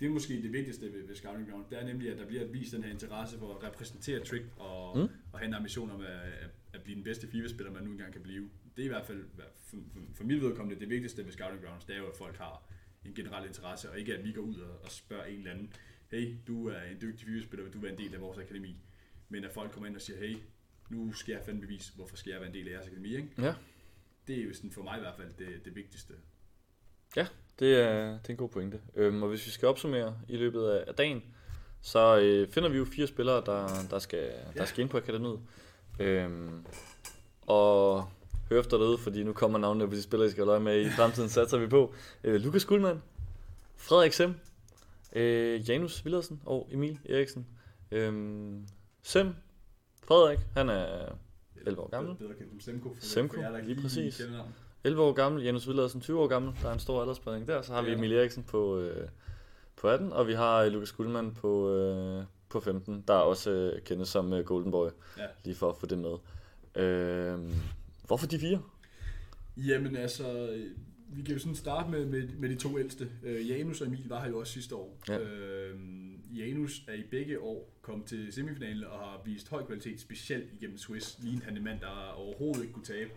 Det 0.00 0.06
er 0.06 0.10
måske 0.10 0.42
det 0.42 0.52
vigtigste 0.52 0.92
ved, 0.92 1.06
ved 1.06 1.14
Scouting 1.14 1.50
Ground. 1.50 1.64
Det 1.70 1.78
er 1.78 1.86
nemlig, 1.86 2.12
at 2.12 2.18
der 2.18 2.26
bliver 2.26 2.44
vist 2.44 2.72
den 2.72 2.82
her 2.82 2.90
interesse 2.90 3.38
for 3.38 3.54
at 3.54 3.64
repræsentere 3.64 4.24
Trick 4.24 4.44
og, 4.56 4.98
mm. 4.98 5.08
og 5.32 5.38
have 5.38 5.48
en 5.48 5.54
ambition 5.54 5.90
om 5.90 6.00
at, 6.00 6.50
at 6.72 6.82
blive 6.82 6.96
den 6.96 7.04
bedste 7.04 7.28
FIFA-spiller, 7.28 7.72
man 7.72 7.84
nu 7.84 7.90
engang 7.90 8.12
kan 8.12 8.22
blive. 8.22 8.50
Det 8.76 8.82
er 8.82 8.86
i 8.86 8.88
hvert 8.88 9.06
fald 9.06 9.24
for, 9.34 9.76
for, 9.92 10.00
for 10.14 10.24
mit 10.24 10.42
vedkommende 10.42 10.80
det 10.80 10.90
vigtigste 10.90 11.24
ved 11.24 11.32
Scouting 11.32 11.64
Grounds, 11.64 11.84
det 11.84 11.94
er 11.94 11.98
jo, 11.98 12.06
at 12.06 12.16
folk 12.18 12.36
har 12.36 12.62
en 13.04 13.14
generel 13.14 13.48
interesse, 13.48 13.90
og 13.90 13.98
ikke 13.98 14.16
at 14.16 14.24
vi 14.24 14.32
går 14.32 14.42
ud 14.42 14.56
og, 14.56 14.84
og 14.84 14.90
spørger 14.90 15.24
en 15.24 15.38
eller 15.38 15.50
anden, 15.50 15.72
hey, 16.10 16.36
du 16.46 16.68
er 16.68 16.82
en 16.82 17.00
dygtig 17.00 17.26
FIFA-spiller, 17.26 17.64
vil 17.64 17.72
du 17.74 17.78
være 17.78 17.92
en 17.92 17.98
del 17.98 18.14
af 18.14 18.20
vores 18.20 18.38
akademi? 18.38 18.76
Men 19.28 19.44
at 19.44 19.52
folk 19.52 19.72
kommer 19.72 19.86
ind 19.86 19.96
og 19.96 20.02
siger, 20.02 20.18
hey, 20.18 20.36
nu 20.90 21.12
skal 21.12 21.32
jeg 21.32 21.42
fandme 21.44 21.60
bevise, 21.60 21.92
hvorfor 21.94 22.16
skal 22.16 22.30
jeg 22.30 22.40
være 22.40 22.48
en 22.48 22.54
del 22.54 22.68
af 22.68 22.72
jeres 22.72 22.86
akademi, 22.86 23.16
ikke? 23.16 23.28
Ja. 23.38 23.54
Det 24.26 24.40
er 24.40 24.44
jo 24.44 24.54
sådan 24.54 24.70
for 24.70 24.82
mig 24.82 24.96
i 24.96 25.00
hvert 25.00 25.14
fald 25.16 25.32
det, 25.38 25.64
det 25.64 25.74
vigtigste. 25.74 26.14
Ja, 27.16 27.26
det 27.58 27.80
er, 27.80 28.10
det 28.12 28.26
er 28.26 28.30
en 28.30 28.36
god 28.36 28.48
pointe. 28.48 28.80
Øhm, 28.94 29.22
og 29.22 29.28
hvis 29.28 29.46
vi 29.46 29.50
skal 29.50 29.68
opsummere 29.68 30.18
i 30.28 30.36
løbet 30.36 30.68
af, 30.68 30.94
dagen, 30.94 31.22
så 31.80 32.20
øh, 32.20 32.48
finder 32.48 32.68
vi 32.68 32.78
jo 32.78 32.84
fire 32.84 33.06
spillere, 33.06 33.42
der, 33.46 33.68
der, 33.90 33.98
skal, 33.98 34.32
der 34.56 34.64
skal 34.64 34.82
ind 34.82 34.90
på 34.90 34.96
akademiet. 34.96 35.40
Øhm, 36.00 36.64
og 37.42 38.08
hør 38.48 38.60
efter 38.60 38.78
derude, 38.78 38.98
fordi 38.98 39.24
nu 39.24 39.32
kommer 39.32 39.58
navnene 39.58 39.88
på 39.88 39.94
de 39.94 40.02
spillere, 40.02 40.28
I 40.28 40.30
skal 40.30 40.46
løje 40.46 40.60
med 40.60 40.80
i 40.80 40.90
fremtiden, 40.90 41.28
satser 41.28 41.58
vi 41.58 41.66
på. 41.66 41.94
Øh, 42.24 42.40
Lukas 42.40 42.64
Guldmann, 42.64 43.02
Frederik 43.76 44.12
Sem, 44.12 44.34
øh, 45.12 45.70
Janus 45.70 46.04
Villersen 46.04 46.42
og 46.46 46.68
Emil 46.72 46.98
Eriksen. 47.08 47.46
Øh, 47.90 48.12
Sem, 49.02 49.34
Frederik, 50.04 50.38
han 50.56 50.68
er 50.68 51.08
11 51.66 51.82
år 51.82 51.88
gammel. 51.90 52.16
Bedre 52.16 52.34
kendt 52.34 52.50
som 52.50 52.60
Semko. 52.60 52.96
Semko, 53.00 53.40
jer, 53.40 53.60
lige 53.62 53.82
præcis. 53.82 54.16
kender 54.16 54.32
navnet. 54.32 54.54
11 54.84 55.02
år 55.02 55.12
gammel, 55.12 55.42
Janus 55.44 55.68
Villersen 55.68 56.00
20 56.00 56.20
år 56.20 56.26
gammel. 56.26 56.52
Der 56.62 56.68
er 56.68 56.72
en 56.72 56.78
stor 56.80 57.00
aldersspredning 57.00 57.48
der. 57.48 57.62
Så 57.62 57.72
har 57.72 57.82
vi. 57.82 57.92
Emil 57.92 58.12
Eriksen 58.12 58.42
på, 58.42 58.78
øh, 58.78 59.08
på 59.76 59.88
18, 59.88 60.12
og 60.12 60.26
vi 60.26 60.32
har 60.32 60.62
øh, 60.62 60.72
Lukas 60.72 60.92
Guldmann 60.92 61.34
på, 61.34 61.70
øh, 61.74 62.24
på 62.48 62.60
15, 62.60 63.04
der 63.08 63.14
er 63.14 63.18
også 63.18 63.50
øh, 63.50 63.82
kendt 63.82 64.08
som 64.08 64.32
øh, 64.32 64.44
Golden 64.44 64.70
Boy, 64.70 64.88
Ja. 65.18 65.22
lige 65.44 65.54
for 65.54 65.68
at 65.70 65.76
få 65.76 65.86
det 65.86 65.98
med. 65.98 66.14
Øh, 66.84 67.38
hvorfor 68.06 68.26
de 68.26 68.38
fire? 68.38 68.62
Jamen 69.56 69.96
altså, 69.96 70.56
vi 71.12 71.22
kan 71.22 71.34
jo 71.34 71.38
sådan 71.38 71.54
starte 71.54 71.90
med, 71.90 72.06
med, 72.06 72.28
med 72.28 72.48
de 72.48 72.54
to 72.54 72.78
ældste. 72.78 73.10
Øh, 73.22 73.48
Janus 73.50 73.80
og 73.80 73.86
Emil 73.86 74.08
var 74.08 74.22
her 74.22 74.28
jo 74.28 74.38
også 74.38 74.52
sidste 74.52 74.74
år. 74.74 74.98
Ja. 75.08 75.18
Øh, 75.18 75.78
Janus 76.38 76.82
er 76.88 76.94
i 76.94 77.02
begge 77.10 77.40
år 77.40 77.78
kommet 77.82 78.06
til 78.06 78.32
semifinalen 78.32 78.84
og 78.84 78.98
har 78.98 79.22
vist 79.24 79.48
høj 79.48 79.66
kvalitet, 79.66 80.00
specielt 80.00 80.52
igennem 80.52 80.78
Swiss. 80.78 81.18
Lige 81.22 81.42
han 81.42 81.56
en 81.56 81.64
mand, 81.64 81.80
der 81.80 82.14
overhovedet 82.16 82.62
ikke 82.62 82.72
kunne 82.72 82.84
tabe. 82.84 83.10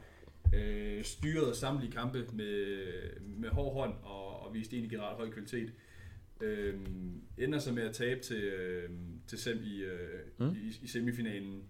Øh, 0.53 1.03
styrede 1.03 1.55
samtlige 1.55 1.91
kampe 1.91 2.27
med, 2.33 2.77
med 3.19 3.49
hård 3.49 3.73
hånd 3.73 3.93
og, 4.03 4.39
og 4.39 4.53
viste 4.53 4.75
egentlig 4.75 4.91
generelt 4.91 5.17
høj 5.17 5.29
kvalitet. 5.29 5.73
Øh, 6.41 6.79
ender 7.37 7.59
så 7.59 7.73
med 7.73 7.83
at 7.83 7.95
tabe 7.95 8.21
til, 8.21 8.43
øh, 8.43 8.89
til 9.27 9.37
Sem 9.37 9.59
i, 9.63 9.77
øh, 9.81 10.19
mm. 10.37 10.49
i, 10.49 10.79
i 10.83 10.87
semifinalen, 10.87 11.63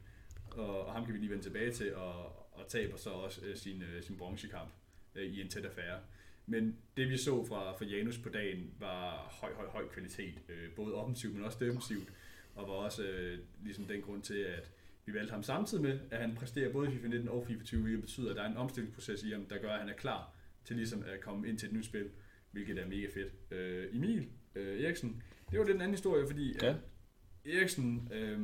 og, 0.52 0.86
og 0.86 0.94
ham 0.94 1.06
kan 1.06 1.14
vi 1.14 1.20
lige 1.20 1.30
vende 1.30 1.44
tilbage 1.44 1.72
til, 1.72 1.96
og, 1.96 2.26
og 2.52 2.68
taber 2.68 2.98
så 2.98 3.10
også 3.10 3.46
øh, 3.46 3.56
sin, 3.56 3.82
øh, 3.82 4.04
sin 4.04 4.18
bronzekamp 4.18 4.70
øh, 5.16 5.24
i 5.24 5.42
en 5.42 5.48
tæt 5.48 5.66
affære. 5.66 6.00
Men 6.46 6.78
det 6.98 7.10
vi 7.10 7.18
så 7.18 7.46
fra, 7.46 7.78
fra 7.78 7.86
Janus 7.86 8.18
på 8.18 8.30
dagen 8.30 8.74
var 8.80 9.16
høj, 9.42 9.54
høj, 9.54 9.68
høj 9.68 9.88
kvalitet, 9.88 10.34
øh, 10.50 10.72
både 10.76 10.94
offensivt, 10.96 11.36
men 11.36 11.44
også 11.44 11.58
defensivt, 11.62 12.10
og 12.56 12.68
var 12.68 12.74
også 12.74 13.04
øh, 13.04 13.40
ligesom 13.64 13.86
den 13.86 14.02
grund 14.02 14.22
til, 14.22 14.38
at 14.38 14.72
vi 15.06 15.14
valgte 15.14 15.32
ham 15.32 15.44
samtidig 15.44 15.84
med, 15.84 16.00
at 16.12 16.20
han 16.22 16.36
præsterer 16.36 16.72
både 16.72 16.88
i 16.88 16.92
FIFA 16.92 17.08
19 17.08 17.30
og 17.30 17.46
FIFA 17.48 17.64
20, 17.64 17.82
hvilket 17.82 18.02
betyder, 18.02 18.30
at 18.30 18.36
der 18.36 18.44
er 18.44 18.50
en 18.50 18.58
omstillingsproces 18.58 19.24
i 19.24 19.32
ham, 19.32 19.46
der 19.46 19.58
gør, 19.58 19.70
at 19.72 19.80
han 19.80 19.90
er 19.90 19.94
klar 19.94 20.34
til 20.66 20.76
ligesom 20.76 21.04
at 21.14 21.22
komme 21.22 21.48
ind 21.48 21.58
til 21.58 21.68
et 21.68 21.74
nyt 21.74 21.86
spil, 21.86 22.10
hvilket 22.52 22.78
er 22.80 22.88
mega 22.88 23.08
fedt. 23.14 23.34
Øh, 23.52 23.96
Emil 23.96 24.28
øh, 24.56 24.84
Eriksen, 24.84 25.24
det 25.52 25.60
var 25.60 25.66
lidt 25.66 25.76
en 25.76 25.82
anden 25.82 25.94
historie, 25.96 26.28
fordi 26.28 26.56
Ja. 26.62 26.76
Eriksen, 27.46 28.10
øh, 28.14 28.40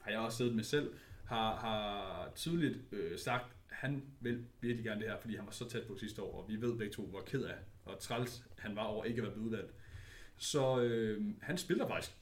har 0.00 0.10
jeg 0.10 0.20
også 0.20 0.36
siddet 0.38 0.54
med 0.54 0.64
selv, 0.64 0.92
har, 1.24 1.56
har 1.56 2.32
tydeligt 2.34 2.78
øh, 2.92 3.18
sagt, 3.18 3.56
han 3.82 4.02
vil 4.20 4.44
virkelig 4.60 4.84
gerne 4.84 5.00
det 5.00 5.08
her, 5.08 5.16
fordi 5.20 5.36
han 5.36 5.46
var 5.46 5.52
så 5.52 5.68
tæt 5.68 5.82
på 5.82 5.96
sidste 5.96 6.22
år, 6.22 6.42
og 6.42 6.48
vi 6.48 6.60
ved 6.60 6.76
begge 6.78 6.92
to, 6.92 7.06
hvor 7.06 7.20
ked 7.26 7.42
af 7.42 7.54
og 7.84 7.98
træls 7.98 8.42
han 8.58 8.76
var 8.76 8.82
over 8.82 9.04
ikke 9.04 9.18
at 9.18 9.22
være 9.22 9.32
blevet 9.32 9.46
udvalgt. 9.46 9.72
Så 10.36 10.80
øh, 10.80 11.24
han 11.40 11.58
spiller 11.58 11.88
faktisk 11.88 12.16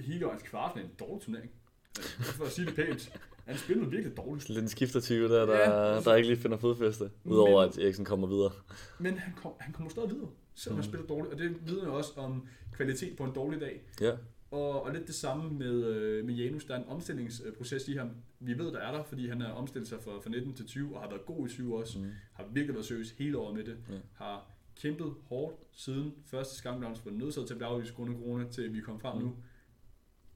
hele 0.00 0.26
årets 0.26 0.42
kvart 0.42 0.76
med 0.76 0.84
en 0.84 0.90
dårlig 1.00 1.22
turnering. 1.24 1.50
Øh, 1.98 2.04
For 2.24 2.44
at 2.44 2.52
sige 2.52 2.66
det 2.66 2.74
pænt. 2.74 3.12
Han 3.46 3.58
spillede 3.58 3.90
virkelig 3.90 4.16
dårligt. 4.16 4.48
Lidt 4.48 4.62
en 4.62 4.68
skiftertyve 4.68 5.28
der, 5.28 5.46
der, 5.46 5.58
Ja, 5.58 5.94
ja, 5.94 6.00
der 6.00 6.14
ikke 6.14 6.28
lige 6.28 6.40
finder 6.40 6.56
fodfæste, 6.58 7.10
udover 7.24 7.62
at 7.62 7.78
Eriksen 7.78 8.04
kommer 8.04 8.26
videre. 8.28 8.52
Men 8.98 9.18
han, 9.18 9.32
kom, 9.36 9.52
han 9.60 9.72
kommer 9.72 9.90
stadig 9.90 10.10
videre, 10.10 10.28
selvom 10.54 10.76
mm. 10.76 10.82
han 10.82 10.90
spiller 10.90 11.06
dårligt. 11.06 11.32
Og 11.32 11.38
det 11.38 11.66
vidner 11.66 11.84
jo 11.84 11.94
også 11.94 12.12
om 12.16 12.46
kvalitet 12.72 13.16
på 13.16 13.24
en 13.24 13.34
dårlig 13.34 13.60
dag. 13.60 13.82
Ja, 14.00 14.12
Og, 14.50 14.82
og 14.82 14.92
lidt 14.92 15.06
det 15.06 15.14
samme 15.14 15.50
med, 15.50 15.84
øh, 15.86 16.24
med 16.24 16.34
Janus. 16.34 16.64
Der 16.64 16.74
er 16.74 16.78
en 16.78 16.88
omstillingsproces 16.88 17.88
i 17.88 17.94
ham. 17.96 18.10
Vi 18.42 18.58
ved, 18.58 18.72
der 18.72 18.78
er 18.78 18.92
der, 18.92 19.02
fordi 19.02 19.28
han 19.28 19.40
har 19.40 19.52
omstillet 19.52 19.88
sig 19.88 19.98
fra, 20.02 20.10
fra 20.20 20.30
19 20.30 20.54
til 20.54 20.66
20, 20.66 20.96
og 20.96 21.02
har 21.02 21.08
været 21.10 21.26
god 21.26 21.48
i 21.48 21.50
20 21.50 21.78
også. 21.78 21.98
Mm. 21.98 22.10
Har 22.32 22.44
virkelig 22.52 22.74
været 22.74 22.86
seriøs 22.86 23.10
hele 23.10 23.38
året 23.38 23.56
med 23.56 23.64
det. 23.64 23.76
Ja. 23.90 23.98
Har 24.14 24.50
kæmpet 24.76 25.14
hårdt 25.28 25.56
siden 25.72 26.14
første 26.26 26.56
skamdowns, 26.56 27.04
var 27.04 27.10
nødsaget 27.12 27.46
til 27.46 27.54
at 27.54 27.58
blive 27.58 27.68
afvist 27.68 27.94
grund 27.94 28.10
af 28.14 28.16
corona, 28.18 28.48
til 28.50 28.74
vi 28.74 28.80
kom 28.80 29.00
frem 29.00 29.16
Mm. 29.18 29.24
nu. 29.24 29.36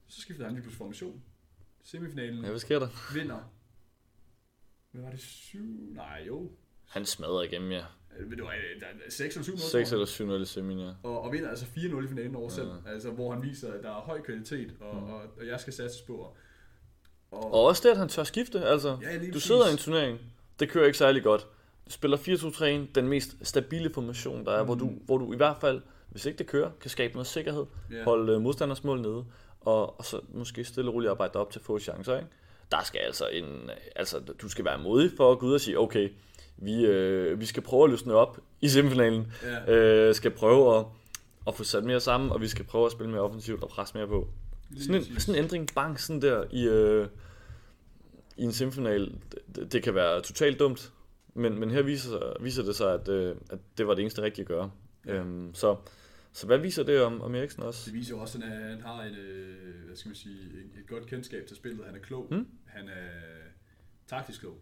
Så 0.09 0.21
skiftede 0.21 0.45
han 0.47 0.55
lige 0.55 0.63
pludselig 0.63 0.79
formation. 0.79 1.23
Semifinalen 1.83 2.45
ja 2.45 2.51
hvad 2.51 2.59
sker 2.61 2.79
der? 2.79 3.15
vinder. 3.15 3.53
Hvad 4.91 5.03
var 5.03 5.11
det? 5.11 5.21
7? 5.21 5.59
Nej, 5.95 6.25
jo. 6.27 6.51
Han 6.89 7.05
smadrer 7.07 7.43
igennem, 7.43 7.71
ja. 7.71 7.85
Øh, 8.19 8.31
Det 8.31 8.43
var 8.43 8.49
øh, 8.53 8.81
der 8.81 8.87
er 8.87 9.11
6 9.11 9.35
eller 9.37 9.45
7 9.45 9.57
6 9.57 9.93
eller 9.93 10.07
7 10.07 10.27
0 10.27 10.43
i 10.43 10.45
semien, 10.45 10.79
ja. 10.79 10.93
og, 11.03 11.21
og 11.21 11.33
vinder 11.33 11.49
altså 11.49 11.65
4-0 11.67 12.05
i 12.05 12.09
finalen 12.09 12.35
over 12.35 12.45
Ja. 12.51 12.55
selv, 12.55 12.71
altså, 12.87 13.11
hvor 13.11 13.33
han 13.33 13.43
viser, 13.43 13.73
at 13.73 13.83
der 13.83 13.91
er 13.91 14.01
høj 14.01 14.21
kvalitet, 14.23 14.75
og, 14.81 14.97
Mm. 14.97 15.03
og, 15.03 15.23
og 15.39 15.47
jeg 15.47 15.61
skal 15.61 15.73
satse 15.73 16.07
på. 16.07 16.37
Og, 17.35 17.55
Og 17.55 17.65
også 17.65 17.83
det, 17.85 17.91
at 17.91 17.97
han 17.97 18.09
tør 18.09 18.25
skifte, 18.25 18.65
altså. 18.65 18.89
Ja, 18.89 19.19
Du 19.19 19.33
præcis. 19.33 19.43
sidder 19.43 19.69
i 19.69 19.73
en 19.73 19.79
turnering, 19.79 20.19
det 20.61 20.69
kører 20.69 20.87
ikke 20.87 20.99
særlig 20.99 21.23
godt. 21.23 21.47
Du 21.87 21.91
spiller 21.93 22.17
4-2-3, 22.17 22.65
den 22.95 23.09
mest 23.09 23.37
stabile 23.43 23.91
formation, 23.95 24.45
der 24.45 24.53
er, 24.53 24.61
mm. 24.63 24.67
hvor, 24.67 24.75
du, 24.75 24.91
hvor 25.05 25.19
du 25.19 25.33
i 25.33 25.37
hvert 25.37 25.57
fald, 25.61 25.81
hvis 26.11 26.27
ikke 26.27 26.39
det 26.39 26.47
kører, 26.47 26.71
kan 26.81 26.91
skabe 26.91 27.13
noget 27.13 27.27
sikkerhed, 27.27 27.65
ja. 27.93 28.05
holde 28.05 28.33
øh, 28.33 28.41
modstanders 28.41 28.85
mål 28.85 29.01
nede, 29.01 29.25
og, 29.61 29.99
og 29.99 30.05
så 30.05 30.21
måske 30.35 30.65
stille 30.65 30.91
og 30.91 30.95
roligt 30.95 31.11
arbejde 31.11 31.39
op 31.39 31.51
til 31.51 31.61
få 31.61 31.79
chancer, 31.79 32.17
ikke? 32.17 32.29
Der 32.71 32.83
skal 32.85 32.99
altså 32.99 33.29
en, 33.33 33.71
altså 33.97 34.19
du 34.19 34.49
skal 34.49 34.65
være 34.65 34.79
modig 34.79 35.11
for 35.17 35.33
at 35.33 35.39
gå 35.39 35.47
ud 35.47 35.55
og 35.55 35.61
sige, 35.61 35.79
okay, 35.79 36.09
vi, 36.57 36.87
øh, 36.87 37.41
vi 37.41 37.47
skal 37.47 37.63
prøve 37.63 37.85
at 37.85 37.91
løsne 37.91 38.15
op 38.15 38.39
i 38.61 38.69
semifinalen, 38.69 39.33
ja. 39.67 39.73
øh, 39.75 40.15
skal 40.15 40.31
prøve 40.31 40.79
at, 40.79 40.85
at 41.47 41.55
få 41.55 41.65
sat 41.65 41.85
mere 41.85 42.01
sammen, 42.01 42.31
og 42.31 42.41
vi 42.41 42.49
skal 42.49 42.65
prøve 42.65 42.87
at 42.87 42.93
spille 42.93 43.13
mere 43.13 43.23
offensivt 43.23 43.63
og 43.63 43.69
presse 43.69 43.99
mere 43.99 44.07
på. 44.07 44.29
Sådan 44.79 44.95
en, 44.95 45.21
sådan 45.21 45.35
en 45.39 45.45
ændring, 45.45 45.69
bang, 45.75 46.01
sådan 46.01 46.23
der 46.23 46.45
i, 46.51 46.67
øh, 46.69 47.09
i 48.37 48.43
en 48.43 48.53
semifinal, 48.53 49.15
det, 49.55 49.73
det 49.73 49.83
kan 49.83 49.95
være 49.95 50.23
totalt 50.23 50.59
dumt, 50.59 50.93
men, 51.35 51.59
men 51.61 51.71
her 51.71 51.83
viser, 51.83 52.43
viser 52.43 52.63
det 52.63 52.77
sig, 52.77 52.95
at, 52.95 53.09
øh, 53.09 53.37
at 53.51 53.59
det 53.79 53.87
var 53.87 53.95
det 53.95 54.01
eneste 54.03 54.23
rigtige 54.23 54.43
at 54.43 54.49
gøre. 54.49 54.71
Ja. 55.07 55.15
Øhm, 55.15 55.55
så, 55.55 55.77
så 56.33 56.47
hvad 56.47 56.59
viser 56.59 56.83
det 56.83 57.01
om, 57.03 57.21
om 57.21 57.35
Eriksen 57.35 57.63
også? 57.63 57.83
Det 57.91 57.95
viser 57.95 58.15
jo 58.15 58.21
også, 58.21 58.39
at 58.39 58.45
han 58.49 58.81
har 58.81 59.03
en, 59.03 59.15
øh, 59.15 59.87
hvad 59.87 59.97
skal 59.97 60.09
man 60.09 60.17
sige, 60.17 60.41
et, 60.41 60.71
et 60.81 60.87
godt 60.89 61.07
kendskab 61.07 61.47
til 61.47 61.57
spillet. 61.57 61.87
Han 61.87 61.95
er 61.95 61.99
klog. 62.01 62.27
Mm. 62.31 62.47
Han 62.67 62.89
er 62.89 63.11
taktisk 64.07 64.41
klog. 64.41 64.59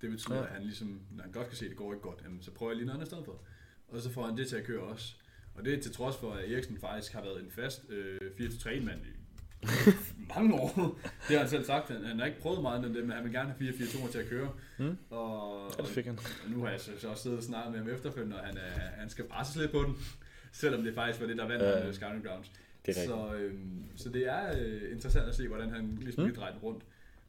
Det 0.00 0.10
betyder, 0.10 0.36
Ja. 0.36 0.42
at 0.42 0.48
han 0.48 0.62
ligesom, 0.62 1.00
når 1.10 1.22
han 1.22 1.32
godt 1.32 1.48
kan 1.48 1.56
se, 1.56 1.64
at 1.64 1.68
det 1.68 1.78
går 1.78 1.92
ikke 1.92 2.02
godt, 2.02 2.20
jamen, 2.24 2.42
så 2.42 2.50
prøver 2.50 2.72
jeg 2.72 2.76
lige 2.76 2.86
noget 2.86 2.98
andet 2.98 3.06
i 3.06 3.10
stedet 3.10 3.24
for. 3.24 3.40
Og 3.88 4.00
så 4.00 4.10
får 4.10 4.26
han 4.26 4.36
det 4.36 4.48
til 4.48 4.56
at 4.56 4.64
køre 4.64 4.82
også. 4.82 5.14
Og 5.54 5.64
det 5.64 5.74
er 5.74 5.82
til 5.82 5.92
trods 5.94 6.16
for, 6.16 6.32
at 6.32 6.52
Eriksen 6.52 6.78
faktisk 6.78 7.12
har 7.12 7.22
været 7.22 7.42
en 7.42 7.50
fast 7.50 7.82
øh, 7.88 8.20
4-3-mand 8.40 9.00
i 9.06 9.19
mange 10.36 10.54
år. 10.54 10.98
Det 11.28 11.36
har 11.36 11.38
han 11.38 11.48
selv 11.48 11.64
sagt. 11.64 11.88
Han, 11.88 12.04
han 12.04 12.18
har 12.18 12.26
ikke 12.26 12.40
prøvet 12.40 12.62
meget 12.62 12.80
med 12.80 12.88
det, 12.94 13.02
men 13.04 13.10
han 13.12 13.24
vil 13.24 13.32
gerne 13.32 13.54
have 13.58 13.70
4-4-2 13.70 14.12
til 14.12 14.18
at 14.18 14.28
køre. 14.28 14.50
Mm. 14.78 14.96
Og, 15.10 15.70
Ja, 15.78 15.82
det 15.82 15.90
fik 15.90 16.06
han. 16.06 16.18
og 16.44 16.50
nu 16.50 16.62
har 16.62 16.70
jeg 16.70 16.80
så, 16.80 16.90
så 16.98 17.08
også 17.08 17.22
siddet 17.22 17.38
og 17.38 17.44
snakket 17.44 17.72
med 17.72 17.78
ham 17.80 17.88
efterfølgende, 17.88 18.36
og 18.40 18.46
han, 18.46 18.56
er, 18.56 18.80
han 19.00 19.10
skal 19.10 19.24
presses 19.24 19.56
lidt 19.56 19.70
på 19.70 19.82
den. 19.82 19.96
Selvom 20.52 20.82
det 20.82 20.94
faktisk 20.94 21.20
var 21.20 21.26
det, 21.26 21.36
der 21.36 21.46
vandt 21.48 21.62
ja. 21.64 21.88
uh, 21.88 21.94
Scouting 21.94 22.24
Grounds. 22.24 22.50
Det 22.86 22.98
er. 22.98 23.06
Så, 23.06 23.34
øhm, 23.34 23.82
så 23.96 24.08
det 24.08 24.28
er 24.28 24.58
øh, 24.60 24.92
interessant 24.92 25.28
at 25.28 25.34
se, 25.34 25.48
hvordan 25.48 25.70
han 25.70 25.98
ligesom 26.00 26.24
Mm. 26.24 26.30
mm. 26.30 26.36
drejer 26.36 26.52
den 26.52 26.60
rundt. 26.62 26.82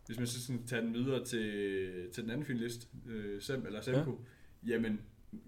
Hvis 0.07 0.17
man 0.17 0.27
så 0.27 0.45
sådan 0.45 0.63
tager 0.67 0.81
den 0.83 0.93
videre 0.93 1.25
til, 1.25 1.91
til 2.13 2.23
den 2.23 2.31
anden 2.31 2.45
finalist, 2.45 2.87
øh, 3.09 3.41
Sem 3.41 3.65
eller 3.65 3.81
Semko, 3.81 4.19
ja. 4.67 4.71
jamen 4.73 5.01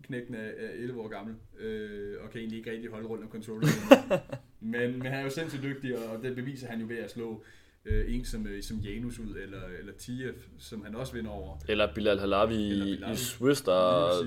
knækken 0.04 0.36
er, 0.36 0.52
er 0.58 0.70
11 0.74 1.02
år 1.02 1.08
gammel, 1.08 1.36
øh, 1.60 2.24
og 2.24 2.30
kan 2.30 2.40
egentlig 2.40 2.58
ikke 2.58 2.72
rigtig 2.72 2.90
holde 2.90 3.08
rundt 3.08 3.24
om 3.24 3.30
controller. 3.30 3.68
men, 4.60 4.92
men 4.92 5.02
han 5.02 5.20
er 5.20 5.24
jo 5.24 5.30
sindssygt 5.30 5.64
dygtig, 5.64 5.98
og 6.10 6.24
det 6.24 6.36
beviser 6.36 6.68
han 6.68 6.82
jo 6.82 6.88
ved 6.88 6.98
at 6.98 7.12
slå 7.12 7.44
øh, 7.86 8.16
en 8.16 8.26
som, 8.26 8.48
øh, 8.48 8.64
som 8.64 8.78
Janus 8.78 9.20
ud, 9.20 9.36
eller, 9.36 9.62
eller 9.80 9.94
TF, 9.98 10.48
som 10.58 10.84
han 10.84 10.96
også 10.96 11.14
vinder 11.14 11.32
over. 11.32 11.58
Eller 11.68 11.94
Bilal 11.94 12.20
Halavi 12.20 12.56
i, 12.56 12.94
i 13.12 13.16
Swiss, 13.16 13.62
der 13.62 14.24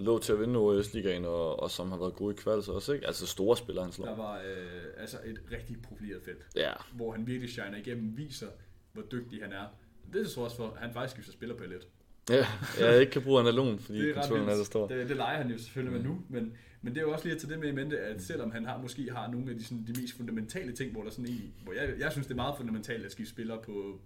lå 0.00 0.18
til 0.18 0.32
at 0.32 0.40
vinde 0.40 0.58
OS-ligaen, 0.58 1.24
og, 1.24 1.60
og 1.62 1.70
som 1.70 1.90
har 1.90 1.98
været 1.98 2.14
god 2.14 2.32
i 2.32 2.36
kvalds 2.36 2.68
også, 2.68 2.92
ikke? 2.92 3.06
Altså 3.06 3.26
store 3.26 3.56
spillere, 3.56 3.84
han 3.84 3.92
slår. 3.92 4.06
Der 4.06 4.16
var 4.16 4.36
øh, 4.36 4.82
altså 4.96 5.16
et 5.24 5.40
rigtig 5.52 5.82
profileret 5.82 6.22
felt, 6.22 6.46
ja. 6.56 6.72
hvor 6.94 7.12
han 7.12 7.26
virkelig 7.26 7.50
shiner 7.50 7.76
igennem, 7.76 8.16
viser, 8.16 8.48
hvor 8.92 9.02
dygtig 9.12 9.42
han 9.42 9.52
er. 9.52 9.66
Det 10.12 10.22
er 10.22 10.26
så 10.26 10.40
også 10.40 10.56
for, 10.56 10.70
at 10.70 10.80
han 10.80 10.92
faktisk 10.92 11.12
skifter 11.12 11.32
spiller 11.32 11.56
på 11.56 11.64
lidt. 11.64 11.88
Ja, 12.30 12.46
jeg 12.80 13.00
ikke 13.00 13.12
kan 13.12 13.22
bruge 13.22 13.40
analog, 13.40 13.80
fordi 13.80 13.98
det 13.98 14.10
er 14.10 14.14
kontrollen 14.14 14.48
er 14.48 14.54
så 14.54 14.64
stor. 14.64 14.88
Det, 14.88 15.08
det 15.08 15.16
leger 15.16 15.42
han 15.42 15.50
jo 15.50 15.58
selvfølgelig 15.58 16.00
mm. 16.00 16.06
med 16.06 16.14
nu, 16.14 16.22
men, 16.28 16.52
men 16.82 16.94
det 16.94 17.00
er 17.00 17.04
jo 17.04 17.12
også 17.12 17.24
lige 17.24 17.34
at 17.34 17.40
tage 17.40 17.52
det 17.52 17.60
med 17.60 17.68
i 17.68 17.72
mente, 17.72 17.98
at 17.98 18.22
selvom 18.22 18.50
han 18.50 18.64
har 18.64 18.78
måske 18.78 19.10
har 19.10 19.30
nogle 19.30 19.50
af 19.50 19.58
de, 19.58 19.64
sådan, 19.64 19.84
de 19.86 20.00
mest 20.00 20.16
fundamentale 20.16 20.72
ting, 20.72 20.92
hvor 20.92 21.02
der 21.02 21.10
sådan 21.10 21.26
en, 21.26 21.54
hvor 21.64 21.72
jeg, 21.72 21.94
jeg 21.98 22.12
synes, 22.12 22.26
det 22.26 22.32
er 22.32 22.36
meget 22.36 22.54
fundamentalt 22.56 23.04
at 23.04 23.12
skifte 23.12 23.32
spiller 23.32 23.62
på 23.62 24.00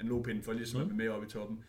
en 0.00 0.22
pind 0.22 0.42
for 0.42 0.52
ligesom 0.52 0.82
mm. 0.82 0.90
at 0.90 0.96
med 0.96 1.08
op 1.08 1.24
i 1.24 1.26
toppen. 1.26 1.64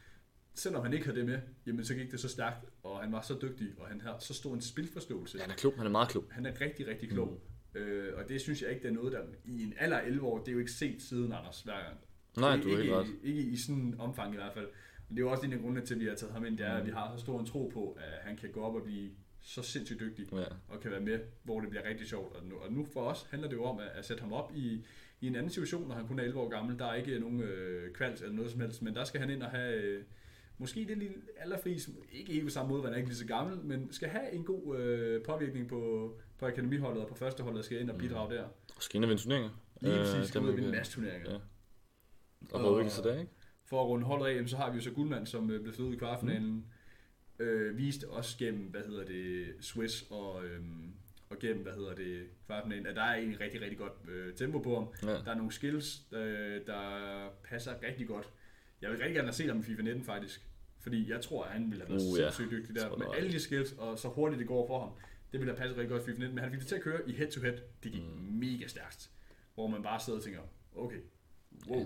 Selvom 0.54 0.84
han 0.84 0.94
ikke 0.94 1.06
har 1.06 1.14
det 1.14 1.26
med, 1.26 1.40
jamen 1.66 1.86
så 1.86 1.96
gik 1.96 2.12
det 2.12 2.20
så 2.20 2.30
stærkt, 2.30 2.66
og 2.84 3.00
han 3.00 3.12
var 3.12 3.22
så 3.22 3.38
dygtig, 3.42 3.68
og 3.78 3.88
han 3.88 4.02
har 4.02 4.18
så 4.20 4.34
stor 4.34 4.54
en 4.54 4.62
spilforståelse. 4.62 5.38
Ja, 5.38 5.44
han 5.44 5.52
er 5.52 5.56
klog, 5.56 5.74
han 5.78 5.86
er 5.86 5.90
meget 5.92 6.10
klog. 6.10 6.24
Han 6.32 6.46
er 6.46 6.62
rigtig, 6.62 6.88
rigtig 6.88 7.10
klog. 7.10 7.42
Mm. 7.74 7.80
Øh, 7.80 8.14
og 8.18 8.30
det 8.30 8.42
synes 8.42 8.62
jeg 8.62 8.70
ikke, 8.70 8.84
det 8.84 8.90
er 8.90 8.94
noget, 8.94 9.14
der 9.14 9.20
i 9.46 9.64
en 9.64 9.74
alder 9.80 10.00
11 10.00 10.26
år, 10.26 10.40
det 10.40 10.48
er 10.48 10.52
jo 10.52 10.60
ikke 10.60 10.72
set 10.72 11.02
siden 11.02 11.32
Anders 11.32 11.62
hver 11.62 11.84
gang. 11.84 11.98
Nej, 12.38 12.58
du 12.64 12.70
er 12.70 12.78
helt 12.78 12.92
ret. 12.92 13.08
Ikke 13.24 13.42
i 13.42 13.58
sådan 13.58 13.82
en 13.82 13.96
omfang 14.00 14.34
i 14.34 14.38
hvert 14.38 14.54
fald. 14.54 14.68
Men 15.10 15.18
det 15.18 15.24
er 15.24 15.26
jo 15.26 15.32
også 15.32 15.46
en 15.46 15.54
af 15.54 15.60
grundene 15.60 15.86
til, 15.86 15.94
at 15.94 16.00
vi 16.00 16.06
har 16.06 16.16
taget 16.16 16.34
ham 16.34 16.46
ind, 16.46 16.58
det 16.58 16.66
er, 16.66 16.74
at 16.74 16.86
vi 16.86 16.92
har 16.92 17.14
så 17.16 17.22
stor 17.22 17.40
en 17.40 17.46
tro 17.46 17.72
på, 17.74 17.98
at 18.00 18.20
han 18.22 18.38
kan 18.38 18.52
gå 18.52 18.62
op 18.62 18.76
og 18.76 18.84
blive 18.84 19.10
så 19.42 19.62
sindssygt 19.62 20.00
dygtig, 20.00 20.26
ja. 20.34 20.44
og 20.68 20.80
kan 20.82 20.92
være 20.92 21.00
med, 21.00 21.20
hvor 21.44 21.60
det 21.60 21.70
bliver 21.70 21.86
rigtig 21.90 22.08
sjovt. 22.08 22.36
Og 22.36 22.46
nu, 22.46 22.56
og 22.56 22.74
nu 22.74 22.88
for 22.94 23.02
os 23.02 23.28
handler 23.30 23.50
det 23.50 23.56
jo 23.56 23.64
om 23.64 23.80
at, 23.80 23.88
at 23.96 24.06
sætte 24.06 24.22
ham 24.22 24.34
op 24.34 24.52
i, 24.56 24.86
i 25.22 25.28
en 25.28 25.36
anden 25.36 25.50
situation, 25.50 25.88
når 25.88 25.96
han 25.96 26.08
kun 26.08 26.20
er 26.20 26.24
11 26.24 26.40
år 26.40 26.50
gammel. 26.50 26.80
Der 26.80 26.86
er 26.86 26.94
ikke 26.94 27.20
nogen 27.20 27.42
øh, 27.42 27.94
kvals 27.94 28.22
eller 28.22 28.36
noget 28.36 28.52
som 28.52 28.62
helst, 28.62 28.82
men 28.82 28.96
der 28.96 29.04
skal 29.04 29.20
han 29.20 29.30
ind 29.30 29.44
og 29.44 29.50
have... 29.50 29.84
Øh, 29.84 30.04
måske 30.58 30.86
det 30.88 30.98
lille 30.98 31.16
allerfri, 31.38 31.80
ikke 32.12 32.34
helt 32.34 32.46
på 32.46 32.50
samme 32.50 32.70
måde, 32.70 32.84
han 32.84 32.94
er 32.94 32.98
ikke 32.98 33.10
lige 33.10 33.18
så 33.18 33.26
gammel, 33.26 33.58
men 33.64 33.94
skal 33.94 34.10
have 34.10 34.32
en 34.32 34.44
god 34.44 34.78
øh, 34.78 35.24
påvirkning 35.24 35.68
på, 35.68 36.14
på 36.38 36.46
akademiholdet 36.46 37.02
og 37.02 37.08
på 37.08 37.16
førsteholdet, 37.16 37.66
skal 37.66 37.82
ind 37.82 37.90
og 37.90 37.98
bidrage 37.98 38.36
der. 38.36 38.44
Og 38.76 38.84
skal 38.84 38.96
ind 38.96 39.04
og 39.04 39.10
vinde 39.10 39.22
turneringer. 39.22 39.50
Lige 39.82 39.98
præcis, 39.98 40.28
skal 40.30 40.42
ud 40.42 40.50
og 40.50 40.56
vinde 40.56 40.70
en 40.70 40.76
masse 40.76 40.94
turneringer. 40.94 41.32
Ja. 41.32 41.38
Og, 42.52 42.74
og 42.74 42.80
ikke 42.80 42.92
så 42.92 43.02
der, 43.02 43.20
ikke? 43.20 43.32
For 43.70 43.82
at 43.82 43.88
runde 43.88 44.06
holdet 44.06 44.26
af, 44.26 44.50
så 44.50 44.58
har 44.58 44.70
vi 44.70 44.76
jo 44.76 44.82
så 44.82 44.92
Guldmand, 44.92 45.26
som 45.26 45.52
øh, 45.52 45.62
blev 45.62 45.74
slået 45.74 45.94
i 45.94 45.98
kvartfinalen. 45.98 46.66
Mm. 47.40 47.46
Øh, 47.46 47.78
viste 47.78 48.10
også 48.10 48.38
gennem, 48.38 48.64
hvad 48.64 48.82
hedder 48.82 49.06
det, 49.06 49.48
Swiss 49.62 50.06
og, 50.10 50.46
øh, 50.46 50.62
og 51.30 51.40
gennem, 51.40 51.64
hvad 51.64 51.74
hedder 51.74 51.96
det, 51.96 52.28
kvartfinalen, 52.46 52.86
at 52.86 52.96
der 52.96 53.02
er 53.02 53.16
egentlig 53.16 53.40
rigtig, 53.40 53.62
rigtig 53.62 53.78
godt 53.78 53.94
øh, 54.10 54.34
tempo 54.34 54.60
på 54.60 54.76
ham. 54.76 55.10
Ja. 55.10 55.14
Der 55.14 55.32
er 55.32 55.36
nogle 55.36 55.52
skills, 55.52 56.02
øh, 56.12 56.62
der 56.68 56.84
passer 57.44 57.74
rigtig 57.88 58.08
godt. 58.08 58.30
Jeg 58.82 58.90
vil 58.90 58.98
rigtig 58.98 59.16
gerne 59.16 59.28
have 59.28 59.34
set 59.34 59.48
ham 59.48 59.60
i 59.60 59.64
FIFA 59.64 59.82
19 59.82 60.04
faktisk. 60.04 60.42
Fordi 60.80 61.12
jeg 61.12 61.22
tror, 61.22 61.44
at 61.44 61.52
han 61.52 61.72
ville 61.72 61.86
have 61.86 61.94
været 61.96 62.08
uh, 62.08 62.18
sindssygt 62.18 62.52
dygtig 62.52 62.76
der. 62.76 62.98
Med 62.98 63.08
alle 63.18 63.32
de 63.32 63.40
skills, 63.40 63.74
og 63.78 64.00
så 64.00 64.08
hurtigt 64.08 64.40
det 64.40 64.48
går 64.48 64.68
for 64.68 64.80
ham. 64.80 64.90
Det 65.32 65.40
ville 65.40 65.54
have 65.54 65.58
passet 65.58 65.78
rigtig 65.78 65.90
godt 65.90 66.02
i 66.02 66.06
FIFA 66.06 66.20
19. 66.20 66.36
Men 66.36 66.44
han 66.44 66.52
fik 66.52 66.60
det 66.60 66.68
til 66.68 66.76
at 66.76 66.82
køre 66.82 67.10
i 67.10 67.14
head-to-head. 67.14 67.58
Det 67.84 67.92
gik 67.92 68.04
mm. 68.04 68.34
mega 68.34 68.68
stærkt. 68.68 69.10
Hvor 69.54 69.68
man 69.68 69.84
bare 69.84 70.00
sidder 70.00 70.20
og 70.20 70.24
tænker, 70.24 70.42
okay, 70.76 71.00
wow. 71.68 71.80
Ja. 71.80 71.86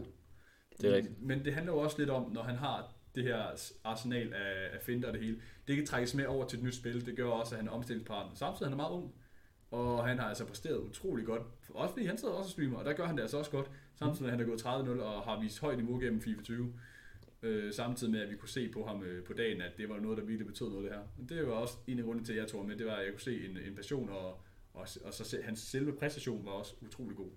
Det 0.84 0.92
er 0.92 0.96
rigtigt. 0.96 1.22
Men 1.22 1.46
det 1.46 1.54
handler 1.54 1.74
jo 1.74 1.80
også 1.80 1.98
lidt 2.00 2.10
om, 2.10 2.32
når 2.32 2.44
han 2.44 2.56
har 2.56 2.94
det 3.16 3.24
her 3.24 3.72
arsenal 3.84 4.34
af, 4.34 4.70
af 4.74 4.82
finder 4.82 5.08
og 5.08 5.14
det 5.14 5.22
hele. 5.22 5.42
Det 5.68 5.76
kan 5.76 5.86
trækkes 5.86 6.16
med 6.16 6.26
over 6.26 6.48
til 6.48 6.58
et 6.60 6.64
nyt 6.64 6.76
spil. 6.76 7.06
Det 7.06 7.16
gør 7.16 7.26
også, 7.26 7.56
at 7.56 7.60
han 7.60 7.68
er 7.68 7.72
omstillingsparat. 7.72 8.38
Samtidig 8.38 8.66
han 8.66 8.74
er 8.74 8.84
meget 8.84 8.92
ung. 8.92 9.14
Og 9.72 10.08
han 10.08 10.20
har 10.20 10.26
altså 10.26 10.46
præsteret 10.46 10.78
utrolig 10.78 11.26
godt. 11.26 11.42
Også 11.70 11.94
fordi 11.94 12.06
han 12.06 12.18
sidder 12.18 12.34
også 12.34 12.48
og 12.48 12.52
streamer, 12.52 12.78
og 12.78 12.86
der 12.86 12.94
gør 12.94 13.06
han 13.06 13.16
det 13.16 13.22
altså 13.22 13.38
også 13.38 13.52
godt. 13.52 13.72
Samtidig 13.96 14.22
med, 14.22 14.32
at 14.32 14.38
han 14.38 14.48
er 14.48 14.50
gået 14.50 15.00
30-0 15.00 15.04
og 15.04 15.24
har 15.24 15.42
vist 15.42 15.60
højt 15.60 15.78
niveau 15.78 16.00
gennem 16.00 16.22
FIFA 16.22 16.42
20. 16.42 16.74
Øh, 17.42 17.74
samtidig 17.74 18.14
med, 18.14 18.22
at 18.22 18.30
vi 18.30 18.36
kunne 18.36 18.50
se 18.50 18.70
på 18.70 18.86
ham 18.86 19.04
øh, 19.04 19.24
på 19.24 19.34
dagen, 19.34 19.62
at 19.62 19.78
det 19.78 19.90
var 19.90 20.00
noget, 20.00 20.18
der 20.18 20.24
virkelig 20.24 20.48
betød 20.48 20.70
noget, 20.70 20.84
det 20.84 20.92
her. 20.92 21.04
Men 21.18 21.30
det 21.30 21.48
var 21.48 21.54
også 21.54 21.78
en 21.88 22.00
af 22.00 22.06
grundene 22.06 22.26
til, 22.26 22.34
at 22.34 22.40
jeg 22.40 22.48
tog 22.48 22.66
med. 22.66 22.76
Det 22.76 22.86
var, 22.86 22.96
at 22.96 23.06
jeg 23.06 23.12
kunne 23.14 23.22
se 23.22 23.46
en, 23.50 23.58
en 23.58 23.76
passion, 23.76 24.10
og, 24.10 24.28
og, 24.74 24.88
og 25.06 25.14
så 25.14 25.38
hans 25.44 25.60
selve 25.60 25.94
præstation 25.94 26.46
var 26.46 26.52
også 26.52 26.74
utrolig 26.82 27.18
god. 27.18 27.30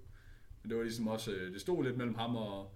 Men 0.62 0.70
det 0.70 0.76
var 0.76 0.82
ligesom 0.82 1.08
også, 1.08 1.32
øh, 1.32 1.52
det 1.52 1.60
stod 1.60 1.84
lidt 1.84 1.96
mellem 1.96 2.14
ham 2.14 2.36
og, 2.36 2.74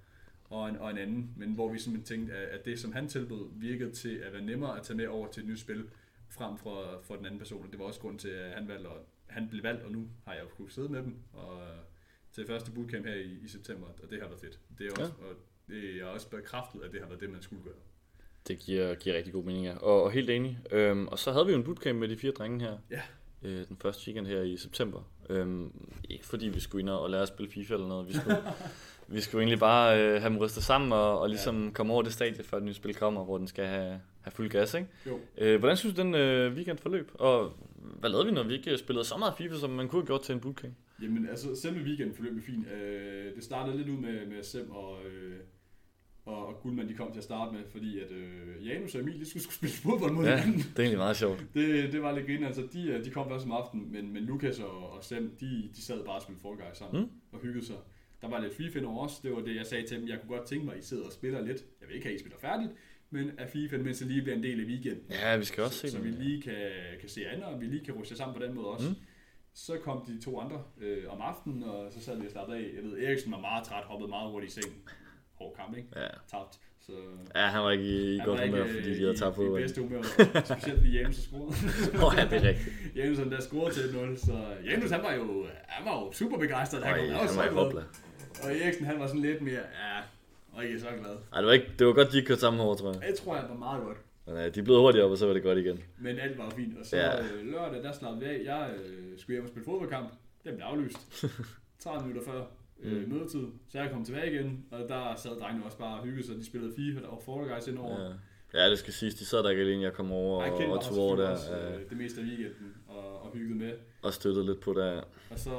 og 0.51 0.69
en, 0.69 0.77
og 0.77 0.91
en 0.91 0.99
anden, 0.99 1.31
men 1.37 1.53
hvor 1.53 1.69
vi 1.69 1.79
simpelthen 1.79 2.19
tænkte, 2.19 2.35
at, 2.35 2.65
det, 2.65 2.79
som 2.79 2.93
han 2.93 3.09
tilbød, 3.09 3.49
virkede 3.53 3.93
til 3.93 4.15
at 4.15 4.33
være 4.33 4.43
nemmere 4.43 4.77
at 4.77 4.83
tage 4.83 4.97
med 4.97 5.07
over 5.07 5.29
til 5.29 5.43
et 5.43 5.49
nyt 5.49 5.61
spil, 5.61 5.85
frem 6.29 6.59
for, 6.59 7.01
for 7.03 7.17
den 7.17 7.27
anden 7.27 7.39
person. 7.39 7.65
Og 7.65 7.71
det 7.71 7.79
var 7.79 7.85
også 7.85 8.01
grund 8.01 8.19
til, 8.19 8.29
at 8.29 8.53
han, 8.53 8.69
valgte, 8.69 8.89
og 8.89 8.97
han 9.27 9.49
blev 9.49 9.63
valgt, 9.63 9.83
og 9.83 9.93
nu 9.93 10.09
har 10.25 10.33
jeg 10.35 10.43
jo 10.43 10.49
kunnet 10.57 10.73
sidde 10.73 10.89
med 10.89 11.03
dem, 11.03 11.17
og 11.33 11.63
til 12.33 12.47
første 12.47 12.71
bootcamp 12.71 13.07
her 13.07 13.15
i, 13.15 13.39
i 13.45 13.49
september, 13.49 13.87
og 14.03 14.11
det 14.11 14.21
har 14.21 14.29
været 14.29 14.41
fedt. 14.41 14.59
Det 14.79 14.87
er 14.87 14.91
også, 14.91 15.13
ja. 15.21 15.27
og 15.27 15.37
det 15.69 16.01
er 16.01 16.05
også 16.05 16.31
bekræftet, 16.31 16.83
at 16.83 16.93
det 16.93 17.01
har 17.01 17.09
været 17.09 17.21
det, 17.21 17.31
man 17.31 17.43
skulle 17.43 17.63
gøre. 17.65 17.75
Det 18.49 18.59
giver, 18.59 18.95
giver 18.95 19.17
rigtig 19.17 19.33
god 19.33 19.45
mening, 19.45 19.65
ja. 19.67 19.77
og, 19.77 20.03
og 20.03 20.13
helt 20.13 20.31
enig. 20.31 20.59
Øhm, 20.71 21.09
og 21.09 21.19
så 21.19 21.33
havde 21.33 21.47
vi 21.47 21.53
jo 21.53 21.59
en 21.59 21.65
bootcamp 21.65 21.99
med 21.99 22.09
de 22.09 22.17
fire 22.17 22.31
drenge 22.31 22.61
her. 22.61 22.79
Ja. 22.91 23.03
Øh, 23.43 23.69
den 23.69 23.77
første 23.77 24.07
weekend 24.07 24.27
her 24.27 24.43
i 24.43 24.57
september. 24.57 25.03
Øhm, 25.29 25.73
ikke 26.11 26.27
fordi 26.27 26.49
vi 26.49 26.61
skulle 26.61 26.83
ind 26.83 26.91
og 26.91 27.11
lære 27.11 27.23
at 27.23 27.29
spille 27.29 27.51
FIFA 27.51 27.75
eller 27.75 27.89
noget. 27.89 28.09
Vi 28.09 28.13
skulle, 28.13 28.37
vi 29.11 29.21
skulle 29.21 29.43
egentlig 29.43 29.59
bare 29.59 30.01
øh, 30.01 30.21
have 30.23 30.31
dem 30.31 30.39
rystet 30.39 30.63
sammen 30.63 30.93
og, 30.93 31.21
og 31.21 31.29
ligesom 31.29 31.65
ja. 31.65 31.71
komme 31.71 31.93
over 31.93 32.03
det 32.03 32.13
stadie, 32.13 32.45
før 32.45 32.57
det 32.57 32.67
nye 32.67 32.75
spil 32.75 32.95
kommer, 32.95 33.25
hvor 33.25 33.39
den 33.39 33.47
skal 33.47 33.67
have, 33.67 34.01
have 34.21 34.33
fuld 34.33 34.51
gas. 34.51 34.75
Ikke? 34.75 34.89
Jo. 35.07 35.19
Øh, 35.39 35.59
hvordan 35.59 35.77
synes 35.77 35.95
du, 35.95 36.03
den 36.03 36.15
øh, 36.15 36.55
weekend 36.55 36.79
forløb? 36.79 37.11
Og 37.15 37.53
hvad 38.01 38.11
lavede 38.11 38.27
vi, 38.27 38.33
når 38.33 38.43
vi 38.43 38.55
ikke 38.55 38.79
spillede 38.79 39.05
så 39.05 39.17
meget 39.17 39.35
FIFA, 39.39 39.57
som 39.57 39.71
man 39.71 39.89
kunne 39.89 40.03
have 40.03 40.07
gjort 40.07 40.23
til 40.23 40.35
en 40.35 40.41
bootcamp? 40.41 40.75
Jamen, 41.03 41.29
altså, 41.29 41.55
selve 41.55 41.85
weekenden 41.85 42.15
forløb 42.17 42.43
fint. 42.43 42.67
Øh, 42.73 43.35
det 43.35 43.45
startede 43.45 43.77
lidt 43.77 43.89
ud 43.89 43.97
med, 43.97 44.27
med 44.27 44.43
Sem 44.43 44.71
og, 44.71 44.99
øh, 45.07 45.37
og, 46.25 46.47
og 46.47 46.61
Guldman, 46.63 46.89
de 46.89 46.95
kom 46.95 47.13
til 47.13 47.19
at 47.19 47.25
starte 47.25 47.53
med, 47.53 47.61
fordi 47.73 48.01
at 48.01 48.13
øh, 48.13 48.67
Janus 48.67 48.95
og 48.95 49.01
Emil, 49.01 49.21
de 49.21 49.29
skulle, 49.29 49.43
skulle 49.43 49.55
spille 49.55 49.75
fodbold 49.75 50.13
mod 50.13 50.25
ja, 50.25 50.37
hinanden. 50.37 50.61
det 50.61 50.79
er 50.79 50.83
egentlig 50.83 50.99
meget 50.99 51.17
sjovt. 51.17 51.45
det, 51.55 51.93
det 51.93 52.03
var 52.03 52.13
lidt 52.13 52.27
griner. 52.27 52.47
Altså, 52.47 52.69
de, 52.73 52.89
øh, 52.89 53.05
de 53.05 53.11
kom 53.11 53.29
først 53.29 53.45
om 53.45 53.53
aftenen, 53.53 53.93
men, 53.93 54.13
men 54.13 54.23
Lukas 54.23 54.59
og, 54.59 54.93
og 54.93 55.05
Sam, 55.05 55.31
de, 55.41 55.71
de 55.77 55.83
sad 55.83 56.05
bare 56.05 56.15
og 56.15 56.23
spillede 56.23 56.43
Fall 56.43 56.57
Guys 56.57 56.79
sammen 56.79 57.03
mm. 57.03 57.11
og 57.33 57.39
hyggede 57.41 57.67
sig. 57.67 57.77
Der 58.21 58.29
var 58.29 58.41
lidt 58.41 58.55
FIFA 58.55 58.85
over 58.85 59.05
os. 59.05 59.19
Det 59.19 59.33
var 59.33 59.41
det, 59.41 59.57
jeg 59.57 59.67
sagde 59.67 59.87
til 59.87 60.01
dem. 60.01 60.09
Jeg 60.09 60.21
kunne 60.21 60.37
godt 60.37 60.49
tænke 60.49 60.65
mig, 60.65 60.75
at 60.75 60.81
I 60.81 60.87
sidder 60.87 61.05
og 61.05 61.13
spiller 61.13 61.41
lidt. 61.41 61.65
Jeg 61.81 61.89
vil 61.89 61.95
ikke 61.95 62.07
have, 62.07 62.15
at 62.15 62.21
I 62.21 62.23
spiller 62.23 62.39
færdigt, 62.39 62.71
men 63.11 63.31
at 63.39 63.51
FIFA, 63.51 63.77
mens 63.77 63.99
det 63.99 64.07
lige 64.07 64.23
bliver 64.23 64.37
en 64.37 64.43
del 64.43 64.61
af 64.61 64.67
weekenden. 64.67 65.05
Ja, 65.11 65.37
vi 65.37 65.45
skal 65.45 65.65
også 65.65 65.77
så, 65.77 65.81
se 65.81 65.91
Så 65.91 65.99
vi 65.99 66.11
lige 66.11 66.43
kan, 66.43 66.67
kan 67.01 67.09
se 67.09 67.29
andre, 67.29 67.47
og 67.47 67.61
vi 67.61 67.67
lige 67.67 67.85
kan 67.85 67.95
ruste 67.95 68.17
sammen 68.17 68.39
på 68.39 68.47
den 68.47 68.55
måde 68.55 68.67
også. 68.67 68.89
Mm. 68.89 68.95
Så 69.55 69.79
kom 69.79 70.05
de 70.07 70.25
to 70.25 70.41
andre 70.41 70.63
øh, 70.81 71.05
om 71.09 71.21
aftenen, 71.21 71.63
og 71.63 71.93
så 71.93 72.01
sad 72.01 72.19
vi 72.21 72.27
og 72.27 72.31
startede 72.31 72.57
af. 72.57 72.71
Jeg 72.77 72.85
ved, 72.85 72.99
Eriksen 72.99 73.33
var 73.33 73.41
meget 73.41 73.65
træt, 73.67 73.85
hoppede 73.85 74.09
meget 74.09 74.31
hurtigt 74.31 74.57
i 74.57 74.61
seng. 74.63 74.75
Hård 75.35 75.57
kamp, 75.57 75.77
ikke? 75.77 75.89
Ja. 75.97 76.07
Tabt. 76.31 76.61
Så 76.81 76.93
ja, 77.35 77.47
han 77.47 77.63
var 77.63 77.71
ikke 77.71 77.85
i, 77.85 78.17
i 78.17 78.19
godt 78.25 78.41
humør, 78.41 78.67
fordi 78.67 78.95
de 78.95 79.01
havde 79.01 79.17
tabt 79.17 79.37
på. 79.37 79.57
i 79.57 79.61
bedste 79.61 79.81
humør, 79.81 80.03
specielt 80.55 80.95
Janus 80.95 81.17
har 81.17 81.23
scoret. 81.23 81.55
Åh, 81.95 82.05
oh, 82.05 82.15
ja, 82.19 82.25
det 82.25 82.33
er 82.33 82.49
rigtigt. 82.49 83.19
Han 83.21 83.31
der 83.33 83.41
scorede 83.41 83.75
til 83.75 83.95
0 83.95 84.19
så 84.19 84.33
Janus 84.65 84.91
han 84.91 85.03
var 85.03 85.15
jo, 85.15 85.47
han 85.69 85.85
var 85.85 86.01
jo 86.01 86.13
super 86.13 86.39
begejstret. 86.39 86.85
Han, 86.85 86.99
han, 86.99 87.11
han 87.11 87.37
var 87.37 87.45
i 87.45 87.49
hopla. 87.49 87.81
Og 88.43 88.57
Eriksen 88.57 88.85
han 88.87 88.99
var 89.01 89.07
sådan 89.07 89.21
lidt 89.21 89.43
mere, 89.43 89.55
ja, 89.83 90.01
og 90.53 90.65
ikke 90.65 90.81
så 90.81 90.87
glad. 91.01 91.17
Ej, 91.33 91.41
det 91.41 91.47
var, 91.47 91.53
ikke, 91.53 91.73
det 91.79 91.87
var 91.87 91.93
godt, 91.93 92.13
de 92.13 92.17
ikke 92.17 92.29
kørte 92.29 92.41
sammen 92.41 92.61
over, 92.61 92.75
tror 92.75 92.93
jeg. 92.93 93.03
Jeg 93.09 93.15
tror, 93.15 93.35
han 93.35 93.49
var 93.49 93.57
meget 93.57 93.83
godt. 93.83 93.99
Men 94.27 94.37
ja, 94.37 94.49
de 94.49 94.63
blev 94.63 94.77
hurtigt 94.77 95.05
op, 95.05 95.11
og 95.11 95.19
så 95.19 95.27
var 95.27 95.35
det 95.35 95.43
godt 95.43 95.59
igen. 95.59 95.79
Men 95.99 96.19
alt 96.19 96.39
var 96.39 96.51
fint. 96.51 96.79
Og 96.79 96.87
så 96.87 96.97
ja. 96.97 97.23
øh, 97.23 97.47
lørdag, 97.47 97.83
der 97.83 97.93
slappede 97.93 98.25
vi 98.25 98.31
af. 98.35 98.43
Jeg 98.45 98.71
øh, 98.75 99.19
skulle 99.19 99.35
hjem 99.35 99.45
og 99.45 99.49
spille 99.49 99.65
fodboldkamp. 99.65 100.13
Den 100.45 100.55
blev 100.55 100.65
aflyst. 100.67 100.99
30 101.85 102.07
minutter 102.07 102.33
før 102.33 102.43
øh, 102.83 103.03
mm. 103.03 103.13
mødetid. 103.13 103.47
Så 103.69 103.79
jeg 103.79 103.91
kom 103.91 104.05
tilbage 104.05 104.33
igen, 104.33 104.65
og 104.71 104.89
der 104.89 105.15
sad 105.17 105.31
drengene 105.41 105.65
også 105.65 105.79
bare 105.79 105.99
og 105.99 106.05
hyggede 106.05 106.27
sig. 106.27 106.37
De 106.37 106.47
spillede 106.47 106.73
FIFA, 106.77 107.01
der 107.01 107.09
var 107.09 107.21
Fall 107.25 107.55
Guys 107.55 107.67
indover. 107.67 108.01
Ja. 108.01 108.13
Ja, 108.55 108.71
det 108.71 108.79
skal 108.79 108.93
siges. 108.93 109.15
De 109.15 109.25
sad 109.25 109.39
der 109.39 109.51
ikke 109.51 109.63
alene. 109.63 109.83
Jeg 109.83 109.93
kom 109.93 110.13
over 110.13 110.45
jeg 110.45 110.53
og, 110.53 110.73
og 110.73 110.85
tog 110.85 110.99
over 110.99 111.17
der. 111.17 111.29
Også, 111.29 111.57
øh, 111.57 111.91
det 111.91 111.97
meste 111.97 112.21
af 112.21 112.25
weekenden 112.27 112.75
og, 112.91 113.23
og 113.23 113.31
hyggede 113.35 113.59
med. 113.59 113.73
Og 114.03 114.15
støttede 114.15 114.47
lidt 114.47 114.61
på 114.61 114.73
der. 114.73 115.03
Og 115.31 115.39
så, 115.39 115.51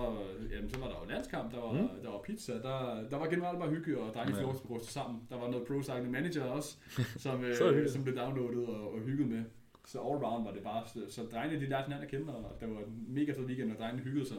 jamen, 0.52 0.70
så 0.70 0.80
var 0.80 0.88
der 0.88 0.96
jo 1.04 1.10
landskamp, 1.10 1.52
der 1.52 1.60
var, 1.60 1.72
mm. 1.72 1.88
der 2.04 2.10
var 2.10 2.22
pizza, 2.26 2.54
der, 2.54 3.10
der 3.10 3.18
var 3.18 3.28
generelt 3.30 3.60
bare 3.60 3.70
hygge, 3.70 4.00
og 4.00 4.14
drengene 4.14 4.38
ja. 4.38 4.44
lov 4.44 4.82
sammen. 4.82 5.22
Der 5.30 5.38
var 5.38 5.52
noget 5.52 5.68
Pro 5.68 5.94
Manager 6.10 6.44
også, 6.44 6.78
som, 7.26 7.44
øh, 7.44 7.90
som 7.90 8.04
blev 8.04 8.18
downloadet 8.18 8.68
og, 8.68 8.94
og 8.94 9.00
hygget 9.00 9.28
med. 9.28 9.44
Så 9.86 10.00
all 10.00 10.26
round 10.26 10.44
var 10.44 10.52
det 10.52 10.64
bare, 10.64 10.84
så, 10.94 11.00
så 11.10 11.22
drengene 11.32 11.62
de 11.62 11.70
lærte 11.70 11.84
hinanden 11.84 12.06
at 12.06 12.12
kende, 12.12 12.36
og 12.36 12.58
det 12.60 12.70
var 12.70 12.80
en 12.80 13.06
mega 13.08 13.32
fed 13.32 13.46
weekend, 13.46 13.72
og 13.72 13.78
drengene 13.78 14.04
hyggede 14.04 14.28
sig. 14.28 14.38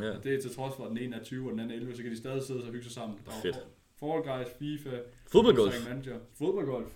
Ja. 0.00 0.16
Og 0.16 0.24
det 0.24 0.34
er 0.34 0.40
til 0.40 0.54
trods 0.54 0.76
for, 0.76 0.84
at 0.84 0.90
den 0.90 0.98
ene 0.98 1.16
er 1.16 1.22
20, 1.22 1.46
og 1.46 1.52
den 1.52 1.60
anden 1.60 1.72
er 1.72 1.80
11, 1.80 1.96
så 1.96 2.02
kan 2.02 2.10
de 2.10 2.16
stadig 2.16 2.42
sidde 2.42 2.60
og 2.60 2.66
hygge 2.66 2.82
sig 2.82 2.92
sammen. 2.92 3.18
Der 3.26 3.32
Fedt. 3.42 3.66
Fall 4.00 4.22
Guys, 4.22 4.48
FIFA, 4.58 4.98
Fodboldgolf. 5.32 5.88
Manager, 5.88 6.18
fodboldgolf. 6.38 6.92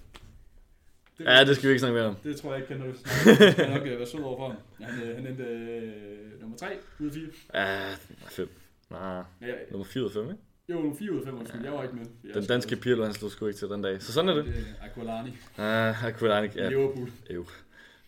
Det, 1.18 1.24
ja, 1.24 1.44
det 1.44 1.56
skal 1.56 1.68
vi 1.68 1.72
ikke 1.72 1.80
snakke 1.80 1.94
mere 1.94 2.06
om. 2.08 2.16
Det 2.24 2.36
tror 2.36 2.52
jeg 2.52 2.62
ikke, 2.62 2.68
kan 2.68 2.78
noget 2.78 2.96
snakke 2.98 3.44
Jeg 3.44 3.54
kan 3.66 3.70
nok 3.70 3.86
øh, 3.86 3.98
være 3.98 4.06
sød 4.06 4.20
over 4.20 4.36
for 4.36 4.48
ham. 4.48 4.56
Han, 4.90 5.02
øh, 5.08 5.16
han 5.16 5.26
endte 5.26 5.44
øh, 5.44 6.40
nummer 6.40 6.56
3 6.56 6.66
ud 7.00 7.06
af 7.06 7.12
4. 7.12 7.22
Ja, 7.54 7.94
5. 8.30 8.48
Nej, 8.90 9.22
ja, 9.40 9.52
nummer 9.70 9.84
4 9.84 10.02
ud 10.02 10.08
af 10.08 10.12
5, 10.12 10.22
ikke? 10.24 10.36
Jo, 10.68 10.74
nummer 10.74 10.96
4 10.96 11.12
ud 11.12 11.18
af 11.18 11.24
5, 11.24 11.38
undskyld. 11.38 11.60
Ja. 11.60 11.66
Jeg 11.66 11.74
var 11.76 11.82
ikke 11.82 11.96
med. 11.96 12.06
Jeg 12.24 12.34
den 12.34 12.46
danske 12.46 12.76
Pirlo, 12.76 13.04
han 13.04 13.14
slog 13.14 13.30
sgu 13.30 13.46
ikke 13.46 13.58
til 13.58 13.68
den 13.68 13.82
dag. 13.82 14.02
Så 14.02 14.12
sådan 14.12 14.28
er 14.30 14.34
det. 14.34 14.44
det 14.44 14.54
er 14.54 14.84
Aquilani. 14.84 15.30
Ah, 15.58 16.04
Aquilani, 16.04 16.48
ja. 16.56 16.68
Liverpool. 16.68 17.10
Jo, 17.30 17.44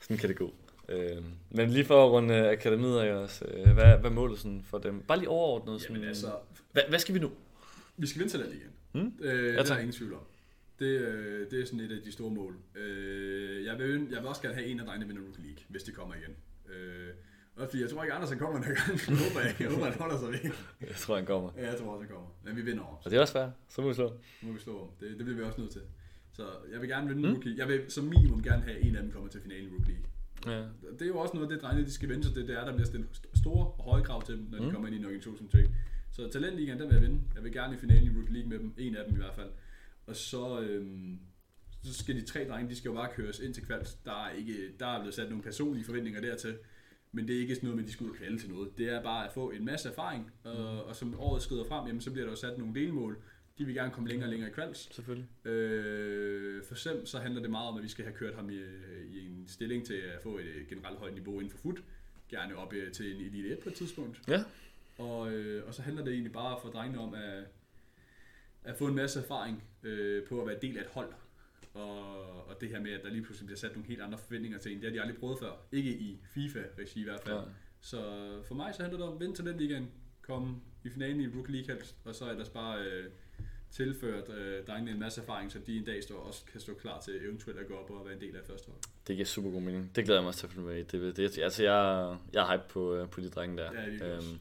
sådan 0.01 0.17
kan 0.17 0.29
det 0.29 0.37
gå. 0.37 0.55
Øh, 0.89 1.17
men 1.51 1.71
lige 1.71 1.85
for 1.85 2.07
at 2.07 2.11
runde 2.11 2.51
akademiet 2.51 2.99
af 2.99 3.13
os, 3.13 3.43
øh, 3.49 3.63
hvad, 3.65 3.75
hvad 3.75 4.11
er 4.11 4.15
målet 4.15 4.39
sådan 4.39 4.65
for 4.71 4.79
dem? 4.79 5.01
Bare 5.01 5.19
lige 5.19 5.29
overordnet. 5.29 5.81
Sådan, 5.81 5.97
Jamen 5.97 6.09
altså, 6.09 6.27
hvad, 6.73 6.83
hvad 6.89 6.99
skal 6.99 7.15
vi 7.15 7.21
nu? 7.21 7.31
Vi 7.97 8.07
skal 8.07 8.21
vinde 8.21 8.33
talent 8.33 8.55
igen. 8.55 8.71
Hmm? 8.93 9.13
Øh, 9.21 9.59
det 9.59 9.71
er 9.71 9.79
ingen 9.79 9.93
tvivl 9.93 10.15
om. 10.15 10.21
Det, 10.79 11.01
øh, 11.01 11.51
det 11.51 11.61
er 11.61 11.67
sådan 11.67 11.81
et 11.81 11.93
af 11.93 12.03
de 12.05 12.13
store 12.13 12.31
mål. 12.31 12.57
Øh, 12.75 13.65
jeg, 13.65 13.79
vil, 13.79 14.09
jeg 14.11 14.21
vil 14.21 14.29
også 14.29 14.43
gerne 14.43 14.55
have 14.55 14.67
en 14.67 14.81
af 14.81 14.87
drengene 14.87 15.07
vinder 15.07 15.23
Rookie 15.23 15.45
League, 15.45 15.63
hvis 15.69 15.83
de 15.83 15.93
kommer 15.93 16.15
igen. 16.15 16.37
Øh, 16.69 17.09
også 17.57 17.71
fordi 17.71 17.83
jeg 17.83 17.91
tror 17.91 18.03
ikke, 18.03 18.15
Andersen 18.15 18.39
kommer 18.39 18.63
den 18.63 18.75
gang. 18.75 19.01
Jeg 19.09 19.17
håber, 19.25 19.41
jeg, 19.41 19.55
jeg 19.61 19.69
håber, 19.71 19.85
han 19.85 19.99
holder 20.01 20.19
sig 20.19 20.31
væk. 20.33 20.53
Jeg 20.91 20.97
tror, 20.97 21.17
han 21.17 21.27
kommer. 21.27 21.51
Ja, 21.57 21.71
jeg 21.71 21.79
tror 21.79 21.91
også, 21.93 22.03
han 22.05 22.15
kommer. 22.15 22.29
Men 22.45 22.57
vi 22.57 22.63
vinder 22.63 22.83
over. 22.83 22.97
Og 23.05 23.11
det 23.11 23.17
er 23.17 23.21
også 23.21 23.33
fair. 23.33 23.49
Så 23.69 23.83
må 23.83 23.89
vi 23.89 23.95
slå. 23.95 24.09
Så 24.41 24.47
må 24.47 24.53
vi 24.53 24.59
slå 24.59 24.81
om. 24.83 24.89
Det, 25.01 25.09
det 25.09 25.25
bliver 25.25 25.37
vi 25.37 25.43
også 25.43 25.61
nødt 25.61 25.73
til. 25.73 25.83
Så 26.33 26.43
jeg 26.73 26.81
vil 26.81 26.89
gerne 26.89 27.09
vinde 27.09 27.29
mm. 27.29 27.35
Rookie. 27.35 27.55
Jeg 27.59 27.69
vil 27.69 27.81
som 27.89 28.05
minimum 28.05 28.43
gerne 28.43 28.63
have 28.63 28.81
en 28.81 28.97
af 28.97 29.03
dem 29.03 29.13
kommer 29.13 29.29
til 29.29 29.41
finalen 29.41 29.65
i 29.69 29.73
Rookie 29.75 29.95
League. 29.95 30.07
Ja. 30.47 30.67
Det 30.93 31.03
er 31.03 31.07
jo 31.07 31.19
også 31.19 31.35
noget, 31.35 31.51
det 31.51 31.63
drengene 31.63 31.87
de 31.87 31.93
skal 31.93 32.09
vende 32.09 32.25
sig 32.25 32.35
det, 32.35 32.49
det 32.49 32.59
er, 32.59 32.65
der 32.65 32.73
bliver 32.73 32.87
stillet 32.87 33.09
store 33.35 33.67
og 33.67 33.85
høje 33.85 34.03
krav 34.03 34.23
til 34.23 34.35
dem, 34.35 34.47
når 34.51 34.59
de 34.59 34.65
mm. 34.65 34.73
kommer 34.73 34.89
ind 34.89 34.97
i 34.97 34.99
en 34.99 35.05
organisation 35.05 35.39
som. 35.39 35.49
Så 36.13 36.29
talentligaen, 36.33 36.79
den 36.81 36.89
vil 36.89 36.95
jeg 36.95 37.03
vinde. 37.03 37.21
Jeg 37.35 37.45
vil 37.45 37.53
gerne 37.53 37.75
i 37.75 37.79
finalen 37.79 38.05
i 38.05 38.17
Rookie 38.17 38.35
League 38.35 38.51
med 38.51 38.59
dem. 38.59 38.75
En 38.79 38.97
af 38.97 39.05
dem 39.05 39.15
i 39.15 39.19
hvert 39.19 39.35
fald. 39.35 39.49
Og 40.07 40.17
så, 40.17 40.61
øhm, 40.61 41.19
så 41.85 41.95
skal 41.95 42.17
de 42.17 42.25
tre 42.25 42.49
drenge, 42.49 42.71
de 42.71 42.77
skal 42.77 42.89
jo 42.89 42.95
bare 42.95 43.13
køres 43.13 43.39
ind 43.39 43.55
til 43.55 43.67
kvalds. 43.67 43.95
Der 43.95 44.27
er, 44.27 44.31
ikke, 44.31 44.73
der 44.81 44.87
er 44.87 44.99
blevet 44.99 45.15
sat 45.15 45.29
nogle 45.29 45.43
personlige 45.43 45.85
forventninger 45.85 46.21
dertil. 46.21 46.59
Men 47.13 47.29
det 47.29 47.37
er 47.37 47.41
ikke 47.41 47.55
sådan 47.55 47.67
noget 47.67 47.77
med, 47.77 47.85
at 47.85 47.89
de 47.89 47.93
skal 47.93 48.07
ud 48.07 48.11
og 48.11 48.17
kvalde 48.17 48.39
til 48.39 48.51
noget. 48.51 48.79
Det 48.79 48.89
er 48.89 49.03
bare 49.03 49.27
at 49.27 49.33
få 49.33 49.51
en 49.51 49.65
masse 49.65 49.89
erfaring, 49.89 50.31
og, 50.45 50.85
og 50.85 50.97
som 50.97 51.21
året 51.21 51.43
skrider 51.43 51.65
frem, 51.65 51.87
jamen, 51.87 52.01
så 52.01 52.11
bliver 52.11 52.25
der 52.25 52.33
jo 52.33 52.37
sat 52.37 52.59
nogle 52.59 52.75
delmål. 52.75 53.19
De 53.59 53.65
vil 53.65 53.75
gerne 53.75 53.91
komme 53.91 54.09
længere 54.09 54.27
og 54.27 54.31
længere 54.31 54.51
i 54.51 54.53
kvalds. 54.53 54.95
Selvfølgelig. 54.95 55.29
Øh, 55.45 56.65
for 56.65 56.75
eksempel 56.75 57.07
så 57.07 57.19
handler 57.19 57.41
det 57.41 57.51
meget 57.51 57.69
om, 57.69 57.77
at 57.77 57.83
vi 57.83 57.89
skal 57.89 58.05
have 58.05 58.17
kørt 58.17 58.35
ham 58.35 58.51
i, 58.51 58.61
i 59.11 59.27
en 59.27 59.45
stilling 59.49 59.87
til 59.87 59.95
at 59.95 60.23
få 60.23 60.39
et 60.39 60.69
generelt 60.69 60.99
højt 60.99 61.15
niveau 61.15 61.41
inden 61.41 61.51
for 61.51 61.59
fod. 61.59 61.83
Gerne 62.29 62.57
op 62.57 62.73
øh, 62.73 62.93
til 62.93 63.15
en 63.15 63.21
Elite 63.21 63.49
1 63.49 63.59
på 63.59 63.69
et 63.69 63.75
tidspunkt. 63.75 64.21
Ja. 64.29 64.45
Og, 64.99 65.33
øh, 65.33 65.67
og 65.67 65.75
så 65.75 65.83
handler 65.83 66.05
det 66.05 66.13
egentlig 66.13 66.33
bare 66.33 66.59
for 66.63 66.69
drengene 66.69 67.03
om 67.03 67.15
at, 67.15 67.45
at 68.65 68.77
få 68.77 68.87
en 68.87 68.95
masse 68.95 69.21
erfaring 69.21 69.63
øh, 69.87 70.25
på 70.25 70.41
at 70.41 70.47
være 70.47 70.59
del 70.63 70.79
af 70.79 70.83
et 70.83 70.89
hold. 70.89 71.13
Og, 71.75 72.49
og 72.49 72.61
det 72.61 72.69
her 72.69 72.81
med, 72.81 72.93
at 72.93 73.03
der 73.03 73.11
lige 73.11 73.23
pludselig 73.23 73.47
bliver 73.47 73.59
sat 73.59 73.73
nogle 73.73 73.89
helt 73.89 74.03
andre 74.03 74.19
forventninger 74.19 74.59
til 74.59 74.73
en, 74.73 74.79
det 74.79 74.85
har 74.85 74.93
de 74.93 75.01
aldrig 75.01 75.19
prøvet 75.19 75.39
før. 75.39 75.53
Ikke 75.73 75.91
i 75.91 76.21
FIFA-regi 76.35 77.01
i 77.01 77.05
hvert 77.05 77.21
fald. 77.21 77.37
Ja. 77.37 77.43
Så 77.81 77.99
for 78.45 78.55
mig 78.55 78.75
så 78.75 78.83
handler 78.83 78.99
det 78.99 79.09
om 79.09 79.15
at 79.15 79.21
vinde 79.21 79.35
talentligaen, 79.35 79.91
komme 80.23 80.57
i 80.85 80.89
finalen 80.89 81.21
i 81.21 81.27
Rookie 81.27 81.53
League 81.53 81.75
helst, 81.75 81.97
og 82.05 82.15
så 82.15 82.31
ellers 82.31 82.49
bare 82.49 82.85
øh, 82.85 83.05
tilført 83.71 84.29
øh, 84.29 84.65
drengene 84.67 84.91
en 84.91 84.99
masse 84.99 85.21
erfaring, 85.21 85.53
så 85.53 85.59
de 85.67 85.77
en 85.77 85.85
dag 85.85 86.03
står, 86.03 86.17
også 86.17 86.45
kan 86.53 86.61
stå 86.61 86.75
klar 86.75 87.01
til 87.01 87.25
eventuelt 87.25 87.59
at 87.59 87.67
gå 87.67 87.75
op 87.75 87.91
og 87.91 88.05
være 88.05 88.15
en 88.15 88.21
del 88.21 88.37
af 88.37 88.43
første 88.45 88.67
hold. 88.71 88.81
Det 89.07 89.17
giver 89.17 89.27
super 89.27 89.51
god 89.51 89.61
mening. 89.61 89.91
Det 89.97 90.05
glæder 90.05 90.21
jeg 90.21 90.25
mig 90.25 90.35
til 90.35 90.47
at 90.47 90.53
følge 90.53 90.67
med 90.67 90.77
i. 90.77 90.83
Det, 90.83 91.17
det, 91.17 91.39
altså, 91.39 91.63
jeg, 91.63 92.17
jeg 92.33 92.43
er 92.43 92.53
hype 92.53 92.69
på, 92.69 92.95
øh, 92.95 93.09
på 93.09 93.21
de 93.21 93.31
drenge 93.31 93.57
der. 93.57 93.73
Ja, 93.73 93.91
det, 93.91 94.03
øhm, 94.03 94.39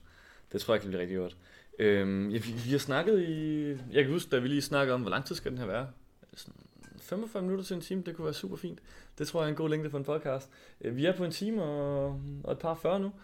det 0.52 0.62
tror 0.62 0.74
jeg 0.74 0.82
kan 0.82 0.90
blive 0.90 1.02
rigtig 1.02 1.18
godt. 1.18 1.38
Øhm, 1.80 2.30
ja, 2.30 2.38
vi, 2.38 2.52
vi 2.66 2.72
har 2.72 2.78
snakket 2.78 3.22
i... 3.22 3.68
Jeg 3.70 4.04
kan 4.04 4.12
huske, 4.12 4.30
da 4.30 4.40
vi 4.40 4.48
lige 4.48 4.62
snakkede 4.62 4.94
om, 4.94 5.02
hvor 5.02 5.10
lang 5.10 5.26
tid 5.26 5.36
skal 5.36 5.52
den 5.52 5.58
her 5.58 5.66
være? 5.66 5.88
Sådan 6.34 6.62
45 7.02 7.44
minutter 7.44 7.66
til 7.66 7.76
en 7.76 7.82
time, 7.82 8.04
det 8.06 8.16
kunne 8.16 8.26
være 8.26 8.34
super 8.34 8.56
fint. 8.56 8.80
Det 9.18 9.28
tror 9.28 9.42
jeg 9.42 9.46
er 9.46 9.50
en 9.50 9.56
god 9.56 9.70
længde 9.70 9.90
for 9.90 9.98
en 9.98 10.04
podcast. 10.04 10.50
Øh, 10.82 10.96
vi 10.96 11.06
er 11.06 11.14
på 11.14 11.26
en 11.26 11.32
time 11.32 11.64
og, 11.64 12.22
og 12.44 12.52
et 12.52 12.60
par 12.60 12.74
40 12.74 13.00
nu. 13.00 13.12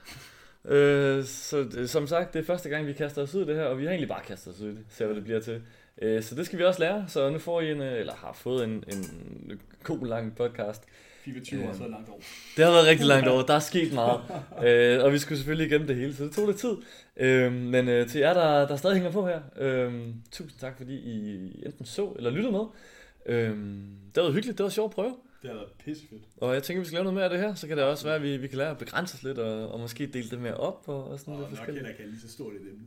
Øh, 0.65 1.23
så 1.23 1.63
det, 1.63 1.89
som 1.89 2.07
sagt, 2.07 2.33
det 2.33 2.39
er 2.39 2.43
første 2.43 2.69
gang, 2.69 2.87
vi 2.87 2.93
kaster 2.93 3.21
os 3.21 3.35
ud 3.35 3.43
i 3.43 3.47
det 3.47 3.55
her, 3.55 3.63
og 3.63 3.77
vi 3.77 3.83
har 3.83 3.89
egentlig 3.89 4.09
bare 4.09 4.23
kastet 4.23 4.53
os 4.53 4.61
ud 4.61 4.67
i 4.67 4.71
det, 4.71 4.85
ser 4.89 5.05
hvad 5.05 5.15
det 5.15 5.23
bliver 5.23 5.39
til. 5.39 5.61
Øh, 6.01 6.23
så 6.23 6.35
det 6.35 6.45
skal 6.45 6.59
vi 6.59 6.63
også 6.63 6.79
lære, 6.79 7.05
så 7.07 7.29
nu 7.29 7.39
får 7.39 7.61
I 7.61 7.71
en, 7.71 7.81
øh, 7.81 7.99
eller 7.99 8.13
har 8.13 8.33
fået 8.33 8.63
en, 8.63 8.83
en 8.87 9.61
god 9.83 10.07
lang 10.07 10.35
podcast. 10.35 10.83
24 11.23 11.69
år, 11.69 11.73
så 11.73 11.87
langt 11.87 12.09
over. 12.09 12.19
Det 12.57 12.65
har 12.65 12.71
været 12.71 12.87
rigtig 12.87 13.05
langt 13.05 13.27
over, 13.27 13.43
der 13.43 13.53
er 13.53 13.59
sket 13.59 13.93
meget, 13.93 14.21
øh, 14.65 15.03
og 15.03 15.13
vi 15.13 15.17
skulle 15.17 15.37
selvfølgelig 15.37 15.67
igennem 15.67 15.87
det 15.87 15.95
hele, 15.95 16.15
så 16.15 16.23
det 16.23 16.31
tog 16.31 16.47
lidt 16.47 16.57
tid. 16.57 16.75
Øh, 17.17 17.53
men 17.53 17.87
øh, 17.87 18.07
til 18.07 18.19
jer, 18.19 18.33
der, 18.33 18.67
der 18.67 18.75
stadig 18.75 18.95
hænger 18.95 19.11
på 19.11 19.27
her, 19.27 19.41
øh, 19.57 19.93
tusind 20.31 20.59
tak, 20.59 20.77
fordi 20.77 20.93
I 20.93 21.45
enten 21.65 21.85
så 21.85 22.13
eller 22.17 22.29
lyttede 22.29 22.51
med. 22.51 22.65
Øh, 23.25 23.57
det 24.15 24.23
var 24.23 24.31
hyggeligt, 24.31 24.57
det 24.57 24.63
var 24.63 24.69
sjovt 24.69 24.91
at 24.91 24.95
prøve. 24.95 25.15
Det 25.41 25.49
har 25.49 25.57
været 25.57 25.71
pissefedt. 25.85 26.23
Og 26.37 26.53
jeg 26.53 26.63
tænker, 26.63 26.81
vi 26.81 26.85
skal 26.85 26.95
lave 26.95 27.03
noget 27.03 27.15
mere 27.15 27.23
af 27.23 27.29
det 27.29 27.39
her, 27.39 27.55
så 27.55 27.67
kan 27.67 27.77
det 27.77 27.85
også 27.85 28.05
være, 28.05 28.15
at 28.15 28.23
vi, 28.23 28.37
vi 28.37 28.47
kan 28.47 28.57
lære 28.57 28.69
at 28.69 28.77
begrænse 28.77 29.15
os 29.15 29.23
lidt, 29.23 29.37
og, 29.37 29.71
og 29.71 29.79
måske 29.79 30.07
dele 30.07 30.29
det 30.29 30.39
mere 30.39 30.53
op, 30.53 30.83
og, 30.87 31.07
og 31.07 31.19
sådan 31.19 31.33
og 31.33 31.39
lidt 31.39 31.49
nok 31.49 31.57
forskelligt. 31.57 31.87
heller 31.87 31.99
ikke 31.99 32.11
lige 32.11 32.21
så 32.21 32.33
stort 32.33 32.53
et 32.53 32.61
emne. 32.61 32.83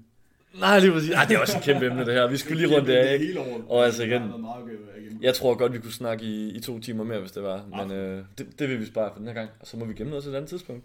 Nej, 0.60 0.78
lige 0.78 0.92
præcis. 0.92 1.10
Ej, 1.10 1.24
det 1.24 1.34
er 1.36 1.40
også 1.40 1.58
et 1.58 1.64
kæmpe 1.64 1.86
emne, 1.86 2.06
det 2.06 2.14
her. 2.14 2.26
Vi 2.26 2.36
skulle 2.36 2.62
lige 2.62 2.76
rundt 2.76 2.88
det 2.88 2.94
af, 2.94 3.18
ikke? 3.20 3.40
Og 3.68 3.84
altså 3.84 4.02
igen. 4.02 4.22
Jeg 5.20 5.34
tror 5.34 5.54
godt, 5.54 5.72
vi 5.72 5.78
kunne 5.78 5.92
snakke 5.92 6.24
i, 6.24 6.50
i 6.50 6.60
to 6.60 6.80
timer 6.80 7.04
mere, 7.04 7.20
hvis 7.20 7.32
det 7.32 7.42
var. 7.42 7.66
Men 7.76 7.92
øh, 7.96 8.24
det, 8.38 8.58
det 8.58 8.68
vil 8.68 8.80
vi 8.80 8.86
spare 8.86 9.10
for 9.12 9.18
den 9.18 9.26
her 9.26 9.34
gang. 9.34 9.50
Og 9.60 9.66
så 9.66 9.76
må 9.76 9.84
vi 9.84 9.94
gemme 9.94 10.10
noget 10.10 10.24
til 10.24 10.32
et 10.32 10.36
andet 10.36 10.48
tidspunkt. 10.48 10.84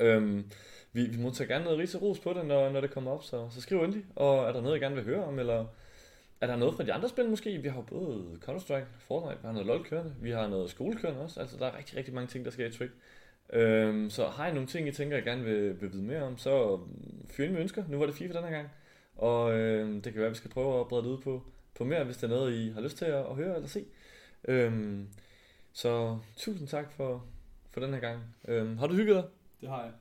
Øhm, 0.00 0.44
vi, 0.92 1.06
vi 1.06 1.22
må 1.22 1.30
tage 1.30 1.48
gerne 1.48 1.64
noget 1.64 1.78
ris 1.78 1.94
og 1.94 2.02
ros 2.02 2.18
på 2.18 2.32
det, 2.32 2.46
når, 2.46 2.70
når 2.70 2.80
det 2.80 2.90
kommer 2.90 3.10
op. 3.10 3.24
Så, 3.24 3.46
så 3.50 3.60
skriv 3.60 3.78
endelig. 3.82 4.04
Og 4.16 4.48
er 4.48 4.52
der 4.52 4.60
noget, 4.60 4.76
I 4.76 4.80
gerne 4.80 4.94
vil 4.94 5.04
høre 5.04 5.24
om? 5.24 5.38
Eller 5.38 5.64
er 6.40 6.46
der 6.46 6.56
noget 6.56 6.74
fra 6.74 6.82
de 6.82 6.92
andre 6.92 7.08
spil 7.08 7.28
måske? 7.28 7.58
Vi 7.62 7.68
har 7.68 7.76
jo 7.76 7.82
både 7.82 8.24
Counter-Strike, 8.48 8.84
Fortnite, 8.98 9.38
vi 9.42 9.46
har 9.46 9.52
noget 9.52 9.66
LoL 9.66 9.84
kørende. 9.84 10.12
Vi 10.20 10.30
har 10.30 10.48
noget 10.48 10.70
skole 10.70 10.96
kørende 10.96 11.20
også. 11.20 11.40
Altså, 11.40 11.56
der 11.58 11.66
er 11.66 11.78
rigtig, 11.78 11.96
rigtig 11.96 12.14
mange 12.14 12.28
ting, 12.28 12.44
der 12.44 12.50
sker 12.50 12.66
i 12.66 12.72
Trick. 12.72 12.92
Øhm, 13.52 14.10
så 14.10 14.26
har 14.26 14.48
I 14.48 14.52
nogle 14.52 14.68
ting, 14.68 14.88
I 14.88 14.92
tænker, 14.92 15.16
I 15.16 15.20
gerne 15.20 15.44
vil, 15.44 15.80
vil 15.80 15.92
vide 15.92 16.02
mere 16.02 16.22
om, 16.22 16.38
så 16.38 16.80
fyr 17.30 17.44
ind 17.44 17.52
med 17.52 17.60
ønsker. 17.60 17.84
Nu 17.88 17.98
var 17.98 18.06
det 18.06 18.14
FIFA 18.14 18.32
den 18.32 18.44
her 18.44 18.50
gang. 18.50 18.68
Og 19.16 19.58
øh, 19.58 19.94
det 19.94 20.02
kan 20.02 20.14
være, 20.14 20.26
at 20.26 20.30
vi 20.30 20.36
skal 20.36 20.50
prøve 20.50 20.80
at 20.80 20.88
brede 20.88 21.02
det 21.02 21.10
ud 21.10 21.18
på, 21.18 21.42
på 21.74 21.84
mere, 21.84 22.04
hvis 22.04 22.16
det 22.16 22.24
er 22.24 22.28
noget, 22.28 22.54
I 22.54 22.70
har 22.70 22.80
lyst 22.80 22.96
til 22.96 23.04
at, 23.04 23.26
at 23.26 23.34
høre 23.36 23.54
eller 23.56 23.68
se. 23.68 23.84
Øhm, 24.48 25.08
så 25.72 26.18
tusind 26.36 26.68
tak 26.68 26.92
for, 26.92 27.26
for 27.70 27.80
den 27.80 27.92
her 27.92 28.00
gang. 28.00 28.22
Øhm, 28.48 28.78
har 28.78 28.86
du 28.86 28.94
hygget 28.94 29.14
dig? 29.16 29.24
Det 29.60 29.68
har 29.68 29.82
jeg. 29.82 29.92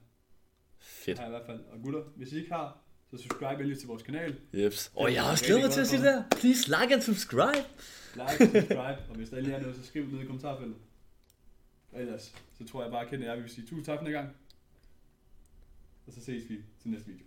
Fedt. 0.79 1.17
Det 1.17 1.19
har 1.19 1.25
jeg 1.25 1.35
i 1.35 1.37
hvert 1.37 1.45
fald. 1.45 1.59
Og 1.71 1.83
gutter, 1.83 2.01
hvis 2.15 2.33
I 2.33 2.37
ikke 2.37 2.51
har, 2.51 2.77
så 3.11 3.17
subscribe 3.17 3.53
endelig 3.53 3.79
til 3.79 3.87
vores 3.87 4.03
kanal. 4.03 4.39
Jeps. 4.53 4.91
Og 4.95 5.13
jeg 5.13 5.23
har 5.23 5.31
også 5.31 5.45
glædet 5.45 5.61
mig 5.61 5.71
til 5.71 5.81
at 5.81 5.87
sige 5.87 6.01
det 6.01 6.05
der. 6.05 6.23
Please 6.31 6.67
like 6.67 6.93
and 6.93 7.01
subscribe. 7.01 7.67
Like, 8.15 8.37
subscribe, 8.37 8.99
og 9.09 9.15
hvis 9.15 9.29
der 9.29 9.39
lige 9.39 9.55
er 9.55 9.61
noget, 9.61 9.75
så 9.75 9.85
skriv 9.85 10.03
det 10.03 10.13
ned 10.13 10.21
i 10.21 10.25
kommentarfeltet. 10.25 10.77
Og 11.91 12.01
ellers, 12.01 12.35
så 12.57 12.67
tror 12.67 12.83
jeg 12.83 12.91
bare, 12.91 13.03
at 13.03 13.09
kender 13.09 13.27
jer. 13.27 13.35
Vi 13.35 13.41
vil 13.41 13.51
sige 13.51 13.67
tusind 13.67 13.85
tak 13.85 13.97
for 13.97 14.03
den 14.03 14.13
gang. 14.13 14.35
Og 16.07 16.13
så 16.13 16.21
ses 16.21 16.49
vi 16.49 16.57
til 16.81 16.89
næste 16.89 17.07
video. 17.07 17.25